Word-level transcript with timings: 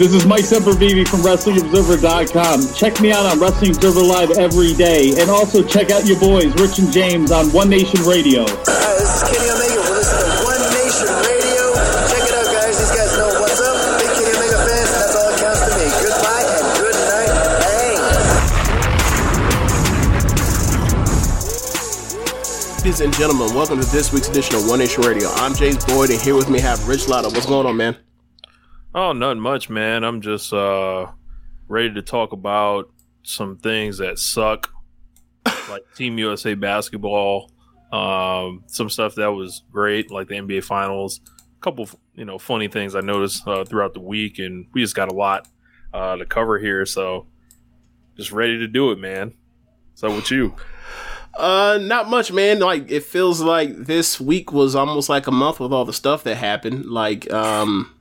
This 0.00 0.14
is 0.14 0.24
Mike 0.24 0.48
Sempervive 0.48 1.06
from 1.08 1.20
WrestlingObserver.com. 1.20 2.72
Check 2.72 3.02
me 3.02 3.12
out 3.12 3.26
on 3.26 3.38
Wrestling 3.38 3.76
Observer 3.76 4.00
Live 4.00 4.30
every 4.30 4.72
day. 4.72 5.12
And 5.20 5.28
also 5.28 5.62
check 5.62 5.90
out 5.90 6.06
your 6.06 6.18
boys, 6.18 6.56
Rich 6.56 6.78
and 6.78 6.90
James, 6.90 7.30
on 7.30 7.52
One 7.52 7.68
Nation 7.68 8.00
Radio. 8.08 8.48
Hi, 8.48 8.96
this 8.96 9.12
is 9.12 9.28
Kenny 9.28 9.52
Omega. 9.52 9.76
We're 9.76 10.00
listening 10.00 10.24
to 10.24 10.40
One 10.40 10.56
Nation 10.72 11.04
Radio. 11.20 11.76
Check 12.08 12.24
it 12.24 12.32
out, 12.32 12.48
guys. 12.48 12.80
These 12.80 12.96
guys 12.96 13.12
know 13.20 13.28
what's 13.44 13.60
up. 13.60 13.76
Big 14.00 14.08
Kenny 14.16 14.32
Omega 14.40 14.56
fans, 14.64 14.88
and 14.88 15.04
that's 15.04 15.20
all 15.20 15.28
that 15.28 15.36
counts 15.36 15.68
to 15.68 15.72
me. 15.76 15.84
Goodbye 16.00 16.48
and 16.48 16.64
good 16.80 16.96
night. 17.04 17.60
Bang. 17.60 18.00
Ladies 22.80 23.04
and 23.04 23.12
gentlemen, 23.12 23.52
welcome 23.52 23.76
to 23.76 23.88
this 23.92 24.16
week's 24.16 24.32
edition 24.32 24.56
of 24.56 24.64
One 24.64 24.78
Nation 24.78 25.04
Radio. 25.04 25.28
I'm 25.36 25.52
James 25.52 25.84
Boyd, 25.84 26.08
and 26.08 26.16
here 26.16 26.40
with 26.40 26.48
me 26.48 26.56
I 26.56 26.72
have 26.72 26.88
Rich 26.88 27.04
Latta. 27.06 27.28
What's 27.28 27.44
going 27.44 27.66
on, 27.68 27.76
man? 27.76 28.00
Oh, 28.92 29.12
nothing 29.12 29.40
much, 29.40 29.70
man. 29.70 30.02
I'm 30.02 30.20
just 30.20 30.52
uh 30.52 31.06
ready 31.68 31.94
to 31.94 32.02
talk 32.02 32.32
about 32.32 32.90
some 33.22 33.56
things 33.56 33.98
that 33.98 34.18
suck, 34.18 34.72
like 35.68 35.82
Team 35.94 36.18
USA 36.18 36.54
basketball. 36.54 37.52
Um, 37.92 38.64
some 38.66 38.88
stuff 38.90 39.14
that 39.16 39.28
was 39.28 39.62
great, 39.70 40.10
like 40.10 40.28
the 40.28 40.34
NBA 40.34 40.64
Finals. 40.64 41.20
A 41.28 41.60
couple, 41.60 41.88
you 42.14 42.24
know, 42.24 42.38
funny 42.38 42.68
things 42.68 42.94
I 42.94 43.00
noticed 43.00 43.46
uh, 43.46 43.64
throughout 43.64 43.94
the 43.94 44.00
week, 44.00 44.38
and 44.38 44.66
we 44.72 44.80
just 44.80 44.96
got 44.96 45.10
a 45.10 45.14
lot 45.14 45.46
uh, 45.92 46.16
to 46.16 46.24
cover 46.24 46.58
here. 46.58 46.86
So, 46.86 47.26
just 48.16 48.32
ready 48.32 48.58
to 48.58 48.66
do 48.66 48.90
it, 48.90 48.98
man. 48.98 49.34
So, 49.94 50.14
with 50.14 50.30
you? 50.30 50.54
Uh, 51.32 51.78
not 51.80 52.10
much, 52.10 52.32
man. 52.32 52.58
Like 52.58 52.90
it 52.90 53.04
feels 53.04 53.40
like 53.40 53.84
this 53.86 54.20
week 54.20 54.52
was 54.52 54.74
almost 54.74 55.08
like 55.08 55.28
a 55.28 55.30
month 55.30 55.60
with 55.60 55.72
all 55.72 55.84
the 55.84 55.92
stuff 55.92 56.24
that 56.24 56.34
happened. 56.34 56.86
Like, 56.86 57.32
um 57.32 57.94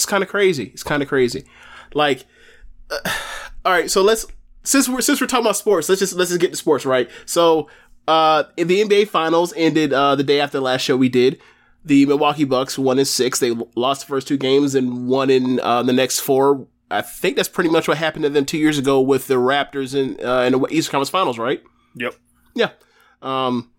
it's 0.00 0.06
kind 0.06 0.22
of 0.22 0.30
crazy. 0.30 0.70
It's 0.72 0.82
kind 0.82 1.02
of 1.02 1.08
crazy. 1.08 1.44
Like, 1.92 2.24
uh, 2.90 2.98
all 3.64 3.72
right. 3.72 3.90
So 3.90 4.02
let's 4.02 4.26
since 4.62 4.88
we're 4.88 5.02
since 5.02 5.20
we're 5.20 5.26
talking 5.26 5.44
about 5.44 5.56
sports, 5.56 5.88
let's 5.88 5.98
just 5.98 6.14
let's 6.14 6.30
just 6.30 6.40
get 6.40 6.50
to 6.52 6.56
sports, 6.56 6.86
right? 6.86 7.10
So, 7.26 7.68
uh, 8.08 8.44
in 8.56 8.68
the 8.68 8.82
NBA 8.82 9.08
Finals 9.08 9.52
ended 9.56 9.92
uh, 9.92 10.16
the 10.16 10.24
day 10.24 10.40
after 10.40 10.58
the 10.58 10.62
last 10.62 10.82
show 10.82 10.96
we 10.96 11.08
did. 11.08 11.38
The 11.84 12.04
Milwaukee 12.06 12.44
Bucks 12.44 12.78
won 12.78 12.98
in 12.98 13.04
six. 13.04 13.38
They 13.38 13.50
lost 13.74 14.02
the 14.02 14.06
first 14.06 14.28
two 14.28 14.36
games 14.36 14.74
and 14.74 15.06
won 15.08 15.30
in 15.30 15.60
uh, 15.60 15.82
the 15.82 15.94
next 15.94 16.20
four. 16.20 16.66
I 16.90 17.02
think 17.02 17.36
that's 17.36 17.48
pretty 17.48 17.70
much 17.70 17.88
what 17.88 17.96
happened 17.96 18.24
to 18.24 18.30
them 18.30 18.44
two 18.44 18.58
years 18.58 18.76
ago 18.76 19.00
with 19.00 19.28
the 19.28 19.36
Raptors 19.36 19.94
in 19.94 20.24
uh, 20.24 20.42
in 20.42 20.52
the 20.52 20.66
Eastern 20.70 20.92
Conference 20.92 21.10
Finals, 21.10 21.38
right? 21.38 21.62
Yep. 21.96 22.14
Yeah. 22.54 22.70
Um, 23.22 23.70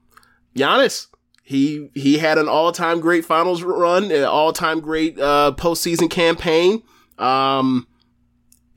Giannis 0.56 1.08
he 1.44 1.90
he 1.94 2.18
had 2.18 2.38
an 2.38 2.48
all 2.48 2.72
time 2.72 3.00
great 3.00 3.26
finals 3.26 3.64
run, 3.64 4.12
an 4.12 4.24
all 4.24 4.54
time 4.54 4.80
great 4.80 5.20
uh, 5.20 5.54
postseason 5.58 6.10
campaign. 6.10 6.84
Um, 7.18 7.88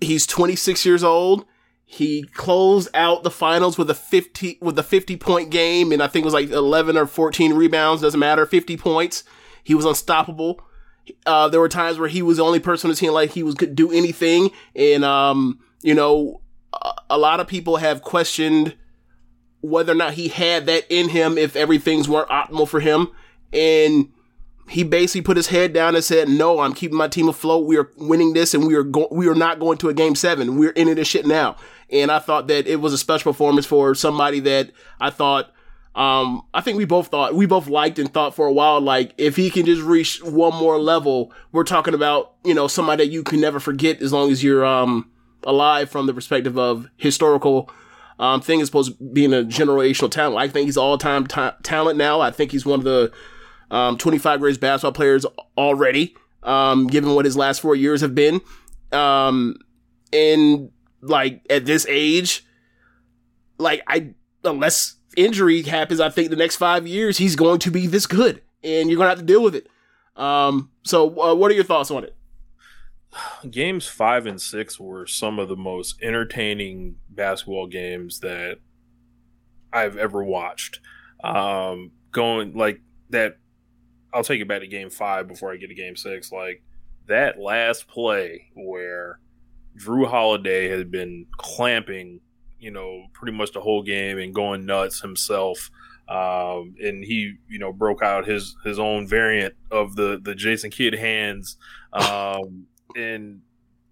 he's 0.00 0.26
26 0.26 0.84
years 0.84 1.04
old. 1.04 1.47
He 1.84 2.24
closed 2.34 2.88
out 2.94 3.22
the 3.22 3.30
finals 3.30 3.76
with 3.78 3.91
a 3.91 3.94
50 3.94 4.58
with 4.60 4.78
a 4.78 4.82
50 4.82 5.16
point 5.16 5.50
game, 5.50 5.92
and 5.92 6.03
I 6.03 6.08
think 6.08 6.24
it 6.24 6.26
was 6.26 6.34
like 6.34 6.50
11 6.50 6.97
or 6.97 7.06
14 7.06 7.53
rebounds. 7.53 8.03
Doesn't 8.03 8.19
matter. 8.19 8.47
50 8.47 8.76
points. 8.76 9.24
He 9.62 9.74
was 9.74 9.84
unstoppable. 9.84 10.60
Uh, 11.26 11.48
there 11.48 11.60
were 11.60 11.69
times 11.69 11.98
where 11.98 12.08
he 12.08 12.22
was 12.22 12.38
the 12.38 12.44
only 12.44 12.60
person 12.60 12.88
on 12.88 12.92
the 12.92 12.97
team 12.97 13.12
like 13.12 13.30
he 13.30 13.42
was 13.42 13.54
could 13.54 13.76
do 13.76 13.92
anything, 13.92 14.50
and 14.74 15.04
um, 15.04 15.60
you 15.82 15.94
know, 15.94 16.41
a, 16.72 16.92
a 17.10 17.19
lot 17.19 17.41
of 17.41 17.47
people 17.47 17.76
have 17.76 18.03
questioned 18.03 18.74
whether 19.64 19.92
or 19.92 19.97
not 19.97 20.14
he 20.14 20.28
had 20.28 20.66
that 20.66 20.84
in 20.91 21.08
him 21.08 21.38
if 21.38 21.56
everything's 21.56 22.08
weren't 22.08 22.28
optimal 22.28 22.69
for 22.69 22.80
him. 22.80 23.08
And 23.52 24.10
he 24.69 24.82
basically 24.84 25.22
put 25.22 25.36
his 25.36 25.48
head 25.48 25.72
down 25.72 25.94
and 25.94 26.04
said, 26.04 26.28
"No, 26.28 26.60
I'm 26.60 26.75
keeping 26.75 26.98
my 26.98 27.08
team 27.08 27.28
afloat. 27.28 27.66
We 27.66 27.78
are 27.78 27.91
winning 27.97 28.34
this, 28.34 28.54
and 28.54 28.66
we 28.66 28.74
are 28.74 28.82
go- 28.82 29.08
we 29.10 29.26
are 29.28 29.34
not 29.34 29.58
going 29.58 29.78
to 29.78 29.88
a 29.88 29.94
game 29.94 30.14
seven. 30.14 30.58
We're 30.58 30.70
into 30.70 30.94
this 30.94 31.08
shit 31.08 31.26
now." 31.26 31.56
And 31.91 32.10
I 32.10 32.19
thought 32.19 32.47
that 32.48 32.66
it 32.66 32.80
was 32.80 32.92
a 32.92 32.98
special 32.98 33.32
performance 33.32 33.66
for 33.66 33.94
somebody 33.94 34.41
that 34.41 34.70
I 35.00 35.10
thought, 35.10 35.53
um, 35.94 36.42
I 36.53 36.60
think 36.60 36.76
we 36.76 36.84
both 36.84 37.08
thought 37.08 37.34
we 37.34 37.47
both 37.47 37.69
liked 37.69 37.98
and 37.98 38.12
thought 38.12 38.34
for 38.34 38.47
a 38.47 38.53
while, 38.53 38.80
like 38.80 39.12
if 39.16 39.36
he 39.36 39.48
can 39.50 39.64
just 39.64 39.82
reach 39.82 40.22
one 40.22 40.54
more 40.54 40.78
level, 40.78 41.32
we're 41.53 41.64
talking 41.64 41.94
about 41.94 42.32
you 42.44 42.54
know 42.54 42.66
somebody 42.66 43.04
that 43.04 43.12
you 43.12 43.22
can 43.22 43.41
never 43.41 43.60
forget 43.60 44.03
as 44.03 44.12
long 44.12 44.30
as 44.30 44.42
you're 44.42 44.64
um 44.64 45.10
alive 45.44 45.91
from 45.91 46.06
the 46.06 46.14
perspective 46.14 46.58
of 46.58 46.88
historical 46.97 47.70
um, 48.19 48.41
thing 48.41 48.60
as 48.60 48.69
opposed 48.69 48.97
to 48.98 49.04
being 49.04 49.32
a 49.32 49.42
generational 49.42 50.10
talent. 50.10 50.38
I 50.38 50.48
think 50.48 50.66
he's 50.66 50.76
all 50.76 50.98
time 50.98 51.26
ta- 51.26 51.56
talent 51.62 51.98
now. 51.98 52.20
I 52.20 52.30
think 52.30 52.52
he's 52.52 52.64
one 52.64 52.80
of 52.80 52.84
the 52.84 53.12
um, 53.70 53.98
25 53.98 54.41
greatest 54.41 54.60
basketball 54.60 54.92
players 54.92 55.26
already, 55.56 56.16
um, 56.42 56.86
given 56.86 57.14
what 57.14 57.24
his 57.24 57.36
last 57.36 57.60
four 57.60 57.74
years 57.74 58.00
have 58.00 58.14
been. 58.14 58.41
Um, 58.92 59.56
and 60.12 60.70
like 61.00 61.44
at 61.50 61.66
this 61.66 61.86
age, 61.88 62.44
like 63.58 63.82
I, 63.86 64.14
unless 64.44 64.97
injury 65.16 65.62
happens, 65.62 66.00
I 66.00 66.08
think 66.08 66.30
the 66.30 66.36
next 66.36 66.56
five 66.56 66.86
years 66.86 67.19
he's 67.19 67.36
going 67.36 67.58
to 67.60 67.70
be 67.70 67.86
this 67.86 68.06
good, 68.06 68.42
and 68.62 68.88
you're 68.88 68.98
gonna 68.98 69.10
have 69.10 69.19
to 69.19 69.24
deal 69.24 69.42
with 69.42 69.54
it. 69.54 69.69
Um, 70.16 70.70
so, 70.84 71.20
uh, 71.20 71.34
what 71.34 71.50
are 71.50 71.54
your 71.54 71.64
thoughts 71.64 71.91
on 71.91 72.04
it? 72.04 72.14
Games 73.50 73.86
five 73.86 74.26
and 74.26 74.41
six 74.41 74.78
were 74.78 75.06
some 75.06 75.38
of 75.38 75.48
the 75.48 75.56
most 75.56 76.00
entertaining 76.02 76.97
basketball 77.10 77.66
games 77.66 78.21
that 78.21 78.59
I've 79.72 79.97
ever 79.97 80.22
watched. 80.22 80.80
Um, 81.22 81.92
going 82.12 82.54
like 82.54 82.80
that, 83.10 83.39
I'll 84.12 84.24
take 84.24 84.41
it 84.41 84.48
back 84.48 84.60
to 84.60 84.66
game 84.66 84.91
five 84.91 85.28
before 85.28 85.53
I 85.53 85.56
get 85.56 85.68
to 85.68 85.74
game 85.74 85.97
six. 85.97 86.33
Like 86.33 86.62
that 87.06 87.39
last 87.39 87.89
play 87.89 88.50
where 88.54 89.18
Jrue 89.78 90.06
Holiday 90.06 90.68
had 90.68 90.91
been 90.91 91.27
clamping, 91.36 92.21
you 92.59 92.71
know, 92.71 93.04
pretty 93.12 93.36
much 93.36 93.53
the 93.53 93.60
whole 93.60 93.83
game 93.83 94.18
and 94.18 94.34
going 94.34 94.66
nuts 94.66 95.00
himself. 95.00 95.71
Um, 96.09 96.74
and 96.83 97.03
he, 97.03 97.34
you 97.48 97.59
know, 97.59 97.72
broke 97.72 98.03
out 98.03 98.27
his 98.27 98.56
his 98.62 98.78
own 98.78 99.09
variant 99.09 99.54
of 99.71 99.97
the 99.97 100.21
the 100.22 100.34
Jason 100.34 100.71
Kidd 100.71 100.94
hands. 100.94 101.56
Um, 101.94 102.66
and 102.94 103.41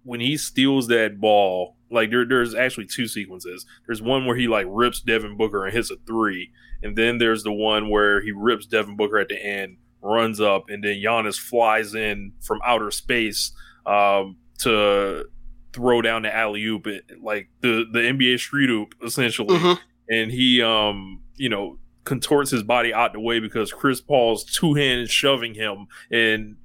when 0.04 0.20
he 0.20 0.36
steals 0.36 0.88
that 0.88 1.20
ball, 1.20 1.76
like 1.90 2.10
there, 2.10 2.24
there's 2.26 2.54
actually 2.54 2.86
two 2.86 3.06
sequences. 3.06 3.64
There's 3.86 4.02
one 4.02 4.26
where 4.26 4.36
he 4.36 4.48
like 4.48 4.66
rips 4.68 5.00
Devin 5.00 5.36
Booker 5.36 5.64
and 5.64 5.72
hits 5.72 5.90
a 5.90 5.96
three, 6.06 6.50
and 6.82 6.96
then 6.96 7.18
there's 7.18 7.42
the 7.44 7.52
one 7.52 7.88
where 7.88 8.20
he 8.20 8.32
rips 8.32 8.66
Devin 8.66 8.96
Booker 8.96 9.18
at 9.18 9.28
the 9.28 9.40
end, 9.44 9.76
runs 10.00 10.40
up, 10.40 10.64
and 10.68 10.82
then 10.82 10.96
Giannis 10.96 11.38
flies 11.38 11.94
in 11.94 12.32
from 12.40 12.60
outer 12.64 12.90
space 12.90 13.52
um, 13.86 14.36
to 14.60 15.24
throw 15.72 16.02
down 16.02 16.22
the 16.22 16.34
alley 16.34 16.64
oop, 16.64 16.86
like 17.22 17.48
the 17.60 17.84
the 17.92 18.00
NBA 18.00 18.38
street 18.38 18.70
oop 18.70 18.94
essentially, 19.04 19.56
Mhm. 19.56 19.78
and 20.08 20.30
he 20.32 20.60
um 20.62 21.22
you 21.36 21.48
know 21.48 21.78
contorts 22.04 22.50
his 22.50 22.62
body 22.64 22.92
out 22.92 23.12
the 23.12 23.20
way 23.20 23.38
because 23.38 23.72
Chris 23.72 24.00
Paul's 24.00 24.44
two 24.44 24.74
hands 24.74 25.08
shoving 25.10 25.54
him 25.54 25.86
and 26.10 26.56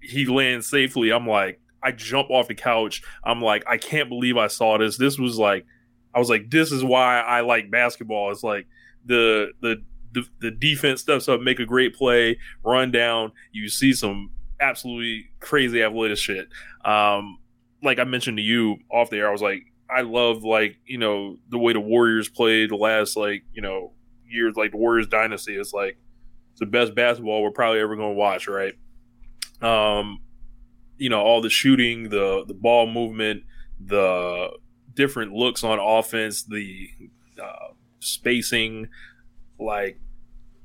he 0.00 0.24
lands 0.26 0.68
safely. 0.68 1.10
I'm 1.10 1.26
like, 1.26 1.60
I 1.84 1.92
jump 1.92 2.30
off 2.30 2.48
the 2.48 2.54
couch. 2.54 3.02
I'm 3.22 3.40
like, 3.40 3.64
I 3.68 3.76
can't 3.76 4.08
believe 4.08 4.36
I 4.36 4.46
saw 4.46 4.78
this. 4.78 4.96
This 4.96 5.18
was 5.18 5.38
like, 5.38 5.66
I 6.14 6.18
was 6.18 6.30
like, 6.30 6.50
this 6.50 6.72
is 6.72 6.82
why 6.82 7.20
I 7.20 7.40
like 7.40 7.70
basketball. 7.70 8.32
It's 8.32 8.42
like 8.42 8.66
the 9.04 9.52
the 9.60 9.82
the, 10.12 10.24
the 10.40 10.50
defense 10.52 11.00
steps 11.00 11.28
up, 11.28 11.40
make 11.40 11.58
a 11.58 11.66
great 11.66 11.94
play, 11.94 12.38
run 12.64 12.92
down. 12.92 13.32
You 13.52 13.68
see 13.68 13.92
some 13.92 14.30
absolutely 14.60 15.26
crazy 15.40 15.82
athletic 15.82 16.18
shit. 16.18 16.48
Um, 16.84 17.38
like 17.82 17.98
I 17.98 18.04
mentioned 18.04 18.36
to 18.38 18.42
you 18.42 18.76
off 18.90 19.10
there, 19.10 19.28
I 19.28 19.32
was 19.32 19.42
like, 19.42 19.64
I 19.90 20.00
love 20.00 20.44
like 20.44 20.76
you 20.86 20.98
know 20.98 21.38
the 21.50 21.58
way 21.58 21.72
the 21.72 21.80
Warriors 21.80 22.28
played 22.28 22.70
the 22.70 22.76
last 22.76 23.16
like 23.16 23.44
you 23.52 23.62
know 23.62 23.92
years, 24.26 24.56
like 24.56 24.70
the 24.70 24.78
Warriors 24.78 25.06
dynasty. 25.06 25.56
It's 25.56 25.72
like 25.72 25.98
it's 26.52 26.60
the 26.60 26.66
best 26.66 26.94
basketball 26.94 27.42
we're 27.42 27.50
probably 27.50 27.80
ever 27.80 27.96
going 27.96 28.14
to 28.14 28.18
watch, 28.18 28.48
right? 28.48 28.74
Um, 29.60 30.20
you 30.98 31.08
know 31.08 31.20
all 31.20 31.40
the 31.42 31.50
shooting, 31.50 32.08
the 32.10 32.44
the 32.46 32.54
ball 32.54 32.86
movement, 32.86 33.42
the 33.84 34.50
different 34.94 35.32
looks 35.32 35.64
on 35.64 35.78
offense, 35.78 36.42
the 36.44 36.88
uh, 37.42 37.72
spacing, 38.00 38.88
like 39.58 39.98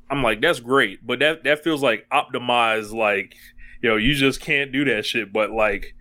I'm 0.09 0.23
like 0.23 0.41
that's 0.41 0.59
great, 0.59 1.05
but 1.05 1.19
that 1.19 1.43
that 1.43 1.63
feels 1.63 1.81
like 1.83 2.07
optimized, 2.11 2.93
like 2.93 3.35
you 3.81 3.89
know 3.89 3.95
you 3.97 4.13
just 4.13 4.41
can't 4.41 4.71
do 4.71 4.85
that 4.85 5.05
shit. 5.05 5.31
But 5.33 5.51
like, 5.51 5.95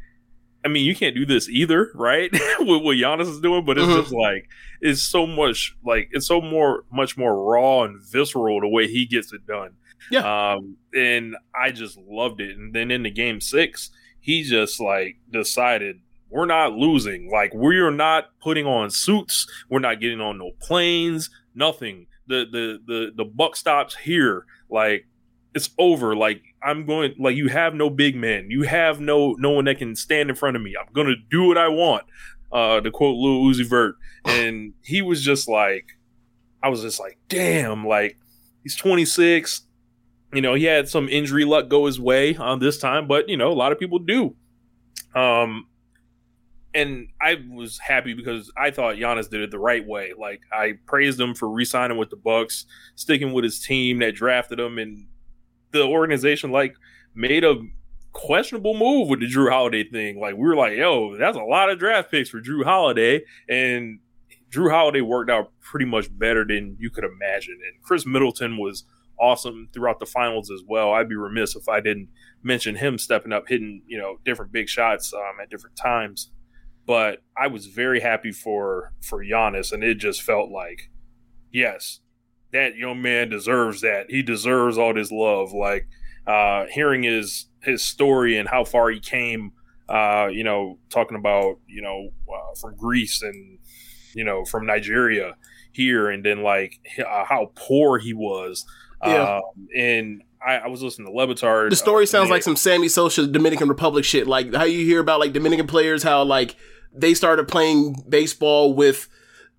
I 0.64 0.68
mean, 0.68 0.84
you 0.84 0.94
can't 0.96 1.14
do 1.14 1.24
this 1.26 1.48
either, 1.48 1.90
right? 1.94 2.30
with 2.60 2.82
what 2.82 2.96
Giannis 2.96 3.28
is 3.30 3.40
doing, 3.40 3.64
but 3.64 3.78
it's 3.78 3.86
Mhm. 3.86 4.00
just 4.02 4.12
like 4.12 4.48
it's 4.80 5.02
so 5.02 5.26
much 5.26 5.76
like 5.84 6.08
it's 6.12 6.26
so 6.26 6.40
more 6.40 6.84
much 6.92 7.16
more 7.16 7.44
raw 7.50 7.82
and 7.82 8.00
visceral 8.02 8.60
the 8.60 8.68
way 8.68 8.86
he 8.88 9.06
gets 9.06 9.32
it 9.32 9.46
done. 9.46 9.70
Yeah. 10.10 10.52
Um, 10.54 10.76
and 10.94 11.36
I 11.54 11.70
just 11.70 11.98
loved 11.98 12.40
it. 12.40 12.56
And 12.56 12.72
then 12.72 12.90
in 12.90 13.02
the 13.02 13.10
game 13.10 13.40
six, 13.42 13.90
he 14.20 14.42
just 14.42 14.80
like 14.80 15.16
decided 15.30 16.00
we're 16.30 16.46
not 16.46 16.72
losing. 16.72 17.30
Like 17.30 17.54
we 17.54 17.78
are 17.78 17.90
not 17.90 18.30
putting 18.40 18.66
on 18.66 18.90
suits. 18.90 19.46
We're 19.70 19.78
not 19.78 20.00
getting 20.00 20.20
on 20.20 20.38
no 20.38 20.52
planes. 20.60 21.30
Nothing. 21.54 22.06
The 22.26 22.44
the 22.50 22.78
the 22.86 23.10
the 23.16 23.24
buck 23.24 23.56
stops 23.56 23.96
here. 23.96 24.44
Like 24.70 25.06
it's 25.54 25.70
over. 25.78 26.14
Like 26.14 26.42
I'm 26.62 26.86
going. 26.86 27.14
Like 27.18 27.36
you 27.36 27.48
have 27.48 27.74
no 27.74 27.90
big 27.90 28.16
man. 28.16 28.50
You 28.50 28.62
have 28.62 29.00
no 29.00 29.32
no 29.38 29.50
one 29.50 29.64
that 29.66 29.78
can 29.78 29.96
stand 29.96 30.30
in 30.30 30.36
front 30.36 30.56
of 30.56 30.62
me. 30.62 30.74
I'm 30.78 30.92
gonna 30.92 31.16
do 31.30 31.44
what 31.44 31.58
I 31.58 31.68
want. 31.68 32.04
Uh, 32.50 32.80
to 32.80 32.90
quote 32.90 33.16
Lil 33.16 33.42
Uzi 33.42 33.68
Vert, 33.68 33.96
and 34.24 34.72
he 34.82 35.02
was 35.02 35.22
just 35.22 35.48
like, 35.48 35.84
I 36.62 36.70
was 36.70 36.80
just 36.80 36.98
like, 36.98 37.18
damn. 37.28 37.86
Like 37.86 38.18
he's 38.62 38.76
26. 38.76 39.62
You 40.32 40.42
know, 40.42 40.54
he 40.54 40.64
had 40.64 40.88
some 40.88 41.08
injury 41.08 41.44
luck 41.44 41.68
go 41.68 41.86
his 41.86 41.98
way 41.98 42.36
on 42.36 42.58
this 42.58 42.78
time, 42.78 43.06
but 43.06 43.28
you 43.28 43.36
know, 43.36 43.50
a 43.50 43.54
lot 43.54 43.72
of 43.72 43.78
people 43.78 43.98
do. 43.98 44.34
Um, 45.14 45.66
and 46.74 47.08
I 47.20 47.36
was 47.50 47.78
happy 47.78 48.12
because 48.12 48.52
I 48.56 48.70
thought 48.70 48.96
Giannis 48.96 49.30
did 49.30 49.40
it 49.40 49.50
the 49.50 49.58
right 49.58 49.86
way. 49.86 50.12
Like 50.18 50.42
I 50.52 50.74
praised 50.86 51.18
him 51.18 51.34
for 51.34 51.48
re-signing 51.48 51.96
with 51.96 52.10
the 52.10 52.16
Bucks, 52.16 52.66
sticking 52.94 53.32
with 53.32 53.44
his 53.44 53.58
team 53.58 53.98
that 54.00 54.14
drafted 54.14 54.60
him, 54.60 54.78
and 54.78 55.06
the 55.72 55.84
organization 55.84 56.50
like 56.50 56.74
made 57.14 57.44
a 57.44 57.56
questionable 58.12 58.74
move 58.74 59.08
with 59.08 59.20
the 59.20 59.26
Jrue 59.26 59.50
Holiday 59.50 59.88
thing. 59.88 60.20
Like 60.20 60.34
we 60.34 60.46
were 60.46 60.56
like, 60.56 60.76
yo, 60.76 61.16
that's 61.16 61.36
a 61.36 61.42
lot 61.42 61.70
of 61.70 61.78
draft 61.78 62.10
picks 62.10 62.28
for 62.28 62.40
Jrue 62.40 62.64
Holiday, 62.64 63.22
and 63.48 64.00
Jrue 64.50 64.70
Holiday 64.70 65.00
worked 65.00 65.30
out 65.30 65.52
pretty 65.60 65.86
much 65.86 66.06
better 66.18 66.44
than 66.44 66.76
you 66.78 66.90
could 66.90 67.04
imagine. 67.04 67.58
And 67.66 67.82
Khris 67.82 68.06
Middleton 68.06 68.56
was 68.56 68.84
awesome 69.20 69.68
throughout 69.72 70.00
the 70.00 70.06
finals 70.06 70.50
as 70.50 70.62
well. 70.66 70.92
I'd 70.92 71.08
be 71.08 71.16
remiss 71.16 71.56
if 71.56 71.68
I 71.68 71.80
didn't 71.80 72.08
mention 72.42 72.76
him 72.76 72.98
stepping 72.98 73.32
up, 73.32 73.48
hitting 73.48 73.82
you 73.86 73.98
know 73.98 74.18
different 74.24 74.52
big 74.52 74.68
shots 74.68 75.12
um, 75.12 75.40
at 75.42 75.50
different 75.50 75.76
times. 75.76 76.30
But 76.86 77.18
I 77.36 77.48
was 77.48 77.66
very 77.66 78.00
happy 78.00 78.32
for 78.32 78.92
for 79.02 79.24
Giannis, 79.24 79.72
and 79.72 79.84
it 79.84 79.96
just 79.96 80.22
felt 80.22 80.50
like, 80.50 80.90
yes, 81.52 82.00
that 82.52 82.76
young 82.76 83.02
man 83.02 83.28
deserves 83.28 83.80
that. 83.82 84.06
He 84.10 84.22
deserves 84.22 84.78
all 84.78 84.94
this 84.94 85.12
love. 85.12 85.52
Like 85.52 85.86
uh, 86.26 86.66
hearing 86.70 87.02
his 87.02 87.46
his 87.62 87.84
story 87.84 88.36
and 88.36 88.48
how 88.48 88.64
far 88.64 88.90
he 88.90 89.00
came. 89.00 89.52
Uh, 89.88 90.28
you 90.30 90.44
know, 90.44 90.78
talking 90.90 91.16
about 91.16 91.58
you 91.66 91.82
know 91.82 92.10
uh, 92.28 92.54
from 92.60 92.76
Greece 92.76 93.22
and 93.22 93.58
you 94.14 94.24
know 94.24 94.44
from 94.44 94.66
Nigeria 94.66 95.34
here, 95.72 96.10
and 96.10 96.24
then 96.24 96.42
like 96.42 96.80
uh, 96.98 97.24
how 97.24 97.52
poor 97.54 97.98
he 97.98 98.12
was. 98.12 98.64
Yeah. 99.04 99.36
Um, 99.38 99.68
and 99.76 100.22
I, 100.44 100.56
I 100.58 100.66
was 100.68 100.82
listening 100.82 101.08
to 101.08 101.12
Le 101.12 101.26
Batard. 101.26 101.70
The 101.70 101.76
story 101.76 102.04
uh, 102.04 102.06
sounds 102.06 102.30
like 102.30 102.42
some 102.42 102.56
Sammy 102.56 102.88
Sosa 102.88 103.26
Dominican 103.26 103.68
Republic 103.68 104.04
shit. 104.04 104.26
Like 104.26 104.54
how 104.54 104.64
you 104.64 104.84
hear 104.84 105.00
about 105.00 105.20
like 105.20 105.32
Dominican 105.32 105.66
players, 105.66 106.02
how 106.02 106.22
like 106.24 106.56
they 106.92 107.14
started 107.14 107.48
playing 107.48 108.04
baseball 108.08 108.72
with 108.74 109.08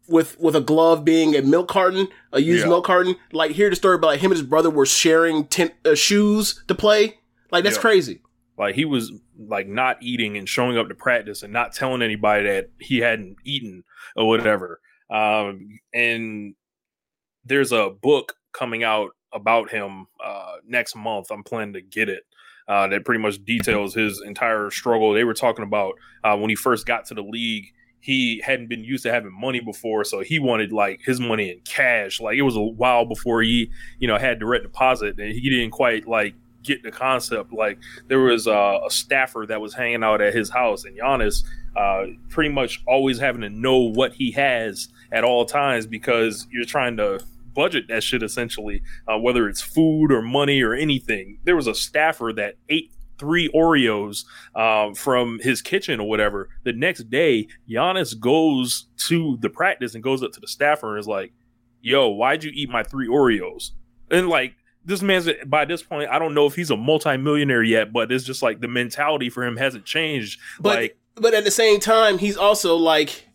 with 0.08 0.40
with 0.40 0.56
a 0.56 0.62
glove 0.62 1.06
being 1.06 1.36
a 1.36 1.42
milk 1.42 1.68
carton, 1.68 2.08
a 2.34 2.42
used 2.42 2.64
Yeah. 2.64 2.70
milk 2.70 2.86
carton. 2.86 3.16
Like 3.32 3.52
hear 3.52 3.70
the 3.70 3.76
story 3.76 3.96
about 3.96 4.08
like 4.08 4.20
him 4.22 4.32
and 4.32 4.40
his 4.40 4.48
brother 4.48 4.70
were 4.70 4.86
sharing 4.86 5.46
ten, 5.48 5.72
uh, 5.86 5.96
shoes 5.96 6.64
to 6.68 6.76
play. 6.76 7.20
Like 7.52 7.64
that's 7.64 7.76
Yeah. 7.78 7.82
crazy. 7.82 8.22
Like 8.58 8.76
he 8.76 8.86
was 8.86 9.12
like 9.38 9.68
not 9.68 10.02
eating 10.02 10.38
and 10.38 10.50
showing 10.50 10.78
up 10.78 10.90
to 10.90 10.96
practice 10.96 11.44
and 11.44 11.54
not 11.54 11.74
telling 11.74 12.02
anybody 12.02 12.44
that 12.46 12.70
he 12.80 13.00
hadn't 13.00 13.38
eaten 13.46 13.84
or 14.16 14.28
whatever. 14.28 14.82
Um, 15.10 15.80
and 15.94 16.56
there's 17.46 17.72
a 17.72 17.90
book 17.90 18.36
coming 18.54 18.84
out 18.84 19.12
about 19.34 19.70
him 19.70 20.08
uh, 20.24 20.56
next 20.68 20.96
month. 20.96 21.32
I'm 21.32 21.44
planning 21.44 21.74
to 21.74 21.82
get 21.82 22.10
it. 22.10 22.24
Uh, 22.68 22.88
that 22.88 23.04
pretty 23.04 23.20
much 23.20 23.44
details 23.46 23.96
his 23.96 24.22
entire 24.22 24.70
struggle. 24.70 25.12
They 25.12 25.24
were 25.24 25.34
talking 25.34 25.66
about 25.66 25.96
uh, 26.24 26.38
when 26.38 26.52
he 26.52 26.56
first 26.56 26.86
got 26.86 27.06
to 27.06 27.16
the 27.16 27.24
league. 27.24 27.74
He 28.00 28.42
hadn't 28.46 28.68
been 28.68 28.84
used 28.84 29.04
to 29.04 29.12
having 29.12 29.34
money 29.34 29.60
before, 29.60 30.04
so 30.04 30.20
he 30.20 30.38
wanted 30.38 30.72
like 30.72 31.02
his 31.04 31.20
money 31.20 31.50
in 31.50 31.62
cash. 31.62 32.22
Like 32.22 32.38
it 32.38 32.44
was 32.44 32.56
a 32.56 32.62
while 32.62 33.06
before 33.06 33.42
he, 33.42 33.72
you 33.98 34.08
know, 34.08 34.18
had 34.18 34.38
direct 34.40 34.64
deposit, 34.64 35.20
and 35.20 35.32
he 35.34 35.50
didn't 35.50 35.72
quite 35.72 36.08
like 36.08 36.36
get 36.64 36.84
the 36.84 36.92
concept. 36.92 37.52
Like 37.52 37.80
there 38.08 38.20
was 38.20 38.48
uh, 38.48 38.80
a 38.86 38.92
staffer 38.92 39.46
that 39.48 39.60
was 39.60 39.74
hanging 39.74 40.04
out 40.04 40.22
at 40.22 40.34
his 40.34 40.50
house, 40.50 40.86
and 40.86 40.98
Giannis 40.98 41.44
uh, 41.76 42.06
pretty 42.30 42.52
much 42.52 42.84
always 42.88 43.20
having 43.20 43.42
to 43.42 43.50
know 43.50 43.78
what 43.80 44.14
he 44.14 44.32
has 44.32 44.90
at 45.12 45.24
all 45.24 45.46
times 45.46 45.88
because 45.88 46.48
you're 46.52 46.66
trying 46.66 46.98
to 46.98 47.20
budget 47.60 47.90
that 47.90 48.02
shit 48.04 48.24
essentially, 48.24 48.82
uh, 49.06 49.20
whether 49.20 49.50
it's 49.50 49.62
food 49.62 50.14
or 50.14 50.22
money 50.22 50.62
or 50.62 50.74
anything. 50.74 51.40
There 51.44 51.58
was 51.58 51.68
a 51.68 51.76
staffer 51.76 52.32
that 52.38 52.56
ate 52.70 52.94
three 53.18 53.50
Oreos 53.50 54.24
um, 54.56 54.96
from 54.96 55.40
his 55.40 55.62
kitchen 55.62 56.00
or 56.00 56.08
whatever. 56.08 56.48
The 56.64 56.72
next 56.72 57.10
day, 57.10 57.50
Giannis 57.70 58.18
goes 58.18 58.88
to 59.08 59.38
the 59.42 59.50
practice 59.50 59.94
and 59.94 60.02
goes 60.02 60.24
up 60.24 60.32
to 60.32 60.40
the 60.40 60.48
staffer 60.48 60.92
and 60.92 61.00
is 61.02 61.08
like, 61.08 61.34
"Yo, 61.82 62.08
why'd 62.08 62.46
you 62.46 62.52
eat 62.54 62.70
my 62.70 62.82
three 62.82 63.10
Oreos?" 63.10 63.72
And 64.10 64.30
like 64.30 64.56
this 64.86 65.02
man's 65.02 65.28
by 65.46 65.66
this 65.66 65.84
point, 65.84 66.10
I 66.10 66.18
don't 66.18 66.34
know 66.34 66.46
if 66.46 66.56
he's 66.56 66.72
a 66.72 66.78
multimillionaire 66.78 67.64
yet, 67.64 67.92
but 67.92 68.10
it's 68.10 68.24
just 68.24 68.42
like 68.42 68.62
the 68.62 68.70
mentality 68.70 69.30
for 69.30 69.44
him 69.44 69.58
hasn't 69.58 69.84
changed. 69.84 70.40
But 70.62 70.78
like, 70.78 70.98
but 71.16 71.34
at 71.34 71.44
the 71.44 71.52
same 71.52 71.82
time, 71.82 72.20
he's 72.20 72.38
also 72.38 72.78
like 72.78 73.28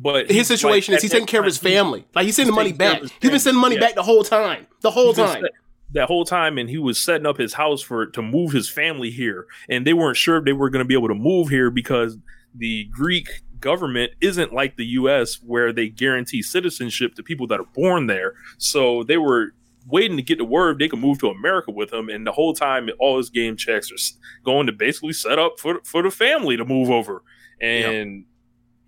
but 0.00 0.26
his 0.28 0.36
he's, 0.36 0.46
situation 0.48 0.92
like, 0.92 0.98
is 0.98 1.02
he's 1.02 1.10
taking 1.12 1.26
care 1.26 1.40
of 1.40 1.46
his 1.46 1.58
time, 1.58 1.70
he- 1.70 1.76
family. 1.76 2.04
Like 2.14 2.26
he's 2.26 2.36
sending 2.36 2.52
he's 2.54 2.56
money 2.56 2.72
back. 2.72 3.02
of 3.02 3.12
He's 3.20 3.30
been 3.30 3.40
sending 3.40 3.60
money 3.60 3.74
Yeah. 3.76 3.80
back 3.82 3.94
the 3.94 4.02
whole 4.02 4.24
time. 4.24 4.66
The 4.80 4.90
whole 4.90 5.08
He's 5.08 5.16
time. 5.16 5.42
set- 5.42 5.50
that 5.92 6.06
whole 6.06 6.24
time, 6.24 6.56
and 6.56 6.70
he 6.70 6.78
was 6.78 7.00
setting 7.00 7.26
up 7.26 7.36
his 7.36 7.54
house 7.54 7.82
for 7.82 8.06
to 8.06 8.22
move 8.22 8.52
his 8.52 8.68
family 8.70 9.10
here, 9.10 9.46
and 9.68 9.84
they 9.86 9.92
weren't 9.92 10.16
sure 10.16 10.36
if 10.36 10.44
they 10.44 10.52
were 10.52 10.70
going 10.70 10.84
to 10.84 10.88
be 10.88 10.94
able 10.94 11.08
to 11.08 11.14
move 11.16 11.48
here 11.48 11.68
because 11.68 12.16
the 12.54 12.84
Greek 12.92 13.28
government 13.58 14.12
isn't 14.20 14.52
like 14.52 14.76
the 14.76 14.86
U.S. 14.86 15.38
where 15.44 15.72
they 15.72 15.88
guarantee 15.88 16.42
citizenship 16.42 17.14
to 17.16 17.22
people 17.24 17.46
that 17.48 17.58
are 17.60 17.66
born 17.74 18.06
there. 18.06 18.34
So 18.56 19.02
they 19.02 19.16
were 19.16 19.52
waiting 19.88 20.16
to 20.16 20.22
get 20.22 20.38
the 20.38 20.44
word 20.44 20.78
they 20.78 20.88
could 20.88 21.00
move 21.00 21.18
to 21.18 21.28
America 21.28 21.72
with 21.72 21.92
him, 21.92 22.08
and 22.08 22.24
the 22.24 22.32
whole 22.32 22.54
time, 22.54 22.88
all 23.00 23.16
his 23.18 23.28
game 23.28 23.56
checks 23.56 23.90
are 23.90 23.96
going 24.44 24.66
to 24.68 24.72
basically 24.72 25.12
set 25.12 25.40
up 25.40 25.58
for 25.58 25.80
for 25.82 26.04
the 26.04 26.10
family 26.12 26.56
to 26.56 26.64
move 26.64 26.88
over, 26.88 27.24
and 27.60 28.24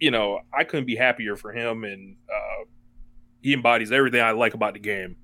you 0.03 0.11
know 0.11 0.41
I 0.53 0.65
couldn't 0.65 0.87
be 0.87 0.97
happier 0.97 1.37
for 1.37 1.53
him, 1.53 1.85
and 1.85 2.17
uh, 2.29 2.65
he 3.41 3.55
embodies 3.55 3.93
everything 3.93 4.21
I 4.21 4.33
like 4.33 4.53
about 4.53 4.73
the 4.73 4.81
game. 4.81 5.17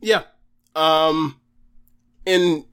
Yeah. 0.00 0.22
Um 0.76 1.40
and 2.24 2.64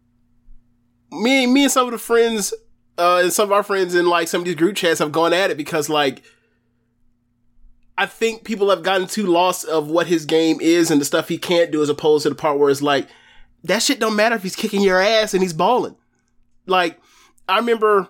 me 1.11 1.47
me 1.47 1.63
and 1.63 1.71
some 1.71 1.87
of 1.87 1.91
the 1.91 1.97
friends 1.97 2.53
uh 2.99 3.21
and 3.23 3.33
some 3.33 3.45
of 3.45 3.51
our 3.51 3.63
friends 3.63 3.95
in 3.95 4.05
like 4.05 4.27
some 4.27 4.41
of 4.41 4.45
these 4.45 4.53
group 4.53 4.75
chats 4.75 4.99
have 4.99 5.11
gone 5.11 5.33
at 5.33 5.49
it 5.49 5.57
because 5.57 5.89
like 5.89 6.21
I 7.97 8.05
think 8.05 8.43
people 8.43 8.69
have 8.69 8.83
gotten 8.83 9.07
too 9.07 9.25
lost 9.25 9.65
of 9.65 9.87
what 9.87 10.05
his 10.05 10.25
game 10.25 10.59
is 10.61 10.91
and 10.91 11.01
the 11.01 11.05
stuff 11.05 11.29
he 11.29 11.39
can't 11.39 11.71
do 11.71 11.81
as 11.81 11.89
opposed 11.89 12.23
to 12.23 12.29
the 12.29 12.35
part 12.35 12.59
where 12.59 12.69
it's 12.69 12.83
like 12.83 13.07
that 13.63 13.81
shit 13.81 13.99
don't 13.99 14.15
matter 14.15 14.35
if 14.35 14.43
he's 14.43 14.55
kicking 14.55 14.81
your 14.81 15.01
ass 15.01 15.33
and 15.33 15.41
he's 15.41 15.53
balling. 15.53 15.95
Like 16.67 17.01
I 17.49 17.57
remember 17.57 18.09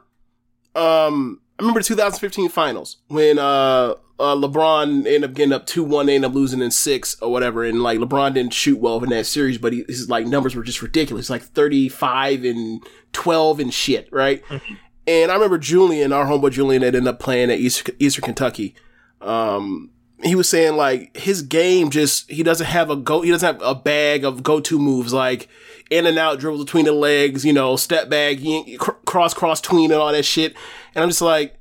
um, 0.76 1.40
I 1.58 1.62
remember 1.62 1.80
the 1.80 1.86
2015 1.86 2.50
finals 2.50 2.98
when 3.08 3.40
uh, 3.40 3.96
uh 4.20 4.36
LeBron 4.36 5.06
ended 5.06 5.24
up 5.24 5.34
getting 5.34 5.54
up 5.54 5.66
two 5.66 5.84
one, 5.84 6.06
they 6.06 6.16
ended 6.16 6.32
up 6.32 6.36
losing 6.36 6.62
in 6.62 6.72
six 6.72 7.20
or 7.22 7.32
whatever, 7.32 7.64
and 7.64 7.82
like 7.82 8.00
LeBron 8.00 8.34
didn't 8.34 8.54
shoot 8.54 8.80
well 8.80 9.02
in 9.04 9.10
that 9.10 9.26
series, 9.26 9.58
but 9.58 9.72
he, 9.74 9.86
his 9.88 10.10
like 10.10 10.26
numbers 10.28 10.56
were 10.56 10.64
just 10.64 10.82
ridiculous, 10.82 11.30
like 11.30 11.44
35 11.44 12.44
and 12.44 12.86
12 13.14 13.60
and 13.60 13.74
shit, 13.74 14.10
right? 14.12 14.44
And 15.08 15.32
I 15.32 15.36
remember 15.36 15.58
Julian, 15.58 16.12
our 16.12 16.26
homeboy 16.26 16.52
Julian, 16.52 16.82
that 16.82 16.96
ended 16.96 17.08
up 17.08 17.20
playing 17.20 17.52
at 17.52 17.60
East, 17.60 17.90
Eastern 18.00 18.26
Kentucky. 18.26 18.76
Um, 19.22 19.92
he 20.24 20.36
was 20.36 20.48
saying 20.50 20.76
like 20.78 21.16
his 21.16 21.42
game 21.42 21.90
just 21.90 22.30
he 22.32 22.42
doesn't 22.44 22.68
have 22.68 22.90
a 22.90 22.96
go 22.96 23.22
he 23.22 23.32
doesn't 23.32 23.56
have 23.56 23.62
a 23.62 23.76
bag 23.76 24.24
of 24.24 24.44
go 24.44 24.60
to 24.62 24.80
moves 24.80 25.14
like 25.14 25.48
in 25.92 26.06
and 26.06 26.18
out 26.18 26.40
dribbles 26.40 26.64
between 26.64 26.86
the 26.86 26.92
legs, 26.92 27.46
you 27.46 27.54
know, 27.54 27.76
step 27.76 28.10
back, 28.10 28.38
cr- 28.80 28.92
cross 29.06 29.34
cross 29.34 29.62
tween 29.62 29.92
and 29.92 30.00
all 30.02 30.12
that 30.12 30.24
shit. 30.24 30.56
And 30.96 31.04
I'm 31.04 31.10
just 31.10 31.22
like, 31.22 31.58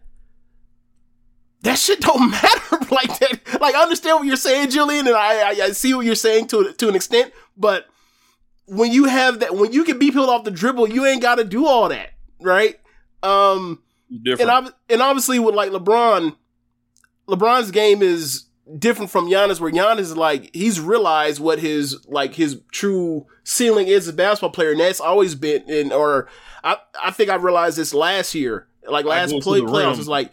that 1.62 1.78
shit 1.78 2.00
don't 2.00 2.30
matter 2.30 2.78
like 2.90 3.18
that. 3.18 3.60
Like 3.60 3.74
I 3.74 3.82
understand 3.82 4.18
what 4.18 4.26
you're 4.26 4.36
saying, 4.36 4.70
Julian, 4.70 5.06
and 5.06 5.16
I, 5.16 5.50
I 5.50 5.50
I 5.64 5.70
see 5.72 5.94
what 5.94 6.06
you're 6.06 6.14
saying 6.14 6.48
to 6.48 6.72
to 6.72 6.88
an 6.88 6.94
extent, 6.94 7.32
but 7.56 7.86
when 8.66 8.92
you 8.92 9.04
have 9.04 9.40
that, 9.40 9.54
when 9.54 9.72
you 9.72 9.84
can 9.84 9.98
be 9.98 10.10
peeled 10.10 10.30
off 10.30 10.44
the 10.44 10.50
dribble, 10.50 10.88
you 10.88 11.04
ain't 11.04 11.20
got 11.20 11.34
to 11.34 11.44
do 11.44 11.66
all 11.66 11.88
that, 11.90 12.10
right? 12.40 12.80
Um, 13.22 13.82
Different. 14.10 14.40
and 14.40 14.50
ob- 14.50 14.74
and 14.88 15.02
obviously 15.02 15.38
with 15.38 15.54
like 15.54 15.70
LeBron, 15.70 16.34
LeBron's 17.28 17.70
game 17.70 18.02
is 18.02 18.44
different 18.78 19.10
from 19.10 19.26
Giannis, 19.26 19.60
where 19.60 19.70
Giannis 19.70 20.00
is 20.00 20.16
like 20.16 20.50
he's 20.54 20.80
realized 20.80 21.40
what 21.40 21.58
his 21.58 22.06
like 22.06 22.34
his 22.34 22.60
true 22.72 23.26
ceiling 23.44 23.88
is 23.88 24.08
as 24.08 24.14
a 24.14 24.16
basketball 24.16 24.50
player, 24.50 24.72
and 24.72 24.80
that's 24.80 25.00
always 25.00 25.34
been 25.34 25.68
in. 25.68 25.92
Or 25.92 26.28
I 26.62 26.76
I 27.02 27.10
think 27.10 27.30
I 27.30 27.36
realized 27.36 27.78
this 27.78 27.94
last 27.94 28.34
year, 28.34 28.66
like 28.88 29.04
last 29.04 29.32
play 29.40 29.60
playoffs, 29.60 29.98
is 29.98 30.08
like 30.08 30.32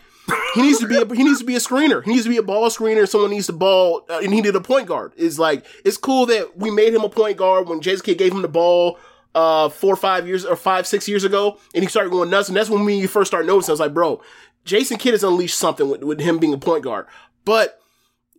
he 0.53 0.62
needs 0.62 0.79
to 0.79 0.88
be 0.88 0.95
a, 0.95 1.05
he 1.15 1.24
needs 1.24 1.39
to 1.39 1.45
be 1.45 1.55
a 1.55 1.60
screener. 1.60 2.03
He 2.03 2.12
needs 2.12 2.24
to 2.24 2.29
be 2.29 2.38
a 2.38 2.43
ball 2.43 2.69
screener. 2.69 3.07
Someone 3.07 3.31
needs 3.31 3.48
to 3.48 3.53
ball, 3.53 4.05
uh, 4.10 4.19
and 4.24 4.33
he 4.33 4.41
needed 4.41 4.55
a 4.55 4.62
point 4.62 4.88
guard. 4.88 5.13
It's 5.17 5.39
like 5.39 5.65
it's 5.83 5.98
cool 5.98 6.25
that 6.27 6.57
we 6.57 6.71
made 6.71 6.93
him 6.93 7.03
a 7.03 7.10
point 7.10 7.38
guard 7.38 7.67
when 7.67 7.81
Jason 7.81 8.05
Kidd 8.05 8.17
gave 8.17 8.33
him 8.33 8.41
the 8.41 8.48
ball 8.48 8.98
uh 9.33 9.69
four 9.69 9.93
or 9.93 9.98
five 9.98 10.27
years 10.27 10.43
or 10.45 10.57
five 10.57 10.86
six 10.86 11.07
years 11.07 11.24
ago, 11.24 11.57
and 11.74 11.83
he 11.83 11.89
started 11.89 12.12
going 12.12 12.29
nuts. 12.29 12.50
And 12.50 12.57
that's 12.57 12.69
when 12.69 12.83
we 12.83 13.07
first 13.07 13.31
started 13.31 13.48
noticing. 13.48 13.71
I 13.71 13.74
was 13.74 13.79
like, 13.79 13.93
bro, 13.93 14.21
Jason 14.65 14.97
Kidd 14.97 15.13
has 15.13 15.23
unleashed 15.23 15.57
something 15.57 15.89
with, 15.89 16.03
with 16.03 16.19
him 16.19 16.37
being 16.37 16.53
a 16.53 16.57
point 16.57 16.83
guard, 16.83 17.07
but 17.45 17.79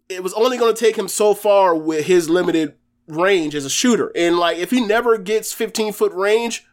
it 0.08 0.22
was 0.22 0.34
only 0.34 0.58
going 0.58 0.74
to 0.74 0.78
take 0.78 0.96
him 0.96 1.08
so 1.08 1.34
far 1.34 1.74
with 1.74 2.06
his 2.06 2.28
limited 2.28 2.74
range 3.08 3.54
as 3.54 3.64
a 3.64 3.70
shooter. 3.70 4.12
And 4.14 4.38
like, 4.38 4.58
if 4.58 4.70
he 4.70 4.80
never 4.80 5.18
gets 5.18 5.52
15 5.52 5.92
foot 5.92 6.12
range, 6.12 6.64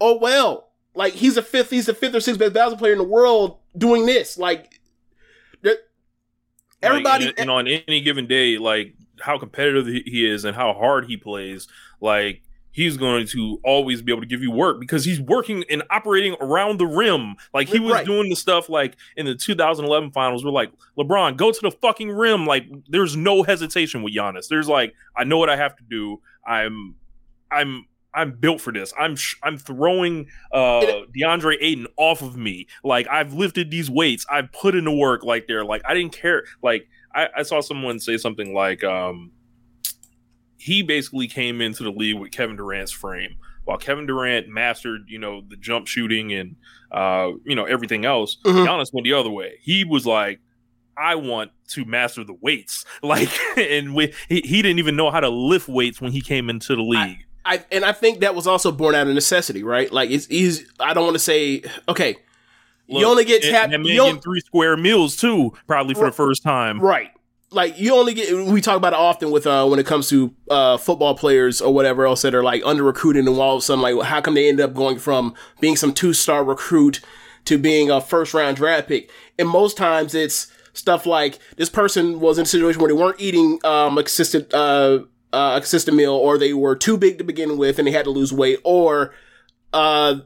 oh 0.00 0.18
well. 0.18 0.70
Like 0.94 1.14
he's 1.14 1.36
a 1.36 1.42
fifth, 1.42 1.70
he's 1.70 1.86
the 1.86 1.94
fifth 1.94 2.14
or 2.14 2.20
sixth 2.20 2.38
best 2.38 2.52
basketball 2.52 2.78
player 2.78 2.92
in 2.92 2.98
the 2.98 3.04
world 3.04 3.58
doing 3.76 4.04
this. 4.06 4.36
Like, 4.36 4.80
everybody, 6.82 7.26
Like, 7.26 7.34
and, 7.38 7.50
and 7.50 7.50
on 7.50 7.68
any 7.68 8.00
given 8.00 8.26
day, 8.26 8.58
like 8.58 8.94
how 9.20 9.38
competitive 9.38 9.86
he 9.86 10.02
he 10.04 10.26
is 10.28 10.44
and 10.44 10.56
how 10.56 10.72
hard 10.72 11.06
he 11.06 11.16
plays, 11.16 11.68
like 12.00 12.42
he's 12.72 12.96
going 12.96 13.26
to 13.26 13.60
always 13.64 14.02
be 14.02 14.10
able 14.10 14.22
to 14.22 14.26
give 14.26 14.42
you 14.42 14.50
work 14.50 14.80
because 14.80 15.04
he's 15.04 15.20
working 15.20 15.62
and 15.70 15.82
operating 15.90 16.34
around 16.40 16.78
the 16.80 16.86
rim. 16.86 17.36
Like 17.54 17.68
he 17.68 17.78
was 17.78 17.92
Right. 17.92 18.06
doing 18.06 18.28
the 18.30 18.36
stuff 18.36 18.68
like 18.68 18.96
in 19.16 19.26
the 19.26 19.34
2011 19.34 20.10
finals. 20.12 20.44
We're 20.44 20.50
like, 20.52 20.72
LeBron, 20.98 21.36
go 21.36 21.52
to 21.52 21.60
the 21.60 21.70
fucking 21.70 22.10
rim. 22.10 22.46
Like 22.46 22.64
there's 22.88 23.14
no 23.16 23.42
hesitation 23.42 24.02
with 24.02 24.14
Giannis. 24.14 24.48
There's 24.48 24.68
like, 24.68 24.94
I 25.16 25.24
know 25.24 25.36
what 25.38 25.50
I 25.50 25.56
have 25.56 25.76
to 25.76 25.84
do. 25.88 26.20
I'm, 26.46 26.94
I'm. 27.50 27.86
I'm 28.14 28.32
built 28.32 28.60
for 28.60 28.74
this. 28.74 28.92
I'm 29.00 29.16
sh- 29.16 29.36
I'm 29.42 29.56
throwing 29.56 30.26
uh 30.52 30.82
DeAndre 31.16 31.56
Ayton 31.62 31.86
off 31.96 32.20
of 32.20 32.36
me. 32.36 32.66
Like 32.84 33.06
I've 33.08 33.32
lifted 33.32 33.70
these 33.70 33.88
weights. 33.88 34.26
I've 34.30 34.52
put 34.52 34.74
in 34.74 34.84
the 34.84 34.92
work. 34.92 35.24
Like 35.24 35.46
they're 35.46 35.64
like 35.64 35.80
I 35.86 35.94
didn't 35.94 36.12
care. 36.12 36.44
Like 36.62 36.86
I, 37.14 37.28
I 37.38 37.42
saw 37.42 37.62
someone 37.62 37.98
say 37.98 38.18
something 38.18 38.52
like 38.52 38.84
um 38.84 39.30
he 40.62 40.82
basically 40.82 41.26
came 41.26 41.60
into 41.60 41.82
the 41.82 41.90
league 41.90 42.18
with 42.20 42.30
Kevin 42.30 42.56
Durant's 42.56 42.92
frame. 42.92 43.34
While 43.64 43.78
Kevin 43.78 44.06
Durant 44.06 44.48
mastered, 44.48 45.04
you 45.08 45.18
know, 45.18 45.42
the 45.48 45.56
jump 45.56 45.86
shooting 45.88 46.32
and 46.32 46.56
uh, 46.92 47.30
you 47.44 47.56
know, 47.56 47.64
everything 47.64 48.04
else, 48.04 48.36
Mhm. 48.44 48.66
Giannis 48.66 48.92
went 48.92 49.04
the 49.04 49.12
other 49.14 49.30
way. 49.30 49.54
He 49.62 49.82
was 49.84 50.04
like, 50.06 50.40
I 50.96 51.14
want 51.14 51.50
to 51.70 51.84
master 51.84 52.22
the 52.22 52.34
weights. 52.34 52.84
Like 53.02 53.30
and 53.58 53.94
we, 53.94 54.12
he, 54.28 54.40
he 54.42 54.62
didn't 54.62 54.78
even 54.78 54.94
know 54.94 55.10
how 55.10 55.20
to 55.20 55.28
lift 55.30 55.68
weights 55.68 56.00
when 56.00 56.12
he 56.12 56.20
came 56.20 56.48
into 56.50 56.76
the 56.76 56.82
league. 56.82 57.24
I 57.44 57.64
and 57.72 57.84
I 57.84 57.90
think 57.92 58.20
that 58.20 58.34
was 58.36 58.46
also 58.46 58.70
born 58.70 58.94
out 58.94 59.08
of 59.08 59.14
necessity, 59.14 59.64
right? 59.64 59.90
Like 59.92 60.10
it's 60.10 60.28
easy. 60.30 60.64
I 60.78 60.94
don't 60.94 61.04
want 61.04 61.14
to 61.16 61.18
say 61.32 61.62
okay. 61.88 62.16
you 62.86 63.04
only 63.06 63.24
get 63.24 63.42
and- 63.42 63.52
tapped. 63.52 63.72
And 63.72 63.84
you 63.86 63.96
don't- 63.96 64.06
getting 64.08 64.22
three 64.22 64.40
square 64.40 64.76
meals 64.76 65.16
too, 65.16 65.52
probably 65.66 65.94
for 65.94 66.04
the 66.06 66.12
first 66.12 66.42
time. 66.44 66.78
Right. 66.80 67.10
Like 67.52 67.78
you 67.78 67.94
only 67.94 68.14
get 68.14 68.32
we 68.46 68.60
talk 68.60 68.76
about 68.76 68.92
it 68.92 68.98
often 68.98 69.30
with 69.30 69.46
uh 69.46 69.66
when 69.66 69.78
it 69.78 69.86
comes 69.86 70.08
to 70.10 70.34
uh 70.50 70.76
football 70.76 71.14
players 71.14 71.60
or 71.60 71.72
whatever 71.72 72.06
else 72.06 72.22
that 72.22 72.34
are 72.34 72.42
like 72.42 72.62
under 72.64 72.82
recruited 72.82 73.26
and 73.26 73.38
all 73.38 73.56
of 73.56 73.58
a 73.58 73.62
sudden 73.62 73.82
like 73.82 74.00
how 74.06 74.20
come 74.20 74.34
they 74.34 74.48
end 74.48 74.60
up 74.60 74.74
going 74.74 74.98
from 74.98 75.34
being 75.60 75.76
some 75.76 75.92
two 75.92 76.12
star 76.12 76.44
recruit 76.44 77.00
to 77.44 77.58
being 77.58 77.90
a 77.90 78.00
first 78.00 78.34
round 78.34 78.56
draft 78.56 78.88
pick? 78.88 79.10
And 79.38 79.48
most 79.48 79.76
times 79.76 80.14
it's 80.14 80.50
stuff 80.72 81.04
like 81.04 81.38
this 81.56 81.68
person 81.68 82.20
was 82.20 82.38
in 82.38 82.44
a 82.44 82.46
situation 82.46 82.80
where 82.80 82.88
they 82.88 82.98
weren't 82.98 83.20
eating 83.20 83.58
um 83.64 83.98
a 83.98 84.02
consistent 84.02 84.52
uh 84.54 85.00
uh, 85.32 85.54
a 85.56 85.60
consistent 85.60 85.96
meal 85.96 86.12
or 86.12 86.36
they 86.36 86.52
were 86.52 86.76
too 86.76 86.98
big 86.98 87.16
to 87.16 87.24
begin 87.24 87.56
with 87.56 87.78
and 87.78 87.88
they 87.88 87.92
had 87.92 88.04
to 88.04 88.10
lose 88.10 88.32
weight 88.32 88.58
or 88.64 89.14
uh 89.72 90.16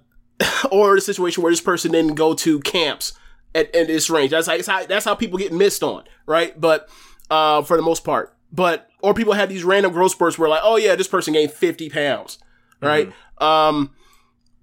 or 0.71 0.95
the 0.95 1.01
situation 1.01 1.43
where 1.43 1.53
this 1.53 1.61
person 1.61 1.93
didn't 1.93 2.15
go 2.15 2.35
to 2.35 2.61
camps 2.61 3.13
at, 3.57 3.75
at 3.75 3.87
this 3.87 4.11
range. 4.11 4.31
That's 4.31 4.47
that's 4.47 4.67
how 4.67 4.87
that's 4.87 5.05
how 5.05 5.15
people 5.15 5.39
get 5.39 5.53
missed 5.53 5.83
on, 5.83 6.05
right? 6.27 6.59
But 6.61 6.89
uh, 7.31 7.63
for 7.63 7.77
the 7.77 7.83
most 7.83 8.05
part, 8.05 8.35
but 8.53 8.89
or 9.03 9.15
people 9.15 9.33
have 9.35 9.49
these 9.49 9.65
random 9.65 9.93
growth 9.93 10.13
spurts 10.13 10.39
where 10.39 10.49
like, 10.49 10.63
oh 10.63 10.77
yeah, 10.77 10.95
this 10.95 11.09
person 11.09 11.33
gained 11.35 11.53
fifty 11.53 11.89
pounds, 11.89 12.39
right? 12.81 13.13
Um, 13.39 13.91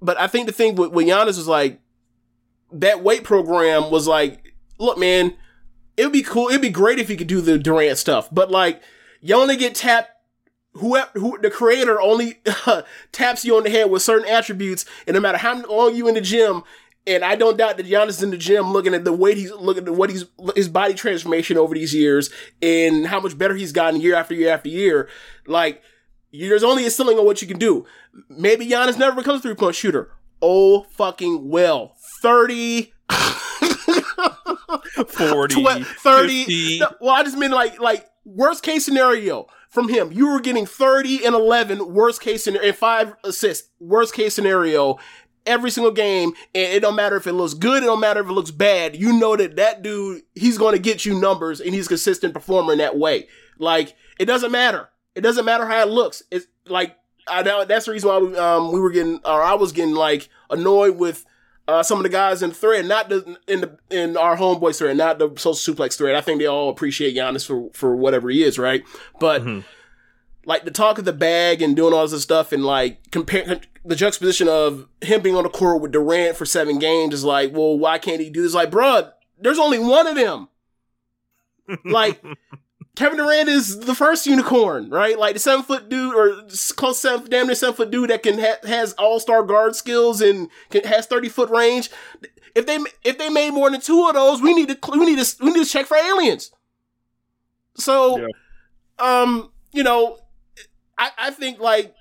but 0.01 0.19
I 0.19 0.27
think 0.27 0.47
the 0.47 0.51
thing 0.51 0.75
with, 0.75 0.91
with 0.91 1.07
Giannis 1.07 1.29
is 1.37 1.47
like 1.47 1.79
that 2.71 3.03
weight 3.03 3.23
program 3.23 3.91
was 3.91 4.07
like, 4.07 4.53
look, 4.79 4.97
man, 4.97 5.35
it 5.95 6.03
would 6.03 6.13
be 6.13 6.23
cool, 6.23 6.49
it'd 6.49 6.61
be 6.61 6.69
great 6.69 6.99
if 6.99 7.09
you 7.09 7.15
could 7.15 7.27
do 7.27 7.41
the 7.41 7.57
Durant 7.57 7.97
stuff, 7.97 8.27
but 8.31 8.51
like 8.51 8.81
you 9.21 9.35
only 9.35 9.55
get 9.55 9.75
tapped 9.75 10.09
whoever 10.73 11.09
who 11.13 11.37
the 11.41 11.49
creator 11.49 12.01
only 12.01 12.39
taps 13.11 13.45
you 13.45 13.55
on 13.55 13.63
the 13.63 13.69
head 13.69 13.89
with 13.89 14.01
certain 14.01 14.27
attributes, 14.27 14.85
and 15.07 15.13
no 15.13 15.19
matter 15.19 15.37
how 15.37 15.61
long 15.65 15.95
you 15.95 16.07
in 16.07 16.15
the 16.15 16.21
gym, 16.21 16.63
and 17.05 17.23
I 17.23 17.35
don't 17.35 17.57
doubt 17.57 17.77
that 17.77 17.85
Giannis 17.85 18.09
is 18.09 18.23
in 18.23 18.31
the 18.31 18.37
gym 18.37 18.71
looking 18.71 18.93
at 18.93 19.03
the 19.03 19.13
weight 19.13 19.37
he's 19.37 19.51
looking 19.51 19.87
at 19.87 19.93
what 19.93 20.09
he's 20.09 20.25
his 20.55 20.69
body 20.69 20.93
transformation 20.93 21.57
over 21.57 21.73
these 21.73 21.93
years 21.93 22.29
and 22.61 23.07
how 23.07 23.19
much 23.19 23.37
better 23.37 23.55
he's 23.55 23.71
gotten 23.71 23.99
year 24.01 24.15
after 24.15 24.33
year 24.33 24.53
after 24.53 24.69
year. 24.69 25.09
Like 25.47 25.81
there's 26.31 26.63
only 26.63 26.85
a 26.85 26.91
ceiling 26.91 27.17
on 27.19 27.25
what 27.25 27.41
you 27.41 27.47
can 27.47 27.59
do. 27.59 27.85
Maybe 28.29 28.67
Giannis 28.67 28.97
never 28.97 29.15
becomes 29.15 29.39
a 29.39 29.43
three 29.43 29.55
point 29.55 29.75
shooter. 29.75 30.11
Oh 30.41 30.83
fucking 30.83 31.49
well, 31.49 31.95
thirty. 32.21 32.93
40, 35.07 35.55
Twe- 35.55 35.83
30 35.85 36.39
50. 36.45 36.79
No, 36.79 36.91
well 37.01 37.15
i 37.15 37.23
just 37.23 37.37
mean 37.37 37.51
like 37.51 37.79
like 37.79 38.07
worst 38.25 38.63
case 38.63 38.85
scenario 38.85 39.47
from 39.69 39.89
him 39.89 40.11
you 40.11 40.27
were 40.31 40.39
getting 40.39 40.65
30 40.65 41.25
and 41.25 41.35
11 41.35 41.93
worst 41.93 42.21
case 42.21 42.43
scenario 42.43 42.69
and 42.69 42.77
five 42.77 43.13
assists 43.23 43.69
worst 43.79 44.13
case 44.13 44.33
scenario 44.33 44.97
every 45.45 45.69
single 45.71 45.91
game 45.91 46.33
and 46.55 46.73
it 46.73 46.79
don't 46.79 46.95
matter 46.95 47.17
if 47.17 47.27
it 47.27 47.33
looks 47.33 47.53
good 47.53 47.83
it 47.83 47.85
don't 47.85 47.99
matter 47.99 48.21
if 48.21 48.27
it 48.27 48.33
looks 48.33 48.51
bad. 48.51 48.95
You 48.95 49.13
know 49.13 49.35
that 49.35 49.55
that 49.57 49.81
dude 49.81 50.23
he's 50.35 50.57
going 50.57 50.73
to 50.73 50.79
get 50.79 51.05
you 51.05 51.19
numbers 51.19 51.59
and 51.59 51.73
he's 51.73 51.85
a 51.85 51.89
consistent 51.89 52.33
performer 52.33 52.73
in 52.73 52.79
that 52.79 52.97
way. 52.97 53.27
Like 53.57 53.95
it 54.19 54.25
doesn't 54.25 54.51
matter. 54.51 54.89
It 55.15 55.21
doesn't 55.21 55.45
matter 55.45 55.67
how 55.67 55.81
it 55.81 55.89
looks. 55.89 56.23
It's 56.31 56.47
like 56.67 56.97
I 57.27 57.41
know 57.43 57.65
that's 57.65 57.85
the 57.85 57.91
reason 57.91 58.09
why 58.09 58.17
we, 58.17 58.37
um, 58.37 58.71
we 58.71 58.79
were 58.79 58.91
getting, 58.91 59.19
or 59.25 59.41
I 59.41 59.53
was 59.53 59.71
getting 59.71 59.95
like 59.95 60.29
annoyed 60.49 60.97
with 60.97 61.25
uh, 61.67 61.81
some 61.81 61.97
of 61.97 62.03
the 62.03 62.09
guys 62.09 62.43
in 62.43 62.49
the 62.49 62.55
thread, 62.55 62.85
not 62.85 63.09
the 63.09 63.37
in 63.47 63.61
the 63.61 63.77
in 63.89 64.17
our 64.17 64.35
homeboys 64.35 64.79
thread, 64.79 64.97
not 64.97 65.19
the 65.19 65.31
social 65.37 65.75
suplex 65.75 65.97
thread. 65.97 66.15
I 66.15 66.21
think 66.21 66.39
they 66.39 66.45
all 66.45 66.69
appreciate 66.69 67.15
Giannis 67.15 67.45
for 67.45 67.69
for 67.73 67.95
whatever 67.95 68.29
he 68.29 68.43
is, 68.43 68.59
right? 68.59 68.83
But 69.19 69.43
like 70.45 70.65
the 70.65 70.71
talk 70.71 70.97
of 70.97 71.05
the 71.05 71.13
bag 71.13 71.61
and 71.61 71.75
doing 71.75 71.93
all 71.93 72.05
this 72.05 72.21
stuff, 72.21 72.51
and 72.51 72.65
like 72.65 73.11
compare 73.11 73.61
the 73.85 73.95
juxtaposition 73.95 74.47
of 74.47 74.87
him 75.01 75.21
being 75.21 75.35
on 75.35 75.43
the 75.43 75.49
court 75.49 75.81
with 75.81 75.91
Durant 75.91 76.37
for 76.37 76.45
seven 76.45 76.79
games 76.79 77.13
is 77.13 77.23
like, 77.23 77.53
well, 77.53 77.77
why 77.77 77.97
can't 77.97 78.21
he 78.21 78.29
do 78.29 78.41
this? 78.41 78.53
Like, 78.53 78.71
bruh, 78.71 79.11
there's 79.39 79.59
only 79.59 79.79
one 79.79 80.07
of 80.07 80.15
them. 80.15 80.47
like 81.85 82.23
Kevin 82.95 83.17
Durant 83.17 83.49
is 83.49 83.79
the 83.81 83.95
first 83.95 84.27
unicorn, 84.27 84.89
right? 84.89 85.17
Like 85.17 85.33
the 85.33 85.39
seven 85.39 85.65
foot 85.65 85.89
dude 85.89 86.15
or 86.15 86.43
close 86.75 86.99
seven, 86.99 87.29
damn 87.29 87.47
near 87.47 87.55
seven 87.55 87.75
foot 87.75 87.91
dude 87.91 88.09
that 88.09 88.23
can 88.23 88.39
ha- 88.39 88.67
has 88.67 88.93
all 88.93 89.19
star 89.19 89.43
guard 89.43 89.75
skills 89.75 90.21
and 90.21 90.49
can, 90.69 90.83
has 90.83 91.07
thirty 91.07 91.29
foot 91.29 91.49
range. 91.49 91.89
If 92.55 92.67
they 92.67 92.77
if 93.03 93.17
they 93.17 93.29
made 93.29 93.51
more 93.51 93.71
than 93.71 93.81
two 93.81 94.07
of 94.07 94.13
those, 94.13 94.41
we 94.41 94.53
need 94.53 94.69
to 94.69 94.91
we 94.91 95.05
need 95.05 95.23
to 95.23 95.35
we 95.43 95.51
need 95.51 95.63
to 95.63 95.69
check 95.69 95.87
for 95.87 95.97
aliens. 95.97 96.51
So, 97.75 98.27
um, 98.99 99.51
you 99.71 99.81
know, 99.81 100.19
I 100.97 101.09
I 101.17 101.31
think 101.31 101.59
like 101.59 101.95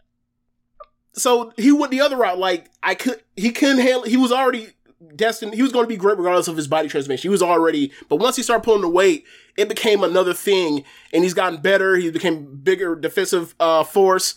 so 1.14 1.52
he 1.56 1.72
went 1.72 1.90
the 1.90 2.00
other 2.00 2.16
route. 2.16 2.38
Like 2.38 2.70
I 2.82 2.94
could 2.94 3.22
he 3.36 3.50
couldn't 3.50 3.78
handle. 3.78 4.02
He 4.02 4.16
was 4.16 4.32
already 4.32 4.68
destined. 5.16 5.54
He 5.54 5.62
was 5.62 5.72
going 5.72 5.84
to 5.84 5.88
be 5.88 5.96
great 5.96 6.18
regardless 6.18 6.48
of 6.48 6.56
his 6.56 6.68
body 6.68 6.88
transformation. 6.88 7.22
He 7.22 7.28
was 7.28 7.42
already, 7.42 7.92
but 8.08 8.16
once 8.16 8.36
he 8.36 8.42
started 8.42 8.64
pulling 8.64 8.82
the 8.82 8.88
weight, 8.88 9.24
it 9.56 9.68
became 9.68 10.02
another 10.02 10.34
thing, 10.34 10.84
and 11.12 11.22
he's 11.22 11.34
gotten 11.34 11.60
better. 11.60 11.96
He 11.96 12.10
became 12.10 12.56
bigger 12.56 12.94
defensive 12.94 13.54
uh, 13.60 13.84
force, 13.84 14.34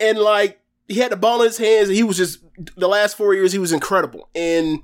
and 0.00 0.18
like 0.18 0.60
he 0.88 1.00
had 1.00 1.12
the 1.12 1.16
ball 1.16 1.40
in 1.40 1.48
his 1.48 1.58
hands. 1.58 1.88
And 1.88 1.96
he 1.96 2.02
was 2.02 2.16
just 2.16 2.40
the 2.76 2.88
last 2.88 3.16
four 3.16 3.34
years 3.34 3.52
he 3.52 3.58
was 3.58 3.72
incredible. 3.72 4.28
And 4.34 4.80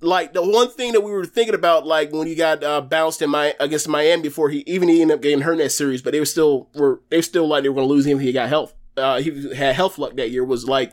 like 0.00 0.32
the 0.32 0.42
one 0.42 0.70
thing 0.70 0.92
that 0.92 1.02
we 1.02 1.12
were 1.12 1.24
thinking 1.24 1.54
about, 1.54 1.86
like 1.86 2.12
when 2.12 2.28
you 2.28 2.36
got 2.36 2.62
uh, 2.62 2.80
bounced 2.80 3.22
in 3.22 3.30
my 3.30 3.54
against 3.60 3.88
Miami 3.88 4.22
before 4.22 4.48
he 4.50 4.64
even 4.66 4.88
he 4.88 5.02
ended 5.02 5.16
up 5.16 5.22
getting 5.22 5.40
hurt 5.40 5.52
in 5.52 5.58
that 5.58 5.70
series, 5.70 6.02
but 6.02 6.12
they 6.12 6.20
were 6.20 6.26
still 6.26 6.68
were 6.74 7.00
they 7.10 7.22
still 7.22 7.46
like 7.46 7.62
they 7.62 7.68
were 7.68 7.74
going 7.74 7.88
to 7.88 7.92
lose 7.92 8.06
him. 8.06 8.18
if 8.18 8.24
He 8.24 8.32
got 8.32 8.48
health. 8.48 8.74
Uh, 9.00 9.18
he 9.18 9.54
had 9.54 9.74
health 9.74 9.98
luck 9.98 10.16
that 10.16 10.30
year. 10.30 10.44
Was 10.44 10.66
like 10.66 10.92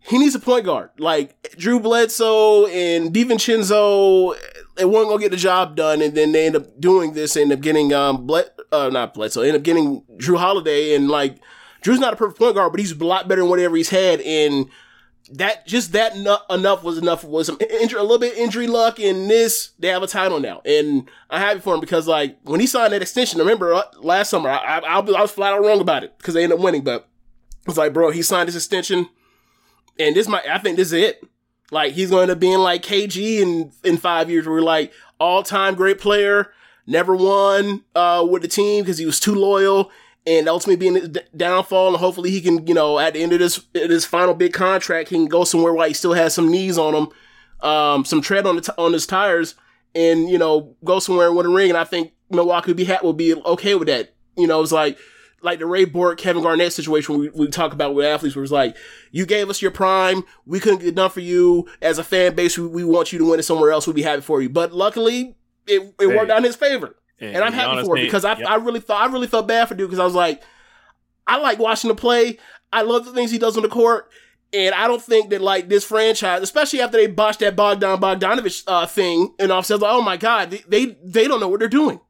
he 0.00 0.18
needs 0.18 0.34
a 0.34 0.40
point 0.40 0.64
guard. 0.64 0.90
Like 0.98 1.54
Drew 1.56 1.80
Bledsoe 1.80 2.66
and 2.66 3.12
DiVincenzo, 3.12 4.36
they 4.76 4.84
weren't 4.84 5.08
gonna 5.08 5.20
get 5.20 5.30
the 5.30 5.36
job 5.36 5.76
done, 5.76 6.00
and 6.00 6.14
then 6.14 6.32
they 6.32 6.46
end 6.46 6.56
up 6.56 6.80
doing 6.80 7.12
this, 7.14 7.36
end 7.36 7.52
up 7.52 7.60
getting 7.60 7.92
um 7.92 8.26
Bled, 8.26 8.50
uh, 8.72 8.88
not 8.88 9.14
Bledsoe, 9.14 9.42
end 9.42 9.56
up 9.56 9.62
getting 9.62 10.02
Jrue 10.16 10.38
Holiday, 10.38 10.94
and 10.94 11.08
like 11.08 11.38
Jrue's 11.82 12.00
not 12.00 12.12
a 12.12 12.16
perfect 12.16 12.38
point 12.38 12.54
guard, 12.54 12.72
but 12.72 12.80
he's 12.80 12.92
a 12.92 13.04
lot 13.04 13.28
better 13.28 13.40
than 13.42 13.50
whatever 13.50 13.76
he's 13.76 13.90
had, 13.90 14.20
and 14.20 14.66
that 15.32 15.66
just 15.66 15.92
that 15.92 16.14
enough 16.14 16.84
was 16.84 16.98
enough 16.98 17.24
was 17.24 17.46
some 17.46 17.58
injury, 17.60 17.98
a 17.98 18.02
little 18.02 18.18
bit 18.18 18.36
injury 18.36 18.66
luck 18.66 19.00
in 19.00 19.28
this. 19.28 19.70
They 19.78 19.88
have 19.88 20.02
a 20.02 20.06
title 20.06 20.40
now, 20.40 20.62
and 20.64 21.08
I'm 21.30 21.40
happy 21.40 21.60
for 21.60 21.74
him 21.74 21.80
because 21.80 22.06
like 22.06 22.38
when 22.44 22.60
he 22.60 22.66
signed 22.66 22.92
that 22.92 23.02
extension, 23.02 23.38
remember 23.38 23.74
uh, 23.74 23.82
last 23.98 24.30
summer 24.30 24.48
I 24.48 24.78
I, 24.78 24.98
I 24.98 25.00
was 25.00 25.30
flat 25.30 25.52
out 25.52 25.62
wrong 25.62 25.80
about 25.80 26.04
it 26.04 26.16
because 26.18 26.34
they 26.34 26.44
ended 26.44 26.58
up 26.58 26.64
winning, 26.64 26.82
but 26.82 27.08
it's 27.66 27.76
like 27.76 27.92
bro, 27.92 28.10
he 28.10 28.22
signed 28.22 28.48
this 28.48 28.56
extension 28.56 29.08
and 29.98 30.14
this 30.14 30.28
might 30.28 30.46
I 30.46 30.58
think 30.58 30.76
this 30.76 30.88
is 30.88 30.92
it. 30.94 31.22
Like 31.70 31.94
he's 31.94 32.10
going 32.10 32.28
to 32.28 32.36
be 32.36 32.52
in 32.52 32.60
like 32.60 32.82
KG 32.82 33.40
in 33.40 33.72
in 33.84 33.96
five 33.96 34.30
years. 34.30 34.46
We're 34.46 34.60
like 34.60 34.92
all 35.18 35.42
time 35.42 35.74
great 35.74 35.98
player, 35.98 36.52
never 36.86 37.16
won 37.16 37.82
uh, 37.94 38.26
with 38.28 38.42
the 38.42 38.48
team 38.48 38.84
because 38.84 38.98
he 38.98 39.06
was 39.06 39.18
too 39.18 39.34
loyal, 39.34 39.90
and 40.26 40.48
ultimately 40.48 40.76
being 40.76 40.94
his 40.96 41.08
d- 41.10 41.20
downfall. 41.36 41.88
And 41.88 41.96
hopefully 41.96 42.30
he 42.30 42.40
can, 42.40 42.66
you 42.66 42.74
know, 42.74 42.98
at 42.98 43.14
the 43.14 43.22
end 43.22 43.32
of 43.32 43.38
this 43.38 43.60
this 43.72 44.04
final 44.04 44.34
big 44.34 44.52
contract, 44.52 45.08
he 45.10 45.16
can 45.16 45.26
go 45.26 45.44
somewhere 45.44 45.72
where 45.72 45.88
he 45.88 45.94
still 45.94 46.14
has 46.14 46.34
some 46.34 46.50
knees 46.50 46.78
on 46.78 46.94
him, 46.94 47.68
um, 47.68 48.04
some 48.04 48.20
tread 48.20 48.46
on 48.46 48.56
the 48.56 48.62
t- 48.62 48.72
on 48.78 48.92
his 48.92 49.06
tires, 49.06 49.54
and 49.94 50.28
you 50.28 50.38
know 50.38 50.74
go 50.84 50.98
somewhere 50.98 51.28
and 51.28 51.36
win 51.36 51.46
a 51.46 51.50
ring. 51.50 51.70
And 51.70 51.78
I 51.78 51.84
think 51.84 52.12
Milwaukee 52.30 52.70
would 52.70 52.76
be 52.76 52.84
ha- 52.86 53.00
would 53.02 53.16
be 53.16 53.34
okay 53.34 53.74
with 53.74 53.88
that. 53.88 54.14
You 54.36 54.46
know, 54.46 54.62
it's 54.62 54.72
like 54.72 54.98
like 55.42 55.58
the 55.60 55.66
Ray 55.66 55.84
Bourque, 55.84 56.18
Kevin 56.18 56.42
Garnett 56.42 56.72
situation 56.72 57.18
we, 57.18 57.28
we 57.28 57.46
talk 57.48 57.72
about 57.72 57.94
with 57.94 58.04
athletes 58.06 58.34
where 58.34 58.42
it's 58.42 58.50
like, 58.50 58.74
you 59.12 59.26
gave 59.26 59.48
us 59.48 59.62
your 59.62 59.70
prime. 59.70 60.24
We 60.44 60.58
couldn't 60.58 60.80
get 60.80 60.94
done 60.96 61.10
for 61.10 61.20
you 61.20 61.68
as 61.82 61.98
a 61.98 62.04
fan 62.04 62.34
base. 62.34 62.58
We, 62.58 62.66
we 62.66 62.84
want 62.84 63.12
you 63.12 63.18
to 63.20 63.30
win 63.30 63.38
it 63.38 63.44
somewhere 63.44 63.70
else. 63.70 63.86
We'd 63.86 63.94
be 63.94 64.02
happy 64.02 64.22
for 64.22 64.40
you. 64.42 64.48
But 64.48 64.72
luckily 64.72 65.36
it, 65.66 65.82
it 65.82 65.94
Hey. 66.00 66.06
worked 66.16 66.30
out 66.30 66.38
in 66.38 66.44
his 66.44 66.56
favor. 66.56 66.96
And 67.20 67.36
And, 67.36 67.44
I'm 67.44 67.52
happy 67.52 67.84
for 67.84 67.96
it 67.96 68.04
because 68.04 68.24
I, 68.24 68.36
yep. 68.36 68.48
I 68.48 68.56
really 68.56 68.80
thought, 68.80 69.08
I 69.08 69.12
really 69.12 69.26
felt 69.26 69.48
bad 69.48 69.68
for 69.68 69.74
dude 69.74 69.88
because 69.88 69.98
I 69.98 70.04
was 70.04 70.14
like, 70.14 70.42
I 71.26 71.38
like 71.38 71.58
watching 71.58 71.90
him 71.90 71.96
play. 71.96 72.38
I 72.72 72.82
love 72.82 73.04
the 73.04 73.12
things 73.12 73.30
he 73.30 73.38
does 73.38 73.56
on 73.56 73.62
the 73.62 73.68
court. 73.68 74.10
And 74.52 74.74
I 74.74 74.86
don't 74.86 75.02
think 75.02 75.30
that 75.30 75.40
like 75.40 75.68
this 75.68 75.84
franchise, 75.84 76.42
especially 76.42 76.80
after 76.80 76.96
they 76.96 77.06
botched 77.08 77.40
that 77.40 77.56
Bogdan 77.56 77.98
Bogdanovich 77.98 78.64
uh, 78.66 78.86
thing 78.86 79.34
and 79.38 79.50
offset, 79.50 79.80
like, 79.80 79.92
oh 79.92 80.02
my 80.02 80.16
God, 80.16 80.50
they, 80.50 80.62
they, 80.68 80.96
they 81.02 81.26
don't 81.26 81.40
know 81.40 81.48
what 81.48 81.60
they're 81.60 81.68
doing. 81.68 82.00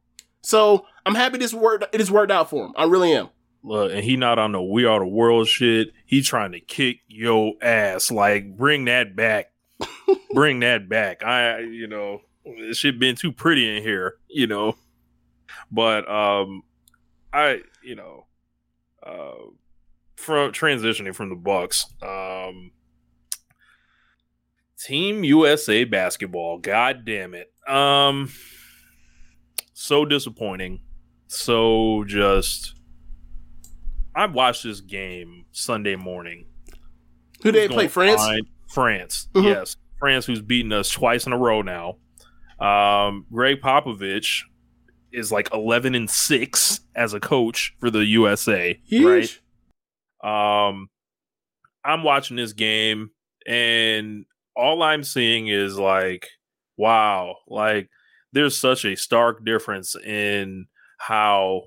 So 0.41 0.85
I'm 1.05 1.15
happy 1.15 1.37
this 1.37 1.53
worked, 1.53 1.85
it 1.93 1.99
has 1.99 2.11
worked 2.11 2.31
out 2.31 2.49
for 2.49 2.65
him. 2.65 2.73
I 2.77 2.83
really 2.83 3.13
am. 3.13 3.29
Look, 3.63 3.91
and 3.91 4.03
he 4.03 4.15
not 4.15 4.39
on 4.39 4.53
the 4.53 4.61
we 4.61 4.85
are 4.85 4.99
the 4.99 5.05
world 5.05 5.47
shit. 5.47 5.91
He 6.05 6.21
trying 6.21 6.53
to 6.53 6.59
kick 6.59 6.99
your 7.07 7.53
ass. 7.61 8.11
Like, 8.11 8.55
bring 8.55 8.85
that 8.85 9.15
back. 9.15 9.51
bring 10.33 10.61
that 10.61 10.87
back. 10.87 11.23
I, 11.23 11.59
you 11.59 11.87
know, 11.87 12.21
this 12.45 12.77
shit 12.77 12.99
been 12.99 13.15
too 13.15 13.31
pretty 13.31 13.75
in 13.75 13.83
here, 13.83 14.15
you 14.29 14.47
know. 14.47 14.77
But 15.71 16.09
um, 16.09 16.63
I, 17.33 17.61
you 17.83 17.95
know, 17.95 18.25
uh, 19.05 19.51
from 20.15 20.51
transitioning 20.51 21.13
from 21.15 21.29
the 21.29 21.35
Bucks, 21.35 21.85
um, 22.01 22.71
Team 24.79 25.23
USA 25.23 25.83
basketball. 25.83 26.59
God 26.59 27.03
damn 27.05 27.33
it. 27.33 27.51
Um, 27.67 28.31
so 29.73 30.05
disappointing. 30.05 30.81
So 31.27 32.03
just. 32.07 32.75
I 34.15 34.25
watched 34.25 34.63
this 34.63 34.81
game 34.81 35.45
Sunday 35.51 35.95
morning. 35.95 36.47
Who 37.43 37.51
they 37.51 37.67
play? 37.67 37.87
France? 37.87 38.21
France. 38.67 39.27
Mhm. 39.33 39.43
Yes. 39.43 39.77
France, 39.99 40.25
who's 40.25 40.41
beaten 40.41 40.73
us 40.73 40.89
twice 40.89 41.27
in 41.27 41.33
a 41.33 41.37
row 41.37 41.61
now. 41.61 41.97
Um, 42.59 43.25
Gregg 43.31 43.61
Popovich 43.61 44.41
is 45.17 45.31
like 45.31 45.49
11 45.53 45.95
and 45.95 46.09
6 46.09 46.79
as 46.95 47.13
a 47.13 47.19
coach 47.19 47.75
for 47.79 47.89
the 47.89 48.05
USA. 48.05 48.79
Yeesh. 48.91 49.39
Right. 50.23 50.69
Um, 50.69 50.89
I'm 51.83 52.03
watching 52.03 52.37
this 52.37 52.53
game 52.53 53.11
and 53.45 54.25
all 54.55 54.83
I'm 54.83 55.03
seeing 55.03 55.47
is 55.47 55.77
like, 55.77 56.27
wow, 56.75 57.37
like 57.47 57.89
there's 58.33 58.57
such 58.57 58.85
a 58.85 58.95
stark 58.95 59.45
difference 59.45 59.95
in 59.95 60.67
how 60.97 61.63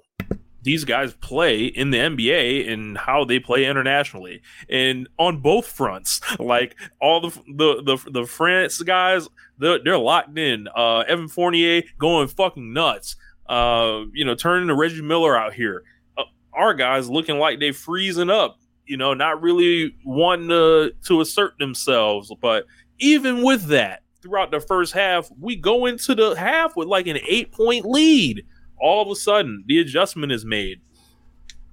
these 0.62 0.84
guys 0.84 1.14
play 1.14 1.64
in 1.64 1.90
the 1.90 1.98
NBA 1.98 2.70
and 2.70 2.98
how 2.98 3.24
they 3.24 3.38
play 3.38 3.64
internationally, 3.64 4.42
and 4.68 5.08
on 5.18 5.40
both 5.40 5.66
fronts. 5.66 6.20
Like 6.38 6.76
all 7.00 7.20
the 7.20 7.30
the 7.56 7.82
the, 7.82 8.10
the 8.10 8.26
France 8.26 8.80
guys, 8.82 9.28
they're, 9.58 9.78
they're 9.82 9.98
locked 9.98 10.36
in. 10.38 10.68
Uh, 10.74 11.00
Evan 11.00 11.28
Fournier 11.28 11.82
going 11.98 12.28
fucking 12.28 12.72
nuts. 12.72 13.16
Uh, 13.50 14.04
you 14.14 14.24
know, 14.24 14.34
turning 14.34 14.68
to 14.68 14.74
Reggie 14.74 15.02
Miller 15.02 15.36
out 15.36 15.52
here. 15.52 15.82
Uh, 16.16 16.22
our 16.52 16.72
guys 16.72 17.10
looking 17.10 17.38
like 17.38 17.60
they're 17.60 17.72
freezing 17.72 18.30
up. 18.30 18.58
You 18.86 18.96
know, 18.96 19.12
not 19.12 19.42
really 19.42 19.94
wanting 20.04 20.48
to 20.48 20.92
to 21.06 21.20
assert 21.20 21.58
themselves. 21.58 22.32
But 22.40 22.66
even 22.98 23.42
with 23.42 23.64
that, 23.66 24.02
throughout 24.22 24.50
the 24.50 24.60
first 24.60 24.92
half, 24.92 25.28
we 25.38 25.56
go 25.56 25.86
into 25.86 26.14
the 26.14 26.34
half 26.34 26.76
with 26.76 26.88
like 26.88 27.06
an 27.06 27.18
eight 27.28 27.52
point 27.52 27.84
lead 27.84 28.44
all 28.80 29.02
of 29.02 29.08
a 29.08 29.14
sudden 29.14 29.64
the 29.66 29.78
adjustment 29.78 30.32
is 30.32 30.44
made. 30.44 30.80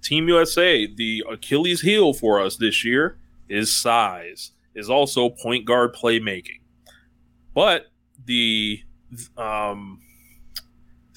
Team 0.02 0.28
USA, 0.28 0.86
the 0.86 1.24
Achilles 1.30 1.82
heel 1.82 2.14
for 2.14 2.40
us 2.40 2.58
this 2.58 2.86
year 2.86 3.18
is 3.50 3.76
size, 3.76 4.52
is 4.76 4.90
also 4.90 5.30
point 5.30 5.66
guard 5.66 5.96
playmaking. 5.96 6.62
But 7.54 7.88
the 8.26 8.82
um, 9.38 10.02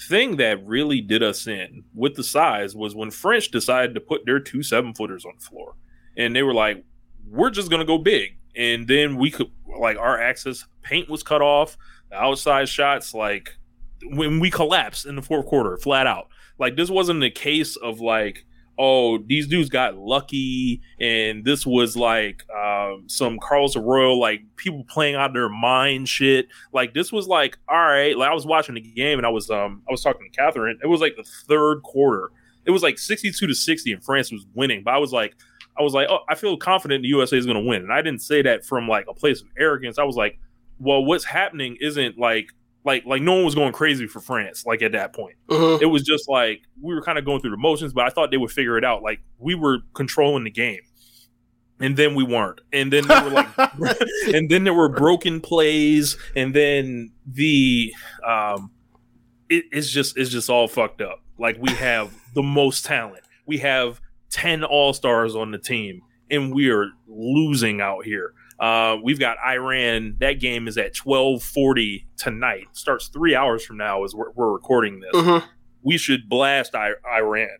thing 0.08 0.36
that 0.36 0.64
really 0.66 1.00
did 1.00 1.22
us 1.22 1.46
in 1.46 1.84
with 1.94 2.14
the 2.14 2.24
size 2.24 2.74
was 2.74 2.94
when 2.94 3.10
French 3.10 3.50
decided 3.50 3.94
to 3.94 4.00
put 4.00 4.24
their 4.24 4.40
two 4.40 4.62
seven 4.62 4.94
footers 4.94 5.24
on 5.24 5.32
the 5.38 5.44
floor. 5.44 5.74
And 6.16 6.34
they 6.34 6.42
were 6.42 6.54
like, 6.54 6.84
we're 7.28 7.50
just 7.50 7.70
to 7.70 7.86
go 7.86 7.98
big. 7.98 8.36
And 8.56 8.88
then 8.88 9.16
we 9.16 9.30
could, 9.30 9.50
like, 9.78 9.96
our 9.96 10.20
access 10.20 10.66
paint 10.82 11.08
was 11.08 11.22
cut 11.22 11.42
off, 11.42 11.76
the 12.10 12.16
outside 12.16 12.68
shots, 12.68 13.14
like, 13.14 13.54
when 14.02 14.40
we 14.40 14.50
collapsed 14.50 15.06
in 15.06 15.16
the 15.16 15.22
fourth 15.22 15.46
quarter, 15.46 15.76
flat 15.76 16.06
out. 16.06 16.28
Like 16.58 16.76
this 16.76 16.90
wasn't 16.90 17.22
a 17.22 17.30
case 17.30 17.76
of 17.76 18.00
like, 18.00 18.44
oh, 18.82 19.18
these 19.18 19.46
dudes 19.46 19.68
got 19.68 19.98
lucky, 19.98 20.80
and 20.98 21.44
this 21.44 21.66
was 21.66 21.98
like 21.98 22.46
um, 22.50 23.04
some 23.08 23.38
Carlos 23.38 23.76
Royal, 23.76 24.18
like 24.18 24.40
people 24.56 24.84
playing 24.88 25.16
out 25.16 25.34
their 25.34 25.50
mind 25.50 26.08
shit. 26.08 26.48
Like 26.72 26.94
this 26.94 27.12
was 27.12 27.28
like, 27.28 27.58
all 27.68 27.76
right. 27.76 28.16
Like 28.16 28.30
I 28.30 28.34
was 28.34 28.46
watching 28.46 28.76
the 28.76 28.80
game, 28.80 29.18
and 29.18 29.26
I 29.26 29.28
was 29.28 29.50
um 29.50 29.82
I 29.86 29.92
was 29.92 30.02
talking 30.02 30.28
to 30.28 30.34
Catherine. 30.36 30.78
It 30.82 30.86
was 30.86 31.02
like 31.02 31.14
the 31.16 31.24
third 31.24 31.82
quarter. 31.82 32.30
It 32.64 32.70
was 32.70 32.82
like 32.82 32.98
sixty 32.98 33.30
two 33.30 33.46
to 33.46 33.54
sixty, 33.54 33.92
and 33.92 34.02
France 34.02 34.32
was 34.32 34.46
winning. 34.54 34.82
But 34.82 34.94
I 34.94 34.98
was 34.98 35.12
like, 35.12 35.34
I 35.78 35.82
was 35.82 35.92
like, 35.92 36.08
oh, 36.08 36.20
I 36.30 36.34
feel 36.34 36.56
confident 36.56 37.02
the 37.02 37.08
USA 37.08 37.36
is 37.36 37.44
going 37.44 37.62
to 37.62 37.68
win, 37.68 37.82
and 37.82 37.92
I 37.92 38.00
didn't 38.00 38.22
say 38.22 38.40
that 38.42 38.64
from 38.64 38.88
like 38.88 39.04
a 39.08 39.14
place 39.14 39.42
of 39.42 39.48
arrogance. 39.58 39.98
I 39.98 40.04
was 40.04 40.16
like, 40.16 40.38
well, 40.78 41.04
what's 41.04 41.24
happening 41.24 41.76
isn't 41.82 42.18
like 42.18 42.48
like 42.84 43.04
like 43.04 43.22
no 43.22 43.34
one 43.34 43.44
was 43.44 43.54
going 43.54 43.72
crazy 43.72 44.06
for 44.06 44.20
France 44.20 44.64
like 44.64 44.82
at 44.82 44.92
that 44.92 45.12
point. 45.12 45.36
Mhm. 45.48 45.82
It 45.82 45.86
was 45.86 46.02
just 46.02 46.28
like 46.28 46.62
we 46.80 46.94
were 46.94 47.02
kind 47.02 47.18
of 47.18 47.24
going 47.24 47.40
through 47.40 47.50
the 47.50 47.56
motions, 47.56 47.92
but 47.92 48.06
I 48.06 48.10
thought 48.10 48.30
they 48.30 48.36
would 48.36 48.50
figure 48.50 48.78
it 48.78 48.84
out. 48.84 49.02
Like 49.02 49.20
we 49.38 49.54
were 49.54 49.78
controlling 49.94 50.44
the 50.44 50.50
game. 50.50 50.80
And 51.82 51.96
then 51.96 52.14
we 52.14 52.24
weren't. 52.24 52.60
And 52.74 52.92
then 52.92 53.06
there 53.06 53.24
were 53.24 53.30
like 53.30 53.48
and 54.34 54.50
then 54.50 54.64
there 54.64 54.74
were 54.74 54.88
broken 54.88 55.40
plays 55.40 56.16
and 56.36 56.54
then 56.54 57.12
the 57.26 57.92
um 58.26 58.70
it, 59.48 59.64
it's 59.72 59.90
just 59.90 60.16
it's 60.16 60.30
just 60.30 60.48
all 60.48 60.68
fucked 60.68 61.00
up. 61.00 61.22
Like 61.38 61.56
we 61.58 61.72
have 61.72 62.12
the 62.34 62.42
most 62.42 62.84
talent. 62.84 63.24
We 63.46 63.58
have 63.58 64.00
10 64.30 64.62
all-stars 64.62 65.34
on 65.34 65.50
the 65.50 65.58
team 65.58 66.02
and 66.30 66.54
we 66.54 66.70
are 66.70 66.86
losing 67.08 67.80
out 67.80 68.04
here. 68.04 68.32
Uh, 68.60 68.96
we've 69.02 69.18
got 69.18 69.38
Iran. 69.44 70.16
That 70.20 70.34
game 70.34 70.68
is 70.68 70.76
at 70.76 70.94
twelve 70.94 71.42
forty 71.42 72.06
tonight. 72.18 72.66
Starts 72.72 73.08
three 73.08 73.34
hours 73.34 73.64
from 73.64 73.78
now 73.78 74.04
as 74.04 74.14
we're, 74.14 74.30
we're 74.32 74.52
recording 74.52 75.00
this. 75.00 75.12
Mhm. 75.14 75.42
We 75.82 75.96
should 75.96 76.28
blast 76.28 76.74
I- 76.74 76.92
Iran. 77.10 77.56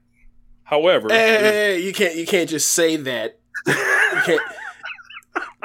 However, 0.65 1.09
Hey, 1.11 1.29
hey, 1.33 1.41
hey, 1.43 1.81
you 1.81 1.93
can't 1.95 2.15
you 2.17 2.27
can't 2.27 2.49
just 2.51 2.73
say 2.75 2.97
that. 2.97 3.39
You 3.67 3.73
can't. 4.27 4.41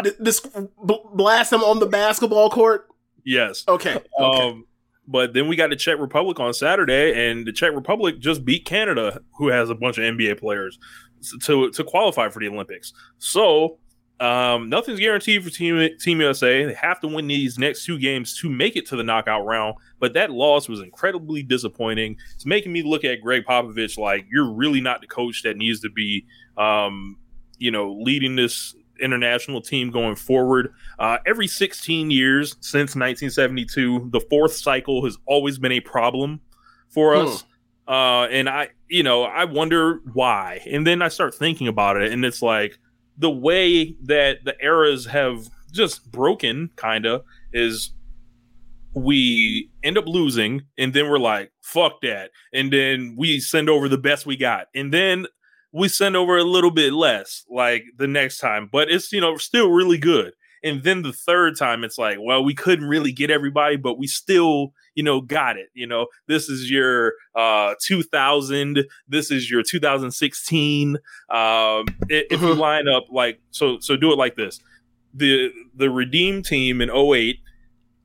th- 0.04 0.16
this 0.20 0.40
b- 0.40 1.00
blast 1.14 1.52
them 1.52 1.64
on 1.64 1.80
the 1.80 1.86
basketball 1.86 2.50
court. 2.50 2.88
yes. 3.26 3.64
Okay. 3.68 3.96
okay. 3.96 4.48
Um, 4.48 4.66
but 5.08 5.34
then 5.34 5.48
we 5.48 5.56
got 5.56 5.70
the 5.70 5.76
Czech 5.76 6.00
Republic 6.00 6.40
on 6.40 6.54
Saturday, 6.54 7.30
and 7.30 7.46
the 7.46 7.52
Czech 7.52 7.74
Republic 7.76 8.20
just 8.20 8.44
beat 8.44 8.66
Canada, 8.66 9.22
who 9.38 9.50
has 9.50 9.70
a 9.70 9.76
bunch 9.76 9.98
of 10.00 10.04
NBA 10.04 10.40
players, 10.40 10.80
to 11.44 11.70
to 11.72 11.84
qualify 11.84 12.30
for 12.30 12.40
the 12.40 12.48
Olympics. 12.48 12.92
So 13.20 13.78
um, 14.20 14.70
nothing's 14.70 15.00
guaranteed 15.00 15.44
for 15.44 15.50
Team 15.50 15.90
Team 16.00 16.22
USA. 16.22 16.66
They 16.66 16.74
have 16.74 17.00
to 17.02 17.08
win 17.08 17.28
these 17.28 17.58
next 17.60 17.86
two 17.86 18.00
games 18.00 18.38
to 18.40 18.50
make 18.50 18.76
it 18.76 18.86
to 18.88 18.96
the 18.96 19.04
knockout 19.04 19.46
round. 19.46 19.76
But 20.00 20.14
that 20.14 20.32
loss 20.32 20.70
was 20.70 20.80
incredibly 20.80 21.44
disappointing. 21.44 22.18
It's 22.34 22.46
making 22.46 22.72
me 22.72 22.84
look 22.84 23.04
at 23.04 23.22
Gregg 23.22 23.44
Popovich 23.46 23.98
like 23.98 24.26
you're 24.32 24.50
really 24.52 24.82
not 24.82 25.02
the 25.02 25.08
coach 25.08 25.44
that 25.44 25.58
needs 25.58 25.82
to 25.82 25.90
be, 25.90 26.26
um, 26.58 27.18
you 27.58 27.72
know, 27.72 27.92
leading 27.94 28.36
this 28.36 28.76
international 29.02 29.60
team 29.62 29.92
going 29.92 30.16
forward. 30.16 30.74
Uh, 30.98 31.18
every 31.26 31.48
16 31.48 32.10
years 32.12 32.56
since 32.62 32.96
1972, 32.96 34.10
the 34.12 34.22
fourth 34.22 34.54
cycle 34.54 35.04
has 35.04 35.18
always 35.26 35.58
been 35.58 35.74
a 35.74 35.82
problem 35.82 36.40
for 36.90 37.14
Hmm. 37.16 37.28
us. 37.28 37.44
Uh, 37.88 38.28
and 38.32 38.48
I, 38.50 38.70
you 38.88 39.04
know, 39.04 39.24
I 39.24 39.46
wonder 39.46 40.00
why. 40.14 40.62
And 40.66 40.88
then 40.88 41.02
I 41.02 41.10
start 41.10 41.36
thinking 41.36 41.68
about 41.68 41.98
it, 42.02 42.12
and 42.12 42.24
it's 42.26 42.42
like 42.42 42.80
the 43.18 43.32
way 43.32 43.96
that 44.04 44.44
the 44.46 44.56
eras 44.62 45.06
have 45.06 45.48
just 45.72 46.12
broken, 46.12 46.70
kind 46.76 47.06
of, 47.06 47.24
is 47.54 47.92
we 48.94 49.70
end 49.84 49.98
up 49.98 50.08
losing, 50.08 50.64
and 50.78 50.94
then 50.94 51.10
we're 51.10 51.20
like, 51.20 51.52
fuck 51.62 52.02
that. 52.02 52.32
And 52.54 52.72
then 52.72 53.16
we 53.18 53.40
send 53.40 53.70
over 53.70 53.90
the 53.90 53.98
best 53.98 54.26
we 54.26 54.38
got. 54.38 54.68
And 54.74 54.94
then 54.94 55.28
we 55.74 55.90
send 55.90 56.16
over 56.16 56.38
a 56.38 56.44
little 56.44 56.72
bit 56.72 56.94
less 56.94 57.44
like 57.50 57.84
the 57.98 58.08
next 58.08 58.38
time, 58.38 58.70
but 58.72 58.90
it's, 58.90 59.12
you 59.12 59.20
know, 59.20 59.36
still 59.36 59.70
really 59.72 59.98
good. 59.98 60.34
And 60.66 60.84
then 60.84 61.04
the 61.04 61.14
third 61.14 61.58
time, 61.58 61.84
it's 61.86 61.98
like, 61.98 62.18
well, 62.20 62.44
we 62.44 62.54
couldn't 62.56 62.88
really 62.88 63.12
get 63.14 63.30
everybody, 63.30 63.78
but 63.78 63.98
we 63.98 64.08
still, 64.08 64.74
you 64.96 65.04
know, 65.04 65.22
got 65.22 65.56
it. 65.58 65.68
You 65.74 65.88
know, 65.88 66.08
this 66.28 66.50
is 66.50 66.70
your 66.70 67.14
uh 67.36 67.76
2000, 67.82 68.84
this 69.08 69.32
is 69.32 69.50
your 69.50 69.62
2016. 69.64 70.98
Um, 71.30 71.86
if 72.10 72.42
you 72.42 72.48
Mhm. 72.50 72.58
line 72.58 72.88
up 72.88 73.06
like 73.12 73.40
so, 73.52 73.80
so 73.80 73.96
do 73.96 74.12
it 74.12 74.18
like 74.18 74.36
this: 74.36 74.60
the 75.14 75.52
the 75.76 75.90
Redeem 75.90 76.42
team 76.44 76.82
in 76.82 76.90
08 76.90 77.40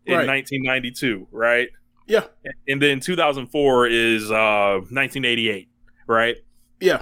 in 0.06 0.16
Right. 0.18 0.26
1992, 0.26 1.28
right? 1.32 1.68
Yeah. 2.06 2.24
And 2.68 2.82
then 2.82 3.00
2004 3.00 3.86
is 3.86 4.30
uh 4.30 4.80
1988, 4.90 5.68
right? 6.06 6.36
Yeah. 6.80 7.00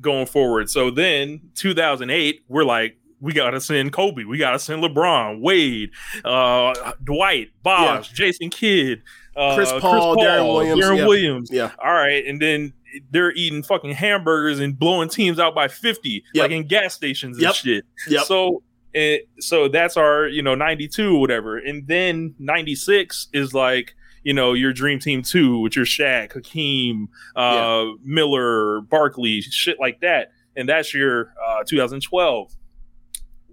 Going 0.00 0.26
forward. 0.26 0.68
So 0.70 0.90
then 0.90 1.40
2008, 1.54 2.42
we're 2.48 2.64
like, 2.64 2.96
we 3.20 3.32
gotta 3.32 3.60
send 3.60 3.92
Kobe, 3.92 4.24
we 4.24 4.38
gotta 4.38 4.58
send 4.58 4.82
LeBron, 4.82 5.40
Wade, 5.40 5.90
uh, 6.24 6.92
Dwight, 7.02 7.50
Bosh, 7.62 8.10
Jason 8.12 8.50
Kidd, 8.50 9.02
uh, 9.36 9.54
Chris 9.54 9.72
Paul, 9.80 10.16
Deron 10.16 10.52
Williams, 10.54 10.84
Deron 10.84 10.96
yeah. 10.98 11.06
Williams. 11.06 11.50
Yeah. 11.52 11.70
All 11.78 11.92
right, 11.92 12.24
and 12.26 12.40
then 12.40 12.72
they're 13.10 13.32
eating 13.32 13.62
fucking 13.62 13.92
hamburgers 13.92 14.60
and 14.60 14.78
blowing 14.78 15.08
teams 15.08 15.38
out 15.38 15.54
by 15.54 15.68
50, 15.68 16.24
Yep. 16.34 16.42
like 16.42 16.50
in 16.50 16.66
gas 16.66 16.94
stations 16.94 17.36
and 17.36 17.42
Yep. 17.44 17.54
shit. 17.54 17.84
Yep. 18.08 18.24
So 18.24 18.62
and 18.94 19.20
so 19.38 19.68
that's 19.68 19.96
our, 19.98 20.26
you 20.26 20.42
know, 20.42 20.54
92 20.54 21.16
or 21.16 21.20
whatever. 21.20 21.58
And 21.58 21.86
then 21.86 22.34
96 22.38 23.28
is 23.34 23.52
like, 23.52 23.94
you 24.24 24.32
know, 24.32 24.54
your 24.54 24.72
dream 24.72 24.98
team 24.98 25.22
two 25.22 25.58
with 25.60 25.76
your 25.76 25.84
Shaq, 25.84 26.32
Hakeem, 26.32 27.08
uh, 27.36 27.84
Miller, 28.02 28.80
Barkley, 28.80 29.42
shit 29.42 29.78
like 29.78 30.00
that. 30.00 30.32
And 30.56 30.68
that's 30.68 30.92
your 30.94 31.34
uh, 31.46 31.62
2012. 31.66 32.52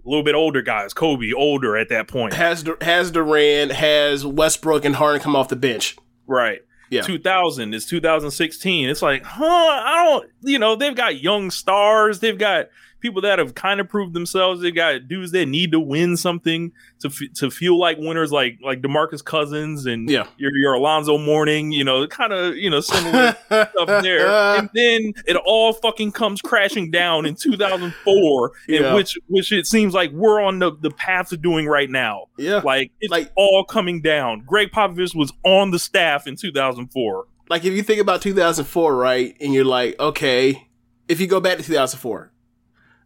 A 0.06 0.08
little 0.08 0.22
bit 0.22 0.36
older 0.36 0.62
guys, 0.62 0.94
Kobe, 0.94 1.32
older 1.32 1.76
at 1.76 1.88
that 1.88 2.06
point. 2.06 2.32
has 2.34 2.64
has 2.80 3.10
Durant, 3.10 3.72
has 3.72 4.24
Westbrook 4.24 4.84
and 4.84 4.94
Harden 4.94 5.20
come 5.20 5.34
off 5.34 5.48
the 5.48 5.56
bench. 5.56 5.96
Right. 6.26 6.60
Yeah. 6.90 7.02
2000 7.02 7.74
is 7.74 7.86
2016. 7.86 8.88
It's 8.88 9.02
like, 9.02 9.24
huh? 9.24 9.44
I 9.44 10.04
don't, 10.04 10.30
you 10.42 10.60
know, 10.60 10.76
they've 10.76 10.94
got 10.94 11.20
young 11.20 11.50
stars. 11.50 12.20
They've 12.20 12.38
got 12.38 12.66
people 13.00 13.20
that 13.22 13.38
have 13.38 13.54
kind 13.54 13.80
of 13.80 13.88
proved 13.88 14.14
themselves. 14.14 14.60
They 14.62 14.70
got 14.70 15.06
dudes 15.08 15.30
that 15.32 15.46
need 15.46 15.72
to 15.72 15.80
win 15.80 16.16
something 16.16 16.72
to 17.00 17.08
f- 17.08 17.32
to 17.36 17.50
feel 17.50 17.78
like 17.78 17.98
winners, 17.98 18.32
like 18.32 18.58
like 18.62 18.80
Demarcus 18.82 19.24
Cousins 19.24 19.86
and 19.86 20.08
Yeah. 20.10 20.26
your 20.38 20.50
your 20.56 20.74
Alonzo 20.74 21.18
Mourning. 21.18 21.72
You 21.72 21.84
know, 21.84 22.06
kind 22.06 22.32
of 22.32 22.56
you 22.56 22.70
know 22.70 22.80
similar 22.80 23.36
stuff 23.46 23.86
there. 24.02 24.26
And 24.28 24.70
then 24.74 25.12
it 25.26 25.36
all 25.36 25.72
fucking 25.72 26.12
comes 26.12 26.40
crashing 26.40 26.90
down 26.90 27.26
in 27.26 27.34
2004, 27.36 28.52
Yeah. 28.68 28.88
in 28.90 28.94
which 28.94 29.18
which 29.28 29.52
it 29.52 29.66
seems 29.66 29.94
like 29.94 30.10
we're 30.12 30.40
on 30.40 30.58
the, 30.58 30.72
the 30.80 30.90
path 30.90 31.32
of 31.32 31.42
doing 31.42 31.66
right 31.66 31.90
now. 31.90 32.26
yeah. 32.38 32.60
Like 32.64 32.90
it's 33.00 33.10
Like- 33.10 33.30
all 33.36 33.64
coming 33.64 34.00
down. 34.00 34.42
Gregg 34.46 34.70
Popovich 34.70 35.14
was 35.14 35.32
on 35.44 35.70
the 35.70 35.78
staff 35.78 36.26
in 36.26 36.36
2004. 36.36 37.26
like 37.48 37.64
if 37.64 37.72
you 37.74 37.82
think 37.82 38.00
about 38.00 38.22
2004, 38.22 38.96
right, 38.96 39.36
and 39.40 39.52
you're 39.54 39.64
like, 39.64 39.98
okay, 40.00 40.66
if 41.08 41.20
you 41.20 41.26
go 41.28 41.38
back 41.40 41.58
to 41.58 41.62
2004, 41.62 42.32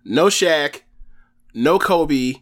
no 0.04 0.26
Shaq, 0.26 0.82
no 1.54 1.78
Kobe, 1.78 2.34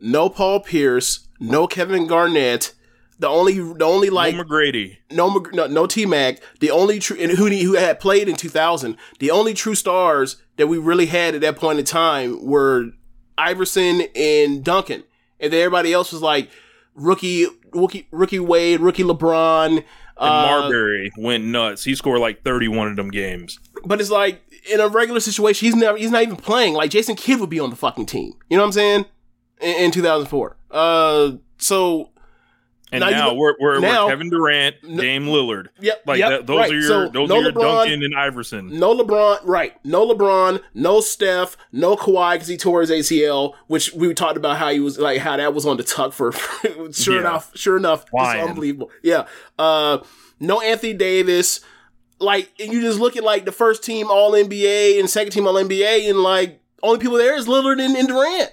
no 0.00 0.28
Paul 0.28 0.60
Pierce, 0.60 1.28
no 1.38 1.66
Kevin 1.66 2.06
Garnett. 2.06 2.74
The 3.18 3.28
only, 3.28 3.54
the 3.58 3.84
only 3.84 4.08
like 4.08 4.34
Like 4.34 4.46
McGrady. 4.46 4.96
no 5.10 5.44
no, 5.52 5.66
no 5.66 5.86
T 5.86 6.06
Mac. 6.06 6.40
The 6.60 6.70
only 6.70 6.98
true 6.98 7.18
and 7.20 7.32
who 7.32 7.48
who 7.48 7.74
had 7.74 8.00
played 8.00 8.28
in 8.30 8.36
2000. 8.36 8.96
The 9.18 9.30
only 9.30 9.52
true 9.52 9.74
stars 9.74 10.36
that 10.56 10.68
we 10.68 10.78
really 10.78 11.06
had 11.06 11.34
at 11.34 11.42
that 11.42 11.56
point 11.56 11.78
in 11.78 11.84
time 11.84 12.42
were 12.44 12.86
Iverson 13.36 14.02
and 14.16 14.64
Duncan, 14.64 15.04
and 15.38 15.52
then 15.52 15.60
everybody 15.60 15.92
else 15.92 16.12
was 16.12 16.22
like 16.22 16.48
rookie, 16.94 17.46
rookie, 17.72 18.08
rookie 18.10 18.38
Wade, 18.40 18.80
rookie 18.80 19.02
LeBron. 19.04 19.76
And 19.76 19.84
uh, 20.16 20.46
Marbury 20.46 21.10
went 21.18 21.44
nuts. 21.44 21.84
He 21.84 21.94
scored 21.94 22.20
like 22.20 22.42
31 22.42 22.88
of 22.88 22.96
them 22.96 23.10
games. 23.10 23.58
But 23.84 24.00
it's 24.00 24.10
like 24.10 24.42
in 24.70 24.80
a 24.80 24.88
regular 24.88 25.20
situation, 25.20 25.66
he's 25.66 25.76
never 25.76 25.96
he's 25.96 26.10
not 26.10 26.22
even 26.22 26.36
playing. 26.36 26.74
Like 26.74 26.90
Jason 26.90 27.14
Kidd 27.16 27.38
would 27.40 27.50
be 27.50 27.60
on 27.60 27.70
the 27.70 27.76
fucking 27.76 28.06
team. 28.06 28.34
You 28.48 28.56
know 28.56 28.62
what 28.62 28.68
I'm 28.68 28.72
saying? 28.72 29.06
In, 29.60 29.84
in 29.84 29.90
2004. 29.90 30.56
Uh, 30.70 31.32
so 31.58 32.10
And 32.92 33.00
Now 33.02 33.10
now, 33.10 33.34
we're, 33.34 33.54
we're, 33.60 33.78
now- 33.80 34.06
we're 34.06 34.10
Kevin 34.12 34.30
Durant, 34.30 34.76
No- 34.82 35.00
Dame 35.02 35.26
Lillard. 35.26 35.66
yep, 35.80 36.02
Like 36.06 36.18
yep, 36.18 36.30
that, 36.30 36.46
those 36.46 36.58
right. 36.58 36.70
are 36.70 36.74
your 36.74 36.82
So, 36.82 37.08
those 37.10 37.28
no 37.28 37.36
are 37.38 37.42
your 37.42 37.52
LeBron, 37.52 37.60
Duncan 37.84 38.02
and 38.02 38.14
Iverson. 38.16 38.78
No 38.78 38.96
LeBron, 38.96 39.40
right? 39.44 39.74
No 39.84 40.06
LeBron, 40.08 40.60
no 40.74 41.00
Steph, 41.00 41.56
no 41.72 41.94
Kawhi 41.96 42.34
because 42.34 42.48
he 42.48 42.56
tore 42.56 42.80
his 42.80 42.90
ACL, 42.90 43.54
which 43.68 43.92
we 43.92 44.12
talked 44.14 44.36
about 44.36 44.56
how 44.56 44.70
he 44.70 44.80
was 44.80 44.98
like 44.98 45.18
how 45.20 45.36
that 45.36 45.52
was 45.54 45.66
on 45.66 45.76
the 45.76 45.84
tuck 45.84 46.12
for. 46.12 46.32
sure 46.92 47.14
Yeah. 47.14 47.20
enough, 47.20 47.50
sure 47.56 47.76
enough, 47.76 48.04
it's 48.12 48.48
unbelievable. 48.48 48.90
Yeah. 49.02 49.26
Uh, 49.58 49.98
no 50.40 50.60
Anthony 50.60 50.94
Davis. 50.94 51.60
Like 52.20 52.50
and 52.60 52.72
you 52.72 52.80
just 52.80 53.00
look 53.00 53.16
at 53.16 53.24
like 53.24 53.44
the 53.44 53.52
first 53.52 53.82
team 53.82 54.08
All 54.10 54.32
NBA 54.32 55.00
and 55.00 55.08
second 55.08 55.32
team 55.32 55.46
All 55.46 55.54
NBA, 55.54 56.08
and 56.08 56.22
like 56.22 56.60
only 56.82 56.98
people 56.98 57.16
there 57.16 57.36
is 57.36 57.46
Lillard 57.46 57.82
and, 57.84 57.96
and 57.96 58.08
Durant. 58.08 58.50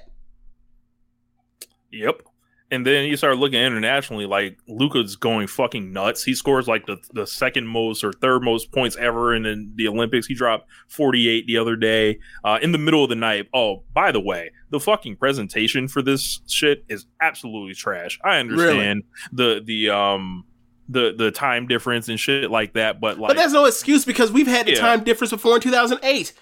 Yep. 1.92 2.22
And 2.70 2.86
then 2.86 3.06
you 3.06 3.16
start 3.16 3.38
looking 3.38 3.62
internationally, 3.62 4.26
like 4.26 4.58
Luka's 4.68 5.16
going 5.16 5.48
fucking 5.48 5.94
nuts. 5.94 6.26
He 6.26 6.36
scores 6.36 6.68
like 6.68 6.86
the, 6.86 6.98
the 7.14 7.26
second 7.26 7.66
most 7.66 8.04
or 8.04 8.12
third 8.12 8.44
most 8.44 8.74
points 8.74 8.98
ever 8.98 9.34
in, 9.34 9.46
in 9.46 9.72
the 9.76 9.88
Olympics. 9.88 10.28
He 10.28 10.34
dropped 10.34 10.70
48 10.90 11.48
the 11.48 11.58
other 11.58 11.78
day 11.78 12.20
uh, 12.44 12.60
in 12.62 12.74
the 12.74 12.78
middle 12.78 13.04
of 13.04 13.10
the 13.10 13.16
night. 13.16 13.48
Oh, 13.54 13.84
by 13.94 14.12
the 14.12 14.20
way, 14.20 14.52
the 14.70 14.82
fucking 14.82 15.16
presentation 15.16 15.88
for 15.88 16.02
this 16.02 16.42
shit 16.48 16.84
is 16.90 17.06
absolutely 17.22 17.74
trash. 17.74 18.20
I 18.22 18.38
understand 18.40 19.04
the 19.32 19.62
the 19.64 19.90
um 19.90 20.44
the 20.90 21.14
the 21.18 21.32
time 21.32 21.68
difference 21.68 22.08
and 22.10 22.20
shit 22.20 22.50
like 22.52 22.74
that, 22.74 23.00
but 23.02 23.20
like 23.20 23.30
but 23.30 23.38
that's 23.38 23.54
no 23.54 23.66
excuse 23.66 24.06
because 24.06 24.32
we've 24.32 24.48
had 24.48 24.66
the 24.66 24.72
Yeah. 24.74 24.80
time 24.80 25.04
difference 25.04 25.32
before 25.32 25.56
in 25.56 25.62
2008. 25.62 26.34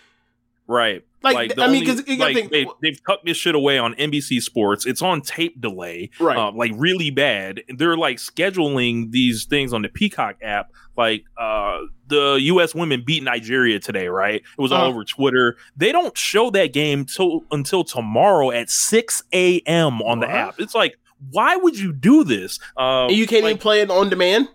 Right. 0.67 1.03
Like, 1.21 1.55
the 1.55 1.63
I 1.63 1.67
mean, 1.67 1.85
'cause 1.85 1.97
you 2.07 2.17
gotta 2.17 2.33
like, 2.33 2.35
think- 2.35 2.51
they, 2.51 2.67
they've 2.81 2.99
tucked 3.05 3.25
this 3.25 3.37
shit 3.37 3.55
away 3.55 3.77
on 3.79 3.93
NBC 3.95 4.39
Sports. 4.41 4.85
It's 4.85 5.01
on 5.01 5.21
tape 5.21 5.59
delay, 5.59 6.09
Right. 6.19 6.37
uh, 6.37 6.51
like 6.51 6.71
really 6.75 7.09
bad. 7.11 7.61
They're 7.69 7.97
like 7.97 8.17
scheduling 8.17 9.11
these 9.11 9.45
things 9.45 9.73
on 9.73 9.81
the 9.83 9.89
Peacock 9.89 10.35
app. 10.43 10.71
Like 10.97 11.23
uh, 11.37 11.79
the 12.07 12.35
U.S. 12.41 12.73
women 12.75 13.03
beat 13.05 13.21
Nigeria 13.23 13.79
today, 13.79 14.07
right? 14.07 14.35
It 14.35 14.61
was 14.61 14.71
all 14.71 14.81
Uh-huh. 14.81 14.89
over 14.89 15.03
Twitter. 15.03 15.57
They 15.75 15.91
don't 15.91 16.15
show 16.17 16.49
that 16.51 16.73
game 16.73 17.05
till 17.05 17.43
until 17.51 17.83
tomorrow 17.83 18.51
at 18.51 18.69
six 18.69 19.21
a.m. 19.33 20.01
on 20.03 20.19
the 20.19 20.29
app. 20.29 20.55
It's 20.59 20.75
like, 20.75 20.97
why 21.31 21.55
would 21.55 21.77
you 21.77 21.91
do 21.93 22.23
this? 22.23 22.59
Um, 22.77 23.09
And 23.09 23.11
you 23.17 23.27
can't 23.27 23.43
like, 23.43 23.51
even 23.51 23.61
play 23.61 23.81
it 23.81 23.89
on 23.91 24.09
demand. 24.09 24.49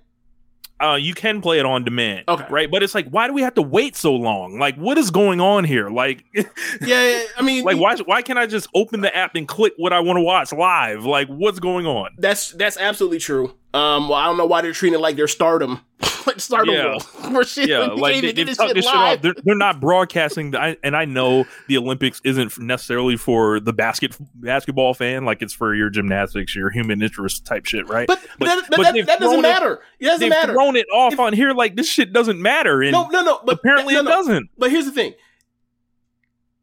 uh, 0.83 0.95
you 1.01 1.13
can 1.15 1.41
play 1.43 1.59
it 1.59 1.67
on 1.67 1.85
demand, 1.85 2.25
Okay. 2.27 2.47
right? 2.49 2.71
But 2.71 2.83
it's 2.83 2.95
like, 2.95 3.09
why 3.11 3.27
do 3.27 3.35
we 3.35 3.43
have 3.43 3.55
to 3.55 3.63
wait 3.63 3.97
so 3.97 4.15
long? 4.15 4.59
Like, 4.59 4.77
what 4.77 4.97
is 4.97 5.11
going 5.11 5.41
on 5.41 5.65
here? 5.65 5.91
Like, 5.91 6.25
Yeah, 6.81 7.23
I 7.37 7.43
mean, 7.43 7.65
like 7.65 7.77
why 7.79 7.97
why 8.07 8.23
can't 8.23 8.39
I 8.39 8.47
just 8.47 8.67
open 8.75 9.01
the 9.03 9.15
app 9.15 9.35
and 9.35 9.47
click 9.47 9.75
what 9.77 9.93
I 9.93 10.01
want 10.01 10.17
to 10.17 10.23
watch 10.23 10.53
live? 10.53 11.05
Like, 11.05 11.29
what's 11.29 11.59
going 11.61 11.87
on? 11.87 12.11
That's 12.19 12.53
that's 12.53 12.77
absolutely 12.79 13.19
true. 13.19 13.55
Um, 13.73 14.09
well, 14.09 14.19
I 14.19 14.25
don't 14.25 14.37
know 14.37 14.47
why 14.47 14.63
they're 14.63 14.73
treating 14.73 14.99
it 14.99 15.03
like 15.03 15.15
their 15.17 15.29
stardom. 15.29 15.81
like 16.27 16.41
start 16.41 16.67
Yeah. 16.69 16.97
of 16.97 17.13
the 17.13 17.19
world. 17.23 17.35
Where 17.35 17.45
shit, 17.45 17.69
yeah, 17.69 17.79
like 17.87 18.15
can't 18.15 18.23
they, 18.23 18.29
even 18.31 18.35
they 18.35 18.45
this 18.45 18.59
shit 18.59 18.75
this 18.75 18.85
shit 18.85 18.95
off. 18.95 19.23
They're, 19.23 19.35
they're 19.45 19.55
not 19.55 19.81
broadcasting, 19.81 20.51
the, 20.51 20.61
I, 20.61 20.77
and 20.83 20.97
I 20.97 21.05
know 21.05 21.45
the 21.69 21.79
Olympics 21.79 22.21
isn't 22.25 22.59
necessarily 22.59 23.17
for 23.17 23.61
the 23.61 23.73
basket 23.73 24.17
basketball 24.35 24.93
fan. 24.95 25.25
Like 25.25 25.41
it's 25.41 25.53
for 25.53 25.75
your 25.75 25.89
gymnastics, 25.89 26.57
your 26.57 26.71
human 26.71 27.01
interest 27.01 27.47
type 27.47 27.65
shit, 27.67 27.89
right? 27.89 28.09
But, 28.09 28.19
but, 28.39 28.47
that, 28.47 28.65
but 28.71 28.83
that, 28.83 28.95
they've 28.95 29.07
that 29.07 29.21
doesn't 29.21 29.41
thrown 29.41 29.45
it- 29.45 29.49
matter. 29.49 29.81
It 30.01 30.05
doesn't 30.07 30.21
They've 30.21 30.31
matter. 30.31 30.53
thrown 30.53 30.75
it 30.77 30.87
off 30.93 31.19
on 31.21 31.33
here 31.33 31.53
like 31.53 31.77
this 31.77 31.89
shit 31.89 32.13
doesn't 32.13 32.41
matter, 32.43 32.83
and 32.83 32.93
no, 32.93 33.07
no, 33.09 33.23
no. 33.23 33.41
But 33.45 33.57
apparently 33.61 33.95
no, 33.95 34.01
it 34.01 34.05
doesn't. 34.05 34.51
But 34.59 34.71
here's 34.73 34.87
the 34.87 34.93
thing. 34.93 35.15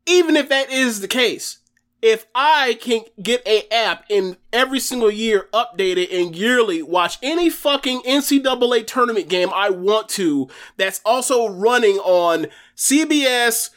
Even 0.07 0.35
if 0.35 0.49
that 0.49 0.69
is 0.71 0.99
the 1.01 1.07
case, 1.07 1.59
if 2.01 2.27
I 2.35 2.77
can 2.79 3.01
get 3.21 3.45
a 3.47 3.71
app 3.73 4.05
in 4.09 4.37
every 4.53 4.79
single 4.79 5.09
year, 5.09 5.47
updated 5.51 6.13
and 6.13 6.35
yearly, 6.35 6.81
watch 6.81 7.17
any 7.23 7.49
fucking 7.49 8.01
NCAA 8.01 8.85
tournament 8.85 9.29
game 9.29 9.49
I 9.53 9.69
want 9.69 10.09
to, 10.09 10.47
that's 10.77 11.01
also 11.03 11.49
running 11.49 11.97
on 11.97 12.47
CBS, 12.75 13.71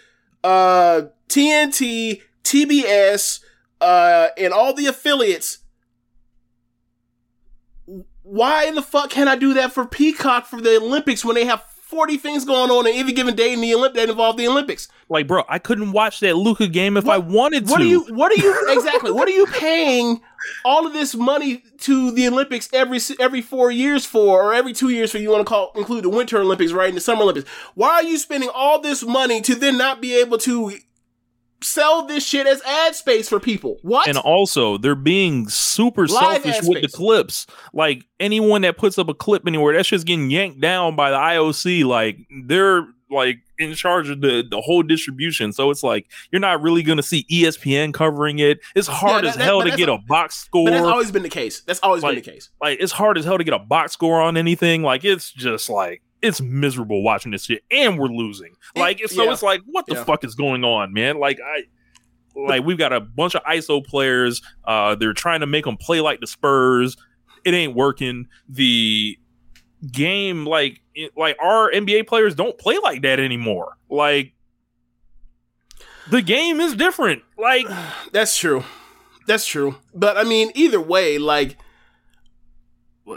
uh, 0.44 1.02
TNT, 1.28 2.22
TBS, 2.44 3.40
uh, 3.80 4.28
and 4.36 4.52
all 4.52 4.74
the 4.74 4.86
affiliates. 4.86 5.58
Why 8.22 8.66
in 8.66 8.74
the 8.74 8.82
fuck 8.82 9.10
can 9.10 9.28
I 9.28 9.36
do 9.36 9.54
that 9.54 9.72
for 9.72 9.86
Peacock 9.86 10.46
for 10.46 10.60
the 10.60 10.76
Olympics 10.76 11.24
when 11.24 11.34
they 11.34 11.46
have 11.46 11.64
40 11.90 12.18
things 12.18 12.44
going 12.44 12.70
on 12.70 12.86
in 12.86 12.94
any 12.94 13.12
given 13.12 13.34
day 13.34 13.52
in 13.52 13.60
the 13.60 13.72
Olymp- 13.72 13.94
that 13.94 14.08
involve 14.08 14.36
the 14.36 14.46
Olympics? 14.46 14.88
Like, 15.08 15.26
bro, 15.26 15.42
I 15.48 15.58
couldn't 15.58 15.90
watch 15.90 16.20
that 16.20 16.36
Luka 16.36 16.68
game 16.68 16.96
if 16.96 17.08
I 17.08 17.18
wanted 17.18 17.66
to. 17.66 17.72
What 17.72 17.80
are 17.80 17.84
you? 17.84 18.04
What 18.14 18.30
are 18.30 18.40
you 18.40 18.68
exactly? 18.68 19.10
What 19.10 19.26
are 19.26 19.32
you 19.32 19.46
paying 19.46 20.20
all 20.64 20.86
of 20.86 20.92
this 20.92 21.16
money 21.16 21.64
to 21.78 22.12
the 22.12 22.28
Olympics 22.28 22.68
every 22.72 23.00
every 23.18 23.42
four 23.42 23.72
years 23.72 24.06
for, 24.06 24.40
or 24.40 24.54
every 24.54 24.72
two 24.72 24.90
years 24.90 25.10
for? 25.10 25.18
You 25.18 25.30
want 25.30 25.40
to 25.40 25.48
call 25.48 25.72
include 25.74 26.04
the 26.04 26.10
Winter 26.10 26.38
Olympics, 26.40 26.70
right, 26.70 26.88
and 26.88 26.96
the 26.96 27.00
Summer 27.00 27.22
Olympics? 27.22 27.48
Why 27.74 27.94
are 27.94 28.04
you 28.04 28.18
spending 28.18 28.50
all 28.54 28.80
this 28.80 29.02
money 29.02 29.40
to 29.42 29.56
then 29.56 29.76
not 29.76 30.00
be 30.00 30.14
able 30.14 30.38
to 30.38 30.78
sell 31.62 32.06
this 32.06 32.24
shit 32.26 32.46
as 32.46 32.62
ad 32.62 32.94
space 32.94 33.28
for 33.28 33.40
people? 33.40 33.78
What? 33.82 34.08
And 34.08 34.16
also, 34.18 34.78
they're 34.78 34.94
being 34.94 35.48
super 35.48 36.06
Live 36.06 36.42
selfish 36.42 36.66
with 36.68 36.82
the 36.82 36.88
clips. 36.88 37.46
Like 37.72 38.04
anyone 38.18 38.62
that 38.62 38.76
puts 38.78 38.98
up 38.98 39.08
a 39.08 39.14
clip 39.14 39.46
anywhere, 39.46 39.74
that 39.74 39.86
shit's 39.86 40.04
getting 40.04 40.30
yanked 40.30 40.60
down 40.60 40.96
by 40.96 41.10
the 41.10 41.16
IOC. 41.16 41.84
Like 41.84 42.18
they're 42.46 42.86
like 43.12 43.38
in 43.58 43.74
charge 43.74 44.08
of 44.08 44.20
the 44.20 44.44
the 44.48 44.60
whole 44.60 44.82
distribution. 44.84 45.52
So 45.52 45.70
it's 45.70 45.82
like 45.82 46.06
you're 46.30 46.38
not 46.40 46.62
really 46.62 46.82
gonna 46.84 47.02
see 47.02 47.26
ESPN 47.30 47.92
covering 47.92 48.38
it. 48.38 48.60
It's 48.76 48.86
hard 48.86 49.24
that- 49.24 49.30
as 49.30 49.36
that- 49.36 49.42
hell 49.44 49.62
to 49.62 49.76
get 49.76 49.88
a- 49.88 49.94
a 49.94 49.98
box 49.98 50.36
score. 50.36 50.66
but 50.66 50.70
that's 50.70 50.86
always 50.86 51.10
been 51.10 51.24
the 51.24 51.28
case. 51.28 51.60
That's 51.62 51.80
always 51.80 52.02
Like- 52.04 52.14
been 52.16 52.24
the 52.24 52.30
case. 52.30 52.50
like 52.62 52.78
it's 52.80 52.92
hard 52.92 53.18
as 53.18 53.24
hell 53.24 53.36
to 53.36 53.42
get 53.44 53.52
a 53.54 53.58
box 53.58 53.92
score 53.92 54.20
on 54.20 54.36
anything. 54.36 54.82
Like 54.84 55.04
it's 55.04 55.32
just 55.32 55.68
like 55.68 56.02
it's 56.22 56.40
miserable 56.40 57.02
watching 57.02 57.32
this 57.32 57.44
shit, 57.44 57.62
and 57.70 57.98
we're 57.98 58.08
losing. 58.08 58.54
Like 58.76 59.00
so, 59.08 59.24
yeah. 59.24 59.32
it's 59.32 59.42
like 59.42 59.62
what 59.66 59.86
the 59.86 59.94
Yeah. 59.94 60.04
fuck 60.04 60.24
is 60.24 60.34
going 60.34 60.64
on, 60.64 60.92
man? 60.92 61.18
Like 61.18 61.38
I. 61.44 61.62
Like 62.36 62.62
we've 62.64 62.78
got 62.78 62.92
a 62.92 63.00
bunch 63.00 63.34
of 63.34 63.42
ISO 63.42 63.84
players. 63.84 64.40
Uh, 64.64 64.94
they're 64.94 65.12
trying 65.12 65.40
to 65.40 65.46
make 65.46 65.64
them 65.64 65.76
play 65.76 66.00
like 66.00 66.20
the 66.20 66.28
Spurs. 66.28 66.96
It 67.44 67.54
ain't 67.54 67.74
working. 67.74 68.28
The 68.48 69.18
game, 69.90 70.46
like, 70.46 70.80
it- 70.94 71.10
like 71.16 71.36
our 71.42 71.70
NBA 71.72 72.06
players 72.06 72.36
don't 72.36 72.56
play 72.56 72.78
like 72.80 73.02
that 73.02 73.18
anymore. 73.18 73.76
Like, 73.90 74.32
the 76.08 76.22
game 76.22 76.60
is 76.60 76.74
different. 76.76 77.22
Like, 77.36 77.66
That's 78.12 78.38
true. 78.38 78.62
That's 79.26 79.44
true. 79.44 79.74
But 79.92 80.16
I 80.16 80.22
mean, 80.22 80.52
either 80.54 80.80
way, 80.80 81.18
like 81.18 81.56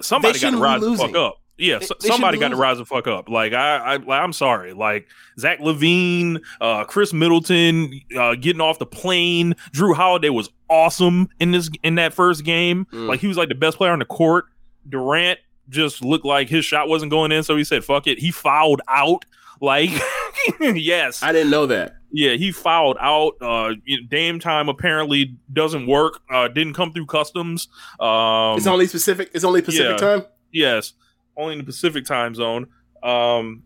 somebody 0.02 0.40
got 0.40 0.52
to 0.52 0.58
rise 0.58 0.82
the 0.82 0.98
fuck 0.98 1.16
up. 1.16 1.38
Yeah, 1.58 1.78
They- 1.80 1.86
so- 1.86 1.96
they 2.02 2.08
somebody 2.08 2.38
got 2.40 2.50
to 2.50 2.56
rise 2.56 2.78
the 2.80 2.86
fuck 2.86 3.08
up. 3.08 3.30
Like 3.30 3.54
I, 3.54 3.96
I, 3.96 4.24
I'm 4.24 4.34
sorry. 4.34 4.74
Like 4.74 5.08
Zach 5.40 5.60
LaVine, 5.60 6.42
uh, 6.60 6.84
Khris 6.86 7.14
Middleton, 7.14 8.02
uh, 8.18 8.36
getting 8.36 8.62
off 8.62 8.80
the 8.80 8.86
plane. 8.88 9.56
Jrue 9.72 9.96
Holiday 9.96 10.30
was 10.30 10.50
awesome 10.70 11.30
in 11.40 11.52
this 11.52 11.70
in 11.84 11.96
that 11.96 12.14
first 12.14 12.44
game. 12.44 12.86
Mm. 12.92 13.08
Like 13.08 13.20
he 13.20 13.28
was 13.28 13.38
like 13.38 13.50
the 13.50 13.56
best 13.56 13.78
player 13.78 13.92
on 13.92 14.00
the 14.00 14.06
court. 14.06 14.46
Durant 14.90 15.40
just 15.70 16.04
looked 16.04 16.26
like 16.26 16.50
his 16.50 16.66
shot 16.66 16.90
wasn't 16.90 17.12
going 17.12 17.32
in, 17.32 17.44
so 17.44 17.56
he 17.56 17.64
said, 17.64 17.86
"Fuck 17.86 18.08
it." 18.08 18.18
He 18.20 18.32
fouled 18.32 18.82
out. 18.88 19.24
Like, 19.62 19.92
yes, 20.60 21.24
I 21.24 21.32
didn't 21.32 21.52
know 21.52 21.66
that. 21.68 21.96
yeah, 22.12 22.34
he 22.34 22.52
fouled 22.52 22.98
out. 23.00 23.36
Uh, 23.40 23.76
Dame 24.10 24.40
time 24.40 24.68
apparently 24.68 25.38
doesn't 25.54 25.88
work. 25.88 26.20
Uh, 26.30 26.48
didn't 26.50 26.74
come 26.74 26.92
through 26.92 27.06
customs. 27.06 27.70
Um, 28.00 28.58
It's 28.58 28.68
only 28.68 28.88
specific. 28.88 29.32
It's 29.34 29.46
only 29.46 29.62
Pacific 29.62 29.92
yeah. 30.02 30.06
time. 30.08 30.24
Yes, 30.52 30.94
only 31.38 31.54
in 31.54 31.60
the 31.60 31.66
Pacific 31.66 32.06
time 32.06 32.36
zone. 32.36 32.68
Um, 33.02 33.64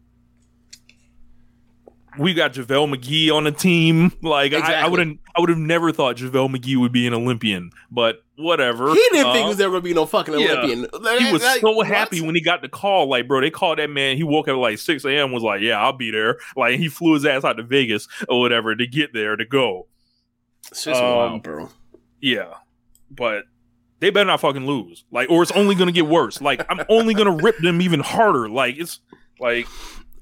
we 2.18 2.34
got 2.34 2.54
JaVale 2.54 2.96
McGee 2.96 3.32
on 3.32 3.44
the 3.44 3.52
team. 3.52 4.12
Like 4.24 4.52
I, 4.54 4.82
I 4.82 4.88
would 4.88 5.00
have, 5.00 5.18
I 5.36 5.40
would 5.40 5.50
have 5.50 5.60
never 5.60 5.92
thought 5.92 6.16
JaVale 6.16 6.56
McGee 6.56 6.76
would 6.78 6.92
be 6.92 7.06
an 7.06 7.14
Olympian, 7.14 7.70
but 7.92 8.24
whatever. 8.38 8.90
He 8.90 8.96
didn't 8.96 9.14
think 9.14 9.28
Uh, 9.28 9.34
he 9.44 9.50
was 9.50 9.60
ever 9.60 9.74
gonna 9.74 9.82
be 9.82 9.94
no 9.94 10.08
fucking 10.08 10.34
yeah. 10.40 10.54
Olympian. 10.54 10.80
He 11.20 11.32
was 11.32 11.44
Like, 11.44 11.62
so 11.62 11.72
what? 11.74 11.86
happy 11.86 12.22
when 12.22 12.34
he 12.34 12.42
got 12.42 12.64
the 12.64 12.70
call. 12.70 13.08
Like, 13.08 13.28
bro, 13.28 13.42
they 13.42 13.52
called 13.52 13.78
that 13.78 13.92
man. 13.92 14.18
He 14.18 14.24
woke 14.24 14.48
up 14.48 14.54
at 14.54 14.58
like 14.58 14.80
6 14.80 15.06
a.m. 15.06 15.32
Was 15.32 15.44
like, 15.44 15.62
yeah, 15.62 15.80
I'll 15.80 15.94
be 15.94 16.10
there. 16.10 16.38
Like, 16.56 16.80
he 16.80 16.88
flew 16.88 17.14
his 17.14 17.26
ass 17.26 17.44
out 17.44 17.58
to 17.58 17.64
Vegas 17.64 18.08
or 18.28 18.40
whatever 18.40 18.76
to 18.76 18.88
get 18.88 19.14
there 19.14 19.36
to 19.36 19.46
go. 19.46 19.88
It's 20.72 20.86
just 20.86 21.00
Um, 21.00 21.16
wild, 21.16 21.44
bro. 21.44 21.70
Yeah, 22.20 22.54
but 23.12 23.44
they 24.00 24.10
better 24.10 24.28
not 24.28 24.40
fucking 24.42 24.66
lose. 24.66 25.04
Like, 25.12 25.30
or 25.30 25.44
it's 25.44 25.52
only 25.52 25.76
gonna 25.76 25.92
get 25.92 26.08
worse. 26.08 26.42
Like, 26.42 26.66
I'm 26.70 26.82
only 26.90 27.14
gonna 27.14 27.36
rip 27.36 27.58
them 27.60 27.82
even 27.82 28.00
harder. 28.00 28.50
Like, 28.50 28.78
it's 28.78 29.00
like, 29.40 29.68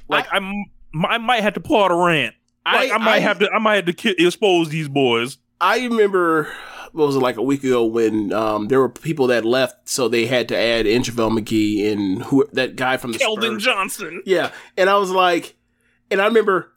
like 0.08 0.32
I, 0.32 0.38
am 0.38 0.66
I 1.06 1.18
might 1.18 1.44
have 1.44 1.54
to 1.56 1.60
pull 1.60 1.84
out 1.84 1.92
a 1.92 1.96
rant. 1.96 2.36
Like, 2.66 2.92
I, 2.92 2.98
might 2.98 3.20
have 3.20 3.40
to. 3.40 3.50
I 3.52 3.60
might 3.60 3.76
have 3.76 3.86
to 3.86 3.94
ki- 3.94 4.16
expose 4.18 4.70
these 4.70 4.88
boys. 4.88 5.38
I 5.62 5.84
remember 5.84 6.52
what 6.96 7.08
was 7.08 7.16
it 7.16 7.20
like 7.20 7.36
a 7.36 7.42
week 7.42 7.64
ago 7.64 7.86
when 7.86 8.32
um, 8.32 8.70
there 8.70 8.80
were 8.80 8.90
people 8.90 9.28
that 9.28 9.44
left, 9.44 9.88
so 9.88 10.08
they 10.08 10.26
had 10.26 10.48
to 10.48 10.58
add 10.58 10.88
in 10.88 11.02
McGee 11.02 11.92
and 11.92 12.24
who 12.24 12.48
that 12.54 12.76
guy 12.76 12.98
from 12.98 13.12
the 13.12 13.20
Keldon 13.20 13.60
Spurs. 13.60 13.64
Johnson. 13.64 14.22
Yeah, 14.26 14.52
and 14.78 14.90
I 14.90 14.98
was 14.98 15.12
like, 15.12 15.56
and 16.10 16.22
I 16.22 16.26
remember 16.26 16.72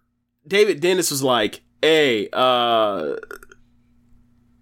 David 0.46 0.80
Dennis 0.80 1.10
was 1.10 1.22
like, 1.22 1.60
"Hey, 1.80 2.28
uh, 2.32 3.14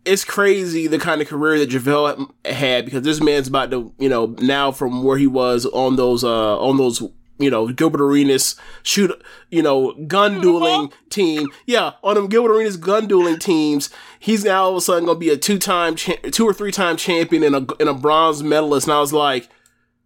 it's 0.07 0.25
crazy 0.25 0.87
the 0.87 0.99
kind 0.99 1.21
of 1.21 1.29
career 1.29 1.59
that 1.59 1.71
JaVale 1.71 2.31
had 2.47 2.85
because 2.85 3.03
this 3.03 3.21
man's 3.21 3.49
about 3.49 3.71
to, 3.71 3.93
you 3.99 4.09
know, 4.09 4.35
now 4.41 4.73
from 4.73 5.03
where 5.03 5.19
he 5.19 5.27
was 5.27 5.67
on 5.67 5.97
those, 5.97 6.25
uh, 6.25 6.59
on 6.59 6.77
those." 6.77 7.03
You 7.39 7.51
know, 7.51 7.69
Gilbert 7.69 8.01
Arenas 8.01 8.57
shoot, 8.83 9.13
you 9.51 9.61
know, 9.61 9.93
gun 10.07 10.41
dueling 10.41 10.91
team. 11.11 11.49
Yeah, 11.67 11.91
on 12.03 12.15
them 12.15 12.29
Gilbert 12.29 12.55
Arenas 12.55 12.79
gun 12.79 13.07
dueling 13.07 13.39
teams, 13.39 13.91
he's 14.19 14.43
now 14.43 14.65
all 14.65 14.71
of 14.71 14.77
a 14.77 14.81
sudden 14.81 15.05
going 15.05 15.17
to 15.17 15.21
be 15.21 15.29
a 15.29 15.37
two 15.37 15.59
time, 15.59 15.97
cha- 15.97 16.17
two 16.33 16.49
or 16.49 16.55
three 16.55 16.73
time 16.73 16.97
champion 16.97 17.43
and 17.43 17.55
a 17.55 17.67
and 17.79 17.91
a 17.91 17.95
bronze 17.95 18.43
medalist. 18.43 18.87
And 18.87 18.95
I 18.95 19.01
was 19.01 19.13
like, 19.13 19.51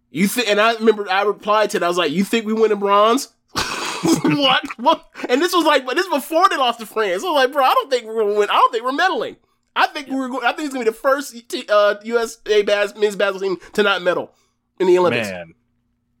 you 0.09 0.27
think? 0.27 0.49
And 0.49 0.59
I 0.59 0.73
remember 0.73 1.09
I 1.09 1.21
replied 1.21 1.69
to 1.69 1.77
it. 1.77 1.83
I 1.83 1.87
was 1.87 1.97
like, 1.97 2.11
"You 2.11 2.25
think 2.25 2.45
we 2.45 2.51
win 2.51 2.73
in 2.73 2.79
bronze?" 2.79 3.29
what? 3.53 4.63
What? 4.77 5.09
And 5.29 5.41
this 5.41 5.53
was 5.53 5.65
like, 5.65 5.85
but 5.85 5.95
this 5.95 6.07
was 6.09 6.21
before 6.21 6.49
they 6.49 6.57
lost 6.57 6.79
to 6.79 6.85
France. 6.85 7.23
I 7.23 7.27
was 7.27 7.35
like, 7.35 7.53
bro, 7.53 7.63
I 7.63 7.73
don't 7.73 7.89
think 7.89 8.05
we're 8.05 8.23
gonna 8.23 8.37
win. 8.37 8.49
I 8.49 8.53
don't 8.53 8.71
think 8.71 8.83
we're 8.83 8.91
medaling. 8.91 9.37
I 9.75 9.87
think 9.87 10.07
we're. 10.09 10.27
Go- 10.29 10.41
I 10.43 10.51
think 10.53 10.65
it's 10.65 10.73
gonna 10.73 10.85
be 10.85 10.91
the 10.91 10.95
first 10.97 11.47
t- 11.49 11.65
uh, 11.69 11.95
USA 12.03 12.61
bas- 12.63 12.95
men's 12.95 13.15
basketball 13.15 13.39
team 13.55 13.57
to 13.73 13.83
not 13.83 14.01
medal 14.01 14.31
in 14.79 14.87
the 14.87 14.97
Olympics. 14.97 15.29
Man, 15.29 15.53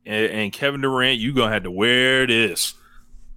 and, 0.05 0.25
and 0.31 0.53
Kevin 0.53 0.81
Durant, 0.81 1.19
you 1.19 1.33
gonna 1.33 1.51
have 1.53 1.63
to 1.63 1.71
wear 1.71 2.25
this. 2.27 2.73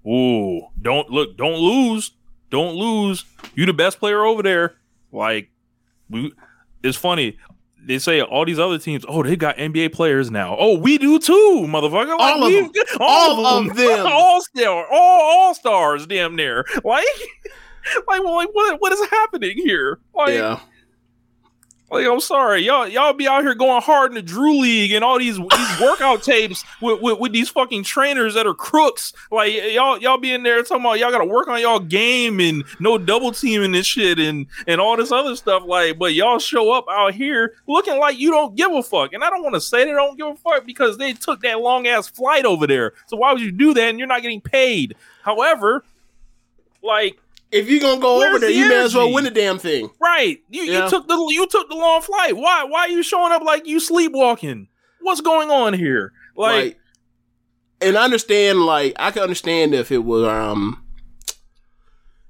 Ooh, 0.06 0.68
don't 0.80 1.10
look, 1.10 1.36
don't 1.36 1.56
lose, 1.58 2.12
don't 2.50 2.74
lose. 2.76 3.24
You 3.54 3.66
the 3.66 3.72
best 3.72 3.98
player 3.98 4.24
over 4.24 4.42
there. 4.42 4.74
Like, 5.12 5.50
we, 6.10 6.32
it's 6.82 6.96
funny. 6.98 7.38
They 7.86 7.98
say 7.98 8.22
all 8.22 8.44
these 8.46 8.58
other 8.58 8.78
teams, 8.78 9.04
oh, 9.06 9.22
they 9.22 9.36
got 9.36 9.56
NBA 9.58 9.92
players 9.92 10.30
now. 10.30 10.56
Oh, 10.58 10.78
we 10.78 10.96
do 10.96 11.18
too, 11.18 11.64
motherfucker. 11.68 12.18
Like, 12.18 12.36
All 12.36 12.42
of 12.44 12.48
we- 12.48 12.60
them. 12.60 12.70
all, 12.98 13.06
All 13.08 13.46
of 13.46 13.66
of 13.70 13.76
them, 13.76 13.86
them. 13.86 14.06
all 14.06 14.40
star, 14.40 14.86
all 14.90 15.20
all 15.22 15.54
stars, 15.54 16.06
damn 16.06 16.34
near. 16.36 16.64
Like, 16.82 17.04
like, 18.08 18.22
well, 18.22 18.34
like, 18.34 18.50
what, 18.52 18.80
what 18.80 18.92
is 18.92 19.00
happening 19.10 19.56
here? 19.56 19.98
Like, 20.14 20.34
Yeah, 20.34 20.60
like 21.94 22.06
I'm 22.08 22.18
sorry, 22.18 22.62
y'all 22.62 22.88
y'all 22.88 23.12
be 23.12 23.28
out 23.28 23.44
here 23.44 23.54
going 23.54 23.80
hard 23.80 24.10
in 24.10 24.14
the 24.16 24.22
Drew 24.22 24.58
League 24.58 24.90
and 24.92 25.04
all 25.04 25.18
these 25.18 25.36
these 25.36 25.80
workout 25.80 26.22
tapes 26.24 26.64
with, 26.80 27.00
with 27.00 27.20
with 27.20 27.32
these 27.32 27.50
fucking 27.50 27.84
trainers 27.84 28.34
that 28.34 28.46
are 28.46 28.54
crooks. 28.54 29.12
Like 29.30 29.52
y'all 29.72 29.98
y'all 29.98 30.18
be 30.18 30.32
in 30.32 30.42
there 30.42 30.62
talking 30.62 30.82
about 30.82 30.98
y'all 30.98 31.12
got 31.12 31.18
to 31.18 31.24
work 31.24 31.46
on 31.46 31.60
y'all 31.60 31.78
game 31.78 32.40
and 32.40 32.64
no 32.80 32.98
double 32.98 33.30
teaming 33.30 33.70
this 33.70 33.86
shit 33.86 34.18
and 34.18 34.46
and 34.66 34.80
all 34.80 34.96
this 34.96 35.12
other 35.12 35.36
stuff. 35.36 35.62
Like, 35.66 35.96
but 35.96 36.14
y'all 36.14 36.40
show 36.40 36.72
up 36.72 36.86
out 36.90 37.14
here 37.14 37.54
looking 37.68 37.98
like 37.98 38.18
you 38.18 38.30
don't 38.32 38.56
give 38.56 38.72
a 38.72 38.82
fuck. 38.82 39.12
And 39.12 39.22
I 39.22 39.30
don't 39.30 39.44
want 39.44 39.54
to 39.54 39.60
say 39.60 39.84
they 39.84 39.92
don't 39.92 40.16
give 40.16 40.26
a 40.26 40.36
fuck 40.36 40.66
because 40.66 40.98
they 40.98 41.12
took 41.12 41.42
that 41.42 41.60
long 41.60 41.86
ass 41.86 42.08
flight 42.08 42.44
over 42.44 42.66
there. 42.66 42.94
So 43.06 43.18
why 43.18 43.32
would 43.32 43.42
you 43.42 43.52
do 43.52 43.72
that 43.72 43.90
and 43.90 43.98
you're 44.00 44.08
not 44.08 44.22
getting 44.22 44.40
paid? 44.40 44.96
However, 45.22 45.84
like 46.82 47.20
if 47.54 47.68
you're 47.70 47.80
gonna 47.80 48.00
go 48.00 48.18
Where's 48.18 48.30
over 48.30 48.38
there, 48.40 48.48
the 48.50 48.54
you 48.56 48.68
may 48.68 48.82
as 48.84 48.94
well 48.94 49.12
win 49.12 49.24
the 49.24 49.30
damn 49.30 49.58
thing. 49.58 49.88
Right. 50.00 50.40
You 50.50 50.62
Yeah. 50.64 50.84
you 50.84 50.90
took 50.90 51.06
the 51.08 51.14
you 51.30 51.46
took 51.46 51.68
the 51.68 51.76
long 51.76 52.02
flight. 52.02 52.36
Why 52.36 52.64
why 52.64 52.80
are 52.80 52.88
you 52.88 53.02
showing 53.02 53.32
up 53.32 53.42
like 53.42 53.66
you 53.66 53.78
sleepwalking? 53.80 54.68
What's 55.00 55.20
going 55.20 55.50
on 55.50 55.72
here? 55.74 56.12
Like 56.36 56.52
Right. 56.54 56.76
and 57.80 57.96
I 57.96 58.04
understand 58.04 58.62
like 58.66 58.94
I 58.98 59.10
can 59.12 59.22
understand 59.22 59.74
if 59.74 59.92
it 59.92 60.04
was 60.04 60.24
um 60.26 60.82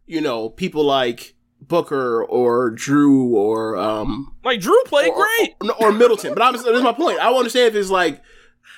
you 0.07 0.21
know 0.21 0.49
people 0.51 0.85
like 0.85 1.35
Booker 1.61 2.23
or 2.25 2.73
Jrue 2.73 3.31
or 3.33 3.77
um 3.79 4.35
Like 4.45 4.61
Jrue 4.61 4.85
played 4.85 5.11
or, 5.11 5.17
great. 5.39 5.55
or, 5.63 5.87
or 5.87 5.93
Middleton. 5.93 6.35
But 6.35 6.43
I'm 6.43 6.53
that's 6.55 6.83
my 6.83 6.93
point. 6.93 7.19
I 7.21 7.33
understand 7.33 7.69
if 7.69 7.75
it's 7.75 7.91
like 7.91 8.21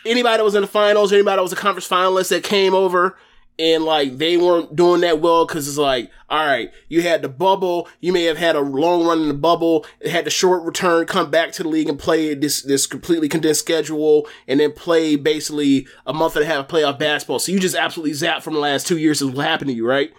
anybody 0.05 0.37
that 0.37 0.45
was 0.45 0.55
in 0.55 0.61
the 0.63 0.69
finals, 0.69 1.13
anybody 1.13 1.37
that 1.37 1.43
was 1.43 1.53
a 1.53 1.57
conference 1.57 1.89
finalist 1.89 2.29
that 2.29 2.45
came 2.45 2.75
over 2.75 3.19
and 3.59 3.85
like 3.85 4.19
they 4.19 4.37
weren't 4.37 4.77
doing 4.77 5.01
that 5.01 5.21
well 5.21 5.47
because 5.47 5.67
it's 5.67 5.79
like, 5.79 6.11
all 6.29 6.45
right, 6.47 6.71
you 6.89 7.01
had 7.03 7.23
the 7.23 7.29
bubble, 7.29 7.89
you 8.01 8.13
may 8.13 8.25
have 8.25 8.37
had 8.37 8.55
a 8.57 8.61
long 8.61 9.07
run 9.07 9.23
in 9.23 9.29
the 9.29 9.35
bubble, 9.35 9.87
it 10.01 10.11
had 10.11 10.27
the 10.27 10.31
short 10.31 10.63
return, 10.65 11.07
come 11.07 11.31
back 11.31 11.53
to 11.53 11.63
the 11.63 11.69
league 11.69 11.89
and 11.89 11.99
play 11.99 12.35
this 12.35 12.63
this 12.63 12.87
completely 12.87 13.29
condensed 13.29 13.61
schedule, 13.61 14.27
and 14.47 14.61
then 14.61 14.73
play 14.73 15.17
basically 15.17 15.87
a 16.07 16.13
month 16.13 16.37
and 16.37 16.45
a 16.45 16.49
half 16.49 16.59
of 16.65 16.69
playoff 16.69 16.99
basketball. 16.99 17.39
So 17.39 17.51
you 17.53 17.59
just 17.61 17.77
absolutely 17.77 18.13
zapped 18.13 18.43
from 18.43 18.55
the 18.55 18.61
last 18.61 18.87
two 18.87 18.99
years 18.99 19.23
of 19.23 19.35
what 19.35 19.47
happened 19.47 19.69
to 19.71 19.75
you, 19.77 19.87
right? 19.87 20.11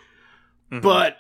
Mhm. 0.72 0.82
But 0.82 1.18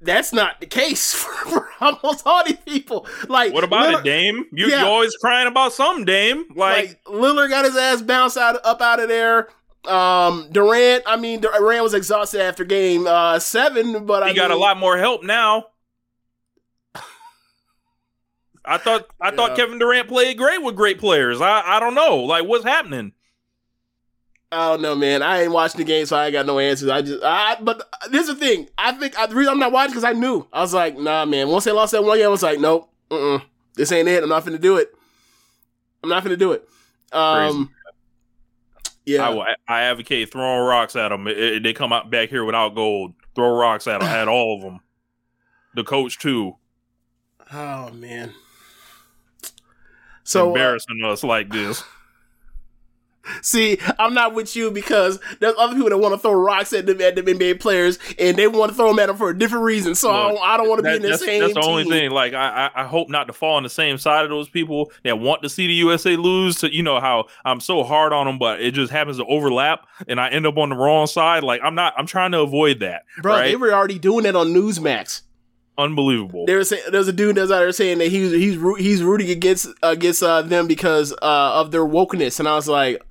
that's 0.00 0.32
not 0.32 0.60
the 0.60 0.66
case 0.66 1.12
for, 1.22 1.30
for 1.50 1.68
almost 1.80 2.22
all 2.26 2.44
these 2.44 2.56
people. 2.66 3.06
Like, 3.28 3.52
what 3.52 3.64
about 3.64 3.94
Lillard- 3.94 4.00
it, 4.00 4.04
Dame? 4.04 4.44
You 4.52 4.68
Yeah. 4.68 4.80
you 4.82 4.86
always 4.86 5.14
crying 5.16 5.46
about 5.48 5.72
some 5.72 6.04
Dame. 6.04 6.44
Like, 6.56 6.86
Like, 6.88 7.04
Lillard 7.04 7.50
got 7.50 7.64
his 7.64 7.76
ass 7.76 8.02
bounced 8.02 8.36
out 8.36 8.58
up 8.64 8.80
out 8.80 9.00
of 9.00 9.08
there. 9.08 9.48
Um, 9.86 10.48
Durant, 10.52 11.02
I 11.06 11.16
mean, 11.16 11.40
Durant 11.40 11.82
was 11.82 11.94
exhausted 11.94 12.40
after 12.40 12.64
game 12.64 13.06
uh, 13.06 13.38
seven, 13.38 14.06
but 14.06 14.22
he 14.24 14.30
I 14.30 14.34
got 14.34 14.50
a 14.50 14.56
lot 14.56 14.76
more 14.78 14.96
help 14.96 15.22
now. 15.24 15.66
I 18.64 18.78
thought 18.78 19.08
I 19.20 19.30
Yeah. 19.30 19.36
thought 19.36 19.56
Kevin 19.56 19.78
Durant 19.78 20.08
played 20.08 20.38
great 20.38 20.62
with 20.62 20.76
great 20.76 20.98
players. 20.98 21.40
I 21.40 21.62
I 21.62 21.80
don't 21.80 21.94
know. 21.94 22.16
Like 22.18 22.44
what's 22.44 22.64
happening? 22.64 23.12
I 24.52 24.68
don't 24.68 24.82
know, 24.82 24.94
man. 24.94 25.22
I 25.22 25.42
ain't 25.42 25.52
watching 25.52 25.78
the 25.78 25.84
game, 25.84 26.04
so 26.04 26.14
I 26.14 26.26
ain't 26.26 26.34
got 26.34 26.44
no 26.44 26.58
answers. 26.58 26.90
I 26.90 27.00
just, 27.00 27.24
I, 27.24 27.56
but 27.58 27.88
this 28.10 28.28
is 28.28 28.34
the 28.34 28.46
thing. 28.46 28.68
I 28.76 28.92
think 28.92 29.18
I, 29.18 29.24
the 29.24 29.34
reason 29.34 29.50
I'm 29.50 29.58
not 29.58 29.72
watching 29.72 29.92
because 29.92 30.04
I 30.04 30.12
knew. 30.12 30.46
I 30.52 30.60
was 30.60 30.74
like, 30.74 30.98
nah, 30.98 31.24
man. 31.24 31.48
Once 31.48 31.64
they 31.64 31.72
lost 31.72 31.92
that 31.92 32.04
one 32.04 32.18
game, 32.18 32.26
I 32.26 32.28
was 32.28 32.42
like, 32.42 32.60
nope, 32.60 32.90
this 33.74 33.90
ain't 33.92 34.08
it. 34.08 34.22
I'm 34.22 34.28
not 34.28 34.44
finna 34.44 34.60
do 34.60 34.76
it. 34.76 34.94
I'm 36.04 36.10
not 36.10 36.22
finna 36.22 36.38
do 36.38 36.52
it. 36.52 36.68
Um, 37.12 37.70
yeah, 39.04 39.28
I, 39.28 39.54
I 39.68 39.82
advocate 39.82 40.30
throwing 40.30 40.66
rocks 40.66 40.96
at 40.96 41.08
them. 41.08 41.24
they 41.24 41.72
come 41.72 41.92
out 41.92 42.10
back 42.10 42.28
here 42.28 42.44
without 42.44 42.74
gold. 42.74 43.14
Throw 43.34 43.56
rocks 43.56 43.86
at 43.86 44.00
them, 44.00 44.08
at 44.08 44.28
all 44.28 44.56
of 44.56 44.62
them. 44.62 44.80
The 45.74 45.84
coach 45.84 46.18
too, 46.18 46.56
oh 47.52 47.90
man. 47.90 48.32
So 50.24 50.46
uh, 50.46 50.48
embarrassing 50.48 51.02
us 51.04 51.24
like 51.24 51.50
this. 51.50 51.82
See, 53.40 53.78
I'm 53.98 54.14
not 54.14 54.34
with 54.34 54.56
you 54.56 54.70
because 54.70 55.20
there's 55.40 55.54
other 55.58 55.74
people 55.74 55.90
that 55.90 55.98
want 55.98 56.14
to 56.14 56.18
throw 56.18 56.32
rocks 56.32 56.72
at 56.72 56.86
them 56.86 57.00
at 57.00 57.14
the 57.14 57.22
NBA 57.22 57.60
players, 57.60 57.98
and 58.18 58.36
they 58.36 58.46
want 58.46 58.70
to 58.70 58.76
throw 58.76 58.88
them 58.88 58.98
at 58.98 59.06
them 59.06 59.16
for 59.16 59.30
a 59.30 59.38
different 59.38 59.64
reason. 59.64 59.94
So 59.94 60.10
I 60.10 60.28
don't, 60.28 60.42
I 60.42 60.56
don't 60.56 60.68
want 60.68 60.78
to 60.80 60.82
be 60.82 60.96
in 60.96 61.02
the 61.02 61.08
that's, 61.10 61.24
same. 61.24 61.40
that's 61.40 61.54
the 61.54 61.60
only 61.60 61.84
thing. 61.84 62.10
Like 62.10 62.34
I, 62.34 62.70
I, 62.74 62.84
hope 62.84 63.08
not 63.08 63.26
to 63.28 63.32
fall 63.32 63.56
on 63.56 63.62
the 63.62 63.70
same 63.70 63.98
side 63.98 64.24
of 64.24 64.30
those 64.30 64.48
people 64.48 64.90
that 65.04 65.18
want 65.18 65.42
to 65.42 65.48
see 65.48 65.66
the 65.66 65.72
USA 65.74 66.16
lose. 66.16 66.58
To 66.60 66.74
you 66.74 66.82
know 66.82 67.00
how 67.00 67.26
I'm 67.44 67.60
so 67.60 67.84
hard 67.84 68.12
on 68.12 68.26
them, 68.26 68.38
but 68.38 68.60
it 68.60 68.72
just 68.72 68.92
happens 68.92 69.18
to 69.18 69.24
overlap, 69.26 69.86
and 70.08 70.20
I 70.20 70.28
end 70.28 70.46
up 70.46 70.56
on 70.58 70.70
the 70.70 70.76
wrong 70.76 71.06
side. 71.06 71.44
Like 71.44 71.60
I'm 71.62 71.74
not. 71.74 71.94
I'm 71.96 72.06
trying 72.06 72.32
to 72.32 72.40
avoid 72.40 72.80
that. 72.80 73.04
bro. 73.20 73.32
right? 73.34 73.48
They 73.48 73.56
were 73.56 73.72
already 73.72 73.98
doing 73.98 74.24
that 74.24 74.36
on 74.36 74.48
Newsmax. 74.48 75.22
Unbelievable. 75.78 76.44
There 76.44 76.58
was 76.58 76.72
there's 76.90 77.08
a 77.08 77.12
dude 77.12 77.36
that's 77.36 77.50
out 77.50 77.60
there 77.60 77.72
saying 77.72 77.98
that 77.98 78.08
he's 78.08 78.30
he's 78.32 78.60
he's 78.78 79.02
rooting 79.02 79.30
against 79.30 79.68
against 79.82 80.22
uh, 80.22 80.42
them 80.42 80.66
because 80.66 81.12
uh, 81.12 81.60
of 81.60 81.70
their 81.70 81.84
wokeness, 81.84 82.38
and 82.38 82.46
I 82.46 82.56
was 82.56 82.68
like, 82.68 83.02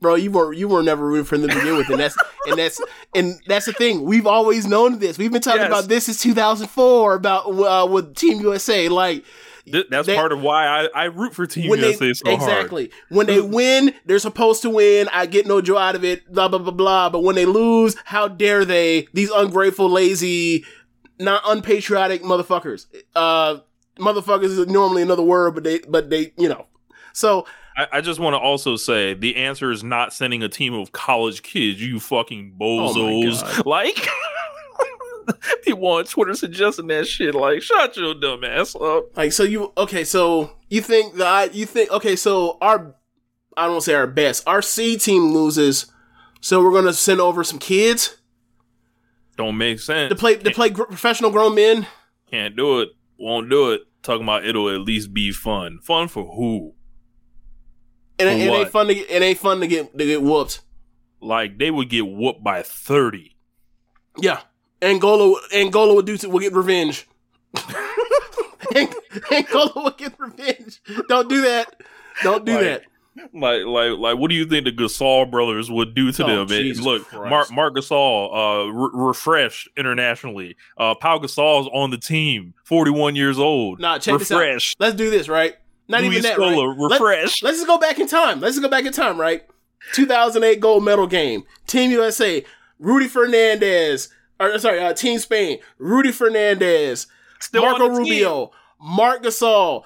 bro, 0.00 0.14
you 0.14 0.30
were 0.30 0.52
you 0.52 0.68
were 0.68 0.82
never 0.82 1.06
rooting 1.06 1.24
for 1.24 1.36
them 1.38 1.48
to 1.50 1.54
begin 1.56 1.76
with, 1.76 1.88
and 1.90 2.00
that's 2.00 2.16
and 2.46 2.58
that's 2.58 2.80
and 3.14 3.40
that's 3.46 3.66
the 3.66 3.72
thing. 3.72 4.02
We've 4.04 4.26
always 4.26 4.66
known 4.66 4.98
this. 4.98 5.18
We've 5.18 5.32
been 5.32 5.40
talking 5.42 5.60
Yes. 5.62 5.68
about 5.68 5.88
this 5.88 6.06
since 6.06 6.22
2004 6.22 7.14
about 7.14 7.46
uh, 7.48 7.86
with 7.86 8.14
Team 8.16 8.40
USA. 8.40 8.88
Like 8.88 9.24
Th- 9.70 9.86
that's 9.90 10.06
they- 10.06 10.16
part 10.16 10.32
of 10.32 10.40
why 10.40 10.66
I, 10.66 10.88
I 10.94 11.04
root 11.04 11.34
for 11.34 11.46
Team 11.46 11.68
when 11.70 11.80
they 11.80 11.88
USA 11.92 12.12
so 12.14 12.36
hard. 12.36 12.42
exactly 12.42 12.90
when 13.10 13.26
they 13.26 13.40
win, 13.40 13.94
they're 14.06 14.18
supposed 14.18 14.62
to 14.62 14.70
win. 14.70 15.08
I 15.12 15.26
get 15.26 15.46
no 15.46 15.60
joy 15.60 15.76
out 15.78 15.94
of 15.94 16.04
it. 16.04 16.30
Blah 16.32 16.48
blah 16.48 16.58
blah 16.58 16.72
blah. 16.72 17.10
But 17.10 17.20
when 17.20 17.34
they 17.36 17.46
lose, 17.46 17.94
how 18.04 18.26
dare 18.28 18.64
they? 18.64 19.06
These 19.12 19.30
ungrateful, 19.30 19.88
lazy, 19.90 20.64
not 21.18 21.42
unpatriotic 21.46 22.22
motherfuckers. 22.22 22.86
Uh, 23.14 23.58
motherfuckers 23.98 24.44
is 24.44 24.66
normally 24.66 25.02
another 25.02 25.22
word, 25.22 25.54
but 25.54 25.62
they 25.64 25.78
but 25.80 26.08
they 26.10 26.32
you 26.38 26.48
know. 26.48 26.66
So 27.12 27.46
I, 27.76 27.86
I 27.94 28.00
just 28.00 28.20
want 28.20 28.34
to 28.34 28.38
also 28.38 28.76
say 28.76 29.14
the 29.14 29.36
answer 29.36 29.70
is 29.70 29.82
not 29.84 30.12
sending 30.12 30.42
a 30.42 30.48
team 30.48 30.74
of 30.74 30.92
college 30.92 31.42
kids. 31.42 31.80
You 31.80 32.00
fucking 32.00 32.56
Oh 32.60 32.64
bozos. 32.94 33.42
God. 33.42 33.66
like 33.66 34.08
people 35.62 35.86
on 35.86 36.04
Twitter 36.04 36.34
suggesting 36.34 36.88
that 36.88 37.06
shit. 37.06 37.34
Like 37.34 37.62
shut 37.62 37.96
your 37.96 38.14
dumb 38.14 38.44
ass 38.44 38.74
up. 38.74 39.16
like 39.16 39.32
so 39.32 39.42
you 39.44 39.72
okay? 39.76 40.04
So 40.04 40.56
you 40.68 40.80
think 40.82 41.14
that 41.16 41.54
you 41.54 41.66
think 41.66 41.90
okay? 41.90 42.16
So 42.16 42.58
our 42.60 42.94
I 43.56 43.66
don't 43.66 43.80
say 43.80 43.94
our 43.94 44.06
best. 44.06 44.46
Our 44.46 44.62
C 44.62 44.96
team 44.96 45.32
loses, 45.32 45.86
so 46.40 46.62
we're 46.62 46.72
gonna 46.72 46.92
send 46.92 47.20
over 47.20 47.44
some 47.44 47.58
kids 47.58 48.16
Don't 49.36 49.56
make 49.58 49.78
sense. 49.80 50.10
to 50.10 50.16
play 50.16 50.36
to 50.36 50.50
play 50.50 50.70
gr- 50.70 50.84
professional 50.84 51.30
grown 51.30 51.54
men. 51.54 51.86
can't 52.30 52.56
do 52.56 52.80
it. 52.80 52.90
Won't 53.18 53.50
do 53.50 53.70
it. 53.72 53.82
Talking 54.02 54.22
about 54.24 54.44
it'll 54.46 54.70
at 54.70 54.80
least 54.80 55.12
be 55.12 55.30
fun. 55.30 55.78
Fun 55.82 56.08
for 56.08 56.24
who? 56.34 56.74
And 58.20 58.28
it, 58.40 58.46
it 58.46 58.50
ain't 58.50 58.70
fun 58.70 58.86
to 58.88 58.94
get, 58.94 59.10
it 59.10 59.22
ain't 59.22 59.38
fun 59.38 59.60
to 59.60 59.66
get 59.66 59.96
to 59.98 60.04
get 60.04 60.22
whooped. 60.22 60.60
Like 61.20 61.58
they 61.58 61.70
would 61.70 61.88
get 61.88 62.06
whooped 62.06 62.42
by 62.44 62.62
thirty. 62.62 63.36
Yeah, 64.18 64.40
Angola 64.82 65.38
Angola 65.54 65.94
would 65.94 66.06
do 66.06 66.16
to, 66.18 66.28
will 66.28 66.40
get 66.40 66.52
revenge. 66.52 67.06
Angola 69.30 69.72
will 69.76 69.90
get 69.96 70.18
revenge. 70.18 70.80
Don't 71.08 71.28
do 71.28 71.42
that. 71.42 71.82
Don't 72.22 72.44
do 72.44 72.54
Like, 72.54 72.60
that. 72.64 72.82
Like, 73.34 73.64
like, 73.66 73.98
like, 73.98 74.18
what 74.18 74.30
do 74.30 74.34
you 74.36 74.44
think 74.46 74.64
the 74.64 74.72
Gasol 74.72 75.30
brothers 75.30 75.70
would 75.70 75.94
do 75.94 76.12
to 76.12 76.24
Oh, 76.24 76.44
them? 76.46 76.56
And 76.58 76.78
look, 76.80 77.06
Christ. 77.06 77.28
Mark, 77.28 77.52
Marc 77.52 77.74
Gasol, 77.74 78.66
uh, 78.68 78.72
re- 78.72 78.90
refreshed 79.08 79.68
internationally. 79.76 80.56
Uh, 80.78 80.94
Pau 80.94 81.18
Gasol's 81.18 81.68
on 81.72 81.90
the 81.90 81.98
team, 81.98 82.54
forty-one 82.64 83.16
years 83.16 83.38
old. 83.38 83.80
Nah, 83.80 83.98
check 83.98 84.18
this 84.18 84.30
out. 84.30 84.62
Let's 84.78 84.94
do 84.94 85.10
this 85.10 85.28
right. 85.28 85.56
Not 85.90 86.02
Luis 86.02 86.18
even 86.18 86.22
that. 86.22 86.38
Scola, 86.38 86.90
right? 87.00 87.00
Let, 87.00 87.42
let's 87.42 87.58
just 87.58 87.66
go 87.66 87.78
back 87.78 87.98
in 87.98 88.06
time. 88.06 88.40
Let's 88.40 88.54
just 88.54 88.62
go 88.62 88.70
back 88.70 88.84
in 88.84 88.92
time. 88.92 89.20
Right. 89.20 89.44
2008 89.94 90.60
gold 90.60 90.84
medal 90.84 91.06
game. 91.06 91.44
Team 91.66 91.90
USA. 91.90 92.44
Rudy 92.78 93.08
Fernandez. 93.08 94.08
Or 94.38 94.58
sorry, 94.58 94.80
uh, 94.80 94.92
Team 94.94 95.18
Spain. 95.18 95.58
Rudy 95.78 96.12
Fernandez. 96.12 97.06
Still 97.40 97.62
Marco 97.62 97.88
the 97.88 97.94
team. 97.94 97.98
Rubio. 97.98 98.52
Marc 98.80 99.22
Gasol. 99.22 99.84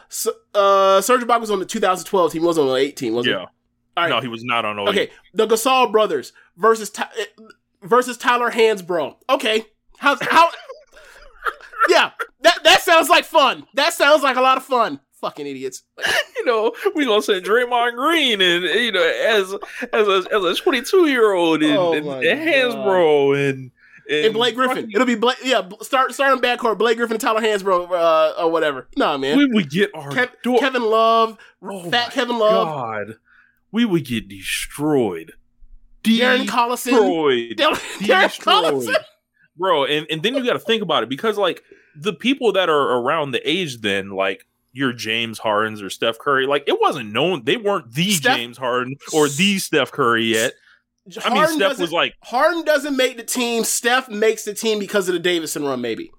Uh, 0.55 1.01
Serge 1.01 1.23
Ibaka 1.23 1.41
was 1.41 1.51
on 1.51 1.59
the 1.59 1.65
2012 1.65 2.33
team. 2.33 2.43
He 2.43 2.47
wasn't 2.47 2.69
on 2.69 2.75
the 2.75 2.81
18, 2.81 3.15
was 3.15 3.27
he? 3.27 3.33
Yeah, 3.33 3.39
All 3.39 3.49
right. 3.97 4.09
no, 4.09 4.21
he 4.21 4.29
was 4.29 4.45
not 4.45 4.65
on. 4.65 4.79
08. 4.79 4.89
Okay, 4.89 5.11
the 5.33 5.47
Gasol 5.47 5.91
brothers 5.91 6.33
versus 6.57 6.91
Ty- 6.91 7.11
versus 7.83 8.17
Tyler 8.17 8.51
Hansbrough. 8.51 9.17
Okay, 9.31 9.67
how 9.99 10.17
how? 10.21 10.49
yeah, 11.89 12.13
that 12.43 12.63
that 12.63 12.83
sounds 12.83 13.09
like 13.09 13.25
fun. 13.25 13.67
That 13.75 13.93
sounds 13.95 14.23
like 14.23 14.37
a 14.37 14.41
lot 14.41 14.57
of 14.57 14.65
fun. 14.65 15.01
Fucking 15.25 15.47
idiots. 15.47 15.85
you 16.37 16.45
know, 16.45 16.73
we 16.95 17.07
gonna 17.07 17.23
send 17.23 17.47
Draymond 17.47 17.97
Green 17.97 18.43
and 18.43 18.65
you 18.65 18.93
know 18.93 19.03
as 19.03 19.55
as 19.91 20.07
a 20.07 20.27
as 20.31 20.45
a 20.45 20.55
twenty-two 20.55 21.07
year 21.07 21.33
old 21.33 21.63
and, 21.63 21.77
Oh 21.79 21.95
and, 21.95 22.07
and 22.07 22.41
Hansbrough 22.41 23.51
and 23.51 23.71
And 24.11 24.35
Blake 24.35 24.55
Griffin. 24.55 24.91
It'll 24.93 25.07
be 25.07 25.15
Blake. 25.15 25.39
Yeah, 25.43 25.67
start 25.81 26.13
starting 26.13 26.43
backcourt. 26.43 26.77
Blake 26.77 26.99
Griffin, 26.99 27.17
Tyler 27.19 27.41
Hansbrough, 27.41 27.91
uh, 27.91 28.43
or 28.43 28.51
whatever. 28.51 28.87
Nah, 28.99 29.17
man. 29.17 29.39
we 29.39 29.47
would 29.47 29.71
get 29.71 29.91
our 29.95 30.11
Kev- 30.11 30.59
Kevin 30.59 30.83
Love, 30.83 31.39
Oh 31.63 31.89
Fat 31.91 32.13
Kevin 32.13 32.39
Love, 32.39 32.69
God, 32.69 33.17
we 33.73 33.87
would 33.87 34.05
get 34.05 34.29
destroyed. 34.29 35.33
Darren 36.03 36.45
Collison, 36.47 36.91
Destroyed. 36.91 37.57
Darren 37.57 38.43
Collison. 38.43 38.95
Bro, 39.57 39.87
and, 39.87 40.07
and 40.11 40.23
then 40.23 40.35
you 40.35 40.45
got 40.45 40.53
to 40.53 40.59
think 40.59 40.83
about 40.83 41.03
it 41.03 41.09
because, 41.09 41.39
like, 41.39 41.63
the 41.97 42.13
people 42.13 42.53
that 42.53 42.69
are 42.69 42.99
around 42.99 43.31
the 43.31 43.49
age 43.49 43.81
then, 43.81 44.11
like, 44.11 44.47
your 44.75 44.93
James 44.93 45.39
Hardens 45.39 45.81
or 45.81 45.89
Steph 45.89 46.19
Curry, 46.19 46.47
like, 46.47 46.65
it 46.67 46.79
wasn't 46.79 47.13
known. 47.13 47.45
They 47.45 47.57
weren't 47.57 47.93
the 47.93 48.11
Steph- 48.11 48.37
James 48.37 48.59
Harden 48.59 48.97
or 49.15 49.29
the 49.29 49.59
Steph 49.59 49.91
Curry 49.93 50.25
yet. 50.25 50.53
I 51.25 51.33
mean, 51.33 51.47
Steph 51.49 51.79
was 51.79 51.93
like, 51.93 52.15
Harden 52.23 52.65
doesn't 52.65 52.97
make 52.97 53.17
the 53.17 53.23
team. 53.25 53.65
Steph 53.65 54.09
makes 54.09 54.45
the 54.45 54.53
team 54.55 54.79
because 54.79 55.09
of 55.09 55.13
the 55.15 55.19
Davidson 55.21 55.65
run, 55.65 55.81
maybe. 55.81 56.11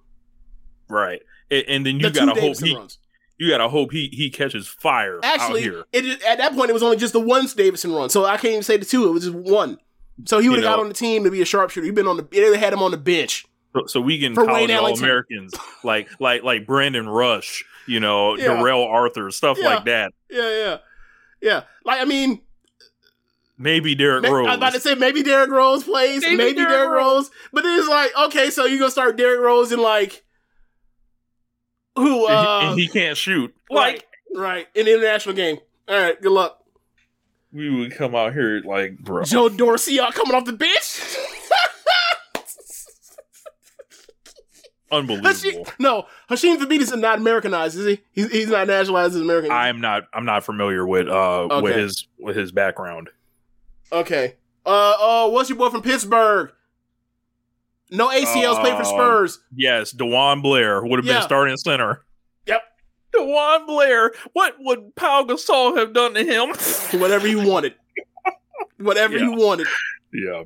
right. 0.88 1.22
And, 1.52 1.66
and 1.68 1.86
then 1.86 2.00
you 2.00 2.10
the 2.10 2.20
got 2.20 2.34
to 2.34 2.42
hope 2.42 2.58
he, 2.60 2.76
runs. 2.76 2.98
you 3.38 3.50
got 3.50 3.60
to 3.60 3.70
hope 3.70 3.92
he, 3.92 4.10
he 4.12 4.32
catches 4.32 4.68
fire 4.68 5.20
Actually, 5.22 5.62
here. 5.62 5.86
it 5.94 6.24
at 6.24 6.40
that 6.40 6.56
point 6.56 6.72
it 6.72 6.74
was 6.74 6.82
only 6.82 6.98
just 6.98 7.14
the 7.14 7.20
one 7.20 7.46
Davidson 7.56 7.92
run, 7.94 8.10
so 8.10 8.26
I 8.26 8.38
can't 8.38 8.54
even 8.54 8.64
say 8.64 8.78
the 8.78 8.86
two. 8.86 9.08
It 9.08 9.12
was 9.12 9.26
just 9.26 9.36
one. 9.36 9.78
So 10.26 10.40
he 10.40 10.50
would 10.50 10.58
have 10.60 10.64
got 10.64 10.80
on 10.80 10.88
the 10.88 10.94
team 10.96 11.24
to 11.24 11.30
be 11.30 11.42
a 11.42 11.46
sharpshooter. 11.46 11.86
He'd 11.86 11.94
been 11.94 12.08
on 12.08 12.18
the. 12.18 12.24
They 12.32 12.58
had 12.58 12.74
him 12.74 12.82
on 12.82 12.90
the 12.92 12.98
bench. 12.98 13.46
So, 13.76 13.86
so 13.86 14.02
we 14.02 14.20
can 14.20 14.34
For 14.34 14.46
college 14.46 14.70
Wayne 14.70 14.78
all 14.78 14.98
Americans 14.98 15.54
like 15.84 16.08
like 16.20 16.44
like 16.44 16.66
Brandon 16.66 17.08
Rush, 17.08 17.64
you 17.88 18.00
know, 18.00 18.36
Yeah. 18.38 18.48
Darrell 18.56 18.84
Arthur, 18.84 19.32
stuff 19.32 19.58
Yeah. 19.60 19.66
like 19.66 19.86
that. 19.86 20.14
Yeah, 20.30 20.50
yeah, 20.50 20.78
yeah. 21.42 21.62
Like 21.84 22.02
I 22.02 22.06
mean, 22.06 22.42
maybe 23.58 23.96
Derrick 23.96 24.24
Ma- 24.24 24.30
Rose. 24.30 24.48
I 24.48 24.50
was 24.52 24.58
about 24.58 24.74
to 24.74 24.80
say 24.80 24.96
maybe 24.96 25.24
Derrick 25.24 25.50
Rose 25.50 25.84
plays, 25.84 26.22
maybe, 26.22 26.36
Maybe 26.38 26.56
Derrick, 26.56 26.70
Derrick 26.72 26.90
Rose. 26.92 27.32
But 27.54 27.64
then 27.64 27.80
it's 27.80 27.88
like, 27.90 28.12
okay, 28.28 28.50
so 28.50 28.66
you 28.66 28.80
gonna 28.80 28.92
start 28.92 29.18
Derrick 29.18 29.40
Rose 29.42 29.72
and 29.72 29.82
like 29.82 30.24
who? 31.96 32.28
and, 32.28 32.36
Uh, 32.36 32.60
he, 32.62 32.68
and 32.68 32.80
he 32.80 32.88
can't 32.88 33.18
shoot. 33.18 33.54
right, 33.72 34.04
Like 34.04 34.08
right 34.36 34.68
in 34.76 34.86
the 34.86 34.94
international 34.96 35.36
game. 35.36 35.60
All 35.88 35.98
right, 36.00 36.20
good 36.22 36.32
luck, 36.32 36.60
we 37.54 37.70
would 37.70 37.92
come 37.96 38.16
out 38.16 38.34
here 38.34 38.62
like, 38.66 38.98
bro. 39.00 39.24
Joe 39.24 39.48
Dorsey. 39.50 39.94
Y'all 39.94 40.12
coming 40.12 40.36
off 40.36 40.44
the 40.46 40.52
bench? 40.54 41.00
Unbelievable. 44.92 45.30
Hashi- 45.30 45.64
no, 45.80 46.06
Hasheem 46.30 46.58
Thabeet 46.58 46.80
is 46.80 46.96
not 46.96 47.18
Americanized, 47.18 47.78
is 47.78 47.86
he? 47.86 48.02
He's, 48.12 48.32
he's 48.32 48.48
not 48.50 48.68
nationalized 48.68 49.16
as 49.16 49.22
American. 49.22 49.52
I'm 49.52 49.82
not. 49.82 50.04
I'm 50.14 50.26
not 50.26 50.44
familiar 50.44 50.86
with 50.86 51.08
uh 51.08 51.60
with 51.62 51.76
his 51.76 52.08
with 52.20 52.36
his 52.36 52.52
background. 52.52 53.10
okay. 53.92 54.36
Uh 54.66 54.94
oh, 55.00 55.30
what's 55.30 55.50
your 55.50 55.58
boy 55.58 55.70
from 55.70 55.82
Pittsburgh? 55.82 56.52
No 57.92 58.10
ACLs 58.10 58.60
played 58.62 58.74
for 58.76 58.82
Uh, 58.82 58.84
Spurs. 58.84 59.40
Yes, 59.56 59.94
DeJuan 59.94 60.42
Blair 60.42 60.84
would 60.84 60.98
have 61.00 61.06
Yeah. 61.06 61.14
been 61.20 61.22
starting 61.24 61.56
center. 61.58 62.04
Yep. 62.48 62.62
DeJuan 63.14 63.68
Blair. 63.68 64.12
What 64.34 64.56
would 64.60 64.96
Pau 64.96 65.24
Gasol 65.24 65.78
have 65.78 65.94
done 65.94 66.14
to 66.16 66.24
him? 66.24 66.50
Whatever 67.00 67.28
you 67.28 67.48
wanted. 67.48 67.76
Whatever 68.78 69.18
you 69.18 69.34
wanted. 69.34 69.68
yeah. 70.14 70.44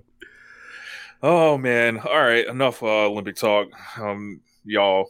Oh 1.21 1.57
man. 1.57 1.99
All 1.99 2.21
right. 2.21 2.47
Enough 2.47 2.81
uh, 2.81 3.07
Olympic 3.07 3.35
talk. 3.35 3.67
Um, 3.99 4.41
y'all. 4.63 5.09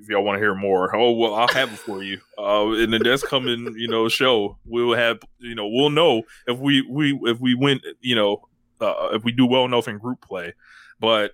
If 0.00 0.08
y'all 0.08 0.22
want 0.22 0.36
to 0.36 0.40
hear 0.40 0.54
more, 0.54 0.94
oh 0.94 1.10
well, 1.10 1.34
I'll 1.34 1.48
have 1.48 1.72
it 1.72 1.78
for 1.78 2.04
you. 2.04 2.20
Uh, 2.38 2.70
in 2.78 2.92
the 2.92 3.00
next 3.00 3.26
coming, 3.26 3.74
you 3.76 3.88
know, 3.88 4.08
show, 4.08 4.56
we'll 4.64 4.94
have, 4.94 5.18
you 5.40 5.56
know, 5.56 5.66
we'll 5.66 5.90
know 5.90 6.22
if 6.46 6.56
we 6.56 6.82
we 6.82 7.18
if 7.24 7.40
we 7.40 7.54
win, 7.56 7.80
you 8.00 8.14
know, 8.14 8.48
uh, 8.80 9.08
if 9.12 9.24
we 9.24 9.32
do 9.32 9.44
well 9.44 9.64
enough 9.64 9.88
in 9.88 9.98
group 9.98 10.20
play. 10.20 10.54
But 11.00 11.32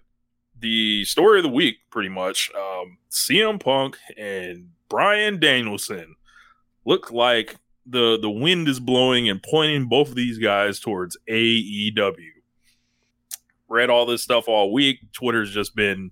the 0.58 1.04
story 1.04 1.40
of 1.40 1.42
the 1.42 1.50
week, 1.50 1.76
pretty 1.90 2.08
much, 2.08 2.50
um, 2.56 2.96
CM 3.10 3.60
Punk 3.60 3.98
and 4.16 4.70
Bryan 4.88 5.38
Danielson 5.38 6.16
look 6.86 7.12
like 7.12 7.56
the 7.86 8.18
the 8.18 8.30
wind 8.30 8.66
is 8.66 8.80
blowing 8.80 9.28
and 9.28 9.42
pointing 9.42 9.88
both 9.88 10.08
of 10.08 10.14
these 10.14 10.38
guys 10.38 10.80
towards 10.80 11.18
AEW. 11.28 12.30
Read 13.68 13.90
all 13.90 14.06
this 14.06 14.22
stuff 14.22 14.48
all 14.48 14.72
week. 14.72 15.00
Twitter's 15.12 15.52
just 15.52 15.74
been 15.74 16.10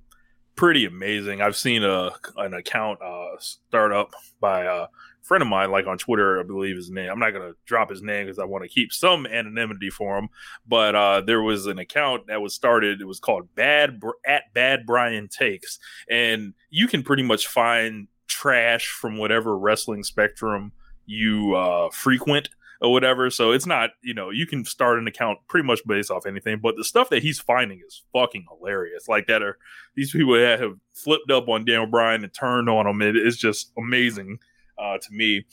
pretty 0.56 0.84
amazing. 0.84 1.40
I've 1.40 1.56
seen 1.56 1.82
a 1.82 2.10
an 2.36 2.54
account 2.54 3.00
uh, 3.02 3.38
start 3.38 3.92
up 3.92 4.12
by 4.40 4.64
a 4.64 4.86
friend 5.22 5.42
of 5.42 5.48
mine, 5.48 5.70
like 5.70 5.86
on 5.86 5.98
Twitter, 5.98 6.40
I 6.40 6.42
believe 6.42 6.76
his 6.76 6.90
name. 6.90 7.10
I'm 7.10 7.18
not 7.18 7.30
gonna 7.30 7.52
drop 7.64 7.90
his 7.90 8.02
name 8.02 8.26
because 8.26 8.38
I 8.38 8.44
want 8.44 8.64
to 8.64 8.68
keep 8.68 8.92
some 8.92 9.26
anonymity 9.26 9.90
for 9.90 10.18
him. 10.18 10.28
But 10.66 10.94
uh, 10.94 11.20
there 11.22 11.42
was 11.42 11.66
an 11.66 11.78
account 11.78 12.26
that 12.26 12.42
was 12.42 12.54
started. 12.54 13.00
It 13.00 13.06
was 13.06 13.20
called 13.20 13.54
Bad 13.54 14.00
at 14.26 14.52
Bad 14.54 14.86
Brian 14.86 15.28
Takes, 15.28 15.78
and 16.10 16.54
you 16.70 16.88
can 16.88 17.02
pretty 17.02 17.22
much 17.22 17.46
find 17.46 18.08
trash 18.26 18.88
from 18.88 19.18
whatever 19.18 19.56
wrestling 19.56 20.02
spectrum 20.02 20.72
you 21.06 21.54
uh, 21.54 21.90
frequent 21.90 22.48
or 22.82 22.90
whatever. 22.90 23.30
So 23.30 23.52
it's 23.52 23.66
not, 23.66 23.90
you 24.02 24.12
know, 24.12 24.30
you 24.30 24.44
can 24.44 24.64
start 24.64 24.98
an 24.98 25.06
account 25.06 25.38
pretty 25.48 25.66
much 25.66 25.80
based 25.86 26.10
off 26.10 26.26
anything, 26.26 26.58
but 26.60 26.76
the 26.76 26.84
stuff 26.84 27.10
that 27.10 27.22
he's 27.22 27.38
finding 27.38 27.80
is 27.86 28.02
fucking 28.12 28.46
hilarious. 28.50 29.08
Like 29.08 29.28
that 29.28 29.42
are 29.42 29.56
these 29.94 30.10
people 30.10 30.34
that 30.34 30.60
have 30.60 30.74
flipped 30.92 31.30
up 31.30 31.48
on 31.48 31.64
Daniel 31.64 31.86
Bryan 31.86 32.24
and 32.24 32.34
turned 32.34 32.68
on 32.68 32.86
him. 32.86 33.00
It 33.00 33.16
is 33.16 33.38
just 33.38 33.72
amazing 33.78 34.40
uh, 34.76 34.98
to 34.98 35.12
me. 35.12 35.46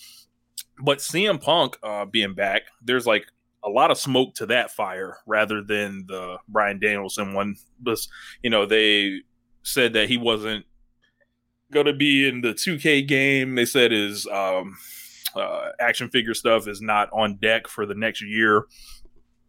But 0.83 0.97
CM 0.97 1.41
Punk 1.41 1.77
uh, 1.83 2.05
being 2.05 2.33
back, 2.33 2.63
there's 2.81 3.05
like 3.05 3.27
a 3.63 3.69
lot 3.69 3.91
of 3.91 3.97
smoke 3.97 4.33
to 4.35 4.47
that 4.47 4.71
fire 4.71 5.17
rather 5.27 5.61
than 5.61 6.05
the 6.07 6.37
Bryan 6.47 6.79
Danielson 6.79 7.33
one. 7.33 7.57
But 7.79 7.99
you 8.41 8.49
know, 8.49 8.65
they 8.65 9.19
said 9.61 9.93
that 9.93 10.09
he 10.09 10.17
wasn't 10.17 10.65
going 11.71 11.85
to 11.85 11.93
be 11.93 12.27
in 12.27 12.41
the 12.41 12.53
2K 12.53 13.07
game. 13.07 13.53
They 13.53 13.65
said 13.65 13.91
his 13.91 14.25
um, 14.27 14.77
uh, 15.35 15.69
action 15.79 16.09
figure 16.09 16.33
stuff 16.33 16.67
is 16.67 16.81
not 16.81 17.09
on 17.11 17.35
deck 17.37 17.67
for 17.67 17.85
the 17.85 17.95
next 17.95 18.21
year. 18.21 18.65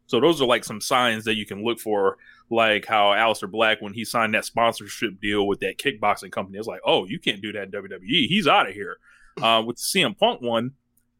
So 0.06 0.20
those 0.20 0.40
are 0.40 0.46
like 0.46 0.64
some 0.64 0.80
signs 0.80 1.24
that 1.24 1.36
you 1.36 1.46
can 1.46 1.64
look 1.64 1.78
for, 1.78 2.16
like 2.50 2.84
how 2.84 3.10
Aleister 3.12 3.50
Black, 3.50 3.80
when 3.80 3.94
he 3.94 4.04
signed 4.04 4.34
that 4.34 4.44
sponsorship 4.44 5.20
deal 5.20 5.46
with 5.46 5.60
that 5.60 5.78
kickboxing 5.78 6.32
company, 6.32 6.58
it's 6.58 6.66
like, 6.66 6.80
oh, 6.84 7.06
you 7.06 7.20
can't 7.20 7.40
do 7.40 7.52
that 7.52 7.64
in 7.64 7.70
WWE. 7.70 8.26
He's 8.26 8.48
out 8.48 8.68
of 8.68 8.74
here. 8.74 8.96
Uh, 9.40 9.62
with 9.64 9.76
the 9.76 9.82
CM 9.82 10.18
Punk 10.18 10.42
one, 10.42 10.72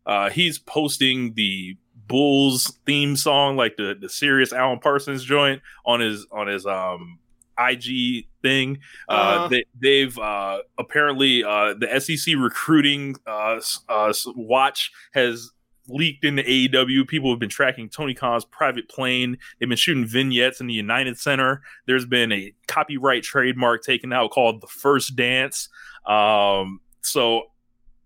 uh, 0.07 0.31
he's 0.31 0.59
posting 0.59 1.35
the 1.35 1.77
Bulls 2.09 2.79
theme 2.85 3.15
song, 3.15 3.57
like 3.57 3.77
the 3.77 3.95
the 3.99 4.09
Sirius 4.09 4.53
Alan 4.53 4.81
Parsons 4.81 5.23
joint, 5.23 5.63
on 5.87 6.01
his 6.01 6.27
on 6.33 6.49
his 6.49 6.67
um 6.67 7.21
IG 7.57 8.27
thing. 8.43 8.78
Uh, 9.09 9.12
Uh-huh. 9.12 9.49
they, 9.49 9.64
they've 9.80 10.18
uh, 10.18 10.59
apparently 10.78 11.45
uh, 11.45 11.74
the 11.74 12.01
SEC 12.01 12.34
recruiting 12.36 13.16
uh, 13.26 13.61
uh, 13.88 14.12
watch 14.36 14.91
has 15.12 15.51
leaked 15.88 16.24
into 16.24 16.43
AEW. 16.43 17.09
People 17.09 17.30
have 17.30 17.41
been 17.41 17.49
tracking 17.49 17.88
Tony 17.88 18.14
Khan's 18.14 18.45
private 18.45 18.88
plane. 18.88 19.36
They've 19.59 19.68
been 19.68 19.76
shooting 19.78 20.07
vignettes 20.07 20.61
in 20.61 20.66
the 20.68 20.74
United 20.74 21.18
Center. 21.18 21.62
There's 21.86 22.07
been 22.07 22.30
a 22.32 22.53
copyright 22.68 23.22
trademark 23.24 23.82
taken 23.82 24.12
out 24.12 24.30
called 24.30 24.61
the 24.61 24.68
First 24.68 25.16
Dance. 25.16 25.68
Um, 26.07 26.80
so 27.03 27.45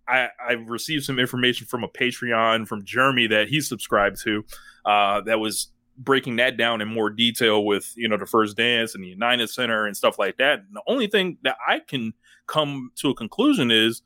I, 0.09 0.29
I've 0.43 0.67
received 0.69 1.05
some 1.05 1.19
information 1.19 1.67
from 1.67 1.85
a 1.85 1.89
Patreon 1.89 2.67
from 2.67 2.85
Jeremy 2.85 3.27
that 3.29 3.49
he's 3.49 3.69
subscribed 3.69 4.21
to. 4.23 4.45
Uh, 4.85 5.21
that 5.23 5.39
was 5.41 5.69
breaking 5.97 6.37
that 6.37 6.57
down 6.57 6.81
in 6.81 6.89
more 6.89 7.11
detail 7.11 7.65
with 7.65 7.93
you 7.97 8.09
know 8.09 8.17
the 8.17 8.27
first 8.27 8.57
dance 8.57 8.95
and 8.95 9.05
the 9.05 9.09
United 9.09 9.49
Center 9.49 9.87
and 9.87 9.97
stuff 9.97 10.19
like 10.19 10.37
that. 10.39 10.61
And 10.61 10.75
the 10.75 10.83
only 10.87 11.07
thing 11.07 11.39
that 11.43 11.57
I 11.67 11.81
can 11.81 12.15
come 12.47 12.91
to 12.97 13.11
a 13.11 13.15
conclusion 13.15 13.71
is, 13.71 14.03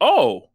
oh, 0.00 0.50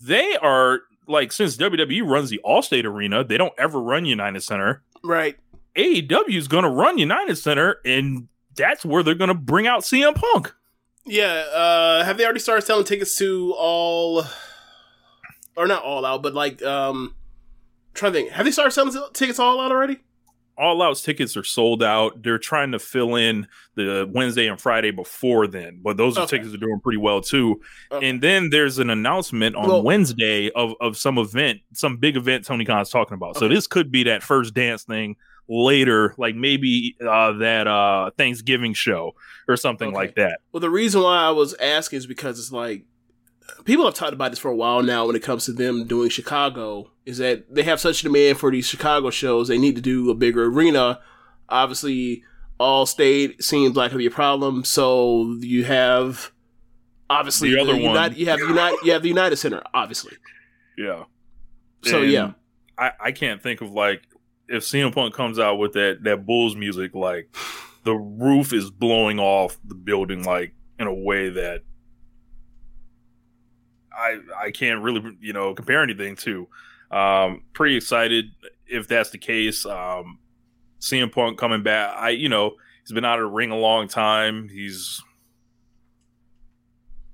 they 0.00 0.36
are 0.36 0.80
like 1.06 1.32
since 1.32 1.56
WWE 1.56 2.08
runs 2.08 2.30
the 2.30 2.40
Allstate 2.44 2.84
Arena, 2.84 3.24
they 3.24 3.36
don't 3.36 3.54
ever 3.58 3.80
run 3.80 4.04
United 4.04 4.42
Center. 4.42 4.82
Right. 5.02 5.36
AEW 5.76 6.36
is 6.36 6.48
going 6.48 6.64
to 6.64 6.70
run 6.70 6.98
United 6.98 7.36
Center, 7.36 7.76
and 7.84 8.28
that's 8.56 8.84
where 8.84 9.02
they're 9.02 9.14
going 9.14 9.28
to 9.28 9.34
bring 9.34 9.66
out 9.66 9.82
CM 9.82 10.14
Punk. 10.14 10.52
Yeah. 11.06 11.44
Uh, 11.52 12.04
have 12.04 12.16
they 12.18 12.24
already 12.24 12.40
started 12.40 12.66
selling 12.66 12.84
tickets 12.84 13.16
to 13.18 13.54
all, 13.56 14.24
or 15.56 15.66
not 15.66 15.82
all 15.82 16.04
out, 16.04 16.22
but 16.22 16.34
like 16.34 16.62
um, 16.62 17.14
trying 17.94 18.12
to 18.12 18.18
think. 18.20 18.30
Have 18.32 18.44
they 18.44 18.52
started 18.52 18.70
selling 18.72 18.94
tickets 19.12 19.38
all 19.38 19.60
out 19.60 19.70
already? 19.72 19.98
All 20.58 20.82
Out's 20.82 21.00
tickets 21.00 21.38
are 21.38 21.44
sold 21.44 21.82
out. 21.82 22.22
They're 22.22 22.36
trying 22.38 22.72
to 22.72 22.78
fill 22.78 23.14
in 23.14 23.46
the 23.76 24.06
Wednesday 24.12 24.46
and 24.46 24.60
Friday 24.60 24.90
before 24.90 25.46
then, 25.46 25.80
but 25.82 25.96
those 25.96 26.18
Okay. 26.18 26.36
tickets 26.36 26.52
are 26.54 26.58
doing 26.58 26.80
pretty 26.82 26.98
well 26.98 27.22
too. 27.22 27.62
Okay. 27.90 28.06
And 28.06 28.20
then 28.20 28.50
there's 28.50 28.78
an 28.78 28.90
announcement 28.90 29.56
on 29.56 29.68
Well- 29.68 29.82
Wednesday 29.82 30.50
of, 30.50 30.74
of 30.80 30.98
some 30.98 31.16
event, 31.16 31.60
some 31.72 31.96
big 31.96 32.16
event 32.18 32.44
Tony 32.44 32.66
Khan's 32.66 32.90
talking 32.90 33.14
about. 33.14 33.38
So 33.38 33.48
this 33.48 33.66
could 33.66 33.90
be 33.90 34.02
that 34.04 34.22
first 34.22 34.52
dance 34.52 34.82
thing 34.82 35.16
later, 35.48 36.14
like 36.18 36.34
maybe 36.36 36.94
uh, 37.00 37.32
that 37.38 37.66
uh, 37.66 38.10
Thanksgiving 38.18 38.74
show 38.74 39.14
or 39.48 39.56
something 39.56 39.88
Okay. 39.88 39.96
like 39.96 40.14
that. 40.16 40.40
Well, 40.52 40.60
the 40.60 40.68
reason 40.68 41.00
why 41.02 41.16
I 41.22 41.30
was 41.30 41.54
asking 41.54 41.96
is 41.98 42.06
because 42.06 42.38
it's 42.38 42.52
like 42.52 42.84
people 43.64 43.84
have 43.84 43.94
talked 43.94 44.12
about 44.12 44.30
this 44.30 44.38
for 44.38 44.50
a 44.50 44.56
while 44.56 44.82
now 44.82 45.06
when 45.06 45.16
it 45.16 45.22
comes 45.22 45.44
to 45.46 45.52
them 45.52 45.86
doing 45.86 46.10
Chicago, 46.10 46.90
is 47.06 47.18
that 47.18 47.52
they 47.52 47.62
have 47.62 47.80
such 47.80 48.02
demand 48.02 48.38
for 48.38 48.50
these 48.50 48.66
Chicago 48.66 49.10
shows, 49.10 49.48
they 49.48 49.58
need 49.58 49.76
to 49.76 49.82
do 49.82 50.10
a 50.10 50.14
bigger 50.14 50.46
arena. 50.46 51.00
Obviously, 51.48 52.22
Allstate 52.58 53.42
seems 53.42 53.76
like 53.76 53.86
it'll 53.86 53.98
be 53.98 54.06
a 54.06 54.10
problem, 54.10 54.64
so 54.64 55.36
you 55.40 55.64
have 55.64 56.32
obviously 57.08 57.50
The 57.50 57.60
other 57.60 57.72
one. 57.72 57.82
United, 57.82 58.18
you 58.18 58.26
have 58.26 58.38
United, 58.38 58.78
you 58.84 58.92
have 58.92 59.02
the 59.02 59.08
United 59.08 59.36
Center, 59.36 59.62
obviously. 59.72 60.16
Yeah. 60.76 61.04
So 61.84 62.02
And 62.02 62.10
yeah, 62.10 62.32
I, 62.78 62.92
I 63.00 63.12
can't 63.12 63.42
think 63.42 63.60
of 63.60 63.72
like 63.72 64.02
if 64.48 64.64
CM 64.64 64.94
Punk 64.94 65.14
comes 65.14 65.38
out 65.38 65.56
with 65.56 65.72
that 65.72 66.02
that 66.04 66.26
Bulls 66.26 66.56
music, 66.56 66.94
like 66.94 67.34
the 67.84 67.94
roof 67.94 68.52
is 68.52 68.70
blowing 68.70 69.18
off 69.18 69.58
the 69.64 69.74
building, 69.74 70.24
like 70.24 70.52
in 70.78 70.86
a 70.86 70.94
way 70.94 71.30
that 71.30 71.62
I 74.00 74.18
I 74.46 74.50
can't 74.50 74.82
really 74.82 75.16
you 75.20 75.32
know 75.32 75.54
compare 75.54 75.82
anything 75.82 76.16
to. 76.16 76.48
Um, 76.90 77.42
pretty 77.52 77.76
excited 77.76 78.26
if 78.66 78.88
that's 78.88 79.10
the 79.10 79.18
case. 79.18 79.64
Um, 79.66 80.18
CM 80.80 81.12
Punk 81.12 81.38
coming 81.38 81.62
back, 81.62 81.94
I 81.96 82.10
you 82.10 82.28
know 82.28 82.54
he's 82.82 82.92
been 82.92 83.04
out 83.04 83.18
of 83.18 83.24
the 83.24 83.30
ring 83.30 83.50
a 83.50 83.58
long 83.58 83.86
time. 83.88 84.48
He's 84.48 85.02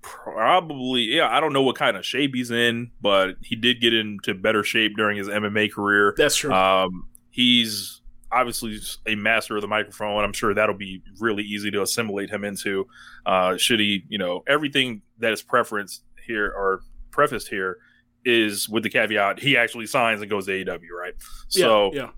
probably 0.06 1.02
yeah 1.02 1.28
i 1.36 1.40
don't 1.40 1.52
know 1.52 1.62
what 1.62 1.74
kind 1.74 1.96
of 1.96 2.06
shape 2.06 2.32
he's 2.32 2.52
in 2.52 2.92
but 3.00 3.34
he 3.42 3.56
did 3.56 3.80
get 3.80 3.92
into 3.92 4.34
better 4.34 4.62
shape 4.62 4.96
during 4.96 5.16
his 5.18 5.26
mma 5.26 5.70
career 5.70 6.14
that's 6.16 6.36
true. 6.36 6.52
um 6.52 7.08
he's 7.30 8.02
obviously 8.30 8.78
a 9.06 9.16
master 9.16 9.56
of 9.56 9.62
the 9.62 9.68
microphone 9.68 10.22
i'm 10.22 10.32
sure 10.32 10.54
that'll 10.54 10.76
be 10.76 11.02
really 11.18 11.42
easy 11.42 11.72
to 11.72 11.82
assimilate 11.82 12.30
him 12.30 12.44
into 12.44 12.86
uh 13.26 13.56
should 13.56 13.80
he 13.80 14.04
you 14.08 14.16
know 14.16 14.44
everything 14.46 15.02
that 15.18 15.32
is 15.32 15.42
preference 15.42 16.02
here 16.26 16.46
or 16.46 16.80
prefaced 17.10 17.48
here 17.48 17.78
is 18.24 18.68
with 18.68 18.82
the 18.82 18.90
caveat 18.90 19.38
he 19.38 19.56
actually 19.56 19.86
signs 19.86 20.20
and 20.20 20.30
goes 20.30 20.46
to 20.46 20.52
AEW, 20.52 20.90
right? 20.98 21.14
So 21.48 21.92
yeah, 21.94 22.10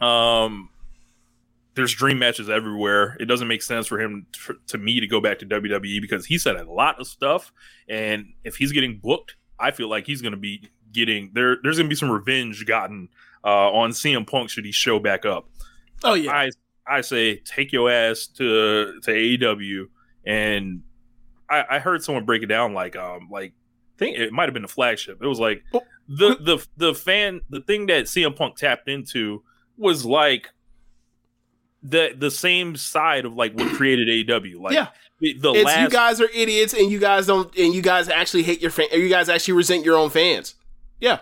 um, 0.00 0.70
there's 1.74 1.94
dream 1.94 2.18
matches 2.18 2.50
everywhere. 2.50 3.16
It 3.20 3.26
doesn't 3.26 3.48
make 3.48 3.62
sense 3.62 3.86
for 3.86 4.00
him 4.00 4.26
to, 4.46 4.56
to 4.68 4.78
me 4.78 5.00
to 5.00 5.06
go 5.06 5.20
back 5.20 5.38
to 5.40 5.46
WWE 5.46 6.00
because 6.00 6.26
he 6.26 6.38
said 6.38 6.56
a 6.56 6.70
lot 6.70 7.00
of 7.00 7.06
stuff, 7.06 7.52
and 7.88 8.32
if 8.44 8.56
he's 8.56 8.72
getting 8.72 8.98
booked, 8.98 9.36
I 9.58 9.70
feel 9.70 9.88
like 9.88 10.06
he's 10.06 10.22
going 10.22 10.32
to 10.32 10.38
be 10.38 10.70
getting 10.92 11.30
there. 11.34 11.56
There's 11.62 11.76
going 11.76 11.86
to 11.86 11.92
be 11.92 11.96
some 11.96 12.10
revenge 12.10 12.64
gotten 12.66 13.08
uh, 13.44 13.70
on 13.70 13.90
CM 13.90 14.26
Punk 14.26 14.50
should 14.50 14.64
he 14.64 14.72
show 14.72 14.98
back 14.98 15.24
up. 15.24 15.48
oh 16.04 16.14
yeah. 16.14 16.32
I 16.32 16.50
I 16.86 17.00
say 17.00 17.36
take 17.36 17.72
your 17.72 17.90
ass 17.90 18.26
to 18.38 19.00
to 19.00 19.10
AEW, 19.10 19.86
and 20.26 20.82
I, 21.60 21.76
I 21.76 21.78
heard 21.78 22.02
someone 22.02 22.24
break 22.24 22.42
it 22.42 22.46
down 22.46 22.72
like 22.74 22.96
um 22.96 23.28
like 23.30 23.52
I 23.96 23.98
think 23.98 24.18
it 24.18 24.32
might 24.32 24.44
have 24.44 24.54
been 24.54 24.62
the 24.62 24.68
flagship. 24.68 25.18
It 25.22 25.26
was 25.26 25.38
like 25.40 25.62
Oh. 25.74 25.82
the 26.08 26.36
the 26.40 26.66
the 26.76 26.94
fan 26.94 27.40
the 27.50 27.60
thing 27.60 27.86
that 27.86 28.04
CM 28.04 28.34
Punk 28.34 28.56
tapped 28.56 28.88
into 28.88 29.42
was 29.76 30.04
like 30.04 30.48
the 31.82 32.14
the 32.16 32.30
same 32.30 32.76
side 32.76 33.24
of 33.24 33.34
like 33.34 33.54
what 33.54 33.72
created 33.74 34.08
AEW. 34.28 34.60
Like 34.60 34.74
Yeah. 34.74 34.88
the, 35.20 35.34
the 35.34 35.52
it's 35.52 35.64
last 35.64 35.80
you 35.82 35.88
guys 35.90 36.20
are 36.20 36.28
idiots, 36.34 36.74
and 36.74 36.90
you 36.90 36.98
guys 36.98 37.26
don't, 37.26 37.54
and 37.56 37.74
you 37.74 37.82
guys 37.82 38.08
actually 38.08 38.42
hate 38.44 38.60
your 38.62 38.70
fan. 38.70 38.86
You 38.92 39.08
guys 39.08 39.28
actually 39.28 39.54
resent 39.54 39.84
your 39.84 39.96
own 39.96 40.10
fans. 40.10 40.54
Yeah, 41.00 41.20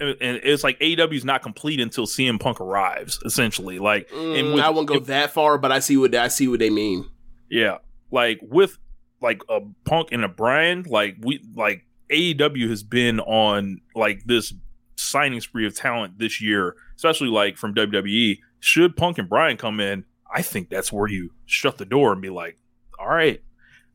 and 0.00 0.16
it's 0.20 0.62
like 0.64 0.78
AEW 0.80 1.14
is 1.14 1.24
not 1.24 1.42
complete 1.42 1.80
until 1.80 2.06
CM 2.06 2.38
Punk 2.38 2.60
arrives. 2.60 3.18
Essentially, 3.24 3.78
like 3.78 4.08
and 4.12 4.18
Mm, 4.48 4.54
with- 4.54 4.64
I 4.64 4.70
won't 4.70 4.86
go 4.88 4.98
that 5.00 5.32
far, 5.32 5.56
but 5.58 5.72
I 5.72 5.78
see 5.78 5.96
what 5.96 6.14
I 6.14 6.28
see 6.28 6.48
what 6.48 6.58
they 6.60 6.70
mean. 6.70 7.06
Yeah, 7.50 7.78
like 8.10 8.40
with 8.42 8.78
like 9.22 9.42
a 9.48 9.60
Punk 9.84 10.08
and 10.12 10.24
a 10.24 10.28
Bryan, 10.28 10.84
like 10.88 11.16
we 11.20 11.42
like 11.54 11.84
AEW 12.10 12.68
has 12.68 12.82
been 12.82 13.20
on 13.20 13.80
like 13.94 14.24
this 14.24 14.52
signing 14.96 15.40
spree 15.40 15.66
of 15.66 15.74
talent 15.76 16.18
this 16.18 16.40
year, 16.40 16.76
especially 16.96 17.28
like 17.28 17.56
from 17.56 17.74
WWE. 17.74 18.38
Should 18.60 18.96
Punk 18.96 19.18
and 19.18 19.28
Bryan 19.28 19.56
come 19.56 19.80
in, 19.80 20.04
I 20.32 20.42
think 20.42 20.68
that's 20.68 20.92
where 20.92 21.08
you 21.08 21.30
shut 21.46 21.78
the 21.78 21.84
door 21.84 22.12
and 22.12 22.22
be 22.22 22.30
like, 22.30 22.58
all 22.98 23.08
right, 23.08 23.42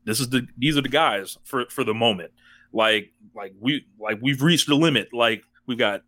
this 0.04 0.20
is 0.20 0.28
the 0.30 0.46
these 0.56 0.76
are 0.76 0.82
the 0.82 0.88
guys 0.88 1.38
for 1.44 1.66
for 1.70 1.84
the 1.84 1.94
moment. 1.94 2.32
Like 2.72 3.12
like 3.34 3.54
we 3.60 3.86
like 3.98 4.18
we've 4.20 4.42
reached 4.42 4.68
the 4.68 4.74
limit. 4.74 5.08
Like 5.12 5.42
we've 5.66 5.78
got 5.78 6.02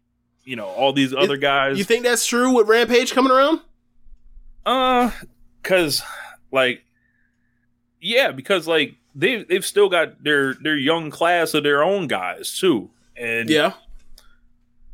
you 0.44 0.56
know 0.56 0.66
all 0.66 0.92
these 0.92 1.14
other 1.14 1.36
guys. 1.36 1.78
You 1.78 1.84
think 1.84 2.04
that's 2.04 2.26
true 2.26 2.54
with 2.54 2.68
Rampage 2.68 3.12
coming 3.12 3.32
around? 3.32 3.60
Uh, 4.66 5.10
cause 5.62 6.02
like, 6.52 6.82
yeah, 8.00 8.32
because 8.32 8.68
like 8.68 8.94
they 9.14 9.44
they've 9.44 9.64
still 9.66 9.88
got 9.88 10.22
their 10.22 10.54
their 10.54 10.76
young 10.76 11.10
class 11.10 11.54
of 11.54 11.62
their 11.64 11.82
own 11.82 12.06
guys 12.06 12.58
too, 12.58 12.90
and 13.16 13.48
Yeah, 13.50 13.72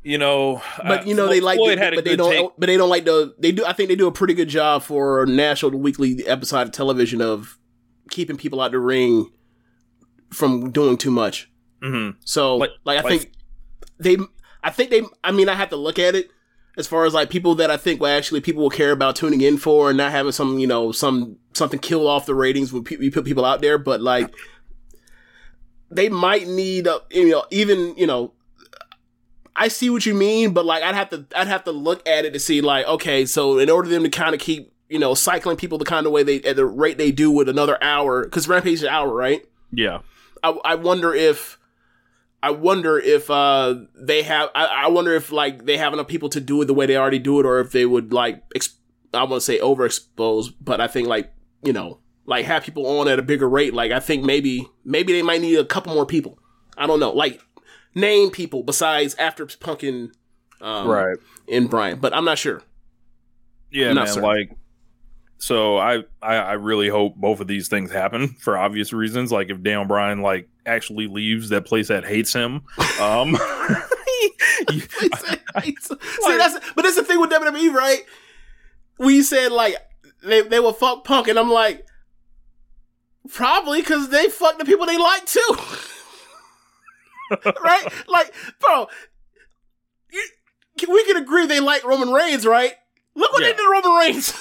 you 0.03 0.19
know, 0.19 0.63
but 0.79 1.01
uh, 1.01 1.05
you 1.05 1.15
know 1.15 1.29
they 1.29 1.41
like, 1.41 1.57
Floyd 1.59 1.79
the, 1.79 1.83
had 1.83 1.95
but 1.95 2.05
they 2.05 2.17
don't, 2.17 2.31
take. 2.31 2.51
but 2.59 2.67
they 2.67 2.77
don't 2.77 2.89
like 2.89 3.05
the. 3.05 3.35
They 3.39 3.53
do. 3.53 3.65
I 3.65 3.73
think 3.73 3.89
they 3.89 3.97
do 3.97 4.07
a 4.07 4.13
pretty 4.13 4.35
good 4.35 4.49
job 4.49 4.83
for 4.83 5.27
national 5.27 5.73
weekly 5.81 6.27
episode 6.27 6.61
of 6.63 6.73
television 6.73 7.21
of 7.21 7.59
keeping 8.11 8.37
people 8.37 8.61
out 8.61 8.71
the 8.73 8.79
ring 8.79 9.31
from 10.33 10.71
doing 10.71 10.97
too 10.97 11.11
much. 11.11 11.51
Mhm. 11.83 12.17
So, 12.25 12.57
Like- 12.57 12.71
like, 12.85 12.99
I 12.99 13.03
like- 13.03 13.21
think 13.21 13.33
they, 13.99 14.17
I 14.63 14.71
think 14.71 14.91
they. 14.91 15.03
I 15.25 15.33
mean, 15.33 15.49
I 15.49 15.55
have 15.55 15.71
to 15.71 15.77
look 15.77 15.99
at 15.99 16.15
it 16.15 16.31
as 16.77 16.87
far 16.87 17.05
as 17.05 17.15
like 17.15 17.31
people 17.31 17.55
that 17.57 17.71
I 17.71 17.77
think 17.77 18.01
will 18.01 18.09
actually 18.09 18.41
people 18.41 18.63
will 18.63 18.71
care 18.71 18.93
about 18.93 19.17
tuning 19.17 19.41
in 19.41 19.57
for 19.57 19.89
and 19.89 19.97
not 19.97 20.13
having 20.13 20.33
some 20.33 20.59
you 20.59 20.67
know 20.67 20.93
some 20.93 21.37
something 21.53 21.81
kill 21.81 22.07
off 22.07 22.27
the 22.27 22.35
ratings 22.35 22.73
when 22.73 22.85
pe- 22.85 22.97
we 22.97 23.11
put 23.11 23.25
people 23.25 23.45
out 23.45 23.63
there. 23.63 23.79
But 23.79 24.01
like, 24.01 24.33
they 25.91 26.09
might 26.09 26.47
need 26.47 26.87
a, 26.87 27.01
you 27.11 27.31
know 27.31 27.45
even 27.51 27.97
you 27.97 28.07
know. 28.07 28.33
I 29.59 29.69
see 29.69 29.89
what 29.89 30.05
you 30.05 30.13
mean, 30.13 30.53
but 30.53 30.67
like 30.67 30.83
I'd 30.83 30.95
have 30.95 31.09
to 31.11 31.25
I'd 31.35 31.49
have 31.49 31.65
to 31.65 31.73
look 31.73 32.07
at 32.07 32.27
it 32.27 32.33
to 32.35 32.39
see 32.39 32.61
like 32.61 32.87
okay, 32.87 33.25
so 33.25 33.59
in 33.59 33.71
order 33.71 33.89
for 33.89 33.95
them 33.95 34.03
to 34.03 34.11
kind 34.11 34.35
of 34.35 34.41
keep 34.41 34.71
you 34.91 34.99
know 34.99 35.15
cycling 35.15 35.57
people 35.57 35.79
the 35.79 35.87
kind 35.87 36.05
of 36.05 36.13
way 36.13 36.23
they 36.23 36.43
at 36.43 36.57
the 36.57 36.67
rate 36.67 36.99
they 36.99 37.11
do 37.11 37.31
with 37.31 37.49
another 37.49 37.83
hour 37.83 38.25
because 38.25 38.49
Rampage 38.49 38.75
is 38.75 38.83
an 38.83 38.91
hour, 38.91 39.13
right? 39.13 39.47
Yeah, 39.73 40.01
I, 40.43 40.51
I 40.63 40.75
wonder 40.75 41.15
if 41.15 41.59
I 42.47 42.51
wonder 42.51 42.99
if 42.99 43.29
uh 43.31 43.75
they 43.95 44.23
have 44.23 44.51
I, 44.55 44.67
I 44.85 44.89
wonder 44.89 45.13
if 45.15 45.33
like 45.33 45.65
they 45.65 45.77
have 45.79 45.93
enough 45.93 46.07
people 46.07 46.29
to 46.31 46.41
do 46.41 46.63
it 46.63 46.67
the 46.67 46.75
way 46.75 46.87
they 46.87 46.97
already 46.97 47.19
do 47.19 47.41
it 47.41 47.47
or 47.47 47.59
if 47.61 47.73
they 47.73 47.85
would 47.87 48.13
like 48.13 48.43
ex- 48.55 48.77
I 49.13 49.23
want 49.25 49.35
to 49.35 49.41
say 49.41 49.59
overexpose 49.59 50.53
but 50.61 50.81
I 50.81 50.87
think 50.87 51.09
like 51.09 51.33
you 51.63 51.73
know 51.73 51.99
like 52.25 52.45
have 52.47 52.63
people 52.63 52.87
on 52.87 53.09
at 53.09 53.19
a 53.19 53.23
bigger 53.23 53.49
rate 53.49 53.75
like 53.75 53.91
I 53.91 54.01
think 54.01 54.25
maybe 54.25 54.69
maybe 54.85 55.13
they 55.13 55.23
might 55.23 55.41
need 55.41 55.59
a 55.59 55.65
couple 55.65 55.93
more 55.95 56.07
people 56.07 56.39
I 56.79 56.87
don't 56.87 57.01
know 57.01 57.11
like 57.11 57.41
name 57.95 58.31
people 58.31 58.63
besides 58.63 59.15
after 59.17 59.45
Punkin 59.47 60.13
um, 60.61 60.87
right. 60.89 61.17
and 61.51 61.69
Bryan 61.69 61.99
but 61.99 62.15
I'm 62.15 62.25
not 62.25 62.39
sure 62.39 62.63
Yeah, 63.71 63.89
Not 63.93 64.05
man. 64.05 64.07
certain. 64.15 64.23
Like, 64.31 64.51
so 65.39 65.77
I, 65.77 65.99
I 66.23 66.37
I 66.37 66.53
really 66.55 66.89
hope 66.89 67.15
both 67.17 67.41
of 67.41 67.47
these 67.47 67.69
things 67.69 67.91
happen 67.93 68.29
for 68.41 68.57
obvious 68.57 68.93
reasons. 68.93 69.31
Like, 69.33 69.51
if 69.51 69.63
Dan 69.63 69.87
Bryan 69.87 70.23
like 70.23 70.49
actually 70.65 71.07
leaves 71.07 71.49
that 71.51 71.65
place 71.67 71.89
that 71.89 72.05
hates 72.05 72.33
him, 72.33 72.63
um, 73.01 73.31
you- 74.71 74.81
See, 75.61 76.37
that's 76.37 76.59
but 76.75 76.83
that's 76.83 76.97
the 76.97 77.05
thing 77.05 77.21
with 77.21 77.31
WWE, 77.31 77.73
right? 77.73 78.01
We 78.99 79.23
said 79.23 79.53
like 79.53 79.77
they 80.23 80.43
they 80.43 80.61
will 80.61 80.73
fuck 80.73 81.05
Punk, 81.05 81.29
and 81.29 81.39
I'm 81.39 81.51
like, 81.51 81.85
probably 83.29 83.81
because 83.81 84.09
they 84.09 84.29
fuck 84.29 84.59
the 84.59 84.65
people 84.65 84.87
they 84.87 84.99
like 84.99 85.25
too, 85.27 85.57
right? 87.63 87.85
Like, 88.09 88.33
bro, 88.61 88.87
you, 90.13 90.29
we 90.89 91.05
can 91.05 91.17
agree 91.17 91.47
they 91.47 91.61
like 91.61 91.85
Roman 91.85 92.11
Reigns, 92.11 92.47
right? 92.47 92.73
Look 93.15 93.33
what 93.33 93.43
Yeah. 93.43 93.49
they 93.49 93.53
did 93.55 93.63
to 93.63 93.71
Roman 93.71 93.93
Reigns. 93.99 94.33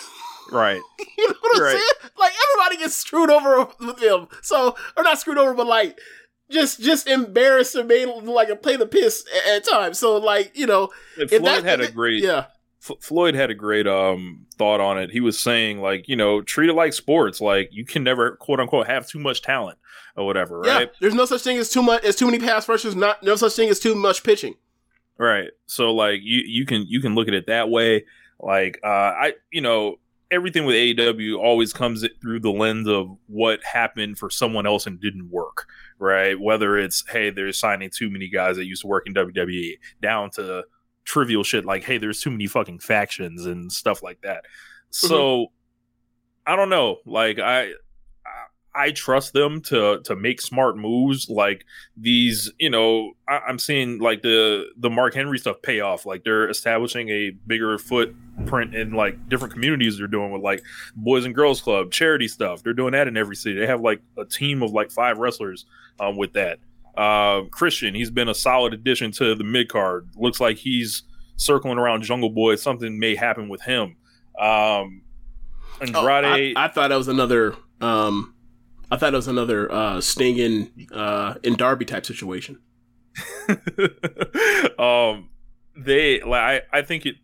Right. 0.52 0.82
you 1.18 1.28
know 1.28 1.36
what 1.42 1.58
I'm 1.58 1.64
Right. 1.64 1.72
saying? 1.74 2.12
Like 2.18 2.34
everybody 2.52 2.84
gets 2.84 2.96
screwed 2.96 3.30
over 3.30 3.68
with 3.80 3.98
them. 3.98 4.28
So, 4.42 4.76
or 4.98 5.04
not 5.04 5.20
screwed 5.20 5.38
over, 5.38 5.54
but 5.54 5.68
like 5.68 5.98
just 6.52 6.80
just 6.82 7.08
embarrassed 7.08 7.76
and 7.76 7.88
made 7.88 8.06
like 8.06 8.50
a 8.50 8.56
play 8.56 8.76
the 8.78 8.86
piss 8.86 9.26
at, 9.48 9.56
at 9.58 9.64
times. 9.68 9.98
So, 10.00 10.18
like 10.18 10.52
you 10.58 10.68
know, 10.68 10.90
And 11.20 11.30
Floyd 11.30 11.44
that- 11.44 11.64
had 11.66 11.82
a 11.82 11.92
great 11.92 12.24
yeah. 12.24 12.46
F- 12.88 12.98
Floyd 13.02 13.34
had 13.34 13.50
a 13.50 13.56
great 13.56 13.88
um 13.88 14.46
thought 14.58 14.80
on 14.80 15.00
it. 15.00 15.10
He 15.10 15.20
was 15.20 15.40
saying 15.40 15.82
like, 15.82 16.08
you 16.08 16.16
know, 16.16 16.42
treat 16.42 16.70
it 16.70 16.74
like 16.74 16.94
sports. 16.94 17.42
Like 17.42 17.70
you 17.72 17.84
can 17.84 18.04
never 18.04 18.36
quote 18.36 18.60
unquote 18.60 18.86
have 18.88 19.08
too 19.08 19.18
much 19.20 19.42
talent 19.42 19.80
or 20.16 20.26
whatever, 20.28 20.60
right? 20.60 20.82
Yeah, 20.82 20.86
there's 21.02 21.16
no 21.16 21.26
such 21.26 21.42
thing 21.42 21.58
as 21.58 21.70
too 21.70 21.82
much 21.82 22.04
as 22.04 22.16
too 22.16 22.26
many 22.28 22.38
pass 22.38 22.70
rushers. 22.70 22.96
Not 22.96 23.24
no 23.24 23.36
such 23.36 23.54
thing 23.54 23.70
as 23.70 23.80
too 23.80 23.96
much 23.96 24.24
pitching. 24.24 24.54
Right. 25.18 25.50
So 25.66 25.94
like 25.96 26.20
you 26.22 26.44
you 26.46 26.66
can 26.68 26.86
you 26.88 27.02
can 27.02 27.16
look 27.16 27.28
at 27.28 27.34
it 27.34 27.48
that 27.48 27.70
way. 27.72 28.06
Like 28.40 28.80
uh 28.84 28.88
I 28.88 29.34
you 29.52 29.62
know 29.62 29.96
everything 30.36 30.66
with 30.66 30.76
AEW 30.76 31.40
always 31.40 31.74
comes 31.74 32.06
through 32.22 32.42
the 32.42 32.52
lens 32.52 32.88
of 32.88 33.18
what 33.28 33.64
happened 33.64 34.20
for 34.20 34.30
someone 34.30 34.68
else 34.68 34.86
and 34.86 35.02
didn't 35.02 35.30
work. 35.32 35.68
Right. 35.98 36.40
Whether 36.40 36.78
it's 36.78 37.04
hey 37.10 37.30
they're 37.30 37.52
signing 37.54 37.90
too 37.90 38.10
many 38.10 38.30
guys 38.30 38.58
that 38.58 38.66
used 38.66 38.82
to 38.82 38.88
work 38.88 39.08
in 39.08 39.14
WWE 39.14 39.80
down 40.02 40.30
to 40.32 40.66
trivial 41.06 41.44
shit 41.44 41.66
like 41.66 41.84
hey 41.84 41.98
there's 41.98 42.20
too 42.20 42.32
many 42.32 42.48
fucking 42.48 42.80
factions 42.80 43.46
and 43.46 43.72
stuff 43.72 44.04
like 44.04 44.22
that. 44.22 44.44
Mm-hmm. 44.44 45.08
So 45.08 45.48
I 46.46 46.56
don't 46.56 46.70
know. 46.70 46.98
Like 47.06 47.40
I. 47.40 47.72
I- 48.76 48.92
trust 48.92 49.34
them 49.34 49.62
to 49.64 50.02
to 50.04 50.16
make 50.16 50.42
smart 50.42 50.78
moves 50.78 51.30
like 51.30 51.66
these. 51.98 52.52
You 52.60 52.70
know, 52.70 53.12
I, 53.28 53.40
I'm 53.48 53.60
seeing 53.60 54.00
like 54.00 54.22
the 54.22 54.66
the 54.78 54.90
Mark 54.90 55.14
Henry 55.14 55.38
stuff 55.40 55.62
pay 55.62 55.80
off. 55.80 56.06
Like 56.06 56.24
they're 56.24 56.50
establishing 56.50 57.10
a 57.10 57.32
bigger 57.48 57.78
footprint 57.78 58.76
in 58.76 58.92
like 58.94 59.30
different 59.30 59.54
communities. 59.54 59.98
They're 59.98 60.08
doing 60.08 60.32
with 60.32 60.42
like 60.42 60.64
Boys 60.96 61.26
and 61.26 61.34
Girls 61.34 61.62
Club 61.62 61.92
charity 61.92 62.28
stuff. 62.28 62.64
They're 62.64 62.74
doing 62.74 62.92
that 62.92 63.08
in 63.08 63.18
every 63.18 63.36
city. 63.36 63.60
They 63.60 63.68
have 63.68 63.82
like 63.82 64.02
a 64.18 64.26
team 64.26 64.62
of 64.62 64.72
like 64.72 64.92
five 64.92 65.18
wrestlers 65.18 65.66
um, 66.00 66.18
with 66.18 66.34
that. 66.34 66.60
Uh, 66.96 67.42
Christian, 67.52 67.94
he's 67.96 68.12
been 68.12 68.30
a 68.30 68.34
solid 68.36 68.74
addition 68.74 69.12
to 69.14 69.36
the 69.36 69.44
mid 69.44 69.68
card. 69.70 70.10
Looks 70.16 70.40
like 70.40 70.58
he's 70.58 71.04
circling 71.38 71.78
around 71.78 72.04
Jungle 72.04 72.30
Boy. 72.30 72.56
Something 72.56 73.00
may 73.00 73.16
happen 73.16 73.50
with 73.50 73.62
him. 73.62 73.96
Um, 74.40 75.02
Oh, 75.82 76.08
Andrade. 76.08 76.56
I, 76.56 76.66
I 76.66 76.68
thought 76.70 76.88
that 76.90 76.96
was 76.96 77.08
another. 77.10 77.56
Um, 77.82 78.34
I 78.92 78.98
thought 78.98 79.14
it 79.14 79.18
was 79.18 79.28
another 79.28 79.72
uh, 79.72 80.00
Sting 80.02 80.38
in 80.38 80.88
uh, 80.94 81.36
in 81.44 81.56
Darby 81.56 81.86
type 81.86 82.06
situation. 82.06 82.60
um, 84.80 85.30
they 85.76 86.22
like 86.22 86.64
I, 86.74 86.78
I 86.80 86.82
think 86.82 87.06
it. 87.06 87.16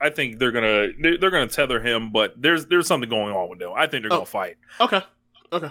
I 0.00 0.10
think 0.10 0.38
they're 0.38 0.52
gonna 0.52 0.88
they're, 1.00 1.18
they're 1.18 1.30
gonna 1.30 1.46
tether 1.46 1.80
him, 1.80 2.10
but 2.10 2.34
there's 2.40 2.66
there's 2.66 2.86
something 2.86 3.08
going 3.08 3.34
on 3.34 3.48
with 3.50 3.58
them. 3.58 3.72
I 3.76 3.86
think 3.86 4.02
they're 4.02 4.12
Oh. 4.12 4.16
gonna 4.18 4.26
fight. 4.26 4.56
Okay, 4.80 5.02
okay. 5.52 5.70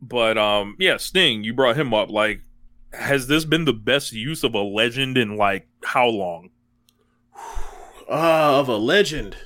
But 0.00 0.38
um, 0.38 0.76
yeah, 0.78 0.96
Sting, 0.96 1.44
you 1.44 1.52
brought 1.54 1.76
him 1.76 1.92
up. 1.92 2.10
Like, 2.10 2.40
has 2.92 3.26
this 3.26 3.44
been 3.44 3.64
the 3.64 3.72
best 3.72 4.12
use 4.12 4.44
of 4.44 4.54
a 4.54 4.62
legend 4.62 5.18
in 5.18 5.36
like 5.36 5.66
how 5.84 6.06
long? 6.06 6.50
Uh, 8.10 8.58
of 8.58 8.68
a 8.70 8.76
legend. 8.78 9.36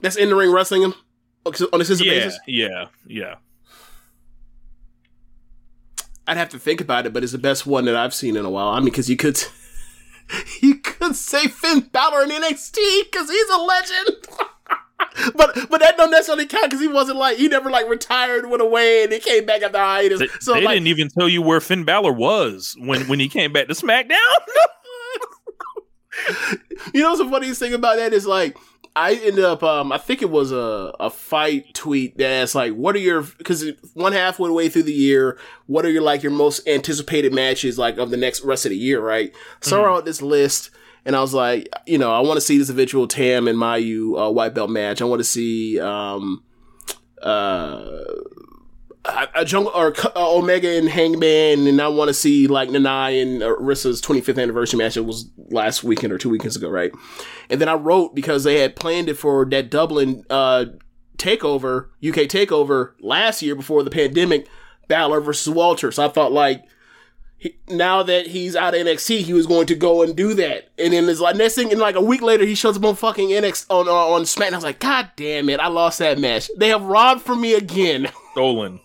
That's 0.00 0.16
in 0.16 0.30
the 0.30 0.34
ring 0.34 0.50
wrestling 0.50 0.80
him 0.80 0.94
on 1.46 1.52
a 1.52 1.68
consistent 1.70 2.08
Yeah, 2.08 2.14
basis. 2.14 2.40
yeah, 2.46 2.86
yeah. 3.06 3.34
I'd 6.26 6.36
have 6.36 6.50
to 6.50 6.58
think 6.58 6.80
about 6.80 7.06
it, 7.06 7.12
but 7.12 7.24
it's 7.24 7.32
the 7.32 7.38
best 7.38 7.66
one 7.66 7.86
that 7.86 7.96
I've 7.96 8.14
seen 8.14 8.36
in 8.36 8.44
a 8.44 8.50
while. 8.50 8.68
I 8.68 8.78
mean, 8.78 8.86
because 8.86 9.10
you 9.10 9.16
could, 9.16 9.42
you 10.60 10.76
could 10.76 11.16
say 11.16 11.48
Finn 11.48 11.80
Balor 11.92 12.24
in 12.24 12.30
NXT 12.30 12.76
because 13.10 13.28
he's 13.28 13.48
a 13.48 13.58
legend. 13.58 14.16
but 15.34 15.56
but 15.68 15.80
that 15.80 15.96
don't 15.96 16.10
necessarily 16.10 16.46
count 16.46 16.66
because 16.66 16.80
he 16.80 16.86
wasn't 16.86 17.18
like 17.18 17.38
he 17.38 17.48
never 17.48 17.70
like 17.70 17.88
retired, 17.88 18.48
went 18.48 18.62
away, 18.62 19.02
and 19.02 19.12
he 19.12 19.18
came 19.18 19.44
back 19.44 19.62
after 19.62 19.78
hiatus. 19.78 20.20
They, 20.20 20.28
so 20.40 20.54
they 20.54 20.62
like, 20.62 20.74
didn't 20.74 20.88
even 20.88 21.08
tell 21.08 21.28
you 21.28 21.42
where 21.42 21.60
Finn 21.60 21.84
Balor 21.84 22.12
was 22.12 22.76
when 22.78 23.08
when 23.08 23.18
he 23.18 23.28
came 23.28 23.52
back 23.52 23.66
to 23.68 23.74
SmackDown. 23.74 24.12
you 26.94 27.02
know, 27.02 27.10
what's 27.10 27.22
the 27.22 27.28
funniest 27.28 27.60
thing 27.60 27.74
about 27.74 27.96
that 27.96 28.12
is 28.12 28.26
like 28.26 28.56
I 28.96 29.14
ended 29.14 29.44
up, 29.44 29.62
um, 29.62 29.92
I 29.92 29.98
think 29.98 30.20
it 30.20 30.30
was 30.30 30.50
a, 30.50 30.94
a 30.98 31.10
fight 31.10 31.72
tweet 31.74 32.18
that's 32.18 32.54
like, 32.54 32.72
what 32.72 32.96
are 32.96 33.00
your, 33.00 33.22
cause 33.44 33.64
one 33.94 34.12
half 34.12 34.38
went 34.38 34.50
away 34.50 34.68
through 34.68 34.82
the 34.82 34.92
year. 34.92 35.38
What 35.66 35.84
are 35.86 35.90
your, 35.90 36.02
like, 36.02 36.22
your 36.22 36.32
most 36.32 36.66
anticipated 36.66 37.32
matches, 37.32 37.78
like, 37.78 37.98
of 37.98 38.10
the 38.10 38.16
next 38.16 38.42
rest 38.42 38.66
of 38.66 38.70
the 38.70 38.76
year, 38.76 39.00
right? 39.00 39.32
So 39.60 39.80
I 39.80 39.86
wrote 39.86 40.04
this 40.04 40.20
list 40.20 40.70
and 41.04 41.14
I 41.14 41.20
was 41.20 41.32
like, 41.32 41.68
you 41.86 41.98
know, 41.98 42.12
I 42.12 42.20
want 42.20 42.36
to 42.36 42.40
see 42.40 42.58
this 42.58 42.68
eventual 42.68 43.06
Tam 43.06 43.46
and 43.46 43.56
Mayu, 43.56 44.20
uh, 44.20 44.30
white 44.30 44.54
belt 44.54 44.70
match. 44.70 45.00
I 45.00 45.04
want 45.04 45.20
to 45.20 45.24
see, 45.24 45.78
um, 45.78 46.42
uh, 47.22 47.88
a, 49.04 49.28
a 49.36 49.44
jungle 49.44 49.72
or 49.74 49.94
uh, 50.04 50.36
Omega 50.36 50.68
and 50.76 50.88
Hangman, 50.88 51.66
and 51.66 51.80
I 51.80 51.88
want 51.88 52.08
to 52.08 52.14
see 52.14 52.46
like 52.46 52.68
Nanae 52.68 53.22
and 53.22 53.42
Arisa's 53.42 54.00
25th 54.02 54.40
anniversary 54.40 54.78
match. 54.78 54.96
It 54.96 55.04
was 55.04 55.30
last 55.48 55.82
weekend 55.82 56.12
or 56.12 56.18
two 56.18 56.30
weekends 56.30 56.56
ago, 56.56 56.68
right? 56.68 56.92
And 57.48 57.60
then 57.60 57.68
I 57.68 57.74
wrote 57.74 58.14
because 58.14 58.44
they 58.44 58.60
had 58.60 58.76
planned 58.76 59.08
it 59.08 59.14
for 59.14 59.44
that 59.46 59.70
Dublin 59.70 60.24
uh, 60.28 60.66
takeover, 61.16 61.86
UK 62.06 62.28
takeover 62.28 62.92
last 63.00 63.42
year 63.42 63.54
before 63.54 63.82
the 63.82 63.90
pandemic, 63.90 64.46
Balor 64.88 65.20
versus 65.20 65.52
Walter. 65.52 65.90
So 65.92 66.04
I 66.04 66.08
thought 66.08 66.32
like. 66.32 66.64
He, 67.42 67.56
now 67.70 68.02
that 68.02 68.26
he's 68.26 68.54
out 68.54 68.74
of 68.74 68.82
NXT, 68.82 69.22
he 69.22 69.32
was 69.32 69.46
going 69.46 69.66
to 69.68 69.74
go 69.74 70.02
and 70.02 70.14
do 70.14 70.34
that, 70.34 70.68
and 70.76 70.92
then 70.92 71.08
it's 71.08 71.20
like 71.20 71.36
next 71.36 71.54
thing, 71.54 71.70
and 71.70 71.80
like 71.80 71.94
a 71.94 72.00
week 72.02 72.20
later, 72.20 72.44
he 72.44 72.54
shows 72.54 72.76
up 72.76 72.84
on 72.84 72.94
fucking 72.96 73.30
NXT 73.30 73.64
on 73.70 73.88
on, 73.88 74.12
on 74.12 74.22
SmackDown. 74.24 74.52
I 74.52 74.56
was 74.56 74.64
like, 74.64 74.78
God 74.78 75.08
damn 75.16 75.48
it, 75.48 75.58
I 75.58 75.68
lost 75.68 76.00
that 76.00 76.18
match. 76.18 76.50
They 76.58 76.68
have 76.68 76.82
robbed 76.82 77.22
from 77.22 77.40
me 77.40 77.54
again. 77.54 78.10
Stolen. 78.32 78.80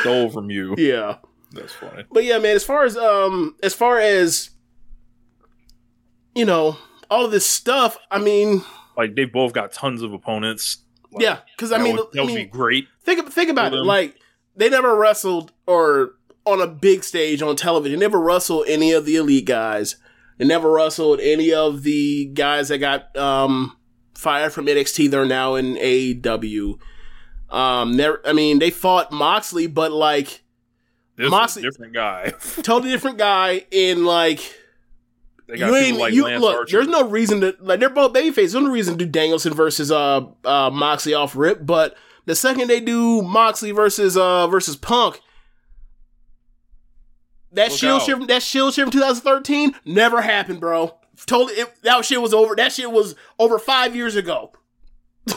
Stole 0.00 0.30
from 0.30 0.50
you. 0.50 0.74
yeah. 0.78 1.16
That's 1.52 1.72
funny. 1.72 2.04
But 2.10 2.24
yeah, 2.24 2.38
man, 2.38 2.54
as 2.56 2.64
far 2.64 2.84
as 2.84 2.96
um 2.96 3.56
as 3.62 3.72
far 3.72 3.98
as 3.98 4.50
you 6.34 6.44
know, 6.44 6.76
all 7.10 7.24
of 7.24 7.30
this 7.30 7.46
stuff, 7.46 7.96
I 8.10 8.18
mean, 8.18 8.62
Like 8.96 9.14
they 9.14 9.24
both 9.24 9.52
got 9.52 9.72
tons 9.72 10.02
of 10.02 10.12
opponents. 10.12 10.78
Like, 11.12 11.22
yeah, 11.22 11.38
cuz 11.56 11.72
I 11.72 11.78
mean, 11.78 11.96
would, 11.96 12.06
that 12.12 12.18
I 12.18 12.22
would 12.24 12.28
mean 12.28 12.36
be 12.36 12.44
great. 12.44 12.88
think 13.04 13.30
think 13.32 13.48
about 13.50 13.72
it. 13.72 13.76
Like 13.78 14.16
they 14.54 14.68
never 14.68 14.96
wrestled 14.96 15.52
or 15.66 16.14
on 16.44 16.60
a 16.60 16.66
big 16.66 17.04
stage 17.04 17.40
on 17.42 17.56
television. 17.56 17.98
They 17.98 18.04
never 18.04 18.20
wrestled 18.20 18.66
any 18.68 18.92
of 18.92 19.06
the 19.06 19.16
elite 19.16 19.46
guys. 19.46 19.96
They 20.38 20.44
never 20.44 20.70
wrestled 20.70 21.20
any 21.20 21.52
of 21.54 21.84
the 21.84 22.26
guys 22.26 22.68
that 22.68 22.78
got 22.78 23.16
um 23.16 23.76
fired 24.14 24.52
from 24.52 24.66
NXT. 24.66 25.10
They're 25.10 25.24
now 25.24 25.54
in 25.54 25.76
AEW. 25.76 26.78
Um, 27.50 28.00
I 28.24 28.32
mean, 28.32 28.58
they 28.58 28.70
fought 28.70 29.12
Moxley, 29.12 29.66
but 29.66 29.92
like 29.92 30.42
This 31.16 31.30
Moxley- 31.30 31.62
different 31.62 31.92
guy. 31.94 32.30
totally 32.62 32.90
different 32.90 33.18
guy 33.18 33.64
in 33.70 34.04
like 34.04 34.40
They 35.46 35.56
got 35.58 35.68
you 35.68 35.76
ain't 35.76 35.96
like 35.98 36.12
you 36.12 36.24
Lance 36.24 36.40
look. 36.40 36.56
Archer. 36.56 36.76
There's 36.78 36.88
no 36.88 37.08
reason 37.08 37.40
to 37.42 37.56
like 37.60 37.78
they're 37.80 37.88
both 37.90 38.12
babyface. 38.12 38.34
There's 38.34 38.54
no 38.54 38.70
reason 38.70 38.98
to 38.98 39.04
do 39.04 39.10
Danielson 39.10 39.54
versus 39.54 39.92
uh 39.92 40.22
uh 40.44 40.70
Moxley 40.70 41.14
off 41.14 41.36
rip. 41.36 41.64
But 41.64 41.96
the 42.24 42.34
second 42.34 42.68
they 42.68 42.80
do 42.80 43.22
Moxley 43.22 43.70
versus 43.70 44.16
uh 44.16 44.48
versus 44.48 44.74
Punk, 44.76 45.20
that 47.52 47.70
Look 47.70 47.78
shield 47.78 48.00
out. 48.02 48.06
shift 48.06 48.26
that 48.28 48.42
shield 48.42 48.74
shift 48.74 48.86
from 48.92 48.98
2013 49.00 49.74
never 49.84 50.20
happened, 50.22 50.58
bro. 50.60 50.98
Totally, 51.26 51.54
it, 51.60 51.72
that 51.82 52.04
shit 52.04 52.20
was 52.20 52.34
over. 52.34 52.54
That 52.56 52.72
shit 52.72 52.90
was 52.90 53.14
over 53.38 53.58
five 53.58 53.94
years 53.96 54.16
ago. 54.16 54.52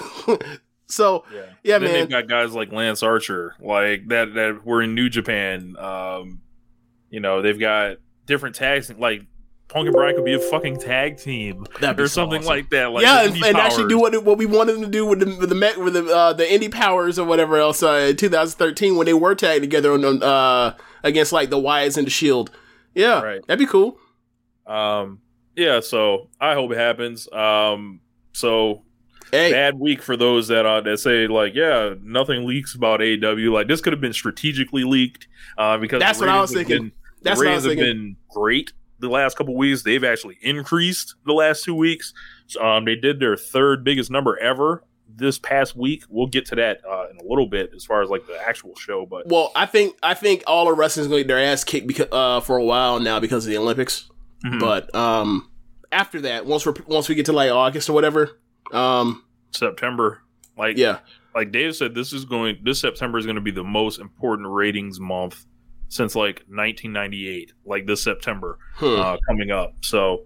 so 0.90 1.24
Yeah, 1.34 1.42
Yeah, 1.64 1.78
then 1.80 1.92
man. 1.92 1.94
They've 1.94 2.10
got 2.10 2.28
guys 2.28 2.54
like 2.54 2.72
Lance 2.72 3.04
Archer, 3.04 3.56
like 3.60 4.08
that 4.10 4.34
that 4.34 4.66
were 4.66 4.82
in 4.82 4.96
New 4.96 5.10
Japan. 5.10 5.76
Um, 5.78 6.42
you 7.10 7.20
know, 7.20 7.42
they've 7.42 7.60
got 7.60 7.98
different 8.26 8.56
tags. 8.56 8.92
Like 8.92 9.24
Punk 9.68 9.86
and 9.86 9.94
Bryan 9.96 10.16
could 10.16 10.26
be 10.26 10.34
a 10.34 10.40
fucking 10.40 10.80
tag 10.80 11.18
team 11.18 11.66
That'd 11.80 11.98
be 11.98 12.04
or 12.04 12.08
so 12.08 12.22
something 12.22 12.40
awesome. 12.40 12.50
like 12.50 12.70
that. 12.72 12.92
Like 12.92 13.04
yeah, 13.04 13.24
and, 13.24 13.36
Indie 13.36 13.48
and 13.50 13.58
actually 13.58 13.88
do 13.88 14.00
what 14.00 14.24
what 14.24 14.38
we 14.38 14.48
wanted 14.48 14.74
them 14.74 14.82
to 14.82 14.88
do 14.88 15.06
with 15.06 15.20
the 15.20 15.26
with 15.38 15.50
the 15.50 15.76
with 15.84 15.94
the 15.94 16.06
uh, 16.08 16.34
the 16.34 16.44
indie 16.44 16.72
powers 16.72 17.20
or 17.20 17.26
whatever 17.28 17.58
else 17.58 17.84
uh, 17.84 18.08
in 18.10 18.16
2013 18.16 18.96
when 18.96 19.06
they 19.06 19.14
were 19.14 19.36
tagged 19.36 19.62
together 19.62 19.92
on 19.94 20.04
on, 20.04 20.24
uh, 20.24 20.76
against 21.04 21.32
like 21.32 21.50
the 21.52 21.58
Wyatts 21.58 21.98
and 21.98 22.08
the 22.08 22.12
Shield. 22.12 22.50
Yeah, 22.96 23.22
Right. 23.22 23.46
that'd 23.46 23.60
be 23.60 23.68
cool. 23.68 24.00
Um, 24.66 25.20
yeah, 25.56 25.80
so 25.80 26.30
I 26.42 26.54
hope 26.56 26.72
it 26.72 26.78
happens. 26.78 27.32
Um, 27.32 28.02
so 28.34 28.84
Hey, 29.32 29.52
bad 29.52 29.80
week 29.80 30.02
for 30.02 30.16
those 30.18 30.48
that 30.50 30.66
uh, 30.66 30.82
that 30.82 30.98
say 31.00 31.28
like, 31.28 31.54
yeah, 31.56 31.94
nothing 32.04 32.46
leaks 32.48 32.76
about 32.76 33.02
AW. 33.02 33.52
Like 33.52 33.68
this 33.68 33.82
could 33.82 33.94
have 33.94 34.02
been 34.02 34.14
strategically 34.14 34.84
leaked 34.84 35.28
uh, 35.58 35.78
because 35.78 36.00
That's 36.00 36.20
what 36.20 36.30
I 36.30 36.40
was 36.42 36.52
thinking. 36.54 36.78
been- 36.84 36.92
That's 37.22 37.40
the 37.40 37.46
what 37.46 37.52
I 37.52 37.56
was 37.56 37.66
thinking. 37.66 37.86
been 37.86 38.16
great 38.32 38.74
the 39.00 39.10
last 39.10 39.38
couple 39.38 39.56
weeks. 39.56 39.84
They've 39.84 40.04
actually 40.04 40.38
increased 40.42 41.16
the 41.26 41.34
last 41.34 41.64
two 41.64 41.76
weeks. 41.76 42.14
So, 42.48 42.64
um, 42.66 42.86
they 42.86 42.96
did 42.96 43.20
their 43.20 43.38
third 43.38 43.84
biggest 43.84 44.10
number 44.10 44.38
ever 44.40 44.84
this 45.08 45.38
past 45.38 45.76
week. 45.76 46.04
We'll 46.10 46.28
get 46.28 46.46
to 46.48 46.56
that 46.56 46.82
uh, 46.90 47.08
in 47.12 47.18
a 47.18 47.24
little 47.30 47.46
bit 47.48 47.72
as 47.76 47.86
far 47.86 48.02
as 48.02 48.10
like 48.10 48.26
the 48.26 48.38
actual 48.48 48.76
show, 48.76 49.06
but 49.06 49.28
well, 49.28 49.52
I 49.56 49.66
think 49.68 49.96
I 50.02 50.14
think 50.16 50.44
all 50.48 50.72
of 50.72 50.78
wrestling's 50.78 51.08
going 51.08 51.20
to 51.20 51.24
get 51.24 51.28
their 51.36 51.44
ass 51.44 51.64
kicked 51.64 51.88
because 51.88 52.08
uh, 52.12 52.40
for 52.40 52.58
a 52.58 52.64
while 52.64 53.00
now 53.00 53.20
because 53.20 53.46
of 53.46 53.52
the 53.52 53.58
Olympics. 53.58 54.10
Mhm. 54.46 54.60
But 54.60 54.94
um, 54.96 55.50
after 55.92 56.22
that, 56.22 56.46
once 56.46 56.66
we 56.66 56.74
once 56.88 57.10
we 57.10 57.16
get 57.16 57.26
to 57.28 57.34
like 57.34 57.52
August 57.52 57.90
or 57.90 57.94
whatever, 57.94 58.39
um, 58.74 59.24
September, 59.52 60.22
like 60.58 60.78
yeah, 60.78 61.00
like 61.36 61.52
Dave 61.52 61.76
said, 61.76 61.94
this 61.96 62.14
is 62.14 62.26
going. 62.26 62.58
This 62.64 62.80
September 62.80 63.18
is 63.18 63.26
going 63.26 63.36
to 63.36 63.42
be 63.42 63.52
the 63.52 63.64
most 63.64 64.00
important 64.00 64.48
ratings 64.50 65.00
month 65.00 65.46
since 65.90 66.16
like 66.16 66.44
1998. 66.48 67.54
Like 67.66 67.86
this 67.88 68.04
September 68.04 68.60
Hmm. 68.76 68.86
uh, 69.00 69.18
coming 69.28 69.52
up. 69.52 69.74
So, 69.82 70.26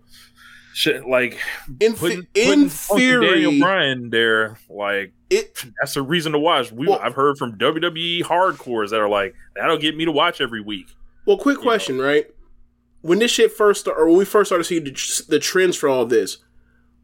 shit, 0.74 1.08
like 1.08 1.40
in 1.80 1.94
putting, 1.94 2.28
the- 2.34 2.52
in 2.52 2.70
Funky 2.70 3.08
Daniel 3.12 3.52
theory, 3.52 3.60
Bryan 3.60 4.10
there, 4.10 4.58
like 4.70 5.14
it 5.30 5.64
that's 5.80 5.96
a 5.96 6.02
reason 6.02 6.32
to 6.34 6.40
watch. 6.40 6.72
We 6.72 6.88
Well- 6.88 7.00
I've 7.02 7.16
heard 7.16 7.38
from 7.38 7.58
WWE 7.58 8.24
hardcores 8.24 8.90
that 8.90 9.00
are 9.00 9.10
like 9.10 9.36
that'll 9.56 9.78
get 9.78 9.96
me 9.96 10.06
to 10.06 10.12
watch 10.12 10.42
every 10.42 10.62
week. 10.62 10.88
Well, 11.26 11.38
quick 11.38 11.60
question, 11.60 12.00
right? 12.00 12.26
When 13.02 13.20
this 13.20 13.32
shit 13.32 13.52
first 13.52 13.82
started, 13.82 14.02
or 14.02 14.08
when 14.08 14.18
we 14.18 14.26
first 14.26 14.50
started 14.50 14.64
seeing 14.66 14.84
the, 14.84 15.24
the 15.30 15.40
trends 15.40 15.76
for 15.78 15.88
all 15.90 16.06
this, 16.06 16.38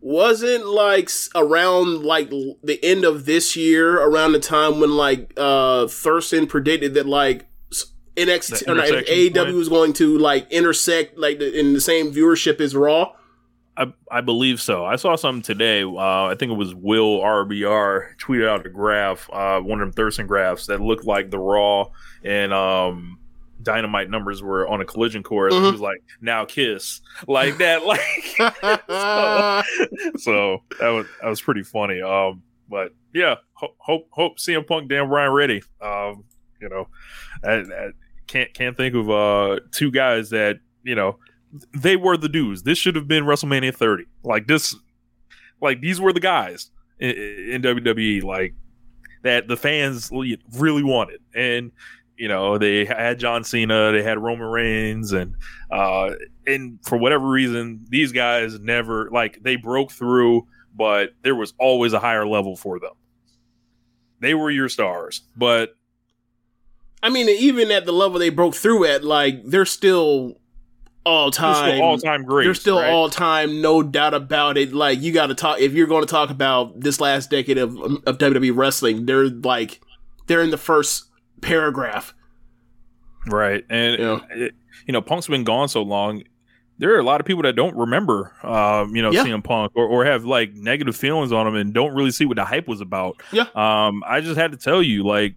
wasn't 0.01 0.65
like 0.65 1.09
around 1.35 2.03
like 2.03 2.29
the 2.29 2.79
end 2.83 3.03
of 3.03 3.25
this 3.25 3.55
year, 3.55 3.97
around 3.97 4.33
the 4.33 4.39
time 4.39 4.79
when 4.79 4.95
like 4.95 5.33
uh 5.37 5.87
Thurston 5.87 6.47
predicted 6.47 6.93
that 6.93 7.05
like 7.05 7.47
NXT 8.15 8.67
or 8.67 8.75
not, 8.75 8.87
AEW 8.87 9.53
was 9.53 9.69
going 9.69 9.93
to 9.93 10.17
like 10.17 10.51
intersect 10.51 11.17
like 11.17 11.39
the, 11.39 11.57
in 11.57 11.73
the 11.73 11.81
same 11.81 12.13
viewership 12.13 12.59
as 12.59 12.75
Raw. 12.75 13.13
I, 13.77 13.93
I 14.11 14.19
believe 14.19 14.59
so. 14.59 14.83
I 14.85 14.97
saw 14.97 15.15
something 15.15 15.41
today. 15.41 15.83
Uh, 15.83 16.25
I 16.25 16.35
think 16.37 16.51
it 16.51 16.57
was 16.57 16.75
Will 16.75 17.19
RBR 17.19 18.17
tweeted 18.17 18.47
out 18.47 18.65
a 18.65 18.69
graph, 18.69 19.29
uh, 19.31 19.61
one 19.61 19.79
of 19.79 19.87
them 19.87 19.93
Thurston 19.93 20.27
graphs 20.27 20.65
that 20.65 20.81
looked 20.81 21.05
like 21.05 21.31
the 21.31 21.39
Raw 21.39 21.91
and 22.21 22.51
um, 22.51 23.19
Dynamite 23.71 24.09
numbers 24.09 24.41
were 24.41 24.67
on 24.67 24.81
a 24.81 24.85
collision 24.85 25.23
course. 25.23 25.53
Mhm. 25.53 25.65
he 25.65 25.71
was 25.71 25.81
like, 25.81 26.01
"Now 26.21 26.45
kiss," 26.45 27.01
like 27.27 27.57
that. 27.57 27.85
Like 27.85 27.99
so 30.19 30.63
that 30.79 30.89
was 30.89 31.05
that 31.21 31.29
was 31.29 31.41
pretty 31.41 31.63
funny. 31.63 32.01
Um, 32.01 32.43
but 32.69 32.93
yeah, 33.13 33.35
ho- 33.53 33.75
hope 33.77 34.07
hope 34.11 34.37
CM 34.39 34.65
Punk, 34.65 34.89
Dan 34.89 35.07
Bryan 35.09 35.31
ready. 35.31 35.61
Um, 35.81 36.23
you 36.61 36.69
know, 36.69 36.87
I, 37.43 37.51
I 37.61 37.89
can't 38.27 38.53
can't 38.53 38.75
think 38.77 38.95
of 38.95 39.09
uh 39.09 39.59
two 39.71 39.91
guys 39.91 40.29
that 40.31 40.59
you 40.83 40.95
know 40.95 41.17
they 41.75 41.95
were 41.95 42.17
the 42.17 42.29
dudes. 42.29 42.63
This 42.63 42.77
should 42.77 42.95
have 42.95 43.07
been 43.07 43.23
WrestleMania 43.23 43.73
30. 43.75 44.05
Like 44.23 44.47
this, 44.47 44.75
like 45.61 45.81
these 45.81 45.99
were 45.99 46.13
the 46.13 46.19
guys 46.19 46.69
in, 46.99 47.09
in 47.11 47.61
WWE. 47.61 48.23
Like 48.23 48.53
that 49.23 49.47
the 49.47 49.57
fans 49.57 50.11
really 50.11 50.83
wanted, 50.83 51.21
and 51.33 51.71
you 52.19 52.27
know 52.27 52.57
they 52.57 52.85
had 52.85 53.17
John 53.17 53.43
Cena, 53.43 53.91
they 53.91 54.03
had 54.03 54.21
Roman 54.21 54.47
Reigns, 54.47 55.13
and 55.13 55.35
uh, 55.71 56.11
and 56.45 56.77
for 56.83 56.97
whatever 56.97 57.27
reason, 57.27 57.85
these 57.89 58.11
guys 58.11 58.59
never 58.59 59.09
like 59.09 59.41
they 59.41 59.55
broke 59.55 59.91
through, 59.91 60.45
but 60.75 61.11
there 61.23 61.35
was 61.35 61.53
always 61.57 61.93
a 61.93 61.99
higher 61.99 62.27
level 62.27 62.55
for 62.55 62.79
them. 62.79 62.91
They 64.19 64.33
were 64.33 64.51
your 64.51 64.67
stars, 64.67 65.21
but 65.37 65.77
I 67.01 67.09
mean, 67.09 67.29
even 67.29 67.71
at 67.71 67.85
the 67.85 67.93
level 67.93 68.19
they 68.19 68.29
broke 68.29 68.53
through 68.53 68.83
at, 68.85 69.05
like 69.05 69.45
they're 69.45 69.65
still 69.65 70.37
all 71.05 71.31
time, 71.31 71.81
all 71.81 71.97
time 71.97 72.23
great. 72.23 72.43
They're 72.43 72.53
still 72.53 72.79
right? 72.79 72.89
all 72.89 73.09
time, 73.09 73.61
no 73.61 73.81
doubt 73.81 74.13
about 74.13 74.57
it. 74.57 74.73
Like 74.73 75.01
you 75.01 75.13
got 75.13 75.27
to 75.27 75.35
talk 75.35 75.61
if 75.61 75.71
you're 75.71 75.87
going 75.87 76.03
to 76.03 76.11
talk 76.11 76.29
about 76.29 76.81
this 76.81 76.99
last 76.99 77.29
decade 77.29 77.57
of 77.57 77.77
of 77.77 78.17
WWE 78.17 78.55
wrestling. 78.55 79.05
They're 79.05 79.29
like 79.29 79.79
they're 80.27 80.41
in 80.41 80.51
the 80.51 80.57
first 80.57 81.08
paragraph 81.41 82.13
Right. 83.27 83.65
And, 83.69 83.99
Yeah. 83.99 84.19
it, 84.31 84.55
you 84.87 84.93
know, 84.93 85.01
Punk's 85.01 85.27
been 85.27 85.43
gone 85.43 85.67
so 85.67 85.81
long. 85.81 86.23
There 86.77 86.95
are 86.95 86.99
a 86.99 87.03
lot 87.03 87.19
of 87.19 87.27
people 87.27 87.43
that 87.43 87.53
don't 87.55 87.75
remember, 87.75 88.33
um, 88.43 88.95
you 88.95 89.01
know, 89.01 89.11
Yeah. 89.11 89.23
CM 89.25 89.43
Punk 89.43 89.73
or, 89.75 89.85
or 89.85 90.05
have 90.05 90.23
like 90.23 90.53
negative 90.53 90.95
feelings 90.95 91.31
on 91.33 91.45
him 91.45 91.55
and 91.55 91.73
don't 91.73 91.93
really 91.93 92.11
see 92.11 92.25
what 92.25 92.37
the 92.37 92.45
hype 92.45 92.67
was 92.67 92.79
about. 92.79 93.21
Yeah. 93.33 93.45
Um, 93.53 94.03
I 94.07 94.21
just 94.21 94.37
had 94.37 94.51
to 94.53 94.57
tell 94.57 94.81
you, 94.81 95.03
like, 95.05 95.35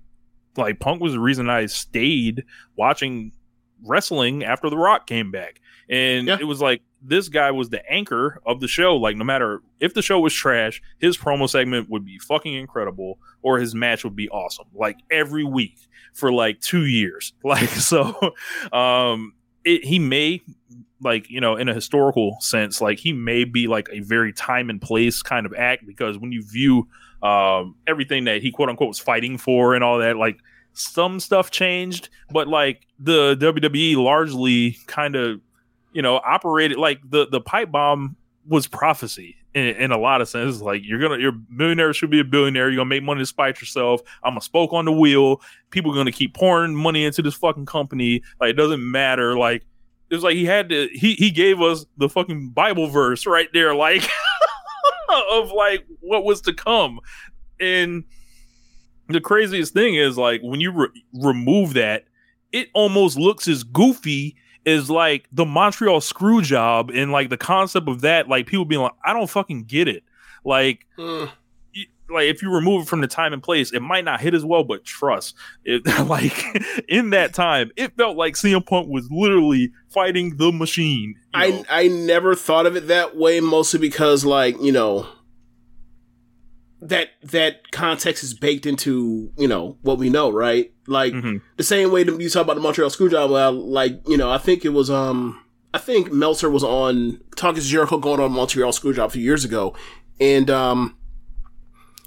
like 0.56 0.78
Punk 0.78 1.00
was 1.02 1.12
the 1.14 1.18
reason 1.20 1.50
I 1.50 1.66
stayed 1.66 2.44
watching 2.76 3.32
wrestling 3.84 4.44
after 4.44 4.70
The 4.70 4.76
Rock 4.78 5.06
came 5.08 5.32
back. 5.32 5.60
And 5.90 6.28
Yeah. 6.28 6.36
it 6.40 6.44
was 6.44 6.60
like 6.60 6.82
this 7.04 7.28
guy 7.28 7.50
was 7.50 7.70
the 7.70 7.84
anchor 7.90 8.40
of 8.46 8.60
the 8.60 8.68
show. 8.68 8.96
Like, 8.96 9.16
no 9.16 9.24
matter 9.24 9.60
if 9.80 9.94
the 9.94 10.02
show 10.02 10.20
was 10.20 10.32
trash, 10.32 10.80
his 10.98 11.16
promo 11.16 11.48
segment 11.48 11.90
would 11.90 12.04
be 12.04 12.18
fucking 12.18 12.54
incredible 12.54 13.18
or 13.42 13.58
his 13.58 13.74
match 13.74 14.04
would 14.04 14.16
be 14.16 14.28
awesome. 14.28 14.66
Like 14.72 14.98
every 15.10 15.44
week 15.44 15.76
for 16.14 16.32
like 16.32 16.60
two 16.60 16.86
years. 16.86 17.32
Like, 17.44 17.68
so 17.68 18.32
um 18.72 19.34
it, 19.64 19.84
he 19.84 19.98
may 19.98 20.40
like 21.00 21.28
you 21.28 21.40
know 21.40 21.56
in 21.56 21.68
a 21.68 21.74
historical 21.74 22.36
sense 22.40 22.80
like 22.80 22.98
he 22.98 23.12
may 23.12 23.44
be 23.44 23.66
like 23.66 23.88
a 23.92 24.00
very 24.00 24.32
time 24.32 24.70
and 24.70 24.80
place 24.80 25.22
kind 25.22 25.44
of 25.44 25.52
act 25.54 25.86
because 25.86 26.16
when 26.18 26.32
you 26.32 26.42
view 26.42 26.88
um 27.22 27.74
everything 27.86 28.24
that 28.24 28.40
he 28.40 28.50
quote 28.50 28.68
unquote 28.68 28.88
was 28.88 28.98
fighting 28.98 29.36
for 29.36 29.74
and 29.74 29.84
all 29.84 29.98
that 29.98 30.16
like 30.16 30.38
some 30.72 31.20
stuff 31.20 31.50
changed 31.50 32.08
but 32.30 32.48
like 32.48 32.86
the 32.98 33.36
WWE 33.36 33.96
largely 33.96 34.76
kind 34.86 35.16
of 35.16 35.40
you 35.92 36.02
know 36.02 36.16
operated 36.24 36.78
like 36.78 36.98
the 37.08 37.26
the 37.26 37.40
pipe 37.40 37.70
bomb 37.70 38.16
was 38.46 38.66
prophecy 38.66 39.36
in, 39.54 39.64
in 39.64 39.92
a 39.92 39.98
lot 39.98 40.20
of 40.20 40.28
senses. 40.28 40.62
Like 40.62 40.82
you're 40.84 40.98
gonna 40.98 41.18
your 41.18 41.32
millionaire 41.48 41.92
should 41.92 42.10
be 42.10 42.20
a 42.20 42.24
billionaire. 42.24 42.68
You're 42.70 42.78
gonna 42.78 42.88
make 42.88 43.02
money 43.02 43.20
despite 43.20 43.60
yourself. 43.60 44.00
I'm 44.22 44.36
a 44.36 44.40
spoke 44.40 44.72
on 44.72 44.84
the 44.84 44.92
wheel. 44.92 45.40
People 45.70 45.92
are 45.92 45.94
gonna 45.94 46.12
keep 46.12 46.34
pouring 46.34 46.74
money 46.74 47.04
into 47.04 47.22
this 47.22 47.34
fucking 47.34 47.66
company. 47.66 48.22
Like 48.40 48.50
it 48.50 48.56
doesn't 48.56 48.90
matter. 48.90 49.36
Like 49.36 49.64
it 50.10 50.14
was 50.14 50.24
like 50.24 50.34
he 50.34 50.44
had 50.44 50.68
to 50.70 50.88
he 50.92 51.14
he 51.14 51.30
gave 51.30 51.60
us 51.60 51.86
the 51.96 52.08
fucking 52.08 52.50
bible 52.50 52.88
verse 52.88 53.26
right 53.26 53.48
there 53.52 53.74
like 53.74 54.02
of 55.30 55.50
like 55.52 55.86
what 56.00 56.24
was 56.24 56.40
to 56.42 56.52
come. 56.52 57.00
And 57.60 58.04
the 59.08 59.20
craziest 59.20 59.72
thing 59.72 59.94
is 59.94 60.16
like 60.16 60.40
when 60.42 60.60
you 60.60 60.72
re- 60.72 61.04
remove 61.14 61.74
that 61.74 62.04
it 62.52 62.68
almost 62.74 63.18
looks 63.18 63.48
as 63.48 63.62
goofy 63.62 64.36
as 64.66 64.88
like 64.90 65.26
the 65.32 65.44
montreal 65.44 66.00
screw 66.00 66.42
job 66.42 66.90
and 66.94 67.10
like 67.12 67.30
the 67.30 67.36
concept 67.36 67.88
of 67.88 68.00
that 68.02 68.28
like 68.28 68.46
people 68.46 68.64
being 68.64 68.80
like 68.80 68.92
i 69.04 69.12
don't 69.12 69.28
fucking 69.30 69.64
get 69.64 69.88
it 69.88 70.02
like 70.44 70.86
Mm. 70.98 71.28
y- 71.74 71.84
like 72.10 72.26
if 72.26 72.42
you 72.42 72.50
remove 72.52 72.82
it 72.82 72.88
from 72.88 73.00
the 73.00 73.06
time 73.06 73.32
and 73.32 73.42
place, 73.42 73.72
it 73.72 73.80
might 73.80 74.04
not 74.04 74.20
hit 74.20 74.34
as 74.34 74.44
well. 74.44 74.64
But 74.64 74.84
trust, 74.84 75.34
it 75.64 75.86
like 76.08 76.44
in 76.88 77.10
that 77.10 77.32
time, 77.32 77.70
it 77.76 77.96
felt 77.96 78.16
like 78.18 78.34
CM 78.34 78.66
Punk 78.66 78.88
was 78.88 79.08
literally 79.10 79.72
fighting 79.88 80.36
the 80.36 80.52
machine. 80.52 81.14
you 81.34 81.40
know? 81.52 81.64
I 81.70 81.84
I 81.84 81.88
never 81.88 82.34
thought 82.34 82.66
of 82.66 82.76
it 82.76 82.88
that 82.88 83.16
way, 83.16 83.40
mostly 83.40 83.80
because 83.80 84.24
like 84.26 84.60
you 84.60 84.72
know 84.72 85.06
that 86.82 87.10
that 87.22 87.70
context 87.70 88.24
is 88.24 88.34
baked 88.34 88.66
into 88.66 89.30
you 89.38 89.46
know 89.48 89.76
what 89.82 89.98
we 89.98 90.10
know, 90.10 90.30
right? 90.30 90.72
Like 90.86 91.12
Mhm. 91.12 91.40
the 91.56 91.62
same 91.62 91.90
way 91.92 92.02
that 92.04 92.20
you 92.20 92.28
talk 92.28 92.42
about 92.42 92.54
the 92.56 92.60
Montreal 92.60 92.90
Screwjob. 92.90 93.30
Well, 93.30 93.52
like 93.52 94.00
you 94.08 94.16
know, 94.16 94.30
I 94.30 94.38
think 94.38 94.64
it 94.64 94.70
was 94.70 94.90
um 94.90 95.38
I 95.74 95.78
think 95.78 96.12
Meltzer 96.12 96.50
was 96.50 96.64
on 96.64 97.20
Talk 97.36 97.56
Is 97.56 97.68
Jericho 97.68 97.96
going 97.98 98.20
on 98.20 98.32
Montreal 98.32 98.72
Screwjob 98.72 99.06
a 99.06 99.10
few 99.10 99.22
years 99.22 99.44
ago, 99.44 99.74
and 100.20 100.50
um. 100.50 100.96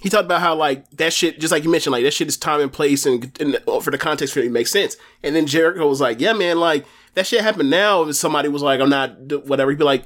He 0.02 0.10
talked 0.12 0.26
about 0.26 0.42
how 0.42 0.54
like 0.54 0.88
that 0.92 1.14
shit, 1.14 1.40
just 1.40 1.52
like 1.52 1.64
you 1.64 1.72
mentioned, 1.72 1.92
like 1.94 2.04
that 2.04 2.14
shit 2.14 2.28
is 2.28 2.38
time 2.38 2.62
and 2.62 2.72
place, 2.72 3.08
and, 3.08 3.36
and 3.40 3.58
for 3.82 3.90
the 3.90 3.98
context 3.98 4.38
it, 4.38 4.46
it 4.46 4.52
makes 4.52 4.70
sense. 4.70 4.98
And 5.24 5.36
then 5.36 5.48
Jericho 5.48 5.88
was 5.88 6.00
like, 6.00 6.20
"Yeah, 6.20 6.34
man, 6.34 6.60
like 6.60 6.86
that 7.16 7.26
shit 7.26 7.42
happened 7.42 7.72
now." 7.72 8.04
If 8.04 8.16
somebody 8.16 8.48
was 8.48 8.62
like, 8.62 8.80
"I'm 8.82 8.90
not 8.90 9.18
whatever," 9.48 9.72
he'd 9.72 9.80
be 9.80 9.84
like, 9.86 10.04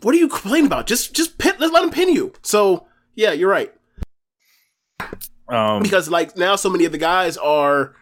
"What 0.00 0.14
are 0.14 0.18
you 0.18 0.28
complaining 0.28 0.66
about? 0.68 0.86
Just 0.86 1.12
just 1.12 1.36
pin, 1.36 1.52
let's 1.58 1.70
let 1.72 1.82
him 1.84 1.90
pin 1.90 2.08
you." 2.08 2.32
So 2.40 2.86
yeah, 3.14 3.32
you're 3.32 3.50
right 3.50 3.72
um, 5.48 5.82
because 5.82 6.08
like 6.08 6.36
now 6.36 6.56
so 6.56 6.70
many 6.70 6.84
of 6.84 6.92
the 6.92 6.98
guys 6.98 7.36
are 7.36 7.94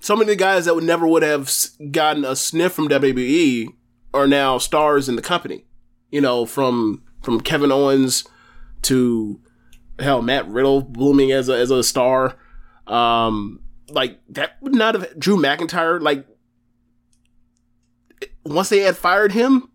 so 0.00 0.14
many 0.14 0.30
of 0.30 0.38
the 0.38 0.42
guys 0.42 0.66
that 0.66 0.74
would 0.74 0.84
never 0.84 1.06
would 1.06 1.22
have 1.22 1.50
gotten 1.90 2.24
a 2.24 2.36
sniff 2.36 2.72
from 2.72 2.88
WWE 2.88 3.68
are 4.14 4.26
now 4.26 4.58
stars 4.58 5.08
in 5.08 5.16
the 5.16 5.22
company. 5.22 5.64
You 6.10 6.20
know, 6.20 6.46
from 6.46 7.02
from 7.22 7.40
Kevin 7.40 7.72
Owens 7.72 8.24
to 8.82 9.40
hell 9.98 10.22
Matt 10.22 10.46
Riddle 10.48 10.82
blooming 10.82 11.32
as 11.32 11.48
a 11.48 11.56
as 11.56 11.70
a 11.70 11.82
star. 11.82 12.36
Um 12.86 13.60
like 13.88 14.20
that 14.28 14.56
would 14.60 14.74
not 14.74 14.94
have 14.94 15.18
Drew 15.18 15.36
McIntyre 15.36 16.00
like 16.00 16.26
once 18.44 18.68
they 18.68 18.80
had 18.80 18.96
fired 18.96 19.32
him, 19.32 19.70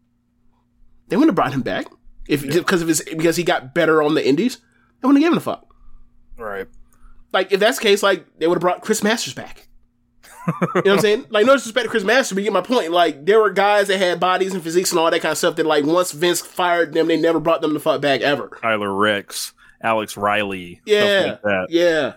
they 1.08 1.18
wouldn't 1.18 1.30
have 1.30 1.36
brought 1.36 1.54
him 1.54 1.62
back. 1.62 1.88
If 2.32 2.42
because 2.44 2.82
of 2.82 2.88
his 2.88 3.02
because 3.04 3.36
he 3.36 3.44
got 3.44 3.74
better 3.76 4.02
on 4.02 4.16
the 4.16 4.26
indies. 4.28 4.58
They 5.02 5.08
wouldn't 5.08 5.24
have 5.24 5.32
given 5.32 5.38
a 5.38 5.42
fuck. 5.42 5.74
right. 6.38 6.68
Like 7.34 7.52
if 7.52 7.60
that's 7.60 7.78
the 7.78 7.84
case, 7.84 8.02
like 8.04 8.26
they 8.40 8.48
would 8.48 8.56
have 8.56 8.62
brought 8.62 8.82
Chris 8.82 9.04
Masters 9.04 9.34
back. 9.34 9.68
you 10.48 10.54
know 10.64 10.70
what 10.74 10.88
I'm 10.88 11.00
saying? 11.00 11.26
Like 11.30 11.46
no 11.46 11.54
disrespect 11.54 11.86
to 11.86 11.90
Chris 11.90 12.04
Masters, 12.04 12.36
but 12.36 12.40
you 12.44 12.46
get 12.50 12.54
my 12.54 12.62
point. 12.62 12.92
Like 12.92 13.26
there 13.26 13.40
were 13.40 13.52
guys 13.52 13.88
that 13.90 13.98
had 14.00 14.20
bodies 14.20 14.54
and 14.54 14.62
physiques 14.64 14.92
and 14.92 15.00
all 15.00 15.10
that 15.12 15.22
kind 15.22 15.32
of 15.32 15.38
stuff 15.38 15.56
that 15.58 15.66
like 15.66 15.86
once 15.86 16.12
Vince 16.12 16.42
fired 16.42 16.94
them, 16.94 17.08
they 17.08 17.18
never 17.18 17.40
brought 17.40 17.62
them 17.62 17.74
the 17.74 17.80
fuck 17.80 18.02
back 18.02 18.22
ever. 18.22 18.58
Tyler 18.62 18.94
Reks, 18.94 19.54
Alex 19.84 20.18
Riley, 20.18 20.82
Yeah, 20.86 21.24
like 21.28 21.42
that. 21.44 21.68
yeah. 21.70 22.14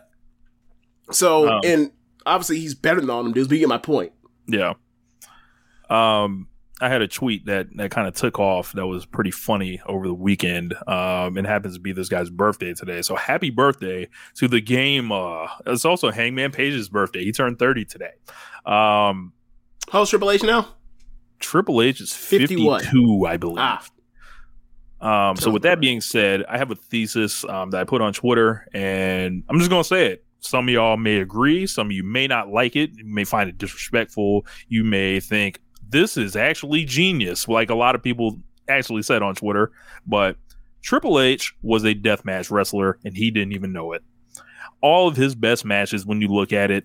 So 1.11 1.49
Um, 1.49 1.61
and 1.65 1.91
obviously 2.25 2.61
he's 2.61 2.75
better 2.75 3.01
than 3.01 3.11
all 3.11 3.23
them 3.23 3.33
dudes, 3.33 3.49
but 3.49 3.55
you 3.55 3.61
get 3.61 3.69
my 3.69 3.79
point. 3.79 4.13
Yeah. 4.47 4.73
Um, 5.91 6.49
I 6.85 6.89
had 6.89 7.01
a 7.03 7.09
tweet 7.09 7.47
that 7.47 7.69
that 7.77 7.91
kind 7.91 8.07
of 8.07 8.15
took 8.15 8.39
off 8.39 8.73
that 8.75 8.87
was 8.87 9.07
pretty 9.07 9.31
funny 9.31 9.81
over 9.87 10.07
the 10.07 10.15
weekend. 10.15 10.75
Um, 10.87 11.39
it 11.39 11.47
happens 11.47 11.75
to 11.75 11.81
be 11.81 11.93
this 11.93 12.09
guy's 12.11 12.29
birthday 12.29 12.75
today. 12.75 13.01
So 13.03 13.17
happy 13.17 13.49
birthday 13.51 14.09
to 14.35 14.49
the 14.49 14.61
game. 14.61 15.11
Uh, 15.11 15.47
it's 15.67 15.85
also 15.85 16.11
Hangman 16.11 16.53
Page's 16.53 16.89
birthday. 16.89 17.25
He 17.25 17.33
turned 17.33 17.59
30 17.59 17.87
today. 17.87 18.13
Um, 18.67 19.33
How's 19.91 20.11
Triple 20.11 20.31
H 20.31 20.43
now? 20.43 20.69
Triple 21.41 21.81
H 21.83 22.01
is 22.01 22.13
51. 22.15 22.81
52, 22.81 23.27
I 23.27 23.37
believe. 23.39 23.59
Ah, 23.59 23.83
Um, 25.01 25.37
so 25.37 25.51
with 25.51 25.63
that 25.63 25.81
being 25.81 26.01
said, 26.01 26.45
I 26.49 26.57
have 26.59 26.71
a 26.71 26.75
thesis 26.75 27.45
um, 27.45 27.71
that 27.71 27.81
I 27.81 27.85
put 27.85 28.01
on 28.01 28.13
Twitter, 28.13 28.67
and 28.73 29.43
I'm 29.49 29.59
just 29.59 29.71
gonna 29.71 29.85
say 29.85 30.07
it. 30.13 30.25
Some 30.41 30.69
of 30.69 30.73
y'all 30.75 30.97
may 30.99 31.19
agree, 31.21 31.67
some 31.67 31.87
of 31.89 31.93
you 31.93 32.05
may 32.05 32.27
not 32.27 32.49
like 32.51 32.77
it. 32.77 32.91
You 32.97 33.05
may 33.07 33.25
find 33.25 33.49
it 33.49 33.57
disrespectful. 33.59 34.47
You 34.69 34.85
may 34.85 35.21
think 35.21 35.61
this 35.89 36.17
is 36.17 36.37
actually 36.37 36.85
genius, 36.85 37.49
like 37.49 37.71
a 37.71 37.75
lot 37.75 37.95
of 37.95 38.03
people 38.03 38.39
actually 38.69 39.03
said 39.03 39.23
on 39.23 39.35
Twitter. 39.35 39.73
But 40.07 40.37
Triple 40.83 41.21
H 41.21 41.55
was 41.63 41.85
a 41.85 41.95
deathmatch 41.95 42.51
wrestler, 42.51 42.99
and 43.05 43.17
he 43.17 43.31
didn't 43.31 43.53
even 43.53 43.73
know 43.73 43.93
it. 43.93 44.03
All 44.81 45.09
of 45.09 45.17
his 45.17 45.35
best 45.35 45.65
matches, 45.65 46.05
when 46.05 46.21
you 46.21 46.29
look 46.29 46.53
at 46.53 46.71
it, 46.71 46.85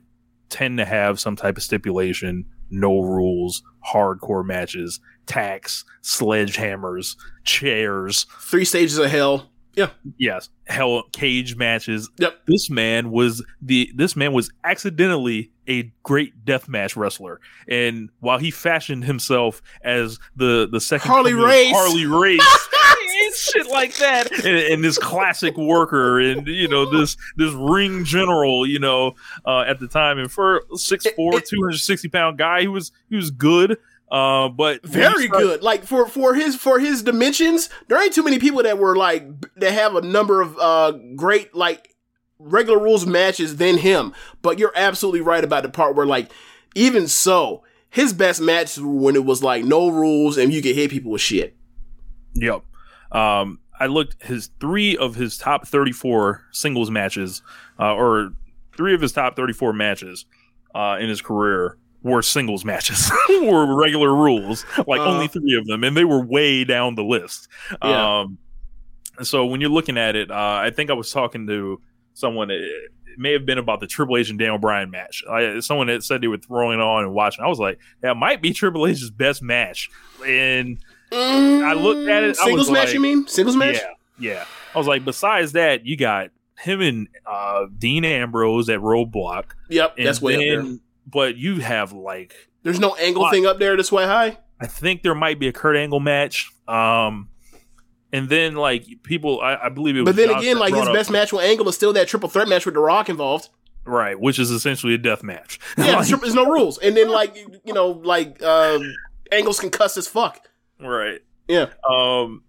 tend 0.49 0.77
to 0.77 0.85
have 0.85 1.19
some 1.19 1.35
type 1.35 1.57
of 1.57 1.63
stipulation, 1.63 2.45
no 2.69 3.01
rules, 3.01 3.61
hardcore 3.85 4.45
matches, 4.45 4.99
tacks, 5.25 5.85
sledgehammers, 6.01 7.15
chairs, 7.43 8.25
three 8.41 8.65
stages 8.65 8.97
of 8.97 9.09
hell. 9.09 9.49
Yeah. 9.75 9.91
yes, 10.17 10.49
hell 10.67 11.03
cage 11.13 11.55
matches. 11.55 12.09
Yep. 12.17 12.45
This 12.47 12.69
man 12.69 13.11
was 13.11 13.45
the 13.61 13.91
this 13.95 14.15
man 14.15 14.33
was 14.33 14.51
accidentally 14.63 15.51
a 15.69 15.91
great 16.03 16.43
deathmatch 16.45 16.95
wrestler, 16.97 17.39
and 17.67 18.09
while 18.19 18.39
he 18.39 18.51
fashioned 18.51 19.05
himself 19.05 19.61
as 19.83 20.19
the 20.35 20.67
the 20.69 20.81
second 20.81 21.07
Harley 21.09 21.31
coming 21.31 21.45
Race. 21.45 21.71
Harley 21.75 22.05
Race. 22.05 22.67
Shit 23.35 23.67
like 23.67 23.95
that, 23.97 24.31
and, 24.31 24.45
and 24.73 24.83
this 24.83 24.97
classic 24.97 25.55
worker, 25.57 26.19
and 26.19 26.47
you 26.47 26.67
know 26.67 26.89
this 26.89 27.15
this 27.37 27.53
ring 27.53 28.03
general, 28.03 28.65
you 28.65 28.79
know, 28.79 29.13
uh, 29.45 29.61
at 29.67 29.79
the 29.79 29.87
time, 29.87 30.17
and 30.17 30.31
for 30.31 30.63
six 30.75 31.05
four, 31.15 31.33
It- 31.35 31.43
it- 31.43 31.45
two 31.47 31.61
hundred 31.61 31.77
sixty 31.77 32.07
pound 32.07 32.37
guy, 32.37 32.61
he 32.61 32.67
was 32.67 32.91
he 33.09 33.15
was 33.15 33.29
good, 33.31 33.77
uh, 34.11 34.49
but 34.49 34.83
Very 34.85 35.27
started- 35.27 35.31
good. 35.31 35.63
Like 35.63 35.83
for 35.85 36.07
for 36.07 36.33
his 36.33 36.55
for 36.55 36.79
his 36.79 37.03
dimensions, 37.03 37.69
there 37.87 38.01
ain't 38.01 38.13
too 38.13 38.23
many 38.23 38.39
people 38.39 38.63
that 38.63 38.77
were 38.77 38.95
like 38.95 39.25
that 39.57 39.73
have 39.73 39.95
a 39.95 40.01
number 40.01 40.41
of 40.41 40.57
uh 40.59 40.91
great 41.15 41.53
like 41.55 41.95
regular 42.39 42.79
rules 42.79 43.05
matches 43.05 43.57
than 43.57 43.77
him. 43.77 44.13
But 44.41 44.57
you're 44.59 44.73
absolutely 44.75 45.21
right 45.21 45.43
about 45.43 45.63
the 45.63 45.69
part 45.69 45.95
where 45.95 46.05
like 46.05 46.31
even 46.75 47.07
so, 47.07 47.63
his 47.89 48.13
best 48.13 48.41
matches 48.41 48.81
were 48.81 48.93
when 48.93 49.15
it 49.15 49.25
was 49.25 49.43
like 49.43 49.63
no 49.65 49.89
rules 49.89 50.37
and 50.37 50.53
you 50.53 50.61
could 50.61 50.75
hit 50.75 50.89
people 50.91 51.11
with 51.11 51.21
shit. 51.21 51.55
Yep. 52.35 52.61
Um, 53.11 53.59
I 53.79 53.87
looked 53.87 54.21
his 54.23 54.49
three 54.59 54.95
of 54.97 55.15
his 55.15 55.37
top 55.37 55.67
34 55.67 56.45
singles 56.51 56.91
matches, 56.91 57.41
uh, 57.79 57.93
or 57.95 58.31
three 58.77 58.93
of 58.93 59.01
his 59.01 59.11
top 59.13 59.35
34 59.35 59.73
matches 59.73 60.25
uh, 60.75 60.97
in 60.99 61.09
his 61.09 61.21
career 61.21 61.77
were 62.03 62.21
singles 62.21 62.63
matches, 62.63 63.11
were 63.29 63.75
regular 63.75 64.13
rules, 64.13 64.65
like 64.87 64.99
Uh-huh. 65.01 65.09
only 65.09 65.27
three 65.27 65.57
of 65.57 65.65
them, 65.65 65.83
and 65.83 65.97
they 65.97 66.05
were 66.05 66.21
way 66.23 66.63
down 66.63 66.95
the 66.95 67.03
list. 67.03 67.47
Yeah. 67.83 68.19
Um, 68.21 68.37
so 69.23 69.45
when 69.45 69.59
you're 69.59 69.69
looking 69.71 69.97
at 69.97 70.15
it, 70.15 70.29
uh, 70.31 70.35
I 70.63 70.69
think 70.69 70.89
I 70.89 70.93
was 70.93 71.11
talking 71.11 71.47
to 71.47 71.81
someone 72.19 72.51
it, 72.51 72.61
it 72.61 72.91
may 73.17 73.33
have 73.33 73.45
been 73.45 73.57
about 73.57 73.79
the 73.79 73.87
Triple 73.87 74.17
H 74.17 74.29
and 74.29 74.37
Daniel 74.37 74.57
Bryan 74.57 74.91
match. 74.91 75.23
I, 75.29 75.59
someone 75.59 75.87
that 75.87 76.03
said 76.03 76.21
they 76.21 76.27
were 76.27 76.37
throwing 76.37 76.79
on 76.79 77.03
and 77.03 77.13
watching. 77.13 77.43
I 77.43 77.47
was 77.47 77.59
like, 77.59 77.79
that 78.01 78.15
might 78.15 78.41
be 78.41 78.53
Triple 78.53 78.85
H's 78.85 79.09
best 79.09 79.41
match. 79.41 79.89
And 80.25 80.77
I 81.11 81.73
looked 81.73 82.09
at 82.09 82.23
it. 82.23 82.37
Singles 82.37 82.69
match, 82.69 82.87
like, 82.87 82.93
you 82.93 82.99
mean? 82.99 83.27
Singles 83.27 83.55
match? 83.55 83.77
Yeah, 83.77 84.33
yeah. 84.33 84.45
I 84.75 84.77
was 84.77 84.87
like, 84.87 85.03
besides 85.03 85.53
that, 85.53 85.85
you 85.85 85.97
got 85.97 86.29
him 86.59 86.81
and 86.81 87.07
uh, 87.25 87.65
Dean 87.77 88.05
Ambrose 88.05 88.69
at 88.69 88.79
Roadblock. 88.79 89.45
Yep, 89.69 89.95
And 89.97 90.07
that's 90.07 90.21
way 90.21 90.35
up 90.35 90.41
there. 90.65 90.77
But 91.07 91.37
you 91.37 91.61
have 91.61 91.91
like 91.91 92.35
There's 92.61 92.79
no 92.79 92.93
angle 92.95 93.23
Why? 93.23 93.31
thing 93.31 93.45
up 93.47 93.57
there 93.57 93.75
that's 93.75 93.91
way 93.91 94.05
high. 94.05 94.37
I 94.61 94.67
think 94.67 95.01
there 95.03 95.15
might 95.15 95.39
be 95.39 95.47
a 95.47 95.53
Kurt 95.53 95.77
Angle 95.77 96.01
match. 96.01 96.51
Um, 96.67 97.29
and 98.11 98.29
then 98.29 98.55
like 98.55 98.85
people, 99.03 99.41
I, 99.41 99.55
I 99.55 99.69
believe 99.69 99.95
it. 99.95 100.01
Was 100.01 100.07
But 100.09 100.15
then 100.15 100.29
Josh 100.29 100.41
again, 100.41 100.59
like 100.59 100.73
his 100.73 100.83
brought 100.83 100.93
best 100.95 101.09
up- 101.09 101.13
match 101.13 101.33
with 101.33 101.43
Angle 101.43 101.67
is 101.69 101.75
still 101.75 101.93
that 101.93 102.07
triple 102.07 102.29
threat 102.29 102.47
match 102.47 102.65
with 102.65 102.73
The 102.75 102.81
Rock 102.81 103.09
involved. 103.09 103.49
right? 103.85 104.19
Which 104.19 104.39
is 104.39 104.51
essentially 104.51 104.93
a 104.93 104.97
death 104.97 105.23
match. 105.23 105.59
Yeah, 105.77 105.97
Like, 105.97 106.07
there's, 106.07 106.35
no 106.35 106.45
rules. 106.45 106.77
And 106.79 106.95
then 106.97 107.09
like 107.09 107.35
you, 107.35 107.59
you 107.65 107.73
know, 107.73 107.87
like 107.89 108.41
um, 108.43 108.81
Angle's 109.31 109.59
can 109.59 109.69
cuss 109.69 109.97
as 109.97 110.07
fuck. 110.07 110.39
right. 110.79 111.21
Yeah. 111.47 111.67
Um, 111.89 112.43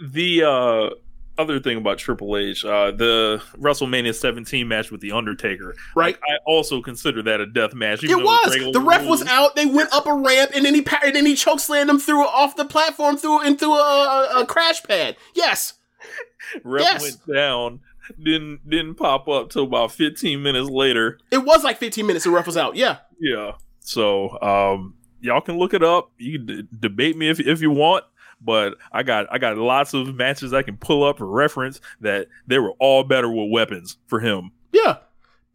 the 0.00 0.42
uh 0.44 0.90
other 1.38 1.60
thing 1.60 1.78
about 1.78 1.98
Triple 1.98 2.36
H, 2.36 2.64
uh, 2.64 2.90
the 2.90 3.42
WrestleMania 3.58 4.14
17 4.14 4.66
match 4.66 4.90
with 4.90 5.00
the 5.00 5.12
Undertaker, 5.12 5.74
Right. 5.94 6.16
I 6.22 6.38
also 6.46 6.82
consider 6.82 7.22
that 7.22 7.40
a 7.40 7.46
death 7.46 7.74
match. 7.74 8.02
It 8.04 8.14
was. 8.16 8.72
The 8.72 8.80
ref 8.80 9.06
was 9.06 9.26
out. 9.26 9.56
They 9.56 9.66
went 9.66 9.92
up 9.92 10.06
a 10.06 10.12
ramp, 10.14 10.50
and 10.54 10.64
then 10.64 10.74
he 10.74 10.84
and 11.04 11.14
then 11.14 11.24
he 11.26 11.34
choke 11.34 11.60
slammed 11.60 11.88
him 11.88 11.98
through 11.98 12.26
off 12.26 12.56
the 12.56 12.64
platform 12.64 13.16
through 13.16 13.44
into 13.44 13.66
a, 13.66 14.40
a, 14.40 14.46
crash 14.46 14.82
pad. 14.82 15.16
Yes. 15.34 15.74
Ref 16.64 16.82
Yes. 16.82 17.02
went 17.02 17.36
down. 17.36 17.80
Didn't 18.22 18.68
didn't 18.68 18.94
pop 18.94 19.28
up 19.28 19.50
till 19.50 19.64
about 19.64 19.92
15 19.92 20.42
minutes 20.42 20.70
later. 20.70 21.18
It 21.30 21.44
was 21.44 21.62
like 21.62 21.78
15 21.78 22.06
minutes. 22.06 22.24
The 22.24 22.30
ref 22.30 22.46
was 22.46 22.56
out. 22.56 22.74
Yeah. 22.74 22.98
Yeah. 23.20 23.52
So 23.80 24.40
um, 24.40 24.94
y'all 25.20 25.42
can 25.42 25.58
look 25.58 25.74
it 25.74 25.82
up. 25.82 26.10
You 26.16 26.38
can 26.38 26.46
d- 26.46 26.68
debate 26.80 27.16
me 27.18 27.28
if 27.28 27.38
if 27.38 27.60
you 27.60 27.70
want, 27.70 28.04
but 28.40 28.76
I 28.92 29.02
got 29.02 29.26
I 29.30 29.38
got 29.38 29.56
lots 29.56 29.94
of 29.94 30.14
matches 30.14 30.52
I 30.52 30.62
can 30.62 30.76
pull 30.76 31.04
up 31.04 31.18
for 31.18 31.26
reference 31.26 31.80
that 32.00 32.28
they 32.46 32.58
were 32.58 32.72
all 32.78 33.04
better 33.04 33.30
with 33.30 33.50
weapons 33.50 33.96
for 34.06 34.20
him. 34.20 34.52
Yeah. 34.72 34.98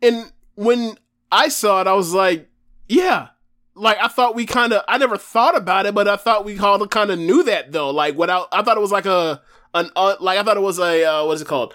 And 0.02 0.32
when 0.56 0.98
I 1.32 1.48
saw 1.48 1.82
it, 1.82 1.88
I 1.88 1.94
was 1.94 2.14
like, 2.14 2.50
yeah. 2.88 3.30
Like 3.76 3.98
I 4.02 4.08
thought 4.08 4.36
we 4.36 4.46
kind 4.46 4.72
of 4.74 4.84
I 4.88 4.98
never 4.98 5.18
thought 5.18 5.58
about 5.58 5.86
it, 5.86 5.96
but 5.96 6.08
I 6.08 6.16
thought 6.16 6.46
we 6.46 6.60
all 6.60 6.86
kind 6.88 7.10
of 7.10 7.18
knew 7.18 7.42
that 7.44 7.72
though. 7.72 7.90
Like 7.90 8.16
without 8.18 8.48
I 8.52 8.62
thought 8.62 8.78
it 8.78 8.82
was 8.82 8.92
like 8.92 9.06
a 9.08 9.42
an 9.74 9.90
uh, 9.96 10.16
like 10.20 10.38
I 10.38 10.44
thought 10.44 10.58
it 10.58 10.62
was 10.62 10.78
a 10.80 11.04
uh, 11.06 11.26
what 11.26 11.34
is 11.34 11.42
it 11.42 11.48
called? 11.48 11.74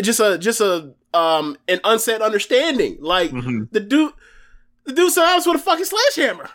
Just 0.00 0.20
a 0.20 0.38
just 0.38 0.60
a 0.62 0.94
um 1.12 1.56
an 1.68 1.80
unsaid 1.84 2.22
understanding. 2.22 2.96
Like 3.00 3.30
Mhm. 3.30 3.68
the 3.72 3.80
dude 3.80 4.12
the 4.86 4.92
dude 4.94 5.12
surrounds 5.12 5.46
with 5.46 5.56
a 5.56 5.58
fucking 5.58 5.84
sledgehammer. 5.84 6.48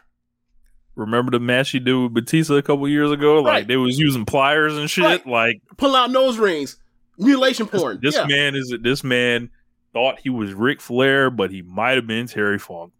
Remember 0.99 1.31
the 1.31 1.39
match 1.39 1.71
he 1.71 1.79
did 1.79 1.93
with 1.93 2.13
Batista 2.13 2.55
a 2.55 2.61
couple 2.61 2.87
years 2.87 3.11
ago? 3.11 3.41
Like 3.41 3.45
Right. 3.53 3.67
they 3.67 3.77
was 3.77 3.97
using 3.97 4.25
pliers 4.25 4.77
and 4.77 4.89
shit. 4.89 5.03
Right. 5.05 5.25
Like 5.27 5.61
Pull 5.77 5.95
out 5.95 6.11
nose 6.11 6.37
rings. 6.37 6.77
Mutilation 7.17 7.67
porn. 7.67 7.99
this 8.01 8.15
yeah. 8.15 8.25
man 8.27 8.55
is 8.55 8.73
this 8.81 9.03
man 9.03 9.49
thought 9.93 10.19
he 10.19 10.29
was 10.29 10.53
Ric 10.53 10.79
Flair, 10.81 11.29
but 11.29 11.51
he 11.51 11.61
might 11.61 11.95
have 11.95 12.05
been 12.07 12.27
Terry 12.27 12.59
Funk. 12.59 12.93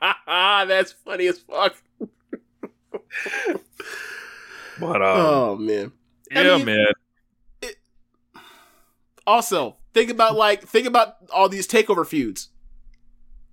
That's 0.26 0.92
funny 0.92 1.26
as 1.26 1.38
fuck. 1.38 1.74
But 4.80 4.96
um, 4.96 5.02
oh 5.02 5.56
man. 5.56 5.92
I 6.34 6.42
yeah, 6.42 6.56
mean- 6.56 6.66
man. 6.66 6.92
Also, 9.26 9.76
think 9.94 10.10
about 10.10 10.34
like 10.34 10.62
think 10.66 10.86
about 10.86 11.14
all 11.32 11.48
these 11.48 11.68
takeover 11.68 12.04
feuds. 12.06 12.48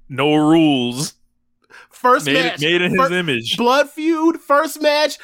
No 0.08 0.34
rules. 0.36 1.14
First 2.02 2.28
Made, 2.28 2.34
match, 2.36 2.62
made 2.62 2.82
in 2.82 2.92
his 2.92 3.08
fir- 3.10 3.14
image. 3.14 3.58
blood 3.58 3.90
feud, 3.90 4.40
first 4.40 4.82
match, 4.82 5.18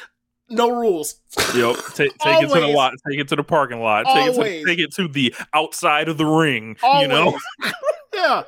no 0.50 0.68
rules. 0.70 1.14
Yep. 1.54 1.76
Ta- 1.94 1.94
take 1.94 2.12
it 2.20 2.48
to 2.52 2.60
the 2.60 2.66
lot. 2.68 2.92
Take 3.08 3.18
it 3.18 3.28
to 3.28 3.36
the 3.36 3.42
parking 3.42 3.80
lot. 3.80 4.04
Take 4.04 4.36
it, 4.36 4.66
take 4.66 4.78
it 4.78 4.92
to 4.96 5.08
the 5.08 5.34
outside 5.54 6.08
of 6.10 6.18
the 6.18 6.26
ring. 6.26 6.76
Always. 6.82 7.02
You 7.02 7.08
know, 7.08 7.38
yeah. 8.14 8.42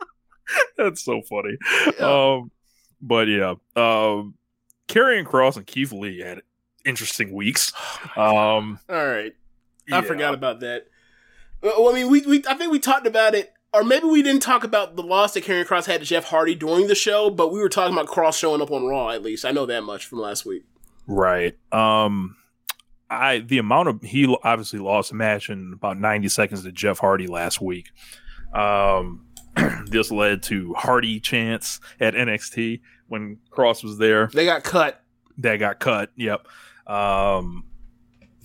that's 0.76 1.04
so 1.04 1.22
funny. 1.22 1.56
Yeah. 1.98 2.34
Um, 2.34 2.50
but 3.00 3.28
yeah, 3.28 3.54
um, 3.76 4.34
Karrion 4.88 5.24
Kross 5.24 5.56
and 5.56 5.66
Keith 5.66 5.92
Lee 5.92 6.18
had 6.20 6.42
interesting 6.84 7.32
weeks. 7.32 7.72
Um, 8.16 8.80
All 8.88 9.06
right. 9.06 9.32
I 9.92 9.96
yeah. 9.96 10.00
forgot 10.00 10.34
about 10.34 10.58
that. 10.60 10.86
Well, 11.62 11.88
I 11.88 11.92
mean, 11.92 12.10
we, 12.10 12.22
we 12.22 12.42
I 12.48 12.54
think 12.54 12.72
we 12.72 12.80
talked 12.80 13.06
about 13.06 13.34
it, 13.36 13.52
or 13.72 13.84
maybe 13.84 14.06
we 14.06 14.22
didn't 14.22 14.42
talk 14.42 14.64
about 14.64 14.96
the 14.96 15.02
loss 15.02 15.34
that 15.34 15.44
Karrion 15.44 15.66
Kross 15.66 15.86
had 15.86 16.00
to 16.00 16.06
Jeff 16.06 16.24
Hardy 16.24 16.54
during 16.54 16.86
the 16.86 16.94
show, 16.94 17.30
but 17.30 17.52
we 17.52 17.60
were 17.60 17.68
talking 17.68 17.94
about 17.94 18.08
Kross 18.08 18.38
showing 18.38 18.62
up 18.62 18.70
on 18.70 18.86
Raw. 18.86 19.10
At 19.10 19.22
least 19.22 19.44
I 19.44 19.50
know 19.50 19.66
that 19.66 19.82
much 19.82 20.06
from 20.06 20.20
last 20.20 20.46
week. 20.46 20.64
Right. 21.06 21.56
Um, 21.72 22.36
I 23.10 23.38
the 23.38 23.58
amount 23.58 23.88
of 23.88 24.02
he 24.02 24.26
obviously 24.42 24.78
lost 24.78 25.12
a 25.12 25.14
match 25.14 25.48
in 25.50 25.72
about 25.74 25.98
ninety 25.98 26.28
seconds 26.28 26.62
to 26.62 26.72
Jeff 26.72 26.98
Hardy 26.98 27.26
last 27.26 27.60
week. 27.60 27.90
Um, 28.52 29.26
this 29.86 30.10
led 30.10 30.42
to 30.44 30.74
Hardy 30.74 31.20
chants 31.20 31.80
at 32.00 32.14
NXT 32.14 32.80
when 33.08 33.38
Kross 33.50 33.82
was 33.82 33.98
there. 33.98 34.28
They 34.32 34.44
got 34.44 34.64
cut. 34.64 35.02
that 35.38 35.56
got 35.56 35.80
cut. 35.80 36.10
Yep. 36.16 36.46
Um, 36.86 37.64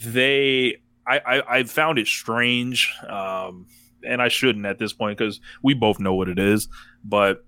they, 0.04 0.82
I, 1.08 1.20
I, 1.20 1.58
I 1.60 1.64
found 1.64 2.00
it 2.00 2.08
strange, 2.08 2.94
um, 3.08 3.68
and 4.06 4.22
I 4.22 4.28
shouldn't 4.28 4.66
at 4.66 4.80
this 4.80 4.94
point 4.94 5.18
because 5.18 5.40
we 5.62 5.74
both 5.74 6.00
know 6.00 6.14
what 6.14 6.30
it 6.30 6.40
is. 6.40 6.68
But 7.04 7.46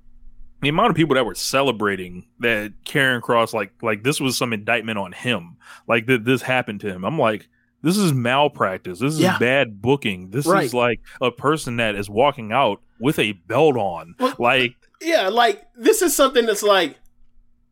the 0.61 0.69
amount 0.69 0.89
of 0.89 0.95
people 0.95 1.15
that 1.15 1.25
were 1.25 1.35
celebrating 1.35 2.25
that 2.39 2.73
Karrion 2.85 3.21
Kross, 3.21 3.53
like, 3.53 3.71
like 3.81 4.03
this 4.03 4.19
was 4.21 4.37
some 4.37 4.53
indictment 4.53 4.97
on 4.97 5.11
him, 5.11 5.57
like 5.87 6.05
that 6.07 6.25
this 6.25 6.41
happened 6.41 6.79
to 6.81 6.89
him. 6.89 7.03
I'm 7.05 7.19
like, 7.19 7.47
this 7.81 7.97
is 7.97 8.13
malpractice. 8.13 8.99
This 8.99 9.13
is 9.13 9.19
Yeah. 9.19 9.37
bad 9.37 9.81
booking. 9.81 10.31
This 10.31 10.47
Right. 10.47 10.63
is 10.63 10.73
like 10.73 11.01
a 11.21 11.29
person 11.29 11.77
that 11.77 11.95
is 11.95 12.09
walking 12.09 12.51
out 12.51 12.81
with 12.99 13.19
a 13.19 13.33
belt 13.33 13.75
on. 13.77 14.15
Well, 14.19 14.33
like, 14.39 14.75
Yeah, 15.01 15.27
like 15.27 15.63
this 15.75 16.01
is 16.01 16.15
something 16.15 16.45
that's 16.47 16.63
like 16.63 16.97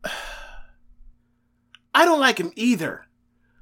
I 1.94 2.04
don't 2.04 2.20
like 2.20 2.38
him 2.38 2.52
either. 2.56 3.06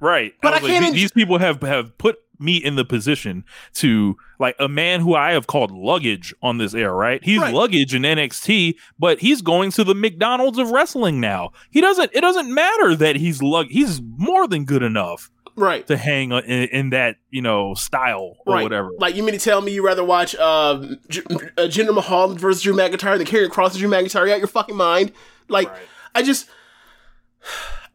Right. 0.00 0.32
But 0.42 0.54
I 0.54 0.56
like, 0.56 0.64
can't 0.66 0.84
"The- 0.86 0.90
enj- 0.90 0.94
these 0.94 1.12
people 1.12 1.38
have 1.38 1.62
have 1.62 1.96
put 1.98 2.16
me 2.38 2.56
in 2.56 2.74
the 2.76 2.84
position 2.84 3.44
to 3.74 4.16
like 4.40 4.56
a 4.58 4.68
man 4.68 5.00
who 5.00 5.14
I 5.14 5.32
have 5.32 5.46
called 5.46 5.70
luggage 5.70 6.34
on 6.42 6.58
this 6.58 6.74
air, 6.74 6.92
right? 6.92 7.22
He's 7.22 7.40
Right. 7.40 7.54
luggage 7.54 7.94
in 7.94 8.02
NXT, 8.02 8.74
but 8.98 9.20
he's 9.20 9.42
going 9.42 9.70
to 9.72 9.84
the 9.84 9.94
McDonald's 9.94 10.58
of 10.58 10.70
wrestling 10.70 11.20
now. 11.20 11.52
He 11.70 11.80
doesn't 11.80 12.10
it 12.12 12.20
doesn't 12.20 12.52
matter 12.52 12.96
that 12.96 13.16
he's 13.16 13.42
lug 13.42 13.66
he's 13.68 14.00
more 14.16 14.46
than 14.48 14.64
good 14.64 14.82
enough 14.82 15.30
Right. 15.54 15.86
to 15.86 15.96
hang 15.98 16.32
in, 16.32 16.42
in 16.42 16.90
that, 16.90 17.16
you 17.30 17.42
know, 17.42 17.74
style 17.74 18.36
or 18.46 18.54
right. 18.54 18.62
whatever. 18.62 18.90
Like 18.98 19.14
you 19.14 19.22
mean 19.22 19.34
to 19.34 19.38
tell 19.40 19.60
me 19.60 19.72
you 19.72 19.84
rather 19.84 20.02
watch 20.02 20.34
uh, 20.34 20.82
J- 21.10 21.20
uh 21.30 21.68
Jinder 21.68 21.94
Mahal 21.94 22.34
versus 22.34 22.62
Drew 22.62 22.72
McIntyre 22.74 23.18
than 23.18 23.26
Karrion 23.26 23.48
Kross 23.50 23.72
and 23.72 23.78
Drew 23.78 23.90
McIntyre? 23.90 24.26
You 24.26 24.32
out 24.32 24.38
your 24.38 24.48
fucking 24.48 24.76
mind? 24.76 25.12
Like 25.48 25.68
Right. 25.70 25.78
I 26.14 26.22
just 26.22 26.48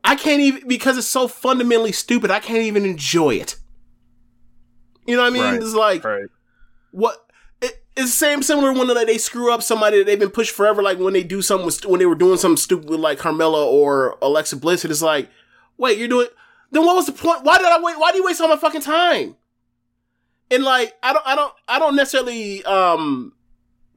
I 0.03 0.15
can't 0.15 0.41
even 0.41 0.67
because 0.67 0.97
it's 0.97 1.07
so 1.07 1.27
fundamentally 1.27 1.91
stupid. 1.91 2.31
I 2.31 2.39
can't 2.39 2.59
even 2.63 2.85
enjoy 2.85 3.35
it. 3.35 3.57
You 5.07 5.15
know 5.15 5.23
what 5.23 5.29
I 5.29 5.33
mean? 5.33 5.43
Right. 5.43 5.61
It's 5.61 5.73
like 5.73 6.03
Right. 6.03 6.25
what 6.91 7.25
it, 7.61 7.83
it's 7.95 8.11
the 8.11 8.17
same 8.17 8.43
similar 8.43 8.71
when 8.73 8.87
like, 8.89 9.07
they 9.07 9.17
screw 9.17 9.51
up 9.51 9.63
somebody 9.63 9.97
that 9.97 10.05
they've 10.05 10.19
been 10.19 10.29
pushed 10.29 10.51
forever. 10.53 10.83
Like 10.83 10.99
when 10.99 11.13
they 11.13 11.23
do 11.23 11.41
something 11.41 11.65
with, 11.65 11.85
when 11.85 11.99
they 11.99 12.05
were 12.05 12.13
doing 12.15 12.37
something 12.37 12.57
stupid 12.57 12.89
with 12.89 12.99
like 12.99 13.17
Carmella 13.17 13.65
or 13.65 14.17
Alexa 14.21 14.57
Bliss. 14.57 14.85
It 14.85 14.91
is 14.91 15.01
like, 15.01 15.29
wait, 15.77 15.97
you're 15.97 16.07
doing. 16.07 16.27
Then 16.71 16.85
what 16.85 16.95
was 16.95 17.05
the 17.05 17.13
point? 17.13 17.43
Why 17.43 17.57
did 17.57 17.67
I 17.67 17.79
wait? 17.81 17.97
Why 17.97 18.11
do 18.11 18.17
you 18.17 18.25
waste 18.25 18.41
all 18.41 18.49
my 18.49 18.57
fucking 18.57 18.81
time? 18.81 19.35
And 20.51 20.63
like, 20.63 20.93
I 21.01 21.13
don't, 21.13 21.25
I 21.25 21.35
don't, 21.35 21.53
I 21.67 21.79
don't 21.79 21.95
necessarily. 21.95 22.63
um 22.65 23.33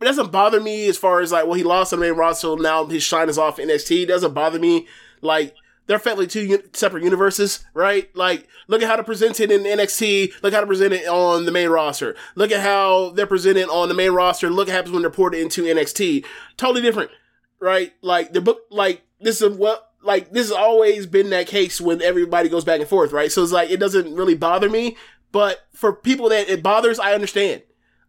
It 0.00 0.04
doesn't 0.04 0.30
bother 0.32 0.60
me 0.60 0.88
as 0.88 0.96
far 0.96 1.20
as 1.20 1.32
like, 1.32 1.44
well, 1.46 1.54
he 1.54 1.62
lost 1.64 1.92
on 1.92 2.00
main 2.00 2.12
roster, 2.14 2.42
so 2.46 2.54
now 2.54 2.86
his 2.86 3.02
shine 3.02 3.28
is 3.28 3.38
off 3.38 3.58
NXT. 3.58 4.04
It 4.04 4.06
doesn't 4.06 4.32
bother 4.34 4.58
me. 4.58 4.86
Like 5.20 5.54
they're 5.90 5.96
effectively 5.96 6.28
two 6.28 6.62
separate 6.72 7.02
universes, 7.02 7.64
right? 7.74 8.14
Like, 8.14 8.46
look 8.68 8.80
at 8.80 8.86
how 8.88 8.94
they're 8.94 9.02
presented 9.02 9.50
in 9.50 9.62
NXT. 9.62 10.34
Look 10.40 10.52
how 10.52 10.60
they're 10.60 10.66
presented 10.68 11.04
on 11.08 11.46
the 11.46 11.50
main 11.50 11.68
roster. 11.68 12.14
Look 12.36 12.52
at 12.52 12.60
how 12.60 13.10
they're 13.10 13.26
presented 13.26 13.68
on 13.68 13.88
the 13.88 13.94
main 13.96 14.12
roster. 14.12 14.50
Look 14.50 14.68
what 14.68 14.72
happens 14.76 14.92
when 14.92 15.02
they're 15.02 15.10
ported 15.10 15.40
into 15.40 15.64
NXT. 15.64 16.24
Totally 16.56 16.80
different, 16.80 17.10
right? 17.58 17.92
Like 18.02 18.32
the 18.32 18.40
book, 18.40 18.60
like 18.70 19.02
this 19.20 19.42
is 19.42 19.56
what, 19.56 19.90
like 20.00 20.30
this 20.30 20.46
has 20.50 20.56
always 20.56 21.06
been 21.08 21.30
that 21.30 21.48
case 21.48 21.80
when 21.80 22.00
everybody 22.02 22.48
goes 22.48 22.62
back 22.64 22.78
and 22.78 22.88
forth, 22.88 23.10
right? 23.10 23.32
So 23.32 23.42
it's 23.42 23.50
like 23.50 23.70
it 23.70 23.80
doesn't 23.80 24.14
really 24.14 24.36
bother 24.36 24.70
me, 24.70 24.96
but 25.32 25.58
for 25.72 25.92
people 25.92 26.28
that 26.28 26.48
it 26.48 26.62
bothers, 26.62 27.00
I 27.00 27.14
understand. 27.14 27.62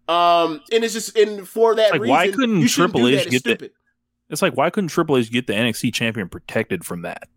Um, 0.08 0.62
and 0.72 0.84
it's 0.84 0.94
just 0.94 1.18
and 1.18 1.48
for 1.48 1.74
that 1.74 1.94
Like, 1.94 2.02
reason, 2.02 2.12
why 2.12 2.30
couldn't 2.30 2.62
you 2.62 2.70
Triple 2.70 3.08
H 3.08 3.28
get 3.28 3.44
the- 3.44 3.72
It's 4.30 4.44
like 4.44 4.56
why 4.56 4.70
couldn't 4.70 4.90
Triple 4.90 5.18
H 5.18 5.32
get 5.32 5.48
the 5.48 5.54
NXT 5.54 5.92
champion 5.96 6.30
protected 6.30 6.86
from 6.86 7.02
that? 7.02 7.28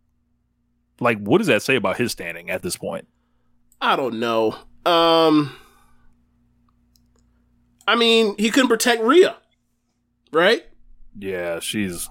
Like, 1.01 1.19
what 1.19 1.39
does 1.39 1.47
that 1.49 1.63
say 1.63 1.77
about 1.77 1.97
his 1.97 2.13
standing 2.13 2.51
at 2.51 2.63
this 2.63 2.77
point? 2.77 3.07
I 3.81 3.97
don't 3.97 4.19
know. 4.21 4.57
Um 4.87 5.57
I 7.87 7.97
mean, 7.97 8.35
he 8.39 8.51
couldn't 8.51 8.69
protect 8.69 9.03
Rhea, 9.03 9.37
right? 10.33 10.63
Yeah, 11.19 11.61
she's 11.61 12.09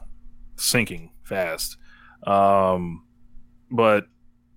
sinking 0.55 1.11
fast. 1.23 1.77
Um, 2.27 3.05
but 3.71 4.05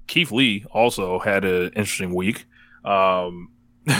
Keith 0.06 0.30
Lee 0.30 0.64
also 0.70 1.18
had 1.18 1.44
an 1.44 1.68
interesting 1.68 2.14
week. 2.14 2.44
Um, 2.84 3.50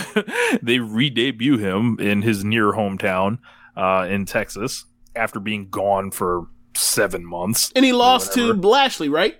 they 0.62 0.79
re-debut 0.79 1.57
him 1.59 1.97
in 2.01 2.22
his 2.22 2.45
near 2.45 2.72
hometown 2.72 3.39
uh, 3.77 4.07
in 4.09 4.27
Texas 4.27 4.85
after 5.14 5.41
being 5.41 5.68
gone 5.70 6.11
for 6.11 6.47
seven 6.74 7.24
months 7.24 7.72
And 7.74 7.85
he 7.85 7.93
lost 7.93 8.35
to 8.35 8.49
whatever. 8.49 8.68
Lashley, 8.68 9.09
right? 9.09 9.37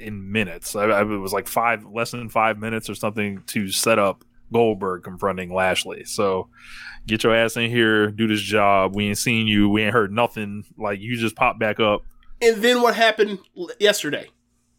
In 0.00 0.32
minutes. 0.32 0.74
I, 0.74 0.84
I, 0.84 1.02
it 1.02 1.04
was 1.04 1.32
like 1.32 1.46
five, 1.46 1.84
less 1.84 2.10
than 2.10 2.28
five 2.28 2.58
minutes 2.58 2.88
or 2.88 2.94
something 2.94 3.42
to 3.48 3.68
set 3.70 3.98
up 3.98 4.24
Goldberg 4.52 5.04
confronting 5.04 5.52
Lashley. 5.52 6.04
So 6.04 6.48
get 7.06 7.22
your 7.22 7.34
ass 7.34 7.56
in 7.56 7.70
here, 7.70 8.10
do 8.10 8.26
this 8.26 8.40
job. 8.40 8.94
We 8.94 9.08
ain't 9.08 9.18
seen 9.18 9.46
you. 9.46 9.68
We 9.68 9.82
ain't 9.82 9.92
heard 9.92 10.12
nothing. 10.12 10.64
Like 10.76 11.00
you 11.00 11.16
just 11.16 11.36
pop 11.36 11.58
back 11.58 11.80
up. 11.80 12.02
And 12.42 12.62
then 12.62 12.82
what 12.82 12.94
happened 12.94 13.38
yesterday? 13.78 14.28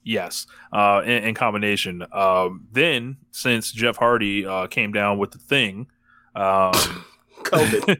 Yes, 0.03 0.47
uh, 0.73 1.01
in, 1.05 1.23
in 1.25 1.35
combination. 1.35 2.03
Um, 2.11 2.67
then, 2.71 3.17
since 3.29 3.71
Jeff 3.71 3.97
Hardy 3.97 4.45
uh, 4.47 4.65
came 4.65 4.91
down 4.91 5.19
with 5.19 5.31
the 5.31 5.37
thing, 5.37 5.87
um, 6.35 6.71
COVID. 7.43 7.99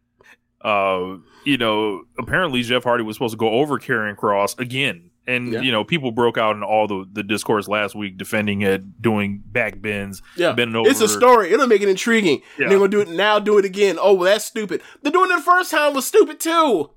uh, 0.60 1.16
you 1.44 1.58
know, 1.58 2.04
apparently 2.16 2.62
Jeff 2.62 2.84
Hardy 2.84 3.02
was 3.02 3.16
supposed 3.16 3.32
to 3.32 3.38
go 3.38 3.50
over 3.50 3.80
Karrion 3.80 4.14
Kross 4.14 4.56
again. 4.58 5.10
And 5.26 5.52
Yeah. 5.52 5.60
you 5.60 5.70
know, 5.70 5.84
people 5.84 6.10
broke 6.10 6.36
out 6.36 6.56
in 6.56 6.62
all 6.64 6.88
the, 6.88 7.04
the 7.12 7.22
discourse 7.22 7.68
last 7.68 7.94
week 7.94 8.16
defending 8.18 8.62
it, 8.62 9.00
doing 9.00 9.40
back 9.46 9.80
bends, 9.80 10.20
Yeah, 10.36 10.52
bending 10.52 10.74
over. 10.76 10.88
it's 10.90 11.00
a 11.00 11.08
story. 11.08 11.52
It'll 11.52 11.68
make 11.68 11.80
it 11.82 11.88
intriguing. 11.88 12.42
Yeah. 12.58 12.64
And 12.64 12.72
they're 12.72 12.78
gonna 12.78 12.90
do 12.90 13.00
it 13.02 13.08
now. 13.08 13.38
Do 13.38 13.56
it 13.58 13.64
again. 13.64 13.98
Oh, 14.00 14.14
well, 14.14 14.24
that's 14.32 14.44
stupid. 14.44 14.82
They're 15.02 15.12
doing 15.12 15.30
it 15.30 15.36
the 15.36 15.42
first 15.42 15.70
time 15.70 15.94
was 15.94 16.06
stupid 16.06 16.40
too. 16.40 16.90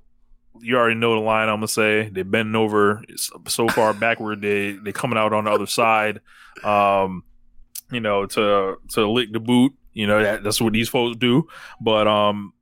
You 0.60 0.76
already 0.76 0.96
know 0.96 1.14
the 1.14 1.20
line 1.20 1.48
I'm 1.48 1.56
gonna 1.56 1.68
say. 1.68 2.08
They 2.08 2.22
bending 2.22 2.56
over 2.56 3.02
so 3.46 3.68
far 3.68 3.92
backward. 3.94 4.40
They 4.42 4.72
they 4.72 4.90
coming 4.90 5.18
out 5.18 5.32
on 5.32 5.44
the 5.44 5.50
other 5.50 5.66
side. 5.66 6.20
Um, 6.64 7.22
you 7.92 8.00
know, 8.00 8.26
to 8.26 8.76
to 8.94 9.08
lick 9.10 9.32
the 9.32 9.40
boot. 9.40 9.72
You 9.92 10.06
know 10.06 10.22
that 10.22 10.42
that's 10.42 10.60
what 10.60 10.72
these 10.72 10.88
folks 10.88 11.16
do. 11.16 11.46
But 11.80 12.08
um, 12.08 12.52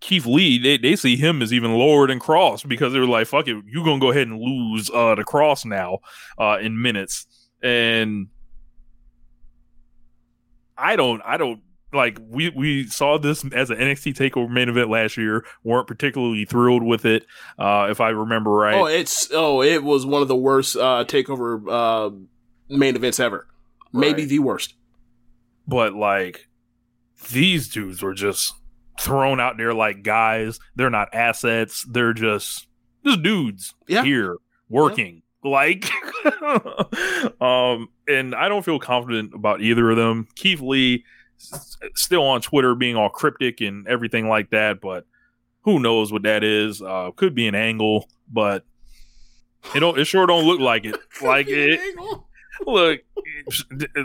Keith 0.00 0.26
Lee, 0.26 0.58
they, 0.58 0.78
they 0.78 0.94
see 0.96 1.16
him 1.16 1.42
as 1.42 1.52
even 1.52 1.72
lower 1.74 2.06
than 2.06 2.20
Kross 2.20 2.66
because 2.66 2.92
they 2.92 2.98
were 3.00 3.06
like, 3.06 3.26
"Fuck 3.26 3.48
it, 3.48 3.56
you 3.66 3.84
gonna 3.84 3.98
go 3.98 4.10
ahead 4.10 4.28
and 4.28 4.40
lose 4.40 4.90
uh 4.90 5.14
the 5.14 5.24
Kross 5.24 5.64
now 5.64 5.98
uh 6.38 6.58
in 6.60 6.80
minutes." 6.80 7.26
And 7.62 8.28
I 10.76 10.94
don't, 10.96 11.20
I 11.24 11.36
don't 11.36 11.60
like 11.92 12.18
we 12.20 12.50
we 12.50 12.86
saw 12.86 13.18
this 13.18 13.44
as 13.52 13.70
an 13.70 13.78
NXT 13.78 14.14
Takeover 14.14 14.48
main 14.48 14.68
event 14.68 14.90
last 14.90 15.16
year. 15.16 15.44
weren't 15.64 15.88
particularly 15.88 16.44
thrilled 16.44 16.82
with 16.82 17.04
it, 17.04 17.26
uh, 17.58 17.88
if 17.90 18.00
I 18.00 18.10
remember 18.10 18.50
right. 18.50 18.74
Oh, 18.74 18.86
it's 18.86 19.28
oh, 19.32 19.62
it 19.62 19.82
was 19.82 20.06
one 20.06 20.22
of 20.22 20.28
the 20.28 20.36
worst 20.36 20.76
uh, 20.76 21.04
takeover 21.08 21.62
uh, 21.68 22.14
main 22.68 22.94
events 22.94 23.18
ever. 23.18 23.46
Maybe 23.92 24.26
the 24.26 24.38
worst. 24.38 24.74
but 25.66 25.94
like 25.94 26.46
these 27.30 27.68
dudes 27.68 28.02
were 28.02 28.14
just 28.14 28.54
thrown 28.98 29.40
out 29.40 29.56
there 29.56 29.74
like 29.74 30.02
guys. 30.02 30.58
They're 30.76 30.90
not 30.90 31.14
assets. 31.14 31.84
They're 31.88 32.12
just 32.12 32.66
just 33.04 33.22
dudes 33.22 33.74
Yeah. 33.86 34.02
here 34.04 34.36
working. 34.68 35.22
Like, 35.44 35.88
um, 37.40 37.88
and 38.08 38.34
I 38.34 38.48
don't 38.48 38.64
feel 38.64 38.78
confident 38.78 39.34
about 39.34 39.60
either 39.60 39.90
of 39.90 39.96
them. 39.96 40.26
Keith 40.34 40.60
Lee 40.60 41.04
s- 41.40 41.76
still 41.94 42.24
on 42.24 42.40
Twitter 42.40 42.74
being 42.74 42.96
all 42.96 43.08
cryptic 43.08 43.60
and 43.60 43.86
everything 43.86 44.28
like 44.28 44.50
that, 44.50 44.80
but 44.80 45.06
who 45.62 45.78
knows 45.78 46.12
what 46.12 46.22
that 46.24 46.42
is? 46.42 46.82
Uh, 46.82 47.10
could 47.14 47.34
be 47.34 47.46
an 47.46 47.54
angle, 47.54 48.08
but 48.30 48.64
it 49.74 49.80
don't. 49.80 49.98
It 49.98 50.06
sure 50.06 50.26
don't 50.26 50.44
look 50.46 50.60
like 50.60 50.84
it. 50.84 50.96
Like 51.22 51.46
it, 51.48 51.80
look 52.66 53.00
uh, 53.96 54.04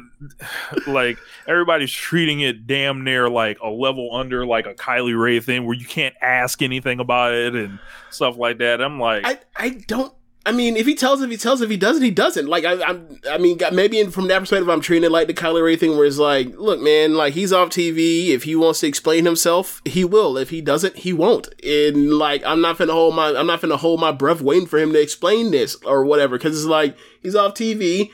like 0.88 1.18
everybody's 1.48 1.92
treating 1.92 2.42
it 2.42 2.68
damn 2.68 3.04
near 3.04 3.30
like 3.30 3.60
a 3.62 3.70
level 3.70 4.10
under 4.14 4.46
like 4.46 4.66
a 4.66 4.74
Kylie 4.74 5.20
Rae 5.20 5.40
thing 5.40 5.66
where 5.66 5.76
you 5.76 5.86
can't 5.86 6.16
ask 6.22 6.62
anything 6.62 7.00
about 7.00 7.34
it 7.34 7.56
and 7.56 7.80
stuff 8.10 8.38
like 8.38 8.60
that. 8.60 8.82
I'm 8.82 9.00
like, 9.00 9.26
I 9.26 9.40
I 9.56 9.70
don't. 9.88 10.14
I 10.46 10.52
mean, 10.52 10.76
if 10.76 10.86
he 10.86 10.94
tells 10.94 11.22
if 11.22 11.30
he 11.30 11.38
tells. 11.38 11.62
If 11.62 11.70
he 11.70 11.78
doesn't, 11.78 12.04
he 12.04 12.12
doesn't. 12.12 12.48
Like 12.48 12.66
I, 12.66 12.82
I'm. 12.84 13.20
I 13.30 13.38
mean, 13.38 13.60
maybe 13.72 14.04
from 14.08 14.28
that 14.28 14.40
perspective, 14.40 14.70
I'm 14.70 14.82
treating 14.82 15.06
it 15.06 15.12
like 15.12 15.28
the 15.28 15.34
Kylie 15.34 15.64
Rae 15.64 15.78
thing, 15.78 15.96
where 15.96 16.06
it's 16.06 16.18
like, 16.18 16.54
look, 16.58 16.82
man, 16.82 17.16
like 17.16 17.34
he's 17.34 17.54
off 17.54 17.70
TV. 17.70 18.30
If 18.30 18.44
he 18.44 18.56
wants 18.56 18.82
to 18.82 18.88
explain 18.88 19.24
himself, 19.24 19.82
he 19.86 20.04
will. 20.04 20.38
If 20.38 20.50
he 20.50 20.60
doesn't, 20.60 20.98
he 20.98 21.14
won't. 21.14 21.48
And 21.64 22.14
like, 22.16 22.44
I'm 22.44 22.60
not 22.60 22.78
finna 22.78 22.92
hold 22.92 23.16
my, 23.16 23.30
I'm 23.30 23.48
not 23.48 23.62
finna 23.62 23.78
hold 23.78 24.02
my 24.02 24.12
breath 24.12 24.42
waiting 24.42 24.68
for 24.68 24.80
him 24.80 24.92
to 24.92 25.02
explain 25.02 25.52
this 25.52 25.76
or 25.86 26.04
whatever, 26.04 26.38
because 26.38 26.58
it's 26.58 26.68
like 26.68 26.98
he's 27.22 27.36
off 27.36 27.54
TV. 27.54 28.12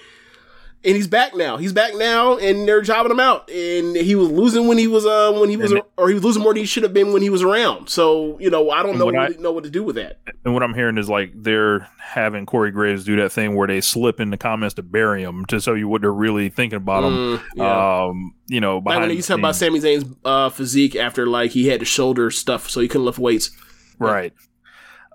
And 0.82 0.96
he's 0.96 1.08
back 1.08 1.36
now. 1.36 1.58
He's 1.58 1.74
back 1.74 1.94
now, 1.96 2.38
and 2.38 2.66
they're 2.66 2.82
jobbing 2.82 3.12
him 3.12 3.20
out. 3.20 3.50
And 3.50 3.98
he 3.98 4.16
was 4.16 4.30
losing 4.32 4.66
when 4.70 4.78
he 4.78 4.88
was 4.88 5.06
uh 5.06 5.34
when 5.38 5.50
he 5.50 5.58
was, 5.58 5.74
And- 5.74 5.82
or 5.98 6.08
he 6.08 6.14
was 6.14 6.24
losing 6.24 6.42
more 6.42 6.54
than 6.54 6.62
he 6.62 6.66
should 6.66 6.84
have 6.84 6.94
been 6.94 7.12
when 7.12 7.22
he 7.22 7.30
was 7.30 7.42
around. 7.44 7.90
So 7.90 8.38
you 8.40 8.50
know, 8.50 8.70
I 8.70 8.82
don't 8.82 8.98
know 8.98 9.06
what 9.06 9.16
I- 9.18 9.28
know 9.40 9.52
what 9.52 9.66
to 9.66 9.70
do 9.70 9.84
with 9.84 9.96
that. 9.98 10.20
and 10.46 10.54
what 10.54 10.64
I'm 10.64 10.74
hearing 10.74 10.98
is 10.98 11.10
like 11.10 11.34
they're 11.36 11.90
having 12.00 12.46
Corey 12.46 12.72
Graves 12.72 13.04
do 13.04 13.18
that 13.18 13.34
thing 13.34 13.56
where 13.56 13.68
they 13.68 13.82
slip 13.82 14.22
in 14.22 14.30
the 14.30 14.38
comments 14.38 14.76
to 14.76 14.82
bury 14.82 15.22
him 15.22 15.44
to 15.48 15.60
show 15.60 15.74
you 15.74 15.90
what 15.90 16.00
they're 16.02 16.14
really 16.14 16.48
thinking 16.48 16.78
about 16.78 17.04
him. 17.04 17.14
Mm, 17.14 17.42
yeah. 17.58 18.04
Um, 18.06 18.34
you 18.48 18.62
know, 18.62 18.76
Like 18.78 18.84
behind 18.86 19.02
when 19.02 19.10
the 19.10 19.16
he 19.16 19.22
talked 19.22 19.40
about. 19.40 19.56
Sami 19.58 19.80
Zayn's 19.82 20.06
uh, 20.24 20.50
physique 20.50 20.96
after 20.96 21.28
like 21.28 21.52
he 21.52 21.68
had 21.68 21.82
the 21.82 21.86
shoulder 21.86 22.32
stuff, 22.32 22.70
so 22.70 22.80
he 22.80 22.88
couldn't 22.88 23.04
lift 23.06 23.20
weights. 23.20 23.52
right? 24.00 24.32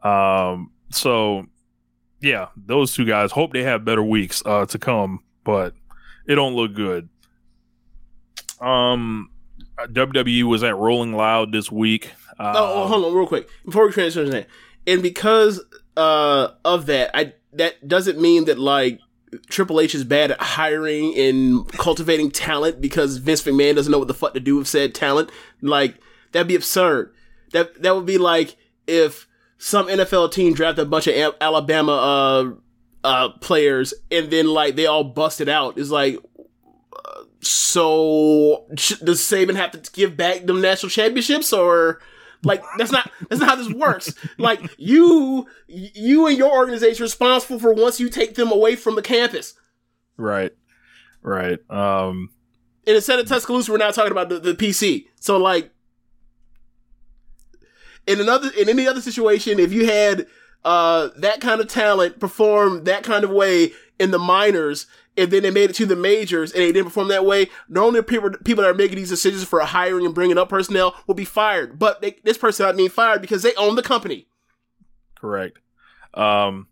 Um, 0.02 0.72
so 0.90 1.46
yeah, 2.20 2.48
those 2.54 2.92
two 2.94 3.04
guys 3.06 3.32
hope 3.32 3.52
they 3.54 3.62
have 3.62 3.84
better 3.84 4.02
weeks 4.02 4.42
uh 4.44 4.66
to 4.66 4.78
come, 4.78 5.20
but 5.44 5.74
it 6.26 6.34
don't 6.34 6.54
look 6.54 6.74
good. 6.74 7.08
Um, 8.60 9.30
WWE 9.78 10.44
was 10.44 10.62
at 10.62 10.76
Rolling 10.76 11.12
Loud 11.12 11.52
this 11.52 11.70
week. 11.70 12.12
Uh, 12.38 12.54
oh, 12.56 12.82
oh, 12.82 12.88
hold 12.88 13.04
on, 13.04 13.14
real 13.14 13.26
quick 13.26 13.48
before 13.64 13.86
we 13.86 13.92
transition 13.92 14.30
that, 14.30 14.48
and 14.86 15.02
because 15.02 15.60
uh, 15.96 16.48
of 16.64 16.86
that, 16.86 17.10
I 17.14 17.34
that 17.52 17.86
doesn't 17.86 18.20
mean 18.20 18.46
that 18.46 18.58
like 18.58 19.00
Triple 19.48 19.80
H 19.80 19.94
is 19.94 20.04
bad 20.04 20.32
at 20.32 20.40
hiring 20.40 21.16
and 21.16 21.68
cultivating 21.72 22.30
talent 22.30 22.80
because 22.80 23.18
Vince 23.18 23.42
McMahon 23.42 23.76
doesn't 23.76 23.90
know 23.90 23.98
what 23.98 24.08
the 24.08 24.14
fuck 24.14 24.34
to 24.34 24.40
do 24.40 24.56
with 24.56 24.68
said 24.68 24.94
talent. 24.94 25.30
Like 25.60 25.96
that'd 26.32 26.48
be 26.48 26.56
absurd. 26.56 27.12
That 27.52 27.82
that 27.82 27.94
would 27.94 28.06
be 28.06 28.18
like 28.18 28.56
if 28.86 29.28
some 29.58 29.86
NFL 29.86 30.32
team 30.32 30.54
drafted 30.54 30.86
a 30.86 30.88
bunch 30.88 31.06
of 31.06 31.14
Al- 31.14 31.36
Alabama 31.40 32.56
uh 33.04 33.28
players 33.40 33.94
and 34.10 34.30
then 34.30 34.46
like 34.46 34.74
they 34.74 34.86
all 34.86 35.04
busted 35.04 35.48
out. 35.48 35.78
It's 35.78 35.90
like 35.90 36.16
uh, 36.92 37.24
so 37.40 38.66
does 38.74 39.20
Saban 39.20 39.54
have 39.54 39.70
to 39.72 39.92
give 39.92 40.16
back 40.16 40.46
them 40.46 40.60
national 40.60 40.90
championships 40.90 41.52
or 41.52 42.00
like 42.42 42.62
that's 42.78 42.90
not 42.92 43.10
that's 43.28 43.40
not 43.40 43.50
how 43.50 43.56
this 43.56 43.72
works. 43.72 44.14
Like 44.38 44.60
you 44.78 45.46
you 45.68 46.26
and 46.26 46.36
your 46.36 46.50
organization 46.50 47.02
are 47.02 47.04
responsible 47.06 47.58
for 47.58 47.72
once 47.72 48.00
you 48.00 48.08
take 48.08 48.34
them 48.34 48.50
away 48.50 48.74
from 48.76 48.96
the 48.96 49.02
campus. 49.02 49.54
right, 50.16 50.52
right. 51.22 51.58
Um, 51.70 52.30
And 52.86 52.96
instead 52.96 53.18
of 53.18 53.26
Tuscaloosa, 53.26 53.70
we're 53.72 53.78
now 53.78 53.90
talking 53.90 54.12
about 54.12 54.28
the, 54.28 54.38
the 54.40 54.54
PC. 54.54 55.06
So 55.20 55.36
like 55.38 55.70
in 58.06 58.20
another 58.20 58.50
in 58.58 58.68
any 58.68 58.86
other 58.86 59.00
situation, 59.00 59.58
if 59.58 59.72
you 59.72 59.86
had 59.86 60.26
uh 60.64 61.08
that 61.16 61.40
kind 61.40 61.60
of 61.60 61.68
talent 61.68 62.18
perform 62.20 62.84
that 62.84 63.02
kind 63.02 63.24
of 63.24 63.30
way 63.30 63.72
in 63.98 64.10
the 64.10 64.18
minors 64.18 64.86
and 65.16 65.30
then 65.30 65.42
they 65.42 65.50
made 65.50 65.70
it 65.70 65.76
to 65.76 65.86
the 65.86 65.96
majors 65.96 66.52
and 66.52 66.60
they 66.62 66.72
didn't 66.72 66.86
perform 66.86 67.08
that 67.08 67.24
way, 67.24 67.48
not 67.68 67.84
only 67.84 68.02
people 68.02 68.30
people 68.44 68.62
that 68.62 68.70
are 68.70 68.74
making 68.74 68.96
these 68.96 69.10
decisions 69.10 69.44
for 69.44 69.60
hiring 69.60 70.04
and 70.04 70.14
bringing 70.14 70.38
up 70.38 70.48
personnel 70.48 70.94
will 71.06 71.14
be 71.14 71.24
fired, 71.24 71.78
but 71.78 72.00
they, 72.02 72.16
this 72.24 72.38
person 72.38 72.66
not 72.66 72.76
being 72.76 72.88
fired 72.88 73.20
because 73.20 73.42
they 73.42 73.54
own 73.54 73.76
the 73.76 73.82
company. 73.82 74.26
correct. 75.14 75.58
Um, 76.14 76.68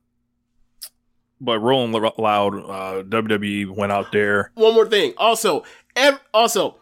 but 1.41 1.59
Rolling 1.59 1.93
Loud, 1.93 2.55
uh, 2.55 3.03
WWE 3.03 3.75
went 3.75 3.91
out 3.93 4.13
there. 4.13 4.53
One 4.55 4.75
more 4.75 4.87
thing, 4.87 5.15
also, 5.19 5.65
ev- 5.97 6.21
also, 6.33 6.77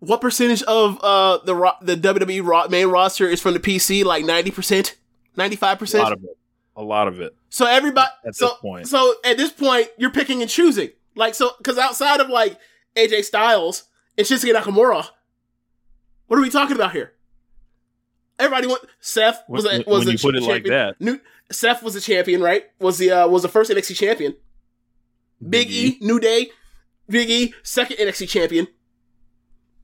what 0.00 0.20
percentage 0.20 0.62
of 0.64 0.98
uh 1.02 1.38
the 1.44 1.54
the 1.82 1.96
WWE 1.96 2.70
main 2.70 2.88
roster 2.88 3.26
is 3.28 3.40
from 3.40 3.54
the 3.54 3.60
PC? 3.60 4.04
Like 4.04 4.24
ninety 4.24 4.50
percent, 4.50 4.96
ninety 5.36 5.56
five 5.56 5.76
A 5.76 5.78
percent. 5.78 6.02
lot 6.04 6.12
of 6.12 6.22
it. 6.24 6.36
A 6.76 6.82
lot 6.82 7.06
of 7.08 7.20
it. 7.20 7.34
So 7.50 7.66
everybody, 7.66 8.08
At 8.26 8.34
so 8.34 8.46
this 8.48 8.54
point. 8.60 8.88
so 8.88 9.14
at 9.24 9.36
this 9.36 9.52
point, 9.52 9.88
you're 9.98 10.10
picking 10.10 10.40
and 10.40 10.50
choosing. 10.50 10.90
Like 11.14 11.34
so, 11.34 11.50
because 11.58 11.76
outside 11.78 12.20
of 12.20 12.28
like 12.30 12.58
AJ 12.96 13.24
Styles 13.24 13.84
and 14.16 14.26
Shinsuke 14.26 14.54
Nakamura, 14.54 15.06
what 16.28 16.38
are 16.38 16.42
we 16.42 16.48
talking 16.50 16.74
about 16.76 16.92
here? 16.92 17.12
Everybody 18.38 18.66
went. 18.68 18.80
Seth 19.00 19.42
was 19.48 19.64
a, 19.66 19.84
was 19.86 20.00
when 20.06 20.08
a 20.08 20.12
you 20.12 20.18
put 20.18 20.34
it 20.34 20.42
like 20.42 20.64
champion. 20.64 20.72
that. 20.74 21.00
New, 21.00 21.20
Seth 21.50 21.82
was 21.82 21.94
a 21.94 22.00
champion, 22.00 22.40
right? 22.40 22.64
Was 22.80 22.96
the 22.98 23.10
uh, 23.10 23.28
was 23.28 23.42
the 23.42 23.48
first 23.48 23.70
NXT 23.70 23.94
champion. 23.96 24.34
Big 25.46 25.70
E, 25.70 25.98
New 26.00 26.18
Day, 26.18 26.50
Big 27.08 27.28
E, 27.28 27.54
second 27.62 27.98
NXT 27.98 28.28
champion. 28.30 28.66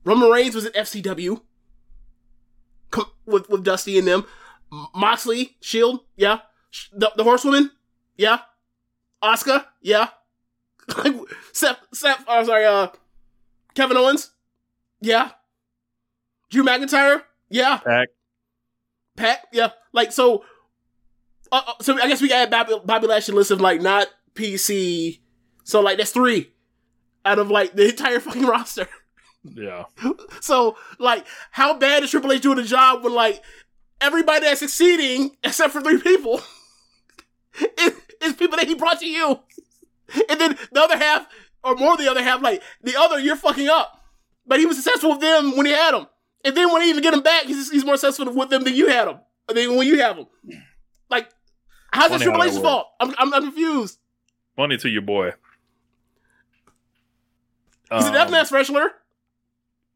Roman 0.03 0.29
Reigns 0.29 0.55
was 0.55 0.65
an 0.65 0.71
FCW. 0.73 1.39
with 3.25 3.47
with 3.49 3.63
Dusty 3.63 3.99
and 3.99 4.07
them. 4.07 4.25
Moxley, 4.71 5.57
Shield, 5.61 6.01
yeah. 6.15 6.39
The, 6.93 7.11
the 7.15 7.23
Horsewoman, 7.23 7.71
yeah. 8.17 8.39
Oscar, 9.21 9.65
yeah. 9.81 10.09
Seth, 11.53 11.79
Seth, 11.93 12.23
I'm 12.27 12.45
sorry, 12.45 12.65
uh, 12.65 12.87
Kevin 13.73 13.97
Owens, 13.97 14.31
yeah. 15.01 15.31
Drew 16.49 16.63
McIntyre, 16.63 17.23
yeah. 17.49 17.77
Pack. 17.77 18.09
Pat, 19.15 19.47
yeah. 19.51 19.71
Like 19.91 20.11
so. 20.11 20.45
Uh, 21.51 21.61
uh, 21.67 21.73
so 21.81 21.99
I 21.99 22.07
guess 22.07 22.21
we 22.21 22.31
add 22.31 22.49
Bobby, 22.51 22.75
Bobby 22.85 23.07
Lashley 23.07 23.35
list 23.35 23.51
of 23.51 23.59
like 23.59 23.81
not 23.81 24.07
PC. 24.35 25.19
So 25.63 25.81
like 25.81 25.97
that's 25.97 26.11
three 26.11 26.51
out 27.25 27.39
of 27.39 27.51
like 27.51 27.73
the 27.75 27.89
entire 27.89 28.19
fucking 28.19 28.45
roster. 28.45 28.87
Yeah. 29.43 29.85
So 30.41 30.77
like, 30.97 31.25
how 31.51 31.77
bad 31.77 32.03
is 32.03 32.11
Triple 32.11 32.31
H 32.31 32.41
doing 32.41 32.57
the 32.57 32.63
job 32.63 33.03
when 33.03 33.13
like 33.13 33.41
everybody 34.01 34.41
that's 34.45 34.59
succeeding 34.59 35.35
except 35.43 35.73
for 35.73 35.81
three 35.81 35.99
people 36.01 36.41
is, 37.79 37.93
is 38.21 38.33
people 38.33 38.57
that 38.57 38.67
he 38.67 38.75
brought 38.75 38.99
to 38.99 39.07
you, 39.07 39.39
and 40.29 40.39
then 40.39 40.57
the 40.71 40.81
other 40.81 40.97
half 40.97 41.27
or 41.63 41.75
more 41.75 41.97
the 41.97 42.09
other 42.09 42.23
half 42.23 42.41
like 42.41 42.61
the 42.83 42.95
other 42.97 43.19
you're 43.19 43.35
fucking 43.35 43.67
up, 43.67 44.01
but 44.45 44.59
he 44.59 44.65
was 44.65 44.77
successful 44.77 45.11
with 45.11 45.21
them 45.21 45.55
when 45.57 45.65
he 45.65 45.71
had 45.71 45.91
them, 45.93 46.07
and 46.45 46.55
then 46.55 46.71
when 46.71 46.81
he 46.81 46.89
even 46.89 47.01
get 47.03 47.11
them 47.11 47.21
back, 47.23 47.43
he's, 47.45 47.69
he's 47.71 47.85
more 47.85 47.97
successful 47.97 48.33
with 48.33 48.49
them 48.49 48.63
than 48.63 48.75
you 48.75 48.87
had 48.87 49.07
them. 49.07 49.19
I 49.49 49.53
mean, 49.53 49.75
when 49.75 49.87
you 49.87 49.99
have 49.99 50.15
them, 50.17 50.27
like 51.09 51.29
how's 51.91 52.09
Funny 52.09 52.19
that 52.19 52.23
Triple 52.25 52.43
H's 52.43 52.57
fault? 52.59 52.87
I'm, 52.99 53.13
I'm 53.17 53.33
I'm 53.33 53.43
confused. 53.43 53.99
Funny 54.55 54.77
to 54.77 54.89
your 54.89 55.01
boy. 55.01 55.31
He's 57.91 58.05
a 58.05 58.07
Um, 58.09 58.13
deathmatch 58.13 58.51
wrestler. 58.51 58.91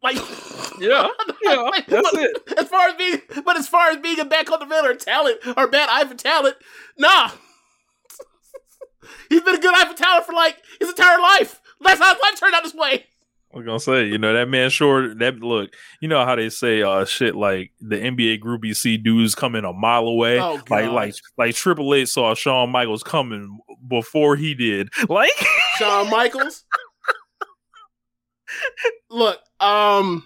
Like, 0.04 0.18
Yeah, 0.80 1.08
yeah, 1.44 1.56
like, 1.56 1.86
that's 1.88 2.12
but 2.12 2.22
it. 2.22 2.44
As 2.58 2.68
far 2.68 2.90
as 2.90 2.96
being, 2.96 3.22
but 3.46 3.58
as 3.58 3.68
far 3.68 3.90
as 3.90 3.98
being 3.98 4.20
a 4.20 4.26
back 4.26 4.52
on 4.52 4.60
the 4.60 4.66
cultivator 4.66 4.92
or 4.92 4.96
talent 4.96 5.40
or 5.58 5.68
bad 5.68 5.90
eye 5.90 6.06
for 6.06 6.16
talent, 6.16 6.56
nah. 6.98 7.32
He's 9.30 9.42
been 9.42 9.56
a 9.56 9.60
good 9.60 9.74
eye 9.76 9.90
for 9.90 9.98
talent 9.98 10.26
for 10.26 10.34
like 10.34 10.58
his 10.80 10.90
entire 10.90 11.20
life. 11.20 11.62
That's 11.82 12.00
how 12.00 12.14
his 12.14 12.22
life 12.22 12.40
turned 12.40 12.56
out 12.56 12.64
this 12.64 12.74
way. 12.74 13.06
I 13.54 13.58
was 13.58 13.66
gonna 13.66 13.80
say, 13.80 14.06
you 14.06 14.18
know, 14.18 14.34
that 14.34 14.50
man 14.50 14.72
short 14.72 15.20
that 15.20 15.40
look, 15.40 15.72
you 16.02 16.08
know 16.08 16.26
how 16.26 16.36
they 16.36 16.50
say 16.50 16.82
uh 16.82 17.06
shit 17.06 17.36
like 17.36 17.72
the 17.80 17.98
NBA 17.98 18.40
group 18.40 18.66
you 18.66 18.74
see 18.74 18.98
dudes 18.98 19.36
coming 19.36 19.64
a 19.64 19.74
mile 19.74 20.08
away. 20.08 20.40
Oh, 20.40 20.60
like 20.70 20.90
like 20.90 21.16
like 21.38 21.56
Triple 21.56 21.94
H 21.94 22.10
saw 22.10 22.34
Shawn 22.34 22.72
Michaels 22.72 23.04
coming 23.04 23.60
before 23.88 24.36
he 24.38 24.56
did. 24.56 24.90
Like 25.08 25.32
Shawn 25.78 26.10
Michaels. 26.10 26.64
Look, 29.10 29.40
um, 29.60 30.26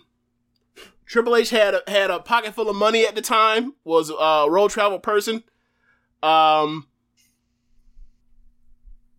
Triple 1.05 1.35
H 1.35 1.49
had 1.49 1.73
a, 1.73 1.81
had 1.87 2.09
a 2.09 2.19
pocket 2.19 2.53
full 2.53 2.69
of 2.69 2.75
money 2.75 3.05
at 3.05 3.15
the 3.15 3.21
time. 3.21 3.73
Was 3.83 4.09
a 4.09 4.49
road 4.49 4.71
travel 4.71 4.99
person. 4.99 5.43
Um, 6.21 6.87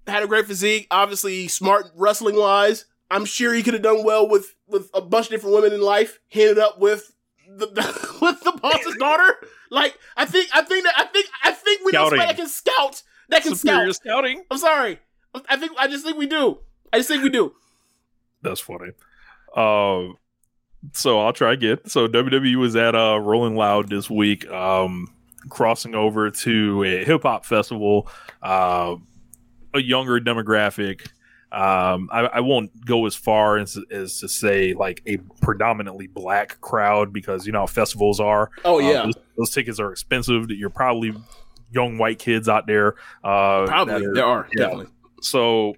had 0.07 0.23
a 0.23 0.27
great 0.27 0.47
physique. 0.47 0.87
Obviously, 0.91 1.49
smart 1.49 1.91
wrestling 1.95 2.37
wise. 2.37 2.85
I'm 3.11 3.25
sure 3.25 3.55
he 3.55 3.63
could 3.63 3.75
have 3.75 3.83
done 3.83 4.05
well 4.05 4.29
with 4.29 4.55
with 4.67 4.91
a 4.93 5.01
bunch 5.01 5.27
of 5.27 5.31
different 5.31 5.55
women 5.55 5.73
in 5.73 5.81
life. 5.81 6.19
He 6.29 6.43
ended 6.43 6.59
up 6.59 6.79
with 6.79 7.15
the, 7.49 7.67
with 8.21 8.41
the 8.43 8.53
boss's 8.53 8.97
daughter. 8.97 9.37
Like 9.71 9.99
I 10.17 10.25
think 10.27 10.51
I 10.53 10.63
think 10.63 10.85
that 10.85 10.95
I 10.97 11.05
think 11.05 11.27
I 11.43 11.53
think 11.53 11.81
we 11.85 11.93
know 11.93 12.09
somebody 12.09 12.27
that 12.27 12.37
can 12.37 12.49
scout. 12.49 13.03
That 13.31 13.43
can 13.43 13.55
superior 13.55 13.93
scout. 13.93 14.13
scouting. 14.13 14.45
I'm 14.51 14.59
sorry. 14.59 14.99
I 15.49 15.57
think 15.57 15.73
I 15.79 15.89
just 15.89 16.05
think 16.05 16.17
we 16.19 16.27
do. 16.27 16.59
I 16.93 16.99
just 16.99 17.09
think 17.09 17.23
we 17.23 17.29
do. 17.29 17.55
That's 18.43 18.61
funny. 18.61 18.91
Um, 19.57 20.16
so 20.93 21.20
I'll 21.20 21.32
try 21.32 21.53
again. 21.53 21.78
So 21.86 22.07
WWE 22.09 22.57
was 22.57 22.76
at 22.76 22.95
uh 22.95 23.18
Rolling 23.20 23.57
Loud 23.57 23.89
this 23.89 24.09
week, 24.09 24.49
um, 24.51 25.12
crossing 25.49 25.95
over 25.95 26.30
to 26.30 26.84
a 26.84 27.05
hip 27.05 27.22
hop 27.22 27.45
festival, 27.45 28.09
uh, 28.43 28.95
a 29.74 29.80
younger 29.80 30.20
demographic. 30.20 31.09
Um, 31.51 32.11
I, 32.12 32.20
I 32.26 32.41
won't 32.41 32.84
go 32.84 33.07
as 33.07 33.14
far 33.14 33.57
as, 33.57 33.78
as 33.91 34.20
to 34.20 34.28
say 34.28 34.74
like 34.74 35.03
a 35.07 35.16
predominantly 35.41 36.07
black 36.07 36.61
crowd 36.61 37.11
because 37.11 37.47
you 37.47 37.53
know 37.53 37.61
how 37.61 37.66
festivals 37.66 38.20
are. 38.20 38.51
Oh 38.64 38.76
Uh, 38.76 38.91
yeah, 38.91 39.03
those, 39.05 39.14
those 39.36 39.51
tickets 39.51 39.80
are 39.80 39.91
expensive. 39.91 40.49
That 40.49 40.57
you're 40.57 40.68
probably 40.68 41.14
young 41.72 41.97
white 41.97 42.18
kids 42.18 42.49
out 42.49 42.66
there. 42.66 42.97
Uh, 43.24 43.64
probably 43.66 44.07
are- 44.07 44.14
there 44.14 44.26
are 44.26 44.49
yeah. 44.55 44.64
definitely. 44.64 44.86
so 45.22 45.74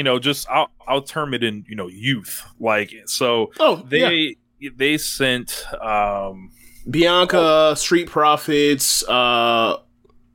you 0.00 0.04
know 0.04 0.18
just 0.18 0.48
i'll 0.48 0.70
i'll 0.88 1.02
term 1.02 1.34
it 1.34 1.44
in 1.44 1.62
you 1.68 1.76
know 1.76 1.86
youth 1.88 2.42
like 2.58 2.90
so 3.04 3.50
Oh, 3.60 3.86
yeah. 3.90 4.08
they 4.08 4.36
they 4.76 4.96
sent 4.96 5.66
um 5.78 6.50
Bianca, 6.88 7.74
Street 7.76 8.08
Profits, 8.08 9.06
uh, 9.06 9.76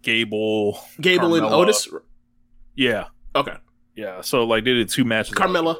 gable 0.03 0.79
Gable 1.01 1.33
and 1.33 1.43
Carmella. 1.45 1.51
Otis. 1.51 1.87
yeah 2.75 3.05
Okay, 3.35 3.55
yeah 3.95 4.21
so 4.21 4.43
like 4.45 4.63
they 4.65 4.73
did 4.73 4.89
two 4.89 5.03
matches 5.03 5.33
Carmella. 5.33 5.77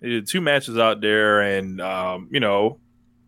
they 0.00 0.08
did 0.10 0.28
two 0.28 0.40
matches 0.40 0.78
out 0.78 1.00
there 1.00 1.40
and 1.40 1.80
um 1.80 2.28
you 2.30 2.38
know 2.38 2.78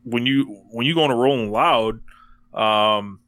when 0.05 0.25
you 0.27 0.45
when 0.71 0.87
you 0.87 0.95
go 0.95 1.03
on 1.03 1.11
a 1.11 1.17
rolling 1.17 1.51
loud 1.51 2.01
um 2.55 3.19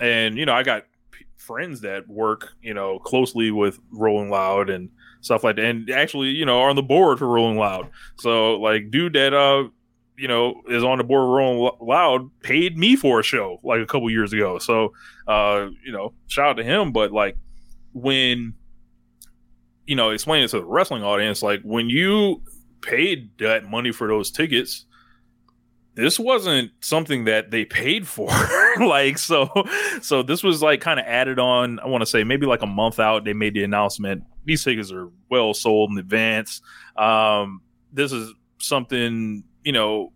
and 0.00 0.36
you 0.36 0.44
know 0.44 0.52
i 0.52 0.62
got 0.64 0.82
p- 1.12 1.24
friends 1.36 1.80
that 1.82 2.08
work 2.08 2.52
you 2.60 2.74
know 2.74 2.98
closely 2.98 3.50
with 3.52 3.78
rolling 3.92 4.28
loud 4.30 4.68
and 4.70 4.90
stuff 5.20 5.44
like 5.44 5.56
that. 5.56 5.64
And 5.64 5.90
actually 5.90 6.28
you 6.28 6.44
know 6.44 6.60
are 6.60 6.70
on 6.70 6.76
the 6.76 6.82
board 6.82 7.18
for 7.18 7.26
rolling 7.26 7.58
loud. 7.58 7.90
So 8.18 8.56
like 8.56 8.90
dude 8.90 9.14
that 9.14 9.34
uh 9.34 9.68
you 10.16 10.28
know 10.28 10.62
is 10.68 10.82
on 10.82 10.98
the 10.98 11.04
board 11.04 11.28
rolling 11.28 11.70
loud 11.80 12.30
paid 12.42 12.76
me 12.76 12.96
for 12.96 13.20
a 13.20 13.22
show 13.22 13.60
like 13.62 13.80
a 13.80 13.86
couple 13.86 14.10
years 14.10 14.32
ago. 14.32 14.58
So 14.58 14.92
uh 15.26 15.68
you 15.84 15.92
know 15.92 16.12
shout 16.26 16.50
out 16.50 16.56
to 16.56 16.64
him. 16.64 16.92
But 16.92 17.12
like 17.12 17.36
when 17.92 18.54
you 19.86 19.96
know 19.96 20.10
explaining 20.10 20.44
it 20.44 20.48
to 20.48 20.58
the 20.58 20.64
wrestling 20.64 21.02
audience 21.02 21.42
like 21.42 21.62
when 21.62 21.88
you 21.88 22.42
paid 22.82 23.30
that 23.38 23.64
money 23.64 23.90
for 23.90 24.06
those 24.06 24.30
tickets 24.30 24.84
this 25.98 26.16
wasn't 26.16 26.70
something 26.80 27.24
that 27.24 27.50
they 27.50 27.64
paid 27.64 28.06
for. 28.06 28.30
Like 28.78 29.18
so 29.18 29.50
so 30.02 30.22
this 30.22 30.44
was 30.44 30.62
like 30.62 30.80
kind 30.80 31.00
of 31.00 31.06
added 31.06 31.40
on 31.40 31.80
i 31.80 31.88
want 31.88 32.02
to 32.02 32.06
say 32.06 32.22
maybe 32.22 32.46
like 32.46 32.62
a 32.62 32.66
month 32.66 33.00
out 33.00 33.24
they 33.24 33.32
made 33.32 33.54
the 33.54 33.64
announcement 33.64 34.22
these 34.48 34.64
tickets 34.64 34.90
are 34.90 35.08
well 35.30 35.54
sold 35.54 35.90
in 35.92 35.98
advance 35.98 36.60
um 36.96 37.60
this 37.92 38.10
is 38.12 38.32
something 38.58 39.44
you 39.62 39.72
know 39.72 40.12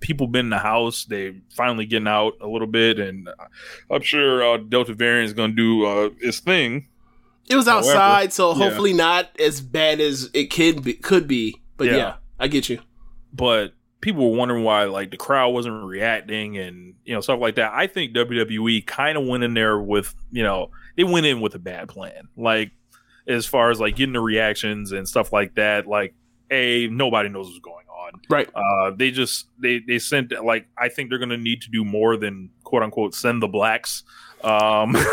people 0.00 0.26
been 0.26 0.46
in 0.46 0.50
the 0.50 0.58
house 0.58 1.04
they 1.06 1.34
finally 1.50 1.86
getting 1.86 2.08
out 2.08 2.32
a 2.40 2.46
little 2.46 2.66
bit 2.66 2.98
and 2.98 3.28
i'm 3.90 4.02
sure 4.02 4.42
uh, 4.42 4.56
delta 4.58 4.92
variant 4.94 5.26
is 5.26 5.32
going 5.32 5.50
to 5.50 5.56
do 5.56 5.86
uh, 5.86 6.10
its 6.20 6.40
thing 6.40 6.88
It 7.48 7.56
was 7.56 7.66
However, 7.66 7.88
outside, 7.88 8.32
so 8.32 8.50
yeah. 8.50 8.56
hopefully 8.64 8.92
not 8.92 9.28
as 9.40 9.60
bad 9.60 10.00
as 10.00 10.30
it 10.34 10.50
could 10.52 10.82
be. 10.84 10.94
Could 10.94 11.26
be, 11.26 11.56
but 11.76 11.86
Yeah. 11.88 11.96
yeah, 11.96 12.14
I 12.38 12.48
get 12.48 12.68
you. 12.68 12.78
but 13.32 13.72
people 14.00 14.30
were 14.30 14.36
wondering 14.38 14.62
why 14.64 14.84
like 14.84 15.10
the 15.10 15.16
crowd 15.18 15.50
wasn't 15.50 15.84
reacting 15.84 16.56
and 16.58 16.94
you 17.04 17.12
know 17.14 17.20
stuff 17.20 17.40
like 17.40 17.56
that. 17.56 17.72
I 17.74 17.86
think 17.86 18.14
WWE 18.14 18.86
kind 18.86 19.18
of 19.18 19.26
went 19.26 19.42
in 19.42 19.52
there 19.54 19.78
with 19.78 20.14
you 20.30 20.42
know 20.42 20.70
they 20.96 21.04
went 21.04 21.26
in 21.26 21.40
with 21.40 21.54
a 21.54 21.58
bad 21.58 21.88
plan, 21.88 22.28
like 22.36 22.70
as 23.30 23.46
far 23.46 23.70
as 23.70 23.80
like 23.80 23.96
getting 23.96 24.12
the 24.12 24.20
reactions 24.20 24.92
and 24.92 25.08
stuff 25.08 25.32
like 25.32 25.54
that. 25.54 25.86
Like, 25.86 26.14
a 26.50 26.88
nobody 26.88 27.28
knows 27.28 27.46
what's 27.46 27.60
going 27.60 27.86
on. 27.88 28.20
Right. 28.28 28.48
Uh, 28.54 28.90
they 28.94 29.10
just 29.10 29.46
they 29.58 29.78
they 29.78 29.98
sent 29.98 30.32
like 30.44 30.66
I 30.76 30.88
think 30.88 31.10
they're 31.10 31.18
gonna 31.18 31.36
need 31.36 31.62
to 31.62 31.70
do 31.70 31.84
more 31.84 32.16
than 32.16 32.50
quote 32.64 32.82
unquote 32.82 33.14
send 33.14 33.42
the 33.42 33.48
blacks. 33.48 34.02
Um, 34.42 34.96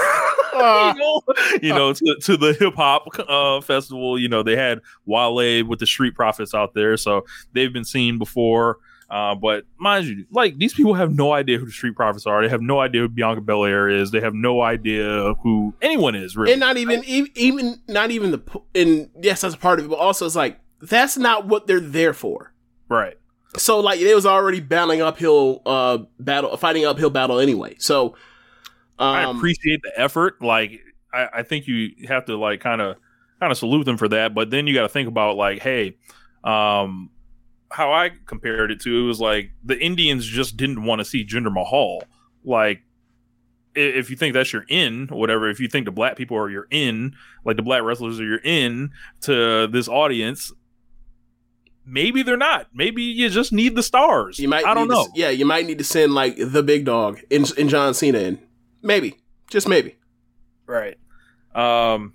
you 0.58 0.94
know, 0.96 1.22
you 1.62 1.70
know 1.70 1.94
to, 1.94 2.16
to 2.24 2.38
the 2.38 2.54
hip 2.54 2.76
hop 2.76 3.08
uh, 3.28 3.62
festival. 3.62 4.18
You 4.18 4.28
know 4.28 4.42
they 4.42 4.56
had 4.56 4.82
Wale 5.06 5.64
with 5.64 5.80
the 5.80 5.86
Street 5.86 6.16
Profits 6.16 6.54
out 6.54 6.74
there, 6.74 6.98
so 6.98 7.26
they've 7.54 7.72
been 7.72 7.86
seen 7.86 8.18
before. 8.18 8.78
Uh, 9.10 9.36
but 9.36 9.64
mind 9.78 10.06
you, 10.06 10.26
like 10.32 10.58
these 10.58 10.74
people 10.74 10.94
have 10.94 11.14
no 11.16 11.32
idea 11.32 11.58
who 11.58 11.66
the 11.66 11.72
Street 11.72 11.96
Profits 11.96 12.26
are. 12.26 12.42
They 12.42 12.50
have 12.50 12.62
no 12.62 12.80
idea 12.82 13.02
who 13.02 13.08
Bianca 13.08 13.40
Belair 13.42 13.88
is. 13.88 14.12
They 14.12 14.20
have 14.20 14.34
no 14.34 14.62
idea 14.62 15.34
who 15.44 15.74
anyone 15.82 16.14
is 16.16 16.36
really. 16.36 16.52
and 16.52 16.60
not 16.60 16.76
even 16.78 17.04
e- 17.06 17.32
even 17.36 17.80
not 17.88 18.12
even 18.12 18.32
the 18.32 18.42
and 18.76 19.10
yes, 19.22 19.42
that's 19.42 19.56
a 19.56 19.58
part 19.58 19.80
of 19.80 19.86
it, 19.86 19.90
but 19.90 20.00
also 20.00 20.26
it's 20.26 20.36
like 20.36 20.60
that's 20.82 21.18
not 21.18 21.48
what 21.48 21.68
they're 21.68 21.80
there 21.80 22.14
for. 22.14 22.54
right. 22.90 23.18
So 23.56 23.80
like 23.80 24.00
it 24.02 24.14
was 24.14 24.26
already 24.26 24.60
battling 24.60 25.02
uphill 25.02 25.62
uh 25.66 26.00
battle 26.20 26.56
fighting 26.58 26.86
uphill 26.86 27.10
battle 27.10 27.40
anyway. 27.40 27.76
So 27.80 28.16
I 29.00 29.24
um 29.24 29.38
appreciate 29.38 29.82
the 29.84 29.92
effort. 30.00 30.42
Like 30.42 30.82
I, 31.14 31.30
I 31.36 31.44
think 31.44 31.66
you 31.66 31.92
have 32.10 32.26
to 32.26 32.36
like 32.38 32.60
kind 32.60 32.82
of 32.82 32.98
kind 33.40 33.52
of 33.52 33.58
salute 33.58 33.86
them 33.86 33.98
for 33.98 34.10
that. 34.10 34.36
But 34.36 34.50
then 34.50 34.68
you 34.68 34.74
got 34.74 34.82
to 34.84 34.90
think 34.90 35.08
about 35.08 35.38
like, 35.38 35.62
hey, 35.62 35.96
um, 36.44 37.10
how 37.72 37.92
I 37.92 38.12
compared 38.26 38.72
it 38.72 38.80
to 38.82 39.04
it 39.04 39.08
was 39.08 39.20
like 39.20 39.52
the 39.64 39.78
Indians 39.80 40.26
just 40.26 40.58
didn't 40.58 40.84
want 40.84 41.00
to 41.00 41.06
see 41.06 41.26
Jinder 41.26 41.52
Mahal. 41.52 42.04
Like 42.44 42.82
if 43.76 44.10
you 44.10 44.16
think 44.16 44.34
that's 44.34 44.52
your 44.52 44.66
in, 44.70 45.08
whatever. 45.08 45.50
If 45.50 45.60
you 45.60 45.68
think 45.68 45.86
the 45.86 45.92
black 45.92 46.18
people 46.18 46.38
are 46.38 46.50
your 46.50 46.68
in, 46.72 47.16
like 47.46 47.58
the 47.58 47.62
black 47.64 47.84
wrestlers 47.84 48.20
are 48.20 48.26
your 48.26 48.40
in 48.44 48.92
to 49.22 49.68
this 49.68 49.88
audience. 49.88 50.52
maybe 51.86 52.24
they're 52.24 52.38
not. 52.38 52.68
Maybe 52.74 53.04
you 53.04 53.30
just 53.30 53.54
need 53.54 53.76
the 53.76 53.84
stars. 53.84 54.40
You 54.40 54.48
might. 54.48 54.66
I 54.66 54.74
don't 54.74 54.88
need 54.88 54.96
to 54.96 55.02
know. 55.02 55.08
yeah, 55.16 55.30
you 55.30 55.46
might 55.46 55.66
need 55.66 55.78
to 55.78 55.84
send 55.84 56.14
like 56.14 56.36
the 56.38 56.64
big 56.64 56.86
dog 56.86 57.20
in, 57.30 57.46
in 57.58 57.70
John 57.70 57.94
Cena 57.94 58.20
in. 58.20 58.40
Maybe, 58.82 59.18
just 59.50 59.68
maybe. 59.68 59.96
Right. 60.66 60.98
Um 61.56 62.14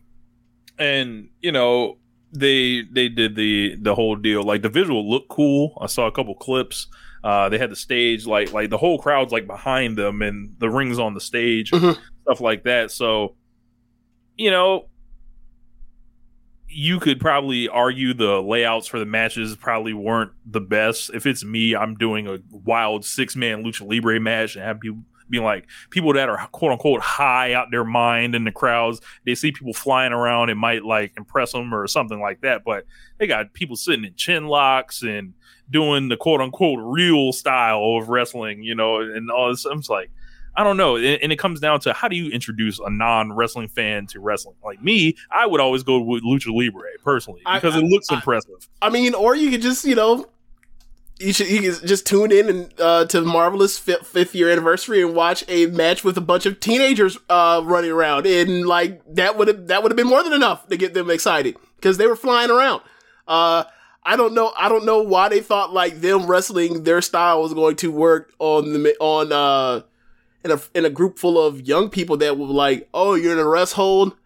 and 0.79 1.31
you 1.41 1.53
know, 1.53 1.99
they 2.33 2.83
they 2.91 3.09
did 3.09 3.37
the 3.37 3.77
the 3.81 3.95
whole 3.95 4.17
deal. 4.17 4.43
Like 4.43 4.63
the 4.63 4.69
visual 4.69 5.09
looked 5.11 5.29
cool. 5.29 5.77
I 5.81 5.87
saw 5.87 6.07
a 6.07 6.13
couple 6.13 6.35
clips. 6.35 6.87
Uh 7.23 7.49
they 7.49 7.59
had 7.59 7.71
the 7.71 7.77
stage 7.77 8.27
like 8.27 8.53
like 8.53 8.71
the 8.71 8.79
whole 8.79 8.99
crowd's 8.99 9.33
like 9.33 9.47
behind 9.47 9.97
them 9.99 10.23
and 10.23 10.55
the 10.59 10.69
rings 10.71 10.99
on 10.99 11.15
the 11.15 11.21
stage, 11.21 11.71
Mhm. 11.71 11.97
stuff 12.23 12.41
like 12.41 12.65
that. 12.65 12.91
So 12.91 13.37
you 14.37 14.51
know, 14.51 14.87
you 16.69 16.99
could 17.01 17.21
probably 17.21 17.69
argue 17.69 18.15
the 18.15 18.41
layouts 18.43 18.87
for 18.87 18.99
the 18.99 19.05
matches 19.05 19.55
probably 19.57 19.93
weren't 19.93 20.33
the 20.47 20.61
best. 20.61 21.11
If 21.13 21.27
it's 21.27 21.45
me, 21.45 21.77
I'm 21.77 21.97
doing 21.97 22.27
a 22.27 22.39
wild 22.51 23.05
six 23.05 23.37
man 23.37 23.63
lucha 23.63 23.87
libre 23.87 24.19
match 24.19 24.57
and 24.57 24.65
have 24.65 24.81
people 24.81 25.03
being 25.33 25.43
like 25.43 25.67
people 25.91 26.13
that 26.13 26.29
are 26.29 26.47
quote 26.53 26.71
unquote 26.71 27.01
high 27.01 27.55
out 27.55 27.73
their 27.73 27.85
mind 27.85 28.37
in 28.37 28.45
the 28.45 28.53
crowds. 28.53 29.01
They 29.27 29.35
see 29.35 29.51
people 29.51 29.73
flying 29.73 30.13
around, 30.13 30.51
it 30.51 30.55
might 30.55 30.85
like 30.85 31.15
impress 31.17 31.51
them 31.51 31.75
or 31.75 31.89
something 31.89 32.21
like 32.21 32.43
that. 32.43 32.63
But 32.65 32.85
they 33.19 33.27
got 33.27 33.53
people 33.55 33.75
sitting 33.75 34.05
in 34.05 34.15
chin 34.15 34.47
locks 34.47 35.03
and 35.03 35.33
doing 35.71 36.09
the 36.09 36.17
quote 36.17 36.41
unquote 36.41 36.79
real 36.81 37.33
style 37.33 37.97
of 37.99 38.09
wrestling, 38.11 38.63
you 38.63 38.75
know, 38.77 39.01
and 39.01 39.31
all 39.31 39.49
this. 39.51 39.65
I'm 39.65 39.79
just 39.79 39.91
like, 39.91 40.11
I 40.55 40.65
don't 40.65 40.77
know. 40.77 40.97
And, 40.97 41.33
it 41.33 41.39
comes 41.39 41.61
down 41.61 41.81
to 41.81 41.95
how 41.95 42.09
do 42.09 42.15
you 42.17 42.31
introduce 42.31 42.79
a 42.79 42.91
non 42.91 43.33
wrestling 43.33 43.69
fan 43.69 44.07
to 44.09 44.21
wrestling? 44.21 44.57
Like 44.63 44.83
me, 44.83 45.17
I 45.31 45.47
would 45.47 45.63
always 45.63 45.83
go 45.83 45.99
with 45.99 46.23
Lucha 46.23 46.55
Libre 46.55 46.83
personally 47.03 47.41
I- 47.47 47.57
because 47.59 47.75
I- 47.75 47.79
it 47.79 47.85
looks 47.85 48.09
I- 48.11 48.17
impressive. 48.17 48.69
I 48.83 48.91
mean, 48.91 49.15
or 49.15 49.35
you 49.35 49.51
could 49.51 49.63
just 49.63 49.83
you 49.87 49.95
know. 49.95 50.27
You 51.23 51.33
should 51.33 51.49
you 51.49 51.61
could 51.61 51.87
just 51.87 52.07
tune 52.07 52.33
in 52.33 52.49
and 52.49 52.81
uh, 52.81 53.05
to 53.07 53.23
Marvelous 53.23 53.79
fifth, 53.79 54.07
fifth 54.07 54.35
year 54.35 54.51
anniversary 54.51 55.03
and 55.03 55.15
watch 55.15 55.45
a 55.49 55.67
match 55.67 56.03
with 56.03 56.19
a 56.19 56.21
bunch 56.21 56.47
of 56.47 56.59
teenagers 56.59 57.17
uh, 57.29 57.63
running 57.65 57.93
around, 57.93 58.27
and 58.27 58.67
like 58.67 59.03
that 59.15 59.39
would 59.39 59.49
have 59.49 59.69
that 59.69 59.83
would 59.83 59.93
have 59.93 59.97
been 59.97 60.09
more 60.09 60.23
than 60.25 60.33
enough 60.33 60.67
to 60.69 60.77
get 60.77 60.95
them 60.95 61.11
excited 61.11 61.57
because 61.77 61.97
they 61.97 62.07
were 62.07 62.17
flying 62.17 62.51
around. 62.51 62.83
Uh, 63.29 63.65
I 64.05 64.17
don't 64.17 64.35
know. 64.35 64.53
I 64.59 64.69
don't 64.69 64.85
know 64.85 65.01
why 65.01 65.29
they 65.29 65.41
thought 65.41 65.73
like 65.73 66.01
them 66.01 66.27
wrestling 66.27 66.83
their 66.83 67.01
style 67.01 67.41
was 67.41 67.55
going 67.55 67.77
to 67.77 67.93
work 67.93 68.33
on 68.39 68.73
the 68.73 68.97
on 68.99 69.33
uh 69.33 69.83
in 70.45 70.51
a 70.51 70.61
in 70.75 70.85
a 70.85 70.91
group 70.91 71.19
full 71.19 71.41
of 71.41 71.67
young 71.67 71.89
people 71.89 72.17
that 72.19 72.37
were 72.37 72.47
like, 72.47 72.89
oh, 72.93 73.15
you're 73.15 73.33
in 73.33 73.39
a 73.39 73.47
rest 73.47 73.75
hold. 73.75 74.17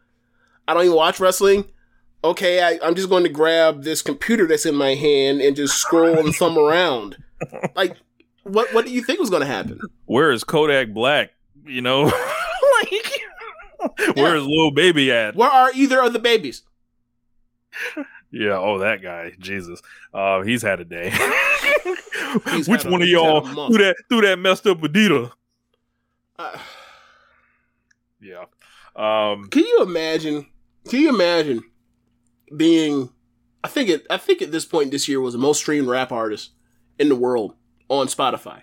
I 0.67 0.75
don't 0.75 0.85
even 0.85 0.97
watch 0.97 1.21
wrestling. 1.21 1.67
Okay, 2.27 2.61
I, 2.63 2.79
I'm 2.83 2.95
just 2.97 3.09
going 3.09 3.23
to 3.23 3.29
grab 3.29 3.85
this 3.85 4.03
computer 4.03 4.47
that's 4.47 4.67
in 4.67 4.75
my 4.75 4.95
hand 4.95 5.41
and 5.41 5.55
just 5.55 5.77
scroll 5.79 6.19
and 6.19 6.35
thumb 6.35 6.59
around. 6.67 7.17
Like, 7.75 7.97
what 8.43 8.73
what 8.75 8.85
do 8.85 8.91
you 8.93 9.03
think 9.03 9.21
was 9.21 9.31
going 9.31 9.43
to 9.43 9.47
happen? 9.47 9.81
Where 10.07 10.33
is 10.33 10.43
Kodak 10.45 10.89
Black? 10.93 11.31
You 11.65 11.83
know, 11.83 12.03
like 12.81 14.17
where 14.17 14.37
is 14.37 14.45
Lil 14.45 14.71
Baby 14.73 15.13
at? 15.13 15.37
Where 15.37 15.51
are 15.51 15.71
either 15.75 16.01
of 16.03 16.13
the 16.13 16.19
babies? 16.19 16.63
Yeah, 18.31 18.59
oh 18.59 18.79
that 18.79 19.03
guy, 19.03 19.33
Jesus, 19.39 19.81
uh, 20.13 20.43
he's 20.43 20.63
had 20.63 20.81
a 20.81 20.85
day. 20.85 21.11
He's 22.51 22.69
Which 22.69 22.83
had 22.83 22.89
a- 22.89 22.93
one 22.93 23.03
of 23.03 23.09
y'all 23.09 23.47
a 23.47 23.69
threw 23.69 23.79
that 23.79 23.97
threw 24.09 24.21
that 24.23 24.39
messed 24.39 24.67
up 24.67 24.79
Adidas? 24.81 25.31
Uh, 26.39 26.59
Yeah, 28.21 28.45
um, 28.97 29.47
can 29.49 29.63
you 29.65 29.83
imagine? 29.83 30.47
Can 30.89 31.01
you 31.01 31.09
imagine 31.09 31.63
being? 32.55 33.11
I 33.65 33.69
think 33.69 33.89
it. 33.89 34.07
I 34.11 34.17
think 34.17 34.43
at 34.43 34.53
this 34.53 34.65
point 34.65 34.91
this 34.91 35.09
year 35.09 35.21
was 35.21 35.33
the 35.33 35.39
most 35.39 35.59
streamed 35.59 35.89
rap 35.89 36.13
artist 36.13 36.51
in 36.99 37.09
the 37.09 37.17
world 37.17 37.55
on 37.89 38.07
Spotify. 38.07 38.63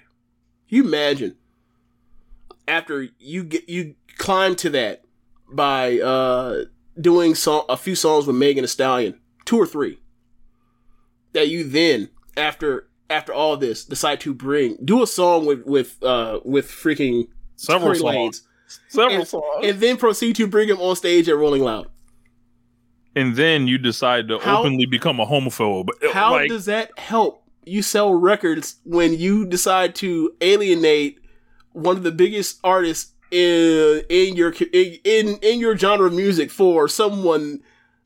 Can 0.69 0.77
you 0.77 0.84
imagine 0.84 1.35
after 2.68 3.07
you 3.19 3.43
get 3.43 3.68
you 3.69 3.95
climb 4.18 4.55
to 4.55 4.69
that 4.72 5.03
by 5.51 5.99
uh 5.99 6.65
doing 6.99 7.35
song 7.35 7.65
a 7.69 7.77
few 7.77 7.95
songs 7.95 8.27
with 8.27 8.35
Megan 8.35 8.64
Thee 8.64 8.68
Stallion, 8.68 9.19
two 9.45 9.57
or 9.57 9.65
three, 9.65 9.99
that 11.34 11.49
you 11.49 11.64
then 11.64 12.10
after 12.38 12.88
after 13.10 13.34
all 13.34 13.57
this 13.57 13.85
decide 13.85 14.19
to 14.22 14.34
bring 14.34 14.77
do 14.84 15.03
a 15.03 15.07
song 15.07 15.45
with 15.45 15.65
with 15.65 16.01
uh 16.03 16.39
with 16.43 16.68
freaking 16.68 17.27
several 17.55 17.95
songs, 17.95 18.41
Lanez, 18.68 18.81
several 18.88 19.19
and, 19.19 19.27
songs, 19.27 19.65
and 19.65 19.80
then 19.80 19.97
proceed 19.97 20.35
to 20.38 20.47
bring 20.47 20.69
him 20.69 20.80
on 20.80 20.95
stage 20.95 21.27
at 21.30 21.35
Rolling 21.35 21.61
Loud. 21.61 21.89
And 23.15 23.35
then 23.35 23.68
you 23.68 23.77
decide 23.77 24.27
to 24.30 24.40
How- 24.40 24.60
openly 24.60 24.85
become 24.85 25.19
a 25.19 25.26
homophobe. 25.26 25.90
How 26.11 26.31
like, 26.31 26.49
does 26.49 26.65
that 26.65 26.98
help 26.98 27.44
you 27.65 27.81
sell 27.81 28.14
records 28.14 28.76
when 28.84 29.14
you 29.18 29.45
decide 29.45 29.95
to 29.95 30.34
alienate 30.41 31.19
one 31.72 31.95
of 31.98 32.03
the 32.03 32.11
biggest 32.11 32.60
artists 32.64 33.11
in 33.31 34.03
in 34.10 34.35
your 34.35 34.53
in 34.73 35.38
in 35.41 35.60
your 35.60 35.77
genre 35.77 36.07
of 36.07 36.14
music 36.14 36.52
for 36.52 36.88
someone 36.88 37.61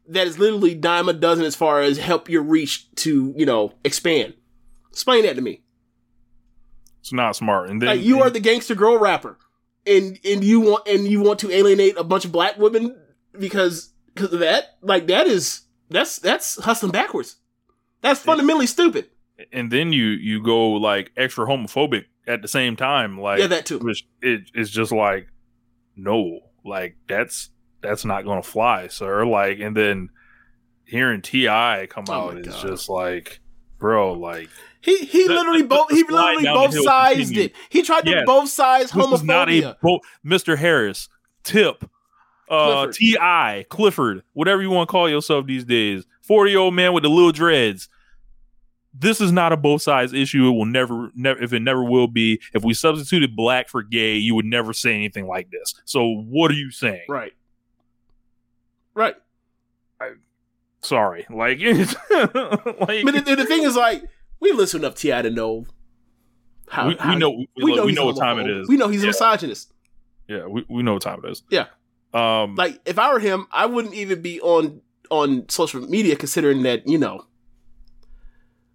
that 0.08 0.26
is 0.28 0.40
literally 0.40 0.74
dime 0.74 1.10
a 1.10 1.14
dozen 1.14 1.44
as 1.44 1.56
far 1.56 1.82
as 1.82 1.98
help 1.98 2.30
your 2.30 2.42
reach 2.44 2.90
to 2.96 3.34
you 3.36 3.46
know 3.46 3.74
expand? 3.84 4.34
Explain 4.92 5.24
that 5.26 5.36
to 5.36 5.42
me. 5.42 5.62
it's 7.00 7.12
not 7.14 7.36
smart? 7.36 7.70
And 7.70 7.82
then 7.82 7.88
Like 7.90 8.02
you 8.02 8.22
are 8.22 8.30
the 8.30 8.40
gangster 8.40 8.74
girl 8.76 8.98
rapper, 8.98 9.38
and 9.86 10.18
and 10.24 10.44
you 10.44 10.60
want 10.62 10.88
and 10.88 11.08
you 11.08 11.22
want 11.22 11.40
to 11.40 11.52
alienate 11.52 11.98
a 11.98 12.04
bunch 12.04 12.26
of 12.26 12.32
black 12.32 12.58
women 12.58 12.96
because 13.38 13.90
because 14.18 14.34
of 14.34 14.39
that. 14.39 14.77
Like 14.81 15.07
that 15.07 15.27
is 15.27 15.61
that's 15.89 16.19
that's 16.19 16.61
hustling 16.64 16.91
backwards. 16.91 17.38
That's 18.02 18.19
fundamentally 18.19 18.68
stupid. 18.68 19.10
and 19.53 19.72
then 19.72 19.94
you 19.94 20.06
you 20.06 20.41
go 20.44 20.72
like 20.72 21.11
extra 21.18 21.45
homophobic 21.45 22.06
at 22.27 22.41
the 22.41 22.48
same 22.48 22.76
time. 22.76 23.19
Like 23.19 23.39
Yeah, 23.39 23.48
that 23.48 23.65
too. 23.65 23.80
Which 23.80 24.06
it, 24.22 24.49
it's 24.53 24.69
just 24.69 24.91
like 24.91 25.27
no, 25.95 26.41
like 26.65 26.95
that's 27.07 27.49
that's 27.81 28.06
not 28.06 28.26
gonna 28.26 28.44
fly, 28.44 28.88
sir. 28.88 29.26
Like, 29.26 29.60
and 29.60 29.76
then 29.76 30.10
hearing 30.85 31.22
Ti 31.22 31.45
come 31.88 32.06
Oh 32.10 32.14
out 32.14 32.34
my 32.35 32.39
is 32.41 32.48
God. 32.48 32.68
just 32.68 32.89
like, 32.89 33.39
bro, 33.80 34.14
like 34.14 34.49
He 34.81 34.98
he 35.06 35.27
literally 35.27 35.64
both 35.64 35.89
he 35.91 36.03
literally 36.03 36.44
both 36.45 36.72
continued. 36.76 37.38
it. 37.38 37.56
He 37.69 37.81
tried 37.81 38.06
to 38.06 38.11
Yes. 38.11 38.23
both 38.26 38.49
sides 38.49 38.91
homophobia. 38.91 39.76
bo- 39.81 40.02
Mr. 40.26 40.57
Harris, 40.57 41.10
Tip, 41.44 41.89
uh. 42.49 42.88
Ti, 42.91 43.65
Clifford, 43.69 44.24
whatever 44.34 44.61
you 44.61 44.69
want 44.69 44.88
to 44.88 44.91
call 44.91 45.10
yourself 45.10 45.45
these 45.48 45.64
days, 45.65 46.06
forty 46.22 46.52
year 46.52 46.60
old 46.60 46.74
man 46.74 46.94
with 46.94 47.03
the 47.03 47.10
little 47.10 47.32
dreads. 47.32 47.90
This 48.99 49.22
is 49.22 49.32
not 49.32 49.53
a 49.53 49.57
both 49.57 49.84
sides 49.84 50.11
issue. 50.11 50.48
It 50.48 50.52
will 50.52 50.65
never, 50.65 51.11
never, 51.14 51.40
if 51.44 51.53
it 51.53 51.60
never 51.60 51.84
will 51.84 52.07
be. 52.07 52.41
If 52.56 52.64
we 52.64 52.74
substituted 52.74 53.36
black 53.36 53.69
for 53.69 53.84
gay, 53.84 54.15
you 54.15 54.34
would 54.34 54.45
never 54.45 54.74
say 54.74 54.95
anything 54.95 55.28
like 55.28 55.52
this. 55.52 55.76
So, 55.86 56.07
what 56.07 56.49
are 56.49 56.56
you 56.56 56.72
saying? 56.72 57.06
Right. 57.07 57.34
Right. 58.95 59.15
Sorry, 60.82 61.26
like, 61.30 61.60
like 61.60 61.98
But 62.10 63.26
the, 63.26 63.36
the 63.38 63.45
thing 63.45 63.64
is, 63.64 63.76
like, 63.76 64.03
we 64.40 64.52
listen 64.53 64.82
enough 64.82 64.95
Ti 64.95 65.10
to 65.10 65.30
know 65.30 65.65
how 66.69 66.88
we, 66.88 66.95
how- 66.95 67.10
we 67.14 67.15
know, 67.19 67.30
we, 67.32 67.48
we 67.57 67.76
know, 67.76 67.88
he's 67.88 67.99
what 67.99 68.18
time 68.18 68.40
it 68.40 68.45
homophobe. 68.45 68.61
is. 68.61 68.69
We 68.69 68.78
know 68.78 68.88
he's 68.88 69.03
a 69.03 69.07
misogynist. 69.07 69.74
Yeah, 70.28 70.45
we, 70.45 70.65
we 70.69 70.84
know 70.84 70.94
what 70.94 71.02
time 71.02 71.19
it 71.24 71.30
is. 71.32 71.44
Yeah. 71.49 71.65
Um, 72.14 72.56
Like, 72.56 72.80
if 72.86 72.98
I 72.98 73.12
were 73.14 73.20
him, 73.20 73.48
I 73.52 73.66
wouldn't 73.66 73.94
even 73.94 74.22
be 74.22 74.40
on 74.42 74.82
on 75.10 75.48
social 75.50 75.82
media, 75.82 76.16
considering 76.16 76.64
that 76.64 76.88
you 76.88 76.98
know. 76.98 77.26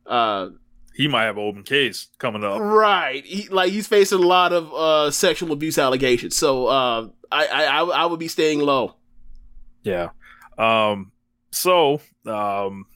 Uh, 0.07 0.49
he 0.95 1.09
might 1.09 1.25
have 1.25 1.37
an 1.39 1.43
open 1.43 1.63
case 1.63 2.09
coming 2.19 2.45
up. 2.45 2.61
right. 2.61 3.25
He, 3.25 3.49
like 3.49 3.73
he's 3.73 3.87
facing 3.87 4.19
a 4.23 4.27
lot 4.27 4.53
of 4.53 4.73
uh 4.75 5.11
sexual 5.11 5.53
abuse 5.53 5.79
allegations, 5.79 6.37
so 6.37 6.67
uh, 6.67 7.09
I 7.31 7.47
I 7.47 7.65
I, 7.65 7.85
I 7.85 8.07
would 8.07 8.21
be 8.21 8.29
staying 8.29 8.61
low. 8.61 8.97
Yeah. 9.83 10.11
Um. 10.59 11.13
So, 11.51 12.01
um, 12.27 12.87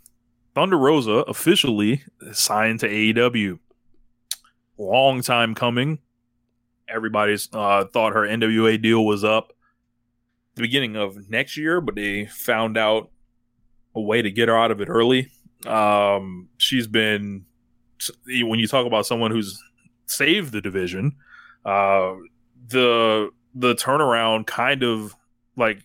Thunder 0.55 0.79
Rosa 0.79 1.25
officially 1.29 2.03
signed 2.33 2.81
to 2.81 2.89
AEW. 2.89 3.59
Long 4.79 5.23
time 5.23 5.55
coming. 5.55 5.99
Everybody's 6.89 7.49
uh, 7.53 7.85
thought 7.87 8.13
her 8.15 8.23
NWA 8.23 8.81
deal 8.81 9.05
was 9.05 9.25
up 9.25 9.53
the 10.57 10.63
beginning 10.63 10.97
of 10.97 11.31
next 11.31 11.57
year, 11.57 11.81
but 11.81 11.95
they 11.95 12.27
found 12.27 12.77
out 12.77 13.11
a 13.95 14.01
way 14.01 14.23
to 14.23 14.31
get 14.31 14.49
her 14.49 14.57
out 14.57 14.71
of 14.71 14.81
it 14.81 14.89
early. 14.89 15.31
Um, 15.67 16.49
she's 16.59 16.87
been 16.87 17.47
when 18.29 18.59
you 18.59 18.67
talk 18.67 18.87
about 18.87 19.07
someone 19.07 19.31
who's 19.31 19.63
saved 20.07 20.53
the 20.53 20.61
division, 20.61 21.17
uh, 21.65 22.15
the 22.69 23.31
the 23.55 23.75
turnaround 23.75 24.47
kind 24.47 24.83
of 24.83 25.15
like 25.57 25.83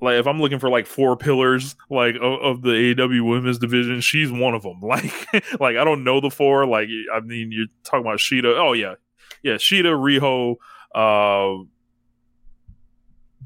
like 0.00 0.14
if 0.14 0.26
I'm 0.26 0.40
looking 0.40 0.60
for 0.60 0.70
like 0.70 0.86
four 0.86 1.16
pillars 1.16 1.74
like 1.90 2.14
of, 2.16 2.40
of 2.40 2.62
the 2.62 2.94
AEW 2.94 3.28
women's 3.28 3.58
division, 3.58 4.00
she's 4.00 4.30
one 4.30 4.54
of 4.54 4.62
them. 4.62 4.80
Like 4.82 5.12
like 5.60 5.76
I 5.76 5.84
don't 5.84 6.04
know 6.04 6.20
the 6.20 6.30
four. 6.30 6.66
Like 6.66 6.88
I 7.12 7.20
mean, 7.20 7.50
you're 7.52 7.66
talking 7.84 8.00
about 8.00 8.18
Shida. 8.18 8.56
Oh 8.56 8.72
yeah, 8.72 8.94
yeah, 9.42 9.54
Shida, 9.54 9.92
Riho, 9.94 10.56
uh, 10.94 11.64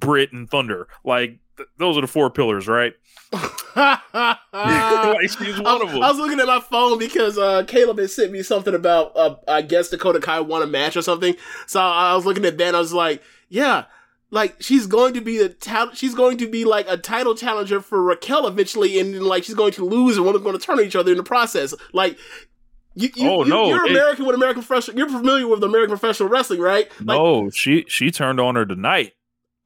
Britt, 0.02 0.32
and 0.32 0.50
Thunder. 0.50 0.88
Like 1.04 1.38
th- 1.56 1.68
those 1.78 1.96
are 1.96 2.02
the 2.02 2.06
four 2.06 2.30
pillars, 2.30 2.68
right? 2.68 2.92
like 3.32 3.98
she's 5.30 5.60
one 5.60 5.66
I, 5.66 5.80
of 5.82 5.90
them. 5.90 6.02
I 6.02 6.10
was 6.10 6.18
looking 6.18 6.40
at 6.40 6.46
my 6.46 6.60
phone 6.60 6.98
because 6.98 7.38
uh, 7.38 7.64
Caleb 7.66 7.98
had 7.98 8.10
sent 8.10 8.32
me 8.32 8.42
something 8.42 8.74
about 8.74 9.16
uh, 9.16 9.36
I 9.48 9.62
guess 9.62 9.88
Dakota 9.88 10.20
Kai 10.20 10.40
won 10.40 10.62
a 10.62 10.66
match 10.66 10.96
or 10.96 11.02
something. 11.02 11.34
So 11.66 11.80
I 11.80 12.14
was 12.14 12.26
looking 12.26 12.44
at 12.44 12.58
that 12.58 12.68
and 12.68 12.76
I 12.76 12.80
was 12.80 12.92
like, 12.92 13.22
yeah, 13.48 13.84
like 14.30 14.56
she's 14.60 14.86
going 14.86 15.14
to 15.14 15.20
be 15.20 15.38
the 15.38 15.48
ta- 15.50 15.92
she's 15.94 16.14
going 16.14 16.38
to 16.38 16.48
be 16.48 16.64
like 16.64 16.86
a 16.88 16.96
title 16.96 17.34
challenger 17.34 17.80
for 17.80 18.02
Raquel 18.02 18.46
eventually, 18.46 18.98
and 18.98 19.14
then 19.14 19.22
like 19.22 19.44
she's 19.44 19.54
going 19.54 19.72
to 19.72 19.84
lose 19.84 20.16
and 20.16 20.26
one 20.26 20.34
of 20.34 20.42
them 20.42 20.50
going 20.50 20.58
to 20.58 20.64
turn 20.64 20.78
on 20.78 20.84
each 20.84 20.96
other 20.96 21.12
in 21.12 21.16
the 21.16 21.24
process. 21.24 21.74
Like. 21.92 22.18
You, 22.94 23.08
you, 23.16 23.26
Oh, 23.30 23.42
you, 23.42 23.48
no, 23.48 23.68
You're 23.68 23.86
it- 23.86 23.92
American 23.92 24.26
with 24.26 24.34
American 24.34 24.62
professional. 24.62 24.98
You're 24.98 25.08
familiar 25.08 25.48
with 25.48 25.64
American 25.64 25.96
professional 25.96 26.28
wrestling, 26.28 26.60
right? 26.60 26.90
Like, 27.00 27.16
no, 27.18 27.48
she 27.48 27.86
she 27.88 28.10
turned 28.10 28.38
on 28.38 28.54
her 28.54 28.66
tonight. 28.66 29.14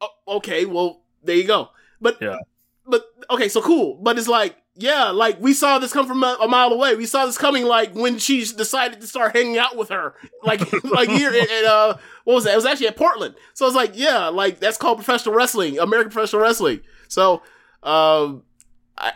Oh, 0.01 0.09
okay, 0.37 0.65
well, 0.65 1.03
there 1.23 1.37
you 1.37 1.45
go. 1.47 1.71
But 2.01 2.19
Yeah. 2.21 2.39
but 2.87 3.05
okay, 3.31 3.49
so 3.49 3.61
cool. 3.63 3.97
But 4.03 4.19
it's 4.19 4.29
like, 4.29 4.57
yeah, 4.79 5.05
like 5.11 5.41
we 5.41 5.55
saw 5.55 5.79
this 5.79 5.93
come 5.93 6.07
from 6.07 6.23
a, 6.23 6.37
a 6.43 6.47
mile 6.49 6.71
away. 6.73 6.95
We 6.97 7.07
saw 7.07 7.25
this 7.27 7.39
coming, 7.39 7.65
like 7.65 7.95
when 7.95 8.19
she 8.19 8.41
decided 8.45 9.01
to 9.01 9.07
start 9.07 9.35
hanging 9.35 9.57
out 9.59 9.77
with 9.77 9.89
her, 9.89 10.15
like 10.43 10.61
like 10.85 11.09
here 11.09 11.31
at, 11.31 11.51
at 11.51 11.65
uh, 11.65 11.97
what 12.25 12.35
was 12.35 12.45
that? 12.45 12.53
It 12.53 12.57
was 12.57 12.67
actually 12.67 12.89
at 12.89 12.97
Portland. 12.97 13.35
So 13.55 13.67
it's 13.67 13.75
like, 13.75 13.93
yeah, 13.95 14.29
like 14.29 14.61
that's 14.61 14.77
called 14.77 14.99
professional 14.99 15.35
wrestling, 15.35 15.79
American 15.79 16.13
professional 16.13 16.43
wrestling. 16.43 16.81
So, 17.09 17.43
um, 17.83 18.43
I. 18.99 19.13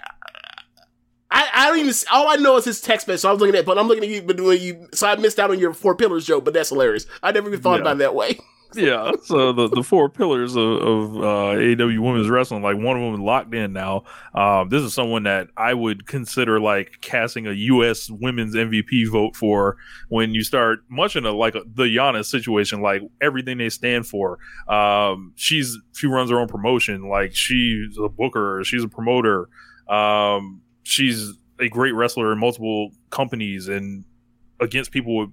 I, 1.32 1.48
I 1.55 1.66
don't 1.69 1.78
even. 1.78 1.94
All 2.11 2.28
I 2.28 2.36
know 2.36 2.57
is 2.57 2.65
his 2.65 2.81
text 2.81 3.07
message. 3.07 3.20
So 3.20 3.28
I 3.28 3.32
was 3.32 3.40
looking 3.40 3.55
at, 3.55 3.65
but 3.65 3.78
I'm 3.78 3.86
looking 3.86 4.02
at 4.02 4.11
you. 4.11 4.20
But 4.23 4.39
you, 4.61 4.89
so 4.93 5.07
I 5.07 5.15
missed 5.15 5.39
out 5.39 5.52
on 5.52 5.61
your 5.61 5.73
four 5.73 5.94
pillars 5.94 6.27
joke. 6.27 6.44
But 6.44 6.55
that's 6.55 6.70
hilarious. 6.70 7.07
I 7.23 7.31
never 7.31 7.47
even 7.48 7.61
thought 7.61 7.74
Yeah. 7.77 7.82
about 7.82 7.97
it 7.97 7.98
that 8.01 8.15
way. 8.16 8.36
Yeah, 8.75 9.13
so 9.25 9.53
the, 9.53 9.69
the 9.69 9.83
four 9.83 10.09
pillars 10.09 10.55
of, 10.55 10.65
of 10.65 11.17
uh, 11.17 11.59
AEW 11.59 11.99
women's 11.99 12.29
wrestling, 12.29 12.63
like 12.63 12.77
one 12.77 12.97
of 12.97 13.13
them 13.13 13.21
locked 13.21 13.53
in 13.53 13.73
now. 13.73 14.05
Um, 14.33 14.69
this 14.69 14.83
is 14.83 14.95
someone 14.95 15.25
that 15.25 15.49
I 15.57 15.75
would 15.75 16.07
consider 16.07 16.61
like 16.61 16.99
casting 17.01 17.49
a 17.49 17.53
U.S. 17.53 18.09
women's 18.11 18.55
MVP 18.55 19.09
vote 19.11 19.35
for 19.35 19.77
when 20.09 20.35
you 20.35 20.45
start 20.45 20.81
much 20.89 21.17
in 21.17 21.27
a 21.27 21.33
like 21.33 21.57
a, 21.57 21.63
the 21.75 21.85
Giannis 21.85 22.27
situation, 22.27 22.81
like 22.81 23.03
everything 23.21 23.59
they 23.59 23.71
stand 23.71 24.07
for. 24.07 24.39
Um, 24.69 25.33
she's 25.35 25.77
she 25.97 26.07
runs 26.07 26.31
her 26.31 26.39
own 26.39 26.49
promotion, 26.49 27.09
like 27.09 27.35
she's 27.35 27.99
a 27.99 28.09
booker, 28.09 28.63
she's 28.65 28.85
a 28.85 28.89
promoter. 28.89 29.49
Um, 29.89 30.63
she's 30.85 31.33
a 31.59 31.69
great 31.69 31.93
wrestler 31.93 32.33
in 32.33 32.39
multiple 32.39 32.93
companies 33.11 33.67
and 33.67 34.05
against 34.61 34.93
people 34.93 35.17
with 35.17 35.31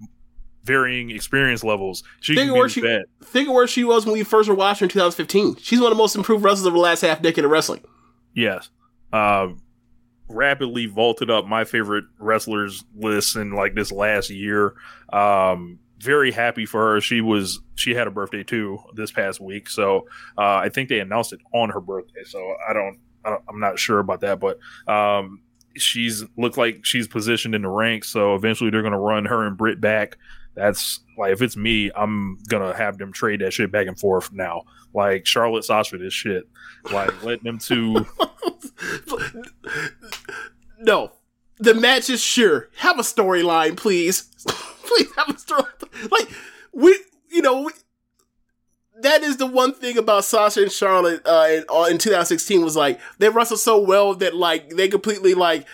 varying 0.68 1.10
experience 1.10 1.64
levels. 1.64 2.04
She 2.20 2.36
Think 2.36 2.52
of 2.52 2.58
where 2.58 2.70
she-. 2.70 2.82
Think 3.24 3.48
of 3.48 3.56
where 3.56 3.68
she 3.68 3.84
was 3.84 4.06
when 4.06 4.14
we 4.14 4.24
first 4.24 4.50
were 4.50 4.56
watching 4.56 4.82
her 4.82 4.86
in 4.86 4.90
2015. 4.90 5.56
She's 5.56 5.80
one 5.80 5.92
of 5.92 5.98
the 5.98 6.02
most 6.02 6.16
improved 6.16 6.44
wrestlers 6.44 6.68
of 6.68 6.74
the 6.74 6.80
last 6.80 7.02
half 7.02 7.22
decade 7.22 7.46
of 7.46 7.52
wrestling. 7.52 7.82
Yes. 8.34 8.70
Um, 9.12 9.62
rapidly 10.30 10.86
vaulted 10.86 11.30
up 11.30 11.46
my 11.46 11.64
favorite 11.64 12.06
wrestlers 12.20 12.84
list 12.96 13.36
in 13.36 13.52
like 13.52 13.74
this 13.74 13.92
last 13.92 14.30
year. 14.30 14.76
Um, 15.12 15.80
very 16.00 16.32
happy 16.32 16.66
for 16.66 16.94
her. 16.94 17.02
She 17.02 17.22
was 17.22 17.60
she 17.76 17.96
had 17.96 18.08
a 18.08 18.12
birthday 18.12 18.44
too 18.44 18.80
this 18.94 19.12
past 19.12 19.40
week, 19.40 19.70
so 19.70 20.08
uh, 20.38 20.58
I 20.58 20.70
think 20.70 20.90
they 20.90 21.00
announced 21.00 21.34
it 21.34 21.40
on 21.54 21.70
her 21.70 21.82
birthday. 21.82 22.24
So 22.26 22.56
I 22.68 22.74
don't, 22.74 23.00
I 23.26 23.32
don't 23.32 23.42
I'm 23.50 23.60
not 23.60 23.80
sure 23.80 24.00
about 24.00 24.22
that, 24.22 24.40
but 24.40 24.60
um, 24.92 25.42
she's 25.76 26.24
looked 26.38 26.58
like 26.58 26.86
she's 26.86 27.08
positioned 27.08 27.56
in 27.56 27.64
the 27.64 27.70
ranks. 27.70 28.10
So 28.10 28.36
eventually 28.36 28.70
they're 28.70 28.84
gonna 28.84 29.00
run 29.00 29.26
her 29.26 29.46
and 29.48 29.58
Britt 29.58 29.82
back. 29.82 30.18
That's 30.58 31.02
like 31.18 31.32
if 31.32 31.42
it's 31.44 31.56
me, 31.56 31.92
I'm 31.96 32.40
gonna 32.50 32.76
have 32.76 32.98
them 32.98 33.14
trade 33.14 33.42
that 33.42 33.54
shit 33.54 33.72
back 33.72 33.86
and 33.86 33.98
forth 33.98 34.34
now. 34.34 34.64
Like 34.92 35.28
Charlotte 35.28 35.64
Sasha, 35.64 36.00
this 36.00 36.14
shit. 36.14 36.48
Like 36.92 37.24
let 37.24 37.44
them 37.44 37.60
two. 37.60 37.94
no, 40.80 41.12
the 41.60 41.76
match 41.76 42.10
is 42.10 42.24
sure. 42.24 42.70
Have 42.78 42.98
a 42.98 43.04
storyline, 43.04 43.78
please. 43.78 44.24
please 44.48 45.14
have 45.16 45.30
a 45.30 45.38
story. 45.38 45.64
Like 46.12 46.28
we, 46.74 46.98
you 47.30 47.44
know, 47.44 47.62
we, 47.62 47.72
that 49.02 49.22
is 49.22 49.38
the 49.38 49.46
one 49.46 49.76
thing 49.76 49.96
about 50.00 50.26
Sasha 50.26 50.64
and 50.64 50.72
Charlotte 50.72 51.22
uh, 51.24 51.48
in, 51.52 51.66
uh, 51.70 51.84
in 51.84 52.00
2016 52.00 52.64
was 52.64 52.76
like 52.76 53.00
they 53.20 53.30
wrestled 53.30 53.60
so 53.60 53.80
well 53.80 54.16
that 54.16 54.36
like 54.36 54.72
they 54.72 54.88
completely 54.88 55.36
like 55.36 55.68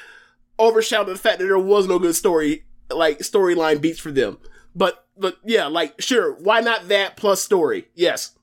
overshadowed 0.59 1.15
the 1.15 1.17
fact 1.17 1.39
that 1.39 1.45
there 1.45 1.57
was 1.57 1.87
no 1.87 1.99
good 1.99 2.15
story 2.15 2.65
like 2.89 3.19
storyline 3.19 3.79
beats 3.79 3.99
for 3.99 4.11
them. 4.11 4.37
But 4.75 5.05
but 5.17 5.37
yeah, 5.45 5.67
like 5.67 6.01
sure, 6.01 6.33
why 6.41 6.61
not 6.61 6.87
that 6.87 7.15
plus 7.17 7.41
story? 7.43 7.85
Yes. 7.95 8.35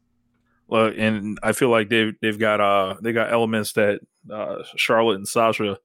Well, 0.69 0.93
and 0.97 1.39
I 1.43 1.53
feel 1.53 1.69
like 1.71 1.89
they've 1.89 2.15
they've 2.23 2.39
got 2.39 2.61
uh 2.61 2.95
they 3.03 3.13
got 3.13 3.33
elements 3.33 3.73
that 3.73 4.01
uh, 4.33 4.63
Charlotte 4.77 5.17
and 5.17 5.27
Sasha 5.27 5.79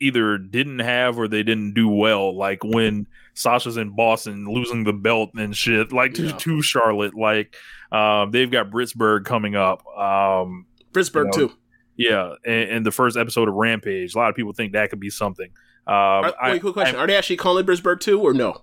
either 0.00 0.38
didn't 0.38 0.78
have 0.78 1.18
or 1.18 1.28
they 1.28 1.42
didn't 1.42 1.74
do 1.74 1.88
well. 1.88 2.34
Like 2.34 2.64
when 2.64 3.06
Sasha's 3.34 3.76
in 3.76 3.94
Boston 3.94 4.46
losing 4.50 4.84
the 4.84 4.94
belt 4.94 5.30
and 5.34 5.54
shit, 5.54 5.92
like 5.92 6.14
to, 6.14 6.26
Yeah. 6.28 6.36
to 6.38 6.62
Charlotte. 6.62 7.14
Like 7.14 7.54
um, 7.92 8.30
they've 8.30 8.50
got 8.50 8.70
Brittsburgh 8.70 9.24
coming 9.26 9.56
up. 9.56 9.86
Um, 9.88 10.66
Pittsburgh 10.94 11.28
You 11.34 11.42
know, 11.42 11.48
too. 11.48 11.54
yeah, 11.96 12.32
and, 12.46 12.70
and 12.70 12.86
the 12.86 12.90
first 12.90 13.18
episode 13.18 13.48
of 13.48 13.54
Rampage. 13.54 14.14
A 14.14 14.18
lot 14.18 14.30
of 14.30 14.36
people 14.36 14.52
think 14.54 14.72
that 14.72 14.88
could 14.88 15.00
be 15.00 15.10
something. 15.10 15.50
Um, 15.86 15.94
Are, 15.94 16.34
I- 16.40 16.58
quick 16.58 16.72
question: 16.72 16.96
Are 16.96 17.06
they 17.06 17.16
actually 17.16 17.36
calling 17.36 17.64
it 17.64 17.66
Pittsburgh 17.66 18.00
too, 18.00 18.20
or 18.22 18.32
no? 18.32 18.62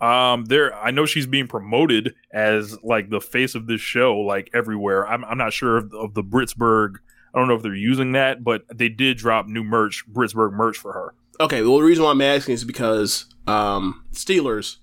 Um, 0.00 0.44
there, 0.44 0.74
I 0.74 0.90
know 0.90 1.06
she's 1.06 1.26
being 1.26 1.48
promoted 1.48 2.14
as 2.30 2.82
like 2.82 3.08
the 3.08 3.20
face 3.20 3.54
of 3.54 3.66
this 3.66 3.80
show, 3.80 4.18
like 4.18 4.50
everywhere. 4.52 5.08
I'm, 5.08 5.24
I'm 5.24 5.38
not 5.38 5.52
sure 5.52 5.78
of, 5.78 5.92
of 5.94 6.14
the 6.14 6.22
Brittsburgh. 6.22 6.96
I 7.34 7.38
don't 7.38 7.48
know 7.48 7.54
if 7.54 7.62
they're 7.62 7.74
using 7.74 8.12
that, 8.12 8.44
but 8.44 8.64
they 8.72 8.88
did 8.88 9.16
drop 9.16 9.46
new 9.46 9.64
merch, 9.64 10.04
Brittsburgh 10.10 10.52
merch 10.52 10.76
for 10.76 10.92
her. 10.92 11.14
Okay, 11.40 11.62
well, 11.62 11.78
the 11.78 11.84
reason 11.84 12.04
why 12.04 12.10
I'm 12.10 12.20
asking 12.20 12.54
is 12.54 12.64
because 12.64 13.26
um, 13.46 14.04
Steelers, 14.12 14.76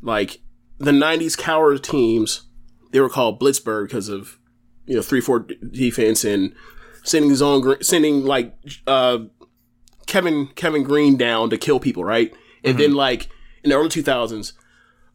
like 0.00 0.40
the 0.78 0.92
'90s 0.92 1.36
Cowher 1.36 1.80
teams, 1.80 2.42
they 2.92 3.00
were 3.00 3.08
called 3.08 3.40
Blitzburgh 3.40 3.88
because 3.88 4.08
of 4.08 4.38
you 4.86 4.94
know 4.96 5.02
three 5.02 5.20
four 5.20 5.40
defense 5.40 6.24
and 6.24 6.54
sending 7.02 7.34
zone 7.34 7.82
sending 7.82 8.24
like 8.24 8.54
uh, 8.86 9.18
Kevin 10.06 10.48
Kevin 10.54 10.84
Greene 10.84 11.16
down 11.16 11.50
to 11.50 11.58
kill 11.58 11.80
people, 11.80 12.04
right? 12.04 12.32
And 12.62 12.78
then 12.78 12.94
like 12.94 13.28
in 13.66 13.70
the 13.70 13.76
early 13.76 13.88
2000s, 13.88 14.52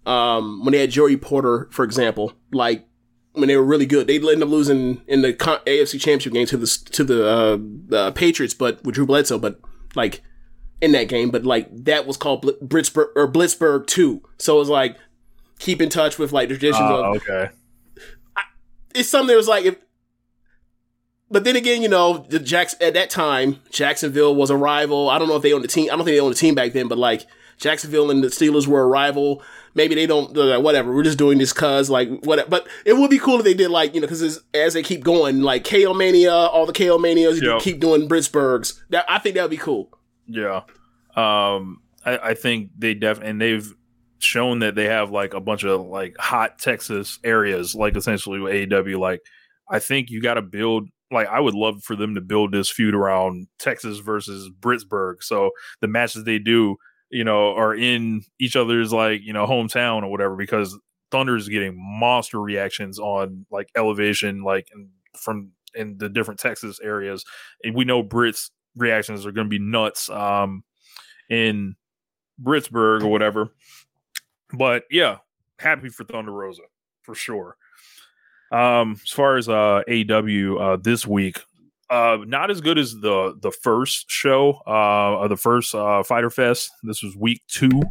um, 0.05 0.65
when 0.65 0.73
they 0.73 0.79
had 0.79 0.91
Joey 0.91 1.15
Porter, 1.15 1.69
for 1.71 1.85
example, 1.85 2.33
like 2.51 2.85
when 3.31 3.47
they 3.47 3.55
were 3.55 3.63
really 3.63 3.85
good, 3.85 4.07
they 4.07 4.17
ended 4.17 4.43
up 4.43 4.49
losing 4.49 5.01
in 5.07 5.21
the 5.21 5.33
AFC 5.33 5.93
Championship 5.99 6.33
game 6.33 6.45
to 6.47 6.57
the 6.57 6.67
to 6.91 7.03
the 7.03 7.27
uh, 7.29 7.95
uh, 7.95 8.11
Patriots, 8.11 8.53
but 8.53 8.83
with 8.83 8.95
Drew 8.95 9.05
Bledsoe, 9.05 9.39
but 9.39 9.59
like 9.95 10.21
in 10.81 10.91
that 10.91 11.07
game, 11.07 11.29
but 11.29 11.45
like 11.45 11.67
that 11.71 12.05
was 12.05 12.17
called 12.17 12.41
Bl- 12.41 12.49
Blitzburgh 12.61 13.07
or 13.15 13.31
Blitzburgh 13.31 13.87
two. 13.87 14.21
So 14.37 14.57
it 14.57 14.59
was 14.59 14.69
like 14.69 14.97
keep 15.59 15.81
in 15.81 15.87
touch 15.89 16.19
with 16.19 16.33
like 16.33 16.49
the 16.49 16.55
traditions 16.57 16.89
Uh, 16.89 17.03
of 17.03 17.15
okay, 17.17 17.49
it's 18.93 19.07
something 19.07 19.27
that 19.27 19.37
was 19.37 19.47
like 19.47 19.63
if 19.63 19.77
but 21.29 21.45
then 21.45 21.55
again, 21.55 21.81
you 21.81 21.87
know, 21.87 22.25
the 22.27 22.39
Jacks 22.39 22.75
at 22.81 22.93
that 22.95 23.09
time, 23.09 23.61
Jacksonville 23.69 24.35
was 24.35 24.49
a 24.49 24.57
rival. 24.57 25.09
I 25.09 25.17
don't 25.17 25.29
know 25.29 25.37
if 25.37 25.41
they 25.41 25.53
owned 25.53 25.63
the 25.63 25.69
team. 25.69 25.85
I 25.85 25.95
don't 25.95 26.03
think 26.03 26.15
they 26.15 26.19
owned 26.19 26.33
the 26.33 26.37
team 26.37 26.55
back 26.55 26.73
then, 26.73 26.89
but 26.89 26.97
like 26.97 27.25
Jacksonville 27.61 28.11
and 28.11 28.23
the 28.23 28.27
Steelers 28.27 28.67
were 28.67 28.81
a 28.81 28.88
rival. 28.88 29.41
Maybe 29.73 29.95
they 29.95 30.05
don't. 30.07 30.35
Uh, 30.38 30.59
whatever. 30.59 30.93
We're 30.93 31.03
just 31.03 31.17
doing 31.17 31.38
this 31.38 31.53
cause 31.53 31.89
like 31.89 32.09
whatever. 32.25 32.49
But 32.49 32.67
it 32.85 32.97
would 32.97 33.09
be 33.09 33.19
cool 33.19 33.38
if 33.38 33.45
they 33.45 33.53
did 33.53 33.69
like 33.71 33.95
you 33.95 34.01
know 34.01 34.07
because 34.07 34.41
as 34.53 34.73
they 34.73 34.83
keep 34.83 35.03
going, 35.03 35.41
like 35.41 35.63
KO 35.63 35.93
Mania, 35.93 36.33
all 36.33 36.65
the 36.65 36.73
KO 36.73 36.97
Manias, 36.97 37.39
you 37.41 37.51
Yep. 37.53 37.61
keep 37.61 37.79
doing 37.79 38.09
Brittsburghs. 38.09 38.79
That 38.89 39.05
I 39.07 39.19
think 39.19 39.35
that 39.35 39.43
would 39.43 39.51
be 39.51 39.57
cool. 39.57 39.89
yeah. 40.27 40.63
Um, 41.15 41.81
I, 42.05 42.17
I 42.17 42.33
think 42.33 42.71
they 42.77 42.93
definitely, 42.93 43.29
and 43.31 43.41
they've 43.41 43.73
shown 44.19 44.59
that 44.59 44.75
they 44.75 44.85
have 44.85 45.11
like 45.11 45.33
a 45.33 45.39
bunch 45.41 45.63
of 45.63 45.81
like 45.81 46.15
hot 46.17 46.59
Texas 46.59 47.19
areas, 47.23 47.75
like 47.75 47.95
essentially 47.95 48.39
with 48.39 48.53
AEW. 48.53 48.97
Like, 48.99 49.21
I 49.69 49.79
think 49.79 50.09
you 50.09 50.21
got 50.21 50.35
to 50.35 50.41
build. 50.41 50.89
Like, 51.13 51.27
I 51.27 51.41
would 51.41 51.53
love 51.55 51.83
for 51.83 51.95
them 51.97 52.15
to 52.15 52.21
build 52.21 52.53
this 52.53 52.69
feud 52.69 52.95
around 52.95 53.47
Texas 53.59 53.99
versus 53.99 54.49
Brittsburgh. 54.61 55.21
So 55.21 55.51
the 55.81 55.88
matches 55.89 56.23
they 56.23 56.39
do, 56.39 56.77
you 57.11 57.23
know, 57.23 57.55
are 57.55 57.75
in 57.75 58.23
each 58.39 58.55
other's 58.55 58.91
like 58.91 59.21
you 59.23 59.33
know 59.33 59.45
hometown 59.45 60.03
or 60.03 60.11
whatever. 60.11 60.35
Because 60.35 60.77
Thunder 61.11 61.35
is 61.35 61.49
getting 61.49 61.75
monster 61.77 62.39
reactions 62.39 62.99
on 62.99 63.45
like 63.51 63.69
elevation, 63.75 64.43
like 64.43 64.67
in, 64.73 64.89
from 65.17 65.51
in 65.73 65.97
the 65.97 66.09
different 66.09 66.39
Texas 66.39 66.79
areas, 66.83 67.23
and 67.63 67.75
we 67.75 67.85
know 67.85 68.03
Brits 68.03 68.49
reactions 68.75 69.25
are 69.25 69.31
going 69.31 69.45
to 69.45 69.49
be 69.49 69.59
nuts. 69.59 70.09
Um, 70.09 70.63
in 71.31 71.75
Brittsburgh 72.43 73.03
or 73.03 73.07
whatever. 73.07 73.53
But 74.53 74.83
yeah, 74.91 75.17
happy 75.57 75.89
for 75.89 76.03
Thunder 76.03 76.31
Rosa 76.31 76.63
for 77.01 77.15
sure. 77.15 77.55
Um, 78.51 78.97
as 79.01 79.09
far 79.09 79.38
as 79.38 79.47
uh 79.47 79.81
AW 79.89 80.57
uh 80.59 80.75
this 80.75 81.07
week, 81.07 81.41
uh 81.91 82.18
not 82.26 82.49
as 82.49 82.61
good 82.61 82.77
as 82.77 82.93
the 82.93 83.35
the 83.39 83.51
first 83.51 84.09
show, 84.09 84.61
uh 84.65 85.18
or 85.18 85.27
the 85.27 85.38
first 85.38 85.76
uh 85.76 86.01
Fyter 86.03 86.30
Fest. 86.30 86.72
This 86.84 87.03
was 87.03 87.15
week 87.15 87.41
two, 87.47 87.81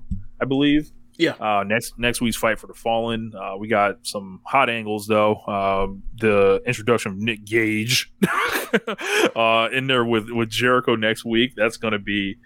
I 0.40 0.47
believe. 0.47 0.90
Yeah. 1.20 1.32
Uh, 1.32 1.64
next 1.64 1.98
next 1.98 2.22
week's 2.22 2.39
fight 2.39 2.59
for 2.59 2.66
the 2.66 2.72
Fallen. 2.72 3.35
Uh, 3.39 3.55
we 3.59 3.68
got 3.68 4.06
some 4.06 4.40
hot 4.47 4.70
angles 4.70 5.06
though. 5.06 5.36
Um, 5.47 6.02
the 6.18 6.62
introduction 6.66 7.12
of 7.12 7.18
Nick 7.18 7.44
Gage 7.44 8.10
uh, 9.36 9.68
in 9.70 9.86
there 9.86 10.02
with 10.02 10.31
with 10.31 10.48
Jericho 10.48 10.97
next 10.97 11.27
week. 11.27 11.52
That's 11.55 11.77
going 11.77 11.93
to 11.93 11.98
be 11.98 12.39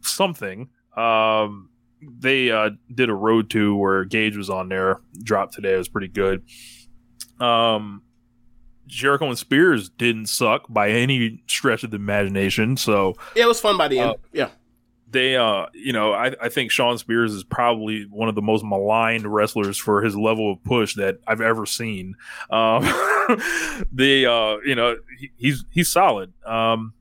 something. 0.00 0.70
Um, 0.96 1.68
they 2.00 2.50
uh, 2.50 2.70
did 2.94 3.10
a 3.10 3.14
road 3.14 3.50
to 3.50 3.76
where 3.76 4.06
Gage 4.06 4.38
was 4.38 4.48
on 4.48 4.70
there. 4.70 5.02
Dropped 5.22 5.52
today. 5.52 5.74
It 5.74 5.78
was 5.78 5.90
pretty 5.90 6.08
good. 6.08 6.44
Um, 7.40 8.00
Jericho 8.88 9.26
and 9.28 9.38
Spears 9.38 9.88
didn't 9.90 10.26
suck 10.26 10.64
by 10.68 10.90
any 10.90 11.42
stretch 11.46 11.84
of 11.84 11.90
the 11.92 11.96
imagination. 11.96 12.76
So 12.76 13.14
Yeah, 13.36 13.44
it 13.44 13.48
was 13.48 13.60
fun 13.60 13.76
by 13.78 13.86
the 13.88 14.00
end. 14.00 14.10
Uh, 14.10 14.14
yeah. 14.32 14.48
they 15.10 15.36
uh 15.36 15.66
you 15.72 15.92
know 15.92 16.12
I, 16.12 16.34
I 16.40 16.48
think 16.48 16.70
Shawn 16.70 16.98
Spears 16.98 17.32
is 17.32 17.44
probably 17.44 18.04
one 18.10 18.28
of 18.28 18.34
the 18.34 18.42
most 18.42 18.64
maligned 18.64 19.26
wrestlers 19.26 19.78
for 19.78 20.02
his 20.02 20.16
level 20.16 20.52
of 20.52 20.64
push 20.64 20.94
that 20.96 21.18
I've 21.26 21.40
ever 21.40 21.64
seen. 21.66 22.14
Um 22.50 22.82
the, 23.92 24.26
uh 24.26 24.56
you 24.66 24.74
know 24.74 24.96
he, 25.18 25.30
he's 25.36 25.64
he's 25.70 25.90
solid. 25.90 26.32
Um 26.44 26.92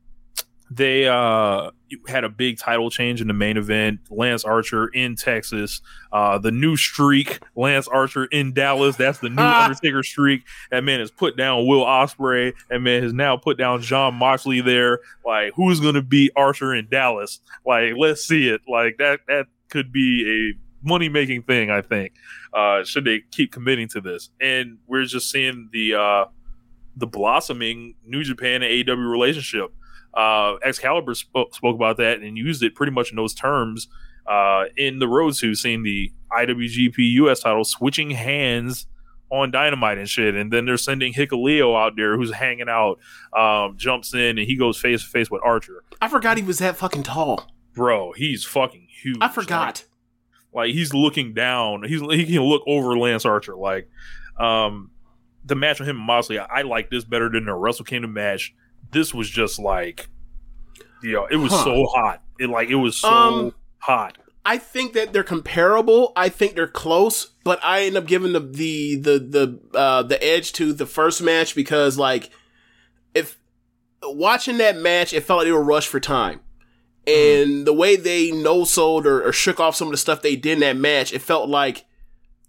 they 0.70 1.08
uh 1.08 1.72
had 2.08 2.24
a 2.24 2.30
big 2.30 2.58
title 2.58 2.90
change 2.90 3.22
in 3.22 3.28
the 3.28 3.34
main 3.34 3.56
event. 3.58 4.00
Lance 4.10 4.44
Archer 4.44 4.88
in 4.88 5.16
Texas. 5.16 5.82
Uh 6.12 6.38
the 6.38 6.52
new 6.52 6.76
streak, 6.76 7.40
Lance 7.56 7.88
Archer 7.88 8.26
in 8.26 8.54
Dallas. 8.54 8.96
That's 8.98 9.20
the 9.20 9.30
new 9.30 9.42
Undertaker 9.42 10.04
streak. 10.04 10.44
That 10.72 10.84
man 10.84 11.00
has 11.00 11.12
put 11.12 11.38
down 11.38 11.66
Will 11.66 11.86
Ospreay. 11.86 12.54
That 12.70 12.80
man 12.80 13.04
has 13.04 13.14
now 13.14 13.38
put 13.38 13.58
down 13.58 13.82
Jon 13.82 14.16
Moxley 14.16 14.62
there. 14.62 15.00
Like, 15.26 15.54
who's 15.56 15.80
gonna 15.80 16.02
beat 16.02 16.32
Archer 16.36 16.76
in 16.76 16.88
Dallas? 16.90 17.40
Like, 17.66 17.94
let's 17.98 18.26
see 18.26 18.50
it. 18.50 18.62
Like 18.68 18.98
that 18.98 19.22
that 19.28 19.48
could 19.70 19.92
be 19.92 20.54
a 20.54 20.88
money 20.88 21.10
making 21.10 21.44
thing, 21.44 21.72
I 21.72 21.82
think. 21.82 22.14
Uh 22.54 22.84
should 22.84 23.06
they 23.06 23.22
keep 23.32 23.52
committing 23.54 23.88
to 23.90 24.02
this. 24.02 24.30
And 24.42 24.80
we're 24.88 25.06
just 25.06 25.32
seeing 25.32 25.70
the 25.72 25.94
uh 25.96 26.26
the 26.98 27.08
blossoming 27.08 27.94
New 28.04 28.24
Japan 28.24 28.64
and 28.64 28.86
AEW 28.88 29.10
relationship. 29.10 29.72
Uh 30.18 30.56
Excalibur 30.64 31.14
spoke, 31.14 31.54
spoke 31.54 31.76
about 31.76 31.98
that 31.98 32.20
and 32.22 32.38
used 32.38 32.64
it 32.64 32.74
pretty 32.76 32.92
much 32.92 33.12
in 33.12 33.16
those 33.16 33.34
terms 33.36 33.88
uh 34.26 34.66
in 34.76 35.00
the 35.00 35.08
road 35.08 35.36
to 35.36 35.54
seeing 35.56 35.84
the 35.84 36.12
IWGP 36.38 36.98
US 36.98 37.42
title 37.42 37.64
switching 37.64 38.10
hands 38.12 38.88
on 39.30 39.52
dynamite 39.52 39.98
and 39.98 40.10
shit. 40.10 40.36
And 40.36 40.52
then 40.52 40.66
they're 40.66 40.78
sending 40.78 41.14
Hikuleo 41.14 41.78
out 41.78 41.94
there 41.96 42.16
who's 42.16 42.34
hanging 42.34 42.70
out, 42.70 43.00
um, 43.38 43.78
jumps 43.78 44.14
in 44.14 44.38
and 44.38 44.40
he 44.40 44.56
goes 44.56 44.80
face 44.80 45.04
to 45.04 45.08
face 45.10 45.30
with 45.30 45.42
Archer. 45.44 45.84
I 46.02 46.08
forgot 46.08 46.38
he 46.38 46.44
was 46.44 46.60
that 46.60 46.78
fucking 46.78 47.04
tall. 47.04 47.50
Bro, 47.74 48.14
he's 48.14 48.44
fucking 48.46 48.88
huge. 48.90 49.18
I 49.22 49.28
forgot. 49.28 49.86
Like, 50.54 50.68
like, 50.68 50.74
he's 50.74 50.94
looking 50.94 51.34
down. 51.34 51.84
He's 51.84 52.02
he 52.02 52.26
can 52.26 52.42
look 52.44 52.64
over 52.66 52.98
Lance 52.98 53.26
Archer. 53.26 53.56
Like 53.56 53.90
um 54.40 54.92
the 55.46 55.56
match 55.56 55.80
with 55.80 55.88
him 55.88 55.98
and 55.98 56.06
Moxley, 56.06 56.40
I, 56.40 56.60
I 56.60 56.62
like 56.64 56.90
this 56.90 57.04
better 57.06 57.30
than 57.30 57.46
the 57.46 57.54
Wrestle 57.54 57.86
Kingdom 57.86 58.14
match. 58.14 58.54
This 58.92 59.14
was 59.14 59.30
just 59.30 59.60
like 59.60 60.10
you 61.04 61.14
know, 61.14 61.28
it 61.28 61.36
was 61.38 61.52
Huh. 61.52 61.64
so 61.64 61.86
hot. 61.94 62.24
It 62.40 62.50
like 62.50 62.70
it 62.70 62.76
was 62.76 62.98
so 62.98 63.08
Um, 63.10 63.56
hot. 63.80 64.18
I 64.46 64.58
think 64.58 64.94
that 64.94 65.12
they're 65.14 65.24
comparable. 65.24 66.14
I 66.16 66.30
think 66.30 66.56
they're 66.56 66.68
close, 66.68 67.32
but 67.44 67.60
I 67.64 67.82
end 67.84 67.98
up 67.98 68.06
giving 68.08 68.34
the 68.34 68.40
the 68.40 68.96
the 68.96 69.20
the 69.20 69.78
uh, 69.78 70.04
the 70.04 70.24
edge 70.24 70.54
to 70.54 70.72
the 70.74 70.86
first 70.86 71.22
match 71.22 71.54
because 71.54 71.98
like 71.98 72.30
if 73.14 73.38
watching 74.04 74.58
that 74.60 74.78
match, 74.78 75.14
it 75.14 75.22
felt 75.24 75.40
like 75.40 75.48
they 75.48 75.52
were 75.52 75.64
rushed 75.64 75.90
for 75.90 76.00
time. 76.00 76.40
And 77.06 77.66
the 77.66 77.74
way 77.74 77.96
they 77.96 78.32
no 78.32 78.64
sold 78.66 79.06
or, 79.08 79.22
or 79.26 79.32
shook 79.32 79.60
off 79.60 79.76
some 79.76 79.88
of 79.88 79.92
the 79.94 79.98
stuff 79.98 80.22
they 80.22 80.36
did 80.36 80.54
in 80.54 80.60
that 80.60 80.76
match, 80.78 81.14
it 81.14 81.22
felt 81.22 81.48
like 81.50 81.86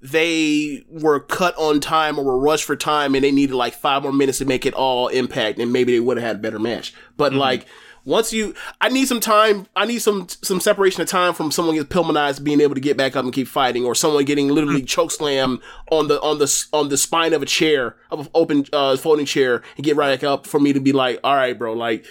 they 0.00 0.84
were 0.88 1.20
cut 1.20 1.56
on 1.56 1.80
time 1.80 2.18
or 2.18 2.24
were 2.24 2.38
rushed 2.38 2.64
for 2.64 2.76
time 2.76 3.14
and 3.14 3.24
they 3.24 3.32
needed 3.32 3.54
like 3.54 3.74
five 3.74 4.02
more 4.02 4.12
minutes 4.12 4.38
to 4.38 4.44
make 4.44 4.64
it 4.64 4.74
all 4.74 5.08
impact 5.08 5.58
and 5.58 5.72
maybe 5.72 5.92
they 5.92 6.00
would 6.00 6.16
have 6.16 6.26
had 6.26 6.36
a 6.36 6.38
better 6.38 6.58
match. 6.58 6.94
But 7.16 7.32
like 7.32 7.66
once 8.04 8.32
you 8.32 8.54
I 8.80 8.88
need 8.88 9.06
some 9.08 9.20
time 9.20 9.66
I 9.74 9.84
need 9.84 9.98
some 9.98 10.28
some 10.28 10.60
separation 10.60 11.02
of 11.02 11.08
time 11.08 11.34
from 11.34 11.50
someone 11.50 11.74
gets 11.74 11.88
Pillmanized 11.88 12.44
being 12.44 12.60
able 12.60 12.74
to 12.74 12.80
get 12.80 12.96
back 12.96 13.16
up 13.16 13.24
and 13.24 13.34
keep 13.34 13.48
fighting 13.48 13.84
or 13.84 13.94
someone 13.94 14.24
getting 14.24 14.48
literally 14.48 14.82
choke 14.82 15.10
slam 15.10 15.60
on 15.90 16.06
the 16.06 16.20
on 16.22 16.38
the 16.38 16.66
on 16.72 16.88
the 16.88 16.96
spine 16.96 17.34
of 17.34 17.42
a 17.42 17.46
chair 17.46 17.96
of 18.10 18.20
an 18.20 18.28
open 18.34 18.66
uh 18.72 18.96
folding 18.96 19.26
chair 19.26 19.62
and 19.76 19.84
get 19.84 19.96
right 19.96 20.18
back 20.18 20.24
up 20.24 20.46
for 20.46 20.60
me 20.60 20.72
to 20.72 20.80
be 20.80 20.92
like, 20.92 21.18
all 21.24 21.34
right, 21.34 21.58
bro, 21.58 21.72
like 21.72 22.06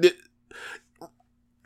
th- 0.00 0.16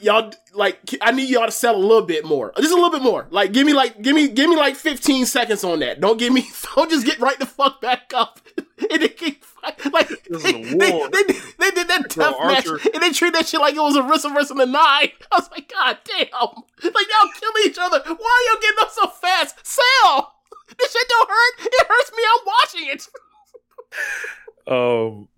y'all 0.05 0.32
like 0.52 0.78
I 1.01 1.10
need 1.10 1.28
y'all 1.28 1.47
to 1.47 1.51
sell 1.51 1.74
a 1.74 1.78
little 1.78 2.02
bit 2.06 2.24
more. 2.24 2.52
Just 2.56 2.72
a 2.72 2.74
little 2.74 2.90
bit 2.90 3.02
more. 3.02 3.26
Like 3.31 3.52
give 3.52 3.66
me 3.66 3.72
like 3.72 4.01
give 4.02 4.14
me 4.14 4.28
give 4.28 4.48
me 4.48 4.56
like 4.56 4.76
15 4.76 5.26
seconds 5.26 5.64
on 5.64 5.81
that. 5.81 6.01
Don't 6.01 6.18
give 6.18 6.32
me 6.32 6.47
don't 6.76 6.90
just 6.90 7.06
get 7.06 7.18
right 7.18 7.39
the 7.39 7.47
fuck 7.47 7.81
back 7.81 8.12
up. 8.14 8.40
and 8.90 9.02
they 9.02 9.09
keep 9.09 9.44
like 9.62 9.78
This 9.78 10.22
is 10.28 10.43
they, 10.43 10.62
a 10.62 10.76
they, 10.76 10.93
war. 10.93 11.09
they, 11.10 11.22
they 11.22 11.70
did 11.70 11.89
that 11.89 12.10
tough 12.10 12.36
match 12.40 12.66
and 12.66 13.02
they 13.02 13.10
treat 13.10 13.32
that 13.32 13.47
shit 13.48 13.60
like 13.60 13.74
it 13.74 13.81
was 13.81 13.97
a 13.97 14.02
wrist 14.02 14.28
versus 14.28 14.51
a 14.51 14.66
nine. 14.66 14.74
I 15.32 15.36
was 15.36 15.51
like, 15.51 15.72
God 15.72 15.98
damn. 16.05 16.28
Like 16.28 17.06
y'all 17.09 17.31
killing 17.40 17.62
each 17.64 17.78
other. 17.81 18.02
Why 18.05 18.12
are 18.12 18.52
y'all 18.52 18.60
getting 18.60 18.78
up 18.81 18.90
so 18.90 19.09
fast? 19.09 19.56
Sell! 19.66 20.35
This 20.78 20.93
shit 20.93 21.09
don't 21.09 21.28
hurt. 21.28 21.66
It 21.66 21.86
hurts 21.86 22.12
me. 22.16 22.22
I'm 22.32 22.47
watching 22.47 22.89
it. 22.90 23.09
Um 24.66 25.28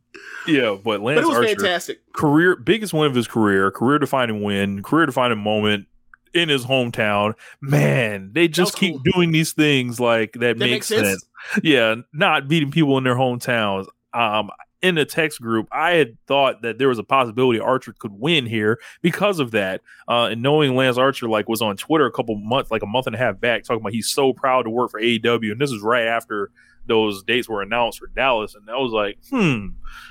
yeah, 0.47 0.77
but 0.83 1.01
Lance 1.01 1.17
But 1.21 1.25
it 1.25 1.29
was 1.29 1.37
Archer 1.37 1.49
fantastic. 1.49 2.13
career 2.13 2.57
biggest 2.57 2.93
win 2.93 3.07
of 3.09 3.15
his 3.15 3.27
career, 3.29 3.71
career 3.71 3.99
defining 3.99 4.43
win, 4.43 4.83
career 4.83 5.07
defining 5.07 5.39
moment 5.39 5.87
in 6.35 6.49
his 6.49 6.65
hometown. 6.67 7.35
Man, 7.61 8.31
they 8.35 8.49
just 8.49 8.77
keep 8.77 8.95
cool. 8.95 9.03
doing 9.15 9.33
these 9.33 9.53
things 9.53 9.99
like 10.01 10.33
that, 10.35 10.41
That 10.41 10.59
makes 10.59 10.71
makes 10.71 10.87
sense. 10.89 11.09
sense. 11.09 11.27
Yeah, 11.63 11.97
not 12.13 12.49
beating 12.49 12.71
people 12.71 12.99
in 12.99 13.05
their 13.05 13.15
hometowns. 13.17 13.87
Um 14.13 14.51
in 14.83 14.95
the 14.95 15.07
text 15.07 15.41
group, 15.41 15.67
I 15.73 15.93
had 15.93 16.19
thought 16.27 16.61
that 16.63 16.79
there 16.79 16.89
was 16.89 16.99
a 16.99 17.03
possibility 17.03 17.59
Archer 17.59 17.95
could 17.99 18.13
win 18.13 18.45
here 18.45 18.79
because 19.01 19.41
of 19.41 19.53
that. 19.53 19.81
Uh, 20.07 20.27
and 20.31 20.43
knowing 20.43 20.77
Lance 20.77 20.99
Archer 20.99 21.29
like 21.29 21.49
was 21.49 21.63
on 21.63 21.79
Twitter 21.79 22.05
a 22.05 22.13
couple 22.13 22.37
months, 22.37 22.71
like 22.71 22.83
a 22.83 22.87
month 22.87 23.07
and 23.07 23.17
a 23.17 23.19
half 23.19 23.41
back, 23.41 23.65
talking 23.65 23.81
about 23.81 23.95
he's 23.95 24.09
so 24.09 24.35
proud 24.35 24.63
to 24.65 24.71
work 24.71 24.91
for 24.91 25.01
AEW, 25.01 25.51
and 25.53 25.61
this 25.61 25.73
is 25.73 25.81
right 25.81 26.07
after 26.07 26.51
those 26.87 27.23
dates 27.23 27.49
were 27.49 27.63
announced 27.63 27.99
for 27.99 28.09
Dallas, 28.09 28.55
and 28.55 28.69
I 28.71 28.77
was 28.77 28.93
like, 28.93 29.19
hmm, 29.31 29.69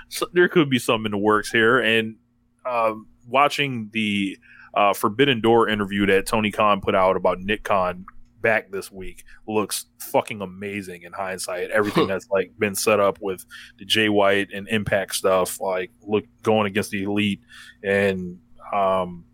so 0.09 0.27
there 0.33 0.47
could 0.47 0.69
be 0.69 0.79
something 0.79 1.05
in 1.05 1.11
the 1.11 1.17
works 1.17 1.51
here. 1.51 1.79
And 1.79 2.15
um, 2.65 3.07
watching 3.27 3.89
the 3.91 4.37
uh, 4.73 4.93
Forbidden 4.93 5.41
Door 5.41 5.69
interview 5.69 6.05
that 6.07 6.25
Tony 6.25 6.51
Khan 6.51 6.81
put 6.81 6.95
out 6.95 7.15
about 7.15 7.39
Nick 7.39 7.63
Khan 7.63 8.05
back 8.41 8.69
this 8.69 8.91
week 8.91 9.23
looks 9.47 9.85
fucking 9.99 10.41
amazing 10.41 11.01
in 11.01 11.13
hindsight. 11.13 11.71
Everything 11.71 12.07
that's 12.09 12.29
like 12.29 12.51
been 12.59 12.75
set 12.75 12.99
up 12.99 13.17
with 13.21 13.45
the 13.79 13.85
Jay 13.85 14.09
White 14.09 14.49
and 14.53 14.67
Impact 14.67 15.15
stuff, 15.15 15.59
like 15.59 15.91
look 16.01 16.25
going 16.43 16.67
against 16.67 16.91
the 16.91 17.03
Elite 17.03 17.41
and 17.83 18.39
um, 18.73 19.25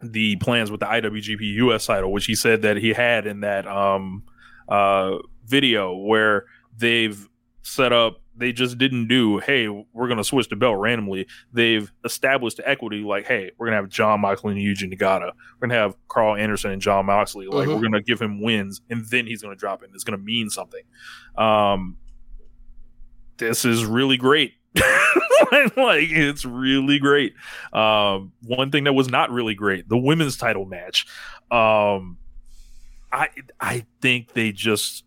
the 0.00 0.36
plans 0.36 0.70
with 0.70 0.80
the 0.80 0.86
IWGP 0.86 1.40
US 1.54 1.86
title, 1.86 2.12
which 2.12 2.26
he 2.26 2.34
said 2.34 2.62
that 2.62 2.76
he 2.76 2.92
had 2.92 3.26
in 3.26 3.40
that 3.40 3.66
um, 3.66 4.22
uh, 4.68 5.16
video 5.44 5.94
where 5.96 6.46
they've 6.78 7.28
set 7.62 7.92
up 7.92 8.20
they 8.34 8.52
just 8.52 8.78
didn't 8.78 9.08
do 9.08 9.38
hey 9.38 9.68
we're 9.68 10.06
going 10.06 10.16
to 10.16 10.24
switch 10.24 10.48
the 10.48 10.56
belt 10.56 10.78
randomly. 10.78 11.26
They've 11.52 11.90
established 12.04 12.56
the 12.58 12.68
equity 12.68 13.00
like 13.00 13.26
hey 13.26 13.50
we're 13.58 13.66
going 13.66 13.72
to 13.76 13.82
have 13.82 13.88
jon 13.90 14.20
moxley 14.20 14.52
and 14.52 14.60
yuji 14.60 14.90
nagata. 14.92 15.32
We're 15.60 15.68
going 15.68 15.70
to 15.70 15.74
have 15.76 15.94
karl 16.08 16.36
anderson 16.36 16.70
and 16.70 16.80
jon 16.80 17.06
moxley. 17.06 17.46
Like 17.48 17.66
Mhm. 17.68 17.74
we're 17.74 17.80
going 17.80 17.92
to 17.92 18.02
give 18.02 18.22
him 18.22 18.40
wins 18.40 18.80
and 18.88 19.04
then 19.10 19.26
he's 19.26 19.42
going 19.42 19.54
to 19.54 19.58
drop 19.58 19.82
it 19.82 19.90
it's 19.92 20.04
going 20.04 20.18
to 20.18 20.24
mean 20.24 20.50
something. 20.50 20.82
Um 21.36 21.96
this 23.38 23.64
is 23.64 23.84
really 23.84 24.16
great. 24.16 24.54
Like 25.76 26.10
it's 26.10 26.44
really 26.44 26.98
great. 26.98 27.34
Um 27.72 28.32
one 28.44 28.70
thing 28.70 28.84
that 28.84 28.92
was 28.92 29.08
not 29.08 29.30
really 29.30 29.54
great 29.54 29.88
the 29.88 29.96
women's 29.96 30.36
title 30.36 30.64
match. 30.66 31.06
Um 31.50 32.18
i 33.10 33.28
i 33.58 33.86
think 34.02 34.34
they 34.34 34.52
just 34.52 35.04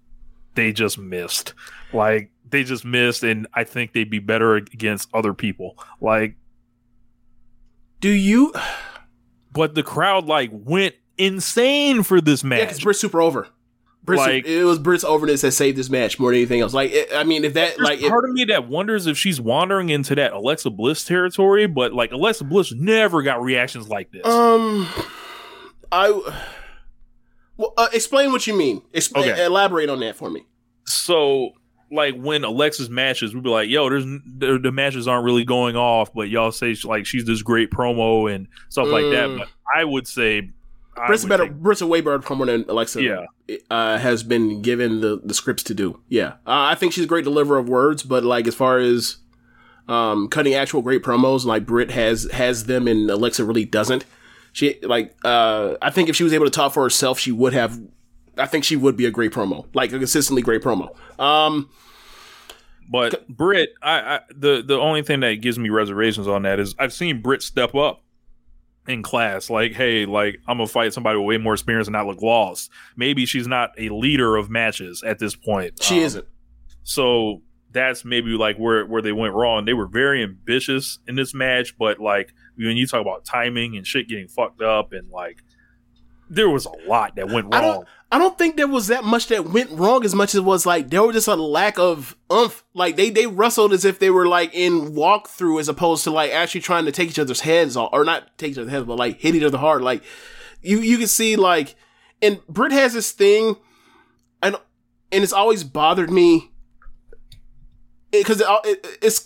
they 0.56 0.72
just 0.72 0.98
missed 0.98 1.54
like 1.94 2.32
they 2.50 2.64
just 2.64 2.84
missed 2.86 3.24
and 3.24 3.48
i 3.54 3.64
think 3.64 3.94
they'd 3.94 4.10
be 4.10 4.20
better 4.20 4.56
against 4.56 5.10
other 5.14 5.34
people 5.34 5.78
like 6.00 6.36
Do 8.00 8.10
you 8.10 8.54
but 9.54 9.76
the 9.76 9.84
crowd 9.84 10.26
like 10.26 10.50
went 10.52 10.96
insane 11.18 12.04
for 12.04 12.20
this 12.20 12.44
match. 12.44 12.60
Yeah, 12.60 12.66
because 12.66 12.80
Britt's 12.84 13.00
super 13.00 13.22
over. 13.22 13.48
Like- 14.08 14.46
it 14.46 14.64
was 14.64 14.80
Britt's 14.80 15.04
overness 15.04 15.42
that 15.42 15.52
saved 15.52 15.78
this 15.78 15.90
match 15.90 16.20
more 16.20 16.32
than 16.32 16.38
anything 16.38 16.62
else. 16.62 16.74
Like, 16.74 16.92
it, 16.92 17.10
I 17.14 17.24
mean, 17.24 17.46
if 17.46 17.54
that 17.54 17.80
like, 17.80 18.02
if, 18.02 18.10
part 18.10 18.26
of 18.26 18.32
me 18.32 18.46
that 18.46 18.68
wonders 18.68 19.06
if 19.06 19.18
she's 19.18 19.40
wandering 19.40 19.90
into 19.90 20.16
that 20.16 20.34
Alexa 20.34 20.72
Bliss 20.72 21.04
territory, 21.04 21.68
but 21.68 21.94
like 21.94 22.12
Alexa 22.12 22.46
Bliss 22.46 22.74
never 22.74 23.22
got 23.22 23.44
reactions 23.44 23.88
like 23.90 24.12
this. 24.12 24.26
um, 24.26 24.88
I 25.92 26.46
well, 27.62 27.74
uh, 27.78 27.88
explain 27.94 28.32
what 28.32 28.46
you 28.48 28.58
mean. 28.58 28.82
Explain, 28.94 29.30
Okay. 29.32 29.46
elaborate 29.46 29.90
on 29.90 30.00
that 30.02 30.16
for 30.16 30.30
me. 30.30 30.46
so 30.86 31.52
like 31.94 32.16
when 32.16 32.44
Alexa's 32.46 32.90
matches, 32.90 33.34
we'd 33.34 33.44
be 33.44 33.50
like, 33.50 33.70
"Yo, 33.70 33.90
there's 33.90 34.06
the, 34.06 34.58
the 34.62 34.72
matches 34.72 35.08
aren't 35.08 35.26
really 35.26 35.44
going 35.44 35.76
off," 35.76 36.14
but 36.14 36.30
y'all 36.30 36.52
say 36.52 36.76
like 36.86 37.06
she's 37.06 37.26
this 37.26 37.42
great 37.42 37.70
promo 37.70 38.34
and 38.34 38.48
stuff 38.70 38.88
like 38.88 39.04
that. 39.12 39.28
Mm. 39.30 39.38
But 39.40 39.48
I 39.76 39.84
would 39.84 40.08
say 40.08 40.52
Britt's 41.08 41.26
better. 41.26 41.46
take- 41.48 41.56
Britt's 41.56 41.82
a 41.82 41.88
way 41.88 42.00
better 42.02 42.20
promo 42.20 42.46
than 42.46 42.64
Alexa. 42.70 43.02
Yeah. 43.04 43.26
uh, 43.70 43.98
has 43.98 44.24
been 44.24 44.62
given 44.62 45.02
the 45.02 45.20
the 45.24 45.34
scripts 45.34 45.64
to 45.64 45.74
do. 45.74 46.00
Yeah, 46.08 46.28
uh, 46.48 46.72
I 46.72 46.76
think 46.76 46.94
she's 46.94 47.04
a 47.04 47.08
great 47.08 47.26
deliverer 47.26 47.58
of 47.58 47.68
words, 47.68 48.04
but 48.04 48.24
like 48.24 48.48
as 48.48 48.56
far 48.56 48.78
as 48.78 49.18
um, 49.90 50.30
cutting 50.30 50.54
actual 50.54 50.82
great 50.82 51.04
promos, 51.04 51.44
like 51.44 51.66
Britt 51.66 51.92
has 51.92 52.30
has 52.32 52.66
them, 52.66 52.88
and 52.88 53.10
Alexa 53.12 53.44
really 53.44 53.66
doesn't. 53.66 54.06
She 54.54 54.80
like 54.82 55.16
uh, 55.24 55.76
I 55.82 55.90
think 55.92 56.10
if 56.10 56.16
she 56.16 56.24
was 56.24 56.34
able 56.34 56.46
to 56.46 56.52
talk 56.52 56.74
for 56.74 56.84
herself, 56.84 57.20
she 57.20 57.32
would 57.32 57.54
have. 57.54 57.80
I 58.38 58.46
think 58.48 58.64
she 58.64 58.76
would 58.76 58.96
be 58.98 59.06
a 59.06 59.12
great 59.12 59.32
promo, 59.32 59.66
like 59.74 59.92
a 59.92 59.98
consistently 59.98 60.42
great 60.42 60.62
promo. 60.62 60.96
Um, 61.20 61.70
But 62.90 63.28
Britt, 63.30 63.74
I, 63.82 64.00
I 64.00 64.20
the 64.36 64.62
the 64.66 64.78
only 64.80 65.02
thing 65.04 65.22
that 65.22 65.36
gives 65.36 65.58
me 65.58 65.70
reservations 65.70 66.28
on 66.28 66.44
that 66.44 66.60
is 66.60 66.76
I've 66.78 66.94
seen 66.94 67.22
Britt 67.22 67.42
step 67.42 67.74
up 67.76 68.04
in 68.88 69.04
class. 69.04 69.50
Like, 69.50 69.74
hey, 69.74 70.06
like 70.06 70.40
I'm 70.48 70.58
gonna 70.58 70.68
fight 70.68 70.94
somebody 70.94 71.18
with 71.18 71.28
way 71.28 71.38
more 71.38 71.54
experience 71.54 71.88
and 71.88 71.94
not 71.94 72.08
look 72.08 72.22
lost. 72.22 72.70
Maybe 72.98 73.26
she's 73.26 73.48
not 73.48 73.72
a 73.78 73.90
leader 73.90 74.36
of 74.36 74.50
matches 74.50 75.04
at 75.04 75.20
this 75.20 75.36
point. 75.36 75.82
she 75.82 76.00
Um, 76.00 76.04
isn't. 76.06 76.28
So 76.84 77.42
that's 77.72 78.04
maybe 78.04 78.32
like 78.32 78.58
where 78.58 78.86
where 78.86 79.02
they 79.02 79.14
went 79.14 79.34
wrong. 79.34 79.64
They 79.66 79.74
were 79.74 79.88
very 79.88 80.22
ambitious 80.24 81.00
in 81.08 81.16
this 81.16 81.34
match, 81.34 81.78
but 81.78 82.00
like 82.00 82.34
when 82.68 82.78
you 82.78 82.88
talk 82.88 83.02
about 83.02 83.26
timing 83.26 83.78
and 83.78 83.86
shit 83.86 84.08
getting 84.08 84.28
fucked 84.28 84.62
up 84.62 84.94
and 84.94 85.10
like 85.10 85.44
there 86.30 86.50
was 86.50 86.66
a 86.66 86.72
lot 86.88 87.16
that 87.18 87.28
went 87.28 87.54
I 87.54 87.60
wrong. 87.62 87.76
don't. 87.76 87.88
I 88.14 88.18
don't 88.18 88.38
think 88.38 88.56
there 88.58 88.68
was 88.68 88.88
that 88.88 89.04
much 89.04 89.28
that 89.28 89.50
went 89.50 89.70
wrong 89.72 90.04
as 90.06 90.16
much 90.16 90.30
as 90.30 90.36
it 90.36 90.44
was 90.44 90.66
like 90.66 90.90
there 90.90 91.04
was 91.04 91.14
just 91.14 91.28
a 91.28 91.36
lack 91.36 91.78
of 91.78 92.16
umph. 92.30 92.64
Like 92.74 92.96
they 92.96 93.10
they 93.10 93.28
wrestled 93.28 93.74
as 93.74 93.84
if 93.84 94.00
they 94.00 94.10
were 94.10 94.28
like 94.28 94.54
in 94.54 94.94
walkthrough 94.94 95.60
as 95.60 95.68
opposed 95.68 96.06
to 96.06 96.12
like 96.12 96.32
actually 96.32 96.62
trying 96.62 96.86
to 96.86 96.92
take 96.92 97.10
each 97.10 97.20
other's 97.20 97.42
heads 97.42 97.76
off, 97.76 97.90
or 97.92 98.06
not 98.06 98.38
take 98.38 98.52
each 98.52 98.58
other's 98.58 98.72
heads, 98.72 98.86
but 98.86 98.98
like 98.98 99.20
hit 99.20 99.36
each 99.36 99.44
other 99.44 99.58
hard. 99.58 99.82
Like 99.82 100.04
you 100.62 100.80
you 100.80 100.98
can 100.98 101.08
see 101.08 101.36
like, 101.36 101.76
and 102.22 102.46
Britt 102.48 102.72
has 102.72 102.94
this 102.94 103.12
thing, 103.12 103.58
and 104.42 104.56
and 105.12 105.24
it's 105.24 105.34
always 105.34 105.66
bothered 105.66 106.10
me 106.10 106.52
because 108.12 108.40
it, 108.42 108.48
it, 108.66 108.88
it's 109.02 109.26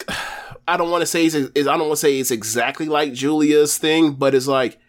I 0.68 0.78
don't 0.78 0.90
want 0.90 1.02
to 1.02 1.06
say 1.06 1.26
it's, 1.26 1.36
it's 1.36 1.68
I 1.68 1.78
don't 1.78 1.88
want 1.88 1.94
to 1.94 1.98
say 1.98 2.20
it's 2.20 2.32
exactly 2.32 2.88
like 2.88 3.14
Julia's 3.14 3.78
thing, 3.78 4.14
but 4.14 4.34
it's 4.34 4.48
like 4.48 4.80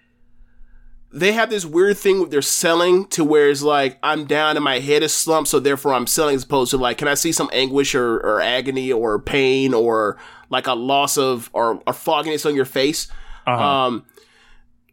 they 1.13 1.33
have 1.33 1.51
this 1.51 1.65
weird 1.65 1.97
thing 1.97 2.21
with 2.21 2.31
their 2.31 2.43
selling 2.43 3.07
to 3.09 3.25
where 3.25 3.49
it's 3.49 3.63
like 3.63 3.99
I'm 4.03 4.27
down 4.27 4.57
and 4.57 4.65
my 4.65 4.81
head 4.81 5.03
is 5.03 5.15
slumped, 5.15 5.49
so 5.49 5.61
therefore 5.61 5.95
I'm 5.95 6.07
selling 6.07 6.35
as 6.35 6.45
opposed 6.45 6.71
to 6.73 6.77
like, 6.77 6.99
can 6.99 7.09
I 7.09 7.15
see 7.15 7.33
some 7.33 7.49
anguish 7.53 7.95
or, 7.95 8.17
or 8.17 8.41
agony 8.41 8.93
or 8.93 9.19
pain 9.19 9.73
or 9.73 10.19
like 10.51 10.67
a 10.67 10.75
loss 10.75 11.17
of 11.17 11.51
or, 11.53 11.81
or 11.87 11.93
fogginess 11.93 12.45
on 12.45 12.55
your 12.55 12.65
face? 12.65 13.09
Uh-huh. 13.47 13.63
Um, 13.63 14.07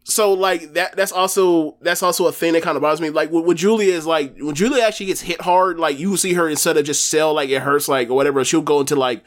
so 0.04 0.34
like 0.34 0.74
that 0.74 0.96
that's 0.96 1.12
also 1.12 1.76
that's 1.80 2.02
also 2.02 2.26
a 2.26 2.32
thing 2.32 2.52
that 2.52 2.62
kind 2.62 2.76
of 2.76 2.82
bothers 2.82 3.00
me. 3.00 3.10
Like 3.10 3.30
with 3.30 3.56
Julia 3.56 3.92
is 3.94 4.06
like 4.06 4.36
when 4.38 4.54
Julia 4.54 4.82
actually 4.82 5.06
gets 5.06 5.22
hit 5.22 5.40
hard, 5.40 5.78
like 5.78 5.98
you 5.98 6.16
see 6.16 6.34
her 6.34 6.48
instead 6.48 6.76
of 6.76 6.84
just 6.84 7.08
sell 7.08 7.34
like 7.34 7.48
it 7.48 7.62
hurts 7.62 7.88
like 7.88 8.10
or 8.10 8.14
whatever, 8.14 8.44
she'll 8.44 8.60
go 8.60 8.80
into 8.80 8.96
like 8.96 9.24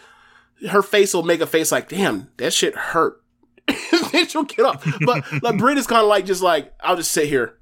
her 0.69 0.81
face 0.81 1.13
will 1.13 1.23
make 1.23 1.41
a 1.41 1.47
face 1.47 1.71
like, 1.71 1.89
damn, 1.89 2.29
that 2.37 2.53
shit 2.53 2.75
hurt. 2.75 3.21
then 4.11 4.27
she'll 4.27 4.43
get 4.43 4.65
up. 4.65 4.83
But 5.05 5.25
like 5.43 5.57
Britt 5.57 5.77
is 5.77 5.87
kind 5.87 6.01
of 6.01 6.07
like 6.07 6.25
just 6.25 6.41
like 6.41 6.73
I'll 6.81 6.95
just 6.95 7.11
sit 7.11 7.27
here. 7.27 7.57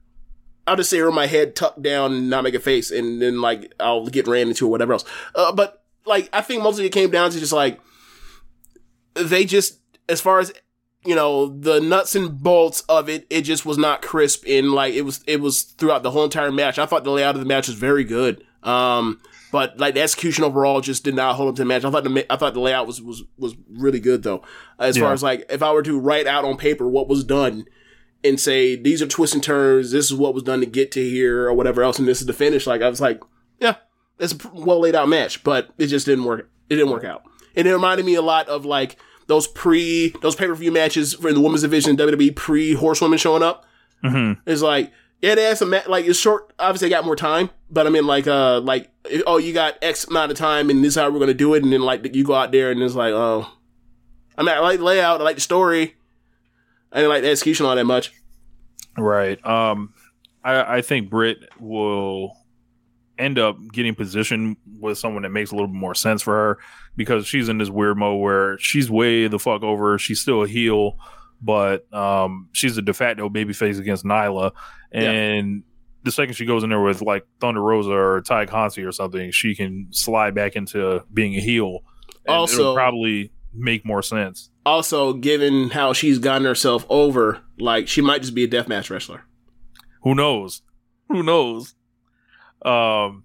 I'll 0.67 0.75
just 0.75 0.89
sit 0.89 0.97
here 0.97 1.05
with 1.05 1.15
my 1.15 1.27
head 1.27 1.55
tucked 1.55 1.81
down 1.81 2.13
and 2.13 2.29
not 2.29 2.43
make 2.43 2.53
a 2.53 2.59
face, 2.59 2.91
and 2.91 3.21
then 3.21 3.41
like 3.41 3.73
I'll 3.79 4.05
get 4.07 4.27
ran 4.27 4.47
into 4.47 4.67
or 4.67 4.71
whatever 4.71 4.93
else. 4.93 5.05
Uh, 5.33 5.51
but 5.51 5.83
like 6.05 6.29
I 6.31 6.41
think 6.41 6.63
mostly 6.63 6.85
it 6.85 6.91
came 6.91 7.09
down 7.09 7.31
to 7.31 7.39
just 7.39 7.53
like 7.53 7.79
they 9.15 9.45
just 9.45 9.79
as 10.07 10.21
far 10.21 10.39
as 10.39 10.53
you 11.03 11.15
know 11.15 11.47
the 11.47 11.79
nuts 11.79 12.15
and 12.15 12.41
bolts 12.41 12.81
of 12.81 13.09
it, 13.09 13.25
it 13.29 13.41
just 13.41 13.65
was 13.65 13.77
not 13.77 14.01
crisp 14.01 14.43
and 14.47 14.71
like 14.73 14.93
it 14.93 15.01
was 15.01 15.23
it 15.27 15.41
was 15.41 15.63
throughout 15.63 16.03
the 16.03 16.11
whole 16.11 16.23
entire 16.23 16.51
match. 16.51 16.77
I 16.77 16.85
thought 16.85 17.03
the 17.03 17.11
layout 17.11 17.35
of 17.35 17.41
the 17.41 17.47
match 17.47 17.67
was 17.67 17.77
very 17.77 18.03
good. 18.03 18.45
Um, 18.63 19.21
but 19.55 19.79
like 19.79 19.93
the 19.93 20.01
execution 20.01 20.43
overall 20.43 20.81
just 20.81 21.05
did 21.05 21.15
not 21.15 21.37
hold 21.37 21.47
up 21.47 21.55
to 21.55 21.61
the 21.61 21.65
match. 21.65 21.85
I 21.85 21.89
thought 21.89 22.03
the 22.03 22.25
I 22.29 22.35
thought 22.35 22.53
the 22.53 22.59
layout 22.59 22.87
was 22.87 23.01
was 23.01 23.23
was 23.37 23.55
really 23.71 24.01
good 24.01 24.21
though. 24.23 24.43
As 24.77 24.97
far 24.97 25.13
as 25.13 25.23
like 25.23 25.45
if 25.49 25.63
I 25.63 25.71
were 25.71 25.81
to 25.83 25.97
write 25.97 26.27
out 26.27 26.43
on 26.43 26.57
paper 26.57 26.89
what 26.89 27.07
was 27.07 27.23
done 27.23 27.63
and 28.21 28.37
say 28.37 28.75
these 28.75 29.01
are 29.01 29.07
twists 29.07 29.33
and 29.33 29.41
turns, 29.41 29.91
this 29.91 30.11
is 30.11 30.13
what 30.13 30.33
was 30.33 30.43
done 30.43 30.59
to 30.59 30.65
get 30.65 30.91
to 30.91 31.09
here 31.09 31.47
or 31.47 31.53
whatever 31.53 31.83
else, 31.83 31.97
and 31.97 32.05
this 32.05 32.19
is 32.19 32.27
the 32.27 32.33
finish. 32.33 32.67
Like 32.67 32.81
I 32.81 32.89
was 32.89 32.99
like, 32.99 33.21
yeah, 33.61 33.75
it's 34.19 34.33
a 34.33 34.37
well 34.53 34.81
laid 34.81 34.93
out 34.93 35.07
match, 35.07 35.41
but 35.41 35.69
it 35.77 35.87
just 35.87 36.05
didn't 36.05 36.25
work. 36.25 36.49
It 36.69 36.75
didn't 36.75 36.91
work 36.91 37.05
out, 37.05 37.23
and 37.55 37.65
it 37.65 37.71
reminded 37.73 38.05
me 38.05 38.15
a 38.15 38.21
lot 38.21 38.49
of 38.49 38.65
like 38.65 38.97
those 39.27 39.47
pre 39.47 40.13
those 40.21 40.35
pay 40.35 40.47
per 40.47 40.55
view 40.55 40.73
matches 40.73 41.13
for 41.13 41.31
the 41.31 41.39
women's 41.39 41.61
division 41.61 41.95
WWE 41.95 42.35
pre 42.35 42.73
horsewomen 42.73 43.17
showing 43.19 43.41
up. 43.41 43.65
Mhm. 44.03 44.37
It's 44.45 44.61
like 44.61 44.91
they 45.21 45.43
had 45.43 45.57
some 45.57 45.73
like 45.87 46.05
it's 46.05 46.19
short. 46.19 46.53
Obviously, 46.59 46.89
they 46.89 46.95
got 46.95 47.05
more 47.05 47.15
time, 47.15 47.49
but 47.69 47.87
I 47.87 47.89
mean 47.89 48.05
like 48.05 48.27
uh 48.27 48.59
like 48.59 48.89
oh 49.25 49.37
you 49.37 49.53
got 49.53 49.75
X 49.81 50.05
amount 50.05 50.31
of 50.31 50.37
time 50.37 50.69
and 50.69 50.83
this 50.83 50.89
is 50.89 50.95
how 50.95 51.09
we're 51.09 51.19
gonna 51.19 51.33
do 51.33 51.53
it, 51.53 51.63
and 51.63 51.71
then 51.71 51.81
like 51.81 52.15
you 52.15 52.23
go 52.23 52.35
out 52.35 52.51
there 52.51 52.71
and 52.71 52.81
it's 52.81 52.95
like 52.95 53.13
oh, 53.13 53.47
I 54.37 54.43
mean 54.43 54.55
I 54.55 54.59
like 54.59 54.79
the 54.79 54.85
layout, 54.85 55.21
I 55.21 55.23
like 55.23 55.35
the 55.35 55.41
story, 55.41 55.95
I 56.91 56.97
didn't 56.97 57.09
like 57.09 57.23
the 57.23 57.29
execution 57.29 57.65
all 57.65 57.75
that 57.75 57.85
much. 57.85 58.11
Right. 58.97 59.43
Um, 59.45 59.93
I, 60.43 60.77
I 60.77 60.81
think 60.81 61.09
Britt 61.09 61.49
will 61.59 62.37
end 63.17 63.39
up 63.39 63.57
getting 63.71 63.95
positioned 63.95 64.57
with 64.79 64.97
someone 64.97 65.23
that 65.23 65.29
makes 65.29 65.51
a 65.51 65.55
little 65.55 65.67
bit 65.67 65.75
more 65.75 65.95
sense 65.95 66.21
for 66.21 66.33
her 66.33 66.57
because 66.95 67.25
she's 67.25 67.49
in 67.49 67.57
this 67.57 67.69
weird 67.69 67.97
mode 67.97 68.21
where 68.21 68.57
she's 68.59 68.89
way 68.89 69.27
the 69.27 69.39
fuck 69.39 69.63
over. 69.63 69.97
She's 69.97 70.19
still 70.19 70.43
a 70.43 70.47
heel, 70.47 70.97
but 71.41 71.91
um, 71.93 72.49
she's 72.51 72.77
a 72.77 72.81
de 72.81 72.93
facto 72.93 73.29
babyface 73.29 73.79
against 73.79 74.05
Nyla. 74.05 74.51
And 75.03 75.63
the 76.03 76.11
second 76.11 76.35
she 76.35 76.45
goes 76.45 76.63
in 76.63 76.69
there 76.69 76.81
with 76.81 77.01
like 77.01 77.25
Thunder 77.39 77.61
Rosa 77.61 77.91
or 77.91 78.21
Tay 78.21 78.45
Conti 78.45 78.83
or 78.83 78.91
something, 78.91 79.31
she 79.31 79.55
can 79.55 79.87
slide 79.91 80.35
back 80.35 80.55
into 80.55 81.03
being 81.13 81.35
a 81.35 81.39
heel. 81.41 81.79
And 82.25 82.35
Also- 82.35 82.73
probably 82.75 83.31
make 83.53 83.85
more 83.85 84.01
sense. 84.01 84.49
Also, 84.65 85.13
given 85.13 85.69
how 85.69 85.93
she's 85.93 86.17
gotten 86.19 86.43
herself 86.45 86.85
over, 86.89 87.39
like 87.59 87.87
she 87.87 88.01
might 88.01 88.21
just 88.21 88.33
be 88.33 88.43
a 88.43 88.47
deathmatch 88.47 88.89
wrestler. 88.89 89.23
Who 90.01 90.15
knows? 90.15 90.61
Who 91.09 91.21
knows? 91.23 91.75
Um, 92.63 93.23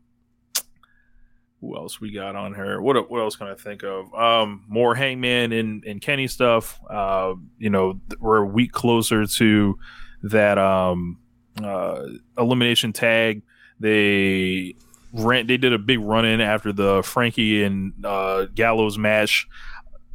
who 1.61 1.77
else 1.77 2.01
we 2.01 2.11
got 2.13 2.37
on 2.37 2.55
her? 2.55 2.81
What 2.81 3.11
what 3.11 3.21
else 3.21 3.37
can 3.37 3.47
I 3.49 3.55
think 3.55 3.83
of? 3.85 4.13
Um, 4.15 4.65
more 4.69 4.95
Hangman 4.95 5.53
and 5.53 5.85
and 5.85 6.01
Kenny 6.01 6.27
stuff. 6.27 6.79
Uh, 6.89 7.35
you 7.59 7.71
know, 7.71 8.01
we're 8.19 8.39
a 8.39 8.47
week 8.47 8.73
closer 8.73 9.27
to 9.27 9.79
that 10.23 10.59
um 10.59 11.19
uh 11.65 12.09
elimination 12.39 12.93
tag. 12.93 13.43
They 13.78 14.74
ran. 15.12 15.47
They 15.47 15.57
did 15.57 15.73
a 15.73 15.78
big 15.78 16.01
run 16.01 16.24
in 16.24 16.41
after 16.41 16.73
the 16.73 17.03
Frankie 17.03 17.62
and 17.62 17.93
uh, 18.05 18.47
Gallows 18.55 18.99
match. 18.99 19.49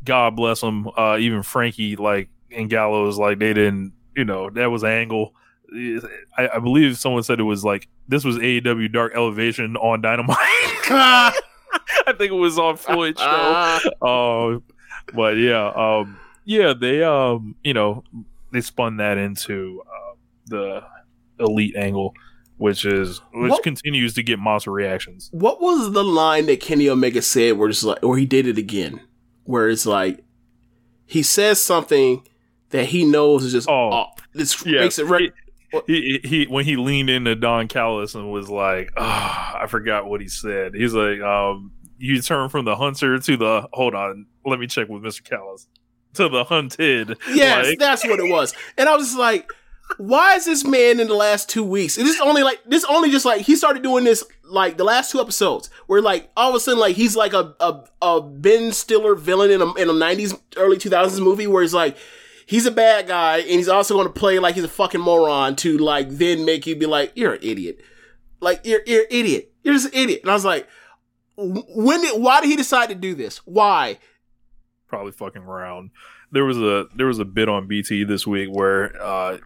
God 0.03 0.35
bless 0.35 0.61
them. 0.61 0.87
Uh, 0.95 1.17
even 1.19 1.43
Frankie, 1.43 1.95
like 1.95 2.29
and 2.51 2.69
Gallows, 2.69 3.17
like 3.17 3.39
they 3.39 3.53
didn't. 3.53 3.93
You 4.15 4.25
know, 4.25 4.49
that 4.51 4.67
was 4.67 4.83
an 4.83 4.91
angle. 4.91 5.33
I, 6.37 6.49
I 6.55 6.59
believe 6.59 6.97
someone 6.97 7.23
said 7.23 7.39
it 7.39 7.43
was 7.43 7.65
like 7.65 7.87
this 8.07 8.23
was 8.23 8.37
AEW 8.37 8.91
Dark 8.93 9.13
Elevation 9.15 9.75
on 9.77 10.01
Dynamite. 10.01 10.37
I 12.07 12.13
think 12.17 12.31
it 12.31 12.35
was 12.35 12.57
on 12.57 12.77
Floyd's 12.77 13.19
show. 13.19 13.79
Uh, 14.01 14.59
but 15.13 15.37
yeah, 15.37 15.71
um, 15.75 16.17
yeah, 16.45 16.73
they 16.73 17.03
um, 17.03 17.55
you 17.63 17.73
know, 17.73 18.03
they 18.53 18.61
spun 18.61 18.97
that 18.97 19.17
into 19.17 19.83
uh, 19.87 20.15
the 20.47 20.83
elite 21.39 21.75
angle, 21.75 22.13
which 22.57 22.85
is 22.85 23.21
which 23.33 23.51
What- 23.51 23.63
continues 23.63 24.13
to 24.15 24.23
get 24.23 24.39
monster 24.39 24.71
reactions. 24.71 25.29
What 25.33 25.61
was 25.61 25.91
the 25.93 26.03
line 26.03 26.45
that 26.47 26.59
Kenny 26.59 26.89
Omega 26.89 27.21
said 27.21 27.57
where 27.57 27.69
it's 27.69 27.83
like, 27.83 28.03
or 28.03 28.17
he 28.17 28.25
did 28.25 28.47
it 28.47 28.57
again, 28.57 29.01
where 29.43 29.69
it's 29.69 29.85
like, 29.85 30.23
he 31.05 31.21
says 31.23 31.61
something 31.61 32.23
that 32.69 32.85
he 32.87 33.05
knows 33.05 33.43
is 33.43 33.51
just, 33.51 33.69
Oh, 33.69 33.91
oh, 33.91 34.05
this 34.33 34.65
yeah. 34.65 34.79
makes 34.81 34.97
it 34.99 35.05
right. 35.05 35.31
He, 35.87 36.19
he 36.23 36.27
he 36.27 36.45
when 36.45 36.63
he 36.63 36.77
leaned 36.77 37.09
into 37.09 37.35
Don 37.35 37.67
Callis 37.67 38.15
and 38.15 38.31
was 38.31 38.49
like, 38.49 38.91
oh, 38.95 39.03
I 39.03 39.65
forgot 39.67 40.05
what 40.05 40.21
he 40.21 40.27
said. 40.29 40.73
He's 40.73 40.93
like, 40.93 41.19
um, 41.19 41.71
you 41.97 42.21
turn 42.21 42.47
from 42.49 42.63
the 42.65 42.75
hunter 42.77 43.19
to 43.19 43.37
the 43.37 43.67
hold 43.73 43.93
on, 43.93 44.25
let 44.45 44.57
me 44.59 44.67
check 44.67 44.87
with 44.87 45.01
Mr. 45.03 45.21
Callis 45.23 45.67
to 46.13 46.29
the 46.29 46.45
hunted. 46.45 47.17
Yes, 47.33 47.67
Like, 47.67 47.79
that's 47.79 48.05
what 48.07 48.19
it 48.19 48.29
was. 48.31 48.53
And 48.77 48.87
I 48.87 48.95
was 48.95 49.07
just 49.07 49.17
like, 49.19 49.49
why 49.97 50.35
is 50.35 50.45
this 50.45 50.65
man 50.65 50.99
in 50.99 51.07
the 51.07 51.15
last 51.15 51.49
two 51.49 51.63
weeks? 51.63 51.95
This 51.95 52.15
is 52.15 52.21
only 52.21 52.43
like 52.43 52.61
this 52.65 52.83
only 52.85 53.11
just 53.11 53.25
like 53.25 53.41
he 53.41 53.55
started 53.55 53.83
doing 53.83 54.03
this 54.03 54.23
like 54.43 54.77
the 54.77 54.83
last 54.83 55.11
two 55.11 55.19
episodes 55.19 55.69
where 55.87 56.01
like 56.01 56.29
all 56.35 56.49
of 56.49 56.55
a 56.55 56.59
sudden 56.59 56.79
like 56.79 56.95
he's 56.95 57.15
like 57.15 57.33
a 57.33 57.55
a, 57.59 57.83
a 58.01 58.21
Ben 58.21 58.71
Stiller 58.71 59.15
villain 59.15 59.51
in 59.51 59.61
a 59.61 59.73
in 59.75 59.89
a 59.89 59.93
nineties 59.93 60.35
early 60.57 60.77
two 60.77 60.89
thousands 60.89 61.21
movie 61.21 61.47
where 61.47 61.61
he's 61.61 61.73
like 61.73 61.97
he's 62.45 62.65
a 62.65 62.71
bad 62.71 63.07
guy 63.07 63.37
and 63.37 63.49
he's 63.49 63.69
also 63.69 63.93
going 63.93 64.07
to 64.07 64.13
play 64.13 64.39
like 64.39 64.55
he's 64.55 64.63
a 64.63 64.69
fucking 64.69 65.01
moron 65.01 65.55
to 65.57 65.77
like 65.77 66.09
then 66.09 66.45
make 66.45 66.67
you 66.67 66.75
be 66.75 66.85
like 66.85 67.11
you're 67.15 67.33
an 67.33 67.43
idiot, 67.43 67.81
like 68.41 68.61
you're 68.63 68.81
you're 68.85 69.01
an 69.01 69.07
idiot, 69.11 69.53
you're 69.63 69.73
just 69.73 69.93
an 69.93 69.99
idiot. 69.99 70.21
And 70.23 70.31
I 70.31 70.33
was 70.33 70.45
like, 70.45 70.67
when 71.37 72.01
did 72.01 72.21
why 72.21 72.41
did 72.41 72.49
he 72.49 72.55
decide 72.55 72.89
to 72.89 72.95
do 72.95 73.13
this? 73.15 73.37
Why? 73.45 73.97
probably 74.87 75.11
fucking 75.11 75.41
around. 75.41 75.91
There 76.31 76.45
was 76.45 76.57
a 76.57 76.87
there 76.95 77.07
was 77.07 77.19
a 77.19 77.25
bit 77.25 77.49
on 77.49 77.67
BT 77.67 78.03
this 78.05 78.25
week 78.25 78.49
where 78.49 79.01
uh, 79.01 79.37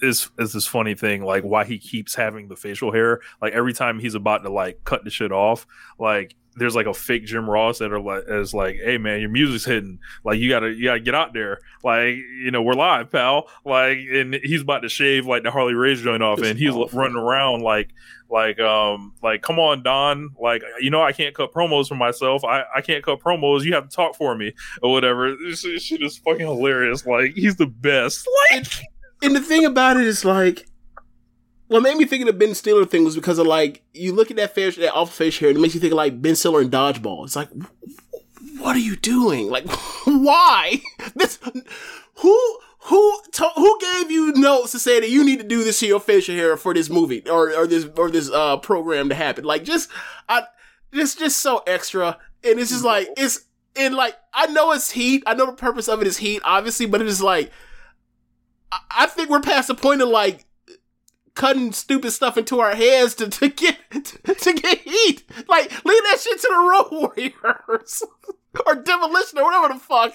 is 0.00 0.30
is 0.38 0.52
this 0.52 0.66
funny 0.66 0.94
thing 0.94 1.22
like 1.22 1.42
why 1.42 1.64
he 1.64 1.78
keeps 1.78 2.14
having 2.14 2.48
the 2.48 2.56
facial 2.56 2.92
hair. 2.92 3.20
Like 3.40 3.52
every 3.52 3.72
time 3.72 3.98
he's 3.98 4.14
about 4.14 4.42
to 4.44 4.50
like 4.50 4.84
cut 4.84 5.04
the 5.04 5.10
shit 5.10 5.32
off, 5.32 5.66
like 5.98 6.34
there's 6.58 6.74
like 6.74 6.86
a 6.86 6.94
fake 6.94 7.24
Jim 7.24 7.48
Ross 7.48 7.78
that 7.78 7.92
are 7.92 8.00
like 8.00 8.24
is 8.28 8.52
like, 8.52 8.76
hey 8.76 8.98
man, 8.98 9.20
your 9.20 9.30
music's 9.30 9.64
hidden. 9.64 10.00
Like 10.24 10.38
you 10.38 10.48
gotta 10.48 10.70
you 10.70 10.84
gotta 10.84 11.00
get 11.00 11.14
out 11.14 11.32
there. 11.32 11.60
Like 11.82 12.16
you 12.16 12.50
know 12.50 12.62
we're 12.62 12.74
live, 12.74 13.10
pal. 13.10 13.48
Like 13.64 13.98
and 13.98 14.34
he's 14.34 14.62
about 14.62 14.80
to 14.80 14.88
shave 14.88 15.26
like 15.26 15.42
the 15.42 15.50
Harley 15.50 15.74
Race 15.74 16.00
joint 16.00 16.22
off, 16.22 16.40
and 16.40 16.58
he's 16.58 16.74
running 16.92 17.16
around 17.16 17.62
like 17.62 17.90
like 18.28 18.60
um 18.60 19.14
like 19.22 19.42
come 19.42 19.58
on 19.58 19.82
Don. 19.82 20.30
Like 20.40 20.62
you 20.80 20.90
know 20.90 21.02
I 21.02 21.12
can't 21.12 21.34
cut 21.34 21.52
promos 21.52 21.88
for 21.88 21.94
myself. 21.94 22.44
I 22.44 22.64
I 22.74 22.80
can't 22.80 23.04
cut 23.04 23.20
promos. 23.20 23.64
You 23.64 23.74
have 23.74 23.88
to 23.88 23.94
talk 23.94 24.16
for 24.16 24.34
me 24.34 24.52
or 24.82 24.92
whatever. 24.92 25.34
This, 25.36 25.62
this 25.62 25.82
shit 25.82 26.02
is 26.02 26.18
fucking 26.18 26.46
hilarious. 26.46 27.06
Like 27.06 27.34
he's 27.34 27.56
the 27.56 27.66
best. 27.66 28.26
Like 28.52 28.66
And 29.22 29.34
the 29.34 29.40
thing 29.40 29.64
about 29.64 29.96
it 29.96 30.04
is 30.06 30.24
like, 30.24 30.66
what 31.68 31.82
made 31.82 31.96
me 31.96 32.06
think 32.06 32.22
of 32.22 32.26
the 32.26 32.32
Ben 32.32 32.54
Stiller 32.54 32.86
thing 32.86 33.04
was 33.04 33.14
because 33.14 33.38
of 33.38 33.46
like 33.46 33.82
you 33.92 34.14
look 34.14 34.30
at 34.30 34.36
that 34.38 34.54
face, 34.54 34.76
that 34.76 34.94
off 34.94 35.14
face 35.14 35.38
hair, 35.38 35.50
and 35.50 35.58
it 35.58 35.60
makes 35.60 35.74
you 35.74 35.80
think 35.80 35.92
of 35.92 35.96
like 35.96 36.20
Ben 36.20 36.34
Stiller 36.34 36.60
and 36.60 36.70
dodgeball. 36.72 37.24
It's 37.24 37.36
like, 37.36 37.50
what 38.58 38.74
are 38.74 38.80
you 38.80 38.96
doing? 38.96 39.50
Like, 39.50 39.68
why 40.04 40.80
this? 41.14 41.38
Who 42.16 42.58
who 42.82 43.20
to, 43.32 43.48
who 43.54 43.78
gave 43.80 44.10
you 44.10 44.32
notes 44.32 44.72
to 44.72 44.78
say 44.78 44.98
that 44.98 45.10
you 45.10 45.24
need 45.24 45.40
to 45.40 45.46
do 45.46 45.62
this 45.62 45.80
to 45.80 45.86
your 45.86 46.00
facial 46.00 46.34
hair 46.34 46.56
for 46.56 46.72
this 46.72 46.88
movie 46.88 47.22
or 47.28 47.54
or 47.54 47.66
this 47.66 47.86
or 47.96 48.10
this 48.10 48.30
uh 48.30 48.56
program 48.56 49.10
to 49.10 49.14
happen? 49.14 49.44
Like, 49.44 49.64
just 49.64 49.90
I 50.28 50.44
just 50.92 51.18
just 51.18 51.38
so 51.38 51.62
extra, 51.66 52.16
and 52.42 52.58
it's 52.58 52.70
just 52.70 52.84
like 52.84 53.08
it's 53.16 53.44
and 53.76 53.94
like 53.94 54.16
I 54.32 54.46
know 54.46 54.72
it's 54.72 54.90
heat. 54.90 55.22
I 55.26 55.34
know 55.34 55.46
the 55.46 55.52
purpose 55.52 55.88
of 55.88 56.00
it 56.00 56.06
is 56.06 56.16
heat, 56.16 56.40
obviously, 56.44 56.86
but 56.86 57.00
it 57.00 57.06
is 57.06 57.22
like. 57.22 57.50
I- 58.72 58.80
I 59.00 59.06
think 59.06 59.30
we're 59.30 59.40
past 59.40 59.68
the 59.68 59.74
point 59.74 60.02
of 60.02 60.08
like 60.08 60.44
cutting 61.34 61.72
stupid 61.72 62.10
stuff 62.10 62.36
into 62.36 62.58
our 62.60 62.74
heads 62.74 63.14
to, 63.14 63.28
to 63.28 63.48
get 63.48 63.76
to, 63.92 64.34
to 64.34 64.52
get 64.54 64.78
heat. 64.78 65.22
Like 65.48 65.70
leave 65.84 66.02
that 66.04 66.18
shit 66.20 66.40
to 66.40 66.48
the 66.48 66.56
road 66.58 66.88
warriors 67.00 68.02
or 68.66 68.74
demolition 68.74 69.38
or 69.38 69.44
whatever 69.44 69.74
the 69.74 69.80
fuck. 69.80 70.14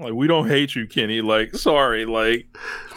like 0.00 0.14
we 0.14 0.26
don't 0.26 0.48
hate 0.48 0.74
you, 0.74 0.86
Kenny. 0.88 1.20
Like 1.20 1.54
sorry, 1.54 2.04
like 2.04 2.46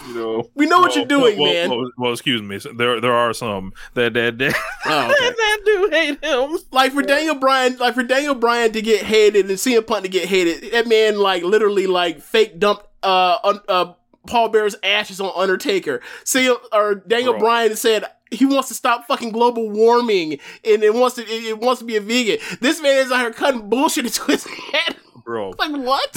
you 0.07 0.15
know 0.15 0.49
We 0.55 0.65
know 0.65 0.79
what 0.79 0.95
you're 0.95 1.05
doing, 1.05 1.37
well, 1.37 1.53
man. 1.53 1.69
Well, 1.69 1.91
well, 1.97 2.11
excuse 2.11 2.41
me. 2.41 2.57
There 2.75 2.99
there 2.99 3.13
are 3.13 3.33
some 3.33 3.73
that 3.93 4.13
that 4.15 4.39
that, 4.39 4.55
Oh, 4.85 5.05
okay. 5.11 5.29
that 5.29 5.59
do 5.65 5.89
hate 5.91 6.25
him. 6.25 6.57
Like 6.71 6.93
for 6.93 7.03
Daniel 7.03 7.35
Bryan, 7.35 7.77
like 7.77 7.93
for 7.93 8.03
Daniel 8.03 8.33
Bryan 8.33 8.71
to 8.71 8.81
get 8.81 9.03
hated 9.03 9.47
and 9.47 9.59
CM 9.59 9.85
Punk 9.85 10.03
to 10.03 10.09
get 10.09 10.27
hated, 10.27 10.71
that 10.71 10.87
man 10.87 11.19
like 11.19 11.43
literally 11.43 11.85
like 11.85 12.19
fake 12.21 12.57
dumped 12.59 12.85
uh 13.03 13.37
uh 13.67 13.93
Paul 14.27 14.49
Bearer's 14.49 14.75
ashes 14.83 15.19
on 15.19 15.31
Undertaker. 15.35 16.01
See, 16.23 16.53
or 16.71 16.95
Daniel 16.95 17.33
Bro. 17.33 17.39
Bryan 17.41 17.75
said 17.75 18.05
he 18.31 18.45
wants 18.45 18.67
to 18.67 18.73
stop 18.73 19.07
fucking 19.07 19.31
global 19.31 19.69
warming 19.69 20.33
and 20.63 20.83
it 20.83 20.93
wants 20.93 21.15
to 21.15 21.23
it, 21.23 21.43
it 21.45 21.59
wants 21.59 21.79
to 21.79 21.85
be 21.85 21.95
a 21.95 22.01
vegan. 22.01 22.37
This 22.61 22.81
man 22.81 22.97
is 22.97 23.11
out 23.11 23.21
here 23.21 23.31
cutting 23.31 23.69
bullshit 23.69 24.05
into 24.05 24.23
his 24.25 24.45
head. 24.45 24.95
bro. 25.23 25.53
Like 25.59 25.71
what? 25.71 26.15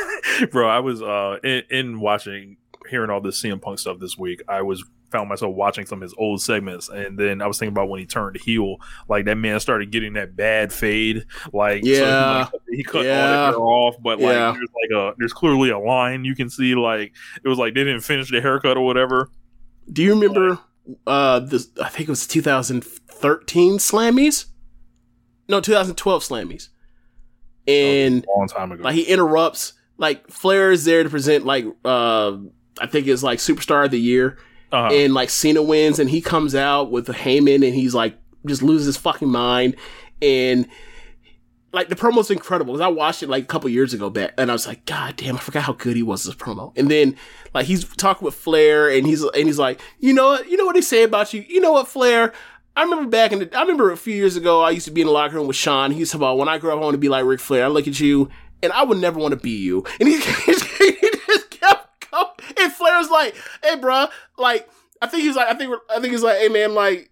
bro, 0.50 0.68
I 0.68 0.80
was 0.80 1.02
uh 1.02 1.38
in, 1.44 1.62
in 1.70 2.00
watching 2.00 2.56
hearing 2.90 3.10
all 3.10 3.20
this 3.20 3.40
CM 3.40 3.60
Punk 3.60 3.78
stuff 3.78 3.98
this 4.00 4.18
week. 4.18 4.42
I 4.48 4.62
was 4.62 4.84
found 5.12 5.28
myself 5.28 5.54
watching 5.54 5.86
some 5.86 5.98
of 5.98 6.02
his 6.02 6.14
old 6.18 6.42
segments, 6.42 6.88
and 6.88 7.16
then 7.18 7.40
I 7.42 7.46
was 7.46 7.58
thinking 7.58 7.72
about 7.74 7.88
when 7.88 8.00
he 8.00 8.06
turned 8.06 8.36
heel. 8.38 8.78
Like 9.08 9.26
that 9.26 9.36
man 9.36 9.60
started 9.60 9.92
getting 9.92 10.14
that 10.14 10.34
bad 10.34 10.72
fade. 10.72 11.26
Like 11.52 11.84
so 11.84 11.88
he, 11.90 11.96
Yeah. 11.98 12.48
like, 12.52 12.62
he 12.70 12.82
cut 12.82 12.96
all 13.00 13.04
Yeah. 13.04 13.26
that 13.26 13.46
hair 13.50 13.56
off, 13.60 13.96
but 14.02 14.18
like 14.18 14.32
Yeah. 14.32 14.52
there's 14.52 14.70
like 14.82 14.98
a 14.98 15.14
there's 15.18 15.32
clearly 15.32 15.70
a 15.70 15.78
line 15.78 16.24
you 16.24 16.34
can 16.34 16.50
see. 16.50 16.74
Like 16.74 17.12
it 17.44 17.48
was 17.48 17.58
like 17.58 17.74
they 17.74 17.84
didn't 17.84 18.00
finish 18.00 18.30
the 18.30 18.40
haircut 18.40 18.76
or 18.76 18.84
whatever. 18.84 19.30
Do 19.92 20.02
you 20.02 20.14
remember 20.14 20.58
uh 21.06 21.38
this 21.40 21.68
I 21.80 21.88
think 21.88 22.08
it 22.08 22.10
was 22.10 22.26
2013 22.26 23.78
Slammies? 23.78 24.46
No, 25.48 25.60
2012 25.60 26.22
Slammies. 26.22 26.68
And 27.66 28.24
A 28.24 28.38
long 28.38 28.48
time 28.48 28.72
ago. 28.72 28.82
like 28.82 28.94
he 28.94 29.02
interrupts 29.02 29.74
like 29.98 30.28
Flair 30.28 30.72
is 30.72 30.84
there 30.84 31.02
to 31.04 31.10
present 31.10 31.44
like 31.46 31.64
uh 31.84 32.36
I 32.80 32.86
think 32.86 33.06
it's 33.06 33.22
like 33.22 33.38
superstar 33.38 33.84
of 33.84 33.90
the 33.90 34.00
year 34.00 34.38
uh 34.72 34.88
and 34.92 35.14
like 35.14 35.30
Cena 35.30 35.62
wins 35.62 35.98
and 35.98 36.08
he 36.08 36.20
comes 36.20 36.54
out 36.54 36.90
with 36.90 37.06
Heyman 37.08 37.66
and 37.66 37.74
he's 37.74 37.94
like 37.94 38.16
just 38.46 38.62
loses 38.62 38.86
his 38.86 38.96
fucking 38.96 39.28
mind. 39.28 39.76
And 40.20 40.68
like 41.72 41.88
the 41.88 41.96
promo's 41.96 42.30
incredible 42.30 42.74
because 42.74 42.84
I 42.84 42.88
watched 42.88 43.22
it 43.22 43.28
like 43.28 43.44
a 43.44 43.46
couple 43.46 43.70
years 43.70 43.94
ago 43.94 44.10
back 44.10 44.34
and 44.36 44.50
I 44.50 44.52
was 44.52 44.66
like 44.66 44.84
God 44.84 45.16
damn 45.16 45.36
I 45.36 45.38
forgot 45.38 45.64
how 45.64 45.72
good 45.72 45.96
he 45.96 46.02
was 46.02 46.26
as 46.26 46.34
a 46.34 46.36
promo. 46.36 46.72
And 46.76 46.90
then 46.90 47.16
like 47.54 47.66
he's 47.66 47.84
talking 47.96 48.24
with 48.24 48.34
Flair 48.34 48.88
and 48.88 49.06
he's 49.06 49.22
and 49.22 49.46
he's 49.46 49.58
like 49.58 49.80
you 49.98 50.12
know 50.12 50.28
what? 50.28 50.48
You 50.48 50.56
know 50.56 50.66
what 50.66 50.74
they 50.74 50.80
say 50.80 51.02
about 51.02 51.32
you? 51.32 51.44
You 51.48 51.60
know 51.60 51.72
what 51.72 51.88
Flair? 51.88 52.32
I 52.74 52.84
remember 52.84 53.10
back 53.10 53.32
in 53.32 53.38
the 53.40 53.56
I 53.56 53.62
remember 53.62 53.90
a 53.92 53.96
few 53.96 54.14
years 54.14 54.36
ago 54.36 54.62
I 54.62 54.70
used 54.70 54.86
to 54.86 54.92
be 54.92 55.02
in 55.02 55.06
the 55.06 55.12
locker 55.12 55.36
room 55.36 55.46
with 55.46 55.56
Sean. 55.56 55.90
He 55.90 55.98
used 56.00 56.12
to 56.12 56.18
talk 56.18 56.22
about 56.22 56.38
when 56.38 56.48
I 56.48 56.58
grow 56.58 56.72
up 56.72 56.80
I 56.80 56.82
want 56.82 56.94
to 56.94 56.98
be 56.98 57.08
like 57.08 57.24
Ric 57.24 57.40
Flair. 57.40 57.64
I 57.64 57.68
look 57.68 57.86
at 57.86 58.00
you 58.00 58.30
and 58.62 58.72
I 58.72 58.84
would 58.84 58.98
never 58.98 59.18
want 59.18 59.32
to 59.32 59.40
be 59.40 59.50
you. 59.50 59.84
And 59.98 60.08
he, 60.08 60.16
he 60.20 60.52
just 60.52 61.50
kept 61.50 62.10
going 62.10 62.26
and 62.62 62.72
Flair's 62.72 63.10
like 63.10 63.34
hey 63.62 63.76
bro, 63.76 64.06
like 64.38 64.68
I 65.00 65.06
think 65.06 65.22
he's 65.24 65.36
like 65.36 65.48
I 65.48 65.54
think 65.54 65.74
I 65.90 66.00
think 66.00 66.12
he's 66.12 66.22
like 66.22 66.38
hey 66.38 66.48
man 66.48 66.74
like 66.74 67.08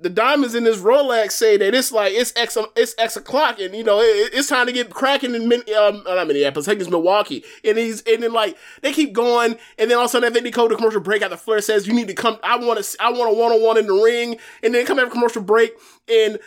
the 0.00 0.10
diamonds 0.10 0.56
in 0.56 0.64
this 0.64 0.78
Rolex 0.80 1.30
say 1.32 1.56
that 1.56 1.72
it's 1.72 1.92
like 1.92 2.12
it's 2.12 2.32
X 2.36 2.58
it's 2.76 2.94
X 2.98 3.16
o'clock 3.16 3.60
and 3.60 3.74
you 3.74 3.84
know 3.84 4.00
it, 4.00 4.34
it's 4.34 4.48
time 4.48 4.66
to 4.66 4.72
get 4.72 4.90
cracking 4.90 5.34
in 5.36 5.48
Min, 5.48 5.62
um 5.78 6.02
not 6.04 6.26
Minneapolis 6.26 6.66
I 6.66 6.72
think 6.72 6.80
it's 6.82 6.90
Milwaukee 6.90 7.44
and 7.64 7.78
he's 7.78 8.02
and 8.02 8.22
then 8.22 8.32
like 8.32 8.56
they 8.82 8.92
keep 8.92 9.12
going 9.12 9.56
and 9.78 9.90
then 9.90 9.96
all 9.96 10.04
of 10.04 10.08
a 10.10 10.12
sudden 10.12 10.28
I 10.28 10.32
think 10.32 10.44
they 10.44 10.50
go 10.50 10.66
to 10.68 10.74
commercial 10.76 11.00
break 11.00 11.22
after 11.22 11.36
Flair 11.36 11.60
says 11.60 11.86
you 11.86 11.94
need 11.94 12.08
to 12.08 12.14
come 12.14 12.38
I 12.42 12.56
want 12.58 12.82
to 12.82 12.96
I 13.00 13.10
want 13.12 13.30
a 13.30 13.34
one 13.40 13.52
on 13.52 13.62
one 13.62 13.78
in 13.78 13.86
the 13.86 13.94
ring 13.94 14.36
and 14.64 14.74
then 14.74 14.84
come 14.84 14.98
after 14.98 15.10
commercial 15.12 15.42
break 15.42 15.72
and 16.08 16.38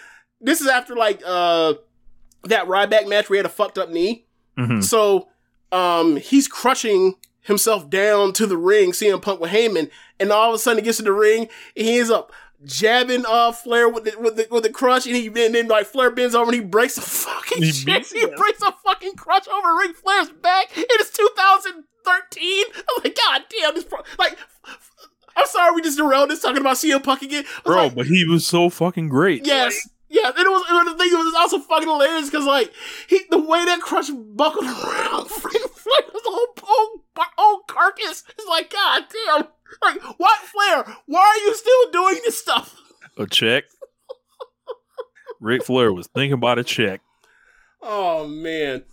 this 0.41 0.59
is 0.61 0.67
after 0.67 0.95
like 0.95 1.21
uh 1.25 1.75
that 2.43 2.67
Ryback 2.67 3.07
match 3.07 3.29
where 3.29 3.35
he 3.35 3.37
had 3.37 3.45
a 3.45 3.49
fucked 3.49 3.77
up 3.77 3.89
knee 3.89 4.25
Mhm. 4.57 4.83
so 4.83 5.29
um 5.71 6.17
he's 6.17 6.47
crushing 6.49 7.15
himself 7.47 7.89
down 7.89 8.33
to 8.33 8.45
the 8.45 8.57
ring, 8.57 8.91
CM 8.91 9.21
Punk 9.21 9.39
with 9.41 9.51
Heyman, 9.51 9.89
and 10.19 10.31
all 10.31 10.49
of 10.49 10.55
a 10.55 10.59
sudden 10.59 10.79
he 10.79 10.85
gets 10.85 10.97
to 10.97 11.03
the 11.03 11.13
ring 11.13 11.49
and 11.75 11.87
he 11.87 11.97
ends 11.97 12.11
up 12.11 12.31
jabbing 12.65 13.23
uh 13.27 13.51
Flair 13.51 13.87
with 13.87 14.03
the 14.03 14.19
with 14.19 14.35
the 14.35 14.47
with 14.49 14.63
the 14.63 14.69
crutch 14.69 15.05
and 15.05 15.15
he 15.15 15.27
and 15.27 15.53
then 15.55 15.67
like 15.67 15.85
Flair 15.85 16.09
bends 16.11 16.33
over 16.35 16.51
and 16.51 16.55
he 16.55 16.65
breaks 16.65 16.97
a 16.97 17.01
fucking 17.03 17.63
He 17.63 17.71
shit. 17.71 18.07
He 18.07 18.25
breaks 18.25 18.61
a 18.61 18.71
fucking 18.83 19.13
crutch 19.15 19.47
over 19.47 19.75
Ric 19.77 19.95
Flair's 19.95 20.29
back. 20.29 20.75
It 20.75 21.01
is 21.01 21.09
2013. 21.11 22.63
I'm 22.75 23.03
like, 23.03 23.15
God 23.15 23.43
damn, 23.49 23.75
this 23.75 23.83
pro- 23.83 24.03
like 24.19 24.37
I'm 25.35 25.45
sorry 25.45 25.75
we 25.75 25.81
just 25.81 25.97
derailed 25.97 26.29
this 26.29 26.41
talking 26.41 26.61
about 26.61 26.77
CM 26.77 27.03
Punk 27.03 27.21
again. 27.21 27.45
Bro, 27.63 27.75
like, 27.75 27.95
but 27.95 28.05
he 28.07 28.25
was 28.25 28.45
so 28.45 28.69
fucking 28.69 29.07
great. 29.09 29.45
Yes. 29.45 29.87
Yeah, 30.09 30.29
and 30.29 30.37
it 30.37 30.49
was, 30.49 30.63
and 30.69 30.87
the 30.87 30.97
thing 30.97 31.11
was 31.11 31.33
also 31.37 31.59
fucking 31.59 31.87
hilarious 31.87 32.29
because 32.29 32.45
like 32.45 32.71
he 33.07 33.19
the 33.29 33.39
way 33.39 33.65
that 33.65 33.81
crush 33.81 34.09
buckled 34.09 34.65
around 34.83 35.29
freaking 35.87 36.11
Flair's 36.11 36.23
whole 36.25 36.47
whole, 36.61 37.01
whole 37.37 37.59
carcass 37.67 38.23
is 38.39 38.45
like 38.49 38.71
god 38.71 39.03
damn 39.11 39.47
like 39.83 40.01
what 40.19 40.39
Flair 40.41 40.95
why 41.05 41.19
are 41.21 41.45
you 41.47 41.53
still 41.55 41.91
doing 41.91 42.19
this 42.25 42.37
stuff 42.37 42.75
A 43.17 43.25
check. 43.27 43.65
Ric 45.39 45.63
Flair 45.63 45.93
was 45.93 46.07
thinking 46.07 46.33
about 46.33 46.57
a 46.59 46.63
check. 46.63 47.01
oh 47.81 48.27
man 48.27 48.83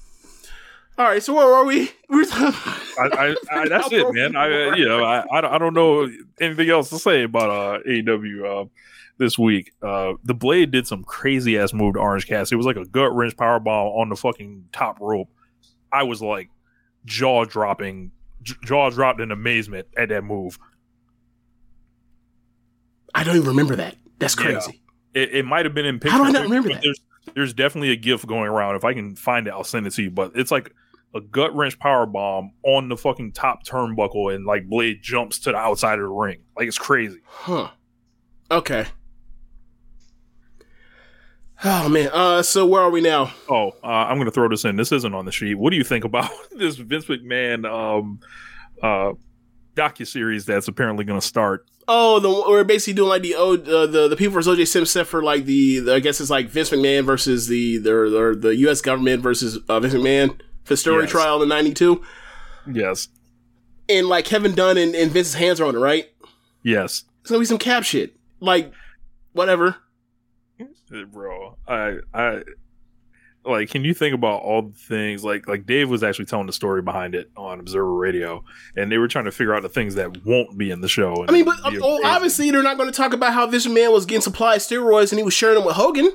all 0.99 1.07
right 1.07 1.23
so 1.23 1.35
where 1.35 1.47
were 1.47 1.65
we 1.65 1.91
were 2.09 2.25
I, 2.31 2.77
I, 2.97 3.35
I, 3.63 3.69
that's 3.69 3.91
it, 3.91 4.15
man. 4.15 4.37
I, 4.37 4.69
uh, 4.69 4.77
you 4.77 4.87
know, 4.87 5.03
I, 5.03 5.25
I, 5.37 5.41
don't- 5.41 5.53
I 5.55 5.59
don't 5.59 5.75
know 5.75 6.09
anything 6.41 6.71
else 6.71 6.91
to 6.91 6.99
say 7.01 7.25
about 7.25 7.51
uh, 7.51 7.83
AEW 7.89 8.45
uh, 8.65 8.69
this 9.19 9.37
week. 9.37 9.73
Uh, 9.83 10.13
the 10.23 10.35
Blade 10.35 10.71
did 10.71 10.87
some 10.87 11.03
crazy 11.03 11.59
ass 11.59 11.73
move 11.73 11.95
to 11.95 11.99
Orange 12.01 12.29
Cassidy. 12.29 12.55
It 12.55 12.59
was 12.59 12.67
like 12.67 12.77
a 12.77 12.85
gut 12.85 13.13
wrench 13.13 13.37
power 13.37 13.59
bomb 13.59 13.89
on 13.89 14.09
the 14.11 14.15
fucking 14.15 14.67
top 14.73 15.01
rope. 15.01 15.29
I 15.93 16.05
was 16.05 16.23
like 16.23 16.51
jaw 17.05 17.45
dropping, 17.45 18.13
j- 18.43 18.55
jaw 18.65 18.91
dropped 18.91 19.21
in 19.21 19.31
amazement 19.31 19.87
at 19.97 20.09
that 20.11 20.25
move. 20.25 20.59
I 23.15 23.25
don't 23.25 23.37
even 23.37 23.49
remember 23.49 23.77
that 23.77 23.97
that's 24.19 24.37
Yeah. 24.39 24.43
crazy 24.45 24.81
It, 25.15 25.35
it 25.35 25.45
might 25.45 25.65
have 25.65 25.75
been 25.75 25.87
in 25.87 26.01
picture. 26.01 26.17
How 26.17 26.23
do 26.25 26.29
I 26.29 26.33
not 26.33 26.43
remember 26.45 26.69
but 26.71 26.75
that? 26.77 26.83
There's, 26.83 27.01
there's 27.35 27.55
definitely 27.55 27.91
a 27.91 27.97
GIF 27.97 28.27
going 28.27 28.49
around. 28.49 28.75
If 28.77 28.85
I 28.85 28.93
can 28.93 29.15
find 29.17 29.47
it, 29.47 29.51
I'll 29.53 29.63
send 29.65 29.87
it 29.87 29.93
to 29.95 30.03
you. 30.03 30.11
But 30.11 30.33
it's 30.35 30.51
like 30.51 30.73
a 31.15 31.21
gut 31.21 31.55
wrench 31.55 31.79
power 31.79 32.07
bomb 32.07 32.51
on 32.65 32.89
the 32.89 32.97
fucking 32.97 33.33
top 33.33 33.65
turnbuckle, 33.65 34.35
and 34.35 34.45
like 34.45 34.69
Blade 34.69 34.99
jumps 35.01 35.39
to 35.41 35.53
the 35.53 35.57
outside 35.57 35.95
of 36.01 36.05
the 36.05 36.09
ring. 36.09 36.41
Like 36.57 36.67
it's 36.67 36.79
crazy. 36.79 37.21
huh 37.27 37.71
okay 38.51 38.87
oh 41.65 41.89
man 41.89 42.11
uh 42.13 42.43
so 42.43 42.67
where 42.67 42.83
are 42.83 42.91
we 42.91 43.01
now 43.01 43.33
Oh, 43.49 43.71
uh, 43.83 43.87
I'm 43.87 44.17
going 44.17 44.27
to 44.27 44.31
throw 44.33 44.49
this 44.49 44.65
in. 44.65 44.77
This 44.77 44.91
isn't 44.93 45.15
on 45.15 45.25
the 45.27 45.33
sheet. 45.33 45.55
What 45.57 45.71
do 45.71 45.77
you 45.77 45.85
think 45.85 46.05
about 46.05 46.31
this 46.57 46.77
Vince 46.77 47.05
McMahon 47.07 47.65
um, 47.71 48.21
uh, 48.83 49.13
docu 49.77 50.07
series 50.07 50.47
that's 50.47 50.67
apparently 50.69 51.05
going 51.05 51.21
to 51.21 51.27
start? 51.27 51.67
Oh, 51.87 52.19
the 52.19 52.31
we're 52.31 52.65
basically 52.65 52.95
doing 52.95 53.11
like 53.11 53.23
the 53.23 53.35
oh 53.37 53.55
uh, 53.55 53.87
the 53.87 54.09
the 54.09 54.17
people 54.17 54.33
versus 54.33 54.57
OJ 54.59 54.67
Simpson 54.67 55.05
for 55.05 55.23
like 55.23 55.45
the, 55.45 55.81
the 55.81 55.95
I 55.95 56.01
guess 56.01 56.21
it's 56.21 56.31
like 56.31 56.49
Vince 56.49 56.71
McMahon 56.71 57.05
versus 57.05 57.47
the 57.49 57.77
the 57.79 58.37
the 58.41 58.57
U.S. 58.57 58.81
government 58.81 59.23
versus 59.23 59.59
uh, 59.69 59.79
Vince 59.81 59.93
McMahon 59.95 60.41
for 60.65 60.77
story 60.77 61.03
Yes. 61.05 61.11
trial 61.11 61.43
in 61.43 61.49
'92, 61.51 62.03
Yes. 62.73 63.09
and 63.91 64.07
like 64.09 64.25
Kevin 64.25 64.55
Dunn 64.55 64.79
and, 64.79 64.95
and 64.95 65.11
Vince's 65.13 65.35
hands 65.35 65.61
are 65.61 65.67
on 65.67 65.77
it, 65.77 65.79
right? 65.79 66.11
Yes, 66.63 67.05
It's 67.21 67.29
gonna 67.31 67.41
be 67.41 67.45
some 67.45 67.59
cap 67.59 67.85
shit. 67.85 68.17
Like, 68.41 68.73
whatever. 69.35 69.77
Uh, 70.61 71.05
bro. 71.13 71.57
I 71.67 71.99
I 72.13 72.43
like. 73.45 73.71
Can 73.71 73.85
you 73.85 73.95
think 73.95 74.15
about 74.15 74.43
all 74.43 74.63
the 74.63 74.73
things 74.79 75.25
like 75.25 75.49
like 75.49 75.67
Dave 75.67 75.89
was 75.91 76.03
actually 76.03 76.27
telling 76.27 76.47
the 76.47 76.53
story 76.53 76.83
behind 76.83 77.15
it 77.15 77.31
on 77.37 77.61
Observer 77.61 77.95
Radio, 77.95 78.45
and 78.77 78.91
they 78.91 78.99
were 78.99 79.09
trying 79.09 79.25
to 79.27 79.33
figure 79.33 79.55
out 79.55 79.63
the 79.63 79.69
things 79.69 79.95
that 79.97 80.25
won't 80.25 80.57
be 80.57 80.71
in 80.71 80.81
the 80.81 80.89
show. 80.89 81.25
I 81.29 81.33
mean, 81.33 81.45
but 81.45 81.59
it'd 81.61 81.73
be 81.75 81.81
oh, 81.83 82.01
obviously 82.05 82.51
they're 82.51 82.63
not 82.63 82.77
going 82.77 82.91
to 82.91 82.97
talk 82.97 83.13
about 83.13 83.33
how 83.33 83.47
this 83.47 83.67
man 83.67 83.93
was 83.93 84.07
getting 84.07 84.23
supplied 84.23 84.61
steroids 84.61 85.11
and 85.13 85.19
he 85.19 85.25
was 85.25 85.35
sharing 85.35 85.57
them 85.57 85.65
with 85.65 85.77
Hogan. 85.77 86.13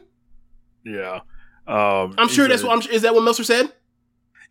yeah. 0.84 1.22
Um, 1.68 2.16
I'm 2.18 2.28
sure 2.30 2.48
that's 2.48 2.61
said- 2.61 2.68
what 2.68 2.86
I'm. 2.86 2.91
Is 2.91 3.03
that 3.03 3.14
what 3.14 3.24
Meltzer 3.24 3.44
said? 3.44 3.72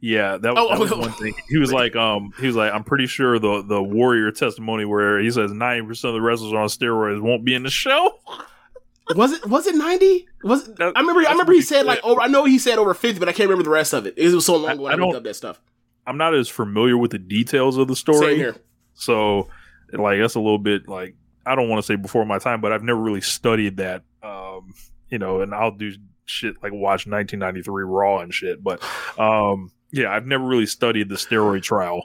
Yeah, 0.00 0.36
that, 0.36 0.54
Oh, 0.56 0.68
that 0.68 0.78
was 0.78 0.92
oh, 0.92 0.98
one 0.98 1.10
thing. 1.14 1.34
He 1.48 1.58
was 1.58 1.72
like, 1.72 1.96
um, 1.96 2.32
he 2.38 2.46
was 2.46 2.54
like, 2.54 2.72
I'm 2.72 2.84
pretty 2.84 3.08
sure 3.08 3.40
the 3.40 3.62
the 3.66 3.82
Warrior 3.82 4.30
testimony 4.30 4.84
where 4.84 5.18
he 5.18 5.28
says 5.32 5.50
90 5.50 5.88
percent 5.88 6.10
of 6.10 6.14
the 6.14 6.20
wrestlers 6.20 6.52
on 6.52 6.68
steroids 6.68 7.20
won't 7.20 7.44
be 7.44 7.54
in 7.54 7.64
the 7.64 7.70
show. 7.70 8.12
Was 9.14 9.32
it? 9.32 9.46
Was 9.46 9.66
it 9.66 9.74
90? 9.74 10.26
Was 10.44 10.68
it, 10.68 10.80
I 10.80 11.00
remember? 11.00 11.20
I 11.26 11.30
remember 11.32 11.52
he 11.52 11.62
said 11.62 11.86
like 11.86 12.02
over. 12.04 12.20
I 12.20 12.26
know 12.26 12.44
he 12.44 12.58
said 12.58 12.78
over 12.78 12.94
50, 12.94 13.18
but 13.18 13.28
I 13.28 13.32
can't 13.32 13.48
remember 13.48 13.64
the 13.64 13.70
rest 13.70 13.92
of 13.92 14.06
it. 14.06 14.14
It 14.16 14.32
was 14.32 14.46
so 14.46 14.56
long 14.56 14.72
ago 14.72 14.82
when 14.84 14.92
I 14.92 14.96
I, 14.96 14.98
looked 14.98 15.16
up 15.16 15.24
that 15.24 15.34
stuff. 15.34 15.60
I'm 16.06 16.16
not 16.16 16.34
as 16.34 16.48
familiar 16.48 16.96
with 16.96 17.10
the 17.10 17.18
details 17.18 17.76
of 17.76 17.88
the 17.88 17.96
story. 17.96 18.18
Same 18.18 18.36
here. 18.36 18.56
So, 18.94 19.48
like, 19.92 20.18
that's 20.20 20.34
a 20.34 20.40
little 20.40 20.58
bit 20.58 20.88
like 20.88 21.14
I 21.46 21.54
don't 21.54 21.68
want 21.68 21.82
to 21.82 21.86
say 21.86 21.96
before 21.96 22.24
my 22.26 22.38
time, 22.38 22.60
but 22.60 22.72
I've 22.72 22.82
never 22.82 23.00
really 23.00 23.20
studied 23.20 23.78
that. 23.78 24.02
Um, 24.22 24.74
you 25.08 25.18
know, 25.18 25.40
and 25.40 25.54
I'll 25.54 25.70
do 25.70 25.92
shit 26.26 26.56
like 26.62 26.72
watch 26.72 27.06
1993 27.06 27.84
Raw 27.84 28.18
and 28.18 28.32
shit, 28.32 28.62
but 28.62 28.82
um, 29.18 29.72
yeah, 29.90 30.12
I've 30.12 30.26
never 30.26 30.44
really 30.44 30.66
studied 30.66 31.08
the 31.08 31.14
steroid 31.14 31.62
trial. 31.62 32.04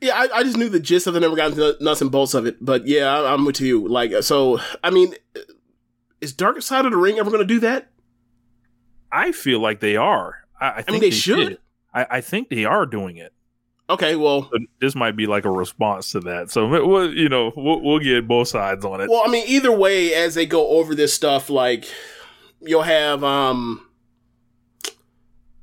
Yeah, 0.00 0.14
I, 0.14 0.38
I 0.38 0.42
just 0.42 0.56
knew 0.56 0.68
the 0.68 0.80
gist 0.80 1.06
of 1.06 1.14
it. 1.14 1.20
Never 1.20 1.36
got 1.36 1.50
into 1.50 1.76
nuts 1.80 2.00
and 2.00 2.10
bolts 2.10 2.34
of 2.34 2.46
it. 2.46 2.56
But 2.64 2.86
yeah, 2.86 3.12
I, 3.12 3.34
I'm 3.34 3.44
with 3.44 3.60
you. 3.60 3.86
Like, 3.86 4.22
so 4.22 4.58
I 4.82 4.90
mean, 4.90 5.14
is 6.20 6.32
Dark 6.32 6.60
Side 6.62 6.84
of 6.84 6.92
the 6.92 6.98
Ring 6.98 7.18
ever 7.18 7.30
going 7.30 7.46
to 7.46 7.54
do 7.54 7.60
that? 7.60 7.90
I 9.12 9.32
feel 9.32 9.60
like 9.60 9.80
they 9.80 9.96
are. 9.96 10.44
I, 10.60 10.70
I, 10.70 10.82
think 10.82 10.90
mean, 10.90 11.00
they 11.00 11.10
should. 11.10 11.58
I, 11.92 12.06
I 12.10 12.20
think 12.20 12.48
they 12.48 12.64
are 12.64 12.86
doing 12.86 13.16
it. 13.16 13.32
Okay, 13.88 14.14
well, 14.14 14.48
So 14.52 14.58
this 14.80 14.94
might 14.94 15.16
be 15.16 15.26
like 15.26 15.44
a 15.44 15.50
response 15.50 16.12
to 16.12 16.20
that. 16.20 16.50
So 16.50 16.68
we'll, 16.86 17.12
you 17.12 17.28
know, 17.28 17.52
we'll, 17.56 17.80
we'll 17.80 17.98
get 17.98 18.28
both 18.28 18.48
sides 18.48 18.84
on 18.84 19.00
it. 19.00 19.10
well, 19.10 19.22
I 19.26 19.30
mean, 19.30 19.44
either 19.48 19.72
way, 19.72 20.14
as 20.14 20.34
they 20.34 20.46
go 20.46 20.68
over 20.68 20.94
this 20.94 21.12
stuff, 21.12 21.50
like 21.50 21.86
you'll 22.60 22.82
have 22.82 23.24
um. 23.24 23.86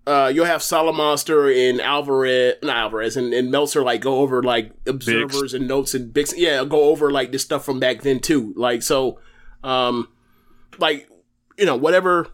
Uh, 0.05 0.31
you'll 0.33 0.45
have 0.45 0.61
Salamonster 0.61 1.69
and 1.69 1.81
Alvarez, 1.81 2.55
not 2.63 2.77
Alvarez, 2.77 3.17
and, 3.17 3.33
and 3.33 3.51
Meltzer 3.51 3.83
like 3.83 3.99
go 3.99 4.19
over 4.19 4.41
like 4.41 4.71
observers 4.85 5.53
and 5.53 5.67
notes 5.67 5.93
and 5.93 6.13
big, 6.13 6.27
yeah, 6.37 6.63
go 6.63 6.83
over 6.83 7.11
like 7.11 7.33
this 7.33 7.43
stuff 7.43 7.65
from 7.65 7.81
back 7.81 8.03
then 8.03 8.21
too. 8.21 8.53
Like 8.55 8.83
so, 8.83 9.19
um, 9.65 10.07
like 10.79 11.09
you 11.57 11.65
know 11.65 11.75
whatever 11.75 12.27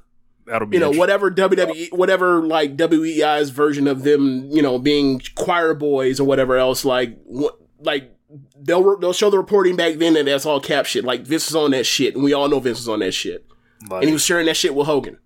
That'll 0.45 0.67
be 0.67 0.77
you 0.77 0.81
know 0.81 0.91
whatever 0.91 1.31
WWE 1.31 1.93
whatever 1.93 2.45
like 2.45 2.75
WEI's 2.75 3.49
version 3.49 3.87
of 3.87 4.03
them 4.03 4.49
you 4.51 4.61
know 4.61 4.77
being 4.77 5.21
choir 5.35 5.73
boys 5.73 6.19
or 6.19 6.25
whatever 6.25 6.57
else 6.57 6.83
like 6.83 7.17
what 7.23 7.57
like 7.79 8.13
they'll 8.61 8.97
they'll 8.97 9.13
show 9.13 9.29
the 9.29 9.37
reporting 9.37 9.75
back 9.75 9.95
then 9.95 10.17
and 10.17 10.27
that's 10.27 10.45
all 10.45 10.59
cap 10.59 10.85
shit 10.85 11.05
like 11.05 11.21
Vince 11.21 11.49
is 11.49 11.55
on 11.55 11.71
that 11.71 11.85
shit 11.85 12.15
and 12.15 12.23
we 12.23 12.33
all 12.33 12.49
know 12.49 12.59
Vince 12.59 12.79
is 12.79 12.89
on 12.89 12.99
that 12.99 13.13
shit 13.13 13.45
Like, 13.89 14.01
and 14.01 14.09
he 14.09 14.13
was 14.13 14.23
sharing 14.23 14.45
that 14.47 14.57
shit 14.57 14.75
with 14.75 14.87
Hogan 14.87 15.17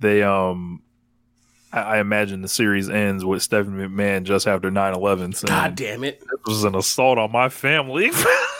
they 0.00 0.22
um. 0.22 0.82
I, 1.72 1.80
I 1.80 1.98
imagine 2.00 2.42
the 2.42 2.48
series 2.48 2.88
ends 2.88 3.24
with 3.24 3.42
Stephanie 3.42 3.88
McMahon 3.88 4.22
just 4.22 4.46
after 4.46 4.70
9-11 4.70 5.34
saying, 5.34 5.48
God 5.48 5.74
damn 5.74 6.04
it 6.04 6.20
this 6.20 6.28
was 6.46 6.64
an 6.64 6.74
assault 6.74 7.18
on 7.18 7.32
my 7.32 7.48
family. 7.48 8.10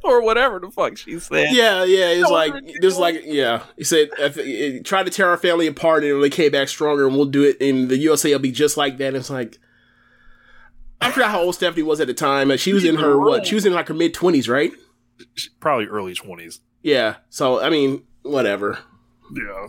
or 0.04 0.22
whatever 0.22 0.58
the 0.58 0.70
fuck 0.70 0.96
she 0.96 1.18
said. 1.18 1.48
yeah 1.52 1.84
yeah 1.84 2.08
it's 2.08 2.22
That 2.22 2.22
was 2.22 2.30
like 2.30 2.54
ridiculous. 2.54 2.80
this 2.80 2.98
like 2.98 3.22
yeah 3.24 3.62
he 3.76 3.84
said 3.84 4.08
if, 4.18 4.36
it, 4.38 4.84
try 4.84 5.02
to 5.02 5.10
tear 5.10 5.28
our 5.28 5.36
family 5.36 5.66
apart 5.66 6.04
and 6.04 6.22
they 6.22 6.30
came 6.30 6.52
back 6.52 6.68
stronger 6.68 7.06
and 7.06 7.14
we'll 7.16 7.26
do 7.26 7.42
it 7.44 7.56
in 7.60 7.88
the 7.88 7.96
USA 7.98 8.30
It'll 8.30 8.40
be 8.40 8.52
just 8.52 8.76
like 8.76 8.98
that 8.98 9.14
it's 9.14 9.30
like 9.30 9.58
I 11.00 11.10
forgot 11.10 11.30
how 11.30 11.40
old 11.40 11.54
Stephanie 11.54 11.82
was 11.82 11.98
at 12.00 12.08
the 12.08 12.14
time. 12.14 12.54
She 12.58 12.74
was 12.74 12.84
in 12.84 12.96
her 12.96 13.18
what? 13.18 13.46
She 13.46 13.54
was 13.54 13.64
in 13.64 13.72
like 13.72 13.88
her 13.88 13.94
mid 13.94 14.12
twenties, 14.12 14.50
right? 14.50 14.70
Probably 15.58 15.86
early 15.86 16.12
20s. 16.14 16.60
Yeah. 16.82 17.16
So 17.30 17.58
I 17.60 17.70
mean, 17.70 18.02
whatever. 18.22 18.78
Yeah. 19.32 19.68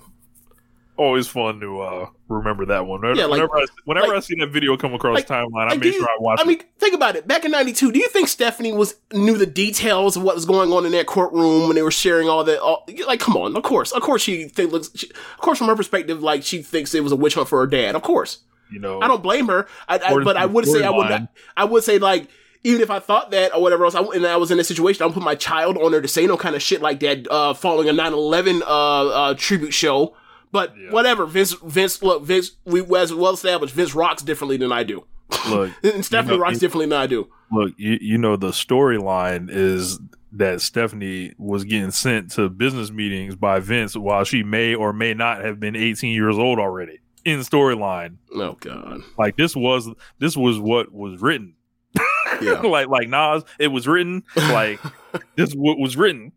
Always 0.97 1.27
fun 1.27 1.59
to 1.61 1.81
uh, 1.81 2.09
remember 2.27 2.65
that 2.67 2.85
one. 2.85 3.01
Yeah, 3.15 3.25
like- 3.25 3.31
whenever 3.31 3.57
I, 3.57 3.65
whenever 3.85 4.07
like- 4.09 4.17
I 4.17 4.19
see 4.19 4.35
that 4.39 4.51
video 4.51 4.77
come 4.77 4.93
across 4.93 5.15
like- 5.15 5.27
timeline, 5.27 5.71
I 5.71 5.75
make 5.75 5.93
sure 5.93 6.03
I 6.03 6.17
watch 6.19 6.39
it. 6.39 6.41
I 6.41 6.45
it. 6.45 6.47
mean, 6.47 6.67
think 6.77 6.93
about 6.93 7.15
it. 7.15 7.27
Back 7.27 7.45
in 7.45 7.51
'92, 7.51 7.91
do 7.91 7.97
you 7.99 8.07
think 8.09 8.27
Stephanie 8.27 8.73
was 8.73 8.95
knew 9.13 9.37
the 9.37 9.45
details 9.45 10.17
of 10.17 10.23
what 10.23 10.35
was 10.35 10.45
going 10.45 10.71
on 10.71 10.85
in 10.85 10.91
that 10.91 11.07
courtroom 11.07 11.67
when 11.67 11.75
they 11.75 11.81
were 11.81 11.91
sharing 11.91 12.27
all 12.29 12.43
that? 12.43 12.59
All, 12.59 12.85
like, 13.07 13.19
come 13.19 13.35
on. 13.37 13.55
Of 13.55 13.63
course, 13.63 13.91
of 13.91 14.01
course, 14.01 14.21
she 14.21 14.47
think, 14.47 14.71
looks. 14.71 14.91
She, 14.93 15.09
of 15.09 15.39
course, 15.39 15.57
from 15.57 15.67
her 15.67 15.75
perspective, 15.75 16.21
like 16.21 16.43
she 16.43 16.61
thinks 16.61 16.93
it 16.93 17.03
was 17.03 17.11
a 17.13 17.15
witch 17.15 17.33
hunt 17.35 17.47
for 17.47 17.59
her 17.59 17.67
dad. 17.67 17.95
Of 17.95 18.01
course, 18.03 18.39
You 18.69 18.79
know, 18.79 19.01
I 19.01 19.07
don't 19.07 19.23
blame 19.23 19.47
her. 19.47 19.67
I, 19.87 19.97
I, 19.97 20.23
but 20.23 20.37
I 20.37 20.45
would 20.45 20.67
say 20.67 20.83
I 20.83 20.89
would. 20.89 21.09
Not, 21.09 21.29
I 21.55 21.63
would 21.65 21.83
say 21.83 21.97
like. 21.99 22.27
Even 22.63 22.81
if 22.81 22.91
I 22.91 22.99
thought 22.99 23.31
that 23.31 23.55
or 23.55 23.61
whatever 23.63 23.85
else, 23.85 23.95
I, 23.95 24.03
and 24.03 24.23
I 24.23 24.37
was 24.37 24.51
in 24.51 24.59
a 24.59 24.63
situation, 24.63 25.01
I 25.01 25.07
would 25.07 25.15
put 25.15 25.23
my 25.23 25.33
child 25.33 25.79
on 25.79 25.91
there 25.91 25.99
to 25.99 26.07
say 26.07 26.27
no 26.27 26.37
kind 26.37 26.55
of 26.55 26.61
shit 26.61 26.79
like 26.79 26.99
that, 26.99 27.27
uh, 27.31 27.55
following 27.55 27.89
a 27.89 27.91
9-11, 27.91 28.61
uh, 28.61 28.65
uh, 28.67 29.33
tribute 29.33 29.73
show. 29.73 30.15
But 30.51 30.73
Yeah. 30.77 30.91
whatever, 30.91 31.25
Vince, 31.25 31.53
Vince, 31.63 32.01
look, 32.03 32.23
Vince, 32.23 32.51
we, 32.65 32.81
as 32.97 33.13
well 33.13 33.33
established, 33.33 33.73
Vince 33.73 33.95
rocks 33.95 34.21
differently 34.21 34.57
than 34.57 34.71
I 34.71 34.83
do. 34.83 35.05
look, 35.49 35.71
And 35.83 36.03
Stephanie 36.05 36.33
You 36.33 36.37
know, 36.39 36.43
rocks 36.43 36.55
you- 36.55 36.59
differently 36.59 36.85
than 36.87 36.99
I 37.01 37.07
do. 37.07 37.27
look, 37.51 37.73
you, 37.77 37.97
you 38.01 38.17
know 38.17 38.35
the 38.35 38.49
storyline 38.49 39.49
is 39.49 39.99
that 40.33 40.61
Stephanie 40.61 41.33
was 41.37 41.63
getting 41.65 41.91
sent 41.91 42.31
to 42.31 42.49
business 42.49 42.89
meetings 42.91 43.35
by 43.35 43.59
Vince 43.59 43.95
while 43.97 44.23
she 44.23 44.43
may 44.43 44.73
or 44.75 44.93
may 44.93 45.13
not 45.13 45.43
have 45.43 45.59
been 45.59 45.75
18 45.75 46.13
years 46.13 46.37
old 46.37 46.57
already. 46.59 46.99
In 47.23 47.39
storyline, 47.41 48.15
Oh 48.33 48.57
God. 48.59 49.01
like 49.17 49.37
this 49.37 49.55
was 49.55 49.87
this 50.19 50.35
was 50.35 50.57
what 50.59 50.91
was 50.91 51.21
written. 51.21 51.53
Yeah. 52.41 52.61
like 52.61 52.87
like 52.87 53.07
Nas, 53.09 53.43
it 53.59 53.67
was 53.67 53.87
written 53.87 54.23
like 54.35 54.79
this 55.35 55.53
what 55.53 55.77
was 55.77 55.95
written. 55.97 56.31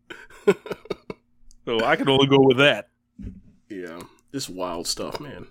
so 1.65 1.83
I 1.83 1.95
can 1.95 2.07
only 2.09 2.27
go 2.27 2.37
with 2.39 2.57
that. 2.57 2.89
Yeah. 3.69 4.01
This 4.31 4.49
wild 4.49 4.87
stuff, 4.87 5.19
man. 5.19 5.47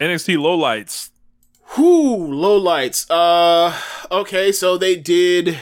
NXT 0.00 0.36
lowlights. 0.36 1.10
Whoo, 1.76 2.32
low 2.32 2.56
lights. 2.56 3.08
Uh 3.10 3.78
okay, 4.10 4.52
so 4.52 4.76
they 4.76 4.96
did 4.96 5.58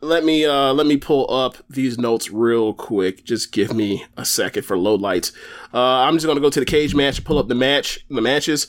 let 0.00 0.24
me 0.24 0.44
uh 0.44 0.72
let 0.72 0.86
me 0.86 0.96
pull 0.96 1.30
up 1.32 1.56
these 1.70 1.98
notes 1.98 2.30
real 2.30 2.74
quick. 2.74 3.24
Just 3.24 3.52
give 3.52 3.74
me 3.74 4.04
a 4.16 4.24
second 4.24 4.64
for 4.64 4.76
low 4.76 4.94
lights. 4.94 5.32
Uh 5.72 5.78
I'm 5.78 6.14
just 6.14 6.26
gonna 6.26 6.40
go 6.40 6.50
to 6.50 6.60
the 6.60 6.66
cage 6.66 6.94
match 6.94 7.24
pull 7.24 7.38
up 7.38 7.48
the 7.48 7.54
match 7.54 8.00
the 8.10 8.20
matches. 8.20 8.66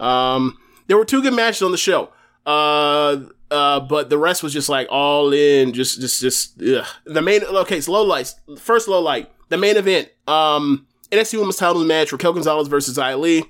Um 0.00 0.56
there 0.86 0.96
were 0.96 1.04
two 1.04 1.22
good 1.22 1.34
matches 1.34 1.62
on 1.62 1.72
the 1.72 1.78
show. 1.78 2.10
Uh 2.46 3.20
uh 3.50 3.80
but 3.80 4.08
the 4.10 4.18
rest 4.18 4.42
was 4.42 4.52
just 4.52 4.68
like 4.68 4.86
all 4.90 5.32
in, 5.32 5.72
just 5.72 6.00
just 6.00 6.20
just 6.20 6.62
ugh. 6.62 6.86
the 7.04 7.22
main 7.22 7.42
okay, 7.44 7.80
so 7.80 7.92
low 7.92 8.02
lights. 8.04 8.36
First 8.58 8.88
low 8.88 9.00
light, 9.00 9.30
the 9.48 9.58
main 9.58 9.76
event. 9.76 10.08
Um 10.26 10.86
NXT 11.10 11.38
Women's 11.38 11.56
Title 11.56 11.84
match, 11.84 12.12
Raquel 12.12 12.32
Gonzalez 12.32 12.68
versus 12.68 12.96
Xia 12.96 13.18
Li. 13.18 13.44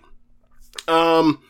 Um 0.89 1.41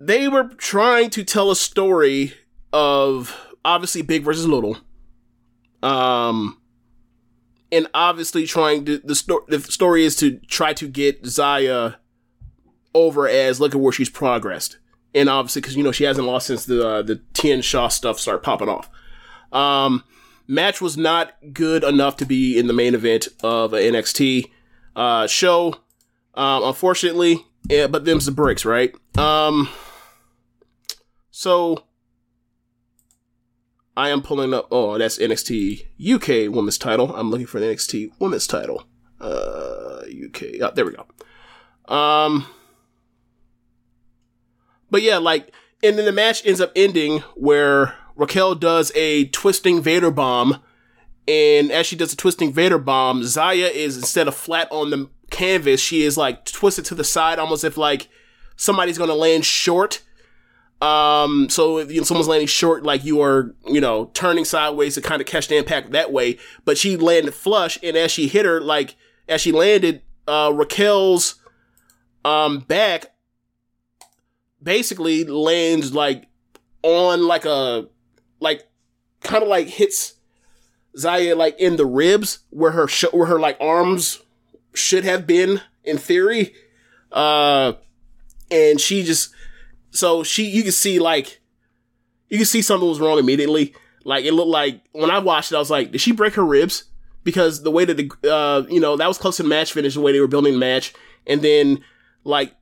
they 0.00 0.26
were 0.26 0.48
trying 0.56 1.10
to 1.10 1.22
tell 1.22 1.50
a 1.50 1.56
story 1.56 2.34
of 2.72 3.36
obviously 3.64 4.02
big 4.02 4.24
versus 4.24 4.46
little. 4.46 4.78
Um 5.82 6.58
and 7.70 7.86
obviously 7.94 8.46
trying 8.46 8.84
to 8.86 8.98
the 8.98 9.14
story 9.14 9.44
the 9.48 9.60
story 9.60 10.04
is 10.04 10.16
to 10.16 10.38
try 10.40 10.72
to 10.74 10.88
get 10.88 11.24
Zaya 11.24 11.94
over 12.94 13.28
as 13.28 13.60
look 13.60 13.74
at 13.74 13.80
where 13.80 13.92
she's 13.92 14.10
progressed. 14.10 14.78
And 15.14 15.28
obviously 15.28 15.62
because 15.62 15.76
you 15.76 15.84
know 15.84 15.92
she 15.92 16.04
hasn't 16.04 16.26
lost 16.26 16.48
since 16.48 16.66
the 16.66 16.86
uh, 16.86 17.02
the 17.02 17.22
Tian 17.34 17.62
Sha 17.62 17.88
stuff 17.88 18.18
started 18.18 18.42
popping 18.42 18.68
off. 18.68 18.90
Um 19.52 20.02
match 20.46 20.80
was 20.80 20.96
not 20.96 21.32
good 21.52 21.84
enough 21.84 22.16
to 22.18 22.26
be 22.26 22.58
in 22.58 22.66
the 22.66 22.72
main 22.72 22.94
event 22.94 23.28
of 23.42 23.72
an 23.72 23.82
NXT 23.82 24.50
uh 24.96 25.26
show. 25.26 25.76
Um 26.34 26.64
unfortunately, 26.64 27.46
yeah, 27.68 27.86
but 27.86 28.04
them's 28.04 28.26
the 28.26 28.32
bricks, 28.32 28.64
right? 28.64 28.94
Um 29.16 29.68
so 31.30 31.84
I 33.96 34.08
am 34.08 34.22
pulling 34.22 34.54
up. 34.54 34.68
Oh, 34.70 34.96
that's 34.96 35.18
NXT 35.18 35.86
UK 36.00 36.54
Women's 36.54 36.78
Title. 36.78 37.14
I'm 37.14 37.30
looking 37.30 37.46
for 37.46 37.60
the 37.60 37.66
NXT 37.66 38.12
Women's 38.18 38.46
Title. 38.46 38.84
Uh, 39.20 40.02
UK. 40.26 40.60
Oh, 40.62 40.70
there 40.74 40.86
we 40.86 40.94
go. 40.94 41.94
Um, 41.94 42.46
but 44.90 45.02
yeah, 45.02 45.18
like, 45.18 45.52
and 45.82 45.98
then 45.98 46.06
the 46.06 46.12
match 46.12 46.44
ends 46.46 46.60
up 46.60 46.72
ending 46.74 47.18
where 47.34 47.94
Raquel 48.16 48.54
does 48.54 48.92
a 48.94 49.26
twisting 49.26 49.80
Vader 49.82 50.10
bomb, 50.10 50.62
and 51.28 51.70
as 51.72 51.86
she 51.86 51.96
does 51.96 52.12
a 52.12 52.16
twisting 52.16 52.52
Vader 52.52 52.78
bomb, 52.78 53.24
Zaya 53.24 53.66
is 53.66 53.96
instead 53.96 54.28
of 54.28 54.34
flat 54.34 54.68
on 54.70 54.90
the 54.90 55.08
canvas, 55.30 55.80
she 55.80 56.02
is 56.02 56.16
like 56.16 56.44
twisted 56.44 56.84
to 56.86 56.94
the 56.94 57.04
side, 57.04 57.38
almost 57.38 57.64
if 57.64 57.76
like 57.76 58.08
somebody's 58.56 58.98
gonna 58.98 59.14
land 59.14 59.44
short 59.44 60.02
Um, 60.80 61.48
so 61.48 61.78
if 61.78 61.92
you 61.92 61.98
know, 62.00 62.04
someone's 62.04 62.26
landing 62.26 62.48
short, 62.48 62.82
like 62.82 63.04
you 63.04 63.22
are, 63.22 63.54
you 63.68 63.80
know, 63.80 64.06
turning 64.14 64.44
sideways 64.44 64.96
to 64.96 65.00
kind 65.00 65.20
of 65.20 65.28
catch 65.28 65.46
the 65.46 65.56
impact 65.56 65.92
that 65.92 66.12
way. 66.12 66.38
But 66.64 66.76
she 66.76 66.96
landed 66.96 67.34
flush, 67.34 67.78
and 67.84 67.96
as 67.96 68.10
she 68.10 68.26
hit 68.26 68.44
her, 68.44 68.60
like 68.60 68.96
as 69.28 69.40
she 69.40 69.52
landed, 69.52 70.02
uh, 70.26 70.52
Raquel's 70.52 71.36
um 72.24 72.60
back 72.60 73.14
basically 74.62 75.24
lands 75.24 75.94
like 75.94 76.26
on 76.82 77.26
like 77.28 77.44
a 77.44 77.88
like 78.42 78.68
kind 79.20 79.42
of 79.42 79.48
like 79.48 79.68
hits 79.68 80.14
Zaya 80.98 81.34
like 81.34 81.58
in 81.58 81.76
the 81.76 81.86
ribs 81.86 82.40
where 82.50 82.72
her 82.72 82.86
sh- 82.88 83.12
where 83.12 83.26
her 83.26 83.40
like 83.40 83.56
arms 83.60 84.20
should 84.74 85.04
have 85.04 85.26
been 85.26 85.60
in 85.84 85.98
theory. 85.98 86.54
Uh, 87.10 87.74
and 88.50 88.80
she 88.80 89.02
just 89.02 89.32
so 89.90 90.22
she 90.22 90.44
you 90.44 90.62
can 90.62 90.72
see 90.72 90.98
like 90.98 91.40
you 92.28 92.38
can 92.38 92.46
see 92.46 92.62
something 92.62 92.88
was 92.88 93.00
wrong 93.00 93.18
immediately. 93.18 93.74
Like 94.04 94.24
it 94.24 94.32
looked 94.32 94.48
like 94.48 94.82
when 94.92 95.10
I 95.10 95.18
watched 95.18 95.52
it, 95.52 95.56
I 95.56 95.60
was 95.60 95.70
like, 95.70 95.92
did 95.92 96.00
she 96.00 96.12
break 96.12 96.34
her 96.34 96.44
ribs? 96.44 96.84
Because 97.24 97.62
the 97.62 97.70
way 97.70 97.84
that 97.84 97.96
the 97.96 98.10
uh 98.30 98.66
you 98.68 98.80
know 98.80 98.96
that 98.96 99.08
was 99.08 99.18
close 99.18 99.36
to 99.36 99.44
the 99.44 99.48
match 99.48 99.72
finish, 99.72 99.94
the 99.94 100.00
way 100.00 100.12
they 100.12 100.20
were 100.20 100.26
building 100.26 100.54
the 100.54 100.58
match, 100.58 100.92
and 101.26 101.40
then 101.40 101.82
like 102.24 102.54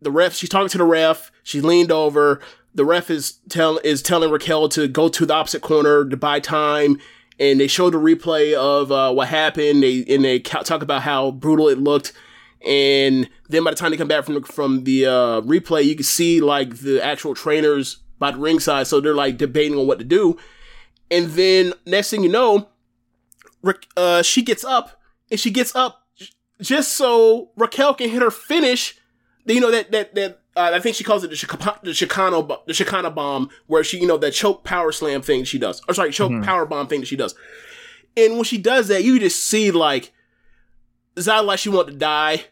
the 0.00 0.10
ref, 0.10 0.34
she's 0.34 0.48
talking 0.48 0.68
to 0.68 0.78
the 0.78 0.84
ref. 0.84 1.32
She 1.42 1.60
leaned 1.60 1.90
over. 1.90 2.40
The 2.74 2.84
ref 2.84 3.10
is 3.10 3.38
tell 3.48 3.78
is 3.78 4.02
telling 4.02 4.30
Raquel 4.30 4.68
to 4.70 4.88
go 4.88 5.08
to 5.08 5.26
the 5.26 5.34
opposite 5.34 5.62
corner 5.62 6.04
to 6.04 6.16
buy 6.16 6.40
time. 6.40 6.98
And 7.38 7.58
they 7.58 7.66
showed 7.66 7.94
a 7.94 7.98
replay 7.98 8.54
of 8.54 8.92
uh, 8.92 9.12
what 9.12 9.28
happened. 9.28 9.82
They 9.82 10.04
and 10.08 10.24
they 10.24 10.38
talk 10.38 10.82
about 10.82 11.02
how 11.02 11.30
brutal 11.30 11.68
it 11.68 11.78
looked. 11.78 12.12
And 12.66 13.28
then 13.48 13.64
by 13.64 13.70
the 13.70 13.76
time 13.76 13.90
they 13.90 13.96
come 13.96 14.08
back 14.08 14.24
from 14.24 14.34
the, 14.34 14.40
from 14.40 14.84
the 14.84 15.06
uh, 15.06 15.40
replay, 15.42 15.84
you 15.84 15.94
can 15.94 16.04
see 16.04 16.40
like 16.40 16.78
the 16.78 17.04
actual 17.04 17.34
trainers 17.34 17.98
by 18.18 18.30
the 18.30 18.38
ringside. 18.38 18.86
So 18.86 19.00
they're 19.00 19.14
like 19.14 19.36
debating 19.36 19.78
on 19.78 19.86
what 19.86 19.98
to 19.98 20.04
do. 20.04 20.38
And 21.10 21.30
then 21.32 21.74
next 21.86 22.10
thing 22.10 22.22
you 22.22 22.30
know, 22.30 22.68
uh, 23.96 24.22
she 24.22 24.42
gets 24.42 24.64
up 24.64 25.00
and 25.30 25.38
she 25.38 25.50
gets 25.50 25.74
up 25.74 26.06
just 26.60 26.92
so 26.92 27.50
Raquel 27.56 27.94
can 27.94 28.10
hit 28.10 28.22
her 28.22 28.30
finish. 28.30 28.98
You 29.46 29.60
know 29.60 29.70
that 29.70 29.92
that 29.92 30.14
that 30.14 30.40
uh, 30.56 30.70
I 30.74 30.80
think 30.80 30.96
she 30.96 31.04
calls 31.04 31.24
it 31.24 31.30
the 31.30 31.36
Chica- 31.36 31.80
the 31.82 31.90
Chicano 31.90 32.64
the 32.66 32.72
Chicana 32.72 33.14
bomb, 33.14 33.50
where 33.66 33.82
she 33.84 33.98
you 34.00 34.06
know 34.06 34.16
that 34.18 34.32
choke 34.32 34.64
power 34.64 34.92
slam 34.92 35.22
thing 35.22 35.44
she 35.44 35.58
does, 35.58 35.82
or 35.88 35.94
sorry, 35.94 36.12
choke 36.12 36.42
power 36.44 36.64
bomb 36.64 36.86
thing 36.86 37.00
that 37.00 37.06
she 37.06 37.16
does. 37.16 37.34
And 38.16 38.34
when 38.34 38.44
she 38.44 38.58
does 38.58 38.88
that, 38.88 39.02
you 39.02 39.18
just 39.18 39.44
see 39.44 39.70
like 39.70 40.12
it's 41.16 41.26
not 41.26 41.44
like 41.44 41.58
she 41.58 41.68
wanted 41.68 41.92
to 41.92 41.98
die. 41.98 42.46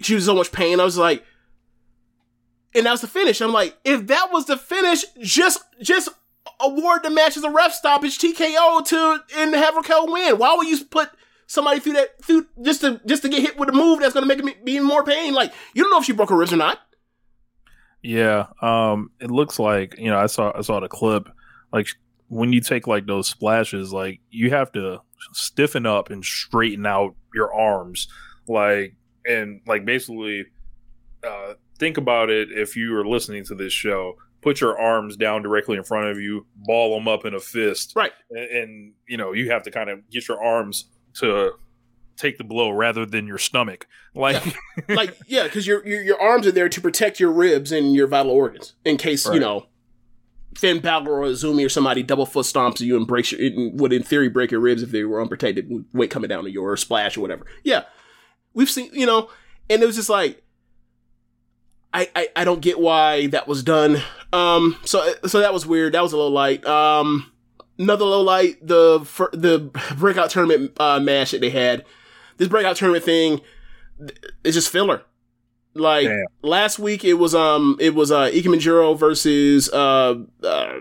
She 0.00 0.14
was 0.14 0.24
in 0.24 0.32
so 0.32 0.34
much 0.34 0.52
pain. 0.52 0.80
I 0.80 0.84
was 0.84 0.98
like, 0.98 1.24
and 2.74 2.84
that 2.84 2.90
was 2.90 3.00
the 3.00 3.08
finish. 3.08 3.40
I'm 3.40 3.52
like, 3.52 3.76
if 3.84 4.06
that 4.08 4.30
was 4.30 4.46
the 4.46 4.56
finish, 4.58 5.04
just 5.20 5.60
just 5.80 6.10
award 6.60 7.02
the 7.02 7.10
match 7.10 7.36
as 7.36 7.44
a 7.44 7.50
ref 7.50 7.72
stoppage 7.72 8.18
TKO 8.18 8.84
to 8.86 9.20
and 9.36 9.54
have 9.54 9.76
Raquel 9.76 10.12
win. 10.12 10.38
Why 10.38 10.54
would 10.56 10.68
you 10.68 10.84
put 10.84 11.10
somebody 11.46 11.80
through 11.80 11.94
that 11.94 12.22
through 12.22 12.46
just 12.62 12.82
to 12.82 13.00
just 13.06 13.22
to 13.22 13.28
get 13.28 13.40
hit 13.40 13.58
with 13.58 13.68
a 13.70 13.72
move 13.72 14.00
that's 14.00 14.12
gonna 14.14 14.26
make 14.26 14.44
me 14.44 14.54
be 14.62 14.76
in 14.76 14.84
more 14.84 15.02
pain? 15.04 15.32
Like 15.32 15.52
you 15.74 15.82
don't 15.82 15.90
know 15.90 15.98
if 15.98 16.04
she 16.04 16.12
broke 16.12 16.28
her 16.30 16.36
ribs 16.36 16.52
or 16.52 16.56
not. 16.56 16.80
Yeah, 18.06 18.46
um, 18.62 19.10
it 19.20 19.30
looks 19.32 19.58
like 19.58 19.98
you 19.98 20.10
know 20.10 20.16
I 20.18 20.26
saw 20.26 20.52
I 20.56 20.60
saw 20.60 20.78
the 20.78 20.88
clip. 20.88 21.28
Like 21.72 21.88
when 22.28 22.52
you 22.52 22.60
take 22.60 22.86
like 22.86 23.06
those 23.06 23.26
splashes, 23.26 23.92
like 23.92 24.20
you 24.30 24.50
have 24.50 24.70
to 24.72 25.00
stiffen 25.32 25.86
up 25.86 26.10
and 26.10 26.24
straighten 26.24 26.86
out 26.86 27.16
your 27.34 27.52
arms, 27.52 28.06
like 28.46 28.94
and 29.26 29.60
like 29.66 29.84
basically 29.84 30.46
uh, 31.26 31.54
think 31.80 31.96
about 31.98 32.30
it. 32.30 32.52
If 32.52 32.76
you 32.76 32.96
are 32.96 33.04
listening 33.06 33.44
to 33.46 33.56
this 33.56 33.72
show, 33.72 34.14
put 34.40 34.60
your 34.60 34.78
arms 34.78 35.16
down 35.16 35.42
directly 35.42 35.76
in 35.76 35.82
front 35.82 36.06
of 36.08 36.20
you, 36.20 36.46
ball 36.54 36.94
them 36.96 37.08
up 37.08 37.24
in 37.24 37.34
a 37.34 37.40
fist, 37.40 37.92
Right. 37.96 38.12
and, 38.30 38.50
and 38.50 38.92
you 39.08 39.16
know 39.16 39.32
you 39.32 39.50
have 39.50 39.64
to 39.64 39.72
kind 39.72 39.90
of 39.90 40.08
get 40.10 40.28
your 40.28 40.40
arms 40.42 40.84
to 41.14 41.52
take 42.16 42.38
the 42.38 42.44
blow 42.44 42.70
rather 42.70 43.06
than 43.06 43.26
your 43.26 43.38
stomach. 43.38 43.86
Like 44.14 44.42
like 44.88 45.16
yeah, 45.26 45.44
because 45.44 45.66
your, 45.66 45.86
your 45.86 46.02
your 46.02 46.20
arms 46.20 46.46
are 46.46 46.52
there 46.52 46.68
to 46.68 46.80
protect 46.80 47.20
your 47.20 47.30
ribs 47.30 47.72
and 47.72 47.94
your 47.94 48.06
vital 48.06 48.32
organs 48.32 48.74
in 48.84 48.96
case 48.96 49.26
you 49.28 49.40
know 49.40 49.66
Finn 50.56 50.80
Balor 50.80 51.10
or 51.10 51.26
Azumi 51.26 51.64
or 51.64 51.68
somebody 51.68 52.02
double 52.02 52.26
foot 52.26 52.46
stomps 52.46 52.80
you 52.80 52.96
and 52.96 53.06
breaks 53.06 53.32
your 53.32 53.40
it 53.40 53.54
would 53.74 53.92
in 53.92 54.02
theory 54.02 54.28
break 54.28 54.50
your 54.50 54.60
ribs 54.60 54.82
if 54.82 54.90
they 54.90 55.04
were 55.04 55.20
unprotected 55.20 55.84
weight 55.92 56.10
coming 56.10 56.28
down 56.28 56.44
to 56.44 56.50
you 56.50 56.62
or 56.62 56.76
splash 56.76 57.16
or 57.16 57.20
whatever. 57.20 57.46
Yeah, 57.62 57.84
we've 58.54 58.70
seen 58.70 58.90
you 58.92 59.06
know, 59.06 59.30
and 59.70 59.82
it 59.82 59.86
was 59.86 59.96
just 59.96 60.10
like. 60.10 60.42
I, 61.94 62.10
I, 62.14 62.28
I 62.36 62.44
don't 62.44 62.60
get 62.60 62.78
why 62.78 63.28
that 63.28 63.48
was 63.48 63.62
done. 63.62 64.02
Um, 64.30 64.76
so 64.84 65.14
so 65.26 65.40
that 65.40 65.54
was 65.54 65.64
weird. 65.64 65.94
That 65.94 66.02
was 66.02 66.12
a 66.12 66.16
little 66.16 66.32
light. 66.32 66.66
Um, 66.66 67.32
another 67.78 68.04
low 68.04 68.22
light 68.22 68.64
the 68.66 69.00
the 69.32 69.70
breakout 69.96 70.30
tournament 70.30 70.72
uh, 70.80 71.00
match 71.00 71.32
that 71.32 71.40
they 71.40 71.50
had. 71.50 71.84
This 72.36 72.48
breakout 72.48 72.76
tournament 72.76 73.04
thing 73.04 73.40
it's 74.44 74.54
just 74.54 74.70
filler. 74.70 75.02
Like 75.74 76.06
Damn. 76.06 76.24
last 76.42 76.78
week, 76.78 77.04
it 77.04 77.14
was 77.14 77.34
um, 77.34 77.76
it 77.80 77.94
was 77.94 78.10
uh, 78.10 78.30
Ikemen 78.30 78.60
Jiro 78.60 78.94
versus 78.94 79.70
uh, 79.70 80.14
uh, 80.42 80.80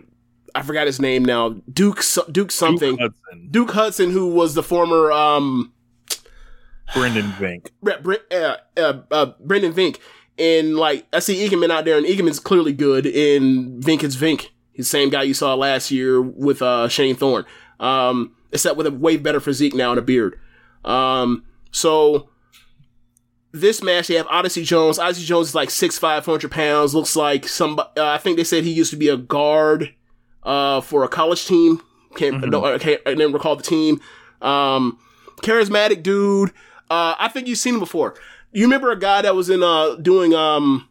I 0.53 0.61
forgot 0.61 0.87
his 0.87 1.01
name 1.01 1.25
now, 1.25 1.49
Duke 1.71 2.01
Duke 2.31 2.51
something, 2.51 2.95
Duke 2.95 2.99
Hudson, 3.01 3.47
Duke 3.51 3.71
Hudson, 3.71 4.11
who 4.11 4.29
was 4.29 4.53
the 4.53 4.63
former 4.63 5.11
um, 5.11 5.73
Brendan 6.93 7.31
Vink. 7.31 7.71
Uh, 8.31 8.55
uh, 8.77 9.01
uh, 9.11 9.25
Brendan 9.41 9.73
Vink, 9.73 9.99
and 10.37 10.77
like 10.77 11.05
I 11.11 11.19
see 11.19 11.45
Ikemen 11.45 11.71
out 11.71 11.83
there, 11.83 11.97
and 11.97 12.05
Ikemen's 12.05 12.39
clearly 12.39 12.71
good, 12.71 13.05
and 13.05 13.83
Vink 13.83 14.01
is 14.01 14.15
Vink. 14.15 14.47
He's 14.71 14.85
the 14.85 14.97
same 14.97 15.09
guy 15.09 15.23
you 15.23 15.33
saw 15.33 15.55
last 15.55 15.91
year 15.91 16.21
with 16.21 16.61
uh, 16.61 16.87
Shane 16.87 17.15
Thorne, 17.17 17.45
um, 17.81 18.33
except 18.53 18.77
with 18.77 18.87
a 18.87 18.91
way 18.91 19.17
better 19.17 19.41
physique 19.41 19.73
now 19.73 19.91
and 19.91 19.99
a 19.99 20.01
beard. 20.01 20.39
Um, 20.85 21.43
so 21.71 22.29
this 23.51 23.81
match, 23.81 24.07
they 24.07 24.15
have 24.15 24.27
Odyssey 24.27 24.63
Jones. 24.63 24.99
Odyssey 24.99 25.25
Jones 25.25 25.49
is 25.49 25.55
like 25.55 25.69
six 25.69 25.97
five, 25.97 26.25
hundred 26.25 26.51
pounds. 26.51 26.93
Looks 26.95 27.15
like 27.15 27.47
some. 27.47 27.79
Uh, 27.79 27.85
I 27.97 28.17
think 28.17 28.37
they 28.37 28.43
said 28.43 28.63
he 28.63 28.71
used 28.71 28.91
to 28.91 28.97
be 28.97 29.07
a 29.09 29.17
guard 29.17 29.93
uh, 30.43 30.81
for 30.81 31.03
a 31.03 31.07
college 31.07 31.45
team. 31.45 31.81
Can't, 32.15 32.35
Mhm. 32.43 32.51
don't, 32.51 32.63
I 32.65 32.77
can't 32.77 33.01
I 33.05 33.09
didn't 33.11 33.33
recall 33.33 33.55
the 33.55 33.63
team. 33.63 33.99
Um, 34.41 34.99
charismatic 35.41 36.03
dude. 36.03 36.49
Uh, 36.89 37.15
I 37.17 37.29
think 37.29 37.47
you've 37.47 37.57
seen 37.57 37.73
him 37.73 37.79
before. 37.79 38.15
You 38.51 38.63
remember 38.63 38.91
a 38.91 38.99
guy 38.99 39.21
that 39.23 39.35
was 39.35 39.49
in 39.49 39.63
uh 39.63 39.95
doing 39.95 40.33
um 40.33 40.87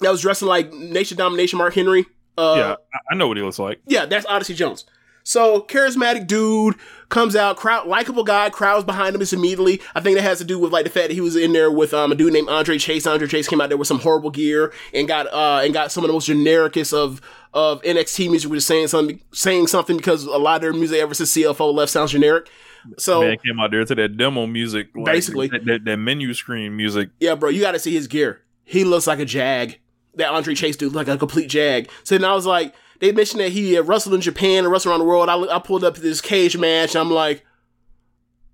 that 0.00 0.10
was 0.10 0.20
dressing 0.20 0.48
like 0.48 0.72
Nation 0.72 1.16
Domination 1.16 1.58
Mark 1.58 1.74
Henry? 1.74 2.06
Uh, 2.36 2.54
yeah, 2.56 2.74
I 3.10 3.14
know 3.14 3.28
what 3.28 3.36
he 3.36 3.42
looks 3.42 3.58
like. 3.58 3.80
yeah, 3.86 4.04
that's 4.06 4.26
Odyssey 4.26 4.54
Jones. 4.54 4.84
So 5.24 5.62
charismatic 5.62 6.26
dude 6.26 6.74
comes 7.08 7.36
out, 7.36 7.56
crowd 7.56 7.86
likable 7.86 8.24
guy, 8.24 8.50
crowds 8.50 8.84
behind 8.84 9.14
him 9.14 9.20
just 9.20 9.32
immediately. 9.32 9.80
I 9.94 10.00
think 10.00 10.16
that 10.16 10.22
has 10.22 10.38
to 10.38 10.44
do 10.44 10.58
with 10.58 10.72
like 10.72 10.84
the 10.84 10.90
fact 10.90 11.08
that 11.08 11.14
he 11.14 11.20
was 11.20 11.36
in 11.36 11.52
there 11.52 11.70
with 11.70 11.94
um 11.94 12.12
a 12.12 12.14
dude 12.14 12.32
named 12.32 12.48
Andre 12.48 12.78
Chase. 12.78 13.06
Andre 13.06 13.28
Chase 13.28 13.48
came 13.48 13.60
out 13.60 13.68
there 13.68 13.78
with 13.78 13.88
some 13.88 14.00
horrible 14.00 14.30
gear 14.30 14.72
and 14.92 15.06
got 15.06 15.26
uh 15.32 15.60
and 15.62 15.72
got 15.72 15.92
some 15.92 16.04
of 16.04 16.08
the 16.08 16.14
most 16.14 16.26
genericest 16.26 16.92
of 16.92 17.20
of 17.54 17.82
NXT 17.82 18.30
music, 18.30 18.50
which 18.50 18.58
is 18.58 18.66
saying 18.66 18.88
something 18.88 19.20
saying 19.32 19.66
something 19.66 19.96
because 19.96 20.24
a 20.24 20.38
lot 20.38 20.56
of 20.56 20.62
their 20.62 20.72
music 20.72 20.98
ever 21.00 21.14
since 21.14 21.32
CFO 21.36 21.72
left 21.72 21.92
sounds 21.92 22.12
generic. 22.12 22.48
So 22.98 23.20
Man 23.20 23.36
came 23.44 23.60
out 23.60 23.70
there 23.70 23.84
to 23.84 23.94
that 23.94 24.16
demo 24.16 24.46
music, 24.46 24.88
like, 24.94 25.04
Basically. 25.04 25.48
that, 25.48 25.64
that, 25.66 25.84
that 25.84 25.96
menu 25.98 26.34
screen 26.34 26.76
music. 26.76 27.10
Yeah, 27.20 27.36
bro, 27.36 27.50
you 27.50 27.60
got 27.60 27.72
to 27.72 27.78
see 27.78 27.92
his 27.92 28.08
gear. 28.08 28.40
He 28.64 28.82
looks 28.84 29.06
like 29.06 29.18
a 29.18 29.24
jag. 29.24 29.78
That 30.16 30.30
Andre 30.30 30.54
Chase 30.54 30.76
dude, 30.76 30.92
like 30.92 31.08
a 31.08 31.16
complete 31.16 31.48
jag. 31.48 31.88
So 32.04 32.18
then 32.18 32.28
I 32.28 32.34
was 32.34 32.44
like, 32.44 32.74
they 33.02 33.10
mentioned 33.10 33.40
that 33.40 33.50
he 33.50 33.72
had 33.72 33.88
wrestled 33.88 34.14
in 34.14 34.20
Japan 34.20 34.62
and 34.62 34.70
wrestled 34.70 34.92
around 34.92 35.00
the 35.00 35.06
world. 35.06 35.28
I, 35.28 35.56
I 35.56 35.58
pulled 35.58 35.82
up 35.82 35.96
this 35.96 36.20
cage 36.20 36.56
match. 36.56 36.94
I'm 36.94 37.10
like, 37.10 37.44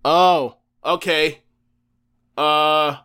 oh, 0.06 0.56
okay. 0.82 1.42
Uh, 2.34 2.96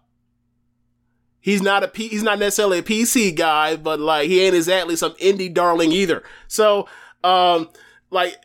he's 1.41 1.61
not 1.61 1.83
a 1.83 1.89
P, 1.89 2.07
he's 2.07 2.23
not 2.23 2.39
necessarily 2.39 2.79
a 2.79 2.81
PC 2.81 3.35
guy, 3.35 3.75
but 3.75 3.99
like 3.99 4.29
he 4.29 4.39
ain't 4.39 4.55
exactly 4.55 4.95
some 4.95 5.11
indie 5.15 5.53
darling 5.53 5.91
either. 5.91 6.23
So, 6.47 6.87
um, 7.25 7.69
like, 8.09 8.37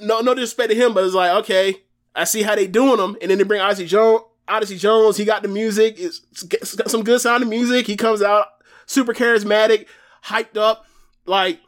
no, 0.00 0.22
no 0.22 0.32
disrespect 0.32 0.70
to 0.70 0.76
him, 0.76 0.94
but 0.94 1.04
it's 1.04 1.12
like, 1.12 1.32
okay, 1.42 1.82
I 2.14 2.24
see 2.24 2.40
how 2.40 2.54
they 2.54 2.66
doing 2.66 2.96
them, 2.96 3.18
and 3.20 3.30
then 3.30 3.36
they 3.36 3.44
bring 3.44 3.60
Odyssey 3.60 3.84
Jones. 3.84 4.22
Odyssey 4.48 4.78
Jones, 4.78 5.18
he 5.18 5.26
got 5.26 5.42
the 5.42 5.48
music. 5.48 5.96
It's, 5.98 6.22
it's 6.50 6.74
got 6.74 6.90
some 6.90 7.04
good 7.04 7.20
sounding 7.20 7.50
music. 7.50 7.86
He 7.86 7.96
comes 7.96 8.22
out 8.22 8.46
super 8.86 9.12
charismatic, 9.12 9.88
hyped 10.24 10.56
up, 10.56 10.86
like, 11.26 11.60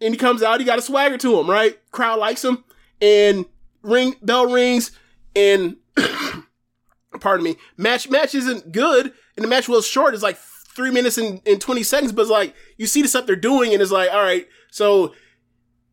and 0.00 0.12
he 0.14 0.18
comes 0.18 0.42
out. 0.42 0.60
He 0.60 0.66
got 0.66 0.78
a 0.78 0.82
swagger 0.82 1.18
to 1.18 1.38
him, 1.40 1.48
right? 1.50 1.78
Crowd 1.90 2.18
likes 2.18 2.44
him, 2.44 2.64
and 3.00 3.46
ring 3.82 4.14
bell 4.22 4.46
rings, 4.46 4.90
and 5.36 5.76
pardon 7.20 7.44
me, 7.44 7.56
match 7.76 8.08
match 8.08 8.34
isn't 8.34 8.72
good, 8.72 9.12
and 9.36 9.44
the 9.44 9.48
match 9.48 9.68
was 9.68 9.86
short. 9.86 10.14
It's 10.14 10.22
like 10.22 10.36
three 10.36 10.90
minutes 10.90 11.18
and, 11.18 11.40
and 11.46 11.60
twenty 11.60 11.82
seconds, 11.82 12.12
but 12.12 12.22
it's 12.22 12.30
like 12.30 12.54
you 12.76 12.86
see 12.86 13.02
the 13.02 13.08
stuff 13.08 13.26
they're 13.26 13.36
doing, 13.36 13.72
and 13.72 13.80
it's 13.82 13.92
like, 13.92 14.10
all 14.12 14.22
right, 14.22 14.46
so 14.70 15.14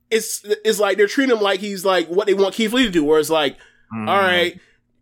it's 0.10 0.42
it's 0.66 0.80
like 0.80 0.98
they're 0.98 1.08
treating 1.08 1.36
him 1.36 1.42
like 1.42 1.60
he's 1.60 1.86
like 1.86 2.08
what 2.08 2.28
they 2.28 2.34
want 2.34 2.54
Keith 2.56 2.74
Lee 2.74 2.84
to 2.84 2.90
do, 2.90 3.04
where 3.04 3.20
it's 3.20 3.30
like, 3.30 3.58
Mm. 3.94 4.08
all 4.08 4.20
right, 4.22 4.58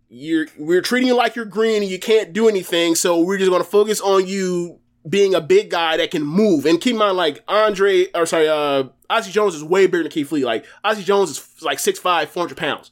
you're 0.09 0.47
we're 0.57 0.81
treating 0.81 1.07
you 1.07 1.15
like 1.15 1.35
you're 1.35 1.45
green 1.45 1.83
and 1.83 1.91
you 1.91 1.99
can't 1.99 2.33
do 2.33 2.49
anything, 2.49 2.95
so 2.95 3.19
we're 3.21 3.37
just 3.37 3.51
gonna 3.51 3.63
focus 3.63 4.01
on 4.01 4.25
you 4.25 4.79
being 5.07 5.33
a 5.33 5.41
big 5.41 5.69
guy 5.69 5.97
that 5.97 6.11
can 6.11 6.23
move. 6.23 6.65
And 6.65 6.79
keep 6.81 6.93
in 6.93 6.99
mind, 6.99 7.17
like 7.17 7.43
Andre, 7.47 8.07
or 8.13 8.25
sorry, 8.25 8.47
uh, 8.49 8.83
Ozzy 9.09 9.31
Jones 9.31 9.55
is 9.55 9.63
way 9.63 9.85
bigger 9.87 10.03
than 10.03 10.11
Keith 10.11 10.31
Lee. 10.31 10.43
Like 10.45 10.65
Ozzy 10.83 11.03
Jones 11.03 11.29
is 11.31 11.47
like 11.61 11.77
6'5", 11.79 12.27
400 12.29 12.57
pounds, 12.57 12.91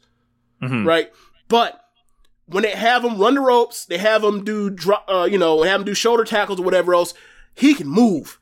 Mhm. 0.64 0.86
right? 0.86 1.12
But 1.48 1.84
when 2.48 2.64
they 2.64 2.72
have 2.72 3.04
him 3.04 3.18
run 3.18 3.36
the 3.36 3.42
ropes, 3.42 3.86
they 3.86 3.98
have 3.98 4.24
him 4.24 4.44
do, 4.44 4.76
uh, 5.10 5.28
you 5.30 5.38
know, 5.38 5.62
have 5.64 5.82
him 5.82 5.86
do 5.86 5.94
shoulder 5.94 6.24
tackles 6.24 6.60
or 6.60 6.64
whatever 6.64 6.94
else. 6.94 7.14
He 7.56 7.74
can 7.74 7.88
move, 7.88 8.40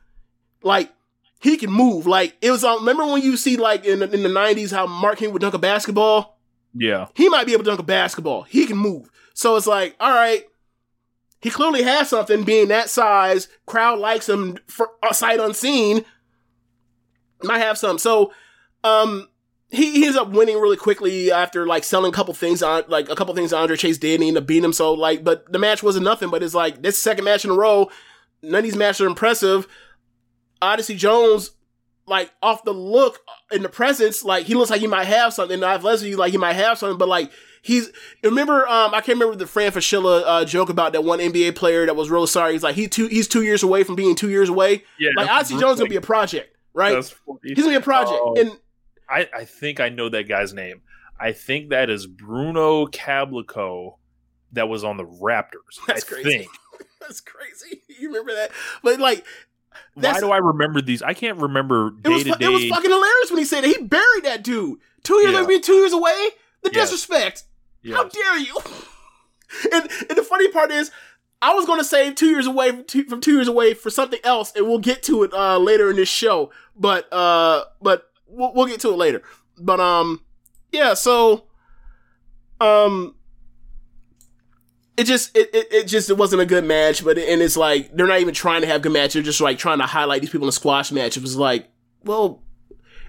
like 0.62 0.92
he 1.40 1.58
can 1.58 1.72
move. 1.72 2.06
Like 2.06 2.36
it 2.42 2.52
was. 2.52 2.64
Um, 2.64 2.80
remember 2.80 3.06
when 3.06 3.22
you 3.22 3.36
see 3.38 3.58
like 3.58 3.84
in 3.86 4.00
the, 4.00 4.12
in 4.12 4.24
the 4.24 4.30
'90s 4.30 4.72
how 4.72 4.86
Mark 4.88 5.18
King 5.20 5.32
would 5.34 5.42
dunk 5.42 5.54
a 5.54 5.60
basketball? 5.60 6.34
Yeah. 6.78 7.08
he 7.14 7.30
might 7.30 7.46
be 7.46 7.54
able 7.54 7.64
to 7.64 7.70
dunk 7.70 7.80
a 7.80 7.84
basketball. 7.84 8.42
He 8.44 8.66
can 8.66 8.76
move. 8.78 9.10
So 9.34 9.56
it's 9.56 9.66
like, 9.68 9.96
all 10.00 10.12
right, 10.12 10.44
he 11.42 11.50
clearly 11.50 11.84
has 11.84 12.10
something 12.10 12.44
being 12.44 12.70
that 12.70 12.90
size. 12.90 13.48
Crowd 13.66 14.00
likes 14.00 14.28
him 14.28 14.58
for 14.68 14.92
a 15.08 15.14
sight 15.14 15.40
unseen. 15.40 16.06
Might 17.44 17.60
have 17.60 17.78
some. 17.78 18.00
So, 18.00 18.32
um, 18.84 19.28
he, 19.70 19.92
he 19.92 20.06
ends 20.06 20.18
up 20.18 20.30
winning 20.30 20.58
really 20.58 20.78
quickly 20.78 21.32
after 21.32 21.66
like 21.66 21.84
selling 21.84 22.10
a 22.10 22.16
couple 22.16 22.34
things 22.34 22.64
on 22.64 22.84
like 22.88 23.10
a 23.10 23.16
couple 23.16 23.36
things 23.36 23.54
Andre 23.54 23.76
Chase 23.76 23.98
did 23.98 24.16
and 24.16 24.24
he 24.24 24.30
ended 24.30 24.44
up 24.44 24.48
beating 24.48 24.64
him. 24.64 24.74
So 24.74 24.94
like, 24.94 25.24
but 25.24 25.52
the 25.52 25.60
match 25.60 25.84
wasn't 25.84 26.06
nothing. 26.06 26.30
But 26.30 26.44
it's 26.44 26.54
like 26.54 26.82
this 26.82 27.02
second 27.02 27.26
match 27.26 27.46
in 27.46 27.52
a 27.52 27.56
row. 27.56 27.90
None 28.42 28.60
of 28.60 28.64
these 28.64 28.76
matches 28.76 29.02
are 29.02 29.08
impressive. 29.08 29.68
Odyssey 30.62 30.96
Jones, 30.96 31.52
like 32.08 32.32
off 32.42 32.64
the 32.64 32.74
look 32.74 33.20
in 33.52 33.64
the 33.64 33.70
presence, 33.70 34.24
like 34.24 34.46
he 34.46 34.54
looks 34.54 34.70
like 34.70 34.82
he 34.82 34.88
might 34.88 35.06
have 35.08 35.34
something. 35.34 35.64
I've 35.64 35.84
Leslie 35.84 36.16
like 36.16 36.32
he 36.32 36.38
might 36.38 36.54
have 36.54 36.78
something, 36.78 36.98
but 36.98 37.08
like 37.08 37.32
he's 37.66 37.90
remember 38.24 38.68
um 38.68 38.94
I 38.94 39.02
can't 39.02 39.18
remember 39.20 39.36
the 39.36 39.48
Fran 39.48 39.72
Fraschilla 39.72 40.24
uh, 40.26 40.46
joke 40.46 40.70
about 40.70 40.94
that 40.94 41.04
one 41.04 41.18
NBA 41.20 41.56
player 41.56 41.86
that 41.88 41.96
was 41.96 42.12
really 42.12 42.28
sorry. 42.28 42.54
He's 42.54 42.62
like 42.64 42.76
he 42.76 42.88
two 42.88 43.08
he's 43.08 43.28
two 43.28 43.42
years 43.42 43.64
away 43.64 43.84
from 43.84 43.96
being 43.96 44.16
two 44.16 44.30
years 44.30 44.50
away. 44.50 44.84
Yeah. 45.00 45.10
like 45.18 45.28
Odyssey 45.30 45.58
Jones 45.58 45.80
gonna 45.80 45.90
be 45.90 45.96
a 45.96 46.02
project, 46.02 46.56
right? 46.74 46.96
He's 47.44 47.56
gonna 47.58 47.70
be 47.70 47.76
a 47.76 47.82
project, 47.82 48.20
Oh. 48.22 48.36
and 48.38 48.52
I, 49.10 49.28
I 49.34 49.46
think 49.46 49.80
I 49.80 49.90
know 49.90 50.10
that 50.10 50.28
guy's 50.28 50.54
name. 50.54 50.82
I 51.20 51.32
think 51.32 51.70
that 51.70 51.90
is 51.90 52.06
Bruno 52.08 52.86
Caboclo 52.88 53.98
that 54.54 54.70
was 54.70 54.84
on 54.84 54.98
the 54.98 55.06
Raptors. 55.06 55.80
That's 55.88 56.04
I 56.04 56.08
crazy. 56.08 56.30
think. 56.40 56.52
that's 57.02 57.22
crazy. 57.22 57.82
You 58.00 58.10
remember 58.10 58.34
that? 58.36 58.52
But 58.84 59.00
like 59.00 59.26
Why 59.96 60.20
do 60.20 60.32
I 60.32 60.38
remember 60.38 60.82
these? 60.82 61.02
I 61.02 61.14
can't 61.14 61.38
remember 61.40 61.88
it 61.88 62.04
day 62.04 62.10
was 62.12 62.24
to 62.26 62.34
fu- 62.36 62.44
it 62.44 62.48
was 62.50 62.66
fucking 62.68 62.90
hilarious 62.92 63.30
when 63.32 63.40
he 63.40 63.46
said 63.46 63.64
it. 63.64 63.76
He 63.78 63.84
buried 63.84 64.24
that 64.24 64.44
dude. 64.44 64.80
Two 65.04 65.16
years 65.16 65.34
Yeah. 65.34 65.40
away, 65.40 65.48
being 65.48 65.62
two 65.62 65.74
years 65.74 65.94
away. 65.94 66.30
The 66.64 66.72
disrespect. 66.72 67.44
How 67.94 68.04
dare 68.08 68.38
you? 68.38 68.58
and, 69.72 69.90
and 70.10 70.18
the 70.18 70.24
funny 70.24 70.50
part 70.50 70.72
is, 70.72 70.92
I 71.42 71.54
was 71.54 71.66
going 71.66 71.80
to 71.80 71.86
say 71.86 72.14
two 72.14 72.30
years 72.30 72.48
away 72.48 72.72
from 72.72 72.84
two, 72.86 73.04
from 73.06 73.22
two 73.22 73.34
years 73.34 73.48
away 73.48 73.74
for 73.74 73.90
something 73.90 74.20
else, 74.24 74.54
and 74.56 74.66
we'll 74.68 74.80
get 74.80 75.04
to 75.04 75.24
it 75.24 75.34
uh, 75.34 75.58
later 75.58 75.90
in 75.90 75.96
this 75.96 76.10
show. 76.10 76.52
But 76.76 77.12
uh, 77.14 77.66
but 77.82 78.10
we'll, 78.28 78.54
we'll 78.54 78.66
get 78.66 78.80
to 78.82 78.90
it 78.90 78.98
later. 78.98 79.22
But 79.58 79.80
um, 79.80 80.22
yeah. 80.72 80.94
So 80.94 81.46
um, 82.60 83.16
it 84.98 85.04
just 85.04 85.36
it, 85.38 85.54
it, 85.54 85.68
it 85.72 85.88
just 85.88 86.10
it 86.10 86.18
wasn't 86.18 86.42
a 86.42 86.46
good 86.46 86.64
match. 86.64 87.04
But 87.04 87.18
and 87.18 87.42
it's 87.42 87.58
like 87.58 87.96
they're 87.96 88.08
not 88.08 88.22
even 88.22 88.34
trying 88.34 88.62
to 88.62 88.68
have 88.68 88.82
good 88.82 88.94
matches. 88.94 89.14
They're 89.14 89.24
just 89.24 89.42
like 89.42 89.58
trying 89.58 89.80
to 89.80 89.86
highlight 89.86 90.22
these 90.22 90.32
people 90.32 90.46
in 90.46 90.50
a 90.50 90.54
squash 90.54 90.92
match. 90.92 91.18
It 91.18 91.22
was 91.22 91.36
like, 91.38 91.70
well, 92.04 92.42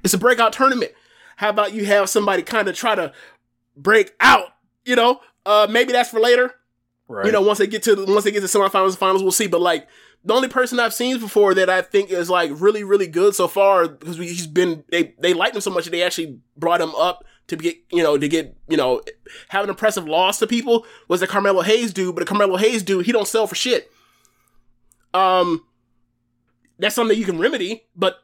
it's 0.04 0.14
a 0.14 0.18
breakout 0.18 0.52
tournament. 0.52 0.92
How 1.36 1.50
about 1.50 1.74
you 1.74 1.84
have 1.86 2.08
somebody 2.08 2.42
kind 2.42 2.68
of 2.68 2.74
try 2.74 2.94
to 2.94 3.12
break 3.76 4.14
out? 4.20 4.52
You 4.86 4.96
know, 4.96 5.20
uh, 5.44 5.66
maybe 5.68 5.92
that's 5.92 6.10
for 6.10 6.20
later. 6.20 6.54
Right. 7.08 7.26
You 7.26 7.32
know, 7.32 7.42
once 7.42 7.58
they 7.58 7.66
get 7.66 7.82
to 7.84 7.94
the, 7.94 8.04
once 8.04 8.24
they 8.24 8.32
get 8.32 8.40
to 8.40 8.46
semifinals 8.46 8.88
and 8.88 8.98
finals, 8.98 9.22
we'll 9.22 9.32
see. 9.32 9.46
But 9.46 9.60
like 9.60 9.86
the 10.24 10.34
only 10.34 10.48
person 10.48 10.80
I've 10.80 10.94
seen 10.94 11.20
before 11.20 11.54
that 11.54 11.70
I 11.70 11.82
think 11.82 12.10
is 12.10 12.28
like 12.28 12.50
really 12.54 12.82
really 12.82 13.06
good 13.06 13.34
so 13.34 13.46
far 13.46 13.88
because 13.88 14.18
we, 14.18 14.26
he's 14.26 14.46
been 14.46 14.84
they 14.90 15.14
they 15.20 15.34
liked 15.34 15.54
him 15.54 15.60
so 15.60 15.70
much 15.70 15.84
that 15.84 15.90
they 15.90 16.02
actually 16.02 16.40
brought 16.56 16.80
him 16.80 16.94
up 16.96 17.24
to 17.46 17.56
get 17.56 17.76
you 17.92 18.02
know 18.02 18.18
to 18.18 18.28
get 18.28 18.56
you 18.68 18.76
know 18.76 19.02
have 19.48 19.62
an 19.62 19.70
impressive 19.70 20.08
loss 20.08 20.40
to 20.40 20.46
people 20.46 20.84
was 21.06 21.20
the 21.20 21.28
Carmelo 21.28 21.62
Hayes 21.62 21.92
dude. 21.92 22.14
But 22.14 22.22
the 22.22 22.26
Carmelo 22.26 22.56
Hayes 22.56 22.82
dude 22.82 23.06
he 23.06 23.12
don't 23.12 23.28
sell 23.28 23.46
for 23.46 23.54
shit. 23.54 23.90
Um, 25.14 25.64
that's 26.78 26.94
something 26.94 27.16
you 27.16 27.24
can 27.24 27.38
remedy, 27.38 27.84
but 27.94 28.18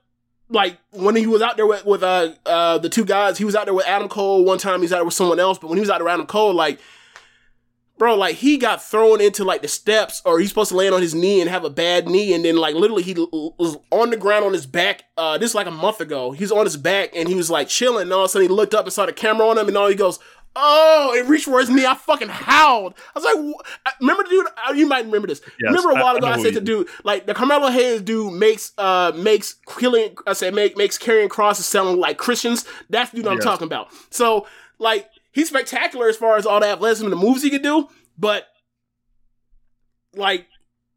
like 0.52 0.78
when 0.90 1.16
he 1.16 1.26
was 1.26 1.42
out 1.42 1.56
there 1.56 1.66
with, 1.66 1.84
with 1.84 2.02
uh 2.02 2.32
uh 2.46 2.78
the 2.78 2.88
two 2.88 3.04
guys, 3.04 3.38
he 3.38 3.44
was 3.44 3.56
out 3.56 3.64
there 3.64 3.74
with 3.74 3.86
Adam 3.86 4.08
Cole 4.08 4.44
one 4.44 4.58
time, 4.58 4.82
he's 4.82 4.92
out 4.92 4.96
there 4.96 5.04
with 5.04 5.14
someone 5.14 5.40
else, 5.40 5.58
but 5.58 5.68
when 5.68 5.76
he 5.78 5.80
was 5.80 5.90
out 5.90 5.98
there 5.98 6.04
with 6.04 6.12
Adam 6.12 6.26
Cole, 6.26 6.54
like 6.54 6.78
bro, 7.98 8.16
like 8.16 8.36
he 8.36 8.56
got 8.56 8.82
thrown 8.82 9.20
into 9.20 9.44
like 9.44 9.62
the 9.62 9.68
steps, 9.68 10.22
or 10.24 10.40
he's 10.40 10.48
supposed 10.48 10.70
to 10.70 10.76
land 10.76 10.94
on 10.94 11.00
his 11.00 11.14
knee 11.14 11.40
and 11.40 11.48
have 11.48 11.64
a 11.64 11.70
bad 11.70 12.08
knee, 12.08 12.32
and 12.34 12.44
then 12.44 12.56
like 12.56 12.74
literally 12.74 13.02
he 13.02 13.14
l- 13.14 13.54
was 13.58 13.76
on 13.90 14.10
the 14.10 14.16
ground 14.16 14.44
on 14.44 14.52
his 14.52 14.66
back. 14.66 15.04
Uh, 15.16 15.38
this 15.38 15.50
is 15.50 15.54
like 15.54 15.66
a 15.66 15.70
month 15.70 16.00
ago. 16.00 16.32
He's 16.32 16.50
on 16.50 16.64
his 16.64 16.76
back 16.76 17.10
and 17.14 17.28
he 17.28 17.34
was 17.34 17.50
like 17.50 17.68
chilling, 17.68 18.02
and 18.02 18.12
all 18.12 18.20
of 18.20 18.24
a 18.26 18.28
sudden 18.28 18.48
he 18.48 18.54
looked 18.54 18.74
up 18.74 18.86
and 18.86 18.92
saw 18.92 19.06
the 19.06 19.12
camera 19.12 19.46
on 19.46 19.58
him, 19.58 19.68
and 19.68 19.76
all 19.76 19.88
he 19.88 19.94
goes. 19.94 20.18
Oh, 20.54 21.14
it 21.16 21.26
reached 21.26 21.46
for 21.46 21.58
his 21.60 21.70
knee. 21.70 21.86
I 21.86 21.94
fucking 21.94 22.28
howled. 22.28 22.94
I 23.14 23.18
was 23.18 23.24
like, 23.24 23.64
I- 23.86 23.92
remember, 24.00 24.22
dude? 24.24 24.46
uh, 24.68 24.72
You 24.72 24.86
might 24.86 25.06
remember 25.06 25.28
this. 25.28 25.40
Yes, 25.46 25.54
remember 25.70 25.90
a 25.90 25.94
while 25.94 26.14
I 26.14 26.18
ago, 26.18 26.26
know 26.28 26.32
I, 26.34 26.42
said 26.42 26.54
to 26.54 26.60
dude, 26.60 26.88
like 27.04 27.24
the 27.26 27.32
Carmelo 27.34 27.68
Hayes 27.70 28.02
dude 28.02 28.34
makes 28.34 28.72
uh 28.76 29.12
makes 29.16 29.54
killing. 29.66 30.14
I 30.26 30.34
said 30.34 30.54
make 30.54 30.76
makes 30.76 30.98
carrying 30.98 31.28
crosses 31.30 31.64
selling 31.66 31.98
like 31.98 32.18
Christians. 32.18 32.66
That's 32.90 33.10
the 33.12 33.18
dude 33.18 33.28
I'm 33.28 33.38
talking 33.38 33.66
about. 33.66 33.88
So 34.10 34.46
like 34.78 35.08
he's 35.32 35.48
spectacular 35.48 36.08
as 36.08 36.16
far 36.16 36.36
as 36.36 36.44
all 36.44 36.60
the 36.60 36.66
athleticism 36.66 37.06
and 37.06 37.12
the 37.12 37.16
moves 37.16 37.42
he 37.42 37.48
can 37.50 37.62
do, 37.62 37.88
but 38.18 38.44
like 40.14 40.46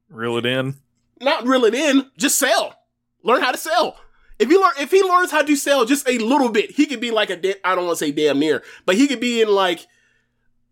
Reel 0.09 0.37
it 0.37 0.45
in. 0.45 0.75
not 1.21 1.45
reel 1.47 1.65
it 1.65 1.73
in, 1.73 2.11
just 2.17 2.37
sell. 2.37 2.75
Learn 3.23 3.41
how 3.41 3.51
to 3.51 3.57
sell. 3.57 3.97
If 4.39 4.49
he 4.49 4.57
learn, 4.57 4.71
if 4.79 4.91
he 4.91 5.01
learns 5.01 5.31
how 5.31 5.41
to 5.43 5.55
sell 5.55 5.85
just 5.85 6.07
a 6.09 6.17
little 6.17 6.49
bit, 6.49 6.71
he 6.71 6.85
could 6.85 6.99
be 6.99 7.11
like 7.11 7.29
a. 7.29 7.37
Da- 7.37 7.55
I 7.63 7.73
don't 7.75 7.85
want 7.85 7.97
to 7.99 8.05
say 8.05 8.11
damn 8.11 8.39
near, 8.39 8.63
but 8.85 8.95
he 8.95 9.07
could 9.07 9.19
be 9.21 9.41
in 9.41 9.47
like, 9.49 9.85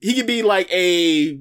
he 0.01 0.13
could 0.13 0.27
be 0.27 0.41
like 0.41 0.69
a. 0.71 1.39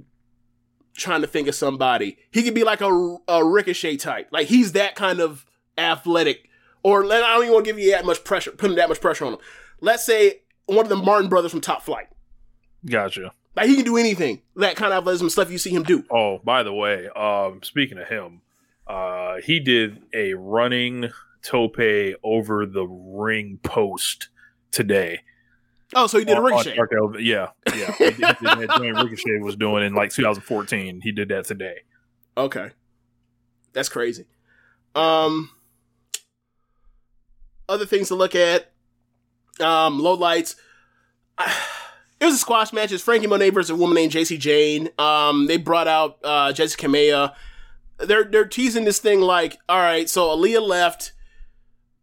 Trying 0.94 1.23
to 1.23 1.27
think 1.27 1.49
of 1.49 1.55
somebody, 1.55 2.19
he 2.31 2.43
could 2.43 2.55
be 2.55 2.65
like 2.65 2.82
a, 2.82 3.16
a 3.27 3.43
ricochet 3.44 3.97
type. 3.97 4.28
Like 4.31 4.47
he's 4.47 4.73
that 4.73 4.94
kind 4.94 5.20
of 5.20 5.47
athletic. 5.78 6.49
Or 6.82 7.05
let- 7.05 7.23
I 7.24 7.35
don't 7.35 7.44
even 7.44 7.55
want 7.55 7.65
to 7.65 7.73
give 7.73 7.78
you 7.78 7.93
that 7.93 8.05
much 8.05 8.23
pressure, 8.24 8.51
putting 8.51 8.77
that 8.77 8.90
much 8.90 9.01
pressure 9.01 9.24
on 9.24 9.32
him. 9.35 9.39
Let's 9.81 10.05
say 10.05 10.43
one 10.66 10.81
of 10.85 10.90
the 10.90 10.97
Martin 10.97 11.31
brothers 11.31 11.51
from 11.51 11.61
Top 11.62 11.82
Flight. 11.82 12.09
Gotcha. 12.85 13.32
Like 13.57 13.69
he 13.69 13.77
can 13.77 13.85
do 13.86 13.97
anything. 13.97 14.43
That 14.57 14.77
kind 14.77 14.93
of 14.93 14.99
athleticism 14.99 15.28
stuff 15.28 15.51
you 15.51 15.59
see 15.59 15.70
him 15.70 15.82
do. 15.82 16.05
Oh, 16.11 16.39
by 16.44 16.62
the 16.62 16.73
way, 16.74 17.09
um, 17.09 17.62
speaking 17.62 17.97
of 17.99 18.09
him, 18.09 18.43
uh, 18.86 19.36
he 19.44 19.61
did 19.61 20.03
a 20.12 20.35
running 20.35 21.11
tope 21.43 21.78
over 22.23 22.66
the 22.66 22.85
ring 22.86 23.59
post 23.62 24.28
today. 24.70 25.20
Oh, 25.94 26.06
so 26.06 26.19
he 26.19 26.24
did 26.24 26.39
a 26.39 26.40
On- 26.40 26.52
on 26.52 26.59
ricochet. 26.59 26.78
Elevation. 26.78 27.27
Yeah, 27.27 27.48
yeah. 27.74 27.93
He 27.93 28.05
did, 28.05 28.16
did 28.16 28.39
that 28.40 29.02
Ricochet 29.05 29.40
was 29.43 29.56
doing 29.56 29.85
in 29.85 29.94
like 29.94 30.10
2014. 30.10 31.01
He 31.02 31.12
did 31.12 31.28
that 31.28 31.44
today. 31.44 31.81
Okay. 32.36 32.70
That's 33.74 33.89
crazy. 33.90 34.27
Um 34.94 35.51
other 37.69 37.86
things 37.86 38.09
to 38.09 38.14
look 38.14 38.35
at. 38.35 38.73
Um 39.60 39.98
low 40.01 40.14
lights. 40.14 40.56
It 41.39 42.27
was 42.27 42.35
a 42.35 42.39
squash 42.39 42.73
match. 42.73 42.93
It's 42.93 43.02
Frankie 43.02 43.27
Monet 43.27 43.51
versus 43.51 43.70
a 43.70 43.74
woman 43.77 43.97
named 43.97 44.12
JC 44.12 44.39
Jane. 44.39 44.89
Um 44.98 45.47
they 45.47 45.56
brought 45.56 45.89
out 45.89 46.19
uh 46.24 46.52
Jessi 46.55 46.77
Kamea. 46.77 47.35
They're 47.98 48.24
they're 48.24 48.47
teasing 48.47 48.85
this 48.85 48.98
thing 48.98 49.20
like, 49.20 49.59
all 49.69 49.78
right, 49.78 50.09
so 50.09 50.28
Aaliyah 50.28 50.66
left. 50.66 51.12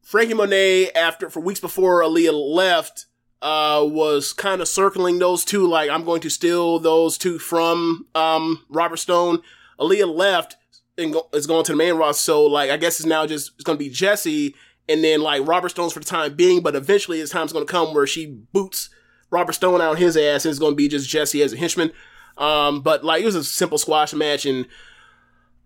Frankie 0.10 0.34
Monet, 0.34 0.90
after 0.94 1.30
for 1.30 1.40
weeks 1.40 1.60
before 1.60 2.02
Aaliyah 2.02 2.34
left, 2.34 3.06
uh, 3.44 3.86
was 3.88 4.34
kind 4.34 4.60
of 4.60 4.68
circling 4.68 5.20
those 5.20 5.46
two, 5.46 5.68
like 5.68 5.88
I'm 5.92 6.04
going 6.04 6.22
to 6.22 6.32
steal 6.32 6.80
those 6.80 7.16
two 7.16 7.38
from 7.38 8.08
um 8.16 8.66
Robert 8.70 8.98
Stone. 8.98 9.44
Aaliyah 9.80 10.12
left 10.12 10.56
and 10.98 11.14
go, 11.14 11.30
is 11.32 11.46
going 11.46 11.64
to 11.66 11.74
the 11.74 11.78
main 11.78 11.94
roster, 11.94 12.24
so 12.24 12.44
like 12.48 12.72
I 12.72 12.78
guess 12.78 13.00
it's 13.00 13.06
now 13.06 13.28
just 13.28 13.52
it's 13.54 13.64
going 13.64 13.78
to 13.78 13.86
be 13.86 13.92
Jesse 13.92 14.56
and 14.88 15.04
then 15.04 15.22
like 15.22 15.48
Robert 15.48 15.70
Stone's 15.70 15.94
for 15.94 16.00
the 16.00 16.06
time 16.06 16.34
being, 16.34 16.62
but 16.62 16.76
eventually 16.76 17.20
his 17.20 17.30
time's 17.30 17.54
going 17.54 17.68
to 17.68 17.72
come 17.72 17.94
where 17.94 18.08
she 18.08 18.26
boots 18.52 18.90
Robert 19.30 19.54
Stone 19.54 19.80
out 19.80 20.00
his 20.00 20.18
ass 20.18 20.44
and 20.44 20.50
it's 20.50 20.58
going 20.58 20.72
to 20.72 20.76
be 20.76 20.88
just 20.88 21.08
Jesse 21.08 21.44
as 21.44 21.54
a 21.54 21.58
henchman. 21.58 21.92
Um, 22.36 22.82
but 22.82 23.04
like 23.04 23.22
it 23.22 23.26
was 23.26 23.36
a 23.36 23.44
simple 23.44 23.78
squash 23.78 24.16
match 24.16 24.48
and 24.48 24.66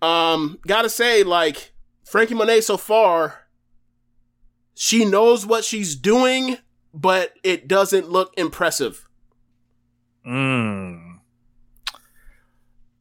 um, 0.01 0.59
gotta 0.67 0.89
say 0.89 1.23
like 1.23 1.71
Frankie 2.03 2.35
Monet 2.35 2.59
so 2.59 2.75
far, 2.75 3.42
she 4.75 5.05
knows 5.05 5.45
what 5.45 5.63
she's 5.63 5.95
doing, 5.95 6.57
but 6.93 7.33
it 7.43 7.67
doesn't 7.67 8.09
look 8.09 8.33
impressive. 8.37 9.07
Mm. 10.27 11.19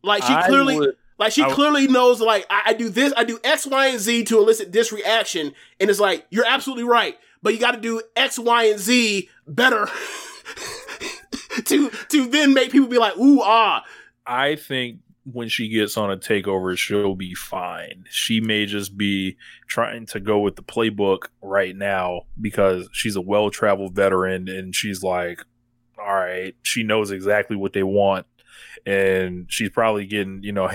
Like 0.03 0.23
she 0.25 0.33
I 0.33 0.47
clearly, 0.49 0.79
would- 0.79 0.97
like 1.19 1.33
she 1.33 1.43
would- 1.43 1.53
clearly 1.53 1.87
knows. 1.87 2.21
Like 2.21 2.47
I, 2.51 2.63
I 2.67 2.73
do 2.73 2.89
this, 2.89 3.13
I 3.17 3.25
do 3.25 3.39
X, 3.45 3.67
Y, 3.67 3.87
and 3.89 4.01
Z 4.01 4.25
to 4.25 4.39
elicit 4.39 4.73
this 4.73 4.93
reaction, 4.93 5.55
and 5.81 5.89
it's 5.91 6.01
like 6.01 6.27
you're 6.31 6.47
absolutely 6.47 6.85
right, 6.85 7.17
but 7.43 7.55
you 7.55 7.61
got 7.61 7.73
to 7.73 7.81
do 7.81 8.03
X, 8.17 8.39
Y, 8.39 8.65
and 8.65 8.81
Z 8.81 9.29
better 9.47 9.87
to 11.65 11.91
to 12.09 12.27
then 12.29 12.53
make 12.55 12.73
people 12.73 12.89
be 12.89 12.99
like, 12.99 13.17
ooh 13.17 13.41
ah. 13.43 13.85
I 14.27 14.57
think 14.57 14.99
when 15.25 15.49
she 15.49 15.69
gets 15.69 15.97
on 15.97 16.11
a 16.11 16.17
takeover, 16.17 16.77
she'll 16.77 17.15
be 17.15 17.35
fine. 17.35 18.05
She 18.11 18.41
may 18.41 18.67
just 18.67 18.97
be 18.97 19.37
trying 19.67 20.07
to 20.07 20.21
go 20.21 20.41
with 20.41 20.57
the 20.57 20.63
playbook 20.63 21.29
right 21.41 21.77
now 21.77 22.23
because 22.41 22.89
she's 22.93 23.17
a 23.17 23.21
well 23.21 23.51
traveled 23.51 23.95
veteran 23.95 24.49
and 24.49 24.75
she's 24.75 25.03
like, 25.03 25.43
all 25.99 26.15
right, 26.15 26.57
she 26.63 26.83
knows 26.83 27.11
exactly 27.11 27.57
what 27.57 27.73
they 27.73 27.83
want. 27.83 28.27
And 28.85 29.47
she's 29.49 29.71
probably 29.71 30.07
getting, 30.07 30.43
you 30.43 30.53
know, 30.53 30.69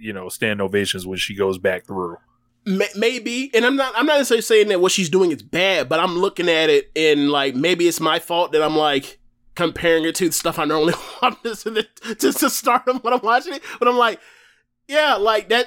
you 0.00 0.12
know, 0.12 0.28
stand 0.28 0.60
ovations 0.60 1.06
when 1.06 1.18
she 1.18 1.36
goes 1.36 1.58
back 1.58 1.86
through. 1.86 2.16
Maybe, 2.64 3.50
and 3.54 3.64
I'm 3.64 3.74
not. 3.74 3.92
I'm 3.96 4.06
not 4.06 4.18
necessarily 4.18 4.42
saying 4.42 4.68
that 4.68 4.80
what 4.80 4.92
she's 4.92 5.08
doing 5.08 5.32
is 5.32 5.42
bad, 5.42 5.88
but 5.88 5.98
I'm 5.98 6.16
looking 6.16 6.48
at 6.48 6.70
it 6.70 6.92
and 6.94 7.28
like 7.28 7.56
maybe 7.56 7.88
it's 7.88 7.98
my 7.98 8.20
fault 8.20 8.52
that 8.52 8.62
I'm 8.62 8.76
like 8.76 9.18
comparing 9.54 10.04
it 10.04 10.14
to 10.16 10.26
the 10.28 10.32
stuff 10.32 10.58
I 10.58 10.64
normally 10.64 10.94
watch 11.22 11.36
just 11.42 11.64
to, 11.64 11.86
just 12.18 12.40
to 12.40 12.50
start 12.50 12.86
them 12.86 12.98
when 12.98 13.12
I'm 13.12 13.20
watching 13.22 13.54
it. 13.54 13.62
But 13.78 13.88
I'm 13.88 13.96
like, 13.96 14.20
yeah, 14.88 15.14
like 15.14 15.48
that. 15.50 15.66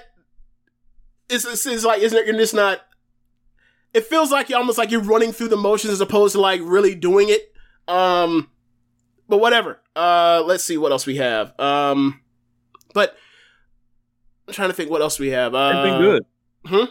It's, 1.30 1.45
it's, 1.45 1.66
it's 1.66 1.84
like 1.84 2.02
isn't 2.02 2.18
it? 2.18 2.28
You're 2.28 2.36
just 2.38 2.53
not. 2.53 2.82
It 3.94 4.06
feels 4.06 4.30
like 4.32 4.49
you're 4.49 4.60
almost 4.60 4.78
like 4.78 4.91
you're 4.91 5.02
running 5.02 5.32
through 5.32 5.48
the 5.48 5.57
motions 5.57 5.94
as 5.94 6.02
opposed 6.02 6.34
to 6.34 6.41
like 6.41 6.62
really 6.64 6.95
doing 6.95 7.30
it. 7.30 7.53
Um, 7.88 8.49
but 9.28 9.38
whatever. 9.38 9.80
Uh, 9.95 10.44
let's 10.45 10.64
see 10.64 10.78
what 10.78 10.91
else 10.91 11.06
we 11.06 11.16
have. 11.18 11.57
Um, 11.60 12.22
but 12.94 13.16
I'm 14.48 14.53
trying 14.53 14.70
to 14.70 14.74
think 14.76 14.91
what 14.91 15.02
else 15.02 15.18
we 15.18 15.30
have. 15.30 15.56
Uh, 15.56 15.68
Anything 15.70 16.02
good? 16.02 16.26
Hmm? 16.66 16.86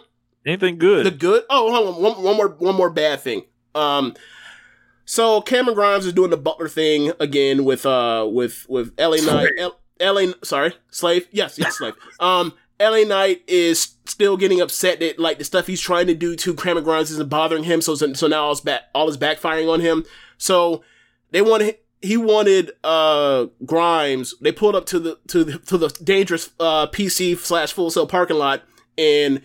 Anything 0.46 0.78
good? 0.78 1.06
The 1.06 1.10
good? 1.10 1.44
Oh, 1.50 1.72
hold 1.72 1.96
on. 1.96 2.02
One, 2.02 2.22
one 2.22 2.36
more, 2.36 2.48
one 2.48 2.74
more 2.74 2.90
bad 2.90 3.20
thing. 3.20 3.44
Um, 3.74 4.14
so 5.04 5.40
Cameron 5.40 5.74
Grimes 5.74 6.06
is 6.06 6.12
doing 6.12 6.30
the 6.30 6.36
Butler 6.36 6.68
thing 6.68 7.12
again 7.20 7.64
with 7.64 7.86
uh 7.86 8.28
with 8.30 8.66
with 8.68 8.92
LA 8.98 9.16
Knight. 9.16 9.50
L- 9.58 9.78
LA, 10.00 10.32
sorry, 10.42 10.74
slave. 10.90 11.28
Yes, 11.30 11.58
yes, 11.58 11.78
slave. 11.78 11.94
Um, 12.18 12.52
LA 12.80 13.04
Knight 13.04 13.42
is 13.46 13.94
still 14.06 14.36
getting 14.36 14.60
upset 14.60 15.00
that 15.00 15.18
like 15.18 15.38
the 15.38 15.44
stuff 15.44 15.66
he's 15.66 15.80
trying 15.80 16.06
to 16.08 16.14
do 16.14 16.34
to 16.36 16.54
Cameron 16.54 16.84
Grimes 16.84 17.10
isn't 17.12 17.28
bothering 17.28 17.64
him. 17.64 17.80
So 17.80 17.94
so 17.94 18.26
now 18.26 18.44
all 18.44 18.52
is 18.52 18.60
back, 18.60 18.82
all 18.94 19.08
is 19.08 19.16
backfiring 19.16 19.72
on 19.72 19.80
him. 19.80 20.04
So 20.36 20.82
they 21.30 21.42
wanted 21.42 21.76
he 22.02 22.16
wanted 22.16 22.72
uh 22.82 23.46
Grimes. 23.64 24.34
They 24.40 24.52
pulled 24.52 24.74
up 24.74 24.86
to 24.86 24.98
the 24.98 25.18
to 25.28 25.44
the 25.44 25.58
to 25.60 25.78
the 25.78 25.88
dangerous 26.02 26.50
uh 26.58 26.88
PC 26.88 27.38
slash 27.38 27.72
Full 27.72 27.90
Sail 27.90 28.06
parking 28.06 28.36
lot 28.36 28.62
and 28.98 29.40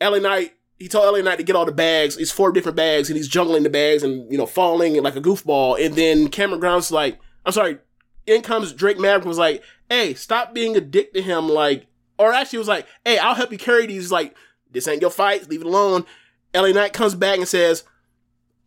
LA 0.00 0.18
Knight, 0.18 0.54
he 0.82 0.88
told 0.88 1.14
LA 1.14 1.22
Knight 1.22 1.36
to 1.36 1.44
get 1.44 1.54
all 1.54 1.64
the 1.64 1.70
bags. 1.70 2.16
It's 2.16 2.32
four 2.32 2.50
different 2.50 2.74
bags, 2.74 3.08
and 3.08 3.16
he's 3.16 3.28
juggling 3.28 3.62
the 3.62 3.70
bags 3.70 4.02
and, 4.02 4.30
you 4.32 4.36
know, 4.36 4.46
falling 4.46 5.00
like 5.00 5.14
a 5.14 5.20
goofball. 5.20 5.80
And 5.80 5.94
then 5.94 6.26
Cameron 6.26 6.58
Grimes 6.58 6.90
like, 6.90 7.20
I'm 7.46 7.52
sorry, 7.52 7.78
in 8.26 8.42
comes 8.42 8.72
Drake 8.72 8.98
Maverick 8.98 9.24
was 9.24 9.38
like, 9.38 9.62
hey, 9.88 10.14
stop 10.14 10.52
being 10.52 10.76
a 10.76 10.80
dick 10.80 11.14
to 11.14 11.22
him. 11.22 11.48
Like, 11.48 11.86
or 12.18 12.32
actually 12.32 12.58
was 12.58 12.66
like, 12.66 12.88
hey, 13.04 13.16
I'll 13.16 13.36
help 13.36 13.52
you 13.52 13.58
carry 13.58 13.86
these. 13.86 14.10
Like, 14.10 14.34
this 14.72 14.88
ain't 14.88 15.00
your 15.00 15.10
fight. 15.12 15.48
Leave 15.48 15.60
it 15.60 15.68
alone. 15.68 16.04
LA 16.52 16.72
Knight 16.72 16.92
comes 16.92 17.14
back 17.14 17.38
and 17.38 17.46
says, 17.46 17.84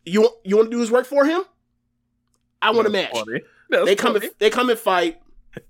you, 0.06 0.22
want 0.22 0.34
you 0.42 0.56
want 0.56 0.70
to 0.70 0.74
do 0.74 0.80
his 0.80 0.90
work 0.90 1.04
for 1.04 1.26
him? 1.26 1.42
I 2.62 2.70
want 2.70 2.86
a 2.86 2.90
match. 2.90 3.12
They 3.84 3.94
come, 3.94 4.16
and, 4.16 4.30
they 4.38 4.48
come 4.48 4.70
and 4.70 4.78
fight. 4.78 5.20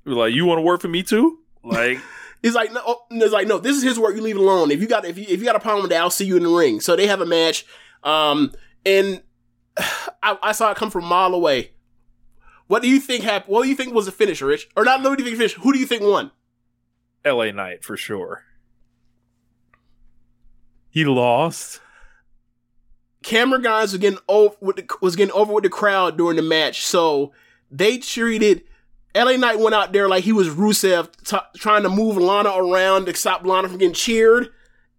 like, 0.05 0.32
you 0.32 0.44
want 0.44 0.59
to 0.59 0.62
work 0.62 0.81
for 0.81 0.89
me 0.89 1.02
too? 1.02 1.40
Like, 1.64 1.98
He's 2.43 2.55
like, 2.55 2.73
no, 2.73 2.81
oh, 2.87 3.03
it's 3.11 3.33
like, 3.33 3.49
no, 3.49 3.59
this 3.59 3.77
is 3.77 3.83
his 3.83 3.99
work. 3.99 4.15
You 4.15 4.23
leave 4.23 4.37
it 4.37 4.41
alone. 4.41 4.71
If 4.71 4.81
you 4.81 4.87
got, 4.87 5.05
if 5.05 5.19
you, 5.19 5.25
if 5.29 5.41
you 5.41 5.45
got 5.45 5.57
a 5.57 5.61
problem 5.61 5.83
with 5.83 5.91
that, 5.91 6.01
I'll 6.01 6.11
see 6.11 6.27
you 6.27 6.37
in 6.37 6.43
the 6.43 6.49
ring. 6.49 6.81
So 6.81 6.97
they 6.97 7.07
have 7.07 7.21
a 7.21 7.27
match. 7.27 7.67
Um, 8.05 8.53
and 8.85 9.23
I, 9.79 10.39
I 10.43 10.53
saw 10.53 10.71
it 10.71 10.77
come 10.77 10.91
from 10.91 11.05
a 11.05 11.09
mile 11.09 11.35
away. 11.35 11.73
What 12.67 12.83
do 12.83 12.89
you 12.89 13.01
think 13.01 13.25
happened? 13.25 13.53
What 13.53 13.63
do 13.63 13.69
you 13.69 13.77
think 13.77 13.95
was 13.95 14.07
the 14.07 14.13
finish, 14.13 14.43
Rich? 14.43 14.69
Or 14.77 14.85
not? 14.85 15.03
What 15.03 15.17
do 15.17 15.23
you 15.23 15.29
think 15.29 15.39
finish? 15.39 15.55
Who 15.55 15.73
do 15.73 15.79
you 15.79 15.87
think 15.87 16.03
won? 16.03 16.31
LA 17.25 17.51
Knight 17.51 17.85
for 17.85 17.97
sure. 17.97 18.45
He 20.91 21.05
lost. 21.05 21.81
Camera 23.23 23.61
guys 23.61 23.93
were 23.93 23.99
getting 23.99 24.19
over 24.29 24.57
with 24.61 24.77
the, 24.77 24.87
was 25.03 25.17
getting 25.17 25.35
over 25.35 25.53
with 25.53 25.65
the 25.65 25.71
crowd 25.71 26.17
during 26.17 26.37
the 26.37 26.43
match, 26.43 26.87
so 26.87 27.33
they 27.71 27.99
treated 27.99 28.63
LA 29.16 29.36
Knight 29.36 29.59
went 29.59 29.74
out 29.74 29.93
there 29.93 30.09
like 30.09 30.24
he 30.24 30.32
was 30.32 30.48
Rusev 30.48 31.09
t- 31.24 31.36
trying 31.59 31.82
to 31.82 31.88
move 31.88 32.16
Lana 32.16 32.51
around 32.51 33.06
to 33.06 33.14
stop 33.14 33.44
Lana 33.44 33.68
from 33.68 33.78
getting 33.78 33.94
cheered. 33.94 34.51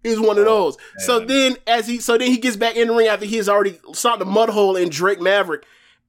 Is 0.04 0.20
one 0.20 0.38
of 0.38 0.46
those. 0.46 0.78
So 1.00 1.20
then, 1.20 1.58
as 1.66 1.88
he 1.88 2.00
so 2.00 2.18
then 2.18 2.30
he 2.30 2.38
gets 2.38 2.56
back 2.56 2.76
in 2.78 2.88
the 2.88 2.94
ring 2.94 3.08
after 3.08 3.26
he 3.26 3.36
has 3.38 3.50
already 3.50 3.78
stopped 3.94 4.20
the 4.20 4.26
mud 4.26 4.50
hole 4.50 4.78
in 4.78 4.90
Drake 4.90 5.20
Maverick, 5.20 5.66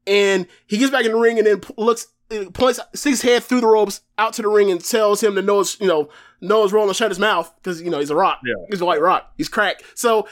and 0.06 0.46
he 0.66 0.78
gets 0.78 0.92
back 0.92 1.04
in 1.04 1.12
the 1.12 1.18
ring 1.18 1.38
and 1.38 1.46
then 1.46 1.62
looks 1.76 2.06
uh, 2.30 2.44
points 2.52 2.78
six 2.94 3.22
head 3.22 3.42
through 3.42 3.62
the 3.62 3.66
ropes 3.66 4.02
out 4.16 4.34
to 4.34 4.42
the 4.42 4.48
ring 4.48 4.70
and 4.70 4.84
tells 4.84 5.22
him 5.22 5.34
to 5.34 5.42
nose 5.42 5.78
you 5.80 5.88
know 5.88 6.10
nose 6.40 6.72
roll 6.72 6.86
and 6.86 6.96
shut 6.96 7.10
his 7.10 7.18
mouth 7.18 7.52
because 7.56 7.82
you 7.82 7.90
know 7.90 7.98
he's 7.98 8.10
a 8.10 8.14
rock. 8.14 8.40
Yeah. 8.44 8.54
He's 8.70 8.80
a 8.80 8.84
white 8.84 9.00
rock. 9.00 9.32
He's 9.36 9.48
cracked. 9.48 9.82
So 9.94 10.28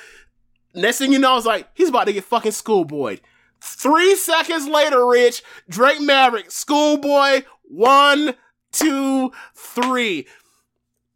Next 0.77 0.99
thing 0.99 1.11
you 1.11 1.19
know, 1.19 1.33
I 1.33 1.35
was 1.35 1.47
like, 1.47 1.69
he's 1.73 1.89
about 1.89 2.05
to 2.05 2.13
get 2.13 2.25
fucking 2.25 2.53
schoolboyed. 2.53 3.23
Three 3.63 4.15
seconds 4.15 4.69
later, 4.69 5.07
Rich, 5.07 5.43
Drake 5.71 6.03
Maverick, 6.03 6.51
schoolboy, 6.51 7.43
one, 7.69 8.35
two, 8.73 9.33
three. 9.55 10.27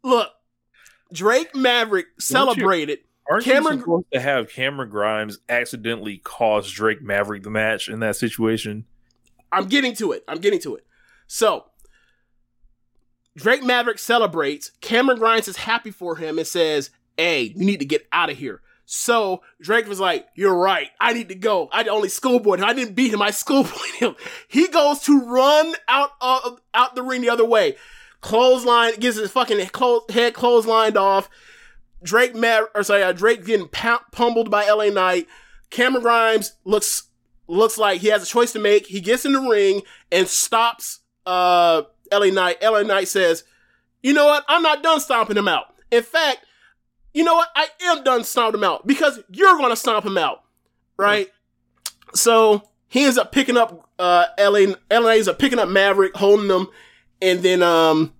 Look, 0.03 0.29
Drake 1.13 1.55
Maverick 1.55 2.07
celebrated. 2.19 2.99
Aren't 3.29 3.43
Cameron- 3.43 3.77
you 3.77 3.81
supposed 3.81 4.11
to 4.13 4.19
have 4.19 4.49
Cameron 4.49 4.89
Grimes 4.89 5.39
accidentally 5.47 6.17
cause 6.17 6.69
Drake 6.71 7.01
Maverick 7.01 7.43
the 7.43 7.49
match 7.49 7.87
in 7.87 7.99
that 7.99 8.15
situation? 8.15 8.85
I'm 9.51 9.67
getting 9.67 9.93
to 9.95 10.11
it. 10.11 10.23
I'm 10.27 10.39
getting 10.39 10.59
to 10.61 10.75
it. 10.75 10.85
So, 11.27 11.65
Drake 13.35 13.63
Maverick 13.63 13.99
celebrates. 13.99 14.71
Cameron 14.81 15.19
Grimes 15.19 15.47
is 15.47 15.57
happy 15.57 15.91
for 15.91 16.15
him 16.17 16.37
and 16.37 16.47
says, 16.47 16.89
Hey, 17.17 17.53
you 17.55 17.65
need 17.65 17.79
to 17.79 17.85
get 17.85 18.07
out 18.11 18.29
of 18.29 18.37
here. 18.37 18.61
So 18.93 19.41
Drake 19.61 19.87
was 19.87 20.01
like, 20.01 20.27
You're 20.35 20.53
right. 20.53 20.89
I 20.99 21.13
need 21.13 21.29
to 21.29 21.35
go. 21.35 21.69
I 21.71 21.85
only 21.85 22.09
schoolboyed 22.09 22.59
him. 22.59 22.65
I 22.65 22.73
didn't 22.73 22.93
beat 22.93 23.13
him. 23.13 23.21
I 23.21 23.31
schoolboyed 23.31 23.95
him. 23.97 24.17
He 24.49 24.67
goes 24.67 24.99
to 25.03 25.17
run 25.17 25.75
out 25.87 26.09
of 26.19 26.59
out 26.73 26.95
the 26.95 27.01
ring 27.01 27.21
the 27.21 27.29
other 27.29 27.45
way. 27.45 27.77
Clothesline 28.19 28.99
gets 28.99 29.15
his 29.17 29.31
fucking 29.31 29.59
head 29.59 29.71
clotheslined 29.71 30.97
off. 30.97 31.29
Drake 32.03 32.35
Mav- 32.35 32.67
or 32.75 32.83
sorry, 32.83 33.03
uh, 33.03 33.13
Drake 33.13 33.45
getting 33.45 33.69
pu- 33.69 34.03
pummeled 34.11 34.51
by 34.51 34.67
LA 34.67 34.89
Knight. 34.89 35.25
Cameron 35.69 36.03
Grimes 36.03 36.57
looks 36.65 37.03
looks 37.47 37.77
like 37.77 38.01
he 38.01 38.09
has 38.09 38.23
a 38.23 38.25
choice 38.25 38.51
to 38.51 38.59
make. 38.59 38.87
He 38.87 38.99
gets 38.99 39.23
in 39.23 39.31
the 39.31 39.39
ring 39.39 39.83
and 40.11 40.27
stops 40.27 40.99
uh 41.25 41.83
LA 42.11 42.25
Knight. 42.25 42.61
LA 42.61 42.81
Knight 42.83 43.07
says, 43.07 43.45
"You 44.03 44.11
know 44.11 44.25
what? 44.25 44.43
I'm 44.49 44.63
not 44.63 44.83
done 44.83 44.99
stomping 44.99 45.37
him 45.37 45.47
out. 45.47 45.67
In 45.91 46.03
fact, 46.03 46.45
you 47.13 47.23
know 47.23 47.35
what? 47.35 47.49
I 47.55 47.67
am 47.83 48.03
done 48.03 48.23
stomping 48.23 48.59
him 48.59 48.63
out 48.63 48.85
because 48.87 49.19
you're 49.29 49.57
going 49.57 49.69
to 49.69 49.75
stomp 49.75 50.05
him 50.05 50.17
out." 50.17 50.43
Right? 50.97 51.29
So, 52.13 52.63
he 52.87 53.05
ends 53.05 53.17
up 53.17 53.31
picking 53.31 53.57
up 53.57 53.89
uh 53.99 54.25
LA 54.39 54.73
LA 54.91 55.11
ends 55.11 55.27
up 55.27 55.39
picking 55.39 55.59
up 55.59 55.69
Maverick, 55.69 56.15
holding 56.15 56.49
him, 56.49 56.67
and 57.21 57.41
then 57.41 57.63
um 57.63 58.13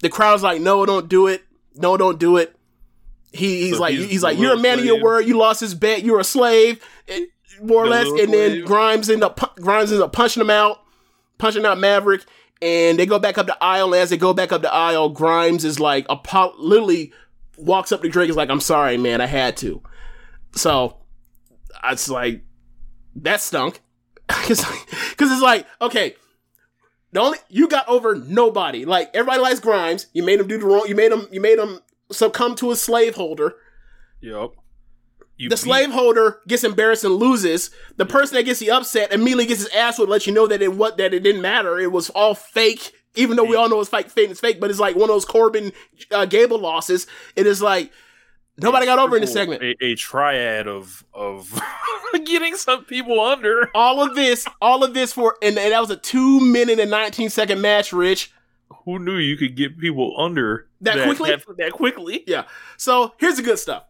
the 0.00 0.08
crowd's 0.08 0.42
like, 0.42 0.60
"No, 0.60 0.86
don't 0.86 1.08
do 1.08 1.26
it. 1.26 1.42
No, 1.74 1.96
don't 1.96 2.18
do 2.18 2.36
it." 2.36 2.56
He, 3.32 3.62
he's 3.62 3.74
So 3.74 3.82
like, 3.82 3.94
he's 3.94 4.08
he's 4.08 4.22
like, 4.22 4.38
you're 4.38 4.54
a 4.54 4.58
man 4.58 4.78
of 4.78 4.84
your 4.84 5.02
word. 5.02 5.26
You 5.26 5.36
lost 5.36 5.60
his 5.60 5.74
bet. 5.74 6.02
You're 6.02 6.20
a 6.20 6.24
slave, 6.24 6.82
and, 7.06 7.26
more 7.62 7.82
or 7.82 7.84
The 7.84 7.90
less. 7.90 8.08
And 8.08 8.32
then 8.32 8.50
slave. 8.50 8.64
Grimes 8.66 9.10
end 9.10 9.22
up 9.22 9.56
Grimes 9.56 9.90
ends 9.92 10.02
up 10.02 10.12
punching 10.12 10.40
him 10.40 10.50
out, 10.50 10.80
punching 11.38 11.66
out 11.66 11.78
Maverick, 11.78 12.24
and 12.62 12.98
they 12.98 13.04
go 13.04 13.18
back 13.18 13.36
up 13.36 13.46
the 13.46 13.62
aisle. 13.62 13.94
As 13.94 14.10
they 14.10 14.16
go 14.16 14.32
back 14.32 14.52
up 14.52 14.62
the 14.62 14.72
aisle, 14.72 15.10
Grimes 15.10 15.64
is 15.64 15.78
like, 15.78 16.06
apo- 16.08 16.54
literally 16.58 17.12
walks 17.58 17.92
up 17.92 18.02
to 18.02 18.08
Drake. 18.08 18.30
Is 18.30 18.36
like, 18.36 18.50
I'm 18.50 18.60
sorry, 18.60 18.96
man, 18.96 19.20
I 19.20 19.26
had 19.26 19.56
to. 19.58 19.82
So 20.52 20.96
it's 21.84 22.08
like 22.08 22.42
that 23.16 23.40
stunk 23.40 23.80
because 24.26 24.60
it's 25.20 25.42
like 25.42 25.66
okay. 25.80 26.14
The 27.12 27.20
only 27.20 27.38
you 27.48 27.68
got 27.68 27.88
over 27.88 28.14
nobody. 28.14 28.84
Like 28.84 29.10
everybody 29.14 29.40
likes 29.40 29.60
Grimes. 29.60 30.06
You 30.12 30.22
made 30.22 30.40
him 30.40 30.48
do 30.48 30.58
the 30.58 30.66
wrong. 30.66 30.84
You 30.88 30.94
made 30.94 31.12
him. 31.12 31.28
You 31.30 31.40
made 31.40 31.58
him 31.58 31.80
succumb 32.10 32.54
to 32.56 32.70
a 32.70 32.76
slave 32.76 33.14
holder. 33.14 33.54
Yep. 34.20 34.50
You 35.38 35.48
The 35.50 35.54
beat- 35.56 35.58
slave 35.60 35.90
holder 35.92 36.40
gets 36.48 36.64
embarrassed 36.64 37.04
and 37.04 37.14
loses. 37.14 37.70
The 37.96 38.06
person 38.06 38.36
that 38.36 38.44
gets 38.44 38.60
the 38.60 38.70
upset 38.70 39.12
immediately 39.12 39.46
gets 39.46 39.60
his 39.62 39.68
ass 39.74 39.98
would 39.98 40.08
let 40.08 40.26
you 40.26 40.32
know 40.32 40.46
that 40.46 40.62
it 40.62 40.74
what 40.74 40.96
that 40.98 41.14
it 41.14 41.20
didn't 41.22 41.42
matter. 41.42 41.78
It 41.78 41.92
was 41.92 42.10
all 42.10 42.34
fake. 42.34 42.92
Even 43.16 43.36
though 43.36 43.44
we 43.44 43.56
all 43.56 43.68
know 43.68 43.80
it's 43.80 43.90
fake, 43.90 44.08
fake, 44.08 44.30
it's 44.30 44.40
fake, 44.40 44.60
but 44.60 44.70
it's 44.70 44.78
like 44.78 44.94
one 44.94 45.04
of 45.04 45.08
those 45.14 45.24
Corbin 45.24 45.72
uh, 46.10 46.26
Gable 46.26 46.58
losses. 46.58 47.06
It 47.34 47.46
is 47.46 47.60
like 47.62 47.90
nobody 48.58 48.86
got 48.86 48.98
over 48.98 49.16
in 49.16 49.22
this 49.22 49.32
segment. 49.32 49.62
A, 49.62 49.76
a 49.84 49.94
triad 49.94 50.66
of 50.68 51.04
of 51.12 51.60
getting 52.24 52.56
some 52.56 52.84
people 52.84 53.20
under. 53.20 53.70
All 53.74 54.02
of 54.02 54.14
this, 54.14 54.46
all 54.60 54.84
of 54.84 54.94
this 54.94 55.12
for, 55.12 55.36
and, 55.42 55.58
and 55.58 55.72
that 55.72 55.80
was 55.80 55.90
a 55.90 55.96
two 55.96 56.40
minute 56.40 56.78
and 56.78 56.90
nineteen 56.90 57.30
second 57.30 57.60
match, 57.60 57.92
Rich. 57.92 58.32
Who 58.84 58.98
knew 58.98 59.16
you 59.16 59.36
could 59.36 59.56
get 59.56 59.78
people 59.78 60.14
under 60.18 60.68
That 60.80 61.04
quickly? 61.04 61.30
That, 61.30 61.44
that 61.58 61.72
quickly? 61.72 62.24
Yeah. 62.26 62.44
So 62.76 63.14
here's 63.18 63.36
the 63.36 63.42
good 63.42 63.58
stuff. 63.58 63.84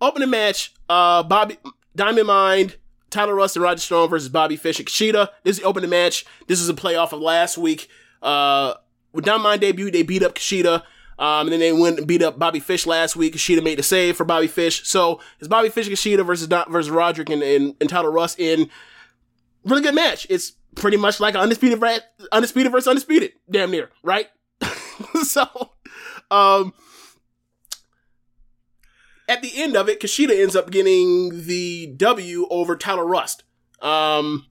Opening 0.00 0.30
match, 0.30 0.74
uh, 0.88 1.22
Bobby 1.22 1.58
Diamond 1.96 2.26
Mine, 2.26 2.72
Tyler 3.10 3.34
Rust, 3.34 3.56
and 3.56 3.62
Roderick 3.62 3.80
Strong 3.80 4.10
versus 4.10 4.28
Bobby 4.28 4.56
Fish 4.56 4.78
and 4.78 4.88
Kushida. 4.88 5.28
This 5.42 5.56
is 5.56 5.62
the 5.62 5.66
opening 5.66 5.90
match. 5.90 6.24
This 6.46 6.60
is 6.60 6.68
a 6.68 6.74
playoff 6.74 7.12
of 7.12 7.20
last 7.20 7.58
week. 7.58 7.88
Uh, 8.22 8.74
Diamond 9.16 9.44
Mine 9.44 9.58
debuted, 9.60 9.92
they 9.92 10.02
beat 10.02 10.22
up 10.22 10.34
Kushida. 10.34 10.82
Um, 11.18 11.48
and 11.48 11.52
then 11.52 11.60
they 11.60 11.72
went 11.72 11.98
and 11.98 12.06
beat 12.06 12.22
up 12.22 12.38
Bobby 12.38 12.60
Fish 12.60 12.86
last 12.86 13.16
week. 13.16 13.34
Kushida 13.34 13.62
made 13.62 13.78
the 13.78 13.82
save 13.82 14.16
for 14.16 14.24
Bobby 14.24 14.46
Fish. 14.46 14.86
So 14.86 15.20
it's 15.40 15.48
Bobby 15.48 15.68
Fish 15.68 15.88
Kushida 15.88 16.24
versus 16.24 16.46
Don, 16.46 16.70
versus 16.70 16.90
Roderick 16.90 17.28
and, 17.28 17.42
and, 17.42 17.74
and 17.80 17.90
Tyler 17.90 18.12
Rust 18.12 18.38
in 18.38 18.70
really 19.64 19.82
good 19.82 19.96
match. 19.96 20.26
It's 20.30 20.52
pretty 20.76 20.96
much 20.96 21.18
like 21.18 21.34
undisputed 21.34 21.80
ra- 21.80 21.98
undisputed 22.30 22.70
versus 22.70 22.86
undisputed, 22.86 23.32
damn 23.50 23.70
near, 23.70 23.90
right? 24.04 24.28
so, 25.22 25.46
um, 26.30 26.72
at 29.28 29.42
the 29.42 29.50
end 29.56 29.76
of 29.76 29.88
it, 29.88 30.00
Kushida 30.00 30.40
ends 30.40 30.56
up 30.56 30.70
getting 30.70 31.46
the 31.46 31.86
W 31.96 32.46
over 32.48 32.76
Tyler 32.76 33.04
Rust. 33.04 33.42
Um, 33.82 34.46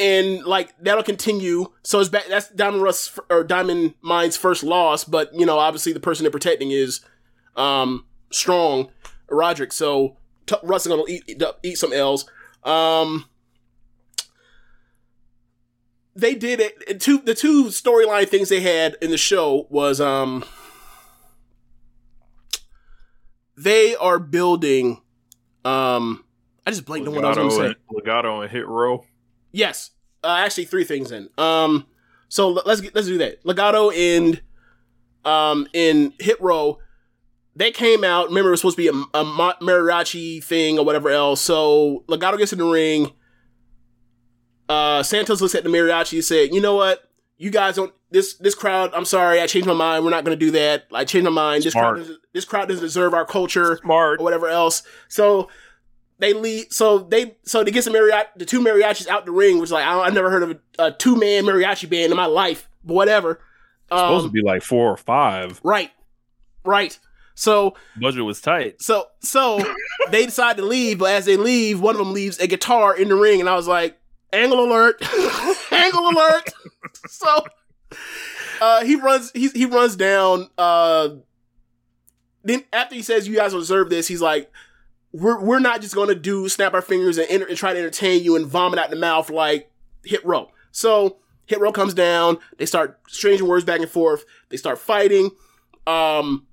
and 0.00 0.44
like 0.44 0.74
that'll 0.82 1.04
continue. 1.04 1.66
So 1.82 2.00
it's 2.00 2.08
back. 2.08 2.26
That's 2.28 2.48
Diamond 2.48 2.82
Rust 2.82 3.18
or 3.28 3.44
Diamond 3.44 3.94
Mine's 4.00 4.36
first 4.36 4.64
loss, 4.64 5.04
but 5.04 5.32
you 5.34 5.44
know, 5.44 5.58
obviously 5.58 5.92
the 5.92 6.00
person 6.00 6.24
they're 6.24 6.30
protecting 6.30 6.70
is 6.70 7.00
um 7.54 8.06
strong, 8.30 8.90
Roderick. 9.28 9.72
So 9.72 10.16
t- 10.46 10.56
Rust 10.62 10.86
is 10.86 10.90
gonna 10.90 11.04
eat, 11.06 11.24
eat 11.26 11.42
eat 11.62 11.78
some 11.78 11.92
L's. 11.92 12.28
Um, 12.64 13.26
they 16.16 16.34
did 16.34 16.60
it. 16.60 17.00
Two 17.00 17.18
the 17.18 17.34
two 17.34 17.66
storyline 17.66 18.28
things 18.28 18.48
they 18.48 18.60
had 18.60 18.96
in 19.02 19.10
the 19.10 19.18
show 19.18 19.66
was 19.68 20.00
um 20.00 20.44
they 23.56 23.94
are 23.96 24.18
building 24.18 25.02
um 25.66 26.24
I 26.66 26.70
just 26.70 26.86
blanked 26.86 27.08
on 27.08 27.14
what 27.14 27.24
I 27.24 27.28
was 27.28 27.36
going 27.36 27.50
to 27.50 27.56
say. 27.56 27.74
Legado 27.92 28.42
and 28.42 28.50
Hit 28.50 28.66
Row. 28.66 29.04
Yes, 29.52 29.90
uh, 30.22 30.28
actually 30.38 30.64
three 30.66 30.84
things 30.84 31.10
in. 31.12 31.28
Um, 31.38 31.86
so 32.28 32.48
let's 32.48 32.82
let's 32.94 33.06
do 33.06 33.18
that. 33.18 33.42
Legado 33.44 33.92
and 33.94 34.40
um 35.24 35.66
in 35.72 36.12
Hit 36.18 36.40
Row, 36.40 36.78
they 37.56 37.70
came 37.70 38.04
out. 38.04 38.28
Remember, 38.28 38.50
it 38.50 38.52
was 38.52 38.60
supposed 38.60 38.76
to 38.76 38.82
be 38.82 38.88
a, 38.88 39.18
a 39.18 39.24
ma- 39.24 39.56
mariachi 39.60 40.42
thing 40.42 40.78
or 40.78 40.84
whatever 40.84 41.10
else. 41.10 41.40
So 41.40 42.04
Legado 42.08 42.38
gets 42.38 42.52
in 42.52 42.58
the 42.58 42.64
ring. 42.66 43.12
Uh, 44.68 45.02
Santos 45.02 45.40
looks 45.40 45.54
at 45.54 45.64
the 45.64 45.70
mariachi 45.70 46.14
and 46.14 46.24
said, 46.24 46.54
"You 46.54 46.60
know 46.60 46.76
what? 46.76 47.10
You 47.38 47.50
guys 47.50 47.76
don't 47.76 47.92
this 48.10 48.34
this 48.34 48.54
crowd. 48.54 48.90
I'm 48.94 49.04
sorry, 49.04 49.40
I 49.40 49.46
changed 49.46 49.66
my 49.66 49.74
mind. 49.74 50.04
We're 50.04 50.10
not 50.10 50.24
going 50.24 50.38
to 50.38 50.44
do 50.44 50.52
that. 50.52 50.84
I 50.92 51.04
changed 51.04 51.24
my 51.24 51.30
mind. 51.30 51.64
This 51.64 51.72
crowd 51.74 51.96
doesn't, 51.96 52.18
this 52.32 52.44
crowd 52.44 52.68
doesn't 52.68 52.84
deserve 52.84 53.14
our 53.14 53.24
culture 53.24 53.78
Smart. 53.82 54.20
or 54.20 54.24
whatever 54.24 54.48
else. 54.48 54.82
So 55.08 55.48
they 56.20 56.32
lead. 56.32 56.72
So 56.72 56.98
they 56.98 57.36
so 57.44 57.64
they 57.64 57.70
get 57.70 57.84
some 57.84 57.94
mariachi, 57.94 58.26
the 58.36 58.44
two 58.46 58.60
mariachis 58.60 59.08
out 59.08 59.24
the 59.26 59.32
ring, 59.32 59.58
which 59.58 59.70
like 59.70 59.84
I, 59.84 60.00
I 60.02 60.10
never 60.10 60.30
heard 60.30 60.42
of 60.44 60.50
a, 60.78 60.84
a 60.86 60.92
two 60.92 61.16
man 61.16 61.44
mariachi 61.44 61.88
band 61.90 62.10
in 62.12 62.16
my 62.16 62.26
life, 62.26 62.68
but 62.84 62.94
whatever. 62.94 63.40
supposed 63.88 64.24
to 64.24 64.28
Um, 64.28 64.32
be 64.32 64.42
like 64.42 64.62
four 64.62 64.90
or 64.92 64.96
five. 64.96 65.60
right, 65.64 65.90
right. 66.64 66.98
So 67.34 67.74
Budget 67.98 68.24
was 68.24 68.40
tight. 68.40 68.82
so 68.82 69.06
so 69.20 69.60
they 70.10 70.26
decide 70.26 70.58
to 70.58 70.64
leave, 70.64 70.98
but 70.98 71.10
as 71.12 71.24
they 71.24 71.36
leave, 71.38 71.80
one 71.80 71.94
of 71.94 71.98
them 71.98 72.12
leaves 72.12 72.38
a 72.38 72.46
guitar 72.46 72.94
in 72.94 73.08
the 73.08 73.14
ring, 73.16 73.40
and 73.40 73.48
I 73.48 73.54
was 73.56 73.66
like, 73.66 73.98
angle 74.32 74.62
alert, 74.62 75.00
angle 75.72 76.06
alert. 76.10 76.50
so 77.08 77.44
uh, 78.60 78.84
he 78.84 78.96
runs 78.96 79.30
he 79.32 79.48
he 79.48 79.64
runs 79.64 79.96
down. 79.96 80.50
Uh, 80.58 81.08
then 82.44 82.64
after 82.72 82.94
he 82.94 83.02
says 83.02 83.26
you 83.28 83.36
guys 83.36 83.52
will 83.52 83.60
deserve 83.60 83.88
this, 83.90 84.06
he's 84.08 84.20
like, 84.22 84.50
we're 85.12 85.40
we're 85.40 85.58
not 85.58 85.80
just 85.80 85.94
gonna 85.94 86.14
do 86.14 86.48
snap 86.48 86.74
our 86.74 86.82
fingers 86.82 87.18
and, 87.18 87.26
enter, 87.30 87.46
and 87.46 87.56
try 87.56 87.72
to 87.72 87.78
entertain 87.78 88.22
you 88.22 88.36
and 88.36 88.46
vomit 88.46 88.78
out 88.78 88.90
the 88.90 88.96
mouth 88.96 89.30
like 89.30 89.70
Hit 90.04 90.24
Row. 90.24 90.50
So 90.70 91.18
Hit 91.46 91.60
Row 91.60 91.72
comes 91.72 91.94
down. 91.94 92.38
They 92.58 92.66
start 92.66 93.00
exchanging 93.06 93.46
words 93.46 93.64
back 93.64 93.80
and 93.80 93.90
forth. 93.90 94.24
They 94.50 94.56
start 94.56 94.78
fighting. 94.78 95.30
Um, 95.86 96.46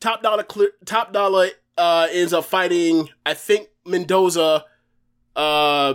Top 0.00 0.22
Dollar 0.22 0.42
clear, 0.42 0.70
Top 0.84 1.12
Dollar 1.12 1.48
uh, 1.76 2.08
ends 2.10 2.32
up 2.32 2.44
fighting. 2.44 3.10
I 3.24 3.34
think 3.34 3.68
Mendoza. 3.84 4.64
Uh, 5.34 5.94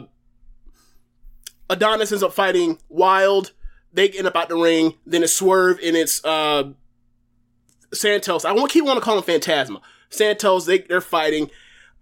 Adonis 1.70 2.12
ends 2.12 2.22
up 2.22 2.34
fighting 2.34 2.78
Wilde. 2.90 3.54
They 3.94 4.10
end 4.10 4.28
up 4.28 4.36
out 4.36 4.50
the 4.50 4.56
ring. 4.56 4.94
Then 5.06 5.24
it's 5.24 5.34
Swerve 5.34 5.80
and 5.84 5.96
it's 5.96 6.24
uh, 6.24 6.72
Santos. 7.94 8.46
I 8.46 8.52
won't 8.52 8.72
keep 8.72 8.86
wanting 8.86 9.02
to 9.02 9.06
call 9.06 9.18
him 9.18 9.24
Fantasma. 9.24 9.82
Santos. 10.12 10.66
They 10.66 10.80
they're 10.80 11.02
fighting. 11.02 11.50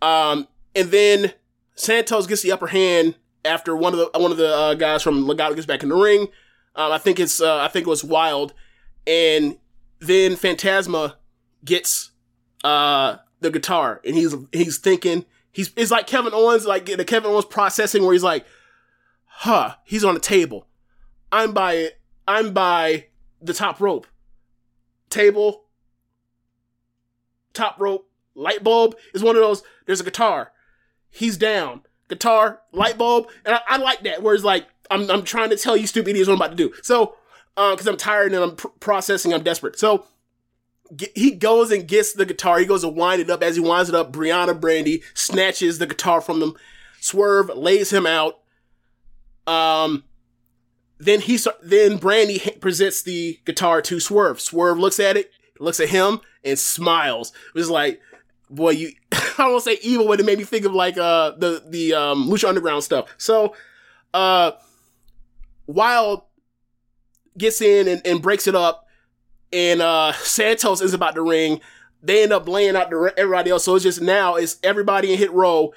Um, 0.02 0.48
and 0.76 0.92
then 0.92 1.34
Santos 1.76 2.28
gets 2.28 2.42
the 2.42 2.52
upper 2.52 2.68
hand 2.68 3.16
after 3.46 3.76
one 3.76 3.94
of 3.94 4.00
the 4.00 4.20
one 4.20 4.32
of 4.32 4.38
the 4.38 4.54
uh, 4.54 4.74
guys 4.74 5.02
from 5.02 5.26
Legado 5.26 5.56
gets 5.56 5.66
back 5.66 5.84
in 5.84 5.90
the 5.90 5.96
ring. 5.96 6.28
Um, 6.76 6.92
I 6.92 6.98
think 6.98 7.20
it's 7.20 7.42
uh, 7.42 7.58
I 7.58 7.68
think 7.68 7.88
it 7.88 7.90
was 7.90 8.04
Wilde, 8.04 8.54
and 9.08 9.58
then 10.00 10.34
Fantasma 10.34 11.16
gets 11.64 12.12
uh 12.64 13.18
the 13.40 13.50
guitar, 13.50 14.02
and 14.06 14.16
he's 14.16 14.36
he's 14.52 14.78
thinking 14.78 15.26
he's 15.52 15.72
it's 15.76 15.92
like 15.92 16.08
Kevin 16.08 16.34
Owens 16.34 16.66
like 16.66 16.86
the 16.86 17.06
Kevin 17.06 17.32
Owens 17.32 17.46
processing 17.46 18.04
where 18.04 18.14
he's 18.14 18.24
like, 18.24 18.46
huh, 19.26 19.76
he's 19.86 20.04
on 20.04 20.14
the 20.14 20.20
table. 20.20 20.68
I'm 21.32 21.54
by 21.54 21.92
I'm 22.28 22.54
by 22.54 23.08
the 23.42 23.54
top 23.54 23.80
rope. 23.80 24.08
Table, 25.10 25.66
top 27.60 27.80
rope, 27.80 28.10
light 28.36 28.64
bulb 28.64 28.96
is 29.14 29.24
one 29.24 29.36
of 29.36 29.42
those. 29.42 29.64
There's 29.86 30.02
a 30.02 30.06
guitar. 30.06 30.52
He's 31.10 31.38
down. 31.38 31.82
Guitar, 32.08 32.62
light 32.72 32.98
bulb, 32.98 33.28
and 33.46 33.56
I, 33.56 33.62
I 33.68 33.78
like 33.78 34.02
that. 34.04 34.24
Where 34.24 34.34
it's 34.34 34.44
like 34.44 34.68
I'm 34.90 35.10
I'm 35.12 35.24
trying 35.24 35.52
to 35.52 35.56
tell 35.56 35.78
you 35.78 35.86
stupid 35.86 36.10
idiots 36.12 36.28
what 36.28 36.36
I'm 36.36 36.42
about 36.42 36.58
to 36.58 36.70
do. 36.70 36.74
So, 36.82 37.16
because 37.56 37.86
I'm 37.88 37.98
tired 37.98 38.34
and 38.34 38.44
I'm 38.44 38.56
pr- 38.56 38.68
processing, 38.80 39.32
I'm 39.34 39.44
desperate. 39.44 39.78
So 39.78 40.06
he 41.16 41.32
goes 41.32 41.72
and 41.72 41.88
gets 41.88 42.14
the 42.14 42.26
guitar. 42.26 42.60
He 42.60 42.66
goes 42.66 42.82
to 42.82 42.90
wind 42.90 43.22
it 43.22 43.30
up. 43.30 43.44
As 43.44 43.56
he 43.56 43.62
winds 43.62 43.90
it 43.90 43.96
up, 43.96 44.12
Brianna 44.12 44.60
Brandy 44.60 45.04
snatches 45.14 45.78
the 45.78 45.86
guitar 45.86 46.20
from 46.20 46.42
him. 46.42 46.56
Swerve 47.00 47.50
lays 47.56 47.94
him 47.94 48.08
out. 48.08 48.40
Um, 49.46 50.04
then 50.98 51.22
he 51.22 51.40
then 51.62 51.98
Brandy 51.98 52.40
presents 52.60 53.02
the 53.02 53.40
guitar 53.46 53.82
to 53.84 54.00
Swerve. 54.00 54.42
Swerve 54.42 54.80
looks 54.80 55.00
at 55.00 55.16
it, 55.16 55.32
looks 55.60 55.80
at 55.80 55.90
him, 55.90 56.22
and 56.44 56.58
smiles. 56.58 57.32
It 57.54 57.58
was 57.58 57.70
like, 57.70 58.02
boy, 58.50 58.72
you. 58.72 58.92
I 59.12 59.44
don't 59.44 59.62
say 59.62 59.78
evil, 59.82 60.08
but 60.08 60.20
it 60.20 60.26
made 60.26 60.38
me 60.38 60.44
think 60.44 60.66
of 60.66 60.74
like 60.74 60.98
uh 60.98 61.32
the 61.32 61.64
the 61.66 61.94
um 61.94 62.28
Lucha 62.28 62.50
Underground 62.50 62.84
stuff. 62.84 63.14
So, 63.18 63.56
uh, 64.14 64.52
Wilde 65.68 66.24
gets 67.38 67.62
in 67.62 67.88
and, 67.88 68.02
and 68.06 68.22
breaks 68.22 68.48
it 68.48 68.56
up, 68.56 68.88
and 69.54 69.82
uh 69.82 70.14
Santos 70.14 70.82
is 70.82 70.94
about 70.94 71.16
to 71.16 71.22
ring. 71.22 71.62
They 72.02 72.24
end 72.24 72.34
up 72.34 72.48
laying 72.48 72.76
out 72.76 72.90
the 72.90 72.96
re- 72.98 73.12
everybody 73.18 73.52
else. 73.52 73.66
So 73.66 73.76
it's 73.76 73.84
just 73.84 74.02
now 74.02 74.36
it's 74.36 74.58
everybody 74.64 75.12
in 75.12 75.18
hit 75.18 75.32
row, 75.32 75.74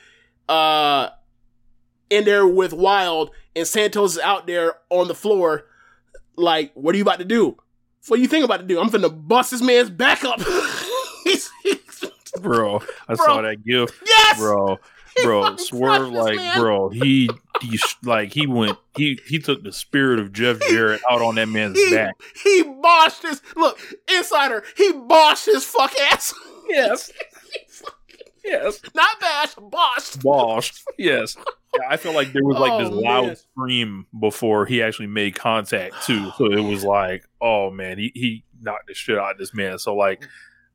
uh, 0.48 1.08
in 2.10 2.24
there 2.24 2.46
with 2.46 2.72
Wilde, 2.72 3.30
and 3.56 3.66
Santos 3.66 4.12
is 4.12 4.18
out 4.18 4.46
there 4.46 4.74
on 4.90 5.08
the 5.08 5.14
floor. 5.14 5.66
Like, 6.36 6.72
what 6.74 6.94
are 6.94 6.98
you 6.98 7.02
about 7.02 7.18
to 7.18 7.24
do? 7.24 7.58
What 8.08 8.20
you 8.20 8.26
think 8.28 8.44
about 8.44 8.58
to 8.58 8.66
do? 8.66 8.80
I'm 8.80 8.90
finna 8.90 9.10
bust 9.28 9.50
this 9.52 9.62
man's 9.62 9.90
back 9.90 10.24
up. 10.24 10.40
He's- 11.24 11.50
he's- 11.62 11.78
Bro, 12.40 12.80
I 13.08 13.14
Bro. 13.14 13.26
saw 13.26 13.42
that 13.42 13.62
gift. 13.64 13.94
yes, 14.06 14.38
Bro, 14.38 14.78
bro, 15.22 15.56
swerve 15.56 16.08
like, 16.08 16.36
man. 16.36 16.58
bro, 16.58 16.88
he, 16.88 17.28
he, 17.60 17.78
like, 18.02 18.32
he 18.32 18.46
went, 18.46 18.78
he, 18.96 19.20
he 19.28 19.38
took 19.38 19.62
the 19.62 19.70
spirit 19.70 20.18
of 20.18 20.32
Jeff 20.32 20.58
Jarrett 20.68 21.02
out 21.10 21.20
on 21.20 21.34
that 21.36 21.48
man's 21.50 21.78
he, 21.78 21.90
back. 21.94 22.14
he 22.42 22.64
boshed 22.64 23.22
his 23.28 23.42
look 23.54 23.78
insider. 24.08 24.64
He 24.78 24.92
boshed 24.92 25.44
his 25.44 25.64
fuck 25.64 25.92
ass. 26.10 26.32
Yes, 26.68 27.12
yes, 28.44 28.80
Not 28.94 29.20
bash, 29.20 29.54
boshed. 29.56 30.22
Bosh. 30.22 30.82
Yes. 30.98 31.36
Yeah, 31.78 31.86
I 31.88 31.96
felt 31.96 32.14
like 32.14 32.32
there 32.32 32.44
was 32.44 32.58
like 32.58 32.78
this 32.80 32.90
Oh, 32.92 32.98
loud 33.00 33.26
man. 33.28 33.36
scream 33.36 34.06
before 34.20 34.66
he 34.66 34.82
actually 34.82 35.06
made 35.06 35.34
contact 35.34 35.94
too. 36.04 36.30
So 36.36 36.52
it 36.52 36.60
was 36.60 36.84
like, 36.84 37.24
oh 37.40 37.70
man, 37.70 37.98
he, 37.98 38.12
he 38.14 38.44
knocked 38.60 38.88
the 38.88 38.94
shit 38.94 39.16
out 39.18 39.32
of 39.32 39.38
this 39.38 39.54
man. 39.54 39.78
So 39.78 39.94
like 39.94 40.26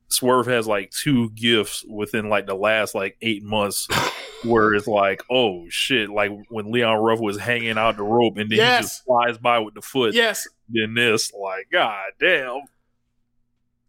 Swerve 0.09 0.47
has 0.47 0.67
like 0.67 0.89
two 0.91 1.29
gifts 1.31 1.85
within 1.87 2.29
like 2.29 2.47
the 2.47 2.55
last 2.55 2.95
like 2.95 3.17
eight 3.21 3.43
months 3.43 3.87
where 4.43 4.73
it's 4.73 4.87
like, 4.87 5.21
oh 5.29 5.65
shit, 5.69 6.09
like 6.09 6.31
when 6.49 6.71
Leon 6.71 6.97
Ruff 6.97 7.19
was 7.19 7.37
hanging 7.37 7.77
out 7.77 7.97
the 7.97 8.03
rope 8.03 8.37
and 8.37 8.49
then 8.49 8.57
he 8.57 8.81
just 8.81 9.03
flies 9.03 9.37
by 9.37 9.59
with 9.59 9.73
the 9.75 9.81
foot. 9.81 10.13
Yes. 10.15 10.47
Then 10.69 10.95
this, 10.95 11.31
like, 11.33 11.67
god 11.71 12.11
damn. 12.19 12.61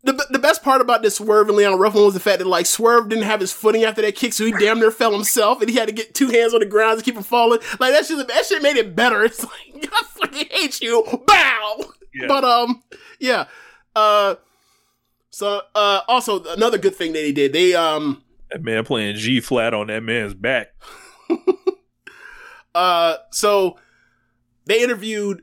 The, 0.04 0.12
the 0.30 0.38
best 0.38 0.62
part 0.62 0.80
about 0.80 1.02
this 1.02 1.16
Swerve 1.16 1.48
and 1.48 1.56
Leon 1.56 1.78
Ruff 1.78 1.94
one 1.94 2.04
was 2.04 2.14
the 2.14 2.20
fact 2.20 2.38
that 2.38 2.46
like 2.46 2.66
Swerve 2.66 3.08
didn't 3.08 3.24
have 3.24 3.40
his 3.40 3.52
footing 3.52 3.82
after 3.82 4.00
that 4.02 4.14
kick, 4.14 4.32
so 4.32 4.44
he 4.44 4.52
damn 4.52 4.78
near 4.78 4.92
fell 4.92 5.12
himself, 5.12 5.60
and 5.60 5.68
he 5.68 5.76
had 5.76 5.88
to 5.88 5.94
get 5.94 6.14
two 6.14 6.28
hands 6.28 6.54
on 6.54 6.60
the 6.60 6.66
ground 6.66 6.98
to 6.98 7.04
keep 7.04 7.16
him 7.16 7.24
falling. 7.24 7.58
Like 7.80 7.92
that 7.92 8.06
shit, 8.06 8.26
that 8.26 8.46
shit 8.46 8.62
made 8.62 8.76
it 8.76 8.94
better. 8.94 9.24
It's 9.24 9.42
like 9.42 9.88
I 9.92 10.02
fucking 10.06 10.46
hate 10.50 10.80
you, 10.80 11.04
bow. 11.26 11.84
Yeah. 12.14 12.26
But 12.28 12.44
um, 12.44 12.82
yeah. 13.18 13.46
Uh, 13.96 14.36
so 15.30 15.62
uh, 15.74 16.00
also 16.06 16.44
another 16.44 16.78
good 16.78 16.94
thing 16.94 17.12
that 17.12 17.24
he 17.24 17.32
did, 17.32 17.52
they 17.52 17.74
um 17.74 18.22
that 18.50 18.62
man 18.62 18.84
playing 18.84 19.16
G 19.16 19.40
flat 19.40 19.74
on 19.74 19.88
that 19.88 20.02
man's 20.02 20.34
back. 20.34 20.68
uh 22.74 23.16
so 23.32 23.78
they 24.66 24.82
interviewed 24.82 25.42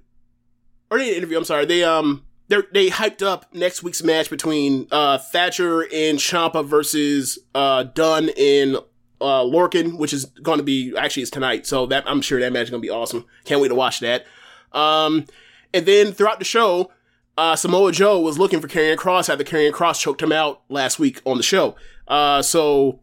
or 0.90 0.98
they 0.98 1.06
didn't 1.06 1.18
interview 1.18 1.38
i'm 1.38 1.44
sorry 1.44 1.66
they 1.66 1.84
um 1.84 2.25
they 2.48 2.58
they 2.72 2.90
hyped 2.90 3.26
up 3.26 3.54
next 3.54 3.84
week's 3.84 4.04
match 4.04 4.30
between 4.30 4.88
uh, 4.92 5.18
Thatcher 5.18 5.82
and 5.82 6.20
Ciampa 6.20 6.66
versus 6.66 7.40
uh, 7.54 7.84
Dunne 7.84 8.30
and 8.38 8.78
uh, 9.22 9.42
Lorcan, 9.42 9.98
which 9.98 10.14
is 10.14 10.26
going 10.26 10.58
to 10.58 10.64
be 10.64 10.96
actually 10.98 11.24
is 11.24 11.30
tonight. 11.30 11.66
So 11.66 11.86
that 11.88 12.04
I'm 12.08 12.22
sure 12.22 12.40
that 12.40 12.54
match 12.54 12.64
is 12.64 12.70
going 12.70 12.82
to 12.82 12.86
be 12.86 12.92
awesome. 12.92 13.26
Can't 13.46 13.62
wait 13.62 13.70
to 13.70 13.76
watch 13.76 14.00
that. 14.02 14.26
Um, 14.72 15.26
and 15.74 15.86
then 15.86 16.12
throughout 16.12 16.40
the 16.40 16.46
show, 16.46 16.92
uh, 17.38 17.56
Samoa 17.56 17.92
Joe 17.92 18.20
was 18.20 18.38
looking 18.38 18.62
for 18.62 18.68
Karrion 18.68 18.96
Kross 18.96 19.30
after 19.30 19.44
Karrion 19.44 19.72
Kross 19.72 20.00
choked 20.00 20.22
him 20.22 20.32
out 20.32 20.62
last 20.70 21.00
week 21.00 21.22
on 21.26 21.38
the 21.38 21.44
show. 21.44 21.76
Uh, 22.08 22.42
so 22.42 23.00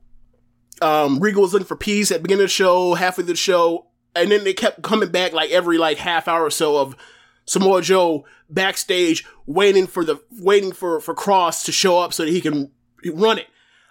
um, 0.80 1.18
Regal 1.18 1.42
was 1.42 1.52
looking 1.52 1.66
for 1.66 1.76
peace 1.76 2.10
at 2.10 2.18
the 2.18 2.22
beginning 2.22 2.44
of 2.44 2.48
the 2.48 2.54
show, 2.54 2.94
halfway 2.94 3.24
through 3.24 3.32
the 3.32 3.36
show, 3.36 3.86
and 4.14 4.30
then 4.30 4.44
they 4.44 4.54
kept 4.54 4.82
coming 4.82 5.10
back 5.10 5.32
like 5.32 5.50
every 5.50 5.78
like 5.78 5.98
half 5.98 6.28
hour 6.28 6.44
or 6.44 6.50
so 6.50 6.78
of 6.78 6.96
Samoa 7.44 7.82
Joe 7.82 8.24
backstage 8.48 9.24
waiting 9.46 9.86
for 9.86 10.04
the 10.04 10.20
waiting 10.40 10.72
for 10.72 11.00
for 11.00 11.14
Kross 11.14 11.64
to 11.64 11.72
show 11.72 11.98
up 11.98 12.12
so 12.12 12.24
that 12.24 12.30
he 12.30 12.40
can 12.40 12.70
run 13.12 13.38
it. 13.38 13.46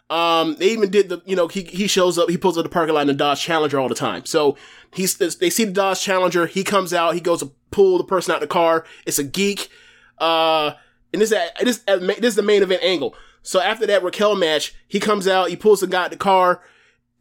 Um, 0.09 0.57
they 0.57 0.71
even 0.71 0.89
did 0.89 1.07
the, 1.07 1.21
you 1.25 1.37
know, 1.37 1.47
he, 1.47 1.63
he 1.63 1.87
shows 1.87 2.17
up, 2.17 2.29
he 2.29 2.35
pulls 2.35 2.57
up 2.57 2.65
the 2.65 2.69
parking 2.69 2.93
lot 2.93 2.99
in 2.99 3.07
the 3.07 3.13
Dodge 3.13 3.39
Challenger 3.39 3.79
all 3.79 3.87
the 3.87 3.95
time. 3.95 4.25
So 4.25 4.57
he's, 4.93 5.15
they 5.15 5.49
see 5.49 5.63
the 5.63 5.71
Dodge 5.71 6.01
Challenger, 6.01 6.47
he 6.47 6.65
comes 6.65 6.93
out, 6.93 7.13
he 7.13 7.21
goes 7.21 7.39
to 7.39 7.53
pull 7.71 7.97
the 7.97 8.03
person 8.03 8.33
out 8.33 8.41
the 8.41 8.47
car. 8.47 8.83
It's 9.05 9.19
a 9.19 9.23
geek. 9.23 9.69
Uh, 10.17 10.73
and 11.13 11.21
this, 11.21 11.29
this, 11.61 11.77
this 11.87 12.17
is 12.21 12.35
the 12.35 12.43
main 12.43 12.61
event 12.61 12.83
angle. 12.83 13.15
So 13.41 13.61
after 13.61 13.87
that 13.87 14.03
Raquel 14.03 14.35
match, 14.35 14.75
he 14.85 14.99
comes 14.99 15.29
out, 15.29 15.47
he 15.47 15.55
pulls 15.55 15.79
the 15.79 15.87
guy 15.87 16.03
out 16.03 16.11
the 16.11 16.17
car, 16.17 16.61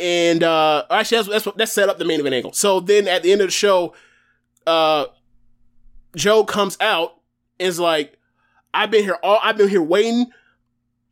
and, 0.01 0.43
uh, 0.43 0.85
actually 0.91 1.19
that's, 1.19 1.29
that's 1.29 1.47
what, 1.47 1.57
that's 1.59 1.71
set 1.71 1.89
up 1.89 1.99
the 1.99 2.05
main 2.05 2.19
event 2.19 2.35
angle. 2.35 2.53
So 2.55 2.81
then 2.81 3.07
at 3.07 3.23
the 3.23 3.31
end 3.31 3.41
of 3.41 3.47
the 3.47 3.53
show, 3.53 3.95
uh, 4.67 5.05
Joe 6.17 6.45
comes 6.45 6.77
out 6.81 7.15
and 7.59 7.69
is 7.69 7.79
like, 7.81 8.19
I've 8.75 8.91
been 8.91 9.03
here 9.05 9.19
all, 9.23 9.39
I've 9.43 9.57
been 9.57 9.69
here 9.69 9.83
waiting 9.83 10.27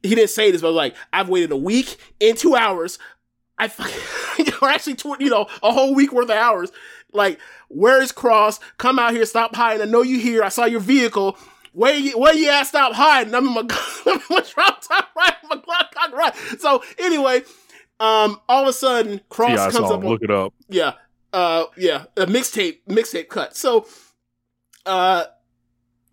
he 0.02 0.14
didn't 0.14 0.30
say 0.30 0.50
this, 0.52 0.60
but 0.62 0.72
like, 0.72 0.94
I've 1.12 1.28
waited 1.28 1.50
a 1.50 1.56
week 1.56 1.96
and 2.20 2.36
two 2.36 2.54
hours. 2.54 2.98
I 3.58 3.66
fucking, 3.66 4.54
or 4.62 4.68
actually, 4.68 4.94
tw- 4.94 5.20
you 5.20 5.28
know, 5.28 5.48
a 5.62 5.72
whole 5.72 5.92
week 5.94 6.12
worth 6.12 6.26
of 6.30 6.36
hours. 6.36 6.70
Like, 7.12 7.40
where 7.68 8.00
is 8.00 8.12
Kross? 8.12 8.60
Come 8.76 9.00
out 9.00 9.12
here, 9.12 9.26
stop 9.26 9.56
hiding. 9.56 9.82
I 9.82 9.90
know 9.90 10.02
you 10.02 10.20
here. 10.20 10.44
I 10.44 10.50
saw 10.50 10.66
your 10.66 10.78
vehicle. 10.80 11.36
Where 11.72 11.94
you, 11.96 12.16
where 12.16 12.32
you 12.34 12.48
at? 12.48 12.64
Stop 12.68 12.92
hiding. 12.92 13.34
I'm 13.34 13.48
in 13.48 13.54
my, 13.54 13.60
I'm 14.06 14.14
in 14.18 14.22
my 14.30 14.40
drop 14.54 14.82
top 14.86 15.08
right, 15.16 15.34
my 15.50 15.56
Glock 15.56 15.90
cock 15.92 16.12
right. 16.12 16.34
So 16.60 16.82
anyway, 16.98 17.42
um, 17.98 18.40
all 18.48 18.62
of 18.62 18.68
a 18.68 18.72
sudden, 18.72 19.20
Kross 19.28 19.56
Yeah, 19.56 19.70
comes 19.70 19.90
up. 19.90 19.98
on- 19.98 20.06
Look 20.06 20.22
it 20.22 20.30
up. 20.30 20.54
yeah, 20.68 20.92
uh, 21.32 21.64
yeah, 21.76 22.04
a 22.16 22.26
mixtape, 22.26 22.78
mixtape 22.88 23.28
cut. 23.28 23.56
So, 23.56 23.86
uh, 24.88 25.26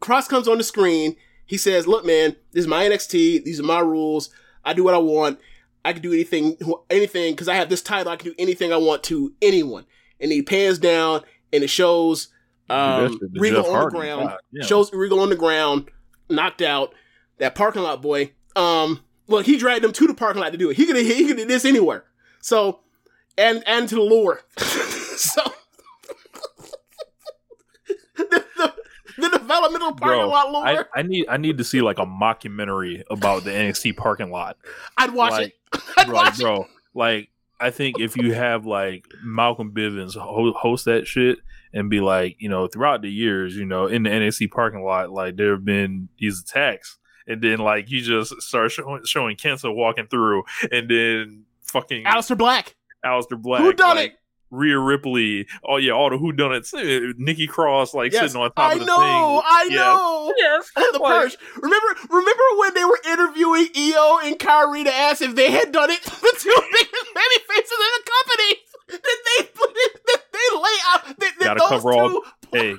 Kross 0.02 0.28
comes 0.28 0.48
on 0.48 0.58
the 0.58 0.64
screen. 0.64 1.16
He 1.46 1.58
says, 1.58 1.88
"Look, 1.88 2.06
man, 2.06 2.36
this 2.52 2.62
is 2.62 2.68
my 2.68 2.84
NXT. 2.86 3.44
These 3.44 3.60
are 3.60 3.64
my 3.64 3.80
rules. 3.80 4.30
I 4.64 4.74
do 4.74 4.84
what 4.84 4.94
I 4.94 5.00
want. 5.00 5.40
I 5.84 5.94
can 5.94 6.02
do 6.02 6.14
anything, 6.14 6.58
anything 6.90 7.34
because 7.34 7.48
I 7.48 7.56
have 7.56 7.70
this 7.70 7.82
title. 7.82 8.12
I 8.12 8.16
can 8.16 8.30
do 8.30 8.36
anything 8.38 8.74
I 8.74 8.78
want 8.78 9.04
to 9.04 9.34
anyone." 9.42 9.86
And 10.20 10.32
he 10.32 10.42
pans 10.42 10.80
down, 10.80 11.22
and 11.52 11.64
it 11.64 11.70
shows 11.70 12.30
um, 12.70 13.20
Regal 13.34 13.64
Jeff 13.64 13.72
on 13.72 13.84
the 13.86 13.90
ground. 13.90 14.30
God, 14.30 14.40
yeah. 14.52 14.66
Shows 14.66 14.92
Regal 14.94 15.20
on 15.20 15.30
the 15.30 15.36
ground, 15.36 15.90
knocked 16.30 16.62
out. 16.62 16.94
That 17.38 17.54
parking 17.54 17.84
lot 17.84 18.02
boy. 18.02 18.32
Um, 18.56 19.04
look, 19.28 19.46
he 19.46 19.58
dragged 19.58 19.84
him 19.84 19.92
to 19.92 20.08
the 20.08 20.14
parking 20.14 20.42
lot 20.42 20.52
to 20.52 20.58
do 20.58 20.70
it. 20.70 20.78
He 20.78 20.86
could 20.86 20.96
he 20.96 21.28
could 21.28 21.38
do 21.38 21.46
this 21.46 21.66
anywhere. 21.66 22.06
So, 22.42 22.80
and 23.38 23.64
and 23.68 23.90
to 23.90 23.96
the 23.96 24.02
lure. 24.02 24.42
so, 24.58 25.42
the, 28.16 28.46
the, 28.58 28.74
the 29.18 29.30
developmental 29.38 29.94
parking 29.94 30.20
Bro, 30.20 30.30
lot 30.30 30.52
lure. 30.52 30.88
I, 30.96 31.00
I 31.00 31.02
need 31.04 31.28
I 31.30 31.38
need 31.38 31.58
to 31.58 31.64
see 31.64 31.82
like 31.82 32.00
a 32.00 32.06
mockumentary 32.06 33.04
about 33.10 33.44
the 33.44 33.52
NXT 33.52 33.98
parking 33.98 34.32
lot. 34.32 34.58
I'd 34.98 35.12
watch 35.14 35.32
like, 35.32 35.56
it. 35.74 35.82
I'd 35.98 36.08
Like, 36.08 36.16
watch 36.16 36.40
it. 36.40 36.44
bro, 36.44 36.68
like 36.94 37.30
I 37.60 37.70
think 37.70 38.00
if 38.00 38.18
you 38.18 38.34
have 38.34 38.66
like 38.66 39.06
Malcolm 39.24 39.72
Bivens 39.74 40.16
host 40.16 40.86
that 40.86 41.08
shit 41.08 41.40
and 41.74 41.90
be 41.90 42.02
like, 42.02 42.36
you 42.40 42.50
know, 42.50 42.68
throughout 42.68 43.02
the 43.02 43.10
years, 43.12 43.56
you 43.56 43.66
know, 43.66 43.88
in 43.88 44.04
the 44.04 44.10
NXT 44.10 44.52
parking 44.52 44.84
lot, 44.84 45.12
like 45.12 45.38
there 45.38 45.52
have 45.52 45.64
been 45.66 46.10
these 46.20 46.42
attacks, 46.42 46.98
and 47.28 47.42
then 47.42 47.60
like 47.60 47.90
you 47.90 48.02
just 48.02 48.42
start 48.42 48.72
showing, 48.72 49.02
showing 49.06 49.38
Kenta 49.38 49.74
walking 49.74 50.08
through, 50.08 50.44
and 50.72 50.90
then 50.90 51.46
fucking 51.64 52.04
Aleister 52.04 52.38
Black. 52.38 52.76
Aleister 53.06 53.42
Black, 53.42 53.62
Who 53.62 53.72
done 53.74 53.96
like, 53.98 54.12
it? 54.12 54.20
Rhea 54.56 54.80
Ripley, 54.80 55.48
oh 55.64 55.78
yeah, 55.78 55.92
all 55.92 56.10
the 56.10 56.18
who 56.18 56.32
done 56.32 56.54
it, 56.54 56.66
Nikki 57.18 57.48
Cross, 57.48 57.94
like 57.94 58.12
Yes, 58.12 58.22
sitting 58.32 58.42
on 58.42 58.50
top 58.54 58.58
I 58.72 58.74
of 58.74 58.80
the 58.80 58.86
know. 58.86 58.96
thing. 58.98 59.42
I 59.46 59.68
Yeah. 59.70 59.76
know. 59.78 60.34
Yes, 60.38 60.72
On 60.78 60.84
the 60.94 61.00
like- 61.00 61.22
perch. 61.24 61.38
Remember, 61.62 62.00
remember 62.10 62.44
when 62.58 62.74
they 62.74 62.86
were 62.86 63.00
interviewing 63.10 63.68
EO 63.76 64.20
and 64.24 64.40
Kyrie 64.40 64.84
to 64.84 64.94
ask 64.94 65.22
if 65.22 65.36
they 65.36 65.52
had 65.52 65.72
done 65.72 65.90
it? 65.90 66.02
The 66.26 66.36
two 66.40 66.56
biggest 66.72 67.14
baby 67.14 67.44
faces 67.48 67.78
in 67.80 67.92
the 67.98 68.12
company. 68.12 68.62
That 68.88 69.02
they, 69.26 69.48
that 70.06 70.22
they 70.32 70.58
lay 70.58 70.78
out. 70.88 71.06
That, 71.08 71.18
that 71.40 71.40
Gotta 71.40 71.60
those 71.60 71.70
cover 71.70 71.94
all- 71.94 72.10
two- 72.10 72.24
hey, 72.52 72.76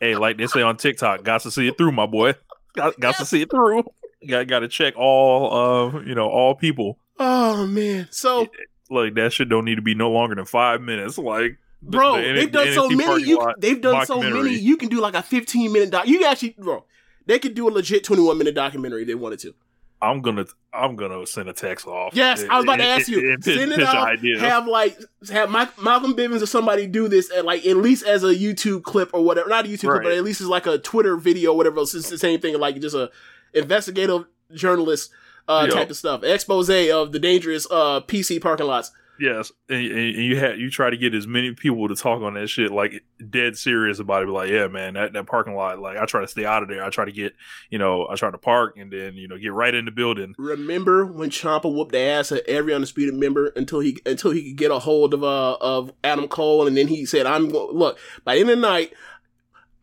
hey, 0.00 0.14
like 0.16 0.36
they 0.38 0.46
say 0.46 0.62
on 0.62 0.76
TikTok, 0.76 1.22
got 1.24 1.40
to 1.42 1.50
see 1.50 1.66
it 1.68 1.76
through, 1.78 1.92
my 1.92 2.06
boy. 2.06 2.34
Got, 2.76 2.98
got 3.00 3.16
to 3.16 3.24
see 3.26 3.42
it 3.42 3.50
through. 3.50 3.84
Got 4.28 4.46
got 4.48 4.60
to 4.60 4.68
check 4.68 4.94
all, 4.96 5.52
uh, 5.96 6.00
you 6.00 6.14
know, 6.14 6.28
all 6.28 6.54
people. 6.54 6.98
Oh 7.18 7.66
man. 7.66 8.06
So, 8.10 8.48
Like 8.90 9.14
that 9.14 9.32
shit 9.32 9.48
don't 9.48 9.64
need 9.64 9.76
to 9.76 9.82
be 9.82 9.94
no 9.94 10.10
longer 10.10 10.34
than 10.34 10.44
five 10.44 10.80
minutes. 10.80 11.18
Like, 11.18 11.58
the- 11.82 11.90
bro, 11.90 12.16
the 12.16 12.32
they've 12.34 12.52
done 12.52 12.68
the 12.68 12.74
so 12.74 12.88
many. 12.88 13.24
You, 13.24 13.38
lot 13.38 13.60
they've 13.60 13.80
done 13.80 14.06
so 14.06 14.20
many. 14.20 14.54
You 14.54 14.76
can 14.76 14.88
do 14.88 15.00
like 15.00 15.14
a 15.14 15.22
15 15.22 15.72
minute 15.72 15.90
doc. 15.90 16.06
You 16.08 16.24
actually, 16.24 16.54
bro. 16.58 16.84
They 17.26 17.38
could 17.38 17.54
do 17.54 17.68
a 17.68 17.70
legit 17.70 18.04
21 18.04 18.38
minute 18.38 18.54
documentary 18.54 19.02
if 19.02 19.08
they 19.08 19.14
wanted 19.14 19.38
to. 19.40 19.54
I'm 20.00 20.22
gonna, 20.22 20.46
I'm 20.72 20.94
gonna 20.96 21.26
send 21.26 21.48
a 21.48 21.52
text 21.52 21.86
off. 21.86 22.14
Yes, 22.14 22.44
I 22.48 22.56
was 22.56 22.64
about 22.64 22.76
to 22.76 22.84
ask 22.84 23.08
you. 23.08 23.32
and- 23.32 23.42
Send 23.42 23.72
it 23.72 23.80
out. 23.80 24.08
ideas. 24.08 24.40
Have 24.40 24.66
like 24.68 24.96
have 25.30 25.50
Mike, 25.50 25.76
Malcolm 25.82 26.14
Bivens 26.14 26.40
or 26.40 26.46
somebody 26.46 26.86
do 26.86 27.08
this 27.08 27.30
at 27.32 27.44
like 27.44 27.66
at 27.66 27.76
least 27.76 28.06
as 28.06 28.22
a 28.22 28.34
YouTube 28.34 28.84
clip 28.84 29.10
or 29.12 29.24
whatever. 29.24 29.48
Not 29.48 29.64
a 29.66 29.68
YouTube 29.68 29.90
clip, 29.90 30.04
but 30.04 30.12
at 30.12 30.22
least 30.24 30.40
as 30.40 30.46
like 30.46 30.66
a 30.66 30.78
Twitter 30.78 31.16
video, 31.16 31.50
or 31.52 31.56
whatever. 31.56 31.80
It's 31.80 31.92
the 31.92 32.16
same 32.16 32.40
thing. 32.40 32.56
Like 32.58 32.80
just 32.80 32.94
a 32.94 33.10
investigative 33.52 34.24
journalist 34.54 35.10
uh, 35.48 35.66
Yo. 35.68 35.74
type 35.74 35.90
of 35.90 35.96
stuff. 35.96 36.22
Expose 36.22 36.68
of 36.68 37.12
the 37.12 37.18
dangerous 37.18 37.66
uh, 37.70 38.00
PC 38.02 38.40
parking 38.40 38.66
lots. 38.66 38.92
Yes, 39.20 39.50
and, 39.68 39.84
and 39.84 40.14
you 40.14 40.36
had 40.36 40.58
you 40.60 40.70
try 40.70 40.90
to 40.90 40.96
get 40.96 41.12
as 41.12 41.26
many 41.26 41.52
people 41.52 41.88
to 41.88 41.96
talk 41.96 42.22
on 42.22 42.34
that 42.34 42.46
shit, 42.48 42.70
like 42.70 43.04
dead 43.30 43.56
serious 43.56 43.98
about 43.98 44.22
it. 44.22 44.26
Be 44.26 44.32
like, 44.32 44.48
yeah, 44.48 44.68
man, 44.68 44.94
that, 44.94 45.12
that 45.12 45.26
parking 45.26 45.54
lot. 45.54 45.80
Like, 45.80 45.96
I 45.96 46.06
try 46.06 46.20
to 46.20 46.28
stay 46.28 46.44
out 46.44 46.62
of 46.62 46.68
there. 46.68 46.84
I 46.84 46.90
try 46.90 47.04
to 47.04 47.10
get, 47.10 47.34
you 47.68 47.78
know, 47.78 48.06
I 48.08 48.14
try 48.14 48.30
to 48.30 48.38
park 48.38 48.76
and 48.76 48.92
then 48.92 49.14
you 49.14 49.26
know 49.26 49.36
get 49.36 49.52
right 49.52 49.74
in 49.74 49.86
the 49.86 49.90
building. 49.90 50.34
Remember 50.38 51.04
when 51.04 51.30
Ciampa 51.30 51.72
whooped 51.72 51.92
the 51.92 51.98
ass 51.98 52.30
of 52.30 52.42
every 52.46 52.72
undisputed 52.72 53.14
member 53.14 53.48
until 53.48 53.80
he 53.80 53.98
until 54.06 54.30
he 54.30 54.50
could 54.50 54.56
get 54.56 54.70
a 54.70 54.78
hold 54.78 55.12
of 55.12 55.24
uh 55.24 55.56
of 55.60 55.92
Adam 56.04 56.28
Cole, 56.28 56.66
and 56.68 56.76
then 56.76 56.86
he 56.86 57.04
said, 57.04 57.26
"I'm 57.26 57.48
go- 57.48 57.70
look 57.72 57.98
by 58.24 58.34
the 58.36 58.42
end 58.42 58.50
of 58.50 58.56
the 58.58 58.62
night." 58.62 58.92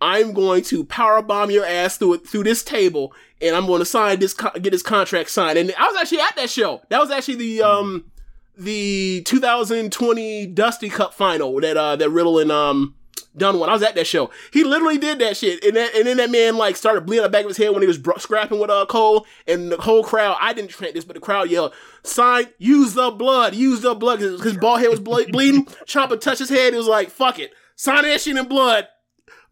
I'm 0.02 0.34
going 0.34 0.62
to 0.66 0.84
power 0.84 1.22
bomb 1.22 1.50
your 1.50 1.66
ass 1.66 1.98
through 1.98 2.16
it 2.16 2.28
through 2.28 2.44
this 2.44 2.64
table, 2.64 3.14
and 3.42 3.56
I'm 3.56 3.66
going 3.68 3.80
to 3.80 3.86
sign 3.86 4.20
this 4.20 4.34
co- 4.34 4.52
get 4.60 4.72
this 4.72 4.84
contract 4.84 5.30
signed. 5.30 5.58
And 5.58 5.74
I 5.78 5.88
was 5.88 5.98
actually 6.02 6.22
at 6.22 6.36
that 6.38 6.50
show. 6.50 6.82
That 6.90 7.00
was 7.00 7.12
actually 7.12 7.36
the 7.36 7.62
um 7.64 8.12
the 8.58 9.22
2020 9.26 10.48
Dusty 10.48 10.90
Cup 10.90 11.14
final 11.14 11.60
that 11.62 11.78
uh 11.78 11.96
that 11.96 12.10
Riddle 12.10 12.40
and 12.40 12.52
um 12.52 12.96
Dunne 13.38 13.60
won. 13.60 13.68
I 13.70 13.74
was 13.74 13.84
at 13.84 13.96
that 13.96 14.08
show. 14.08 14.30
He 14.54 14.64
literally 14.64 14.98
did 14.98 15.20
that 15.20 15.36
shit, 15.36 15.62
and 15.66 15.76
then, 15.76 15.90
and 15.94 16.08
then 16.08 16.16
that 16.18 16.32
man 16.32 16.56
like 16.56 16.78
started 16.78 17.06
bleeding 17.06 17.24
the 17.24 17.30
back 17.30 17.44
of 17.44 17.50
his 17.50 17.58
head 17.58 17.72
when 17.72 17.82
he 17.82 17.88
was 17.88 17.98
bro- 17.98 18.16
scrapping 18.16 18.60
with 18.60 18.70
uh 18.70 18.86
Cole, 18.86 19.26
and 19.46 19.70
the 19.74 19.78
whole 19.78 20.04
crowd. 20.06 20.38
I 20.40 20.54
didn't 20.54 20.72
chant 20.72 20.94
this, 20.94 21.04
but 21.04 21.16
the 21.16 21.20
crowd 21.20 21.50
yelled, 21.50 21.74
"Sign, 22.04 22.48
use 22.60 22.94
the 22.94 23.12
blood, 23.12 23.54
use 23.54 23.82
the 23.82 23.94
blood." 23.94 24.20
His, 24.22 24.42
his 24.42 24.56
bald 24.58 24.80
head 24.80 24.90
was 24.90 25.02
ble- 25.02 25.26
bleeding. 25.32 25.68
Chopper 25.86 26.16
touched 26.16 26.40
his 26.40 26.50
head. 26.50 26.74
It 26.74 26.78
was 26.78 26.88
like, 26.88 27.10
"Fuck 27.10 27.40
it, 27.40 27.52
sign 27.76 28.04
that 28.04 28.22
shit 28.22 28.38
in 28.38 28.48
blood." 28.48 28.88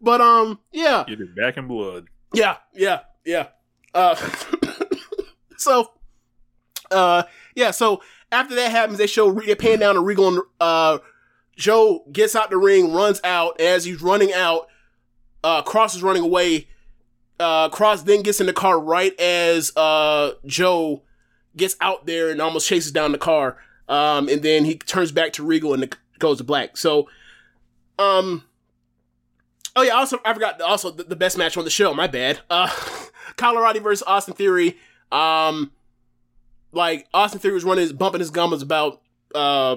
But 0.00 0.22
um, 0.22 0.60
yeah, 0.72 1.04
Get 1.06 1.20
it 1.20 1.36
back 1.36 1.58
in 1.58 1.68
blood. 1.68 2.06
yeah, 2.32 2.56
yeah, 2.72 3.00
yeah. 3.26 3.48
Uh, 3.94 4.14
so, 5.56 5.92
uh, 6.90 7.22
yeah. 7.54 7.70
So 7.70 8.02
after 8.32 8.54
that 8.56 8.70
happens, 8.70 8.98
they 8.98 9.06
show 9.06 9.32
they 9.32 9.54
pan 9.54 9.78
down 9.78 9.94
to 9.94 10.00
Regal 10.00 10.28
and 10.28 10.40
uh, 10.60 10.98
Joe 11.56 12.04
gets 12.12 12.34
out 12.34 12.50
the 12.50 12.56
ring, 12.56 12.92
runs 12.92 13.20
out. 13.24 13.60
As 13.60 13.84
he's 13.84 14.02
running 14.02 14.32
out, 14.32 14.68
uh, 15.42 15.62
Kross 15.62 15.94
is 15.94 16.02
running 16.02 16.24
away. 16.24 16.68
Uh, 17.38 17.68
Kross 17.68 18.04
then 18.04 18.22
gets 18.22 18.40
in 18.40 18.46
the 18.46 18.52
car 18.52 18.78
right 18.78 19.18
as 19.20 19.76
uh 19.76 20.32
Joe 20.46 21.02
gets 21.56 21.76
out 21.80 22.06
there 22.06 22.30
and 22.30 22.40
almost 22.40 22.68
chases 22.68 22.92
down 22.92 23.12
the 23.12 23.18
car. 23.18 23.56
Um, 23.88 24.28
and 24.28 24.42
then 24.42 24.64
he 24.64 24.76
turns 24.76 25.12
back 25.12 25.32
to 25.34 25.44
Regal 25.44 25.74
and 25.74 25.96
goes 26.18 26.38
to 26.38 26.44
black. 26.44 26.76
So, 26.76 27.08
um. 27.98 28.44
Oh 29.76 29.82
yeah, 29.82 29.92
also 29.92 30.20
I 30.24 30.32
forgot 30.32 30.60
also 30.60 30.90
the, 30.92 31.02
the 31.02 31.16
best 31.16 31.36
match 31.36 31.56
on 31.56 31.64
the 31.64 31.70
show. 31.70 31.92
My 31.94 32.06
bad. 32.06 32.40
Uh, 32.48 32.70
Colorado 33.36 33.80
versus 33.80 34.02
Austin 34.06 34.34
Theory. 34.34 34.78
Um, 35.12 35.72
like 36.72 37.06
Austin 37.14 37.40
Theory 37.40 37.54
was 37.54 37.64
running, 37.64 37.82
his, 37.82 37.92
bumping 37.92 38.20
his 38.20 38.30
gums 38.30 38.62
about 38.62 39.00
uh 39.34 39.76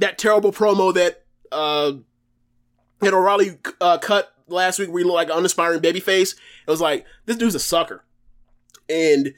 that 0.00 0.16
terrible 0.16 0.52
promo 0.52 0.94
that 0.94 1.24
uh 1.50 1.92
that 3.02 3.12
O'Reilly 3.12 3.58
uh, 3.80 3.98
cut 3.98 4.32
last 4.46 4.78
week 4.78 4.88
where 4.88 5.00
he 5.00 5.04
looked 5.04 5.16
like 5.16 5.28
an 5.28 5.38
uninspiring 5.38 5.80
babyface. 5.80 6.34
It 6.66 6.70
was 6.70 6.80
like 6.80 7.04
this 7.26 7.36
dude's 7.36 7.54
a 7.54 7.60
sucker, 7.60 8.04
and 8.88 9.34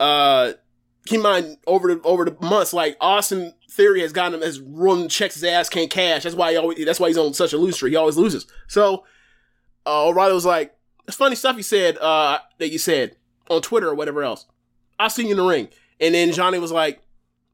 uh, 0.00 0.52
keep 1.06 1.18
in 1.18 1.22
mind 1.22 1.58
over 1.66 1.94
the 1.94 2.00
over 2.02 2.24
the 2.24 2.36
months, 2.40 2.72
like 2.72 2.96
Austin 3.00 3.54
Theory 3.70 4.00
has 4.00 4.12
gotten 4.12 4.34
him 4.34 4.42
as 4.42 4.60
run 4.60 5.08
checks 5.08 5.34
his 5.34 5.44
ass 5.44 5.68
can't 5.68 5.90
cash. 5.90 6.22
That's 6.22 6.34
why 6.34 6.52
he 6.52 6.56
always 6.56 6.84
that's 6.84 6.98
why 6.98 7.08
he's 7.08 7.18
on 7.18 7.34
such 7.34 7.52
a 7.52 7.72
streak. 7.72 7.92
He 7.92 7.96
always 7.96 8.16
loses. 8.16 8.46
So 8.66 9.04
uh, 9.86 10.08
O'Reilly 10.08 10.32
was 10.32 10.46
like, 10.46 10.74
"It's 11.08 11.16
funny 11.16 11.34
stuff 11.34 11.56
you 11.56 11.64
said 11.64 11.98
uh, 11.98 12.38
that 12.58 12.70
you 12.70 12.78
said 12.78 13.16
on 13.50 13.62
Twitter 13.62 13.88
or 13.88 13.94
whatever 13.94 14.22
else. 14.22 14.46
I'll 15.00 15.10
see 15.10 15.24
you 15.24 15.32
in 15.32 15.36
the 15.36 15.44
ring." 15.44 15.68
And 16.00 16.14
then 16.14 16.32
Johnny 16.32 16.58
was 16.58 16.70
like, 16.70 17.02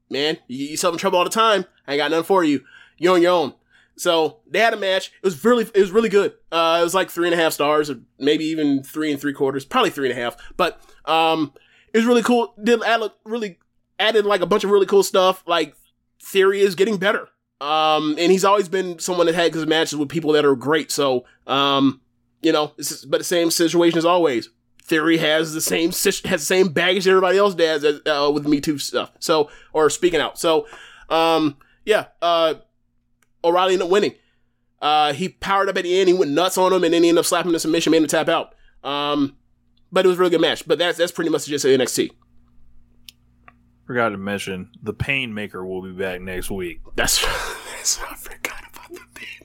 "Man, 0.09 0.37
you 0.47 0.67
yourself 0.67 0.93
in 0.93 0.99
trouble 0.99 1.17
all 1.17 1.23
the 1.23 1.31
time. 1.31 1.65
I 1.87 1.93
ain't 1.93 1.99
got 1.99 2.11
nothing 2.11 2.25
for 2.25 2.43
you. 2.43 2.63
You're 2.97 3.15
on 3.15 3.21
your 3.23 3.31
own." 3.31 3.53
So 3.97 4.39
they 4.47 4.59
had 4.59 4.73
a 4.73 4.77
match. 4.77 5.07
It 5.07 5.25
was 5.25 5.43
really, 5.43 5.63
it 5.63 5.79
was 5.79 5.91
really 5.91 6.09
good. 6.09 6.33
Uh, 6.51 6.77
it 6.81 6.83
was 6.83 6.93
like 6.93 7.09
three 7.09 7.27
and 7.27 7.33
a 7.33 7.41
half 7.41 7.53
stars, 7.53 7.89
or 7.89 7.99
maybe 8.19 8.45
even 8.45 8.83
three 8.83 9.11
and 9.11 9.19
three 9.19 9.33
quarters, 9.33 9.65
probably 9.65 9.89
three 9.89 10.09
and 10.09 10.19
a 10.19 10.21
half. 10.21 10.35
But 10.57 10.81
um, 11.05 11.53
it 11.93 11.97
was 11.97 12.05
really 12.05 12.23
cool. 12.23 12.53
Did 12.61 12.83
add 12.83 13.01
really 13.23 13.57
added 13.97 14.25
like 14.25 14.41
a 14.41 14.45
bunch 14.45 14.63
of 14.63 14.69
really 14.69 14.85
cool 14.85 15.03
stuff. 15.03 15.43
Like 15.47 15.75
Theory 16.21 16.61
is 16.61 16.75
getting 16.75 16.97
better. 16.97 17.29
Um, 17.61 18.15
and 18.19 18.31
he's 18.31 18.43
always 18.43 18.67
been 18.67 18.99
someone 18.99 19.27
that 19.27 19.35
had 19.35 19.53
his 19.53 19.65
matches 19.65 19.97
with 19.97 20.09
people 20.09 20.33
that 20.33 20.43
are 20.43 20.55
great. 20.55 20.91
So 20.91 21.25
um, 21.47 22.01
you 22.41 22.51
know, 22.51 22.73
but 23.07 23.19
the 23.19 23.23
same 23.23 23.51
situation 23.51 23.97
as 23.97 24.05
always. 24.05 24.49
Theory 24.83 25.17
has 25.17 25.53
the 25.53 25.61
same 25.61 25.89
has 25.89 26.21
the 26.21 26.37
same 26.37 26.69
baggage 26.69 27.07
everybody 27.07 27.39
else 27.39 27.55
does 27.55 27.83
as, 27.83 28.01
uh, 28.05 28.29
with 28.31 28.47
Me 28.47 28.61
Too 28.61 28.77
stuff. 28.77 29.11
So 29.19 29.49
or 29.73 29.89
speaking 29.89 30.19
out. 30.19 30.37
So 30.37 30.67
um, 31.09 31.57
yeah. 31.85 32.07
Uh, 32.21 32.55
O'Reilly 33.43 33.73
ended 33.73 33.85
up 33.85 33.91
winning. 33.91 34.15
Uh, 34.81 35.13
he 35.13 35.29
powered 35.29 35.69
up 35.69 35.77
at 35.77 35.83
the 35.83 35.99
end. 35.99 36.07
He 36.07 36.13
went 36.13 36.31
nuts 36.31 36.57
on 36.57 36.73
him, 36.73 36.83
and 36.83 36.93
then 36.93 37.03
he 37.03 37.09
ended 37.09 37.19
up 37.19 37.25
slapping 37.25 37.51
the 37.51 37.59
submission, 37.59 37.91
made 37.91 38.01
him 38.01 38.07
tap 38.07 38.27
out. 38.27 38.53
Um, 38.83 39.37
but 39.91 40.05
it 40.05 40.09
was 40.09 40.17
a 40.17 40.19
really 40.19 40.31
good 40.31 40.41
match. 40.41 40.67
But 40.67 40.77
that's 40.77 40.97
that's 40.97 41.11
pretty 41.11 41.29
much 41.29 41.45
just 41.45 41.65
NXT. 41.65 42.11
Forgot 43.87 44.09
to 44.09 44.17
mention 44.17 44.71
the 44.81 44.93
Painmaker 44.93 45.65
will 45.65 45.81
be 45.81 45.91
back 45.91 46.19
next 46.19 46.49
week. 46.49 46.81
That's, 46.95 47.21
that's 47.77 47.99
I 48.01 48.15
forgot 48.15 48.63
about 48.73 48.91
the 48.91 48.99
Painmaker. 49.13 49.44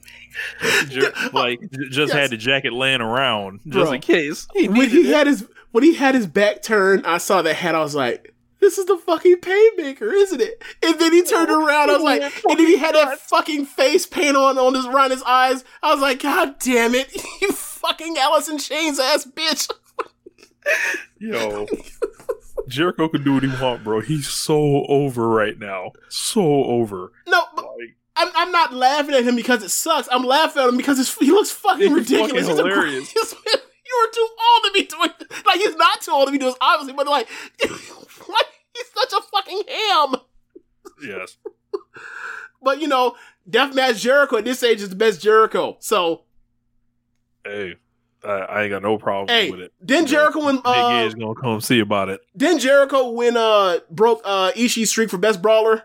Like 1.32 1.60
just 1.90 2.08
Yes. 2.08 2.12
had 2.12 2.30
the 2.30 2.36
jacket 2.36 2.72
laying 2.72 3.00
around 3.00 3.60
just 3.66 3.72
Bro. 3.86 3.92
in 3.92 4.00
case. 4.00 4.46
He 4.54 4.68
when 4.68 4.88
he 4.90 5.10
it. 5.10 5.14
had 5.14 5.26
his 5.26 5.46
when 5.72 5.84
he 5.84 5.94
had 5.94 6.14
his 6.14 6.26
back 6.26 6.62
turned, 6.62 7.06
I 7.06 7.18
saw 7.18 7.42
that 7.42 7.54
hat. 7.54 7.74
I 7.74 7.80
was 7.80 7.94
like, 7.94 8.34
"This 8.58 8.76
is 8.78 8.86
the 8.86 8.96
fucking 8.98 9.36
Painmaker, 9.36 10.12
isn't 10.12 10.40
it?" 10.40 10.62
And 10.82 10.98
then 11.00 11.12
he 11.12 11.22
turned 11.22 11.50
around. 11.50 11.90
I 11.90 11.94
was 11.94 12.02
like, 12.02 12.22
and 12.22 12.58
then 12.58 12.66
he 12.66 12.76
had 12.76 12.94
that 12.94 13.18
fucking 13.30 13.66
face 13.66 14.06
paint 14.06 14.36
on 14.36 14.58
on 14.58 14.74
his 14.74 14.86
around 14.86 15.12
his 15.12 15.22
eyes. 15.22 15.64
I 15.82 15.92
was 15.92 16.00
like, 16.02 16.22
"God 16.22 16.58
damn 16.58 16.94
it, 16.94 17.14
you 17.40 17.52
fucking 17.52 18.16
Alice 18.18 18.48
in 18.48 18.58
Chains 18.58 18.98
ass 18.98 19.24
bitch!" 19.26 19.70
Yo, 21.18 21.66
Jericho 22.68 23.08
can 23.08 23.22
do 23.24 23.34
what 23.34 23.42
he 23.42 23.48
want, 23.62 23.82
bro. 23.84 24.00
He's 24.00 24.28
so 24.28 24.84
over 24.88 25.28
right 25.28 25.58
now. 25.58 25.92
So 26.08 26.40
over. 26.64 27.12
No, 27.28 27.42
but 27.56 27.64
Like, 27.64 27.96
I'm, 28.16 28.28
I'm 28.34 28.52
not 28.52 28.72
laughing 28.74 29.14
at 29.14 29.24
him 29.24 29.36
because 29.36 29.62
it 29.62 29.70
sucks. 29.70 30.08
I'm 30.10 30.24
laughing 30.24 30.62
at 30.62 30.68
him 30.68 30.76
because 30.76 30.98
it's, 30.98 31.16
he 31.18 31.30
looks 31.30 31.50
fucking 31.50 31.82
It's 31.96 32.10
ridiculous. 32.10 32.30
fucking 32.32 32.36
He's 32.38 32.48
a- 32.48 32.56
hilarious. 32.62 33.10
he's- 33.12 33.34
you 33.86 33.96
are 33.96 34.12
too 34.12 34.28
old 34.30 34.64
to 34.64 34.70
be 34.72 34.84
doing. 34.84 35.10
Like 35.46 35.56
he's 35.58 35.74
not 35.76 36.00
too 36.00 36.12
old 36.12 36.26
to 36.28 36.32
be 36.32 36.38
doing 36.38 36.50
this, 36.52 36.58
obviously, 36.60 36.94
but 36.94 37.08
like, 37.08 37.28
like 37.64 38.46
he's 38.72 38.86
such 38.94 39.12
a 39.12 39.22
fucking 39.22 39.62
ham. 39.68 40.14
yes. 41.02 41.36
But 42.62 42.80
you 42.82 42.88
know, 42.88 43.16
Deathmatch 43.48 44.00
Jericho 44.00 44.36
at 44.36 44.44
this 44.44 44.62
age 44.62 44.82
is 44.82 44.90
the 44.90 44.94
best 44.96 45.20
Jericho. 45.22 45.78
So 45.80 46.24
Hey, 47.42 47.76
I, 48.22 48.28
I 48.30 48.62
ain't 48.64 48.70
got 48.70 48.82
no 48.82 48.98
problem 48.98 49.28
hey, 49.34 49.50
with 49.50 49.60
it. 49.60 49.72
then 49.80 50.06
Jericho 50.06 50.44
when 50.44 50.56
Big 50.56 50.66
uh, 50.66 50.88
Ed's 50.88 51.14
gonna 51.14 51.34
come 51.40 51.60
see 51.62 51.80
about 51.80 52.10
it. 52.10 52.20
then 52.34 52.58
Jericho 52.58 53.10
when 53.12 53.36
uh 53.38 53.78
broke 53.90 54.20
uh 54.26 54.52
Ishii's 54.52 54.90
streak 54.90 55.08
for 55.08 55.16
best 55.16 55.40
brawler. 55.40 55.84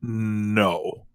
No. 0.00 1.06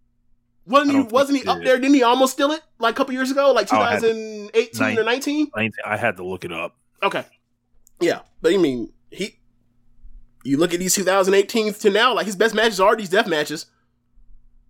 Wasn't 0.68 0.96
he? 0.98 1.02
Wasn't 1.04 1.40
he 1.40 1.48
up 1.48 1.60
did. 1.60 1.68
there? 1.68 1.78
Didn't 1.80 1.96
he 1.96 2.04
almost 2.04 2.34
steal 2.34 2.52
it 2.52 2.62
like 2.78 2.94
a 2.94 2.98
couple 2.98 3.14
years 3.14 3.32
ago, 3.32 3.54
like 3.54 3.72
Oh, 3.72 3.80
I 3.82 3.96
2018 4.00 5.00
or 5.00 5.04
19? 5.04 5.52
I, 5.86 5.98
had 5.98 6.18
to 6.18 6.26
look 6.26 6.44
it 6.44 6.52
up. 6.52 6.76
Okay. 7.02 7.26
Yeah, 8.02 8.22
but 8.42 8.54
I 8.54 8.58
mean, 8.58 8.92
he. 9.10 9.40
You 10.44 10.58
look 10.58 10.74
at 10.74 10.80
these 10.80 10.94
2018 10.96 11.74
to 11.74 11.90
now, 11.90 12.14
like 12.14 12.26
his 12.26 12.36
best 12.36 12.54
matches 12.54 12.80
are 12.80 12.96
these 12.96 13.10
death 13.10 13.28
matches. 13.28 13.66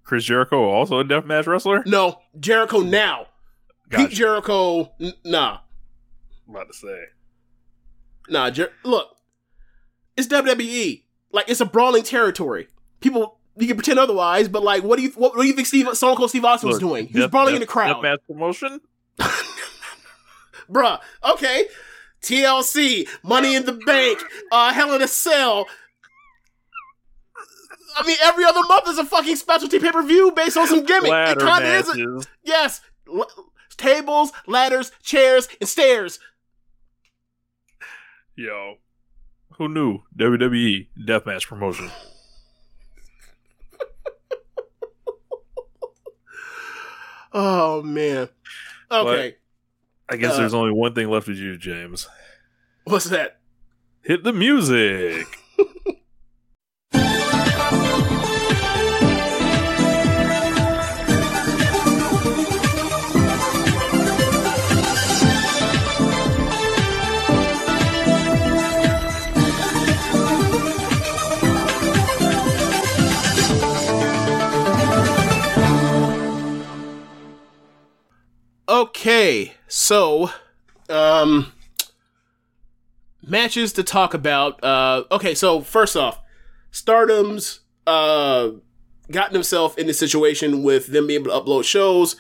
Chris 0.04 0.24
Jericho, 0.24 0.64
also 0.70 1.00
a 1.00 1.04
death 1.04 1.26
match 1.26 1.48
wrestler. 1.48 1.84
No, 1.86 2.22
Jericho 2.40 2.80
now. 2.80 3.28
Pete 3.90 4.10
Jericho, 4.12 4.92
n- 5.00 5.14
nah, 5.26 5.60
I'm 6.48 6.56
about 6.56 6.68
to 6.68 6.74
say. 6.74 6.98
nah. 8.30 8.50
Jer- 8.50 8.72
look, 8.84 9.16
it's 10.16 10.28
WWE. 10.28 11.04
Like 11.32 11.50
it's 11.50 11.62
a 11.62 11.66
brawling 11.66 12.04
territory. 12.04 12.68
People, 13.02 13.37
you 13.60 13.68
can 13.68 13.76
pretend 13.76 14.00
otherwise, 14.00 14.48
but 14.48 14.64
like, 14.64 14.84
what 14.84 14.98
do 14.98 15.04
you 15.04 15.10
what, 15.12 15.36
what 15.36 15.42
do 15.44 15.48
you 15.48 15.54
think 15.54 15.68
Steve 15.68 15.88
Stone 15.96 16.16
Cold 16.16 16.30
Steve 16.30 16.46
Austin 16.46 16.70
was 16.70 16.80
doing? 16.80 17.08
He 17.08 17.20
was 17.20 17.30
brawling 17.30 17.56
in 17.56 17.62
the 17.62 17.68
crowd, 17.68 18.04
Deathmatch 18.04 18.18
promotion. 18.28 18.82
bruh. 20.70 21.00
Okay, 21.28 21.66
TLC, 22.22 23.08
Money 23.24 23.56
in 23.56 23.66
the 23.66 23.74
Bank, 23.74 24.20
uh, 24.52 24.74
Hell 24.74 24.94
in 24.94 25.02
a 25.02 25.08
Cell. 25.08 25.68
I 27.98 28.06
mean, 28.06 28.18
every 28.22 28.44
other 28.46 28.62
month 28.68 28.88
is 28.90 29.00
a 29.00 29.06
fucking 29.06 29.38
specialty 29.38 29.80
pay 29.80 29.92
per 29.92 30.04
view 30.04 30.32
based 30.36 30.58
on 30.58 30.68
some 30.68 30.84
gimmick. 30.86 31.10
Ladder 31.10 31.40
it 31.42 31.44
kind 31.44 31.64
of 31.66 31.72
is. 31.72 31.88
matches. 31.88 32.28
Yes, 32.44 32.82
L- 33.08 33.28
tables, 33.78 34.32
ladders, 34.46 34.92
chairs, 35.02 35.48
and 35.60 35.68
stairs. 35.68 36.20
Yo, 38.36 38.76
who 39.58 39.68
knew 39.68 40.02
WWE 40.16 40.88
deathmatch 41.08 41.48
promotion? 41.48 41.90
Oh 47.40 47.84
man. 47.84 48.30
Okay, 48.92 49.36
I 50.10 50.16
guess 50.18 50.34
Uh, 50.34 50.38
there's 50.38 50.54
only 50.56 50.72
one 50.72 50.96
thing 50.96 51.08
left 51.10 51.28
to 51.28 51.36
do, 51.36 51.56
James. 51.56 52.08
what's 52.86 53.06
that? 53.06 53.38
Hit 54.02 54.24
the 54.24 54.34
music. 54.34 55.28
Okay, 78.78 79.54
so 79.68 80.30
um 80.88 81.52
matches 83.24 83.74
to 83.74 83.82
talk 83.82 84.14
about. 84.14 84.64
Uh 84.64 85.04
okay, 85.10 85.34
so 85.34 85.62
first 85.62 85.98
off, 85.98 86.20
Stardom's 86.70 87.62
uh 87.88 88.52
gotten 89.10 89.34
himself 89.34 89.80
in 89.80 89.88
the 89.88 89.96
situation 89.96 90.62
with 90.62 90.86
them 90.88 91.08
being 91.08 91.22
able 91.22 91.32
to 91.32 91.40
upload 91.40 91.64
shows 91.64 92.18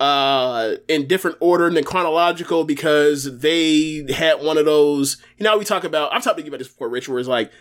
uh 0.00 0.74
in 0.88 1.06
different 1.06 1.36
order 1.38 1.70
than 1.70 1.84
chronological 1.84 2.64
because 2.64 3.38
they 3.38 4.04
had 4.12 4.42
one 4.42 4.58
of 4.58 4.64
those 4.64 5.18
you 5.38 5.44
know 5.44 5.56
we 5.56 5.64
talk 5.64 5.84
about 5.84 6.12
I've 6.12 6.24
talked 6.24 6.36
to 6.36 6.42
you 6.42 6.48
about 6.48 6.58
this 6.58 6.66
before, 6.66 6.88
Rich, 6.88 7.08
where 7.08 7.20
it's 7.20 7.28
like 7.28 7.52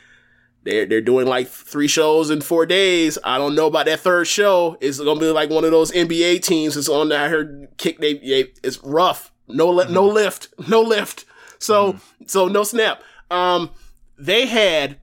they're 0.65 0.85
they're 0.87 0.99
doing 1.01 1.27
like 1.27 1.47
three 1.47 1.87
shows 1.87 2.31
in 2.31 2.41
four 2.41 2.65
days. 2.65 3.17
I 3.23 3.37
don't 3.37 3.53
know 3.55 3.67
about 3.67 3.85
that 3.85 3.99
third 3.99 4.27
show. 4.27 4.77
It's 4.81 4.99
gonna 4.99 5.19
be 5.19 5.27
like 5.27 5.51
one 5.51 5.63
of 5.63 5.71
those 5.71 5.91
NBA 5.91 6.41
teams. 6.41 6.75
It's 6.75 6.89
on. 6.89 7.11
I 7.11 7.29
heard 7.29 7.69
kick. 7.77 7.99
They, 7.99 8.15
they 8.15 8.51
it's 8.63 8.83
rough. 8.83 9.31
No 9.47 9.69
li- 9.69 9.91
no 9.91 10.05
lift. 10.05 10.49
No 10.67 10.81
lift. 10.81 11.25
So 11.59 11.97
so 12.25 12.47
no 12.47 12.63
snap. 12.63 13.03
Um, 13.29 13.69
they 14.17 14.47
had 14.47 14.97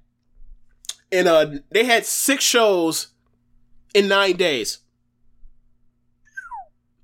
in 1.12 1.28
a 1.28 1.60
they 1.70 1.84
had 1.84 2.04
six 2.04 2.42
shows 2.42 3.08
in 3.94 4.08
nine 4.08 4.36
days. 4.36 4.78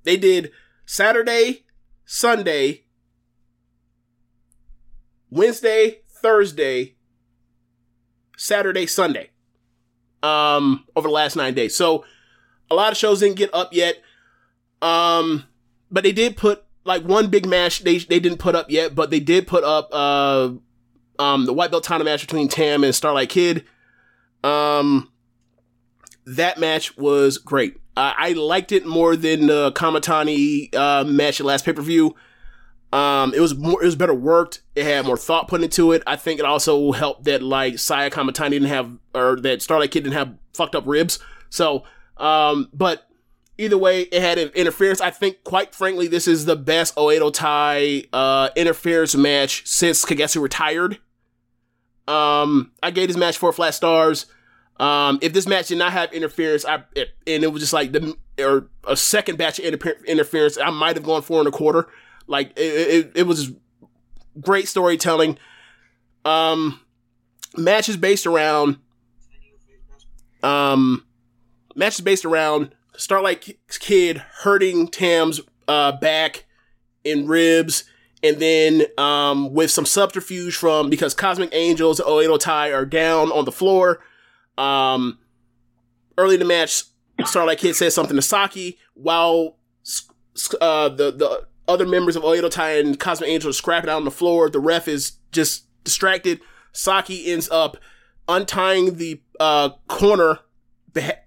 They 0.02 0.16
did 0.16 0.50
Saturday, 0.84 1.64
Sunday, 2.04 2.84
Wednesday, 5.30 6.00
Thursday, 6.08 6.96
Saturday, 8.38 8.86
Sunday. 8.86 9.30
Um, 10.22 10.84
over 10.96 11.06
the 11.06 11.12
last 11.12 11.36
nine 11.36 11.54
days. 11.54 11.76
So 11.76 12.04
a 12.70 12.74
lot 12.74 12.90
of 12.90 12.98
shows 12.98 13.20
didn't 13.20 13.36
get 13.36 13.54
up 13.54 13.72
yet. 13.72 14.02
Um, 14.82 15.44
but 15.90 16.02
they 16.02 16.12
did 16.12 16.36
put 16.36 16.64
like 16.84 17.02
one 17.02 17.28
big 17.28 17.46
match 17.46 17.84
they 17.84 17.98
they 17.98 18.18
didn't 18.18 18.38
put 18.38 18.54
up 18.54 18.70
yet, 18.70 18.94
but 18.94 19.10
they 19.10 19.20
did 19.20 19.46
put 19.46 19.62
up 19.62 19.88
uh 19.92 20.50
um 21.18 21.46
the 21.46 21.52
white 21.52 21.70
belt 21.70 21.84
title 21.84 22.04
match 22.04 22.22
between 22.22 22.48
Tam 22.48 22.82
and 22.82 22.94
Starlight 22.94 23.28
Kid. 23.28 23.64
Um 24.42 25.12
that 26.26 26.58
match 26.58 26.96
was 26.96 27.38
great. 27.38 27.76
Uh, 27.96 28.12
I 28.16 28.32
liked 28.32 28.70
it 28.70 28.86
more 28.86 29.16
than 29.16 29.46
the 29.46 29.72
Kamitani 29.72 30.72
uh, 30.74 31.04
match 31.04 31.40
at 31.40 31.46
last 31.46 31.64
pay 31.64 31.72
per 31.72 31.82
view. 31.82 32.14
Um, 32.92 33.34
it 33.34 33.40
was 33.40 33.54
more, 33.54 33.82
it 33.82 33.86
was 33.86 33.96
better 33.96 34.14
worked. 34.14 34.62
It 34.74 34.84
had 34.84 35.04
more 35.04 35.16
thought 35.16 35.48
put 35.48 35.62
into 35.62 35.92
it. 35.92 36.02
I 36.06 36.16
think 36.16 36.40
it 36.40 36.46
also 36.46 36.92
helped 36.92 37.24
that 37.24 37.42
like 37.42 37.78
Saya 37.78 38.10
Kamitani 38.10 38.50
didn't 38.50 38.68
have, 38.68 38.98
or 39.14 39.36
that 39.40 39.60
Starlight 39.60 39.90
Kid 39.90 40.04
didn't 40.04 40.16
have 40.16 40.34
fucked 40.54 40.74
up 40.74 40.84
ribs. 40.86 41.18
So, 41.50 41.84
um, 42.16 42.70
but 42.72 43.06
either 43.58 43.76
way, 43.76 44.02
it 44.02 44.22
had 44.22 44.38
interference. 44.38 45.00
I 45.00 45.10
think, 45.10 45.44
quite 45.44 45.74
frankly, 45.74 46.08
this 46.08 46.26
is 46.26 46.46
the 46.46 46.56
best 46.56 46.96
Oedo 46.96 47.32
Tai 47.32 48.04
uh, 48.12 48.50
interference 48.56 49.14
match 49.14 49.66
since 49.66 50.04
Kagetsu 50.04 50.40
retired. 50.40 50.98
Um, 52.06 52.72
I 52.82 52.90
gave 52.90 53.08
this 53.08 53.18
match 53.18 53.36
four 53.36 53.52
flat 53.52 53.74
stars. 53.74 54.26
Um, 54.80 55.18
if 55.20 55.32
this 55.32 55.46
match 55.46 55.68
did 55.68 55.78
not 55.78 55.92
have 55.92 56.12
interference, 56.12 56.64
I 56.64 56.84
it, 56.94 57.10
and 57.26 57.44
it 57.44 57.48
was 57.48 57.60
just 57.60 57.72
like 57.72 57.92
the 57.92 58.16
or 58.38 58.68
a 58.86 58.96
second 58.96 59.36
batch 59.36 59.58
of 59.58 59.64
interfer- 59.66 60.06
interference, 60.06 60.56
I 60.56 60.70
might 60.70 60.96
have 60.96 61.04
gone 61.04 61.20
four 61.20 61.40
and 61.40 61.48
a 61.48 61.50
quarter. 61.50 61.88
Like 62.28 62.50
it, 62.56 62.60
it, 62.60 63.12
it 63.16 63.22
was 63.24 63.52
great 64.40 64.68
storytelling. 64.68 65.38
Um, 66.24 66.80
matches 67.56 67.96
based 67.96 68.26
around 68.26 68.76
um 70.42 71.04
matches 71.74 72.00
based 72.02 72.24
around 72.24 72.74
Starlight 72.96 73.56
Kid 73.68 74.18
hurting 74.42 74.88
Tam's 74.88 75.40
uh, 75.68 75.92
back 75.92 76.46
and 77.04 77.28
ribs, 77.28 77.84
and 78.22 78.38
then 78.38 78.86
um, 78.98 79.54
with 79.54 79.70
some 79.70 79.86
subterfuge 79.86 80.56
from 80.56 80.90
because 80.90 81.14
Cosmic 81.14 81.50
Angels 81.52 82.00
Oedo 82.00 82.38
Tai 82.38 82.72
are 82.72 82.84
down 82.84 83.30
on 83.30 83.44
the 83.44 83.52
floor. 83.52 84.00
Um, 84.56 85.18
early 86.16 86.34
in 86.34 86.40
the 86.40 86.46
match, 86.46 86.84
Starlight 87.24 87.58
Kid 87.58 87.76
says 87.76 87.94
something 87.94 88.16
to 88.16 88.22
Saki 88.22 88.78
while 88.94 89.56
uh, 90.60 90.88
the 90.88 91.12
the 91.12 91.46
other 91.68 91.86
members 91.86 92.16
of 92.16 92.22
Oedo 92.22 92.50
Tai 92.50 92.78
and 92.78 92.98
Cosmic 92.98 93.28
Angel 93.28 93.50
are 93.50 93.52
scrapping 93.52 93.90
out 93.90 93.96
on 93.96 94.04
the 94.04 94.10
floor. 94.10 94.48
The 94.48 94.58
ref 94.58 94.88
is 94.88 95.12
just 95.30 95.66
distracted. 95.84 96.40
Saki 96.72 97.30
ends 97.30 97.48
up 97.50 97.76
untying 98.26 98.96
the 98.96 99.20
uh, 99.38 99.70
corner 99.86 100.40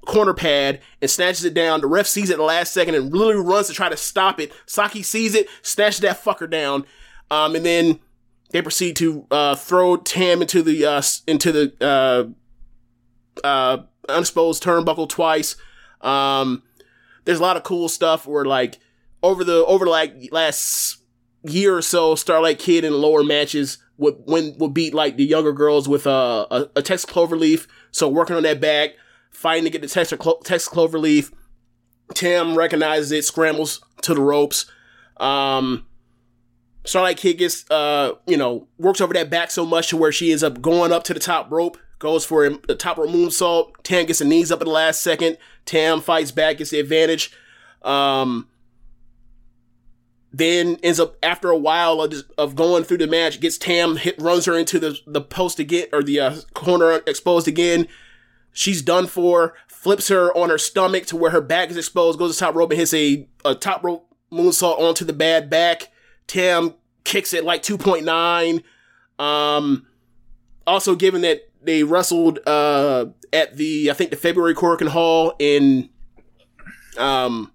corner 0.05 0.33
pad 0.33 0.81
and 1.01 1.09
snatches 1.09 1.45
it 1.45 1.53
down. 1.53 1.79
The 1.81 1.87
ref 1.87 2.07
sees 2.07 2.29
it 2.29 2.37
the 2.37 2.43
last 2.43 2.73
second 2.73 2.95
and 2.95 3.13
literally 3.13 3.45
runs 3.47 3.67
to 3.67 3.73
try 3.73 3.87
to 3.87 3.95
stop 3.95 4.39
it. 4.39 4.51
Saki 4.65 5.03
sees 5.03 5.35
it, 5.35 5.47
snatches 5.61 6.01
that 6.01 6.21
fucker 6.21 6.49
down, 6.49 6.85
um, 7.29 7.55
and 7.55 7.65
then 7.65 7.99
they 8.49 8.61
proceed 8.61 8.95
to 8.97 9.25
uh, 9.31 9.55
throw 9.55 9.95
Tam 9.97 10.41
into 10.41 10.61
the 10.61 10.85
uh, 10.85 11.01
into 11.27 11.51
the 11.51 11.73
uh, 11.79 13.45
uh, 13.45 13.83
unexposed 14.09 14.63
turnbuckle 14.63 15.07
twice. 15.07 15.55
Um, 16.01 16.63
there's 17.25 17.39
a 17.39 17.43
lot 17.43 17.57
of 17.57 17.63
cool 17.63 17.87
stuff 17.87 18.27
where 18.27 18.45
like 18.45 18.79
over 19.23 19.43
the 19.43 19.65
over 19.65 19.85
like 19.85 20.29
last 20.31 20.97
year 21.43 21.77
or 21.77 21.81
so, 21.81 22.15
Starlight 22.15 22.59
Kid 22.59 22.83
in 22.83 22.93
lower 22.93 23.23
matches 23.23 23.77
would 23.97 24.15
win 24.25 24.55
would 24.57 24.73
beat 24.73 24.93
like 24.93 25.17
the 25.17 25.25
younger 25.25 25.53
girls 25.53 25.87
with 25.87 26.07
uh, 26.07 26.47
a 26.51 26.67
a 26.77 26.81
Texas 26.81 27.09
Cloverleaf. 27.09 27.67
So 27.91 28.07
working 28.07 28.35
on 28.35 28.43
that 28.43 28.61
back 28.61 28.91
fighting 29.31 29.63
to 29.63 29.69
get 29.69 29.81
the 29.81 29.87
Texas, 29.87 30.17
Clo- 30.19 30.39
Texas 30.43 30.71
Cloverleaf. 30.71 31.31
Tam 32.13 32.57
recognizes 32.57 33.11
it, 33.11 33.25
scrambles 33.25 33.83
to 34.01 34.13
the 34.13 34.21
ropes. 34.21 34.69
Um, 35.17 35.85
Starlight 36.83 37.17
Kid 37.17 37.37
gets, 37.37 37.69
uh, 37.71 38.13
you 38.27 38.37
know, 38.37 38.67
works 38.77 39.01
over 39.01 39.13
that 39.13 39.29
back 39.29 39.49
so 39.49 39.65
much 39.65 39.89
to 39.89 39.97
where 39.97 40.11
she 40.11 40.31
ends 40.31 40.43
up 40.43 40.61
going 40.61 40.91
up 40.91 41.03
to 41.05 41.13
the 41.13 41.19
top 41.19 41.49
rope, 41.51 41.77
goes 41.99 42.25
for 42.25 42.45
a 42.45 42.75
top 42.75 42.97
rope 42.97 43.09
moonsault. 43.09 43.71
Tam 43.83 44.05
gets 44.05 44.19
the 44.19 44.25
knees 44.25 44.51
up 44.51 44.61
at 44.61 44.65
the 44.65 44.71
last 44.71 45.01
second. 45.01 45.37
Tam 45.65 46.01
fights 46.01 46.31
back, 46.31 46.57
gets 46.57 46.71
the 46.71 46.79
advantage. 46.79 47.31
Um, 47.81 48.47
then 50.33 50.77
ends 50.81 50.99
up 50.99 51.17
after 51.21 51.49
a 51.49 51.57
while 51.57 52.01
of, 52.01 52.13
of, 52.37 52.55
going 52.55 52.83
through 52.83 52.99
the 52.99 53.07
match, 53.07 53.39
gets 53.41 53.57
Tam 53.57 53.97
hit, 53.97 54.19
runs 54.19 54.45
her 54.45 54.57
into 54.57 54.79
the 54.79 54.97
the 55.05 55.21
post 55.21 55.59
again 55.59 55.87
or 55.91 56.01
the 56.01 56.19
uh, 56.19 56.35
corner 56.53 57.01
exposed 57.05 57.47
again. 57.47 57.87
She's 58.53 58.81
done 58.81 59.07
for, 59.07 59.53
flips 59.67 60.09
her 60.09 60.35
on 60.37 60.49
her 60.49 60.57
stomach 60.57 61.05
to 61.07 61.17
where 61.17 61.31
her 61.31 61.41
back 61.41 61.69
is 61.69 61.77
exposed, 61.77 62.19
goes 62.19 62.33
to 62.33 62.39
top 62.39 62.55
rope 62.55 62.71
and 62.71 62.79
hits 62.79 62.93
a, 62.93 63.27
a 63.43 63.55
top 63.55 63.83
rope 63.83 64.07
moonsault 64.31 64.79
onto 64.79 65.05
the 65.05 65.13
bad 65.13 65.49
back. 65.49 65.89
Tam 66.27 66.75
kicks 67.03 67.33
it 67.33 67.43
like 67.43 67.63
2.9. 67.63 68.63
Um, 69.23 69.87
also, 70.67 70.95
given 70.95 71.21
that 71.21 71.49
they 71.61 71.83
wrestled 71.83 72.39
uh, 72.47 73.07
at 73.33 73.57
the, 73.57 73.89
I 73.91 73.93
think, 73.93 74.11
the 74.11 74.17
February 74.17 74.55
Korakuen 74.55 74.89
Hall 74.89 75.33
in, 75.39 75.89
um, 76.97 77.51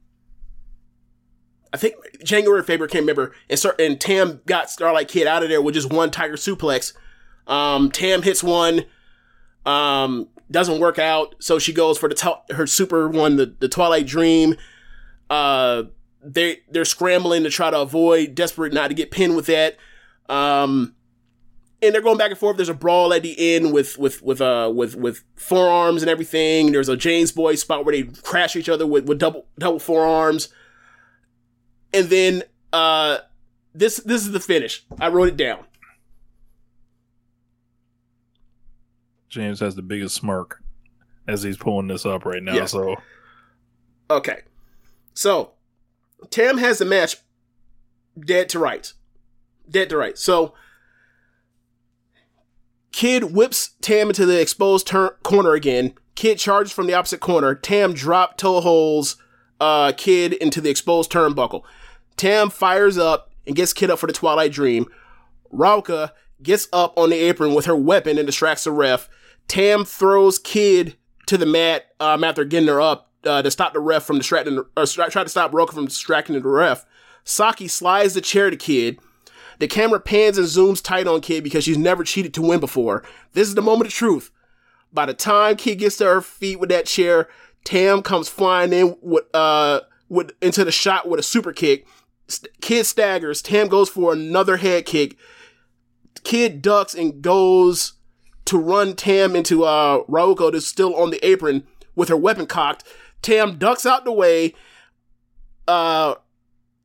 I 1.76 1.78
think 1.78 1.94
January 2.24 2.62
February, 2.62 2.88
can't 2.88 3.02
remember. 3.02 3.34
And, 3.50 3.62
and 3.78 4.00
Tam 4.00 4.40
got 4.46 4.70
Starlight 4.70 5.08
Kid 5.08 5.26
out 5.26 5.42
of 5.42 5.50
there 5.50 5.60
with 5.60 5.74
just 5.74 5.92
one 5.92 6.10
Tiger 6.10 6.36
suplex. 6.36 6.94
Um, 7.46 7.90
Tam 7.90 8.22
hits 8.22 8.42
one. 8.42 8.86
Um, 9.66 10.30
doesn't 10.50 10.80
work 10.80 10.98
out, 10.98 11.34
so 11.38 11.58
she 11.58 11.74
goes 11.74 11.98
for 11.98 12.08
the 12.08 12.14
to- 12.14 12.54
her 12.54 12.66
super 12.66 13.10
one, 13.10 13.36
the, 13.36 13.54
the 13.58 13.68
Twilight 13.68 14.06
Dream. 14.06 14.56
Uh, 15.28 15.82
they 16.22 16.60
they're 16.70 16.86
scrambling 16.86 17.42
to 17.42 17.50
try 17.50 17.70
to 17.70 17.78
avoid, 17.78 18.34
desperate 18.34 18.72
not 18.72 18.88
to 18.88 18.94
get 18.94 19.10
pinned 19.10 19.36
with 19.36 19.44
that. 19.46 19.76
Um, 20.30 20.94
and 21.82 21.94
they're 21.94 22.00
going 22.00 22.16
back 22.16 22.30
and 22.30 22.38
forth. 22.38 22.56
There's 22.56 22.70
a 22.70 22.74
brawl 22.74 23.12
at 23.12 23.22
the 23.22 23.54
end 23.54 23.74
with 23.74 23.98
with 23.98 24.22
with 24.22 24.40
uh 24.40 24.72
with 24.74 24.96
with 24.96 25.24
forearms 25.34 26.02
and 26.02 26.08
everything. 26.08 26.72
There's 26.72 26.88
a 26.88 26.96
James 26.96 27.32
Boy 27.32 27.56
spot 27.56 27.84
where 27.84 27.94
they 27.94 28.04
crash 28.04 28.56
each 28.56 28.70
other 28.70 28.86
with 28.86 29.04
with 29.04 29.18
double 29.18 29.44
double 29.58 29.78
forearms. 29.78 30.48
And 31.92 32.08
then 32.08 32.42
uh 32.72 33.18
this 33.74 33.96
this 33.98 34.22
is 34.22 34.32
the 34.32 34.40
finish. 34.40 34.84
I 35.00 35.08
wrote 35.08 35.28
it 35.28 35.36
down. 35.36 35.64
James 39.28 39.60
has 39.60 39.74
the 39.74 39.82
biggest 39.82 40.14
smirk 40.14 40.62
as 41.28 41.42
he's 41.42 41.56
pulling 41.56 41.88
this 41.88 42.06
up 42.06 42.24
right 42.24 42.42
now. 42.42 42.54
Yes. 42.54 42.70
So, 42.70 42.96
okay, 44.10 44.42
so 45.12 45.52
Tam 46.30 46.58
has 46.58 46.78
the 46.78 46.84
match 46.84 47.16
dead 48.18 48.48
to 48.50 48.58
rights, 48.58 48.94
dead 49.68 49.90
to 49.90 49.98
rights. 49.98 50.22
So, 50.22 50.54
Kid 52.92 53.34
whips 53.34 53.74
Tam 53.82 54.08
into 54.08 54.24
the 54.24 54.40
exposed 54.40 54.90
corner 55.22 55.52
again. 55.52 55.94
Kid 56.14 56.38
charges 56.38 56.72
from 56.72 56.86
the 56.86 56.94
opposite 56.94 57.20
corner. 57.20 57.54
Tam 57.54 57.92
drop 57.92 58.38
toe 58.38 58.62
holes 58.62 59.16
uh, 59.60 59.92
Kid 59.96 60.32
into 60.34 60.60
the 60.60 60.70
exposed 60.70 61.10
turnbuckle. 61.10 61.62
Tam 62.16 62.50
fires 62.50 62.98
up 62.98 63.30
and 63.46 63.56
gets 63.56 63.72
Kid 63.72 63.90
up 63.90 63.98
for 63.98 64.06
the 64.06 64.12
Twilight 64.12 64.52
Dream. 64.52 64.86
Ruaka 65.52 66.12
gets 66.42 66.68
up 66.72 66.96
on 66.98 67.10
the 67.10 67.16
apron 67.16 67.54
with 67.54 67.66
her 67.66 67.76
weapon 67.76 68.18
and 68.18 68.26
distracts 68.26 68.64
the 68.64 68.72
ref. 68.72 69.08
Tam 69.48 69.84
throws 69.84 70.38
Kid 70.38 70.96
to 71.26 71.38
the 71.38 71.46
mat 71.46 71.86
um, 72.00 72.24
after 72.24 72.44
getting 72.44 72.68
her 72.68 72.80
up 72.80 73.10
uh, 73.24 73.42
to 73.42 73.50
stop 73.50 73.72
the 73.72 73.80
ref 73.80 74.04
from 74.04 74.18
distracting, 74.18 74.62
or 74.76 74.86
try 74.86 75.22
to 75.22 75.28
stop 75.28 75.52
Ruaka 75.52 75.72
from 75.72 75.86
distracting 75.86 76.34
the 76.34 76.48
ref. 76.48 76.84
Saki 77.24 77.68
slides 77.68 78.14
the 78.14 78.20
chair 78.20 78.50
to 78.50 78.56
Kid. 78.56 78.98
The 79.58 79.66
camera 79.66 80.00
pans 80.00 80.36
and 80.36 80.46
zooms 80.46 80.82
tight 80.82 81.06
on 81.06 81.20
Kid 81.20 81.42
because 81.42 81.64
she's 81.64 81.78
never 81.78 82.04
cheated 82.04 82.34
to 82.34 82.42
win 82.42 82.60
before. 82.60 83.02
This 83.32 83.48
is 83.48 83.54
the 83.54 83.62
moment 83.62 83.88
of 83.88 83.94
truth. 83.94 84.30
By 84.92 85.06
the 85.06 85.14
time 85.14 85.56
Kid 85.56 85.76
gets 85.76 85.96
to 85.96 86.04
her 86.04 86.20
feet 86.20 86.60
with 86.60 86.68
that 86.68 86.86
chair, 86.86 87.28
Tam 87.66 88.00
comes 88.00 88.28
flying 88.28 88.72
in 88.72 88.96
with 89.02 89.24
uh 89.34 89.80
with 90.08 90.30
into 90.40 90.64
the 90.64 90.70
shot 90.70 91.08
with 91.08 91.18
a 91.18 91.22
super 91.22 91.52
kick. 91.52 91.84
Kid 92.60 92.86
staggers. 92.86 93.42
Tam 93.42 93.66
goes 93.66 93.88
for 93.88 94.12
another 94.12 94.56
head 94.56 94.86
kick. 94.86 95.16
Kid 96.22 96.62
ducks 96.62 96.94
and 96.94 97.20
goes 97.20 97.94
to 98.44 98.56
run 98.56 98.94
Tam 98.94 99.34
into 99.34 99.64
uh 99.64 100.04
Ruaka 100.04 100.52
that's 100.52 100.64
still 100.64 100.94
on 100.94 101.10
the 101.10 101.24
apron 101.26 101.66
with 101.96 102.08
her 102.08 102.16
weapon 102.16 102.46
cocked. 102.46 102.84
Tam 103.20 103.58
ducks 103.58 103.84
out 103.84 104.04
the 104.04 104.12
way. 104.12 104.54
Uh 105.66 106.14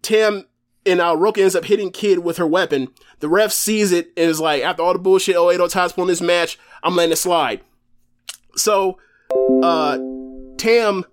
Tam 0.01 0.45
and 0.83 0.99
uh, 0.99 1.15
Ruaka 1.15 1.37
ends 1.43 1.55
up 1.55 1.65
hitting 1.65 1.91
Kid 1.91 2.19
with 2.19 2.37
her 2.37 2.47
weapon. 2.47 2.87
The 3.19 3.29
ref 3.29 3.51
sees 3.51 3.91
it 3.91 4.11
and 4.17 4.31
is 4.31 4.39
like, 4.39 4.63
after 4.63 4.81
all 4.81 4.93
the 4.93 4.99
bullshit 4.99 5.35
Oedo 5.35 5.69
Tai's 5.69 5.93
pulling 5.93 6.07
this 6.07 6.21
match, 6.21 6.57
I'm 6.81 6.95
letting 6.95 7.11
it 7.11 7.17
slide. 7.17 7.61
So, 8.55 8.97
uh, 9.61 9.99
Tam 10.61 11.05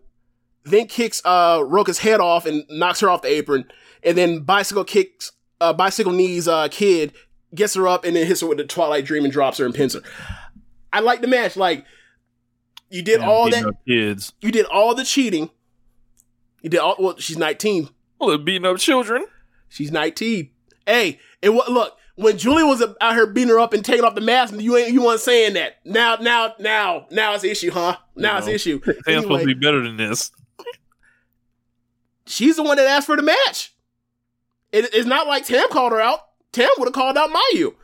then 0.64 0.86
kicks 0.86 1.22
uh 1.24 1.58
Ruaka's 1.60 1.98
head 1.98 2.20
off 2.20 2.44
and 2.44 2.64
knocks 2.68 3.00
her 3.00 3.08
off 3.08 3.22
the 3.22 3.28
apron, 3.28 3.64
and 4.02 4.16
then 4.16 4.40
bicycle 4.40 4.84
kicks 4.84 5.32
uh 5.60 5.72
bicycle 5.72 6.12
knees 6.12 6.46
uh 6.46 6.68
Kid 6.68 7.14
gets 7.54 7.74
her 7.74 7.88
up 7.88 8.04
and 8.04 8.14
then 8.14 8.26
hits 8.26 8.42
her 8.42 8.46
with 8.46 8.58
the 8.58 8.64
Twilight 8.64 9.06
Dream 9.06 9.24
and 9.24 9.32
drops 9.32 9.58
her 9.58 9.64
and 9.64 9.74
pins 9.74 9.94
her. 9.94 10.02
I 10.92 11.00
like 11.00 11.22
the 11.22 11.26
match. 11.26 11.56
Like 11.56 11.84
you 12.90 13.02
did 13.02 13.20
all 13.20 13.50
that. 13.50 13.74
Kids. 13.86 14.32
You 14.40 14.50
did 14.50 14.66
all 14.66 14.94
the 14.94 15.04
cheating. 15.04 15.50
You 16.62 16.70
did 16.70 16.80
all. 16.80 16.96
Well, 16.98 17.16
she's 17.18 17.38
nineteen. 17.38 17.88
Well, 18.18 18.36
beating 18.38 18.66
up 18.66 18.78
children. 18.78 19.24
She's 19.68 19.92
nineteen. 19.92 20.50
Hey, 20.86 21.20
and 21.42 21.54
what? 21.54 21.70
Look, 21.70 21.97
when 22.18 22.36
Julie 22.36 22.64
was 22.64 22.82
out 23.00 23.14
here 23.14 23.26
beating 23.28 23.50
her 23.50 23.60
up 23.60 23.72
and 23.72 23.84
taking 23.84 24.04
off 24.04 24.16
the 24.16 24.20
mask, 24.20 24.52
you 24.58 24.76
ain't 24.76 24.90
you 24.92 25.04
weren't 25.04 25.20
saying 25.20 25.54
that. 25.54 25.76
Now, 25.84 26.16
now, 26.16 26.52
now, 26.58 27.06
now 27.12 27.34
it's 27.34 27.44
issue, 27.44 27.70
huh? 27.70 27.96
Now 28.16 28.32
You 28.32 28.38
it's 28.38 28.46
know, 28.48 28.52
issue. 28.54 28.80
Tam's 28.84 28.98
Anyway, 29.06 29.22
supposed 29.22 29.40
to 29.42 29.46
be 29.46 29.54
better 29.54 29.80
than 29.82 29.96
this. 29.96 30.32
she's 32.26 32.56
the 32.56 32.62
one 32.62 32.76
that 32.76 32.86
asked 32.86 33.06
for 33.06 33.16
the 33.16 33.22
match. 33.22 33.74
It, 34.72 34.92
it's 34.92 35.06
not 35.06 35.26
like 35.26 35.46
Tam 35.46 35.68
called 35.70 35.92
her 35.92 36.00
out. 36.00 36.20
Tam 36.52 36.68
would 36.78 36.86
have 36.86 36.94
called 36.94 37.16
out 37.16 37.30
Mayu. 37.30 37.74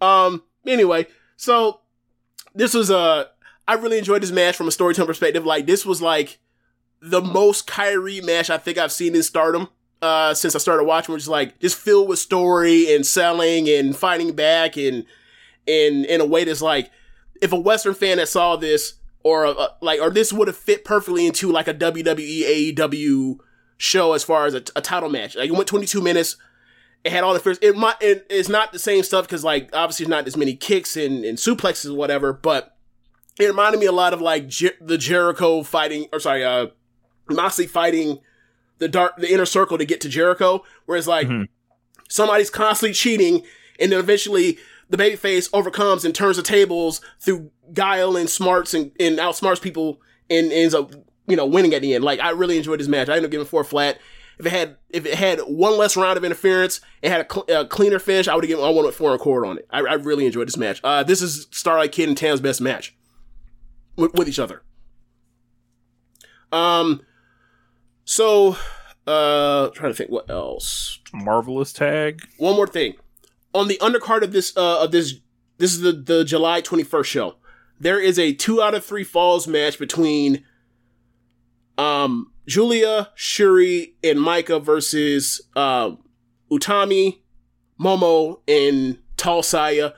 Um. 0.00 0.42
Anyway, 0.66 1.06
so 1.36 1.80
this 2.54 2.74
was 2.74 2.90
Uh, 2.90 3.24
I 3.66 3.74
really 3.74 3.98
enjoyed 3.98 4.22
this 4.22 4.30
match 4.30 4.54
from 4.56 4.68
a 4.68 4.72
storytelling 4.72 5.08
perspective. 5.08 5.46
Like 5.46 5.66
this 5.66 5.86
was 5.86 6.02
like 6.02 6.38
the 7.00 7.20
most 7.22 7.66
Kyrie 7.66 8.20
match 8.20 8.50
I 8.50 8.58
think 8.58 8.76
I've 8.76 8.92
seen 8.92 9.14
in 9.14 9.22
Stardom. 9.22 9.68
Uh, 10.00 10.32
since 10.32 10.54
I 10.54 10.58
started 10.58 10.84
watching, 10.84 11.12
which 11.12 11.22
is 11.24 11.28
like 11.28 11.58
just 11.58 11.76
filled 11.76 12.08
with 12.08 12.20
story 12.20 12.94
and 12.94 13.04
selling 13.04 13.68
and 13.68 13.96
fighting 13.96 14.32
back 14.32 14.76
and 14.76 15.04
in 15.66 16.04
in 16.04 16.20
a 16.20 16.24
way 16.24 16.44
that's 16.44 16.62
like 16.62 16.90
if 17.42 17.52
a 17.52 17.58
Western 17.58 17.94
fan 17.94 18.18
that 18.18 18.28
saw 18.28 18.54
this 18.54 18.94
or 19.24 19.44
a, 19.44 19.50
a- 19.50 19.76
like 19.80 20.00
or 20.00 20.10
this 20.10 20.32
would 20.32 20.46
have 20.46 20.56
fit 20.56 20.84
perfectly 20.84 21.26
into 21.26 21.50
like 21.50 21.66
a 21.66 21.74
WWE 21.74 22.74
AEW 22.76 23.38
show 23.76 24.12
as 24.12 24.22
far 24.22 24.46
as 24.46 24.54
a, 24.54 24.62
a 24.76 24.80
title 24.80 25.08
match. 25.08 25.34
Like 25.34 25.48
it 25.48 25.52
went 25.52 25.66
22 25.66 26.00
minutes. 26.00 26.36
It 27.04 27.10
had 27.12 27.24
all 27.24 27.34
the 27.34 27.40
first. 27.40 27.62
It 27.62 27.76
might. 27.76 27.96
It, 28.00 28.24
it's 28.30 28.48
not 28.48 28.72
the 28.72 28.78
same 28.78 29.02
stuff 29.02 29.26
because 29.26 29.42
like 29.42 29.68
obviously 29.72 30.06
not 30.06 30.26
as 30.28 30.36
many 30.36 30.54
kicks 30.54 30.96
and, 30.96 31.24
and 31.24 31.38
suplexes 31.38 31.90
or 31.90 31.96
whatever. 31.96 32.32
But 32.32 32.76
it 33.38 33.46
reminded 33.46 33.80
me 33.80 33.86
a 33.86 33.92
lot 33.92 34.12
of 34.12 34.20
like 34.20 34.46
Jer- 34.48 34.76
the 34.80 34.96
Jericho 34.98 35.62
fighting 35.64 36.06
or 36.12 36.20
sorry, 36.20 36.44
uh, 36.44 36.68
Moxley 37.28 37.66
fighting 37.66 38.18
the 38.78 38.88
dark 38.88 39.16
the 39.16 39.32
inner 39.32 39.46
circle 39.46 39.78
to 39.78 39.84
get 39.84 40.00
to 40.02 40.08
Jericho. 40.08 40.62
Whereas 40.86 41.06
like 41.08 41.28
Mhm. 41.28 41.48
somebody's 42.08 42.50
constantly 42.50 42.94
cheating 42.94 43.42
and 43.80 43.92
then 43.92 43.98
eventually 44.00 44.58
the 44.90 44.96
babyface 44.96 45.48
overcomes 45.52 46.04
and 46.04 46.14
turns 46.14 46.36
the 46.36 46.42
tables 46.42 47.00
through 47.20 47.50
guile 47.74 48.16
and 48.16 48.28
smarts 48.30 48.72
and, 48.74 48.90
and 48.98 49.18
outsmarts 49.18 49.60
people 49.60 50.00
and 50.30 50.50
ends 50.52 50.74
up 50.74 50.92
you 51.26 51.36
know 51.36 51.44
winning 51.46 51.74
at 51.74 51.82
the 51.82 51.94
end. 51.94 52.04
Like 52.04 52.20
I 52.20 52.30
really 52.30 52.56
enjoyed 52.56 52.80
this 52.80 52.88
match. 52.88 53.08
I 53.08 53.12
ended 53.12 53.26
up 53.26 53.30
giving 53.30 53.46
four 53.46 53.64
flat. 53.64 53.98
If 54.38 54.46
it 54.46 54.50
had 54.52 54.76
if 54.90 55.04
it 55.04 55.14
had 55.14 55.40
one 55.40 55.76
less 55.76 55.96
round 55.96 56.16
of 56.16 56.24
interference, 56.24 56.80
it 57.02 57.10
had 57.10 57.22
a, 57.22 57.26
cl- 57.32 57.60
a 57.62 57.66
cleaner 57.66 57.98
finish. 57.98 58.28
I 58.28 58.34
would 58.36 58.44
have 58.44 58.48
given 58.48 58.64
I 58.64 58.68
wanted 58.70 58.94
four 58.94 59.10
and 59.10 59.20
a 59.20 59.22
quarter 59.22 59.44
on 59.44 59.58
it. 59.58 59.66
I, 59.70 59.80
I 59.80 59.94
really 59.94 60.26
enjoyed 60.26 60.46
this 60.46 60.56
match. 60.56 60.80
Uh, 60.84 61.02
this 61.02 61.20
is 61.20 61.48
Starlight 61.50 61.90
Kid 61.90 62.08
and 62.08 62.16
Tam's 62.16 62.40
best 62.40 62.60
match 62.60 62.94
with, 63.96 64.14
with 64.14 64.28
each 64.28 64.38
other. 64.38 64.62
Um, 66.52 67.02
so 68.08 68.56
uh, 69.06 69.68
trying 69.70 69.92
to 69.92 69.94
think 69.94 70.10
what 70.10 70.30
else 70.30 70.98
Marvelous 71.12 71.72
tag. 71.72 72.22
one 72.38 72.56
more 72.56 72.66
thing 72.66 72.94
on 73.54 73.68
the 73.68 73.76
undercard 73.78 74.22
of 74.22 74.32
this 74.32 74.56
uh 74.56 74.82
of 74.84 74.92
this 74.92 75.14
this 75.58 75.74
is 75.74 75.80
the 75.80 75.92
the 75.92 76.24
July 76.24 76.62
21st 76.62 77.04
show. 77.04 77.34
There 77.80 78.00
is 78.00 78.18
a 78.18 78.32
2 78.32 78.62
out 78.62 78.74
of 78.74 78.84
3 78.84 79.04
falls 79.04 79.46
match 79.46 79.78
between 79.78 80.44
um 81.76 82.32
Giulia, 82.46 83.10
Syuri 83.16 83.92
and 84.02 84.18
Maika 84.18 84.62
versus 84.62 85.40
um 85.56 85.98
Utami, 86.50 87.18
Momo 87.78 88.40
and 88.48 88.98
Tall 89.16 89.42
Saya 89.42 89.92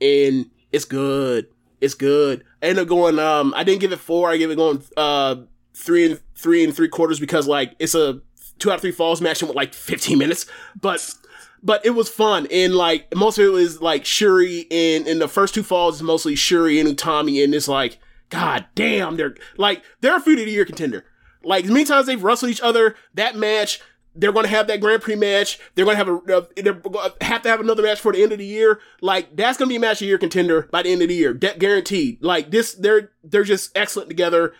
and 0.00 0.50
it's 0.72 0.84
good. 0.84 1.48
It's 1.80 1.94
good. 1.94 2.44
I 2.62 2.66
ended 2.66 2.82
up 2.82 2.88
going 2.88 3.18
um 3.18 3.54
I 3.56 3.64
didn't 3.64 3.80
give 3.80 3.92
it 3.92 4.00
4, 4.00 4.30
I 4.30 4.36
gave 4.36 4.50
it 4.50 4.56
going 4.56 4.82
uh 4.96 5.36
3 5.74 6.06
and 6.06 6.20
3 6.36 6.64
and 6.64 6.74
3 6.74 6.88
quarters 6.88 7.20
because 7.20 7.46
like 7.46 7.74
it's 7.78 7.94
a 7.94 8.20
2 8.58 8.70
out 8.70 8.76
of 8.76 8.80
3 8.82 8.92
falls 8.92 9.20
match 9.20 9.42
in 9.42 9.48
like 9.48 9.74
15 9.74 10.18
minutes. 10.18 10.46
But 10.80 11.14
but 11.62 11.84
it 11.84 11.90
was 11.90 12.08
fun 12.08 12.46
and 12.50 12.74
like 12.74 13.12
most 13.14 13.38
of 13.38 13.44
it 13.44 13.48
was 13.48 13.80
like 13.80 14.04
Syuri 14.04 14.66
and 14.70 15.06
in 15.06 15.18
the 15.18 15.26
first 15.26 15.54
two 15.54 15.62
falls 15.62 15.96
is 15.96 16.02
mostly 16.02 16.34
Syuri 16.34 16.78
and 16.78 16.96
Utami 16.96 17.42
and 17.42 17.54
it's 17.54 17.66
like 17.66 17.98
god 18.28 18.66
damn 18.74 19.16
they're 19.16 19.34
like 19.56 19.82
they're 20.00 20.16
a 20.16 20.20
feud 20.20 20.38
of 20.38 20.44
the 20.44 20.52
year 20.52 20.64
contender. 20.64 21.04
Like 21.42 21.64
many 21.64 21.84
times 21.84 22.06
they've 22.06 22.22
wrestled 22.22 22.50
each 22.50 22.60
other, 22.60 22.94
that 23.14 23.36
match 23.36 23.80
they're 24.16 24.32
going 24.32 24.44
to 24.44 24.50
have 24.50 24.66
that 24.66 24.80
Grand 24.80 25.02
Prix 25.02 25.16
match. 25.16 25.58
They're 25.74 25.84
going 25.84 25.96
to 25.96 26.04
have 26.04 26.08
a 26.08 26.46
they're 26.60 26.72
going 26.72 27.10
to 27.10 27.24
have 27.24 27.42
to 27.42 27.48
have 27.48 27.60
another 27.60 27.82
match 27.82 28.00
for 28.00 28.12
the 28.12 28.22
end 28.22 28.32
of 28.32 28.38
the 28.38 28.46
year. 28.46 28.80
Like 29.00 29.36
that's 29.36 29.58
going 29.58 29.68
to 29.68 29.72
be 29.72 29.76
a 29.76 29.80
match 29.80 29.96
of 29.96 30.00
the 30.00 30.06
year 30.06 30.18
contender 30.18 30.62
by 30.72 30.82
the 30.82 30.90
end 30.90 31.02
of 31.02 31.08
the 31.08 31.14
year, 31.14 31.34
De- 31.34 31.56
guaranteed. 31.58 32.22
Like 32.22 32.50
this, 32.50 32.74
they're 32.74 33.12
they're 33.22 33.44
just 33.44 33.76
excellent 33.76 34.08
together, 34.08 34.54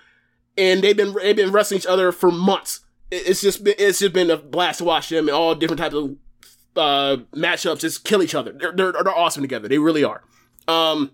and 0.57 0.83
they've 0.83 0.97
been 0.97 1.15
they've 1.15 1.37
been 1.37 1.53
wrestling 1.53 1.79
each 1.79 1.87
other 1.87 2.13
for 2.13 2.31
months. 2.31 2.81
It's 3.11 3.41
just 3.41 3.65
been 3.65 3.75
it's 3.79 3.99
just 3.99 4.13
been 4.13 4.31
a 4.31 4.37
blast 4.37 4.79
to 4.79 4.85
watch 4.85 5.09
them 5.09 5.29
and 5.29 5.37
all 5.37 5.55
different 5.55 5.79
types 5.79 5.95
of 5.95 6.17
uh, 6.77 7.23
matchups 7.35 7.81
just 7.81 8.05
kill 8.05 8.23
each 8.23 8.35
other. 8.35 8.53
They're, 8.53 8.73
they're 8.73 8.93
they're 8.93 9.17
awesome 9.17 9.43
together. 9.43 9.69
They 9.69 9.79
really 9.79 10.05
are. 10.05 10.23
Um, 10.69 11.13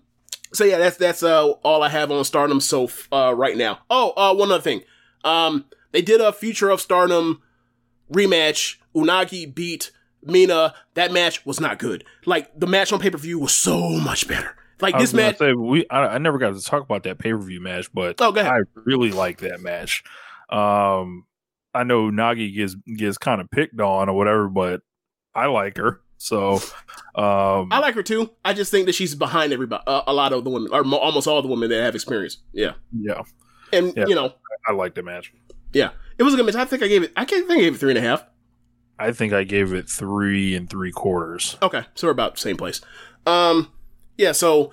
so 0.53 0.63
yeah, 0.63 0.77
that's 0.77 0.97
that's 0.97 1.23
uh 1.23 1.49
all 1.63 1.83
I 1.83 1.89
have 1.89 2.11
on 2.11 2.23
Stardom 2.23 2.59
so 2.59 2.89
uh 3.11 3.33
right 3.35 3.57
now. 3.57 3.79
Oh, 3.89 4.13
uh, 4.15 4.33
one 4.35 4.51
other 4.51 4.61
thing. 4.61 4.81
Um, 5.23 5.65
they 5.91 6.01
did 6.01 6.21
a 6.21 6.33
Future 6.33 6.69
of 6.69 6.81
Stardom 6.81 7.41
rematch. 8.11 8.77
Unagi 8.95 9.53
beat 9.53 9.91
Mina. 10.21 10.75
That 10.93 11.11
match 11.11 11.45
was 11.45 11.59
not 11.59 11.79
good. 11.79 12.03
Like 12.25 12.59
the 12.59 12.67
match 12.67 12.93
on 12.93 12.99
pay 12.99 13.09
per 13.09 13.17
view 13.17 13.39
was 13.39 13.53
so 13.53 13.89
much 13.99 14.27
better. 14.27 14.55
Like 14.83 14.95
I 14.95 14.99
this 14.99 15.13
match. 15.13 15.37
Say, 15.39 15.53
we 15.53 15.85
I, 15.89 16.15
I 16.15 16.17
never 16.19 16.37
got 16.37 16.53
to 16.53 16.61
talk 16.61 16.83
about 16.83 17.03
that 17.03 17.17
pay 17.17 17.31
per 17.31 17.39
view 17.39 17.59
match, 17.61 17.91
but 17.93 18.15
Oh, 18.21 18.31
go 18.31 18.41
ahead. 18.41 18.51
I 18.53 18.59
really 18.85 19.11
like 19.11 19.39
that 19.39 19.61
match. 19.61 20.03
Um, 20.49 21.25
I 21.73 21.83
know 21.83 22.11
Nagi 22.11 22.53
gets 22.55 22.75
gets 22.95 23.17
kind 23.17 23.41
of 23.41 23.49
picked 23.49 23.79
on 23.81 24.09
or 24.09 24.13
whatever, 24.15 24.47
but 24.47 24.81
I 25.33 25.47
like 25.47 25.77
her. 25.77 26.01
So, 26.17 26.53
um, 27.15 27.67
I 27.71 27.79
like 27.79 27.95
her 27.95 28.03
too. 28.03 28.29
I 28.45 28.53
just 28.53 28.71
think 28.71 28.85
that 28.85 28.93
she's 28.95 29.15
behind 29.15 29.51
everybody. 29.51 29.83
Uh, 29.87 30.03
a 30.07 30.13
lot 30.13 30.31
of 30.31 30.43
the 30.43 30.49
women, 30.49 30.69
or 30.71 30.83
mo- 30.83 30.97
almost 30.97 31.27
all 31.27 31.41
the 31.41 31.47
women 31.47 31.69
that 31.69 31.81
have 31.83 31.95
experience. 31.95 32.37
Yeah, 32.53 32.73
yeah, 32.97 33.21
and 33.73 33.93
Yeah. 33.97 34.05
you 34.07 34.15
know, 34.15 34.33
I 34.67 34.71
like 34.71 34.95
the 34.95 35.03
match. 35.03 35.33
yeah, 35.73 35.89
it 36.17 36.23
was 36.23 36.33
a 36.33 36.37
good 36.37 36.45
match. 36.45 36.55
I 36.55 36.65
think 36.65 36.81
I 36.83 36.87
gave 36.87 37.03
it. 37.03 37.11
I 37.17 37.25
can't 37.25 37.45
think 37.47 37.59
I 37.59 37.61
gave 37.63 37.75
it 37.75 37.77
three 37.79 37.91
and 37.91 37.97
a 37.97 38.01
half. 38.07 38.25
I 38.99 39.11
think 39.11 39.33
I 39.33 39.43
gave 39.43 39.73
it 39.73 39.89
three 39.89 40.55
and 40.55 40.69
three 40.69 40.91
quarters. 40.91 41.57
Okay, 41.61 41.83
so 41.95 42.07
we're 42.07 42.11
about 42.11 42.35
the 42.35 42.41
same 42.41 42.55
place. 42.55 42.79
Um, 43.25 43.71
yeah. 44.17 44.31
So, 44.31 44.71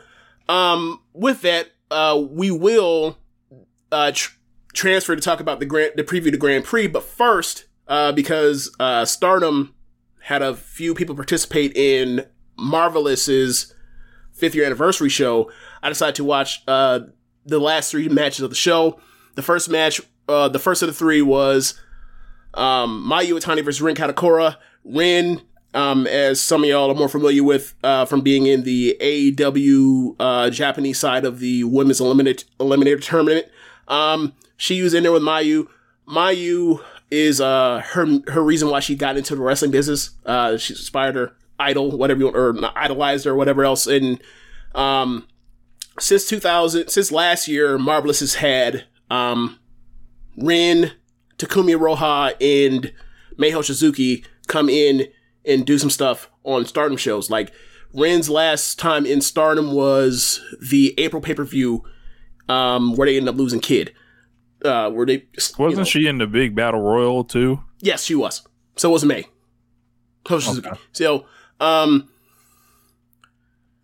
um, 0.49 1.01
with 1.13 1.43
that, 1.43 1.71
uh, 1.91 2.23
we 2.31 2.51
will 2.51 3.19
uh 3.93 4.13
tr- 4.13 4.37
transfer 4.73 5.17
to 5.17 5.23
talk 5.23 5.41
about 5.41 5.61
the 5.61 5.67
grand, 5.67 5.93
the 5.97 6.05
preview 6.05 6.31
to 6.31 6.37
Grand 6.37 6.65
Prix. 6.65 6.87
But 6.87 7.03
first, 7.03 7.67
uh, 7.89 8.13
because 8.13 8.75
uh, 8.79 9.05
Stardom 9.05 9.75
had 10.23 10.43
a 10.43 10.55
few 10.55 10.95
people 10.95 11.15
participate 11.15 11.77
in 11.77 12.25
Marvelous's 12.57 13.75
fifth 14.33 14.55
year 14.55 14.65
anniversary 14.65 15.09
show, 15.09 15.51
I 15.83 15.89
decided 15.89 16.15
to 16.17 16.25
watch 16.25 16.63
uh 16.69 17.01
the 17.47 17.59
last 17.59 17.91
three 17.91 18.09
matches 18.09 18.41
of 18.41 18.51
the 18.51 18.57
show. 18.57 19.01
The 19.35 19.43
first 19.43 19.69
match, 19.71 20.01
uh, 20.29 20.49
the 20.49 20.59
first 20.59 20.83
of 20.83 20.89
the 20.89 20.93
three 20.93 21.23
was 21.23 21.81
um, 22.55 23.09
Mayu 23.09 23.33
Iwatani 23.33 23.65
versus 23.65 23.81
Rin 23.81 23.97
Kadokura. 23.97 24.57
Rin, 24.85 25.41
um, 25.75 26.07
as 26.07 26.41
some 26.41 26.63
of 26.63 26.69
y'all 26.69 26.91
are 26.91 26.95
more 26.95 27.09
familiar 27.09 27.45
with 27.45 27.75
uh, 27.85 28.05
from 28.05 28.21
being 28.21 28.47
in 28.47 28.65
the 28.65 28.97
AEW 29.01 30.17
uh, 30.19 30.51
Japanese 30.51 30.99
side 30.99 31.25
of 31.25 31.39
the 31.39 31.65
women's 31.65 32.01
eliminator, 32.01 32.45
eliminator 32.59 33.03
tournament. 33.03 33.47
Um, 33.89 34.35
she 34.57 34.83
was 34.83 34.95
in 34.95 35.03
there 35.03 35.13
with 35.13 35.23
Mayu. 35.23 35.69
Mayu 36.09 36.83
is 37.11 37.41
uh, 37.41 37.83
her 37.85 38.07
her 38.29 38.43
reason 38.43 38.69
why 38.69 38.81
she 38.81 38.95
got 38.95 39.17
into 39.17 39.35
the 39.35 39.43
wrestling 39.43 39.71
business. 39.71 40.11
Uh, 40.27 40.57
she 40.57 40.75
inspired 40.75 41.15
her 41.15 41.33
idol, 41.59 41.97
whatever 41.97 42.21
you 42.21 42.27
want, 42.27 42.37
or 42.37 42.73
idolized 42.77 43.25
her, 43.25 43.35
whatever 43.35 43.65
else. 43.65 43.87
And 43.87 44.21
um, 44.75 45.27
since 45.99 46.27
2000, 46.27 46.89
since 46.89 47.13
last 47.13 47.49
year, 47.49 47.79
Marvelous 47.79 48.21
has 48.21 48.35
had 48.35 48.85
um, 49.11 49.59
Rin, 50.37 50.93
Takumi 51.39 51.77
Iroha, 51.77 52.35
and 52.41 52.93
Mei 53.37 53.51
Hoshizuki 53.51 54.25
come 54.47 54.69
in 54.69 55.07
and 55.45 55.65
do 55.67 55.79
some 55.79 55.91
stuff 55.91 56.31
on 56.45 56.65
Stardom 56.67 56.97
shows. 56.97 57.31
Like 57.31 57.53
Rin's 57.93 58.29
last 58.31 58.79
time 58.79 59.05
in 59.07 59.21
Stardom 59.21 59.73
was 59.73 60.41
the 60.61 60.95
April 60.99 61.21
pay 61.23 61.35
per 61.35 61.45
view, 61.45 61.85
um, 62.49 62.95
where 62.97 63.07
they 63.07 63.17
ended 63.17 63.33
up 63.35 63.39
losing 63.39 63.61
Kid. 63.61 63.93
Uh, 64.65 64.91
where 64.91 65.07
they 65.07 65.25
Wasn't 65.59 65.77
know- 65.79 65.85
she 65.85 66.07
in 66.07 66.19
the 66.19 66.27
big 66.27 66.55
battle 66.55 66.81
royal 66.83 67.25
too? 67.25 67.61
Yes, 67.81 68.05
she 68.05 68.15
was. 68.15 68.43
So 68.77 68.91
was 68.91 69.05
May. 69.05 69.23
Mei 69.23 69.27
Hoshizuki. 70.27 70.79
So, 70.93 71.25
um, 71.61 72.09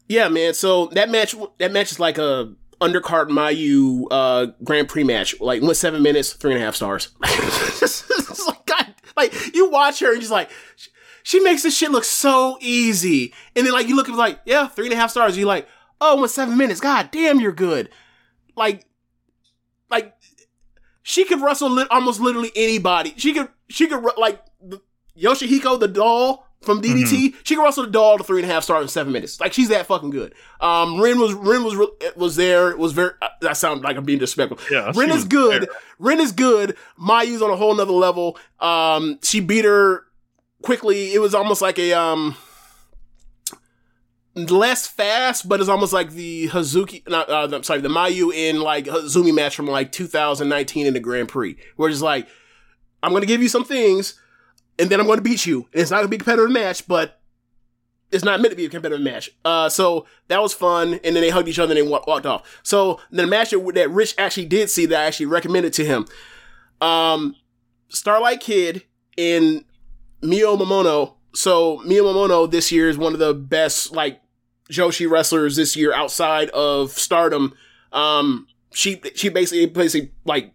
yeah, 0.09 0.29
man. 0.29 0.55
So 0.55 0.87
that 0.89 1.11
match, 1.11 1.35
that 1.59 1.73
match 1.73 1.93
is 1.93 1.99
like 1.99 2.19
a 2.19 2.53
undercard 2.81 3.29
Mayu 3.31 4.07
uh 4.11 4.49
Grand 4.63 4.89
Prix 4.89 5.03
match. 5.05 5.41
Like 5.41 5.63
went 5.63 5.77
seven 5.77 6.03
minutes, 6.03 6.33
three 6.35 6.53
and 6.53 6.63
a 6.63 6.65
half 6.65 6.77
stars. 6.77 7.09
it's 7.25 8.47
like 8.47 8.67
God, 8.67 8.95
like 9.17 9.55
you 9.55 9.71
watch 9.71 10.01
her 10.01 10.13
and 10.13 10.21
she's 10.21 10.31
like, 10.31 10.51
she, 11.27 11.41
makes 11.41 11.63
this 11.63 11.77
shit 11.77 11.91
look 11.91 12.05
so 12.05 12.57
easy, 12.61 13.35
and 13.57 13.67
then 13.67 13.73
like 13.73 13.89
you 13.89 13.97
look 13.97 14.09
at 14.09 14.15
like, 14.15 14.41
yeah, 14.45 14.69
three 14.69 14.87
and 14.87 14.93
a 14.93 14.97
half 14.97 15.11
stars. 15.11 15.37
You're 15.37 15.47
like, 15.47 15.69
oh, 16.01 16.23
in 16.23 16.29
seven 16.29 16.57
minutes, 16.57 16.81
God 16.81 17.11
damn, 17.11 17.41
you're 17.41 17.53
good. 17.53 17.89
Like, 18.57 18.87
like 19.91 20.15
she 21.03 21.25
could 21.25 21.41
wrestle 21.41 21.71
lit 21.71 21.91
almost 21.91 22.21
literally 22.21 22.53
anybody. 22.55 23.15
She 23.17 23.33
could, 23.35 23.49
she 23.69 23.87
could 23.87 24.05
like 24.17 24.43
the- 24.63 24.81
Yoshihiko 25.19 25.81
the 25.81 25.89
doll 25.89 26.47
from 26.63 26.83
DDT, 26.83 27.35
she 27.45 27.55
could 27.55 27.63
wrestle 27.63 27.85
the 27.85 27.91
doll 27.91 28.19
to 28.19 28.25
three 28.25 28.43
and 28.43 28.51
a 28.51 28.53
half 28.53 28.65
stars 28.65 28.83
in 28.83 28.89
seven 28.89 29.13
minutes. 29.13 29.41
Like 29.41 29.53
she's 29.53 29.69
that 29.69 29.87
fucking 29.87 30.11
good. 30.11 30.35
Um, 30.61 31.01
Ren 31.01 31.19
was 31.19 31.33
Ren 31.33 31.63
was 31.65 31.77
was 32.17 32.37
there. 32.37 32.77
Was 32.77 32.93
very. 32.93 33.13
Uh, 33.23 33.29
that 33.43 33.57
sounds 33.57 33.83
like 33.83 33.97
I'm 33.97 34.05
being 34.05 34.19
disrespectful. 34.19 34.59
Yeah, 34.71 34.93
Ren 34.95 35.11
is 35.11 35.25
good. 35.25 35.63
there. 35.63 35.69
Ren 35.99 36.21
is 36.21 36.33
good. 36.33 36.77
Mayu's 36.99 37.41
on 37.43 37.51
a 37.51 37.57
whole 37.57 37.75
nother 37.75 37.93
level. 37.93 38.39
Um, 38.59 39.19
she 39.23 39.41
beat 39.41 39.65
her 39.65 40.06
quickly. 40.67 41.15
It 41.15 41.21
was 41.21 41.33
almost 41.33 41.63
like 41.63 41.79
a 41.79 41.93
um 41.93 42.37
less 44.35 44.87
fast, 44.87 45.49
but 45.49 45.61
it's 45.61 45.69
almost 45.69 45.93
like 45.93 46.11
the 46.11 46.49
Hazuki. 46.49 47.09
Not, 47.09 47.31
uh, 47.31 47.49
I'm 47.51 47.63
sorry, 47.63 47.81
the 47.81 47.89
Mayu 47.89 48.35
in 48.35 48.61
like 48.61 48.87
Hazumi 48.87 49.33
match 49.33 49.55
from 49.55 49.69
like 49.69 49.93
2019 49.93 50.87
in 50.87 50.93
the 50.93 51.01
Grand 51.01 51.29
Prix, 51.29 51.57
where 51.77 51.89
it's 51.89 52.03
like 52.03 52.27
I'm 53.03 53.13
going 53.13 53.23
to 53.23 53.29
give 53.29 53.41
you 53.41 53.49
some 53.49 53.65
things, 53.65 54.21
and 54.79 54.91
then 54.91 54.99
I'm 54.99 55.07
going 55.07 55.19
to 55.19 55.23
beat 55.23 55.47
you. 55.47 55.69
And 55.73 55.83
it's 55.83 55.93
not 55.93 55.99
going 55.99 56.07
to 56.07 56.11
be 56.11 56.17
a 56.17 56.19
competitive 56.19 56.51
match, 56.51 56.89
but 56.89 57.21
it's 58.11 58.25
not 58.25 58.41
meant 58.41 58.51
to 58.51 58.57
be 58.57 58.67
a 58.67 58.69
competitive 58.69 59.05
match. 59.05 59.31
Uh, 59.45 59.69
so 59.69 60.07
that 60.27 60.43
was 60.43 60.53
fun. 60.53 60.95
And 61.05 61.15
then 61.15 61.23
they 61.23 61.31
hugged 61.31 61.49
each 61.49 61.61
other 61.61 61.77
and 61.77 61.79
they 61.79 61.89
walked 61.89 62.27
off. 62.27 62.61
So 62.65 63.01
the 63.11 63.27
match 63.27 63.51
that, 63.51 63.73
that 63.75 63.91
Rich 63.91 64.15
actually 64.19 64.47
did 64.47 64.69
see 64.71 64.87
that 64.87 65.01
I 65.01 65.05
actually 65.07 65.27
recommended 65.27 65.73
to 65.75 65.85
him. 65.85 66.07
Um, 66.81 67.37
Starlight 67.89 68.41
Kid 68.41 68.83
in 69.17 69.65
Mio 70.23 70.57
Momono. 70.57 71.15
So 71.35 71.79
Mio 71.85 72.05
Momono 72.05 72.51
this 72.51 72.73
year 72.73 72.89
is 72.89 72.99
one 72.99 73.13
of 73.13 73.19
the 73.19 73.35
best 73.35 73.93
like 73.93 74.21
Joshi 74.71 75.09
wrestlers 75.09 75.57
this 75.57 75.77
year 75.77 75.93
outside 75.93 76.51
of 76.51 76.93
Stardom. 76.93 77.55
Um, 77.93 78.47
she 78.73 79.01
she 79.15 79.29
basically 79.29 79.67
basically 79.67 80.13
like 80.25 80.53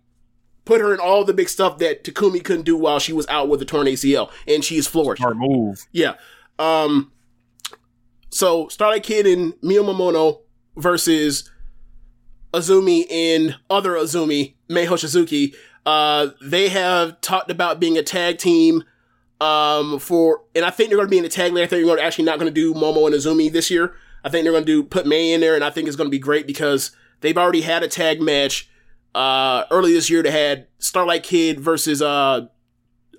put 0.66 0.82
her 0.82 0.94
in 0.94 1.00
all 1.00 1.24
the 1.24 1.34
big 1.34 1.50
stuff 1.50 1.80
that 1.80 2.04
Takumi 2.04 2.44
couldn't 2.44 2.64
do 2.64 2.78
while 2.78 3.00
she 3.00 3.14
was 3.14 3.28
out 3.28 3.50
with 3.50 3.60
the 3.60 3.66
torn 3.66 3.88
ACL, 3.88 4.30
and 4.48 4.64
she 4.64 4.78
is 4.78 4.88
flourished. 4.88 5.22
Smart 5.22 5.38
move. 5.38 5.86
Yeah. 5.92 6.16
Um. 6.60 7.12
So 8.30 8.68
Starlight 8.70 9.04
Kid 9.04 9.26
and 9.28 9.54
Mio 9.62 9.84
Momono 9.84 10.42
versus 10.78 11.50
Azumi 12.54 13.06
and 13.12 13.58
other 13.70 13.92
Azumi, 13.92 14.56
Mei 14.70 14.86
Hoshizuki. 14.86 15.56
Uh, 15.86 16.28
they 16.42 16.70
have 16.70 17.20
talked 17.22 17.50
about 17.50 17.80
being 17.80 17.98
a 17.98 18.04
tag 18.04 18.38
team. 18.38 18.84
Um, 19.42 19.98
for 19.98 20.44
and 20.56 20.64
I 20.64 20.70
think 20.70 20.90
they're 20.90 20.98
going 20.98 21.08
to 21.08 21.12
be 21.12 21.18
in 21.18 21.24
the 21.24 21.30
tag 21.30 21.52
league. 21.52 21.64
I 21.64 21.68
think 21.68 21.86
they're 21.86 21.96
to 21.98 22.04
actually 22.04 22.26
not 22.26 22.38
going 22.40 22.54
to 22.54 22.54
do 22.54 22.76
Momo 22.76 23.08
and 23.08 23.16
Azumi 23.16 23.52
this 23.52 23.72
year. 23.72 23.96
I 24.24 24.30
think 24.30 24.44
they're 24.44 24.54
going 24.54 24.66
to 24.66 24.72
do 24.72 24.84
put 24.84 25.08
May 25.08 25.34
in 25.34 25.42
there, 25.42 25.56
and 25.56 25.64
I 25.64 25.72
think 25.72 25.88
it's 25.88 25.98
going 25.98 26.08
to 26.08 26.12
be 26.12 26.20
great 26.20 26.46
because 26.46 26.92
they've 27.22 27.38
already 27.38 27.62
had 27.62 27.82
a 27.82 27.88
tag 27.88 28.22
match. 28.22 28.70
Uh, 29.16 29.64
early 29.72 29.94
this 29.94 30.10
year 30.10 30.24
they 30.24 30.32
had 30.32 30.68
Starlight 30.78 31.24
Kid 31.24 31.60
versus 31.60 32.02
uh 32.02 32.48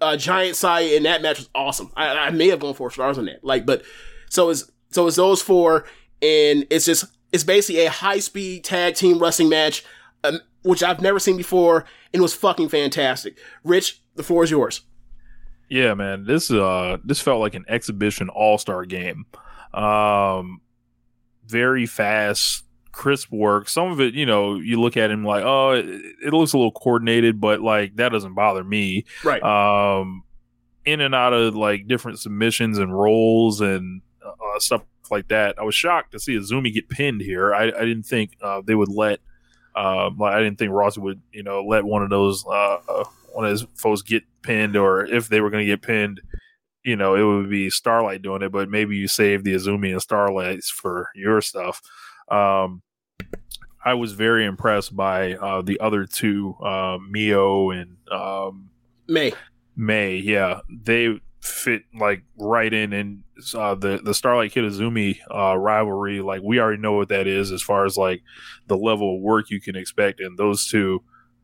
uh, 0.03 0.17
Giant 0.17 0.57
Sai, 0.57 0.81
and 0.81 1.05
that 1.07 1.23
match 1.23 1.39
was 1.39 1.49
awesome. 1.55 1.93
I, 1.97 2.27
I 2.27 2.31
may 2.31 2.49
have 2.49 2.61
gone 2.61 2.75
four 2.75 2.91
stars 2.91 3.19
on 3.19 3.27
that. 3.27 3.45
Like, 3.45 3.65
but 3.65 3.83
so 4.29 4.51
it's 4.51 4.71
so 4.91 5.07
it's 5.07 5.17
those 5.17 5.41
four, 5.41 5.85
and 6.21 6.67
it's 6.71 6.85
just 6.85 7.05
it's 7.33 7.45
basically 7.45 7.87
a 7.87 7.91
high 7.91 8.19
speed 8.19 8.65
tag 8.65 8.95
team 8.95 9.19
wrestling 9.19 9.49
match, 9.49 9.85
um, 10.25 10.41
which 10.63 10.83
I've 10.83 11.01
never 11.01 11.19
seen 11.19 11.37
before, 11.37 11.85
and 12.13 12.21
was 12.21 12.35
fucking 12.35 12.69
fantastic. 12.69 13.39
Rich, 13.65 14.03
the 14.17 14.23
floor 14.23 14.45
is 14.45 14.51
yours. 14.51 14.83
Yeah, 15.69 15.95
man. 15.95 16.25
This 16.25 16.51
uh 16.51 16.99
this 17.05 17.21
felt 17.21 17.41
like 17.41 17.55
an 17.55 17.65
exhibition 17.69 18.29
all 18.29 18.59
star 18.59 18.85
game. 18.85 19.27
Um 19.73 20.61
very 21.47 21.87
fast, 21.87 22.65
crisp 22.93 23.33
work. 23.33 23.69
Some 23.69 23.91
of 23.91 24.01
it, 24.01 24.15
you 24.15 24.27
know, 24.27 24.57
you 24.57 24.81
look 24.81 24.97
at 24.97 25.11
him 25.11 25.25
like, 25.25 25.45
oh, 25.45 25.73
it, 25.73 25.87
it 26.25 26.33
looks 26.33 26.53
a 26.53 26.59
little 26.59 26.73
coordinated, 26.73 27.41
but 27.41 27.61
like 27.61 27.97
that 27.97 28.11
doesn't 28.11 28.35
bother 28.35 28.65
me. 28.65 29.05
Right. 29.25 29.43
Um 29.43 30.25
in 30.85 31.01
and 31.01 31.15
out 31.15 31.33
of 31.33 31.55
like 31.55 31.87
different 31.87 32.19
submissions 32.19 32.79
and 32.79 32.97
rolls 32.97 33.61
and 33.61 34.03
uh, 34.25 34.59
stuff 34.59 34.83
like 35.11 35.29
that. 35.29 35.57
I 35.59 35.63
was 35.63 35.75
shocked 35.75 36.13
to 36.13 36.19
see 36.19 36.37
Azumi 36.37 36.73
get 36.73 36.89
pinned 36.89 37.21
here. 37.21 37.55
I, 37.55 37.67
I 37.67 37.85
didn't 37.85 38.05
think 38.05 38.37
uh, 38.43 38.63
they 38.65 38.75
would 38.75 38.89
let 38.89 39.21
um, 39.75 40.19
like 40.19 40.35
I 40.35 40.43
didn't 40.43 40.59
think 40.59 40.73
Ross 40.73 40.99
would, 40.99 41.21
you 41.33 41.43
know, 41.43 41.65
let 41.65 41.85
one 41.85 42.03
of 42.03 42.11
those 42.11 42.45
uh, 42.47 42.79
uh, 42.89 43.05
one 43.35 43.45
of 43.45 43.51
his 43.51 43.67
foes 43.75 44.03
get 44.03 44.25
pinned, 44.43 44.77
or 44.77 45.05
if 45.05 45.29
they 45.29 45.41
were 45.41 45.51
going 45.51 45.67
to 45.67 45.73
get 45.73 45.83
pinned, 45.83 46.21
you 46.85 46.97
know, 46.97 47.15
it 47.15 47.23
would 47.23 47.51
be 47.51 47.71
Starlight 47.71 48.23
doing 48.23 48.43
it. 48.43 48.53
But 48.53 48.69
maybe 48.69 48.97
you 48.97 49.09
save 49.09 49.45
the 49.45 49.55
Azumi 49.55 49.93
and 49.93 50.01
Starlights 50.01 50.71
for 50.71 51.09
your 51.15 51.41
stuff. 51.41 51.81
Um, 52.29 52.83
I 53.85 53.95
was 53.95 54.13
very 54.13 54.45
impressed 54.45 54.95
by 54.95 55.35
uh, 55.35 55.63
the 55.63 55.81
other 55.81 56.07
two, 56.07 56.55
uh, 56.63 56.99
Mio 57.09 57.71
and 57.71 57.97
um, 58.11 58.71
May. 59.09 59.33
May. 59.77 60.17
Yeah, 60.17 60.61
they 60.71 61.21
fit 61.41 61.83
like 61.99 62.23
right 62.39 62.73
in, 62.73 62.93
and 62.93 63.23
uh, 63.55 63.75
the 63.75 64.01
the 64.03 64.15
Starlight 64.15 64.53
Kid 64.53 64.65
Azumi 64.65 65.19
uh, 65.35 65.57
rivalry. 65.57 66.21
Like 66.21 66.43
we 66.43 66.61
already 66.61 66.81
know 66.81 66.93
what 66.93 67.09
that 67.09 67.27
is 67.27 67.51
as 67.51 67.63
far 67.63 67.85
as 67.85 67.97
like 67.97 68.23
the 68.69 68.77
level 68.77 69.17
of 69.17 69.23
work 69.23 69.51
you 69.51 69.61
can 69.61 69.75
expect, 69.75 70.21
and 70.21 70.39
those 70.39 70.69
two 70.69 71.03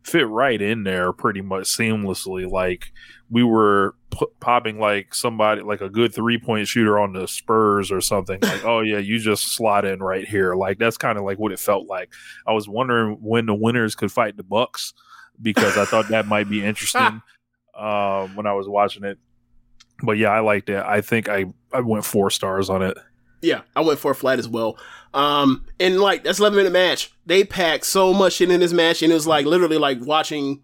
fit 0.08 0.26
right 0.28 0.60
in 0.60 0.84
there 0.84 1.12
pretty 1.12 1.40
much 1.40 1.64
seamlessly. 1.64 2.50
Like 2.50 2.92
we 3.30 3.42
were 3.42 3.94
p- 4.10 4.26
popping 4.40 4.78
like 4.78 5.14
somebody 5.14 5.62
like 5.62 5.80
a 5.80 5.88
good 5.88 6.14
three 6.14 6.38
point 6.38 6.66
shooter 6.66 6.98
on 6.98 7.12
the 7.12 7.28
Spurs 7.28 7.92
or 7.92 8.00
something. 8.00 8.38
Like 8.40 8.64
oh 8.64 8.80
yeah, 8.80 8.98
you 8.98 9.18
just 9.18 9.54
slot 9.54 9.84
in 9.84 10.00
right 10.00 10.26
here. 10.26 10.54
Like 10.54 10.78
that's 10.78 10.96
kind 10.96 11.18
of 11.18 11.24
like 11.24 11.38
what 11.38 11.52
it 11.52 11.60
felt 11.60 11.86
like. 11.86 12.10
I 12.46 12.52
was 12.52 12.68
wondering 12.68 13.18
when 13.20 13.46
the 13.46 13.54
winners 13.54 13.94
could 13.94 14.12
fight 14.12 14.36
the 14.36 14.42
Bucks 14.42 14.94
because 15.40 15.76
I 15.76 15.84
thought 15.84 16.08
that 16.08 16.26
might 16.26 16.48
be 16.48 16.64
interesting 16.64 17.22
um, 17.78 18.34
when 18.34 18.46
I 18.46 18.54
was 18.54 18.68
watching 18.68 19.04
it. 19.04 19.18
But 20.02 20.12
yeah, 20.12 20.30
I 20.30 20.40
liked 20.40 20.68
it. 20.68 20.82
I 20.84 21.00
think 21.00 21.28
I, 21.28 21.46
I 21.72 21.80
went 21.80 22.04
four 22.04 22.30
stars 22.30 22.70
on 22.70 22.82
it. 22.82 22.96
Yeah, 23.40 23.62
I 23.76 23.80
went 23.82 23.98
for 23.98 24.10
a 24.10 24.14
flat 24.14 24.38
as 24.38 24.48
well. 24.48 24.78
Um, 25.14 25.64
and 25.80 26.00
like 26.00 26.24
that's 26.24 26.38
eleven 26.38 26.56
minute 26.56 26.72
match. 26.72 27.12
They 27.26 27.44
packed 27.44 27.86
so 27.86 28.12
much 28.12 28.34
shit 28.34 28.50
in 28.50 28.60
this 28.60 28.72
match, 28.72 29.02
and 29.02 29.10
it 29.10 29.14
was 29.14 29.26
like 29.26 29.46
literally 29.46 29.78
like 29.78 29.98
watching, 30.00 30.62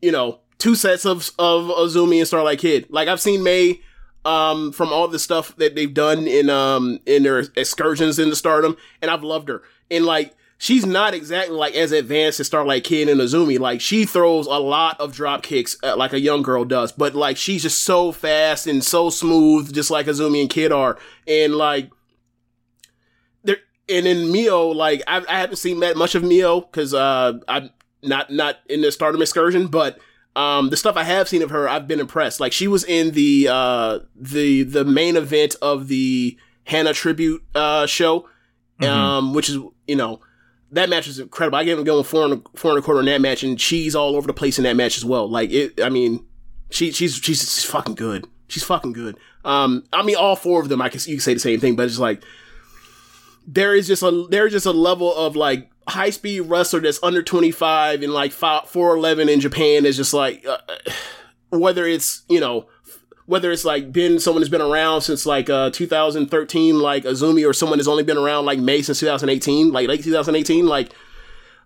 you 0.00 0.12
know, 0.12 0.40
two 0.58 0.74
sets 0.74 1.06
of 1.06 1.30
of 1.38 1.64
Azumi 1.66 2.18
and 2.18 2.26
Starlight 2.26 2.58
Kid. 2.58 2.86
Like 2.90 3.08
I've 3.08 3.20
seen 3.20 3.42
May, 3.42 3.80
um, 4.24 4.72
from 4.72 4.92
all 4.92 5.08
the 5.08 5.18
stuff 5.18 5.56
that 5.56 5.74
they've 5.74 5.92
done 5.92 6.26
in 6.26 6.50
um 6.50 7.00
in 7.06 7.22
their 7.22 7.44
excursions 7.56 8.18
into 8.18 8.36
Stardom, 8.36 8.76
and 9.00 9.10
I've 9.10 9.24
loved 9.24 9.48
her. 9.48 9.62
And 9.90 10.04
like 10.04 10.34
she's 10.62 10.86
not 10.86 11.12
exactly 11.12 11.56
like 11.56 11.74
as 11.74 11.90
advanced 11.90 12.38
as 12.38 12.46
Starlight 12.46 12.84
Kid 12.84 13.08
and 13.08 13.20
Azumi. 13.20 13.58
Like 13.58 13.80
she 13.80 14.04
throws 14.04 14.46
a 14.46 14.60
lot 14.60 14.98
of 15.00 15.12
drop 15.12 15.42
kicks 15.42 15.76
uh, 15.82 15.96
like 15.96 16.12
a 16.12 16.20
young 16.20 16.42
girl 16.42 16.64
does, 16.64 16.92
but 16.92 17.16
like 17.16 17.36
she's 17.36 17.62
just 17.62 17.82
so 17.82 18.12
fast 18.12 18.68
and 18.68 18.84
so 18.84 19.10
smooth, 19.10 19.74
just 19.74 19.90
like 19.90 20.06
Azumi 20.06 20.40
and 20.40 20.48
Kid 20.48 20.70
are. 20.70 20.96
And 21.26 21.56
like 21.56 21.90
there, 23.42 23.56
and 23.88 24.06
in 24.06 24.30
Mio, 24.30 24.68
like 24.68 25.02
I, 25.08 25.24
I 25.28 25.40
haven't 25.40 25.56
seen 25.56 25.80
that 25.80 25.96
much 25.96 26.14
of 26.14 26.22
Mio 26.22 26.60
because 26.60 26.94
uh 26.94 27.40
I'm 27.48 27.70
not 28.04 28.30
not 28.30 28.58
in 28.70 28.82
the 28.82 28.92
Stardom 28.92 29.20
excursion, 29.20 29.66
but. 29.66 29.98
Um, 30.34 30.70
the 30.70 30.78
stuff 30.78 30.96
I 30.96 31.02
have 31.02 31.28
seen 31.28 31.42
of 31.42 31.50
her, 31.50 31.68
I've 31.68 31.86
been 31.86 32.00
impressed. 32.00 32.40
Like 32.40 32.54
she 32.54 32.66
was 32.66 32.84
in 32.84 33.10
the 33.10 33.48
uh 33.50 33.98
the 34.16 34.62
the 34.62 34.82
main 34.82 35.18
event 35.18 35.56
of 35.60 35.88
the 35.88 36.38
Hana 36.64 36.94
tribute 36.94 37.42
uh 37.54 37.84
show, 37.84 38.26
um, 38.80 39.34
which 39.34 39.50
is 39.50 39.58
you 39.86 39.94
know 39.94 40.22
that 40.72 40.88
match 40.88 41.06
was 41.06 41.18
incredible. 41.18 41.58
I 41.58 41.64
gave 41.64 41.78
him 41.78 41.84
going 41.84 42.04
four 42.04 42.24
and 42.24 42.34
a, 42.34 42.58
four 42.58 42.70
and 42.72 42.78
a 42.78 42.82
quarter 42.82 43.00
in 43.00 43.06
that 43.06 43.20
match, 43.20 43.42
and 43.42 43.60
she's 43.60 43.94
all 43.94 44.16
over 44.16 44.26
the 44.26 44.32
place 44.32 44.58
in 44.58 44.64
that 44.64 44.76
match 44.76 44.96
as 44.96 45.04
well. 45.04 45.28
Like 45.28 45.50
it, 45.50 45.80
I 45.80 45.88
mean, 45.88 46.24
she 46.70 46.90
she's 46.90 47.14
she's, 47.14 47.40
she's 47.40 47.64
fucking 47.64 47.94
good. 47.94 48.26
She's 48.48 48.64
fucking 48.64 48.92
good. 48.92 49.16
Um, 49.44 49.84
I 49.92 50.02
mean, 50.02 50.16
all 50.16 50.36
four 50.36 50.60
of 50.60 50.68
them, 50.68 50.80
I 50.82 50.88
can 50.88 51.00
you 51.06 51.16
can 51.16 51.20
say 51.20 51.34
the 51.34 51.40
same 51.40 51.60
thing, 51.60 51.76
but 51.76 51.86
it's 51.86 51.98
like 51.98 52.24
there 53.46 53.74
is 53.74 53.86
just 53.86 54.02
a 54.02 54.26
there's 54.30 54.52
just 54.52 54.66
a 54.66 54.72
level 54.72 55.14
of 55.14 55.36
like 55.36 55.70
high 55.88 56.10
speed 56.10 56.40
wrestler 56.40 56.80
that's 56.80 57.02
under 57.02 57.22
twenty 57.22 57.50
five 57.50 58.02
and 58.02 58.12
like 58.12 58.32
four 58.32 58.96
eleven 58.96 59.28
in 59.28 59.40
Japan 59.40 59.84
is 59.84 59.96
just 59.96 60.14
like 60.14 60.46
uh, 60.46 60.58
whether 61.50 61.84
it's 61.84 62.22
you 62.28 62.40
know 62.40 62.66
whether 63.32 63.50
it's 63.50 63.64
like 63.64 63.90
been 63.90 64.20
someone 64.20 64.42
that's 64.42 64.50
been 64.50 64.60
around 64.60 65.00
since 65.00 65.24
like 65.24 65.48
uh 65.48 65.70
2013 65.70 66.78
like 66.78 67.04
Azumi 67.04 67.48
or 67.48 67.54
someone 67.54 67.78
that's 67.78 67.88
only 67.88 68.02
been 68.02 68.18
around 68.18 68.44
like 68.44 68.58
May 68.58 68.82
since 68.82 69.00
2018 69.00 69.72
like 69.72 69.88
late 69.88 70.04
2018 70.04 70.66
like 70.66 70.92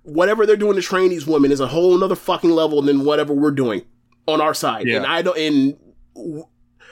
whatever 0.04 0.46
they're 0.46 0.56
doing 0.56 0.76
to 0.76 0.80
train 0.80 1.10
these 1.10 1.26
women 1.26 1.50
is 1.50 1.58
a 1.58 1.66
whole 1.66 1.98
nother 1.98 2.14
fucking 2.14 2.50
level 2.50 2.82
than 2.82 3.04
whatever 3.04 3.34
we're 3.34 3.50
doing 3.50 3.82
on 4.28 4.40
our 4.40 4.54
side. 4.54 4.86
Yeah. 4.86 4.98
and 4.98 5.06
I 5.06 5.22
don't 5.22 5.36
and 5.36 5.76
w- 6.14 6.46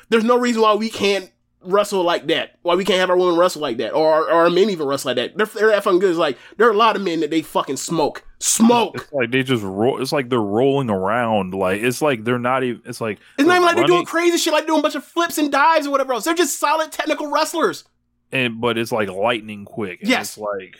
there's 0.08 0.24
no 0.24 0.36
reason 0.36 0.60
why 0.60 0.74
we 0.74 0.90
can't 0.90 1.30
wrestle 1.62 2.02
like 2.02 2.26
that 2.26 2.58
why 2.62 2.74
we 2.74 2.84
can't 2.84 2.98
have 2.98 3.10
our 3.10 3.16
women 3.16 3.36
wrestle 3.38 3.62
like 3.62 3.76
that 3.76 3.92
or 3.92 4.22
or 4.22 4.32
our 4.32 4.50
men 4.50 4.70
even 4.70 4.88
wrestle 4.88 5.10
like 5.10 5.16
that. 5.16 5.36
They're, 5.36 5.46
they're 5.46 5.70
that 5.70 5.84
fucking 5.84 6.00
good. 6.00 6.10
It's 6.10 6.18
like 6.18 6.36
there 6.56 6.66
are 6.66 6.72
a 6.72 6.76
lot 6.76 6.96
of 6.96 7.02
men 7.02 7.20
that 7.20 7.30
they 7.30 7.42
fucking 7.42 7.76
smoke 7.76 8.24
smoke 8.44 8.94
It's 8.96 9.12
like 9.12 9.30
they 9.30 9.42
just 9.42 9.62
roll. 9.62 10.00
It's 10.02 10.12
like 10.12 10.28
they're 10.28 10.38
rolling 10.40 10.90
around. 10.90 11.54
Like 11.54 11.80
it's 11.82 12.02
like 12.02 12.24
they're 12.24 12.38
not 12.38 12.62
even. 12.64 12.82
It's 12.84 13.00
like 13.00 13.18
it's 13.38 13.46
not 13.46 13.54
even 13.56 13.66
like 13.66 13.76
they're 13.76 13.86
doing 13.86 14.04
crazy 14.04 14.36
shit 14.38 14.52
like 14.52 14.66
doing 14.66 14.80
a 14.80 14.82
bunch 14.82 14.94
of 14.94 15.04
flips 15.04 15.38
and 15.38 15.50
dives 15.50 15.86
or 15.86 15.90
whatever 15.90 16.12
else 16.12 16.24
they're 16.24 16.34
just 16.34 16.58
solid 16.58 16.92
technical 16.92 17.30
wrestlers 17.30 17.84
and 18.32 18.60
but 18.60 18.76
it's 18.76 18.92
like 18.92 19.08
lightning 19.08 19.64
quick. 19.64 20.00
And 20.02 20.10
Yes. 20.10 20.30
it's 20.30 20.38
like 20.38 20.76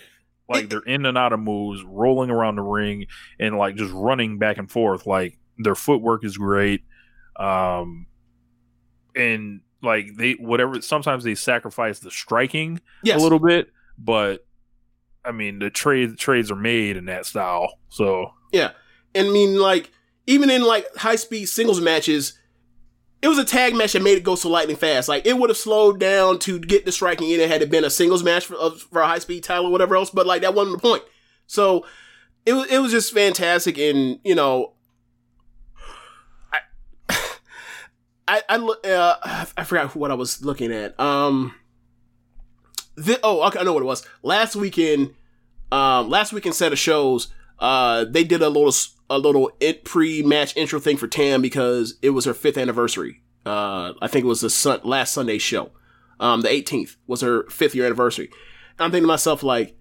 like 0.49 0.68
they're 0.68 0.81
in 0.81 1.07
and 1.07 1.17
out 1.17 1.33
of 1.33 1.41
moves, 1.41 1.83
rolling 1.83 2.28
around 2.31 2.57
the 2.57 2.62
ring, 2.62 3.07
and 3.41 3.57
like 3.57 3.76
just 3.76 3.93
running 3.94 4.39
back 4.39 4.59
and 4.59 4.70
forth. 4.70 5.07
Like 5.07 5.39
their 5.57 5.75
footwork 5.75 6.23
is 6.25 6.36
great, 6.36 6.83
um, 7.36 8.07
and 9.17 9.60
like 9.83 10.17
they 10.17 10.33
whatever. 10.33 10.81
Sometimes 10.83 11.25
they 11.25 11.34
sacrifice 11.34 11.99
the 12.01 12.10
striking 12.10 12.81
Yes. 13.02 13.20
a 13.20 13.23
little 13.23 13.39
bit, 13.39 13.70
but 13.99 14.44
I 15.24 15.32
mean 15.32 15.58
the 15.58 15.70
trade 15.70 16.16
trades 16.18 16.50
are 16.50 16.56
made 16.56 16.96
in 16.96 17.06
that 17.06 17.26
style. 17.26 17.78
So 17.88 18.32
Yeah. 18.52 18.70
And 19.14 19.28
I 19.28 19.30
mean, 19.30 19.58
like, 19.58 19.90
even 20.26 20.50
in 20.50 20.62
like 20.62 20.86
high 20.96 21.16
speed 21.16 21.46
singles 21.46 21.80
matches, 21.80 22.38
it 23.22 23.28
was 23.28 23.38
a 23.38 23.44
tag 23.44 23.74
match 23.74 23.92
that 23.92 24.02
made 24.02 24.18
it 24.18 24.24
go 24.24 24.34
so 24.34 24.50
lightning 24.50 24.76
fast. 24.76 25.08
Like, 25.08 25.24
it 25.24 25.38
would 25.38 25.50
have 25.50 25.56
slowed 25.56 25.98
down 25.98 26.38
to 26.40 26.58
get 26.58 26.84
the 26.84 26.92
striking 26.92 27.30
in 27.30 27.40
It 27.40 27.48
had 27.48 27.62
it 27.62 27.70
been 27.70 27.84
a 27.84 27.90
singles 27.90 28.22
match 28.22 28.46
for, 28.46 28.70
for 28.72 29.00
a 29.00 29.06
high 29.06 29.18
speed 29.18 29.44
title 29.44 29.66
or 29.66 29.72
whatever 29.72 29.96
else, 29.96 30.10
but 30.10 30.26
like, 30.26 30.42
that 30.42 30.54
wasn't 30.54 30.76
the 30.76 30.88
point. 30.88 31.02
So, 31.46 31.86
it 32.44 32.52
was, 32.52 32.70
it 32.70 32.78
was 32.78 32.92
just 32.92 33.14
fantastic. 33.14 33.78
And, 33.78 34.18
you 34.24 34.34
know, 34.34 34.74
I, 36.52 36.60
I, 38.28 38.42
I, 38.48 38.56
uh, 38.58 39.46
I 39.56 39.64
forgot 39.64 39.94
what 39.94 40.10
I 40.10 40.14
was 40.14 40.44
looking 40.44 40.72
at. 40.72 40.98
Um, 41.00 41.54
thi- 42.98 43.16
oh, 43.23 43.42
okay, 43.48 43.58
I 43.60 43.62
know 43.62 43.73
what 43.73 43.82
it 43.82 43.86
was. 43.86 44.06
Last 44.23 44.56
weekend, 44.56 45.14
um, 45.73 46.08
last 46.08 46.32
weekend 46.32 46.55
set 46.55 46.73
of 46.73 46.78
shows, 46.78 47.28
uh, 47.58 48.05
they 48.08 48.24
did 48.24 48.42
a 48.42 48.48
little 48.48 48.73
a 49.10 49.18
little 49.18 49.50
it 49.60 49.84
pre-match 49.84 50.56
intro 50.56 50.81
thing 50.81 50.97
for 50.97 51.06
Tam 51.06 51.42
because 51.42 51.94
it 52.02 52.10
was 52.10 52.24
her 52.24 52.34
fifth 52.34 52.56
anniversary. 52.58 53.23
Uh, 53.44 53.92
I 54.00 54.08
think 54.08 54.24
it 54.24 54.28
was 54.28 54.40
the 54.40 54.50
sun- 54.50 54.81
last 54.84 55.12
Sunday 55.12 55.39
show. 55.39 55.70
Um, 56.18 56.40
the 56.40 56.48
18th 56.48 56.97
was 57.06 57.20
her 57.20 57.48
fifth 57.50 57.74
year 57.74 57.84
anniversary. 57.84 58.26
And 58.78 58.86
I'm 58.86 58.90
thinking 58.90 59.05
to 59.05 59.08
myself 59.08 59.42
like, 59.42 59.76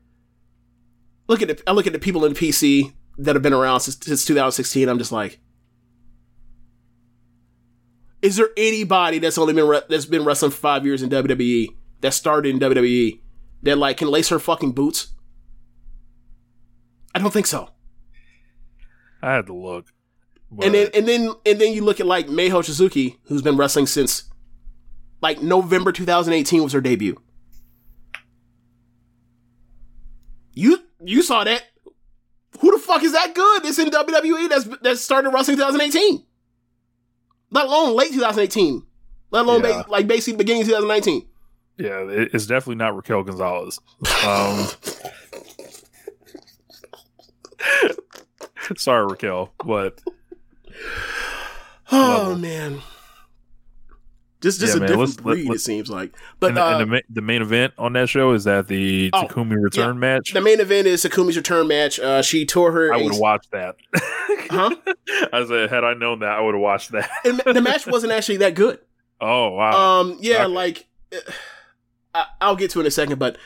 look 1.28 1.42
at 1.42 1.48
the, 1.48 1.64
I 1.66 1.72
look 1.72 1.88
at 1.88 1.94
the 1.94 2.00
people 2.00 2.26
in 2.26 2.34
the 2.34 2.40
PC 2.40 2.94
that 3.18 3.36
have 3.36 3.44
been 3.44 3.54
around 3.54 3.80
since, 3.82 3.98
since 4.04 4.26
2016. 4.26 4.90
I'm 4.90 4.98
just 4.98 5.12
like, 5.12 5.40
is 8.22 8.36
there 8.36 8.50
anybody 8.58 9.20
that's 9.20 9.38
only 9.38 9.54
been 9.54 9.68
re- 9.68 9.82
that's 9.90 10.06
been 10.06 10.26
wrestling 10.26 10.52
for 10.52 10.58
five 10.58 10.86
years 10.86 11.02
in 11.02 11.10
WWE 11.10 11.68
that 12.04 12.14
started 12.14 12.50
in 12.50 12.60
WWE 12.60 13.20
that 13.64 13.78
like 13.78 13.98
can 13.98 14.10
lace 14.10 14.30
her 14.30 14.38
fucking 14.40 14.74
boots? 14.74 15.08
I 17.16 17.20
don't 17.20 17.32
think 17.34 17.48
so. 17.48 17.70
I 19.22 19.34
had 19.34 19.46
to 19.48 19.54
look. 19.54 19.88
But 20.52 20.66
And 20.68 20.76
then 20.76 20.90
and 20.94 21.08
then 21.08 21.34
and 21.46 21.60
then 21.60 21.74
you 21.74 21.84
look 21.84 22.00
at 22.00 22.06
like 22.06 22.30
Mei 22.30 22.50
Hoshizuki, 22.50 23.18
who's 23.24 23.42
been 23.42 23.58
wrestling 23.58 23.88
since 23.88 24.26
like 25.22 25.42
November 25.42 25.92
2018 25.92 26.62
was 26.64 26.74
her 26.74 26.82
debut. 26.82 27.20
You 30.54 30.80
you 31.04 31.22
saw 31.24 31.44
that? 31.44 31.64
Who 32.60 32.72
the 32.72 32.78
fuck 32.78 33.04
is 33.04 33.14
that 33.14 33.34
good? 33.34 33.64
That's 33.64 33.80
in 33.80 33.90
WWE. 33.90 34.50
That's 34.50 34.66
that 34.82 34.98
started 35.00 35.30
wrestling 35.30 35.58
2018. 35.58 36.24
Let 37.52 37.66
alone 37.66 37.96
late 37.96 38.12
2018. 38.12 38.84
Let 39.32 39.46
alone 39.46 39.64
Yeah. 39.64 39.84
ba- 39.84 39.90
like 39.90 40.08
basically 40.08 40.38
beginning 40.38 40.64
2019. 40.66 41.28
Yeah, 41.78 42.06
it's 42.08 42.46
definitely 42.46 42.76
not 42.76 42.96
Raquel 42.96 43.24
Gonzalez. 43.24 43.80
Um, 44.26 44.68
sorry, 48.78 49.06
Raquel, 49.08 49.52
but 49.66 50.00
Oh 51.92 52.36
man. 52.36 52.82
Just 54.42 54.60
just 54.60 54.74
Yeah, 54.74 54.78
a 54.78 54.80
man, 54.82 54.88
different 54.90 55.10
let's- 55.10 55.22
breed, 55.22 55.48
let- 55.48 55.56
it 55.56 55.60
seems 55.60 55.90
like. 55.90 56.14
But 56.40 56.48
and, 56.50 56.58
the, 56.58 56.64
uh, 56.64 56.72
and 56.74 56.82
the, 56.82 56.86
ma- 56.86 57.02
the 57.10 57.22
main 57.22 57.42
event 57.42 57.74
on 57.78 57.94
that 57.94 58.10
show 58.10 58.34
is 58.34 58.44
that 58.44 58.68
the 58.68 59.10
Oh, 59.14 59.24
Takumi 59.24 59.56
return 59.62 59.96
yeah. 59.96 60.00
match. 60.00 60.34
the 60.34 60.42
main 60.42 60.60
event 60.60 60.86
is 60.86 61.04
Takumi's 61.04 61.38
return 61.38 61.68
match. 61.68 62.00
Uh, 62.00 62.22
she 62.22 62.46
tore 62.46 62.72
her. 62.74 62.94
I 62.94 62.98
would 63.02 63.14
watched 63.18 63.52
that. 63.52 63.76
Huh? 64.50 64.76
I 65.32 65.46
said, 65.48 65.70
had 65.70 65.84
I 65.86 65.94
known 65.94 66.20
that, 66.20 66.30
I 66.38 66.42
would 66.42 66.54
have 66.54 66.62
watched 66.62 66.92
that. 66.92 67.10
and 67.24 67.40
the 67.40 67.62
match 67.62 67.88
wasn't 67.88 68.12
actually 68.12 68.38
that 68.38 68.54
good. 68.56 68.80
Oh 69.22 69.52
wow! 69.52 70.02
Um, 70.02 70.18
yeah, 70.20 70.44
Okay. 70.44 70.54
like 70.54 70.86
uh, 71.16 71.32
I, 72.14 72.26
I'll 72.42 72.56
get 72.56 72.72
to 72.72 72.80
in 72.80 72.86
a 72.86 72.92
second, 72.92 73.20
but 73.20 73.38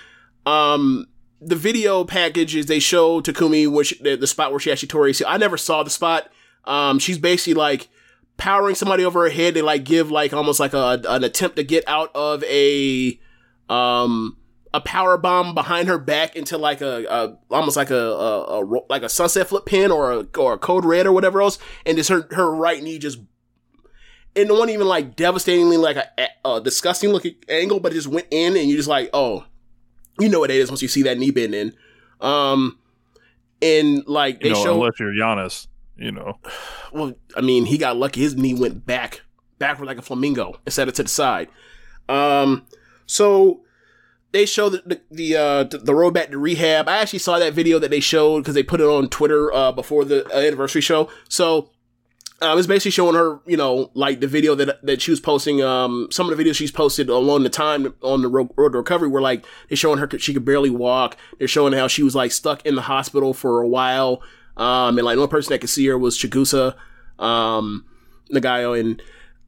um, 0.45 1.07
the 1.41 1.55
video 1.55 2.03
package 2.03 2.55
is 2.55 2.65
they 2.65 2.79
show 2.79 3.21
Takumi 3.21 3.69
which 3.71 3.99
the, 3.99 4.15
the 4.15 4.27
spot 4.27 4.51
where 4.51 4.59
she 4.59 4.71
actually 4.71 4.87
tore 4.89 5.07
AC. 5.07 5.23
I 5.25 5.37
never 5.37 5.57
saw 5.57 5.83
the 5.83 5.89
spot. 5.89 6.31
Um, 6.65 6.99
she's 6.99 7.17
basically 7.17 7.53
like 7.53 7.89
powering 8.37 8.75
somebody 8.75 9.03
over 9.05 9.23
her 9.23 9.29
head. 9.29 9.53
They 9.53 9.61
like 9.61 9.83
give 9.83 10.11
like 10.11 10.33
almost 10.33 10.59
like 10.59 10.73
a 10.73 11.01
an 11.07 11.23
attempt 11.23 11.55
to 11.57 11.63
get 11.63 11.83
out 11.87 12.11
of 12.15 12.43
a 12.43 13.19
um 13.69 14.37
a 14.73 14.81
power 14.81 15.17
bomb 15.17 15.55
behind 15.55 15.87
her 15.87 15.97
back 15.97 16.35
into 16.35 16.57
like 16.57 16.81
a, 16.81 17.05
a 17.09 17.37
almost 17.53 17.77
like 17.77 17.89
a, 17.89 17.95
a, 17.95 18.61
a 18.61 18.81
like 18.89 19.03
a 19.03 19.09
sunset 19.09 19.47
flip 19.47 19.65
pin 19.65 19.91
or 19.91 20.11
a 20.11 20.27
or 20.37 20.53
a 20.53 20.57
code 20.57 20.85
red 20.85 21.05
or 21.05 21.11
whatever 21.11 21.41
else, 21.41 21.57
and 21.85 21.97
just 21.97 22.09
her 22.09 22.27
her 22.31 22.53
right 22.53 22.81
knee 22.81 22.99
just 22.99 23.19
it 24.37 24.51
wasn't 24.51 24.69
even 24.69 24.87
like 24.87 25.15
devastatingly 25.15 25.77
like 25.77 25.97
a, 25.97 26.27
a 26.45 26.61
disgusting 26.61 27.11
looking 27.11 27.35
angle, 27.49 27.79
but 27.79 27.91
it 27.91 27.95
just 27.95 28.07
went 28.07 28.27
in, 28.31 28.55
and 28.55 28.69
you 28.69 28.75
just 28.77 28.87
like, 28.87 29.09
oh, 29.13 29.45
you 30.19 30.29
know 30.29 30.39
what 30.39 30.51
it 30.51 30.57
is 30.57 30.69
once 30.69 30.81
you 30.81 30.87
see 30.87 31.03
that 31.03 31.17
knee 31.17 31.31
bend 31.31 31.55
in. 31.55 31.73
Um, 32.21 32.79
and 33.61 34.07
like 34.07 34.41
they 34.41 34.49
you 34.49 34.53
know, 34.53 34.63
show, 34.63 34.73
unless 34.75 34.99
you're 34.99 35.11
Giannis, 35.11 35.67
you 35.97 36.11
know. 36.11 36.37
well, 36.91 37.13
I 37.35 37.41
mean, 37.41 37.65
he 37.65 37.77
got 37.77 37.97
lucky. 37.97 38.21
His 38.21 38.35
knee 38.35 38.53
went 38.53 38.85
back, 38.85 39.21
backward 39.57 39.87
like 39.87 39.97
a 39.97 40.03
flamingo 40.03 40.59
instead 40.65 40.87
of 40.87 40.93
to 40.95 41.03
the 41.03 41.09
side. 41.09 41.49
Um, 42.07 42.65
so 43.05 43.61
they 44.31 44.45
show 44.45 44.69
the 44.69 44.83
the 44.85 45.01
the, 45.09 45.35
uh, 45.35 45.63
the, 45.63 45.79
the 45.79 45.95
road 45.95 46.13
back 46.13 46.29
to 46.29 46.37
rehab. 46.37 46.87
I 46.87 46.97
actually 46.97 47.19
saw 47.19 47.39
that 47.39 47.53
video 47.53 47.79
that 47.79 47.89
they 47.89 47.99
showed 47.99 48.41
because 48.41 48.55
they 48.55 48.63
put 48.63 48.81
it 48.81 48.85
on 48.85 49.09
Twitter 49.09 49.51
uh, 49.51 49.71
before 49.71 50.05
the 50.05 50.25
uh, 50.27 50.39
anniversary 50.39 50.81
show. 50.81 51.09
So 51.27 51.71
uh, 52.41 52.51
it 52.51 52.55
was 52.55 52.67
basically 52.67 52.91
showing 52.91 53.15
her, 53.15 53.39
you 53.47 53.57
know, 53.57 53.89
like 53.95 54.19
the 54.19 54.27
video 54.27 54.53
that 54.55 54.85
that 54.85 55.01
she 55.01 55.09
was 55.09 55.19
posting. 55.19 55.63
Um, 55.63 56.07
some 56.11 56.29
of 56.29 56.37
the 56.37 56.43
videos 56.43 56.55
she's 56.55 56.71
posted 56.71 57.09
along 57.09 57.43
the 57.43 57.49
time 57.49 57.95
on 58.03 58.21
the 58.21 58.27
road, 58.27 58.49
road 58.55 58.73
to 58.73 58.77
recovery 58.77 59.07
were 59.07 59.21
like 59.21 59.43
they're 59.69 59.75
showing 59.75 59.97
her 59.97 60.07
she 60.19 60.33
could 60.33 60.45
barely 60.45 60.69
walk. 60.69 61.17
They're 61.39 61.47
showing 61.47 61.73
how 61.73 61.87
she 61.87 62.03
was 62.03 62.13
like 62.13 62.31
stuck 62.31 62.63
in 62.65 62.75
the 62.75 62.83
hospital 62.83 63.33
for 63.33 63.61
a 63.61 63.67
while. 63.67 64.21
Um, 64.55 64.97
and 64.97 65.05
like 65.05 65.15
the 65.15 65.21
only 65.21 65.31
person 65.31 65.51
that 65.51 65.59
could 65.59 65.69
see 65.69 65.85
her 65.87 65.97
was 65.97 66.17
Chigusa, 66.17 66.75
um, 67.17 67.85
Nagayo, 68.31 68.79
and 68.79 69.01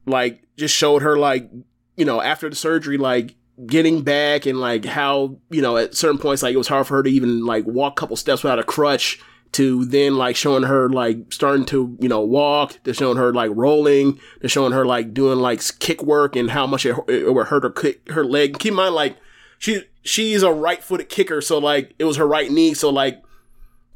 like 0.06 0.42
just 0.56 0.74
showed 0.74 1.02
her 1.02 1.16
like 1.16 1.48
you 1.96 2.04
know 2.04 2.20
after 2.20 2.48
the 2.48 2.56
surgery 2.56 2.98
like 2.98 3.36
getting 3.66 4.02
back 4.02 4.46
and 4.46 4.58
like 4.58 4.84
how 4.84 5.36
you 5.50 5.62
know 5.62 5.76
at 5.76 5.94
certain 5.94 6.18
points 6.18 6.42
like 6.42 6.54
it 6.54 6.58
was 6.58 6.68
hard 6.68 6.86
for 6.86 6.96
her 6.96 7.02
to 7.04 7.10
even 7.10 7.44
like 7.44 7.64
walk 7.66 7.92
a 7.92 8.00
couple 8.00 8.16
steps 8.16 8.42
without 8.42 8.58
a 8.58 8.64
crutch 8.64 9.20
to 9.52 9.84
then 9.84 10.16
like 10.16 10.36
showing 10.36 10.62
her 10.62 10.88
like 10.88 11.32
starting 11.32 11.64
to 11.66 11.96
you 12.00 12.08
know 12.08 12.20
walk 12.20 12.80
to 12.84 12.94
showing 12.94 13.16
her 13.16 13.32
like 13.32 13.50
rolling 13.54 14.20
to 14.40 14.48
showing 14.48 14.72
her 14.72 14.86
like 14.86 15.12
doing 15.12 15.38
like 15.38 15.60
kick 15.80 16.02
work 16.02 16.36
and 16.36 16.50
how 16.50 16.66
much 16.66 16.86
it, 16.86 16.96
it 17.08 17.34
would 17.34 17.48
hurt 17.48 17.64
her 17.64 17.70
kick, 17.70 18.08
her 18.10 18.24
leg. 18.24 18.58
Keep 18.58 18.72
in 18.72 18.76
mind 18.76 18.94
like 18.94 19.16
she 19.58 19.82
she's 20.02 20.42
a 20.42 20.52
right-footed 20.52 21.08
kicker 21.08 21.40
so 21.40 21.58
like 21.58 21.94
it 21.98 22.04
was 22.04 22.16
her 22.16 22.26
right 22.26 22.50
knee. 22.50 22.74
So 22.74 22.90
like 22.90 23.22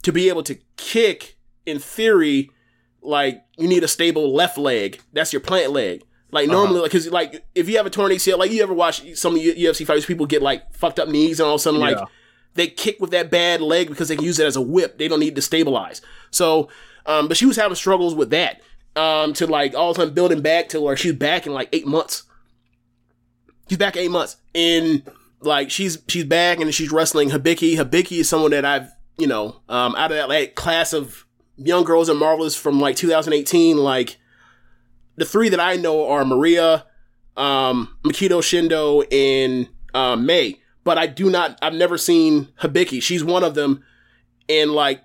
to 0.03 0.13
be 0.13 0.29
able 0.29 0.43
to 0.45 0.59
kick 0.77 1.37
in 1.65 1.79
theory 1.79 2.51
like 3.01 3.45
you 3.57 3.69
need 3.69 3.85
a 3.85 3.89
stable 3.89 4.35
left 4.35 4.59
leg. 4.59 5.01
That's 5.13 5.33
your 5.33 5.41
plant 5.41 5.73
leg. 5.73 6.03
Like 6.33 6.49
uh-huh. 6.49 6.57
normally 6.57 6.81
like 6.81 6.91
because 6.91 7.09
like 7.11 7.45
if 7.55 7.69
you 7.69 7.77
have 7.77 7.87
a 7.87 7.91
torn 7.91 8.11
ACL 8.11 8.39
like 8.39 8.51
you 8.51 8.61
ever 8.63 8.75
watch 8.75 9.17
some 9.17 9.37
of 9.37 9.41
the 9.41 9.55
UFC 9.55 9.87
fighters 9.87 10.05
people 10.05 10.27
get 10.27 10.43
like 10.43 10.75
fucked 10.75 10.99
up 10.99 11.09
knees 11.09 11.39
and 11.39 11.47
all 11.47 11.55
of 11.55 11.61
a 11.61 11.63
sudden 11.63 11.79
like 11.79 11.97
Yeah. 11.97 12.07
They 12.55 12.69
kick 12.69 13.01
with 13.01 13.11
that 13.11 13.31
bad 13.31 13.61
leg 13.61 13.89
because 13.89 14.09
they 14.09 14.17
can 14.17 14.25
use 14.25 14.39
it 14.39 14.47
as 14.47 14.57
a 14.57 14.61
whip. 14.63 14.99
They 14.99 15.09
don't 15.09 15.21
need 15.21 15.35
to 15.37 15.43
stabilize. 15.43 16.01
So, 16.31 16.69
um, 17.07 17.29
but 17.29 17.37
she 17.37 17.47
was 17.47 17.57
having 17.57 17.75
struggles 17.75 18.15
with 18.15 18.31
that. 18.31 18.61
Um, 18.97 19.33
to 19.35 19.49
like 19.49 19.75
all 19.75 19.91
of 19.91 19.97
a 19.97 20.01
sudden 20.01 20.15
building 20.15 20.41
back 20.41 20.69
to 20.69 20.81
where 20.81 20.97
she's 20.97 21.15
back 21.15 21.47
in 21.47 21.53
like 21.53 21.69
eight 21.73 21.87
months. 21.87 22.23
She's 23.69 23.79
back 23.79 23.97
eight 23.97 24.11
months. 24.11 24.37
And 24.55 25.03
like 25.41 25.71
she's 25.71 25.99
she's 26.07 26.25
back 26.25 26.61
and 26.61 26.73
she's 26.73 26.93
wrestling 26.93 27.31
Hibiki. 27.31 27.77
Hibiki 27.77 28.19
is 28.21 28.29
someone 28.29 28.53
that 28.53 28.65
I've, 28.65 28.93
you 29.19 29.27
know, 29.27 29.61
um, 29.69 29.97
out 29.97 30.13
of 30.13 30.17
that 30.17 30.29
like 30.29 30.55
class 30.55 30.93
of 30.93 31.27
young 31.57 31.83
girls 31.83 32.09
and 32.09 32.19
marvelous 32.19 32.57
from 32.57 32.81
like 32.81 32.95
2018, 32.95 33.79
like 33.79 34.17
the 35.17 35.25
three 35.25 35.49
that 35.49 35.61
I 35.61 35.77
know 35.77 36.09
are 36.09 36.25
Maria, 36.25 36.87
um, 37.37 37.97
Shindo, 38.05 39.07
and 39.13 39.69
um, 39.93 40.27
May. 40.27 40.61
But 40.85 40.99
I 40.99 41.07
do 41.07 41.31
not. 41.31 41.59
I've 41.63 41.75
never 41.75 41.97
seen 41.99 42.49
Hibiki. 42.61 43.03
She's 43.03 43.25
one 43.25 43.43
of 43.43 43.55
them, 43.55 43.83
and 44.49 44.71
like 44.73 45.01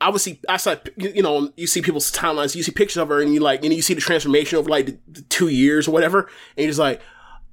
obviously, 0.00 0.40
I 0.48 0.56
saw 0.56 0.76
you 0.96 1.22
know 1.22 1.52
you 1.56 1.66
see 1.66 1.82
people's 1.82 2.10
timelines. 2.10 2.54
You 2.54 2.62
see 2.62 2.72
pictures 2.72 2.96
of 2.96 3.08
her, 3.08 3.20
and 3.20 3.32
you 3.32 3.40
like 3.40 3.64
and 3.64 3.72
you 3.72 3.82
see 3.82 3.94
the 3.94 4.00
transformation 4.00 4.58
over 4.58 4.70
like 4.70 4.86
the, 4.86 4.98
the 5.08 5.22
two 5.22 5.48
years 5.48 5.86
or 5.88 5.92
whatever, 5.92 6.20
and 6.20 6.28
you're 6.64 6.68
just 6.68 6.78
like, 6.78 7.00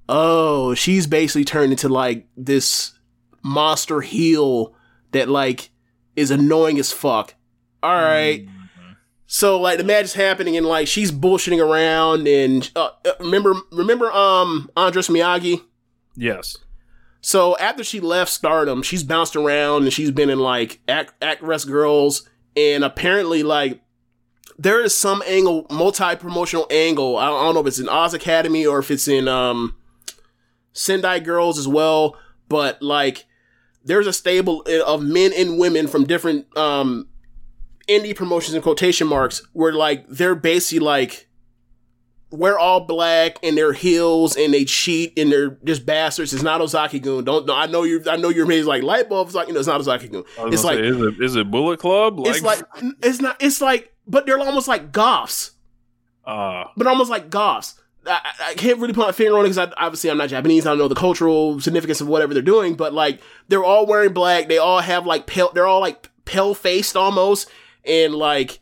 oh, 0.08 0.74
she's 0.74 1.08
basically 1.08 1.46
turned 1.46 1.72
into 1.72 1.90
like 1.90 2.28
this 2.38 2.98
monster 3.44 4.02
heel 4.02 4.74
that 5.12 5.30
like 5.30 5.70
is 6.16 6.32
annoying 6.32 6.80
as 6.80 6.92
fuck. 6.92 7.36
All 7.84 7.94
right. 7.94 8.48
So 9.28 9.60
like 9.60 9.78
the 9.78 9.84
match 9.84 10.06
is 10.06 10.14
happening 10.14 10.56
and 10.56 10.66
like 10.66 10.88
she's 10.88 11.12
bullshitting 11.12 11.64
around 11.64 12.28
and 12.28 12.70
uh, 12.76 12.90
uh, 13.06 13.12
remember 13.20 13.56
remember 13.72 14.12
um 14.12 14.70
Andras 14.78 15.08
Miyagi. 15.10 15.62
Yes. 16.16 16.58
So 17.26 17.58
after 17.58 17.84
she 17.84 18.00
left 18.02 18.32
Stardom, 18.32 18.84
she's 18.84 19.02
bounced 19.02 19.36
around 19.36 19.82
and 19.82 19.92
she's 19.92 20.12
been 20.12 20.30
in 20.30 20.38
like 20.38 20.80
Actwres 20.88 21.66
Girls 21.66 22.30
and 22.56 22.84
apparently 22.84 23.42
like 23.42 23.82
there 24.60 24.80
is 24.84 24.96
some 24.96 25.24
angle, 25.26 25.66
multi 25.72 26.16
promotional 26.18 26.68
angle. 26.70 27.18
I 27.18 27.26
don't, 27.26 27.40
I 27.40 27.44
don't 27.46 27.56
know 27.56 27.62
if 27.62 27.66
it's 27.66 27.80
in 27.80 27.90
Oz 27.90 28.14
Academy 28.14 28.68
or 28.68 28.78
if 28.78 28.92
it's 28.92 29.08
in 29.08 29.28
um 29.28 29.76
Sendai 30.74 31.18
girls 31.18 31.58
as 31.58 31.68
well, 31.68 32.16
but 32.48 32.80
like 32.84 33.26
there's 33.84 34.06
a 34.06 34.14
stable 34.14 34.64
of 34.86 35.02
men 35.02 35.32
and 35.36 35.58
women 35.58 35.88
from 35.88 36.06
different 36.06 36.56
um 36.56 37.08
indie 37.90 38.16
promotions 38.16 38.54
and 38.54 38.62
quotation 38.62 39.08
marks 39.08 39.42
where 39.54 39.74
like 39.74 40.06
they're 40.08 40.36
basically 40.36 40.86
like 40.86 41.28
we're 42.38 42.58
all 42.58 42.82
black 42.82 43.38
and 43.44 43.58
they're 43.58 43.74
heels 43.74 44.36
and 44.36 44.54
they 44.54 44.66
cheat 44.66 45.18
and 45.18 45.32
they're 45.32 45.58
just 45.64 45.86
bastards. 45.86 46.34
It's 46.34 46.44
not 46.44 46.62
Ozaki 46.62 47.00
Gun. 47.00 47.24
Don't 47.24 47.50
I 47.50 47.66
know 47.66 47.84
you 47.84 48.04
I 48.10 48.18
know 48.18 48.30
you're 48.30 48.46
amazed 48.46 48.68
like 48.68 48.84
light 48.84 49.10
bulbs 49.10 49.34
like 49.36 49.48
you 49.48 49.54
know 49.54 49.60
it's 49.60 49.68
not 49.68 49.80
Ozaki 49.80 50.08
Gun. 50.10 50.24
I 50.40 50.48
It's 50.48 50.64
like 50.64 50.78
say, 50.78 50.88
is 50.88 50.98
it, 51.02 51.22
is 51.22 51.36
it 51.36 51.50
Bullet 51.52 51.80
Club? 51.80 52.20
it's 52.26 52.42
like 52.42 52.62
it's 53.04 53.20
not 53.22 53.38
it's 53.42 53.62
like 53.62 53.94
but 54.08 54.26
they're 54.26 54.38
almost 54.40 54.68
like 54.68 54.92
goths. 54.92 55.52
uh, 56.26 56.66
but 56.78 56.88
almost 56.88 57.10
like 57.10 57.30
goths. 57.30 57.76
I, 58.08 58.12
I- 58.24 58.50
I 58.52 58.54
can't 58.54 58.78
really 58.80 58.94
put 58.94 59.06
my 59.08 59.12
finger 59.12 59.34
on 59.38 59.46
it 59.46 59.50
because 59.50 59.74
obviously 59.78 60.12
I'm 60.12 60.18
not 60.18 60.30
Japanese. 60.30 60.66
I 60.66 60.70
don't 60.70 60.78
know 60.78 60.88
the 60.88 60.96
cultural 60.96 61.60
significance 61.60 62.02
of 62.02 62.08
whatever 62.08 62.34
they're 62.34 62.44
doing, 62.44 62.76
but 62.76 62.94
like 62.94 63.20
they're 63.48 63.64
all 63.64 63.86
wearing 63.88 64.14
black. 64.14 64.48
They 64.48 64.58
all 64.60 64.80
have 64.80 65.06
like 65.08 65.26
pale. 65.26 65.50
They're 65.54 65.66
all 65.66 65.80
like 65.82 66.08
pale 66.26 66.54
faced 66.54 66.96
almost, 66.96 67.50
and 67.84 68.14
like, 68.14 68.60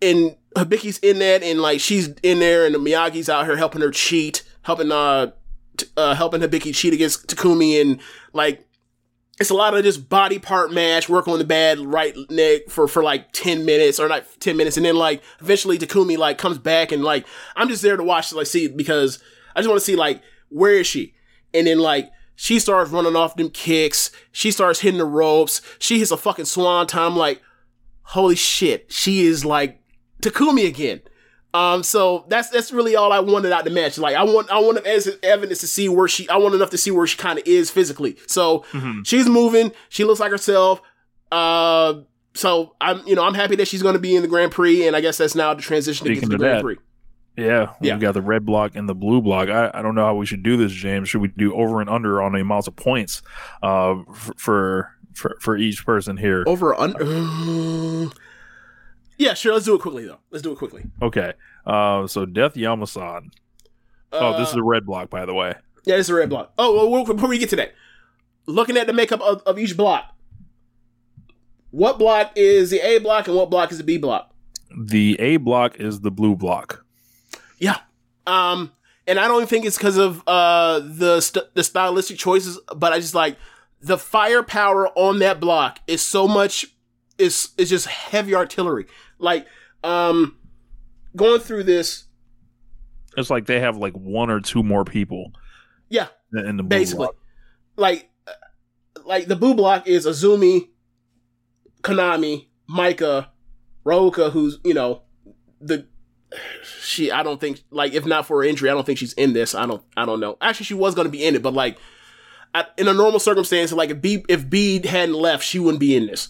and 0.00 0.36
Hibiki's 0.54 0.98
in 0.98 1.18
that, 1.18 1.42
and 1.42 1.60
like 1.60 1.80
she's 1.80 2.08
in 2.22 2.38
there, 2.38 2.66
and 2.66 2.74
the 2.74 2.78
Miyagi's 2.78 3.28
out 3.28 3.46
here 3.46 3.56
helping 3.56 3.80
her 3.80 3.90
cheat, 3.90 4.42
helping 4.62 4.92
uh, 4.92 5.32
t- 5.76 5.86
uh 5.96 6.14
helping 6.14 6.40
Hibiki 6.40 6.74
cheat 6.74 6.94
against 6.94 7.26
Takumi, 7.26 7.80
and 7.80 8.00
like 8.32 8.66
it's 9.40 9.50
a 9.50 9.54
lot 9.54 9.74
of 9.74 9.82
just 9.82 10.08
body 10.08 10.38
part 10.38 10.72
mash, 10.72 11.08
work 11.08 11.26
on 11.26 11.38
the 11.38 11.44
bad 11.44 11.80
right 11.80 12.16
neck 12.30 12.68
for, 12.68 12.86
for 12.86 13.02
like 13.02 13.32
10 13.32 13.64
minutes 13.64 13.98
or 13.98 14.08
not 14.08 14.24
10 14.38 14.56
minutes. 14.56 14.76
And 14.76 14.86
then 14.86 14.94
like 14.94 15.22
eventually 15.40 15.76
Takumi 15.76 16.16
like 16.16 16.38
comes 16.38 16.58
back 16.58 16.92
and 16.92 17.02
like, 17.02 17.26
I'm 17.56 17.68
just 17.68 17.82
there 17.82 17.96
to 17.96 18.04
watch 18.04 18.32
like 18.32 18.46
see 18.46 18.68
because 18.68 19.18
I 19.56 19.60
just 19.60 19.68
want 19.68 19.80
to 19.80 19.84
see 19.84 19.96
like, 19.96 20.22
where 20.50 20.74
is 20.74 20.86
she? 20.86 21.14
And 21.52 21.66
then 21.66 21.80
like, 21.80 22.10
she 22.36 22.58
starts 22.58 22.90
running 22.90 23.16
off 23.16 23.36
them 23.36 23.50
kicks. 23.50 24.10
She 24.30 24.50
starts 24.50 24.80
hitting 24.80 24.98
the 24.98 25.04
ropes. 25.04 25.60
She 25.78 25.98
hits 25.98 26.10
a 26.10 26.16
fucking 26.16 26.46
swanton. 26.46 27.14
Like, 27.14 27.40
holy 28.02 28.36
shit. 28.36 28.92
She 28.92 29.26
is 29.26 29.44
like 29.44 29.80
Takumi 30.30 30.66
again. 30.66 31.02
Um, 31.52 31.84
so 31.84 32.24
that's 32.28 32.48
that's 32.50 32.72
really 32.72 32.96
all 32.96 33.12
I 33.12 33.20
wanted 33.20 33.52
out 33.52 33.64
the 33.64 33.70
match. 33.70 33.96
Like 33.96 34.16
I 34.16 34.24
want 34.24 34.50
I 34.50 34.58
want 34.58 34.84
as 34.86 35.08
evidence 35.22 35.60
to 35.60 35.68
see 35.68 35.88
where 35.88 36.08
she 36.08 36.28
I 36.28 36.36
want 36.36 36.54
enough 36.54 36.70
to 36.70 36.78
see 36.78 36.90
where 36.90 37.06
she 37.06 37.16
kind 37.16 37.38
of 37.38 37.46
is 37.46 37.70
physically. 37.70 38.16
So 38.26 38.64
she's 39.04 39.28
moving. 39.28 39.70
She 39.88 40.02
looks 40.02 40.18
like 40.18 40.32
herself. 40.32 40.82
Uh, 41.30 42.00
so 42.34 42.74
I'm 42.80 43.06
you 43.06 43.14
know 43.14 43.22
I'm 43.24 43.34
happy 43.34 43.54
that 43.56 43.68
she's 43.68 43.82
going 43.82 43.92
to 43.94 44.00
be 44.00 44.16
in 44.16 44.22
the 44.22 44.28
Grand 44.28 44.50
Prix, 44.50 44.84
and 44.86 44.96
I 44.96 45.00
guess 45.00 45.16
that's 45.18 45.36
now 45.36 45.54
the 45.54 45.62
transition 45.62 46.06
to 46.08 46.14
get 46.14 46.24
to 46.24 46.28
the 46.28 46.38
Grand 46.38 46.56
that, 46.58 46.62
Prix. 46.62 46.76
yeah, 47.36 47.72
Yeah. 47.80 47.94
we've 47.94 48.00
got 48.00 48.14
the 48.14 48.22
red 48.22 48.44
block 48.44 48.74
and 48.74 48.88
the 48.88 48.94
blue 48.94 49.22
block. 49.22 49.48
I, 49.48 49.70
I 49.72 49.82
don't 49.82 49.94
know 49.94 50.04
how 50.04 50.16
we 50.16 50.26
should 50.26 50.42
do 50.42 50.56
this, 50.56 50.72
James. 50.72 51.08
Should 51.08 51.20
we 51.20 51.28
do 51.28 51.54
over 51.54 51.80
and 51.80 51.88
under 51.88 52.20
on 52.20 52.32
the 52.32 52.40
amounts 52.40 52.66
of 52.66 52.74
points 52.74 53.22
uh, 53.62 54.00
f- 54.10 54.32
for 54.36 54.90
for 55.14 55.36
for 55.40 55.56
each 55.56 55.86
person 55.86 56.16
here? 56.16 56.42
Over 56.48 56.74
under. 56.74 57.04
yeah, 59.18 59.34
sure. 59.34 59.52
Let's 59.54 59.64
do 59.64 59.74
it 59.74 59.80
quickly 59.80 60.06
though. 60.06 60.18
Let's 60.30 60.42
do 60.42 60.52
it 60.52 60.58
quickly. 60.58 60.84
Okay, 61.02 61.32
uh, 61.66 62.06
so 62.06 62.26
Death 62.26 62.54
Yamasan. 62.54 63.30
oh, 64.12 64.38
this 64.38 64.50
is 64.50 64.56
Uh, 64.56 64.60
a 64.60 64.62
red 64.64 64.86
block, 64.86 65.10
by 65.10 65.24
the 65.26 65.34
way. 65.34 65.54
Yeah, 65.84 65.96
this 65.96 66.06
is 66.06 66.10
a 66.10 66.14
red 66.14 66.30
block. 66.30 66.52
Oh, 66.56 66.88
well, 66.88 67.04
before 67.04 67.28
we 67.28 67.38
get 67.38 67.50
to 67.50 67.56
that, 67.56 67.74
looking 68.46 68.76
at 68.76 68.86
the 68.86 68.92
makeup 68.92 69.20
of, 69.20 69.42
of 69.42 69.58
each 69.58 69.76
block, 69.76 70.14
what 71.70 71.98
block 71.98 72.32
is 72.36 72.70
the 72.70 72.80
A 72.80 72.98
block 72.98 73.26
and 73.28 73.36
what 73.36 73.50
block 73.50 73.70
is 73.72 73.78
the 73.78 73.84
B 73.84 73.98
block? 73.98 74.32
The 74.76 75.16
A 75.20 75.36
block 75.36 75.76
is 75.80 76.00
the 76.00 76.10
blue 76.10 76.36
block. 76.36 76.84
Yeah. 77.58 77.78
Um, 78.26 78.72
and 79.06 79.18
I 79.18 79.28
don't 79.28 79.48
think 79.48 79.64
it's 79.66 79.76
because 79.76 79.96
of 79.98 80.22
uh 80.26 80.80
the 80.82 81.20
st- 81.20 81.52
the 81.54 81.62
stylistic 81.62 82.16
choices, 82.18 82.58
but 82.74 82.92
I 82.92 83.00
just 83.00 83.14
like 83.14 83.36
the 83.80 83.98
firepower 83.98 84.88
on 84.96 85.18
that 85.18 85.40
block 85.40 85.78
is 85.86 86.00
so 86.00 86.26
much 86.26 86.66
is 87.18 87.50
is 87.58 87.68
just 87.70 87.86
heavy 87.86 88.34
artillery. 88.34 88.86
Like 89.18 89.46
um, 89.82 90.36
going 91.16 91.40
through 91.40 91.64
this, 91.64 92.04
It's 93.16 93.30
like 93.30 93.46
they 93.46 93.60
have 93.60 93.76
like 93.76 93.94
one 93.94 94.30
or 94.30 94.40
two 94.40 94.62
more 94.62 94.84
people 94.84 95.32
yeah, 95.88 96.08
in 96.32 96.56
the 96.56 96.62
basically. 96.62 97.06
Block. 97.06 97.16
like 97.76 98.10
uh, 98.26 98.32
like 99.04 99.26
the 99.26 99.36
boo 99.36 99.54
block 99.54 99.86
is 99.86 100.06
azumi 100.06 100.68
konami 101.82 102.46
maika 102.68 103.28
ruaka 103.84 104.30
who's 104.30 104.58
you 104.64 104.74
know 104.74 105.02
the 105.60 105.86
she 106.82 107.10
i 107.10 107.22
don't 107.22 107.40
think 107.40 107.62
like 107.70 107.92
if 107.92 108.06
not 108.06 108.26
for 108.26 108.38
her 108.38 108.48
injury 108.48 108.70
i 108.70 108.74
don't 108.74 108.86
think 108.86 108.98
she's 108.98 109.12
in 109.14 109.32
this. 109.32 109.54
I 109.54 109.66
don't 109.66 109.82
i 109.96 110.04
don't 110.04 110.20
know. 110.20 110.36
Actually 110.40 110.66
she 110.66 110.74
was 110.74 110.94
going 110.94 111.06
to 111.06 111.12
be 111.12 111.24
in 111.24 111.34
it 111.34 111.42
but 111.42 111.52
like 111.54 111.78
I, 112.54 112.66
in 112.78 112.86
a 112.88 112.94
normal 112.94 113.18
circumstance 113.20 113.72
like 113.72 113.90
if 113.90 114.00
b 114.00 114.24
if 114.28 114.48
b 114.48 114.84
hadn't 114.86 115.14
left 115.16 115.44
she 115.44 115.58
wouldn't 115.58 115.80
be 115.80 115.96
in 115.96 116.06
this 116.06 116.28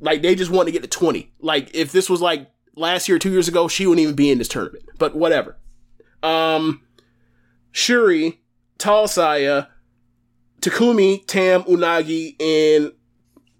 like 0.00 0.22
they 0.22 0.34
just 0.34 0.50
want 0.50 0.66
to 0.66 0.72
get 0.72 0.82
to 0.82 0.88
20 0.88 1.32
like 1.40 1.70
if 1.74 1.92
this 1.92 2.08
was 2.08 2.20
like 2.20 2.50
last 2.76 3.08
year 3.08 3.18
two 3.18 3.30
years 3.30 3.48
ago 3.48 3.68
she 3.68 3.86
wouldn't 3.86 4.02
even 4.02 4.14
be 4.14 4.30
in 4.30 4.38
this 4.38 4.48
tournament 4.48 4.84
but 4.98 5.14
whatever 5.16 5.56
um 6.22 6.82
shuri 7.72 8.40
Tall 8.78 9.08
Saya, 9.08 9.66
Takumi, 10.60 11.26
Tam, 11.26 11.64
Unagi, 11.64 12.40
and 12.40 12.92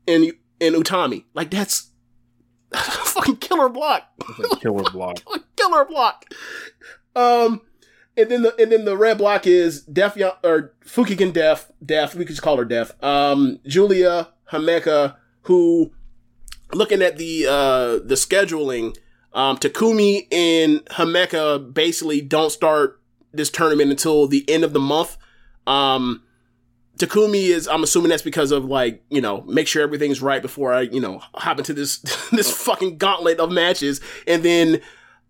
and 0.07 0.33
and 0.61 0.75
Utami. 0.75 1.25
Like 1.35 1.51
that's 1.51 1.91
a 2.73 2.79
fucking 2.79 3.37
killer 3.37 3.69
block. 3.69 4.05
Killer 4.61 4.85
block. 4.93 5.19
killer 5.57 5.85
block. 5.85 6.25
Um 7.15 7.61
and 8.17 8.31
then 8.31 8.43
the 8.43 8.55
and 8.61 8.73
then 8.73 8.85
the 8.85 8.97
red 8.97 9.19
block 9.19 9.47
is 9.47 9.83
Def 9.83 10.17
or 10.45 10.75
Fukigen 10.85 11.33
Def, 11.33 11.71
Def, 11.85 12.15
we 12.15 12.25
could 12.25 12.35
just 12.35 12.43
call 12.43 12.57
her 12.57 12.65
Def. 12.65 12.93
Um 13.03 13.59
Julia 13.67 14.29
Himeka, 14.53 15.17
who 15.43 15.93
looking 16.73 17.03
at 17.03 17.17
the 17.19 17.47
uh 17.47 17.99
the 18.05 18.15
scheduling, 18.15 18.97
um 19.33 19.57
Takumi 19.59 20.27
and 20.33 20.85
Himeka 20.87 21.73
basically 21.73 22.21
don't 22.21 22.51
start 22.51 22.99
this 23.33 23.51
tournament 23.51 23.91
until 23.91 24.27
the 24.27 24.49
end 24.49 24.65
of 24.65 24.73
the 24.73 24.81
month. 24.81 25.17
Um, 25.67 26.23
Takumi 26.99 27.45
is, 27.45 27.69
I'm 27.69 27.83
assuming 27.83 28.11
that's 28.11 28.23
because 28.23 28.51
of 28.51 28.65
like, 28.65 29.03
you 29.11 29.21
know, 29.21 29.43
make 29.43 29.69
sure 29.69 29.83
everything's 29.83 30.21
right 30.21 30.43
before 30.43 30.73
I, 30.73 30.83
you 30.83 31.01
know, 31.01 31.21
hop 31.35 31.59
into 31.59 31.73
this, 31.73 31.99
this 32.33 32.51
fucking 32.51 32.99
gauntlet 32.99 33.39
of 33.39 33.53
matches. 33.53 34.01
And 34.27 34.43
then, 34.43 34.81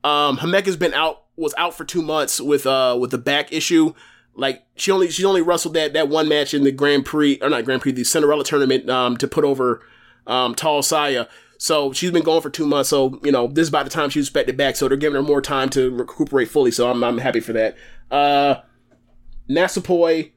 um, 0.05 0.39
Himeka's 0.39 0.77
been 0.77 0.95
out, 0.95 1.25
was 1.37 1.55
out 1.59 1.75
for 1.75 1.85
two 1.85 2.03
months 2.03 2.41
with, 2.41 2.67
uh, 2.67 2.97
with 2.99 3.11
the 3.11 3.19
back 3.19 3.53
issue. 3.53 3.95
Like 4.35 4.65
she 4.77 4.91
only, 4.91 5.11
she 5.11 5.25
only 5.25 5.43
wrestled 5.43 5.75
that, 5.75 5.93
that 5.93 6.09
one 6.09 6.29
match 6.29 6.55
in 6.55 6.65
the 6.65 6.73
Grand 6.73 7.05
Prix, 7.05 7.39
or 7.43 7.51
not 7.51 7.65
Grand 7.65 7.83
Prix, 7.83 7.93
the 7.93 8.05
Cinderella 8.05 8.45
tournament, 8.45 8.89
um, 8.89 9.17
to 9.17 9.29
put 9.29 9.45
over, 9.45 9.83
um, 10.29 10.55
Tall 10.55 10.83
Saya. 10.83 11.27
So 11.59 11.93
she's 11.93 12.13
been 12.13 12.23
going 12.23 12.41
for 12.41 12.51
two 12.51 12.67
months. 12.67 12.91
So, 12.91 13.19
you 13.25 13.33
know, 13.33 13.49
this 13.49 13.63
is 13.63 13.69
about 13.69 13.85
the 13.85 13.91
time 13.91 14.11
she 14.11 14.21
was 14.21 14.29
expected 14.29 14.57
back. 14.57 14.77
So 14.77 14.87
they're 14.87 14.97
giving 14.97 15.17
her 15.17 15.23
more 15.23 15.43
time 15.43 15.69
to 15.71 15.91
recuperate 15.91 16.49
fully. 16.49 16.71
So 16.71 16.89
I'm, 16.89 17.03
I'm 17.03 17.19
happy 17.19 17.41
for 17.41 17.53
that. 17.55 17.77
Uh, 18.11 18.61
Natsupoi, 19.51 20.31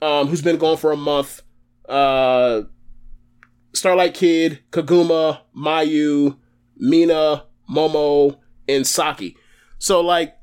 um, 0.00 0.28
who's 0.28 0.42
been 0.42 0.58
gone 0.58 0.76
for 0.76 0.92
a 0.92 0.96
month. 0.96 1.42
Uh, 1.88 2.62
Starlight 3.74 4.14
Kid, 4.14 4.60
Koguma, 4.70 5.40
Mayu, 5.56 6.38
Mina, 6.76 7.44
Momo, 7.68 8.38
and 8.68 8.86
Saki. 8.86 9.36
So 9.78 10.00
like, 10.00 10.36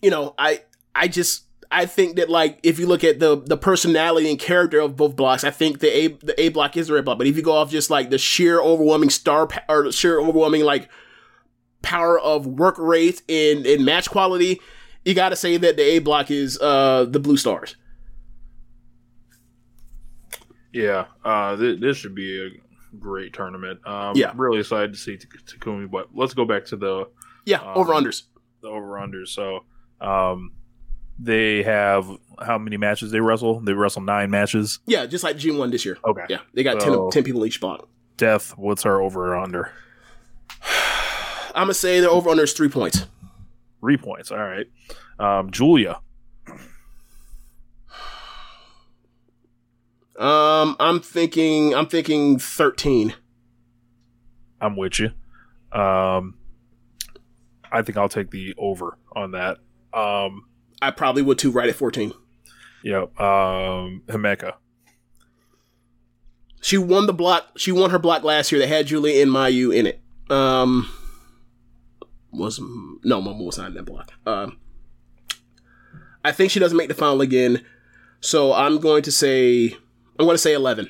you 0.00 0.10
know, 0.10 0.34
I 0.38 0.62
I 0.94 1.08
just 1.08 1.44
I 1.72 1.86
think 1.86 2.16
that 2.16 2.28
like 2.28 2.58
if 2.62 2.78
you 2.78 2.86
look 2.86 3.02
at 3.02 3.18
the 3.18 3.36
the 3.40 3.56
personality 3.56 4.30
and 4.30 4.38
character 4.38 4.78
of 4.80 4.96
both 4.96 5.16
blocks, 5.16 5.42
I 5.44 5.50
think 5.50 5.80
the 5.80 5.88
A 5.96 6.06
the 6.08 6.40
A 6.40 6.48
block 6.50 6.76
is 6.76 6.88
the 6.88 6.94
red 6.94 7.04
block. 7.04 7.18
But 7.18 7.26
if 7.26 7.36
you 7.36 7.42
go 7.42 7.52
off 7.52 7.70
just 7.70 7.88
like 7.90 8.10
the 8.10 8.18
sheer 8.18 8.60
overwhelming 8.60 9.10
star 9.10 9.48
or 9.68 9.90
sheer 9.90 10.20
overwhelming 10.20 10.62
like 10.64 10.88
power 11.82 12.18
of 12.20 12.46
work 12.46 12.76
rate 12.78 13.22
and, 13.28 13.66
and 13.66 13.84
match 13.84 14.08
quality, 14.10 14.60
you 15.04 15.14
got 15.14 15.30
to 15.30 15.36
say 15.36 15.56
that 15.56 15.76
the 15.76 15.82
A 15.82 15.98
block 16.00 16.30
is 16.30 16.58
uh 16.60 17.06
the 17.08 17.18
Blue 17.18 17.36
Stars. 17.36 17.76
Yeah, 20.72 21.06
uh, 21.24 21.56
th- 21.56 21.80
this 21.80 21.96
should 21.98 22.14
be 22.14 22.46
a 22.46 22.96
great 22.98 23.32
tournament. 23.34 23.80
Um, 23.86 24.16
Yeah. 24.16 24.32
really 24.34 24.60
excited 24.60 24.92
to 24.94 24.98
see 24.98 25.16
Tak- 25.18 25.44
Takumi. 25.44 25.90
But 25.90 26.08
let's 26.14 26.34
go 26.34 26.44
back 26.44 26.64
to 26.66 26.76
the 26.76 27.08
Yeah, 27.44 27.58
Um, 27.60 27.72
over 27.76 27.92
unders. 27.92 28.22
the 28.62 28.68
over 28.68 28.98
under. 28.98 29.26
So, 29.26 29.64
um, 30.00 30.52
they 31.22 31.62
have 31.62 32.06
how 32.40 32.58
many 32.58 32.76
matches 32.76 33.10
they 33.12 33.20
wrestle? 33.20 33.60
They 33.60 33.72
wrestle 33.72 34.02
nine 34.02 34.30
matches. 34.30 34.80
Yeah, 34.86 35.06
just 35.06 35.22
like 35.24 35.36
G1 35.36 35.70
this 35.70 35.84
year. 35.84 35.96
Okay. 36.04 36.24
Yeah, 36.28 36.40
they 36.54 36.62
got 36.62 36.82
So- 36.82 37.10
10, 37.10 37.22
10 37.22 37.24
people 37.24 37.46
each 37.46 37.60
block. 37.60 37.88
Death. 38.16 38.56
What's 38.58 38.84
our 38.86 39.00
over 39.00 39.32
or 39.34 39.36
under? 39.36 39.70
I'm 41.54 41.64
gonna 41.64 41.74
say 41.74 42.00
the 42.00 42.10
over 42.10 42.30
under 42.30 42.44
is 42.44 42.52
three 42.52 42.68
points. 42.68 43.06
Three 43.80 43.96
points. 43.96 44.30
All 44.30 44.38
right. 44.38 44.66
Um, 45.18 45.50
Julia. 45.50 46.00
Um, 50.18 50.76
I'm 50.78 51.00
thinking 51.00 51.74
I'm 51.74 51.86
thinking 51.86 52.38
13. 52.38 53.14
I'm 54.60 54.76
with 54.76 55.00
you. 55.00 55.06
Um, 55.76 56.34
I 57.72 57.82
think 57.82 57.96
I'll 57.96 58.08
take 58.08 58.30
the 58.30 58.54
over 58.58 58.98
on 59.16 59.32
that. 59.32 59.58
Um, 59.92 60.44
I 60.82 60.90
probably 60.90 61.22
would 61.22 61.38
too, 61.38 61.50
right 61.50 61.68
at 61.68 61.76
14. 61.76 62.12
Yep. 62.84 63.20
Um, 63.20 64.02
Himeka. 64.08 64.54
She 66.60 66.76
won 66.78 67.06
the 67.06 67.12
block. 67.12 67.58
She 67.58 67.72
won 67.72 67.90
her 67.90 67.98
block 67.98 68.22
last 68.22 68.52
year 68.52 68.60
that 68.60 68.68
had 68.68 68.86
Julie 68.86 69.20
and 69.22 69.30
Mayu 69.30 69.74
in 69.74 69.86
it. 69.86 70.00
Um, 70.30 70.88
was 72.32 72.58
no 73.04 73.20
Momo 73.20 73.46
was 73.46 73.58
not 73.58 73.68
in 73.68 73.74
that 73.74 73.84
block. 73.84 74.12
Um, 74.26 74.58
I 76.24 76.32
think 76.32 76.50
she 76.50 76.60
doesn't 76.60 76.76
make 76.78 76.88
the 76.88 76.94
final 76.94 77.20
again. 77.20 77.64
So 78.20 78.52
I'm 78.52 78.78
going 78.78 79.02
to 79.02 79.12
say 79.12 79.72
I'm 80.18 80.26
going 80.26 80.34
to 80.34 80.38
say 80.38 80.52
eleven. 80.54 80.88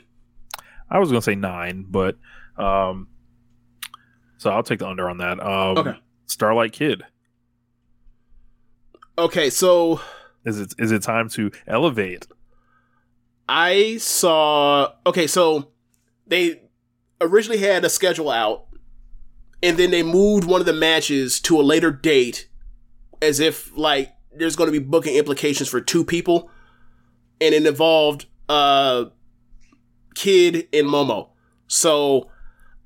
I 0.90 0.98
was 0.98 1.08
going 1.08 1.20
to 1.22 1.24
say 1.24 1.34
nine, 1.34 1.86
but 1.88 2.18
um, 2.58 3.08
so 4.36 4.50
I'll 4.50 4.62
take 4.62 4.80
the 4.80 4.86
under 4.88 5.08
on 5.08 5.18
that. 5.18 5.40
Um, 5.40 5.78
Okay. 5.78 5.98
Starlight 6.26 6.72
Kid. 6.72 7.02
Okay, 9.18 9.50
so 9.50 10.00
Is 10.44 10.58
it 10.58 10.74
is 10.78 10.90
it 10.90 11.02
time 11.02 11.28
to 11.30 11.50
elevate? 11.66 12.26
I 13.48 13.98
saw. 13.98 14.92
Okay, 15.06 15.26
so 15.26 15.68
they 16.26 16.62
originally 17.20 17.58
had 17.58 17.84
a 17.84 17.90
schedule 17.90 18.30
out, 18.30 18.66
and 19.62 19.76
then 19.76 19.90
they 19.90 20.02
moved 20.02 20.44
one 20.44 20.60
of 20.60 20.66
the 20.66 20.72
matches 20.72 21.40
to 21.42 21.60
a 21.60 21.62
later 21.62 21.90
date, 21.90 22.48
as 23.20 23.40
if 23.40 23.76
like 23.76 24.12
there's 24.34 24.56
going 24.56 24.72
to 24.72 24.78
be 24.78 24.84
booking 24.84 25.14
implications 25.16 25.68
for 25.68 25.80
two 25.80 26.04
people, 26.04 26.50
and 27.40 27.54
it 27.54 27.66
involved 27.66 28.26
uh 28.48 29.06
Kid 30.14 30.68
and 30.72 30.86
Momo. 30.86 31.28
So 31.68 32.30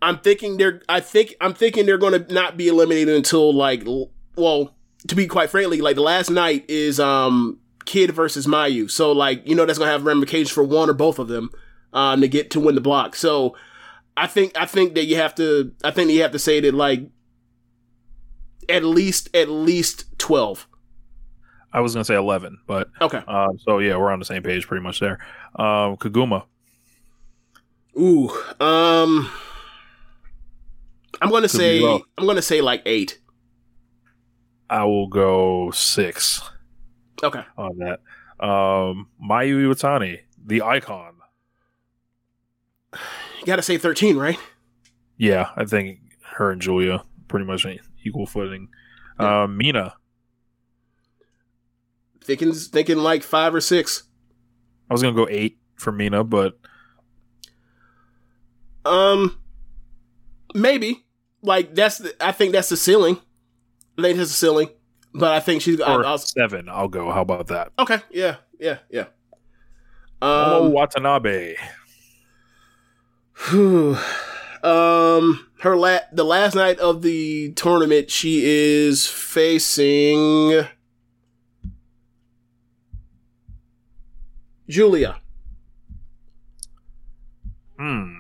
I'm 0.02 0.18
thinking 0.18 0.56
they're. 0.56 0.82
I 0.88 1.00
think 1.00 1.34
I'm 1.40 1.54
thinking 1.54 1.86
they're 1.86 1.98
going 1.98 2.24
to 2.24 2.32
not 2.32 2.56
be 2.56 2.68
eliminated 2.68 3.14
until 3.14 3.54
like. 3.54 3.84
Well, 4.36 4.75
to 5.08 5.14
be 5.14 5.26
quite 5.26 5.50
frankly, 5.50 5.80
like 5.80 5.96
the 5.96 6.02
last 6.02 6.30
night 6.30 6.64
is 6.68 6.98
um 7.00 7.58
Kid 7.84 8.10
versus 8.10 8.46
Mayu. 8.46 8.90
So 8.90 9.12
like 9.12 9.46
you 9.46 9.54
know 9.54 9.64
that's 9.66 9.78
gonna 9.78 9.90
have 9.90 10.04
ramifications 10.04 10.50
for 10.50 10.64
one 10.64 10.88
or 10.90 10.94
both 10.94 11.18
of 11.18 11.28
them 11.28 11.50
um 11.92 12.20
to 12.20 12.28
get 12.28 12.50
to 12.50 12.60
win 12.60 12.74
the 12.74 12.80
block. 12.80 13.14
So 13.16 13.56
I 14.16 14.26
think 14.26 14.52
I 14.58 14.66
think 14.66 14.94
that 14.94 15.04
you 15.04 15.16
have 15.16 15.34
to 15.36 15.72
I 15.84 15.90
think 15.90 16.10
you 16.10 16.22
have 16.22 16.32
to 16.32 16.38
say 16.38 16.60
that 16.60 16.74
like 16.74 17.02
at 18.68 18.82
least 18.84 19.34
at 19.34 19.48
least 19.48 20.06
twelve. 20.18 20.66
I 21.72 21.80
was 21.80 21.92
going 21.92 22.00
to 22.02 22.06
say 22.06 22.14
eleven, 22.14 22.58
but 22.66 22.88
Okay. 23.02 23.18
um, 23.28 23.58
so 23.58 23.80
yeah, 23.80 23.96
we're 23.98 24.10
on 24.10 24.18
the 24.18 24.24
same 24.24 24.42
page 24.42 24.66
pretty 24.66 24.82
much 24.82 24.98
there. 24.98 25.18
Um, 25.56 25.96
Koguma. 25.98 26.44
Ooh. 27.98 28.30
Um 28.60 29.30
I'm 31.20 31.30
gonna 31.30 31.42
Could 31.42 31.50
say. 31.50 31.82
I'm 32.18 32.26
gonna 32.26 32.42
say 32.42 32.60
like 32.60 32.82
eight. 32.86 33.18
I 34.68 34.84
will 34.84 35.06
go 35.08 35.70
six 35.70 36.42
Okay. 37.22 37.42
on 37.56 37.78
that. 37.78 38.00
Um, 38.44 39.08
Mayu 39.22 39.56
Iwatani, 39.66 40.20
the 40.44 40.62
icon. 40.62 41.14
You 42.92 43.46
gotta 43.46 43.62
say 43.62 43.78
thirteen, 43.78 44.16
right? 44.16 44.38
Yeah, 45.16 45.50
I 45.56 45.64
think 45.64 46.00
her 46.34 46.50
and 46.50 46.60
Julia 46.60 47.04
pretty 47.28 47.46
much 47.46 47.66
equal 48.04 48.26
footing. 48.26 48.68
Um, 49.18 49.56
Mina. 49.56 49.94
Thinking 52.22 52.52
thinking 52.52 52.98
like 52.98 53.22
five 53.22 53.54
or 53.54 53.60
six. 53.60 54.04
I 54.90 54.94
was 54.94 55.02
gonna 55.02 55.14
go 55.16 55.28
eight 55.30 55.58
for 55.76 55.92
Mina, 55.92 56.24
but 56.24 56.58
Um, 58.84 59.38
maybe 60.54 61.04
like 61.42 61.74
that's 61.74 61.98
the, 61.98 62.14
I 62.20 62.32
think 62.32 62.52
that's 62.52 62.68
the 62.68 62.76
ceiling. 62.76 63.18
Think 64.00 64.18
that's 64.18 64.30
the 64.30 64.36
ceiling, 64.36 64.68
but 65.14 65.32
I 65.32 65.40
think 65.40 65.62
she's. 65.62 65.80
Or 65.80 66.04
I 66.04 66.12
was, 66.12 66.30
seven. 66.30 66.68
I'll 66.68 66.88
go. 66.88 67.10
How 67.10 67.22
about 67.22 67.46
that? 67.48 67.72
okay, 67.78 68.00
yeah, 68.10 68.36
yeah, 68.60 68.78
yeah. 68.90 69.06
Oh, 70.20 70.66
Um, 70.66 70.72
Watanabe. 70.72 71.56
whew. 73.48 73.96
um, 74.62 75.46
her 75.60 75.76
la- 75.76 76.00
the 76.12 76.24
last 76.24 76.54
night 76.54 76.78
of 76.78 77.02
the 77.02 77.52
tournament, 77.52 78.10
she 78.10 78.42
is 78.44 79.06
facing 79.06 80.66
Julia. 84.68 85.20
Hmm. 87.78 88.14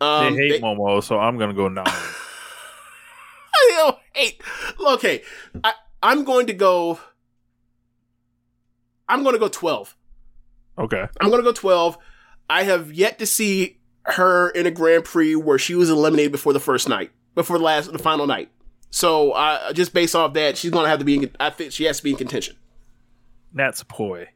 Um, 0.00 0.36
they 0.36 0.42
hate 0.42 0.50
they- 0.52 0.60
Momo, 0.60 1.02
so 1.02 1.18
I'm 1.18 1.38
gonna 1.38 1.54
go 1.54 1.68
nine. 1.68 1.86
I. 4.16 4.32
Okay, 4.94 5.22
I, 5.62 5.72
I'm 6.02 6.24
going 6.24 6.46
to 6.46 6.52
go. 6.52 7.00
I'm 9.08 9.22
going 9.22 9.34
to 9.34 9.38
go 9.38 9.48
twelve. 9.48 9.96
okay. 10.78 11.06
I'm 11.20 11.28
going 11.28 11.42
to 11.42 11.44
go 11.44 11.52
twelve. 11.52 11.98
I 12.48 12.64
have 12.64 12.92
yet 12.92 13.18
to 13.18 13.26
see 13.26 13.78
her 14.04 14.50
in 14.50 14.66
a 14.66 14.70
Grand 14.70 15.04
Prix 15.04 15.34
where 15.34 15.58
she 15.58 15.74
was 15.74 15.90
eliminated 15.90 16.32
before 16.32 16.52
the 16.52 16.60
first 16.60 16.88
night, 16.88 17.10
before 17.34 17.58
the 17.58 17.64
last, 17.64 17.90
the 17.92 17.98
final 17.98 18.26
night. 18.26 18.50
So, 18.90 19.32
uh, 19.32 19.72
just 19.72 19.92
based 19.92 20.14
off 20.14 20.34
that, 20.34 20.56
she's 20.56 20.70
going 20.70 20.84
to 20.84 20.88
have 20.90 21.00
to 21.00 21.04
be. 21.04 21.16
In, 21.16 21.30
I 21.40 21.50
think 21.50 21.72
she 21.72 21.84
has 21.84 21.98
to 21.98 22.04
be 22.04 22.10
in 22.10 22.16
contention. 22.16 22.56
Natsupoi. 23.54 24.26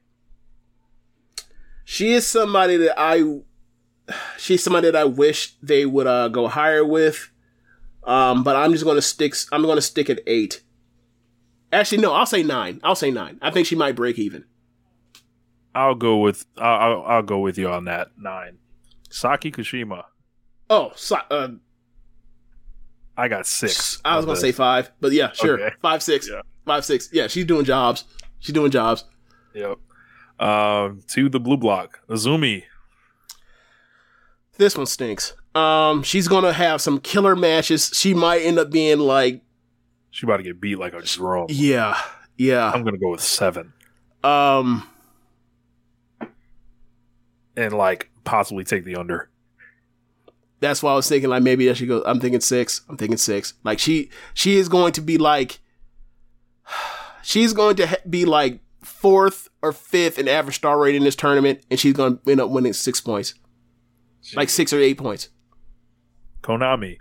She 1.84 2.12
is 2.12 2.26
somebody 2.26 2.76
that 2.76 2.98
I. 2.98 3.40
She's 4.38 4.62
somebody 4.62 4.90
that 4.90 4.96
I 4.96 5.04
wish 5.04 5.54
they 5.62 5.84
would 5.84 6.06
uh, 6.06 6.28
go 6.28 6.48
higher 6.48 6.84
with. 6.84 7.30
Um, 8.08 8.42
but 8.42 8.56
I'm 8.56 8.72
just 8.72 8.84
going 8.84 8.96
to 8.96 9.02
stick. 9.02 9.34
I'm 9.52 9.62
to 9.62 9.82
stick 9.82 10.08
at 10.08 10.20
eight. 10.26 10.62
Actually, 11.72 11.98
no. 11.98 12.14
I'll 12.14 12.26
say 12.26 12.42
nine. 12.42 12.80
I'll 12.82 12.94
say 12.94 13.10
nine. 13.10 13.38
I 13.42 13.50
think 13.50 13.66
she 13.66 13.76
might 13.76 13.94
break 13.94 14.18
even. 14.18 14.44
I'll 15.74 15.94
go 15.94 16.16
with 16.16 16.46
I'll, 16.56 17.02
I'll, 17.02 17.22
go 17.22 17.38
with 17.38 17.58
you 17.58 17.68
on 17.68 17.84
that 17.84 18.08
nine. 18.18 18.58
Saki 19.10 19.52
Kashima. 19.52 20.04
Oh, 20.70 20.92
so, 20.96 21.18
uh, 21.30 21.48
I 23.16 23.28
got 23.28 23.46
six. 23.46 24.00
I 24.04 24.16
was 24.16 24.24
gonna 24.24 24.38
say 24.38 24.52
five, 24.52 24.90
but 25.00 25.12
yeah, 25.12 25.32
sure, 25.32 25.60
Okay. 25.60 25.74
five 25.82 26.02
six, 26.02 26.28
Yeah. 26.28 26.40
five 26.64 26.84
six. 26.84 27.10
Yeah, 27.12 27.26
she's 27.26 27.44
doing 27.44 27.64
jobs. 27.64 28.04
She's 28.38 28.54
doing 28.54 28.70
jobs. 28.70 29.04
Yep. 29.54 29.78
Um, 30.40 31.02
to 31.08 31.28
the 31.28 31.40
blue 31.40 31.56
block, 31.56 32.00
Azumi. 32.08 32.64
This 34.56 34.76
one 34.76 34.86
stinks. 34.86 35.34
Um, 35.54 36.02
she's 36.02 36.28
gonna 36.28 36.52
have 36.52 36.80
some 36.80 37.00
killer 37.00 37.34
matches. 37.34 37.90
She 37.94 38.14
might 38.14 38.40
end 38.42 38.58
up 38.58 38.70
being 38.70 38.98
like, 39.00 39.42
She 40.10 40.26
about 40.26 40.36
to 40.38 40.42
get 40.42 40.60
beat 40.60 40.78
like 40.78 40.92
a 40.94 41.02
drum. 41.02 41.46
yeah, 41.48 42.00
yeah. 42.36 42.70
I'm 42.70 42.84
gonna 42.84 42.98
go 42.98 43.10
with 43.10 43.22
seven 43.22 43.72
Um, 44.22 44.88
and 47.56 47.72
like 47.72 48.10
possibly 48.24 48.64
take 48.64 48.84
the 48.84 48.96
under. 48.96 49.30
that's 50.60 50.82
why 50.82 50.92
I 50.92 50.96
was 50.96 51.08
thinking 51.08 51.30
like 51.30 51.42
maybe 51.42 51.68
I 51.70 51.72
should 51.72 51.88
go. 51.88 52.02
I'm 52.04 52.20
thinking 52.20 52.40
six. 52.40 52.82
I'm 52.88 52.96
thinking 52.96 53.16
six. 53.16 53.54
Like 53.64 53.78
she, 53.78 54.10
she 54.34 54.56
is 54.56 54.68
going 54.68 54.92
to 54.92 55.00
be 55.00 55.18
like, 55.18 55.58
she's 57.22 57.52
going 57.52 57.76
to 57.76 57.86
ha- 57.86 57.96
be 58.08 58.24
like 58.24 58.60
fourth 58.82 59.48
or 59.62 59.72
fifth 59.72 60.18
in 60.18 60.28
average 60.28 60.56
star 60.56 60.78
rate 60.78 60.94
in 60.94 61.04
this 61.04 61.16
tournament, 61.16 61.64
and 61.70 61.80
she's 61.80 61.94
going 61.94 62.18
to 62.18 62.30
end 62.30 62.40
up 62.40 62.50
winning 62.50 62.72
six 62.72 63.00
points, 63.00 63.34
like 64.34 64.48
six 64.50 64.72
or 64.72 64.78
eight 64.78 64.98
points. 64.98 65.30
Konami. 66.42 66.98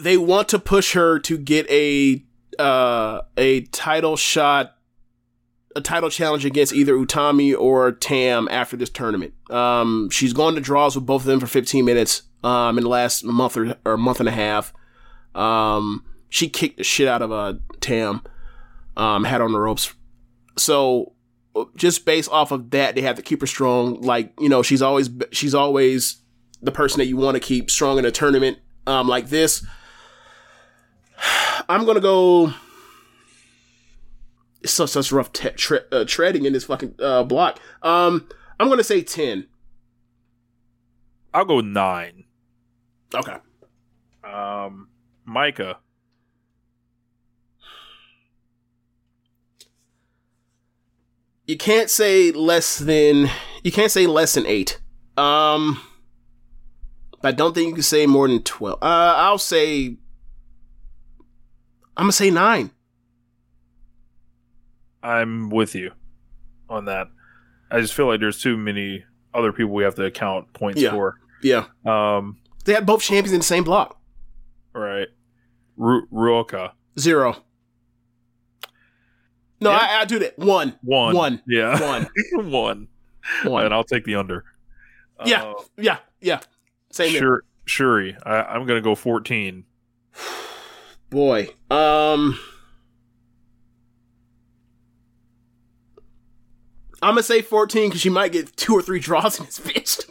they 0.00 0.16
want 0.16 0.48
to 0.48 0.58
push 0.58 0.94
her 0.94 1.18
to 1.20 1.36
get 1.38 1.70
a 1.70 2.24
uh, 2.58 3.22
a 3.36 3.62
title 3.66 4.16
shot, 4.16 4.76
a 5.76 5.80
title 5.80 6.10
challenge 6.10 6.44
against 6.44 6.72
either 6.72 6.94
Utami 6.94 7.56
or 7.56 7.92
Tam 7.92 8.48
after 8.50 8.76
this 8.76 8.90
tournament. 8.90 9.34
Um, 9.50 10.10
she's 10.10 10.32
gone 10.32 10.54
to 10.54 10.60
draws 10.60 10.94
with 10.94 11.06
both 11.06 11.22
of 11.22 11.26
them 11.26 11.40
for 11.40 11.46
15 11.46 11.84
minutes 11.84 12.22
um, 12.42 12.76
in 12.76 12.84
the 12.84 12.90
last 12.90 13.24
month 13.24 13.56
or, 13.56 13.76
or 13.84 13.96
month 13.96 14.20
and 14.20 14.28
a 14.28 14.32
half. 14.32 14.72
Um, 15.34 16.04
she 16.28 16.48
kicked 16.48 16.78
the 16.78 16.84
shit 16.84 17.08
out 17.08 17.22
of 17.22 17.32
uh, 17.32 17.54
Tam, 17.80 18.22
um, 18.96 19.24
had 19.24 19.40
on 19.40 19.52
the 19.52 19.60
ropes. 19.60 19.94
So 20.58 21.12
just 21.76 22.04
based 22.04 22.30
off 22.30 22.50
of 22.52 22.70
that, 22.70 22.94
they 22.94 23.00
have 23.02 23.16
to 23.16 23.22
keep 23.22 23.40
her 23.40 23.46
strong. 23.46 24.00
Like 24.00 24.32
you 24.40 24.48
know, 24.48 24.62
she's 24.62 24.82
always 24.82 25.10
she's 25.32 25.54
always 25.54 26.18
the 26.62 26.72
person 26.72 26.98
that 26.98 27.06
you 27.06 27.16
want 27.16 27.34
to 27.36 27.40
keep 27.40 27.70
strong 27.70 27.98
in 27.98 28.04
a 28.04 28.10
tournament 28.10 28.58
um, 28.86 29.08
like 29.08 29.28
this. 29.28 29.64
I'm 31.68 31.84
gonna 31.84 32.00
go. 32.00 32.52
It's 34.62 34.72
such 34.72 34.90
such 34.90 35.10
rough 35.10 35.32
te- 35.32 35.50
tre- 35.50 35.84
uh, 35.90 36.04
treading 36.06 36.44
in 36.44 36.52
this 36.52 36.64
fucking 36.64 36.94
uh, 36.98 37.24
block. 37.24 37.58
Um, 37.82 38.28
I'm 38.58 38.68
gonna 38.68 38.84
say 38.84 39.02
ten. 39.02 39.46
I'll 41.32 41.44
go 41.44 41.60
nine. 41.60 42.24
Okay. 43.14 43.36
Um, 44.24 44.88
Micah. 45.24 45.78
You 51.50 51.56
can't 51.56 51.90
say 51.90 52.30
less 52.30 52.78
than. 52.78 53.28
You 53.64 53.72
can't 53.72 53.90
say 53.90 54.06
less 54.06 54.34
than 54.34 54.46
eight. 54.46 54.80
Um, 55.16 55.80
but 57.20 57.26
I 57.26 57.32
don't 57.32 57.54
think 57.56 57.66
you 57.70 57.74
can 57.74 57.82
say 57.82 58.06
more 58.06 58.28
than 58.28 58.40
twelve. 58.44 58.78
Uh, 58.80 59.14
I'll 59.16 59.36
say. 59.36 59.96
I'm 61.96 62.04
gonna 62.04 62.12
say 62.12 62.30
nine. 62.30 62.70
I'm 65.02 65.50
with 65.50 65.74
you 65.74 65.90
on 66.68 66.84
that. 66.84 67.08
I 67.68 67.80
just 67.80 67.94
feel 67.94 68.06
like 68.06 68.20
there's 68.20 68.40
too 68.40 68.56
many 68.56 69.02
other 69.34 69.52
people 69.52 69.72
we 69.72 69.82
have 69.82 69.96
to 69.96 70.04
account 70.04 70.52
points 70.52 70.80
Yeah. 70.80 70.92
for. 70.92 71.16
Yeah. 71.42 71.64
Um, 71.84 72.36
They 72.64 72.74
had 72.74 72.86
both 72.86 73.02
champions 73.02 73.32
in 73.32 73.40
the 73.40 73.44
same 73.44 73.64
block. 73.64 73.98
right. 74.72 75.08
Ru- 75.76 76.06
Ruaka. 76.12 76.72
Zero. 76.98 77.42
No, 79.60 79.70
Yeah. 79.70 79.78
I, 79.78 80.00
I 80.00 80.04
do 80.04 80.18
that. 80.20 80.38
One. 80.38 80.78
One. 80.82 81.14
One. 81.14 81.42
Yeah. 81.46 81.80
One. 81.80 82.08
One. 82.50 82.88
One. 83.44 83.64
And 83.64 83.74
I'll 83.74 83.84
take 83.84 84.04
the 84.04 84.16
under. 84.16 84.44
Yeah. 85.24 85.42
Uh, 85.44 85.54
Yeah. 85.76 85.98
Yeah. 86.20 86.40
Same. 86.90 87.22
Shuri. 87.66 88.16
I, 88.24 88.42
I'm 88.42 88.66
going 88.66 88.78
to 88.78 88.84
go 88.84 88.94
14. 88.94 89.64
Boy. 91.10 91.48
Um 91.70 92.38
I'm 97.02 97.12
gonna 97.12 97.22
say 97.22 97.40
14 97.42 97.88
because 97.88 98.00
she 98.00 98.10
might 98.10 98.30
get 98.32 98.54
two 98.56 98.74
or 98.74 98.82
three 98.82 99.00
draws 99.00 99.38
in 99.40 99.46
this 99.46 99.58
bitch. 99.58 100.08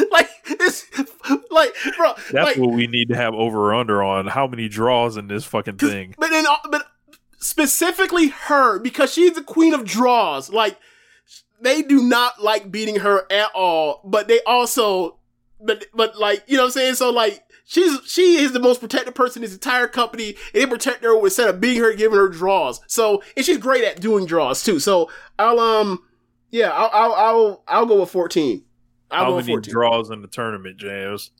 like 0.10 0.28
this, 0.58 0.86
like 1.50 1.74
bro, 1.96 2.14
That's 2.32 2.32
like, 2.32 2.56
what 2.56 2.72
we 2.72 2.86
need 2.88 3.08
to 3.10 3.16
have 3.16 3.34
over 3.34 3.70
or 3.70 3.74
under 3.74 4.02
on 4.02 4.26
how 4.26 4.46
many 4.48 4.68
draws 4.68 5.16
in 5.16 5.28
this 5.28 5.44
fucking 5.44 5.76
thing. 5.76 6.14
but 6.18 6.30
then, 6.30 6.44
but 6.70 6.86
specifically 7.40 8.28
her 8.28 8.78
because 8.78 9.12
she's 9.12 9.32
the 9.34 9.42
queen 9.42 9.74
of 9.74 9.84
draws. 9.84 10.50
Like 10.52 10.78
they 11.60 11.82
do 11.82 12.02
not 12.02 12.42
like 12.42 12.70
beating 12.70 12.96
her 12.96 13.26
at 13.30 13.50
all, 13.54 14.00
but 14.04 14.28
they 14.28 14.40
also, 14.42 15.18
but 15.60 15.86
but 15.92 16.18
like 16.18 16.44
you 16.46 16.56
know 16.56 16.62
what 16.64 16.68
I'm 16.68 16.72
saying. 16.72 16.94
So 16.94 17.10
like 17.10 17.42
she's 17.64 17.98
she 18.06 18.36
is 18.36 18.52
the 18.52 18.60
most 18.60 18.80
protected 18.80 19.14
person 19.14 19.42
in 19.42 19.46
this 19.46 19.54
entire 19.54 19.88
company. 19.88 20.36
And 20.54 20.62
they 20.62 20.66
protect 20.66 21.02
her 21.02 21.18
instead 21.18 21.48
of 21.48 21.60
beating 21.60 21.82
her, 21.82 21.92
giving 21.94 22.18
her 22.18 22.28
draws. 22.28 22.80
So 22.86 23.22
and 23.36 23.44
she's 23.44 23.58
great 23.58 23.84
at 23.84 24.00
doing 24.00 24.26
draws 24.26 24.62
too. 24.62 24.78
So 24.78 25.10
I'll 25.38 25.58
um 25.58 26.02
yeah 26.50 26.70
I'll 26.70 26.90
I'll 26.92 27.14
I'll, 27.14 27.64
I'll 27.68 27.86
go 27.86 28.00
with 28.00 28.10
14. 28.10 28.64
I'll 29.10 29.24
How 29.24 29.30
go 29.30 29.36
with 29.36 29.46
many 29.46 29.54
14. 29.54 29.72
draws 29.72 30.10
in 30.10 30.22
the 30.22 30.28
tournament, 30.28 30.76
James? 30.76 31.30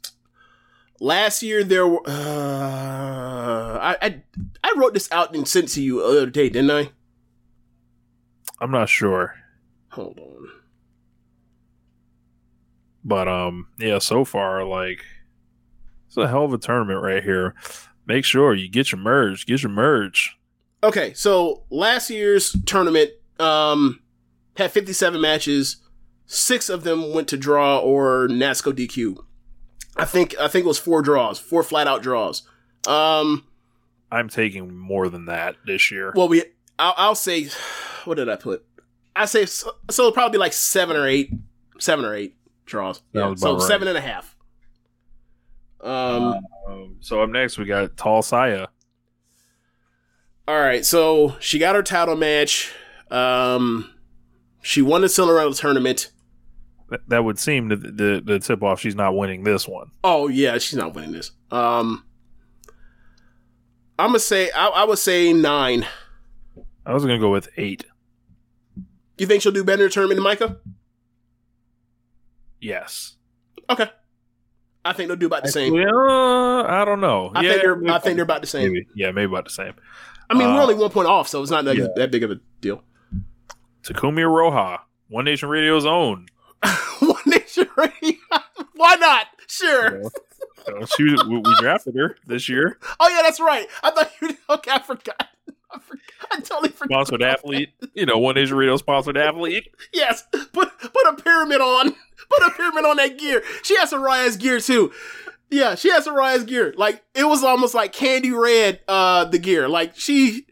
Last 1.03 1.43
year 1.43 1.65
there 1.65 1.87
were 1.87 2.03
uh, 2.07 3.79
I, 3.81 3.97
I 4.03 4.23
I 4.63 4.75
wrote 4.77 4.93
this 4.93 5.11
out 5.11 5.35
and 5.35 5.49
sent 5.49 5.69
to 5.71 5.83
you 5.83 6.01
the 6.01 6.07
other 6.07 6.31
day, 6.31 6.51
didn't 6.51 6.71
I? 6.71 6.91
I'm 8.61 8.71
not 8.71 8.91
sure. 8.91 9.35
Hold 9.93 10.19
on. 10.19 10.49
But 13.03 13.29
um 13.29 13.69
yeah, 13.79 13.99
so 13.99 14.27
far 14.27 14.63
like 14.65 15.03
it's 16.07 16.19
a 16.19 16.29
hell 16.29 16.45
of 16.45 16.53
a 16.53 16.59
tournament 16.59 17.03
right 17.03 17.25
here. 17.25 17.55
Make 18.07 18.27
sure 18.27 18.55
you 18.55 18.69
get 18.69 18.93
your 18.93 19.01
merge, 19.01 19.47
get 19.47 19.63
your 19.63 19.73
merge. 19.73 20.37
Okay, 20.83 21.15
so 21.15 21.63
last 21.71 22.11
year's 22.11 22.55
tournament 22.67 23.11
um 23.39 24.01
had 24.59 24.71
57 24.71 25.19
matches. 25.19 25.79
Six 26.27 26.69
of 26.69 26.85
them 26.85 27.15
went 27.15 27.27
to 27.29 27.39
draw 27.39 27.79
or 27.79 28.29
NASCO 28.29 28.73
DQ. 28.73 29.25
I 30.01 30.05
think 30.05 30.35
I 30.41 30.49
think 30.49 30.65
it 30.65 30.69
was 30.69 30.79
four 30.79 31.03
draws, 31.03 31.39
four 31.39 31.63
flat 31.63 31.87
out 31.87 32.03
draws. 32.03 32.43
Um, 32.87 33.45
I'm 34.11 34.29
taking 34.29 34.77
more 34.77 35.09
than 35.09 35.27
that 35.27 35.57
this 35.67 35.91
year. 35.91 36.13
well, 36.17 36.29
we 36.29 36.45
I'll, 36.79 36.95
I'll 36.97 37.15
say, 37.15 37.49
what 38.05 38.17
did 38.17 38.29
I 38.29 38.37
put? 38.37 38.65
I 39.15 39.27
say 39.27 39.47
so, 39.47 39.73
so 39.91 40.03
it'll 40.05 40.13
probably 40.13 40.37
be 40.37 40.41
like 40.41 40.53
seven 40.53 40.97
or 40.97 41.07
eight, 41.07 41.33
seven 41.79 42.05
or 42.05 42.15
eight 42.15 42.37
draws. 42.65 43.03
Yeah, 43.13 43.35
so 43.35 43.55
right. 43.55 43.63
seven 43.63 43.89
and 43.89 43.99
a 43.99 44.01
half. 44.01 44.37
Um, 45.83 46.41
Um, 46.69 46.97
so 47.01 47.23
up 47.23 47.31
next 47.31 47.59
we 47.59 47.65
got 47.65 47.97
Tall 47.97 48.23
Saya. 48.23 48.67
All 50.47 50.61
right, 50.61 50.85
so 50.85 51.37
she 51.41 51.59
got 51.59 51.75
her 51.75 51.83
title 51.83 52.17
match. 52.17 52.73
Um, 53.11 53.91
she 54.63 54.83
won 54.83 55.01
the 55.03 55.09
Cinderella 55.09 55.55
tournament. 55.55 56.11
That, 57.09 57.25
would 57.25 57.39
seem 57.39 57.69
to 57.69 57.77
the, 57.77 58.21
the, 58.25 58.39
tip 58.41 58.63
off 58.63 58.81
she's 58.81 58.97
not 58.97 59.15
winning 59.17 59.45
this 59.45 59.69
one. 59.69 59.91
Oh 60.03 60.27
yeah, 60.29 60.59
she's 60.59 60.77
not 60.77 60.93
winning 60.95 61.13
this. 61.13 61.31
Um, 61.51 62.05
I'm 63.99 64.09
gonna 64.09 64.19
say 64.19 64.51
I, 64.51 64.67
I 64.69 64.85
would 64.85 64.99
say 64.99 65.33
nine. 65.33 65.87
I 66.85 66.93
was 66.93 67.05
gonna 67.05 67.19
go 67.19 67.31
with 67.31 67.49
eight. 67.57 67.85
You 69.19 69.27
think 69.27 69.43
she'll 69.43 69.53
do 69.53 69.63
better 69.63 69.85
in 69.85 69.91
tournament 69.91 70.21
than 70.21 70.49
Maika? 70.49 70.59
Yes. 72.61 73.17
Okay, 73.69 73.89
I 74.85 74.93
think 74.93 75.09
they'll 75.09 75.17
do 75.17 75.27
about 75.27 75.45
the 75.45 75.53
same. 75.53 75.73
Well, 75.75 76.67
I 76.67 76.85
don't 76.85 77.01
know. 77.01 77.31
I 77.35 77.43
yeah, 77.43 77.51
think 77.51 77.63
they're 77.63 77.89
I 77.93 77.99
think 78.01 78.17
they're 78.17 78.25
about 78.25 78.41
the 78.41 78.47
same. 78.49 78.73
maybe. 78.73 78.87
Yeah, 78.97 79.13
maybe 79.13 79.31
about 79.31 79.45
the 79.45 79.51
same. 79.51 79.75
I 80.29 80.35
mean, 80.35 80.49
we're 80.49 80.61
Uh, 80.61 80.63
only 80.63 80.75
one 80.75 80.91
point 80.91 81.09
off, 81.09 81.29
so 81.29 81.43
it's 81.43 81.51
not 81.51 81.65
that, 81.65 81.77
yeah. 81.77 81.89
that 81.97 82.11
big 82.11 82.23
of 82.23 82.31
a 82.31 82.41
deal. 82.61 82.83
Takumi 83.83 84.21
Iroha, 84.21 84.81
One 85.09 85.25
Nation 85.25 85.49
Radio's 85.49 85.87
own. 85.87 86.27
One 87.01 87.23
nation 87.27 87.69
radio. 87.77 88.19
Why 88.75 88.95
not? 88.97 89.27
Sure. 89.47 90.03
So 90.67 90.87
she 90.97 91.05
was, 91.05 91.25
we, 91.27 91.37
we 91.39 91.55
drafted 91.59 91.95
her 91.97 92.17
this 92.27 92.49
year. 92.49 92.79
Oh 92.99 93.09
yeah, 93.09 93.23
that's 93.23 93.41
right. 93.41 93.67
I 93.83 93.91
thought 93.91 94.11
you. 94.21 94.37
Okay, 94.49 94.71
I 94.75 94.79
forgot. 94.81 95.29
I, 95.73 95.79
forgot. 95.79 96.03
I 96.31 96.41
totally 96.41 96.71
forgot. 96.71 97.07
Sponsored 97.07 97.23
athlete. 97.23 97.71
You 97.95 98.07
know, 98.07 98.19
One 98.19 98.35
Nation 98.35 98.57
Radio 98.57 98.77
sponsored 98.77 99.17
athlete. 99.17 99.69
Yes, 99.93 100.25
put 100.31 100.79
put 100.79 101.07
a 101.07 101.15
pyramid 101.23 101.61
on. 101.61 101.93
Put 102.29 102.47
a 102.47 102.51
pyramid 102.51 102.85
on 102.85 102.97
that 102.97 103.19
gear. 103.19 103.43
She 103.63 103.77
has 103.79 103.93
Soraya's 103.93 104.37
gear 104.37 104.61
too. 104.61 104.93
Yeah, 105.51 105.75
she 105.75 105.91
has 105.91 106.07
Soraya's 106.07 106.45
gear. 106.45 106.75
Like 106.77 107.03
it 107.15 107.25
was 107.25 107.43
almost 107.43 107.75
like 107.75 107.93
candy 107.93 108.31
red. 108.31 108.81
Uh, 108.87 109.25
the 109.25 109.39
gear. 109.39 109.69
Like 109.69 109.97
she, 109.97 110.47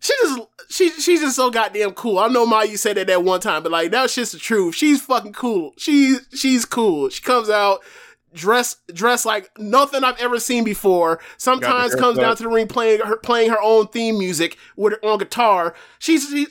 she 0.00 0.14
just 0.22 0.40
she 0.70 0.90
she's 0.90 1.20
just 1.20 1.36
so 1.36 1.50
goddamn 1.50 1.92
cool. 1.92 2.18
I 2.18 2.28
know 2.28 2.46
Ma, 2.46 2.62
you 2.62 2.76
said 2.76 2.96
that 2.96 3.06
that 3.06 3.22
one 3.22 3.40
time, 3.40 3.62
but 3.62 3.72
like 3.72 3.90
that's 3.90 4.14
just 4.14 4.32
the 4.32 4.38
truth. 4.38 4.74
She's 4.74 5.02
fucking 5.02 5.34
cool. 5.34 5.74
She 5.76 6.16
she's 6.34 6.64
cool. 6.64 7.08
She 7.10 7.22
comes 7.22 7.48
out. 7.48 7.80
Dressed, 8.32 8.78
dressed 8.94 9.26
like 9.26 9.50
nothing 9.58 10.04
I've 10.04 10.20
ever 10.20 10.38
seen 10.38 10.62
before. 10.62 11.18
Sometimes 11.36 11.96
comes 11.96 12.16
down 12.16 12.36
to 12.36 12.44
the 12.44 12.48
ring 12.48 12.68
playing 12.68 13.00
her 13.00 13.16
playing 13.16 13.50
her 13.50 13.60
own 13.60 13.88
theme 13.88 14.18
music 14.18 14.56
with 14.76 14.92
her 14.92 15.04
on 15.04 15.18
guitar. 15.18 15.74
She's 15.98 16.28
she, 16.28 16.46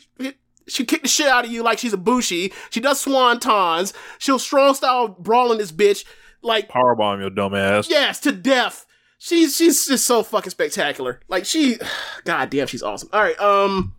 she 0.68 0.84
kick 0.84 1.04
the 1.04 1.08
shit 1.08 1.28
out 1.28 1.46
of 1.46 1.52
you 1.52 1.64
like 1.64 1.80
she's 1.80 1.94
a 1.94 1.98
bushi. 1.98 2.52
She 2.70 2.82
does 2.82 3.00
swan 3.00 3.40
swantons. 3.40 3.94
She'll 4.18 4.40
strong 4.40 4.74
style 4.74 5.08
brawling 5.08 5.58
this 5.58 5.72
bitch 5.72 6.04
like 6.42 6.68
Powerbomb 6.68 7.22
your 7.22 7.30
dumb 7.30 7.56
ass. 7.56 7.90
yes 7.90 8.20
to 8.22 8.34
death. 8.34 8.86
She's 9.20 9.56
she's 9.58 9.86
just 9.86 10.08
so 10.08 10.24
fucking 10.24 10.50
spectacular. 10.50 11.20
Like 11.28 11.46
she, 11.46 11.78
god 12.24 12.50
damn, 12.50 12.68
she's 12.68 12.82
awesome. 12.82 13.10
All 13.14 13.22
right, 13.22 13.40
um, 13.40 13.94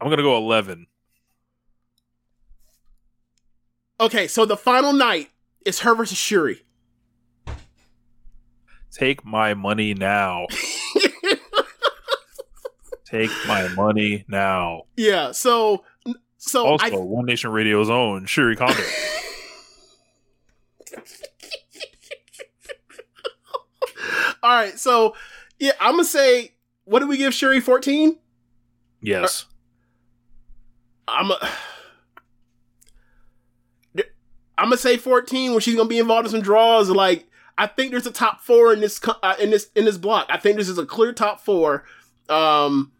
I'm 0.00 0.08
gonna 0.08 0.22
go 0.22 0.36
eleven. 0.36 0.86
okay, 4.00 4.26
so 4.28 4.44
the 4.44 4.56
final 4.56 4.92
night 4.92 5.30
is 5.64 5.80
her 5.80 5.94
versus 5.94 6.16
Shuri. 6.16 6.62
Take 8.92 9.24
my 9.24 9.54
money 9.54 9.94
now. 9.94 10.46
Take 13.04 13.30
my 13.46 13.68
money 13.68 14.24
now. 14.28 14.82
yeah, 14.96 15.32
so 15.32 15.84
so 16.38 16.66
Also, 16.66 16.84
I 16.86 16.90
One 16.90 17.26
Nation 17.26 17.50
Radio's 17.50 17.90
own 17.90 18.26
Shuri 18.26 18.54
Kondo. 18.56 18.82
all 24.42 24.50
right, 24.50 24.78
so 24.78 25.14
yeah, 25.58 25.72
I'm 25.80 25.92
gonna 25.92 26.04
say 26.04 26.54
what 26.84 26.98
did 27.00 27.08
we 27.08 27.16
give 27.16 27.34
Shuri 27.34 27.60
fourteen? 27.60 28.18
yes. 29.00 29.46
I'm 31.08 31.32
a, 31.32 31.50
I'm 34.62 34.66
gonna 34.66 34.76
say 34.76 34.96
14 34.96 35.50
when 35.50 35.60
she's 35.60 35.74
gonna 35.74 35.88
be 35.88 35.98
involved 35.98 36.26
in 36.26 36.30
some 36.30 36.40
draws. 36.40 36.88
Like 36.88 37.26
I 37.58 37.66
think 37.66 37.90
there's 37.90 38.06
a 38.06 38.12
top 38.12 38.40
four 38.42 38.72
in 38.72 38.80
this 38.80 39.00
uh, 39.22 39.34
in 39.40 39.50
this 39.50 39.70
in 39.74 39.84
this 39.84 39.98
block. 39.98 40.26
I 40.28 40.38
think 40.38 40.56
this 40.56 40.68
is 40.68 40.78
a 40.78 40.86
clear 40.86 41.12
top 41.12 41.40
four. 41.40 41.84
Um, 42.28 42.92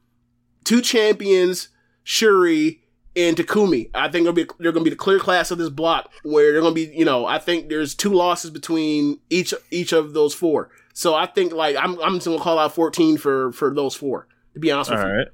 two 0.64 0.80
champions, 0.80 1.68
Shuri 2.02 2.80
and 3.14 3.36
Takumi. 3.36 3.90
I 3.94 4.08
think 4.08 4.24
they'll 4.24 4.32
be 4.32 4.46
they're 4.58 4.72
gonna 4.72 4.84
be 4.84 4.90
the 4.90 4.96
clear 4.96 5.20
class 5.20 5.52
of 5.52 5.58
this 5.58 5.68
block 5.68 6.10
where 6.24 6.52
they're 6.52 6.62
gonna 6.62 6.74
be. 6.74 6.92
You 6.94 7.04
know, 7.04 7.26
I 7.26 7.38
think 7.38 7.68
there's 7.68 7.94
two 7.94 8.12
losses 8.12 8.50
between 8.50 9.20
each 9.30 9.54
each 9.70 9.92
of 9.92 10.14
those 10.14 10.34
four. 10.34 10.70
So 10.92 11.14
I 11.14 11.26
think 11.26 11.52
like 11.52 11.76
I'm 11.76 11.98
I'm 12.00 12.14
just 12.14 12.26
gonna 12.26 12.38
call 12.40 12.58
out 12.58 12.74
14 12.74 13.16
for 13.18 13.52
for 13.52 13.74
those 13.74 13.94
four. 13.94 14.26
To 14.54 14.60
be 14.60 14.70
honest 14.70 14.90
All 14.90 14.96
with 14.98 15.06
you. 15.06 15.24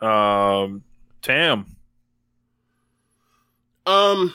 right. 0.00 0.62
Um, 0.62 0.82
Tam. 1.22 1.76
Um, 3.86 4.34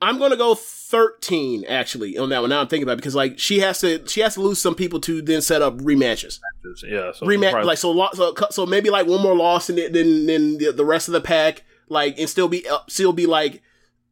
I'm 0.00 0.18
gonna 0.18 0.36
go 0.36 0.54
13 0.54 1.64
actually 1.66 2.16
on 2.16 2.28
that 2.30 2.40
one. 2.40 2.50
Now 2.50 2.60
I'm 2.60 2.68
thinking 2.68 2.84
about 2.84 2.94
it 2.94 2.96
because 2.96 3.14
like 3.14 3.38
she 3.38 3.58
has 3.60 3.80
to 3.80 4.06
she 4.06 4.20
has 4.20 4.34
to 4.34 4.40
lose 4.40 4.60
some 4.60 4.74
people 4.74 5.00
to 5.02 5.20
then 5.20 5.42
set 5.42 5.60
up 5.60 5.76
rematches. 5.78 6.38
Yeah. 6.86 7.12
So 7.12 7.26
Rematch 7.26 7.50
probably- 7.50 7.66
like 7.66 7.78
so 7.78 7.90
lo- 7.90 8.08
so 8.14 8.34
so 8.50 8.64
maybe 8.66 8.90
like 8.90 9.06
one 9.06 9.20
more 9.22 9.36
loss 9.36 9.68
and 9.68 9.78
then 9.78 9.92
then, 9.92 10.26
then 10.26 10.58
the, 10.58 10.72
the 10.72 10.84
rest 10.84 11.08
of 11.08 11.12
the 11.12 11.20
pack 11.20 11.62
like 11.88 12.18
and 12.18 12.28
still 12.28 12.48
be 12.48 12.66
uh, 12.68 12.78
still 12.88 13.12
be 13.12 13.26
like 13.26 13.62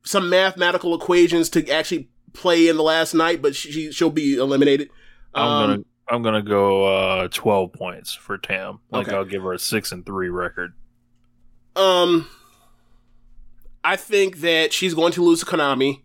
some 0.02 0.28
mathematical 0.28 0.94
equations 0.94 1.48
to 1.50 1.68
actually 1.70 2.08
play 2.32 2.68
in 2.68 2.76
the 2.76 2.82
last 2.82 3.14
night, 3.14 3.40
but 3.40 3.54
she 3.54 3.90
she'll 3.92 4.10
be 4.10 4.36
eliminated. 4.36 4.90
I'm 5.36 5.48
Um, 5.48 5.68
gonna 5.70 5.82
I'm 6.08 6.22
gonna 6.22 6.42
go 6.42 6.84
uh, 6.84 7.28
12 7.28 7.72
points 7.72 8.14
for 8.14 8.38
Tam. 8.38 8.80
Like 8.90 9.08
Okay. 9.08 9.16
I'll 9.16 9.24
give 9.24 9.42
her 9.42 9.52
a 9.52 9.58
six 9.58 9.92
and 9.92 10.04
three 10.06 10.28
record. 10.28 10.72
Um, 11.76 12.28
I 13.84 13.96
think 13.96 14.38
that 14.38 14.72
she's 14.72 14.94
going 14.94 15.12
to 15.12 15.22
lose 15.22 15.40
to 15.40 15.46
Konami. 15.46 16.02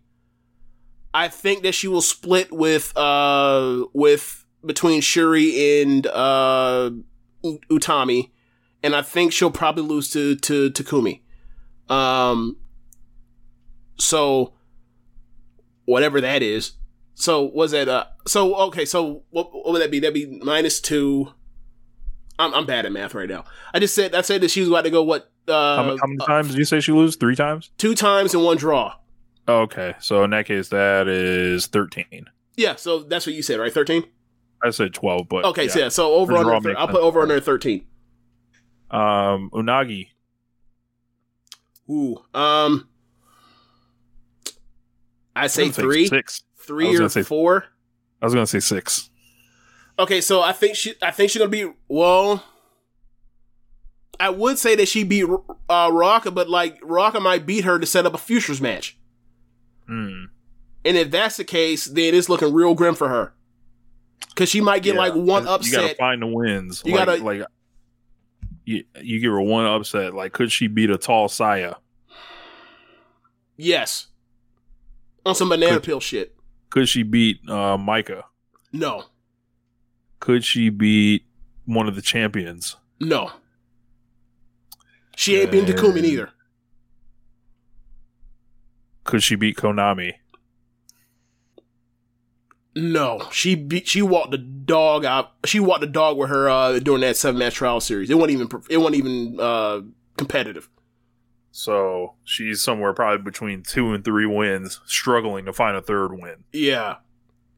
I 1.14 1.28
think 1.28 1.62
that 1.62 1.72
she 1.72 1.88
will 1.88 2.02
split 2.02 2.52
with 2.52 2.92
uh 2.96 3.84
with 3.92 4.44
between 4.64 5.00
Shuri 5.00 5.80
and 5.82 6.06
uh 6.06 6.90
Utami, 7.44 8.30
and 8.82 8.94
I 8.94 9.02
think 9.02 9.32
she'll 9.32 9.50
probably 9.50 9.84
lose 9.84 10.10
to 10.10 10.36
to 10.36 10.70
Takumi. 10.70 11.20
Um, 11.88 12.56
so 13.98 14.54
whatever 15.84 16.20
that 16.20 16.42
is. 16.42 16.72
So 17.14 17.42
was 17.42 17.70
that 17.72 17.88
uh? 17.88 18.04
So 18.26 18.54
okay. 18.68 18.84
So 18.84 19.22
what, 19.30 19.52
what 19.54 19.72
would 19.72 19.82
that 19.82 19.90
be? 19.90 20.00
That'd 20.00 20.14
be 20.14 20.40
minus 20.42 20.80
two. 20.80 21.32
I'm 22.38 22.54
I'm 22.54 22.66
bad 22.66 22.86
at 22.86 22.92
math 22.92 23.14
right 23.14 23.28
now. 23.28 23.44
I 23.74 23.78
just 23.78 23.94
said 23.94 24.14
I 24.14 24.22
said 24.22 24.40
that 24.40 24.50
she 24.50 24.60
was 24.60 24.68
about 24.68 24.84
to 24.84 24.90
go 24.90 25.02
what 25.02 25.30
uh 25.46 25.76
How, 25.76 25.96
how 25.98 26.06
many 26.06 26.18
times 26.26 26.48
did 26.48 26.58
you 26.58 26.64
say 26.64 26.80
she 26.80 26.92
lose? 26.92 27.16
Three 27.16 27.36
times? 27.36 27.70
two 27.78 27.94
times 27.94 28.34
and 28.34 28.42
one 28.44 28.56
draw. 28.56 28.94
Okay, 29.48 29.94
so 30.00 30.22
in 30.22 30.30
that 30.30 30.46
case, 30.46 30.68
that 30.68 31.08
is 31.08 31.66
13. 31.66 32.26
Yeah, 32.56 32.76
so 32.76 33.00
that's 33.00 33.26
what 33.26 33.34
you 33.34 33.42
said, 33.42 33.58
right? 33.58 33.72
Thirteen. 33.72 34.04
I 34.64 34.70
said 34.70 34.94
12, 34.94 35.28
but 35.28 35.44
Okay, 35.46 35.66
so 35.66 35.80
yeah, 35.80 35.88
so 35.88 36.12
over 36.14 36.36
under. 36.36 36.60
thir- 36.60 36.78
I'll 36.78 36.86
put 36.86 37.00
over 37.02 37.20
under 37.22 37.40
thirteen. 37.40 37.84
Um, 38.90 39.50
Unagi. 39.52 40.08
Ooh, 41.90 42.22
um, 42.32 42.88
I 45.34 45.48
say 45.48 45.70
three, 45.70 46.06
six. 46.06 46.44
Three 46.72 46.96
or 46.98 47.08
say- 47.08 47.22
four. 47.22 47.66
I 48.20 48.26
was 48.26 48.34
gonna 48.34 48.46
say 48.46 48.60
six. 48.60 49.10
Okay, 49.98 50.20
so 50.20 50.40
I 50.40 50.52
think 50.52 50.74
she, 50.76 50.94
I 51.02 51.10
think 51.10 51.30
she's 51.30 51.38
gonna 51.40 51.50
be 51.50 51.70
well. 51.88 52.44
I 54.20 54.30
would 54.30 54.58
say 54.58 54.76
that 54.76 54.86
she 54.88 55.02
beat 55.04 55.24
uh, 55.24 55.90
Ruaka, 55.90 56.32
but 56.32 56.48
like 56.48 56.80
Ruaka 56.80 57.20
might 57.20 57.44
beat 57.44 57.64
her 57.64 57.78
to 57.78 57.86
set 57.86 58.06
up 58.06 58.14
a 58.14 58.18
futures 58.18 58.60
match. 58.60 58.96
Hmm. 59.86 60.24
And 60.84 60.96
if 60.96 61.10
that's 61.10 61.36
the 61.36 61.44
case, 61.44 61.86
then 61.86 62.14
it's 62.14 62.28
looking 62.28 62.52
real 62.52 62.74
grim 62.74 62.94
for 62.94 63.08
her. 63.08 63.34
Cause 64.36 64.48
she 64.48 64.60
might 64.60 64.82
get 64.82 64.94
Yeah, 64.94 65.00
like 65.00 65.14
one 65.14 65.46
upset. 65.48 65.72
You 65.72 65.78
gotta 65.88 65.94
find 65.96 66.22
the 66.22 66.26
wins. 66.28 66.82
You 66.86 66.94
like, 66.94 67.06
gotta- 67.06 67.22
like 67.24 67.42
you, 68.64 68.84
you 69.00 69.18
give 69.20 69.32
her 69.32 69.40
one 69.40 69.66
upset. 69.66 70.14
Like, 70.14 70.32
could 70.32 70.50
she 70.52 70.68
beat 70.68 70.90
a 70.90 70.96
tall 70.96 71.28
Saya? 71.28 71.74
Yes. 73.56 74.06
On 75.26 75.34
some 75.34 75.48
banana 75.48 75.74
Could- 75.74 75.82
pill 75.82 76.00
shit. 76.00 76.31
Could 76.72 76.88
she 76.88 77.02
beat 77.02 77.38
uh, 77.48 77.76
Maika? 77.76 78.22
No. 78.72 79.04
Could 80.20 80.42
she 80.42 80.70
beat 80.70 81.26
one 81.66 81.86
of 81.86 81.94
the 81.96 82.00
champions? 82.00 82.76
No. 82.98 83.30
She 85.14 85.36
ain't 85.38 85.50
been 85.50 85.66
to 85.66 85.74
Takumi 85.74 86.02
either. 86.02 86.30
Could 89.04 89.22
she 89.22 89.34
beat 89.34 89.58
Konami? 89.58 90.14
No. 92.74 93.28
She 93.30 93.54
beat, 93.54 93.86
she 93.86 94.00
walked 94.00 94.30
the 94.30 94.38
dog 94.38 95.04
out. 95.04 95.32
She 95.44 95.60
walked 95.60 95.82
the 95.82 95.86
dog 95.86 96.16
with 96.16 96.30
her 96.30 96.48
uh 96.48 96.78
during 96.78 97.02
that 97.02 97.18
seven 97.18 97.38
match 97.38 97.56
trial 97.56 97.82
series. 97.82 98.08
It 98.08 98.14
wasn't 98.14 98.40
even 98.40 98.48
it 98.70 98.78
wasn't 98.78 98.96
even 98.96 99.36
uh 99.38 99.82
competitive. 100.16 100.70
So 101.54 102.14
she's 102.24 102.62
somewhere 102.62 102.94
probably 102.94 103.22
between 103.22 103.62
two 103.62 103.92
and 103.92 104.02
three 104.02 104.24
wins, 104.26 104.80
struggling 104.86 105.44
to 105.44 105.52
find 105.52 105.76
a 105.76 105.82
third 105.82 106.12
win. 106.14 106.44
Yeah. 106.50 106.96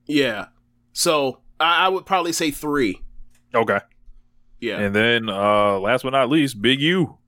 Yeah. 0.06 0.46
So 0.92 1.40
I, 1.60 1.86
I 1.86 1.88
would 1.88 2.04
probably 2.04 2.32
say 2.32 2.50
three. 2.50 3.00
Okay. 3.54 3.78
Yeah. 4.60 4.80
And 4.80 4.94
then 4.94 5.28
uh 5.28 5.78
last 5.78 6.02
but 6.02 6.10
not 6.10 6.28
least, 6.28 6.60
Big 6.60 6.80
U. 6.80 7.18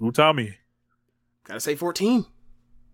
Utami. 0.00 0.54
Gotta 1.44 1.60
say 1.60 1.74
fourteen. 1.74 2.26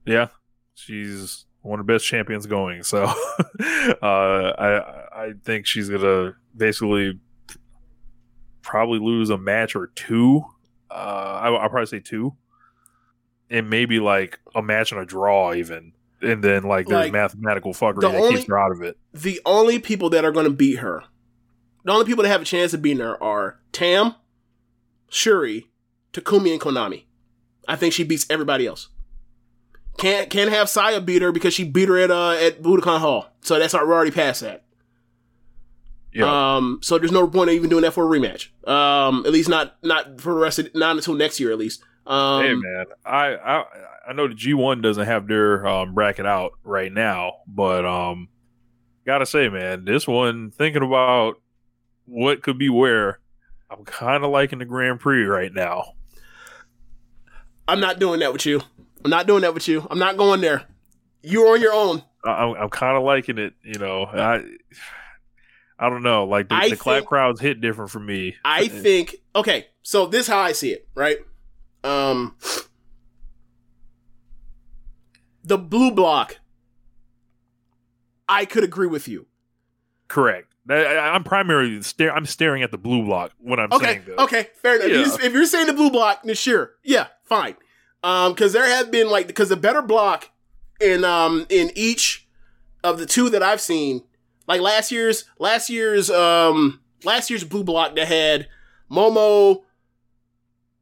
Yeah. 0.07 0.29
She's 0.75 1.45
one 1.61 1.79
of 1.79 1.87
the 1.87 1.93
best 1.93 2.07
champions 2.07 2.47
going. 2.47 2.83
So 2.85 3.05
uh 4.03 4.03
I 4.03 4.79
I 5.15 5.33
think 5.45 5.67
she's 5.67 5.91
gonna 5.91 6.37
basically 6.57 7.21
probably 8.63 8.99
lose 8.99 9.29
a 9.29 9.37
match 9.37 9.77
or 9.77 9.89
two. 9.89 10.43
Uh 10.91 10.95
I 11.43 11.49
I'll 11.51 11.69
probably 11.69 11.85
say 11.87 12.01
two. 12.01 12.35
And 13.51 13.69
maybe 13.69 13.99
like 13.99 14.39
a 14.55 14.63
match 14.63 14.93
and 14.93 15.01
a 15.01 15.05
draw 15.05 15.53
even. 15.55 15.93
And 16.23 16.43
then 16.45 16.63
like 16.65 16.87
there's 16.87 17.05
Like, 17.07 17.13
mathematical 17.13 17.73
fuckery 17.73 18.03
the 18.03 18.09
that 18.11 18.15
only- 18.21 18.37
keeps 18.37 18.49
her 18.49 18.59
out 18.59 18.73
of 18.73 18.83
it. 18.83 18.97
the 19.13 19.41
only 19.45 19.79
people 19.79 20.11
that 20.11 20.25
are 20.25 20.33
going 20.33 20.45
to 20.45 20.51
beat 20.53 20.79
her, 20.81 21.03
the 21.85 21.93
only 21.93 22.05
people 22.05 22.23
that 22.23 22.29
have 22.29 22.43
a 22.43 22.45
chance 22.45 22.73
of 22.75 22.83
beating 22.83 23.01
her 23.01 23.21
are 23.23 23.59
Tam, 23.73 24.15
Shuri, 25.09 25.69
Takumi, 26.13 26.53
and 26.53 26.61
Konami. 26.61 27.05
I 27.67 27.77
think 27.77 27.95
she 27.95 28.05
beats 28.05 28.27
everybody 28.31 28.67
else. 28.67 28.89
Can't 29.99 30.31
can't 30.31 30.51
have 30.51 30.69
Saya 30.69 31.01
beat 31.01 31.23
her 31.23 31.33
because 31.33 31.53
she 31.55 31.65
beat 31.65 31.89
her 31.89 31.99
at 31.99 32.11
uh 32.11 32.33
at 32.33 32.63
Budokan 32.63 33.01
Hall. 33.01 33.29
So 33.41 33.59
that's 33.59 33.75
we're 33.75 33.93
already 33.93 34.11
past 34.11 34.41
that. 34.43 34.65
Yeah. 36.13 36.57
Um. 36.57 36.81
So 36.83 36.99
there's 36.99 37.13
no 37.13 37.27
point 37.29 37.51
in 37.51 37.57
even 37.57 37.71
doing 37.71 37.83
that 37.83 37.93
for 37.93 38.05
a 38.05 38.19
rematch. 38.19 38.49
Um. 38.69 39.25
At 39.27 39.33
least 39.33 39.49
not 39.49 39.77
not 39.83 40.21
for 40.21 40.35
the 40.35 40.41
rest 40.41 40.59
of 40.59 40.75
not 40.75 40.97
until 40.97 41.15
next 41.15 41.39
year 41.41 41.51
at 41.53 41.59
least. 41.59 41.83
Um. 42.07 42.45
hey 42.45 42.55
man, 42.55 42.87
I, 43.05 43.37
I 43.37 43.65
I 44.09 44.13
know 44.15 44.27
the 44.27 44.35
G 44.35 44.55
one 44.55 44.81
doesn't 44.81 45.07
have 45.07 45.29
their 45.29 45.67
um, 45.67 45.95
bracket 45.95 46.27
out 46.27 46.53
right 46.65 46.93
now, 46.93 47.35
but 47.47 47.85
um, 47.85 48.29
gotta 49.07 49.27
say, 49.27 49.49
man, 49.49 49.85
this 49.85 50.09
one 50.09 50.51
thinking 50.51 50.83
about 50.83 51.41
what 52.07 52.43
could 52.43 52.59
be 52.59 52.69
where, 52.69 53.21
I'm 53.71 53.85
kind 53.85 54.25
of 54.25 54.31
liking 54.31 54.59
the 54.59 54.65
Grand 54.65 54.99
Prix 54.99 55.25
right 55.25 55.53
now. 55.53 55.93
I'm 57.69 57.79
not 57.81 58.01
doing 58.01 58.21
that 58.21 58.33
with 58.33 58.47
you. 58.47 58.63
I'm 59.05 59.11
not 59.11 59.27
doing 59.27 59.43
that 59.43 59.55
with 59.55 59.69
you. 59.69 59.87
I'm 59.89 59.99
not 59.99 60.17
going 60.17 60.41
there. 60.41 60.65
You're 61.23 61.53
on 61.53 61.61
your 61.61 61.73
own. 61.73 62.03
I, 62.25 62.31
I'm, 62.31 62.55
I'm 62.57 62.71
kind 62.71 62.97
of 62.97 63.05
liking 63.05 63.39
it. 63.39 63.55
You 63.63 63.79
know, 63.79 64.05
I 64.07 64.43
I 65.79 65.89
don't 65.89 66.03
know, 66.03 66.25
like 66.25 66.49
the, 66.49 66.55
I 66.57 66.71
the 66.71 66.77
clap 66.77 66.99
think- 66.99 67.09
crowds 67.09 67.41
hit 67.41 67.61
different 67.61 67.91
for 67.91 68.01
me. 68.01 68.35
I 68.45 68.69
think 68.69 69.17
okay, 69.37 69.67
so 69.83 70.07
this 70.07 70.23
is 70.23 70.27
how 70.27 70.41
I 70.41 70.53
see 70.53 70.73
it, 70.73 70.89
right? 70.95 71.19
Um 71.85 72.37
the 75.45 75.59
blue 75.59 75.91
block 75.91 76.39
I 78.29 78.45
could 78.45 78.63
agree 78.63 78.87
with 78.87 79.09
you. 79.09 79.27
correct. 80.09 80.47
I, 80.69 80.85
I'm 80.99 81.25
primarily 81.25 81.83
stare. 81.83 82.15
I'm 82.15 82.27
staring 82.27 82.63
at 82.63 82.71
the 82.71 82.79
blue 82.79 83.05
block 83.05 83.33
when 83.39 83.59
I'm 83.59 83.73
Okay, 83.73 83.85
saying 83.87 84.03
this. 84.07 84.19
okay, 84.19 84.49
fair 84.63 84.77
enough. 84.77 84.87
If 84.87 84.93
Yeah. 84.93 84.99
you're- 85.07 85.27
If 85.27 85.33
you're 85.33 85.47
saying 85.47 85.67
the 85.67 85.73
blue 85.73 85.91
block, 85.91 86.21
sure. 86.35 86.73
Yeah, 86.85 87.09
fine. 87.25 87.57
Um 88.05 88.35
cuz 88.37 88.53
there 88.53 88.67
have 88.67 88.91
been 88.91 89.09
like 89.11 89.35
cuz 89.35 89.49
the 89.49 89.57
better 89.57 89.83
block 89.83 90.31
in 90.81 91.05
um 91.05 91.47
in 91.49 91.73
each 91.75 92.29
of 92.85 92.99
the 92.99 93.07
two 93.07 93.29
that 93.31 93.43
I've 93.43 93.61
seen, 93.61 94.05
like 94.47 94.61
last 94.61 94.93
year's 94.93 95.25
last 95.39 95.69
year's 95.71 96.09
um 96.11 96.81
last 97.05 97.31
year's 97.31 97.45
blue 97.45 97.65
block 97.65 97.97
that 97.97 98.07
had 98.09 98.49
Momo, 98.91 99.63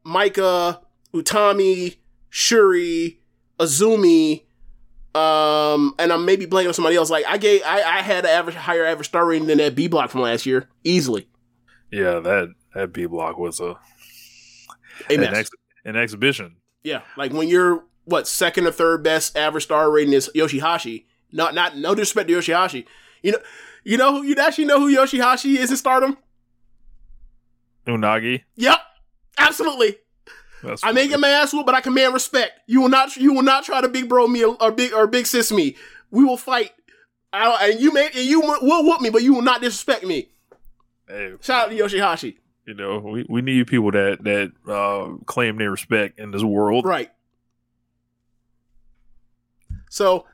Maika, 0.05 0.81
Utami, 1.23 1.97
Shuri, 2.31 3.21
Azumi, 3.59 4.45
um, 5.15 5.95
and 5.99 6.13
I'm 6.13 6.25
maybe 6.25 6.47
blanking 6.47 6.69
on 6.69 6.75
somebody 6.75 6.97
else. 6.97 7.11
Like 7.11 7.25
I 7.27 7.39
gave, 7.39 7.63
I, 7.65 7.83
I 7.83 8.03
had 8.03 8.25
an 8.25 8.31
average 8.31 8.57
higher 8.57 8.85
average 8.85 9.09
star 9.09 9.27
rating 9.27 9.49
than 9.49 9.59
that 9.59 9.75
B 9.75 9.89
block 9.89 10.11
from 10.11 10.21
last 10.21 10.47
year, 10.47 10.69
easily. 10.85 11.29
Yeah, 11.91 12.21
that 12.21 12.55
that 12.75 12.93
B 12.93 13.07
block 13.07 13.39
was 13.39 13.61
a 13.61 13.79
A 15.11 15.15
an, 15.15 15.25
ex, 15.25 15.51
an 15.85 15.97
exhibition. 15.97 16.57
yeah, 16.83 17.03
like 17.17 17.33
when 17.33 17.49
you're 17.49 17.85
what 18.05 18.27
second 18.27 18.67
or 18.67 18.73
third 18.73 19.03
best 19.03 19.37
average 19.37 19.65
star 19.65 19.91
rating 19.91 20.15
is 20.15 20.31
Yoshihashi. 20.35 21.05
Not, 21.31 21.55
not, 21.55 21.77
no 21.77 21.95
disrespect 21.95 22.29
to 22.29 22.35
Yoshihashi. 22.35 22.87
You 23.23 23.33
know, 23.33 23.39
you 23.85 23.97
know 23.99 24.13
who 24.13 24.23
you 24.23 24.35
actually 24.37 24.65
know 24.65 24.81
who 24.81 24.95
Yoshihashi 24.95 25.57
is 25.57 25.71
in 25.71 25.77
Stardom. 25.77 26.17
Unagi. 27.87 28.45
Yep, 28.57 28.79
absolutely. 29.37 29.97
That's 30.62 30.83
I 30.85 30.93
may 30.93 31.07
get 31.09 31.20
my 31.20 31.28
ass 31.28 31.53
whooped, 31.53 31.67
but 31.67 31.75
I 31.75 31.81
command 31.81 32.15
respect. 32.15 32.61
You 32.67 32.81
will 32.81 32.89
not, 32.89 33.17
you 33.17 33.33
will 33.33 33.43
not 33.43 33.65
try 33.65 33.81
to 33.81 33.89
big 33.89 34.09
bro 34.09 34.27
me 34.27 34.45
or 34.45 34.73
big 34.73 34.93
or 34.93 35.07
big 35.07 35.27
sis 35.27 35.53
me. 35.53 35.77
We 36.11 36.25
will 36.25 36.37
fight. 36.37 36.73
I, 37.33 37.70
and 37.70 37.81
you 37.81 37.93
may, 37.93 38.07
and 38.07 38.25
you 38.25 38.41
will 38.41 38.85
whoop 38.85 39.01
me, 39.01 39.11
but 39.11 39.23
you 39.23 39.35
will 39.35 39.43
not 39.43 39.61
disrespect 39.61 40.05
me. 40.05 40.31
Hey, 41.07 41.35
Shout 41.41 41.67
out 41.67 41.70
to 41.70 41.77
Yoshihashi. 41.77 42.37
you 42.67 42.75
know, 42.75 42.99
we, 42.99 43.25
we 43.28 43.41
need 43.43 43.67
people 43.67 43.91
that 43.93 44.25
that 44.25 44.53
uh, 44.70 45.17
claim 45.27 45.57
their 45.59 45.70
respect 45.70 46.19
in 46.19 46.31
this 46.33 46.43
world. 46.43 46.85
Right. 46.85 47.11
So, 49.91 50.27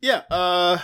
yeah, 0.00 0.22
uh, 0.30 0.78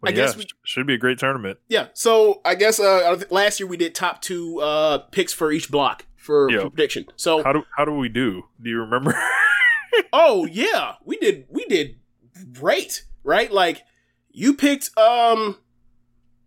But 0.00 0.10
I 0.10 0.12
guess 0.12 0.36
we- 0.36 0.46
should 0.64 0.86
be 0.86 0.94
a 0.94 0.98
great 0.98 1.18
tournament. 1.18 1.58
yeah. 1.68 1.88
So 1.94 2.40
I 2.44 2.54
guess 2.54 2.78
uh, 2.80 3.22
last 3.30 3.60
year 3.60 3.66
we 3.66 3.76
did 3.76 3.94
top 3.94 4.22
two 4.22 4.60
uh 4.60 4.98
picks 5.10 5.32
for 5.32 5.50
each 5.52 5.70
block 5.70 6.04
for, 6.26 6.50
Yeah. 6.50 6.60
for 6.62 6.70
prediction. 6.70 7.06
So, 7.16 7.42
How 7.42 7.52
do 7.52 7.62
how 7.76 7.84
do 7.84 7.92
we 7.92 8.08
do? 8.08 8.42
Do 8.60 8.68
you 8.68 8.80
remember? 8.80 9.14
oh 10.12 10.44
yeah, 10.46 10.94
we 11.04 11.16
did 11.16 11.46
we 11.48 11.64
did 11.66 11.96
great, 12.52 13.04
right? 13.24 13.50
Like 13.50 13.82
you 14.30 14.54
picked 14.54 14.90
um, 14.98 15.56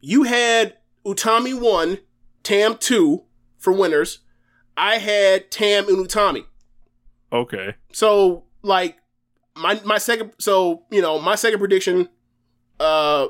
you 0.02 0.24
had 0.24 0.76
Utami 1.06 1.60
one, 1.60 2.00
Tam 2.44 2.78
two 2.78 3.24
for 3.58 3.74
winners. 3.74 4.20
I 4.78 4.98
had 4.98 5.50
Tam 5.52 5.88
and 5.88 5.98
Utami. 5.98 6.46
Okay. 7.34 7.76
So 7.94 8.44
like 8.62 8.98
my 9.56 9.80
my 9.84 9.98
second 9.98 10.32
so 10.40 10.84
you 10.92 11.02
know 11.02 11.20
my 11.20 11.36
second 11.36 11.60
prediction 11.60 12.08
uh 12.80 13.28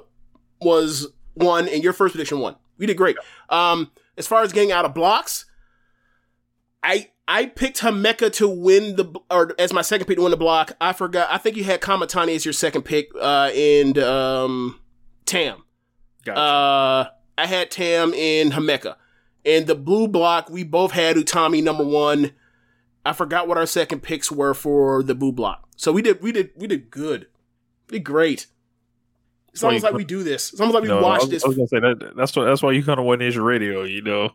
was 0.62 1.08
one 1.34 1.68
and 1.70 1.84
your 1.84 1.94
first 1.94 2.14
prediction 2.14 2.40
one. 2.40 2.56
We 2.78 2.86
did 2.86 2.98
great. 2.98 3.18
Um 3.50 3.92
as 4.18 4.28
far 4.28 4.44
as 4.44 4.52
getting 4.52 4.72
out 4.72 4.86
of 4.86 4.94
blocks, 4.94 5.46
I 6.84 7.10
I 7.28 7.46
picked 7.46 7.80
Himeka 7.80 8.32
to 8.34 8.48
win 8.48 8.96
the 8.96 9.14
or 9.30 9.54
as 9.60 9.74
my 9.74 9.82
second 9.82 10.08
pick 10.08 10.18
to 10.18 10.24
win 10.24 10.32
the 10.32 10.38
block. 10.38 10.74
I 10.82 10.94
forgot. 10.94 11.30
I 11.32 11.38
think 11.38 11.58
you 11.58 11.64
had 11.64 11.82
Kamitani 11.82 12.36
as 12.36 12.46
your 12.46 12.54
second 12.54 12.84
pick 12.84 13.12
uh 13.20 13.52
and 13.54 13.98
um 13.98 14.80
Tam. 15.26 15.64
Gotcha. 16.26 16.40
Uh 16.40 17.10
I 17.38 17.46
had 17.46 17.72
Tam 17.72 18.14
and 18.14 18.52
Himeka, 18.52 18.96
And 19.46 19.66
the 19.66 19.76
blue 19.76 20.08
block, 20.08 20.50
we 20.50 20.64
both 20.64 20.92
had 20.92 21.16
Utami 21.16 21.64
number 21.64 21.86
one. 21.86 22.32
I 23.06 23.14
forgot 23.14 23.48
what 23.48 23.58
our 23.58 23.66
second 23.66 24.02
picks 24.04 24.32
were 24.32 24.54
for 24.54 25.04
the 25.04 25.16
blue 25.16 25.32
block. 25.32 25.68
So 25.78 25.92
we 25.92 26.02
did 26.02 26.22
we 26.22 26.32
did 26.32 26.52
we 26.56 26.68
did 26.68 26.90
good. 26.92 27.28
We 27.90 27.98
did 28.00 28.04
great. 28.04 28.48
It's 29.54 29.64
almost 29.64 29.84
like 29.84 29.94
we 29.94 30.04
do 30.04 30.24
this. 30.24 30.52
It's 30.52 30.62
almost 30.62 30.76
like 30.76 30.84
we 30.84 30.90
No, 30.90 31.00
I 31.00 31.02
watch 31.02 31.22
was, 31.22 31.30
this. 31.30 31.44
I 31.44 31.48
was 31.48 31.58
gonna 31.58 31.68
say 31.68 31.80
that. 31.80 32.14
That's 32.16 32.36
what. 32.36 32.46
That's 32.46 32.62
why 32.62 32.72
you 32.72 32.84
kind 32.84 33.00
of 33.00 33.06
One 33.06 33.20
Nation 33.20 33.42
Radio. 33.42 33.84
You 33.84 34.02
know. 34.02 34.32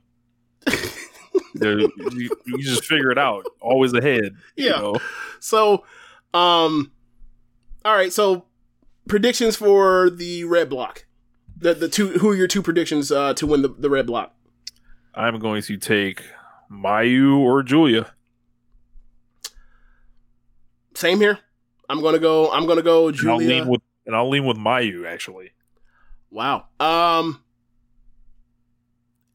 You, 1.60 1.90
you 2.46 2.58
just 2.62 2.84
figure 2.84 3.10
it 3.10 3.18
out. 3.18 3.46
Always 3.60 3.92
ahead. 3.92 4.36
you 4.56 4.66
Yeah. 4.66 4.80
know? 4.80 4.96
So, 5.40 5.84
um, 6.32 6.90
all 7.84 7.94
right. 7.94 8.12
So 8.12 8.44
predictions 9.08 9.56
for 9.56 10.10
the 10.10 10.44
red 10.44 10.68
block. 10.68 11.06
The 11.56 11.74
the 11.74 11.88
two 11.88 12.08
who 12.18 12.30
are 12.30 12.34
your 12.34 12.48
two 12.48 12.62
predictions 12.62 13.12
uh, 13.12 13.34
to 13.34 13.46
win 13.46 13.62
the, 13.62 13.68
the 13.68 13.88
red 13.88 14.06
block? 14.06 14.34
I'm 15.14 15.38
going 15.38 15.62
to 15.62 15.76
take 15.76 16.22
Mayu 16.70 17.38
or 17.38 17.62
Julia. 17.62 18.12
Same 20.94 21.18
here. 21.18 21.38
I'm 21.88 22.02
gonna 22.02 22.18
go. 22.18 22.50
I'm 22.50 22.66
gonna 22.66 22.82
go 22.82 23.08
And 23.08 23.16
I'll 23.30 23.38
Julia. 23.38 23.48
lean 23.48 23.68
with 23.68 23.80
and 24.06 24.16
I'll 24.16 24.28
lean 24.28 24.44
with 24.46 24.56
Mayu 24.56 25.06
actually. 25.06 25.50
Wow. 26.30 26.66
Um 26.80 27.43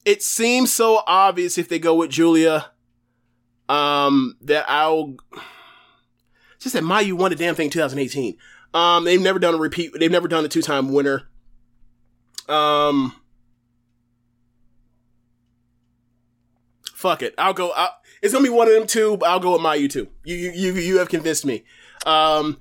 it 0.06 0.24
seems 0.24 0.74
so 0.74 1.02
obvious 1.06 1.58
if 1.58 1.70
they 1.70 1.80
go 1.80 1.96
with 1.96 2.10
Julia 2.10 2.72
um 3.68 4.36
that 4.42 4.66
I'll 4.70 5.16
just 6.60 6.74
that 6.74 6.84
Mayu 6.84 7.14
won 7.14 7.30
the 7.30 7.36
damn 7.36 7.56
thing 7.56 7.66
in 7.66 7.72
2018. 7.72 8.38
Um 8.74 9.04
they've 9.06 9.22
never 9.22 9.40
done 9.40 9.54
a 9.54 9.58
repeat 9.58 9.92
they've 10.00 10.12
never 10.12 10.28
done 10.28 10.46
a 10.46 10.48
two-time 10.48 10.92
winner. 10.92 11.30
Um 12.48 13.16
Fuck 16.94 17.22
it. 17.22 17.34
I'll 17.38 17.54
go 17.54 17.72
I'll, 17.72 17.96
it's 18.22 18.34
to 18.34 18.42
be 18.44 18.50
one 18.50 18.68
of 18.68 18.74
them 18.74 18.86
two, 18.88 19.16
but 19.18 19.30
I'll 19.30 19.40
go 19.40 19.54
with 19.54 19.62
Mayu 19.62 19.90
too. 19.90 20.10
You 20.24 20.36
you 20.36 20.52
you 20.52 20.74
you 20.74 20.98
have 20.98 21.10
convinced 21.10 21.46
me. 21.46 21.64
Um 22.06 22.58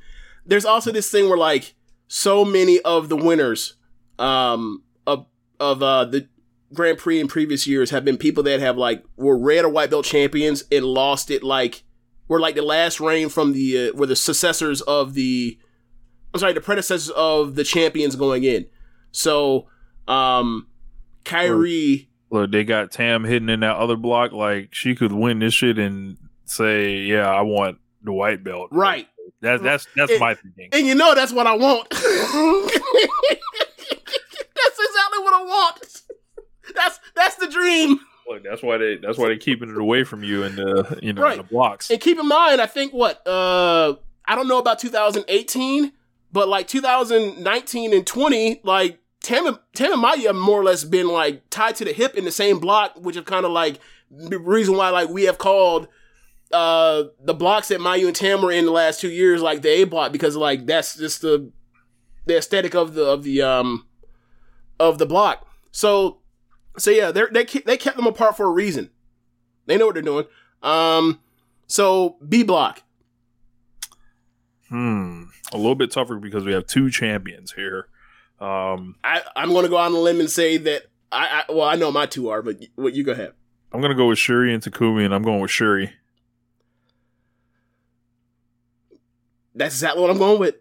there's 0.47 0.65
also 0.65 0.93
this 0.93 1.11
thing 1.11 1.29
where 1.29 1.39
like 1.39 1.75
so 2.07 2.45
many 2.45 2.81
of 2.81 3.09
the 3.09 3.17
winners 3.17 3.75
um 4.19 4.83
of 5.07 5.27
of 5.59 5.83
uh 5.83 6.05
the 6.05 6.29
Grand 6.75 6.99
Prix 6.99 7.19
in 7.21 7.29
previous 7.29 7.67
years 7.67 7.91
have 7.91 8.05
been 8.05 8.17
people 8.19 8.43
that 8.45 8.61
have 8.61 8.77
like 8.77 9.03
were 9.17 9.39
red 9.39 9.65
or 9.65 9.69
white 9.71 9.91
belt 9.91 10.05
champions 10.05 10.65
and 10.71 10.85
lost 10.85 11.31
it 11.31 11.43
like 11.43 11.83
were 12.29 12.41
like 12.41 12.55
the 12.57 12.63
last 12.63 13.01
reign 13.01 13.29
from 13.31 13.53
the 13.53 13.89
uh, 13.89 13.93
were 13.97 14.07
the 14.07 14.17
successors 14.17 14.81
of 14.83 15.15
the 15.15 15.59
I'm 16.35 16.41
sorry 16.41 16.53
the 16.53 16.61
predecessors 16.61 17.11
of 17.11 17.55
the 17.55 17.65
champions 17.65 18.17
going 18.17 18.45
in. 18.45 18.67
So 19.13 19.69
um 20.07 20.67
Kyrie 21.25 22.05
Look, 22.31 22.53
they 22.53 22.63
got 22.65 22.91
Tam 22.91 23.25
hidden 23.25 23.49
in 23.49 23.61
that 23.61 23.77
other 23.77 23.97
block. 23.97 24.33
Like 24.33 24.75
she 24.75 24.95
could 24.95 25.13
win 25.13 25.39
this 25.39 25.55
shit 25.55 25.79
and 25.79 26.19
say, 26.45 26.97
"Yeah, 26.99 27.27
I 27.31 27.41
want 27.41 27.79
the 28.03 28.13
white 28.13 28.45
belt." 28.45 28.69
right 28.71 29.09
That's 29.41 29.63
that's 29.63 29.87
that's 29.97 30.13
It- 30.13 30.21
my 30.21 30.35
thinking. 30.35 30.69
and 30.73 30.87
you 30.87 30.95
know 30.95 31.15
that's 31.15 31.33
what 31.33 31.47
I 31.47 31.57
want. 31.57 31.89
that's 31.91 32.03
exactly 34.79 35.19
what 35.23 35.35
I 35.35 35.43
want. 35.45 36.03
That's 36.75 37.01
that's 37.15 37.37
the 37.37 37.49
dream. 37.49 37.99
Look, 38.29 38.43
that's 38.45 38.63
why 38.63 38.77
they 38.79 38.97
that's 38.97 39.17
why 39.19 39.29
they 39.29 39.37
keeping 39.39 39.71
it 39.71 39.79
away 39.79 40.05
from 40.05 40.23
you 40.23 40.43
in 40.45 40.57
the 40.57 40.99
you 41.03 41.13
know 41.13 41.23
Right. 41.23 41.33
in 41.33 41.39
the 41.39 41.45
blocks. 41.49 41.91
And 41.91 42.01
keep 42.01 42.19
in 42.19 42.29
mind, 42.29 42.61
I 42.61 42.67
think 42.67 42.93
what 42.93 43.27
uh 43.27 43.95
I 44.27 44.35
don't 44.35 44.49
know 44.49 44.59
about 44.59 44.79
2018, 44.79 45.93
but 46.33 46.49
like 46.49 46.69
2019 46.69 47.95
and 47.95 48.07
20, 48.07 48.61
like 48.65 48.99
Tam 49.23 49.47
and, 49.47 49.59
Tam 49.75 49.93
and 49.95 50.03
Mayu 50.05 50.27
have 50.27 50.37
more 50.37 50.61
or 50.61 50.65
less 50.65 50.85
been 50.85 51.09
like 51.09 51.43
tied 51.51 51.77
to 51.77 51.85
the 51.85 51.93
hip 51.93 52.15
in 52.17 52.25
the 52.25 52.31
same 52.31 52.59
block, 52.59 52.93
which 52.97 53.17
is 53.17 53.23
kind 53.25 53.47
of 53.47 53.53
like 53.53 53.79
the 54.11 54.39
reason 54.39 54.77
why 54.77 54.91
like 54.91 55.09
we 55.09 55.25
have 55.25 55.39
called 55.39 55.89
uh 56.53 57.05
the 57.25 57.35
blocks 57.35 57.69
that 57.69 57.81
Mayu 57.81 58.07
and 58.07 58.17
Tam 58.17 58.43
were 58.43 58.53
in 58.53 58.65
the 58.67 58.71
last 58.73 59.01
two 59.01 59.11
years 59.11 59.41
like 59.43 59.63
the 59.63 59.69
A 59.71 59.85
block 59.85 60.13
because 60.13 60.37
like 60.37 60.67
that's 60.67 60.97
just 60.97 61.23
the 61.23 61.51
the 62.27 62.37
aesthetic 62.37 62.75
of 62.75 62.93
the 62.95 63.05
of 63.07 63.23
the 63.23 63.41
um 63.43 63.87
of 64.79 64.99
the 64.99 65.07
block. 65.07 65.47
So 65.73 66.19
so 66.79 66.91
yeah, 66.91 67.11
they 67.11 67.25
they 67.31 67.45
they 67.45 67.77
kept 67.77 67.97
them 67.97 68.07
apart 68.07 68.37
for 68.37 68.47
a 68.47 68.51
reason. 68.51 68.91
They 69.67 69.77
know 69.77 69.87
what 69.87 69.95
they're 69.95 70.03
doing. 70.03 70.27
Um, 70.63 71.21
so 71.67 72.17
B 72.27 72.43
block. 72.43 72.83
Hmm, 74.69 75.25
a 75.53 75.57
little 75.57 75.75
bit 75.75 75.91
tougher 75.91 76.17
because 76.17 76.45
we 76.45 76.53
have 76.53 76.67
two 76.67 76.91
champions 76.91 77.53
here. 77.53 77.89
Um, 78.41 78.97
I 79.03 79.23
I'm 79.35 79.51
going 79.51 79.65
to 79.65 79.69
go 79.69 79.77
on 79.77 79.93
a 79.93 79.99
limb 79.99 80.21
and 80.21 80.31
say 80.31 80.57
that 80.59 80.85
I, 81.11 81.45
I 81.49 81.53
well 81.53 81.67
I 81.67 81.75
know 81.75 81.91
my 81.91 82.07
two 82.07 82.29
are, 82.29 82.43
but 82.43 82.57
what 82.77 82.95
you 82.95 83.05
go 83.05 83.13
ahead. 83.13 83.33
I'm 83.73 83.81
gonna 83.81 83.95
go 83.95 84.09
with 84.09 84.19
Shuri 84.19 84.55
and 84.55 84.63
Takumi, 84.63 85.05
and 85.05 85.15
I'm 85.15 85.23
going 85.23 85.41
with 85.41 85.51
Shuri. 85.51 85.93
That's 89.55 89.75
exactly 89.75 90.01
what 90.01 90.11
I'm 90.11 90.19
going 90.19 90.39
with. 90.39 90.55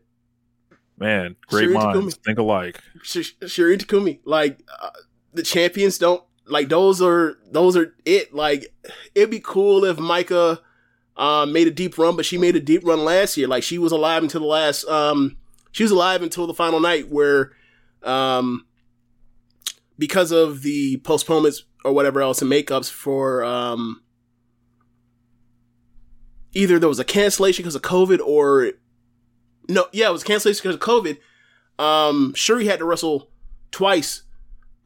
Man, 0.97 1.35
great 1.47 1.65
Shuri 1.65 1.73
minds 1.75 2.15
Takumi. 2.15 2.23
think 2.23 2.39
alike. 2.39 2.81
Sh- 3.03 3.33
Shuri 3.45 3.73
and 3.73 3.87
Takumi. 3.87 4.19
Like 4.25 4.59
uh, 4.81 4.89
the 5.37 5.43
champions 5.43 5.97
don't 5.97 6.23
like 6.45 6.69
those 6.69 7.01
are 7.01 7.37
those 7.51 7.77
are 7.77 7.93
it. 8.05 8.33
Like 8.33 8.73
it'd 9.15 9.31
be 9.31 9.39
cool 9.39 9.85
if 9.85 9.97
Maika 9.97 10.59
um, 11.15 11.53
made 11.53 11.67
a 11.67 11.71
deep 11.71 11.97
run, 11.97 12.15
but 12.15 12.25
she 12.25 12.37
made 12.37 12.55
a 12.55 12.59
deep 12.59 12.85
run 12.85 13.03
last 13.03 13.37
year. 13.37 13.47
Like 13.47 13.63
she 13.63 13.77
was 13.77 13.91
alive 13.91 14.23
until 14.23 14.41
the 14.41 14.47
last 14.47 14.85
um 14.87 15.37
she 15.71 15.83
was 15.83 15.91
alive 15.91 16.21
until 16.21 16.47
the 16.47 16.53
final 16.53 16.79
night 16.79 17.09
where 17.09 17.53
um 18.03 18.65
because 19.97 20.31
of 20.31 20.61
the 20.61 20.97
postponements 20.97 21.63
or 21.83 21.93
whatever 21.93 22.21
else 22.21 22.41
and 22.41 22.51
makeups 22.51 22.91
for 22.91 23.43
um 23.43 24.01
either 26.53 26.79
there 26.79 26.89
was 26.89 26.99
a 26.99 27.05
cancellation 27.05 27.63
because 27.63 27.75
of 27.75 27.81
COVID 27.81 28.19
or 28.19 28.71
no, 29.69 29.85
yeah, 29.91 30.09
it 30.09 30.11
was 30.11 30.23
cancellation 30.23 30.61
because 30.63 30.75
of 30.75 30.81
COVID. 30.81 31.17
Um, 31.77 32.33
Shuri 32.35 32.65
had 32.65 32.79
to 32.79 32.85
wrestle 32.85 33.29
twice, 33.71 34.23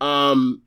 um, 0.01 0.61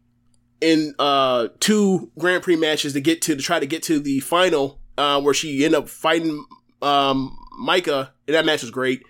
in 0.61 0.95
uh 0.99 1.49
two 1.61 2.11
Grand 2.19 2.43
Prix 2.43 2.57
matches 2.57 2.95
to 2.95 3.01
get 3.01 3.21
to 3.23 3.37
to 3.37 3.43
try 3.43 3.61
to 3.61 3.67
get 3.67 3.83
to 3.85 3.99
the 4.01 4.21
final, 4.21 4.81
uh, 4.97 5.21
where 5.21 5.35
she 5.35 5.65
ended 5.65 5.79
up 5.81 5.89
fighting 5.89 6.47
um 6.81 7.37
Maika, 7.61 8.11
and 8.27 8.35
that 8.35 8.47
match 8.47 8.63
was 8.63 8.71
great. 8.71 9.03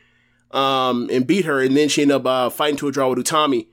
Um, 0.50 1.08
and 1.10 1.26
beat 1.26 1.46
her, 1.46 1.60
and 1.60 1.76
then 1.76 1.88
she 1.88 2.02
ended 2.02 2.16
up 2.16 2.26
uh, 2.26 2.48
fighting 2.48 2.76
to 2.76 2.86
a 2.88 2.92
draw 2.92 3.08
with 3.08 3.18
Utami. 3.18 3.66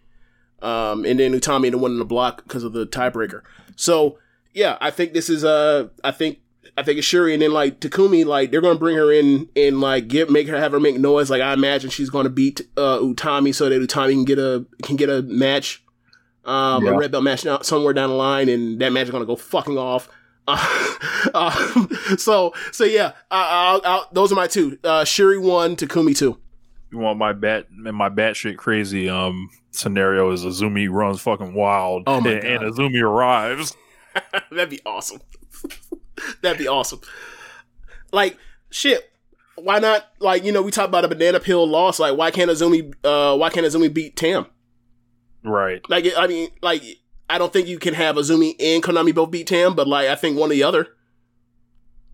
Um, 0.64 1.06
and 1.06 1.20
then 1.20 1.32
Utami 1.32 1.58
ended 1.58 1.76
up 1.76 1.82
winning 1.82 2.00
the 2.00 2.06
block 2.06 2.44
because 2.44 2.64
of 2.64 2.74
the 2.74 2.88
tiebreaker. 2.88 3.42
So 3.76 4.18
yeah, 4.54 4.78
I 4.82 4.92
think 4.92 5.14
this 5.14 5.30
is 5.30 5.44
uh, 5.44 5.90
I 6.04 6.12
think 6.12 6.40
I 6.78 6.84
think 6.84 6.98
it's 6.98 7.08
Shuri, 7.08 7.34
and 7.34 7.42
then 7.42 7.52
like 7.52 7.80
Takumi, 7.80 8.26
like 8.26 8.52
they're 8.52 8.62
gonna 8.62 8.80
bring 8.80 8.96
her 8.96 9.12
in 9.12 9.50
and 9.56 9.82
like 9.82 10.08
get 10.08 10.30
make 10.30 10.48
her 10.48 10.58
have 10.58 10.72
her 10.72 10.80
make 10.80 11.00
noise. 11.00 11.30
Like 11.30 11.42
I 11.42 11.54
imagine 11.54 11.90
she's 11.90 12.10
gonna 12.10 12.30
beat 12.30 12.62
uh, 12.78 13.00
Utami 13.00 13.54
so 13.54 13.70
that 13.70 13.82
Utami 13.82 14.12
can 14.12 14.26
get 14.26 14.40
a 14.40 14.66
can 14.84 14.96
get 14.96 15.10
a 15.10 15.22
match, 15.24 15.84
um, 16.46 16.88
a 16.88 16.98
red 16.98 17.12
belt 17.12 17.24
match 17.24 17.44
down, 17.44 17.64
somewhere 17.64 17.94
down 17.94 18.10
the 18.10 18.16
line, 18.16 18.50
and 18.50 18.80
that 18.82 18.92
match 18.92 19.06
is 19.06 19.12
gonna 19.12 19.26
go 19.26 19.36
fucking 19.36 19.78
off. 19.78 20.10
Uh, 20.48 20.98
um, 21.34 21.90
so 22.18 22.54
so 22.72 22.84
yeah, 22.84 23.14
I, 23.30 23.72
I'll, 23.74 23.82
I'll, 23.86 24.10
those 24.12 24.32
are 24.32 24.36
my 24.36 24.48
two. 24.48 24.78
Uh, 24.84 25.04
Shuri 25.04 25.38
one, 25.38 25.76
Takumi 25.76 26.18
two. 26.18 26.38
You 26.92 26.98
want 26.98 27.18
my 27.20 27.32
bat 27.34 27.68
and 27.70 27.96
my 27.96 28.10
batshit 28.10 28.58
crazy 28.58 29.08
um 29.08 29.50
scenario 29.72 30.32
is 30.32 30.44
Azumi 30.44 30.90
runs 30.90 31.22
fucking 31.22 31.54
wild, 31.54 32.04
Oh 32.08 32.20
my 32.20 32.32
and, 32.32 32.44
and 32.44 32.60
God. 32.62 32.74
Azumi 32.74 33.02
arrives. 33.02 33.76
That'd 34.52 34.70
be 34.70 34.82
awesome. 34.86 35.22
That'd 36.42 36.58
be 36.58 36.68
awesome. 36.68 37.00
Like 38.12 38.38
shit. 38.70 39.10
Why 39.56 39.80
not? 39.80 40.06
Like 40.20 40.44
you 40.44 40.52
know, 40.52 40.62
we 40.62 40.72
talked 40.72 40.90
about 40.90 41.06
a 41.06 41.08
banana 41.08 41.40
peel 41.40 41.66
loss. 41.68 42.00
Like 42.00 42.18
why 42.18 42.32
can't 42.32 42.50
Azumi? 42.52 42.94
Uh, 43.04 43.38
why 43.38 43.50
can't 43.50 43.66
Azumi 43.66 43.94
beat 43.94 44.16
Tam? 44.16 44.48
Right. 45.44 45.82
Like 45.90 46.06
I 46.18 46.28
mean, 46.28 46.50
like 46.62 46.84
I 47.30 47.38
don't 47.38 47.52
think 47.52 47.68
you 47.68 47.80
can 47.80 47.94
have 47.94 48.16
Azumi 48.16 48.56
and 48.60 48.84
Konami 48.84 49.14
both 49.14 49.32
beat 49.32 49.48
Tam, 49.48 49.76
but 49.76 49.88
like 49.88 50.08
I 50.08 50.16
think 50.16 50.38
one 50.38 50.52
or 50.52 50.54
the 50.54 50.64
other. 50.64 50.88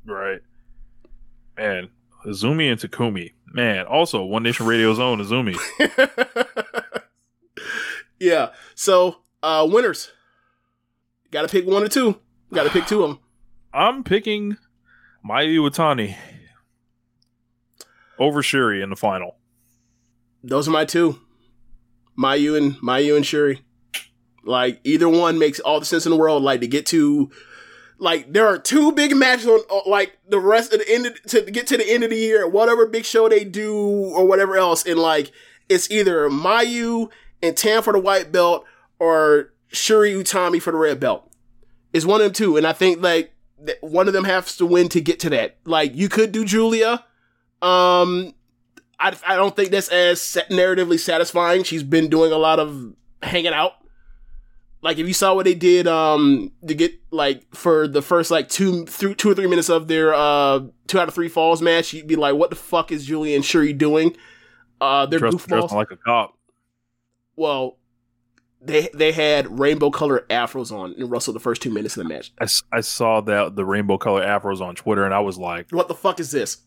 Right. 0.06 0.42
Man, 1.58 1.90
Azumi 2.26 2.72
and 2.72 2.80
Takumi. 2.80 3.34
Man, 3.48 3.86
also 3.86 4.24
One 4.24 4.44
Nation 4.44 4.66
Radio's 4.66 5.00
own 5.00 5.20
Azumi. 5.20 5.58
yeah. 8.20 8.50
So 8.76 9.18
uh 9.42 9.68
winners. 9.70 10.12
Got 11.32 11.42
to 11.42 11.48
pick 11.50 11.68
one 11.68 11.84
or 11.84 11.90
two. 11.90 12.20
Got 12.54 12.64
to 12.64 12.70
pick 12.70 12.88
two 12.88 13.04
of 13.04 13.10
them. 13.10 13.20
I'm 13.74 14.04
picking 14.04 14.58
Mayu 15.28 15.58
Iwatani 15.60 16.16
over 18.18 18.42
Shuri 18.42 18.82
in 18.82 18.90
the 18.90 18.96
final. 18.96 19.36
Those 20.44 20.68
are 20.68 20.72
my 20.72 20.86
two. 20.86 21.20
Mayu 22.18 22.58
and 22.58 22.76
Mayu 22.76 23.16
and 23.16 23.26
Shuri. 23.26 23.62
Like 24.44 24.80
either 24.84 25.10
one 25.10 25.38
makes 25.38 25.60
all 25.60 25.80
the 25.80 25.86
sense 25.86 26.06
in 26.06 26.12
the 26.12 26.18
world. 26.18 26.42
Like 26.44 26.62
to 26.62 26.68
get 26.68 26.86
to, 26.88 27.30
like 27.98 28.32
there 28.32 28.48
are 28.48 28.58
two 28.58 28.92
big 28.94 29.16
matches 29.16 29.48
on 29.48 29.60
uh, 29.70 29.82
like 29.86 30.18
the 30.28 30.40
rest 30.40 30.74
of 30.74 30.80
the 30.80 30.90
end 30.90 31.06
of, 31.08 31.22
to 31.24 31.42
get 31.42 31.68
to 31.68 31.78
the 31.78 31.88
end 31.88 32.04
of 32.04 32.10
the 32.10 32.16
year. 32.16 32.48
Whatever 32.48 32.86
big 32.86 33.06
show 33.06 33.28
they 33.28 33.44
do 33.44 33.76
or 33.76 34.26
whatever 34.26 34.56
else, 34.56 34.86
and 34.86 35.00
like 35.00 35.32
it's 35.70 35.92
either 35.92 36.30
Mayu 36.30 37.10
and 37.44 37.56
Tam 37.56 37.84
for 37.84 37.94
the 37.94 38.00
white 38.00 38.32
belt 38.32 38.66
or 39.00 39.54
Shuri 39.68 40.14
Utami 40.14 40.62
for 40.62 40.72
the 40.72 40.78
red 40.78 41.00
belt. 41.00 41.30
It's 41.94 42.06
one 42.06 42.22
of 42.22 42.26
them 42.26 42.34
two, 42.34 42.58
and 42.58 42.66
I 42.66 42.74
think 42.74 43.02
like 43.02 43.34
one 43.82 44.08
of 44.08 44.14
them 44.14 44.24
has 44.24 44.58
to 44.58 44.66
win 44.66 44.90
to 44.90 45.02
get 45.02 45.20
to 45.22 45.30
that. 45.32 45.58
Like 45.66 45.96
you 45.96 46.10
could 46.10 46.32
do 46.32 46.46
Julia. 46.46 47.04
Um, 47.62 48.34
I, 49.00 49.16
I 49.26 49.36
don't 49.36 49.56
think 49.56 49.70
that's 49.72 49.90
as 49.90 50.20
narratively 50.50 51.00
satisfying. 51.00 51.64
She's 51.64 51.84
been 51.84 52.10
doing 52.10 52.32
a 52.32 52.38
lot 52.38 52.60
of 52.60 52.94
hanging 53.22 53.54
out. 53.54 53.74
Like 54.82 54.98
if 55.00 55.08
you 55.08 55.14
saw 55.14 55.34
what 55.34 55.46
they 55.46 55.56
did 55.56 55.88
um 55.88 56.52
to 56.66 56.74
get 56.76 56.94
like 57.12 57.44
for 57.54 57.88
the 57.88 58.02
first 58.02 58.30
like 58.32 58.48
two 58.48 58.86
through 58.86 59.16
two 59.16 59.30
or 59.30 59.36
three 59.36 59.48
minutes 59.48 59.70
of 59.70 59.88
their 59.88 60.14
uh 60.14 60.62
two 60.88 61.00
out 61.00 61.08
of 61.08 61.14
three 61.14 61.30
falls 61.30 61.62
match, 61.62 61.94
you'd 61.94 62.08
be 62.08 62.16
like, 62.16 62.36
what 62.36 62.50
the 62.50 62.56
fuck 62.56 62.92
is 62.92 63.06
Julia 63.06 63.36
and 63.36 63.44
Shuri 63.44 63.74
doing? 63.74 64.16
Uh 64.80 65.06
they're 65.08 65.20
Dress, 65.20 65.34
goofballs. 65.34 65.72
like 65.72 65.92
a 65.92 65.98
cop. 65.98 66.38
well, 67.36 67.78
they 68.62 68.90
they 68.94 69.12
had 69.12 69.60
rainbow 69.60 69.90
colored 69.90 70.28
afros 70.30 70.72
on 70.72 70.94
and 70.98 71.10
Russell 71.12 71.34
the 71.34 71.40
first 71.40 71.62
two 71.62 71.72
minutes 71.72 71.98
of 71.98 72.04
the 72.04 72.10
match. 72.10 72.32
I, 72.40 72.48
I 72.72 72.82
saw 72.82 73.22
that 73.22 73.56
the 73.56 73.66
rainbow 73.66 73.98
color 73.98 74.24
afros 74.24 74.62
on 74.62 74.76
Twitter, 74.76 75.06
and 75.06 75.14
I 75.14 75.20
was 75.20 75.38
like, 75.38 75.72
What 75.72 75.88
the 75.88 75.96
fuck 75.96 76.20
is 76.20 76.32
this? 76.32 76.58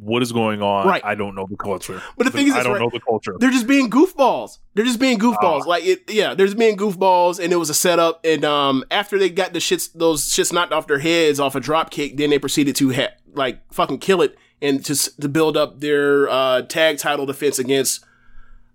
"What 0.00 0.22
is 0.22 0.30
going 0.32 0.62
on?" 0.62 0.86
Right. 0.86 1.04
I 1.04 1.14
don't 1.14 1.34
know 1.34 1.46
the 1.50 1.56
culture. 1.56 2.00
But 2.16 2.24
the 2.24 2.30
thing 2.30 2.46
is, 2.48 2.54
I 2.54 2.62
don't 2.62 2.74
right- 2.74 2.80
know 2.82 2.90
the 2.92 3.00
culture. 3.00 3.34
They're 3.38 3.50
just 3.50 3.66
being 3.66 3.90
goofballs. 3.90 4.58
They're 4.74 4.84
just 4.84 5.00
being 5.00 5.18
goofballs. 5.18 5.62
Ah. 5.62 5.68
Like 5.68 5.84
it, 5.84 6.10
yeah. 6.10 6.34
They're 6.34 6.46
just 6.46 6.58
being 6.58 6.76
goofballs, 6.76 7.42
and 7.42 7.52
it 7.52 7.56
was 7.56 7.70
a 7.70 7.74
setup. 7.74 8.20
And 8.24 8.44
um, 8.44 8.84
after 8.90 9.18
they 9.18 9.28
got 9.30 9.52
the 9.52 9.58
shits, 9.58 9.92
those 9.92 10.26
shits 10.28 10.52
knocked 10.52 10.72
off 10.72 10.86
their 10.86 10.98
heads 11.00 11.40
off 11.40 11.54
a 11.54 11.60
drop 11.60 11.90
kick, 11.90 12.16
then 12.16 12.30
they 12.30 12.38
proceeded 12.38 12.76
to 12.76 12.92
ha- 12.92 13.14
like 13.34 13.60
fucking 13.72 13.98
kill 13.98 14.22
it 14.22 14.36
and 14.62 14.84
just 14.84 15.20
to 15.20 15.28
build 15.28 15.56
up 15.56 15.80
their 15.80 16.28
uh 16.28 16.62
tag 16.62 16.98
title 16.98 17.26
defense 17.26 17.58
against 17.58 18.04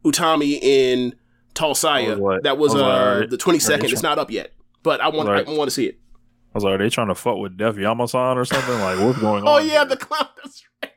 Utami 0.03 0.59
in 0.61 1.15
Tulsaya. 1.53 2.19
Like- 2.19 2.43
that 2.43 2.57
was, 2.57 2.75
uh 2.75 3.19
like, 3.21 3.29
the 3.29 3.37
twenty 3.37 3.59
second. 3.59 3.91
It's 3.91 4.03
not 4.03 4.17
up 4.19 4.31
yet, 4.31 4.51
but 4.83 5.01
I 5.01 5.09
want 5.09 5.29
Alright. 5.29 5.47
I 5.47 5.51
want 5.53 5.69
to 5.69 5.73
see 5.73 5.85
it. 5.85 5.99
I 6.53 6.57
was 6.57 6.63
like, 6.63 6.75
"Are 6.75 6.77
they 6.77 6.89
trying 6.89 7.07
to 7.09 7.15
fuck 7.15 7.37
with 7.37 7.57
Def 7.57 7.75
Yamasan 7.75 8.37
or 8.37 8.45
something? 8.45 8.79
Like, 8.79 8.97
what's 8.99 9.19
going 9.19 9.43
Oh 9.43 9.47
on?" 9.55 9.61
Oh 9.61 9.65
yeah, 9.65 9.71
here? 9.79 9.85
the 9.85 9.97
clown. 9.97 10.27
That's 10.43 10.63
right. 10.81 10.91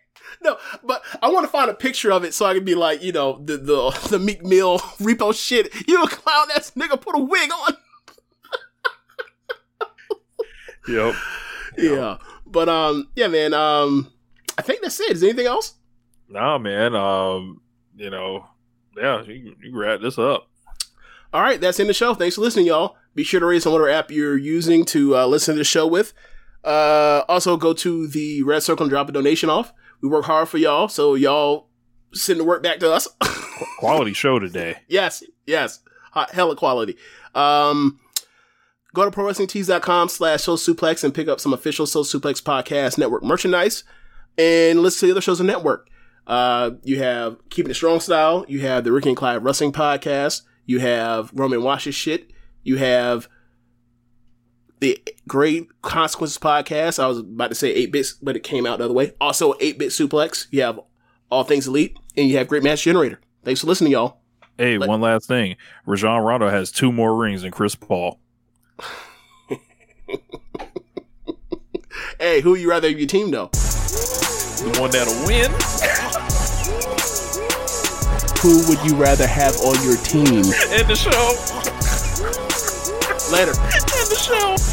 But 0.85 1.03
I 1.23 1.31
want 1.31 1.45
to 1.45 1.51
find 1.51 1.71
a 1.71 1.75
picture 1.75 2.13
of 2.13 2.25
it 2.25 2.35
so 2.35 2.47
I 2.47 2.55
can 2.55 2.65
be 2.65 2.75
like, 2.75 3.03
you 3.03 3.13
know, 3.13 3.41
the 3.45 3.57
the 3.57 3.91
the 4.11 4.19
Meek 4.19 4.45
Mill 4.45 4.79
repo 4.99 5.35
shit. 5.35 5.73
You 5.89 6.03
a 6.03 6.09
clown 6.09 6.49
ass 6.55 6.73
nigga, 6.77 7.01
put 7.01 7.17
a 7.17 7.21
wig 7.21 7.51
on. 7.53 7.77
Yep. 10.89 11.15
Yeah, 11.77 12.17
but 12.47 12.71
um, 12.71 13.11
yeah, 13.15 13.27
man. 13.27 13.53
Um, 13.53 14.11
I 14.57 14.63
think 14.63 14.81
that's 14.81 14.99
it. 15.01 15.13
Is 15.13 15.21
there 15.21 15.29
anything 15.29 15.47
else? 15.47 15.75
Nah, 16.31 16.57
man. 16.57 16.95
Um, 16.97 17.61
you 17.95 18.09
know, 18.09 18.47
yeah, 18.97 19.23
you, 19.23 19.55
you 19.63 19.79
wrap 19.79 20.01
this 20.01 20.19
up. 20.19 20.49
All 21.33 21.43
right, 21.43 21.61
that's 21.61 21.79
in 21.79 21.89
the 21.89 21.93
show. 21.95 22.15
Thanks 22.15 22.37
for 22.37 22.41
listening, 22.41 22.67
y'all. 22.67 22.97
Be 23.15 23.23
sure 23.23 23.39
to 23.39 23.47
rate 23.47 23.59
us 23.59 23.67
on 23.67 23.73
whatever 23.73 23.91
app 23.91 24.11
you're 24.11 24.39
using 24.39 24.85
to 24.87 25.17
uh, 25.17 25.27
listen 25.27 25.55
to 25.55 25.59
the 25.59 25.65
show 25.65 25.87
with. 25.87 26.15
Uh, 26.65 27.23
also, 27.29 27.57
go 27.57 27.73
to 27.75 28.09
the 28.09 28.43
Red 28.43 28.63
Circle 28.63 28.85
and 28.85 28.91
drop 28.91 29.09
a 29.09 29.13
donation 29.13 29.51
off. 29.51 29.73
We 30.01 30.09
work 30.09 30.25
hard 30.25 30.49
for 30.49 30.59
y'all, 30.59 30.89
so 30.89 31.15
y'all 31.15 31.69
send 32.13 32.41
the 32.41 32.45
work 32.45 32.63
back 32.63 32.79
to 32.81 32.93
us. 32.93 33.09
Quality 33.79 34.13
show 34.13 34.39
today. 34.39 34.77
Yes, 34.89 35.23
yes. 35.47 35.81
Hot, 36.13 36.31
hella 36.31 36.57
quality. 36.57 36.97
Um, 37.35 38.01
go 38.95 39.05
to 39.05 39.11
prowrestlingtees.com 39.11 40.09
slash 40.09 40.43
Soul 40.43 40.57
Suplex 40.57 41.05
and 41.05 41.15
pick 41.15 41.29
up 41.29 41.41
some 41.41 41.53
official 41.53 41.87
Soul 41.87 42.05
Suplex 42.05 42.43
Podcast 42.43 42.99
Network 42.99 43.23
merchandise 43.23 43.85
and 44.37 44.81
listen 44.81 45.01
to 45.01 45.07
the 45.07 45.13
other 45.13 45.21
shows 45.21 45.41
on 45.41 45.47
the 45.47 45.53
network. 45.53 45.89
Uh, 46.27 46.73
you 46.83 46.99
have 46.99 47.37
Keeping 47.51 47.71
It 47.71 47.75
Strong 47.75 48.01
Style. 48.01 48.45
You 48.49 48.61
have 48.61 48.85
the 48.85 48.93
Ricky 48.93 49.11
and 49.11 49.17
Clive 49.17 49.43
Wrestling 49.43 49.73
Podcast. 49.73 50.43
You 50.67 50.81
have 50.81 51.35
Grown 51.35 51.51
Men 51.51 51.63
Watch 51.63 51.85
This 51.87 51.95
Shit. 51.95 52.31
You 52.63 52.77
have 52.77 53.29
the 54.81 55.03
Grave 55.27 55.67
Consequences 55.83 56.39
Podcast. 56.39 57.03
I 57.03 57.07
was 57.07 57.19
about 57.19 57.49
to 57.49 57.55
say 57.55 57.71
8 57.73 57.93
bits, 57.93 58.13
but 58.15 58.37
it 58.37 58.43
came 58.43 58.67
out 58.67 58.79
the 58.79 58.85
other 58.87 58.95
way. 58.95 59.13
Also, 59.21 59.55
8 59.61 59.79
bit 59.79 59.89
suplex. 59.91 60.47
You 60.51 60.63
have 60.63 60.81
All 61.31 61.45
Things 61.45 61.67
Elite, 61.67 61.97
and 62.17 62.29
you 62.29 62.37
have 62.39 62.49
Great 62.49 62.63
Match 62.63 62.83
Generator. 62.83 63.21
Thanks 63.45 63.61
for 63.61 63.67
listening, 63.67 63.93
y'all. 63.93 64.19
Hey, 64.57 64.79
Let- 64.79 64.89
one 64.89 65.01
last 65.01 65.27
thing. 65.29 65.57
Rajon 65.87 66.23
Rondo 66.23 66.49
has 66.49 66.71
two 66.73 66.91
more 66.93 67.17
rings 67.17 67.43
than 67.43 67.51
Chris 67.51 67.75
Paul. 67.75 68.19
Hey, 72.21 72.41
who 72.41 72.57
you 72.57 72.69
rather 72.69 72.89
have 72.89 72.99
your 72.99 73.07
team 73.07 73.31
though? 73.31 73.47
The 73.47 74.77
one 74.81 74.91
that'll 74.91 75.15
win. 75.25 75.51
Who 78.43 78.69
would 78.69 78.85
you 78.85 78.97
rather 78.97 79.27
have 79.27 79.55
on 79.61 79.81
your 79.85 79.97
team? 79.99 80.27
In 80.75 80.87
the 80.89 80.97
show. 80.99 81.35
Later. 83.33 83.53
End 83.53 84.09
the 84.11 84.17
show. 84.19 84.68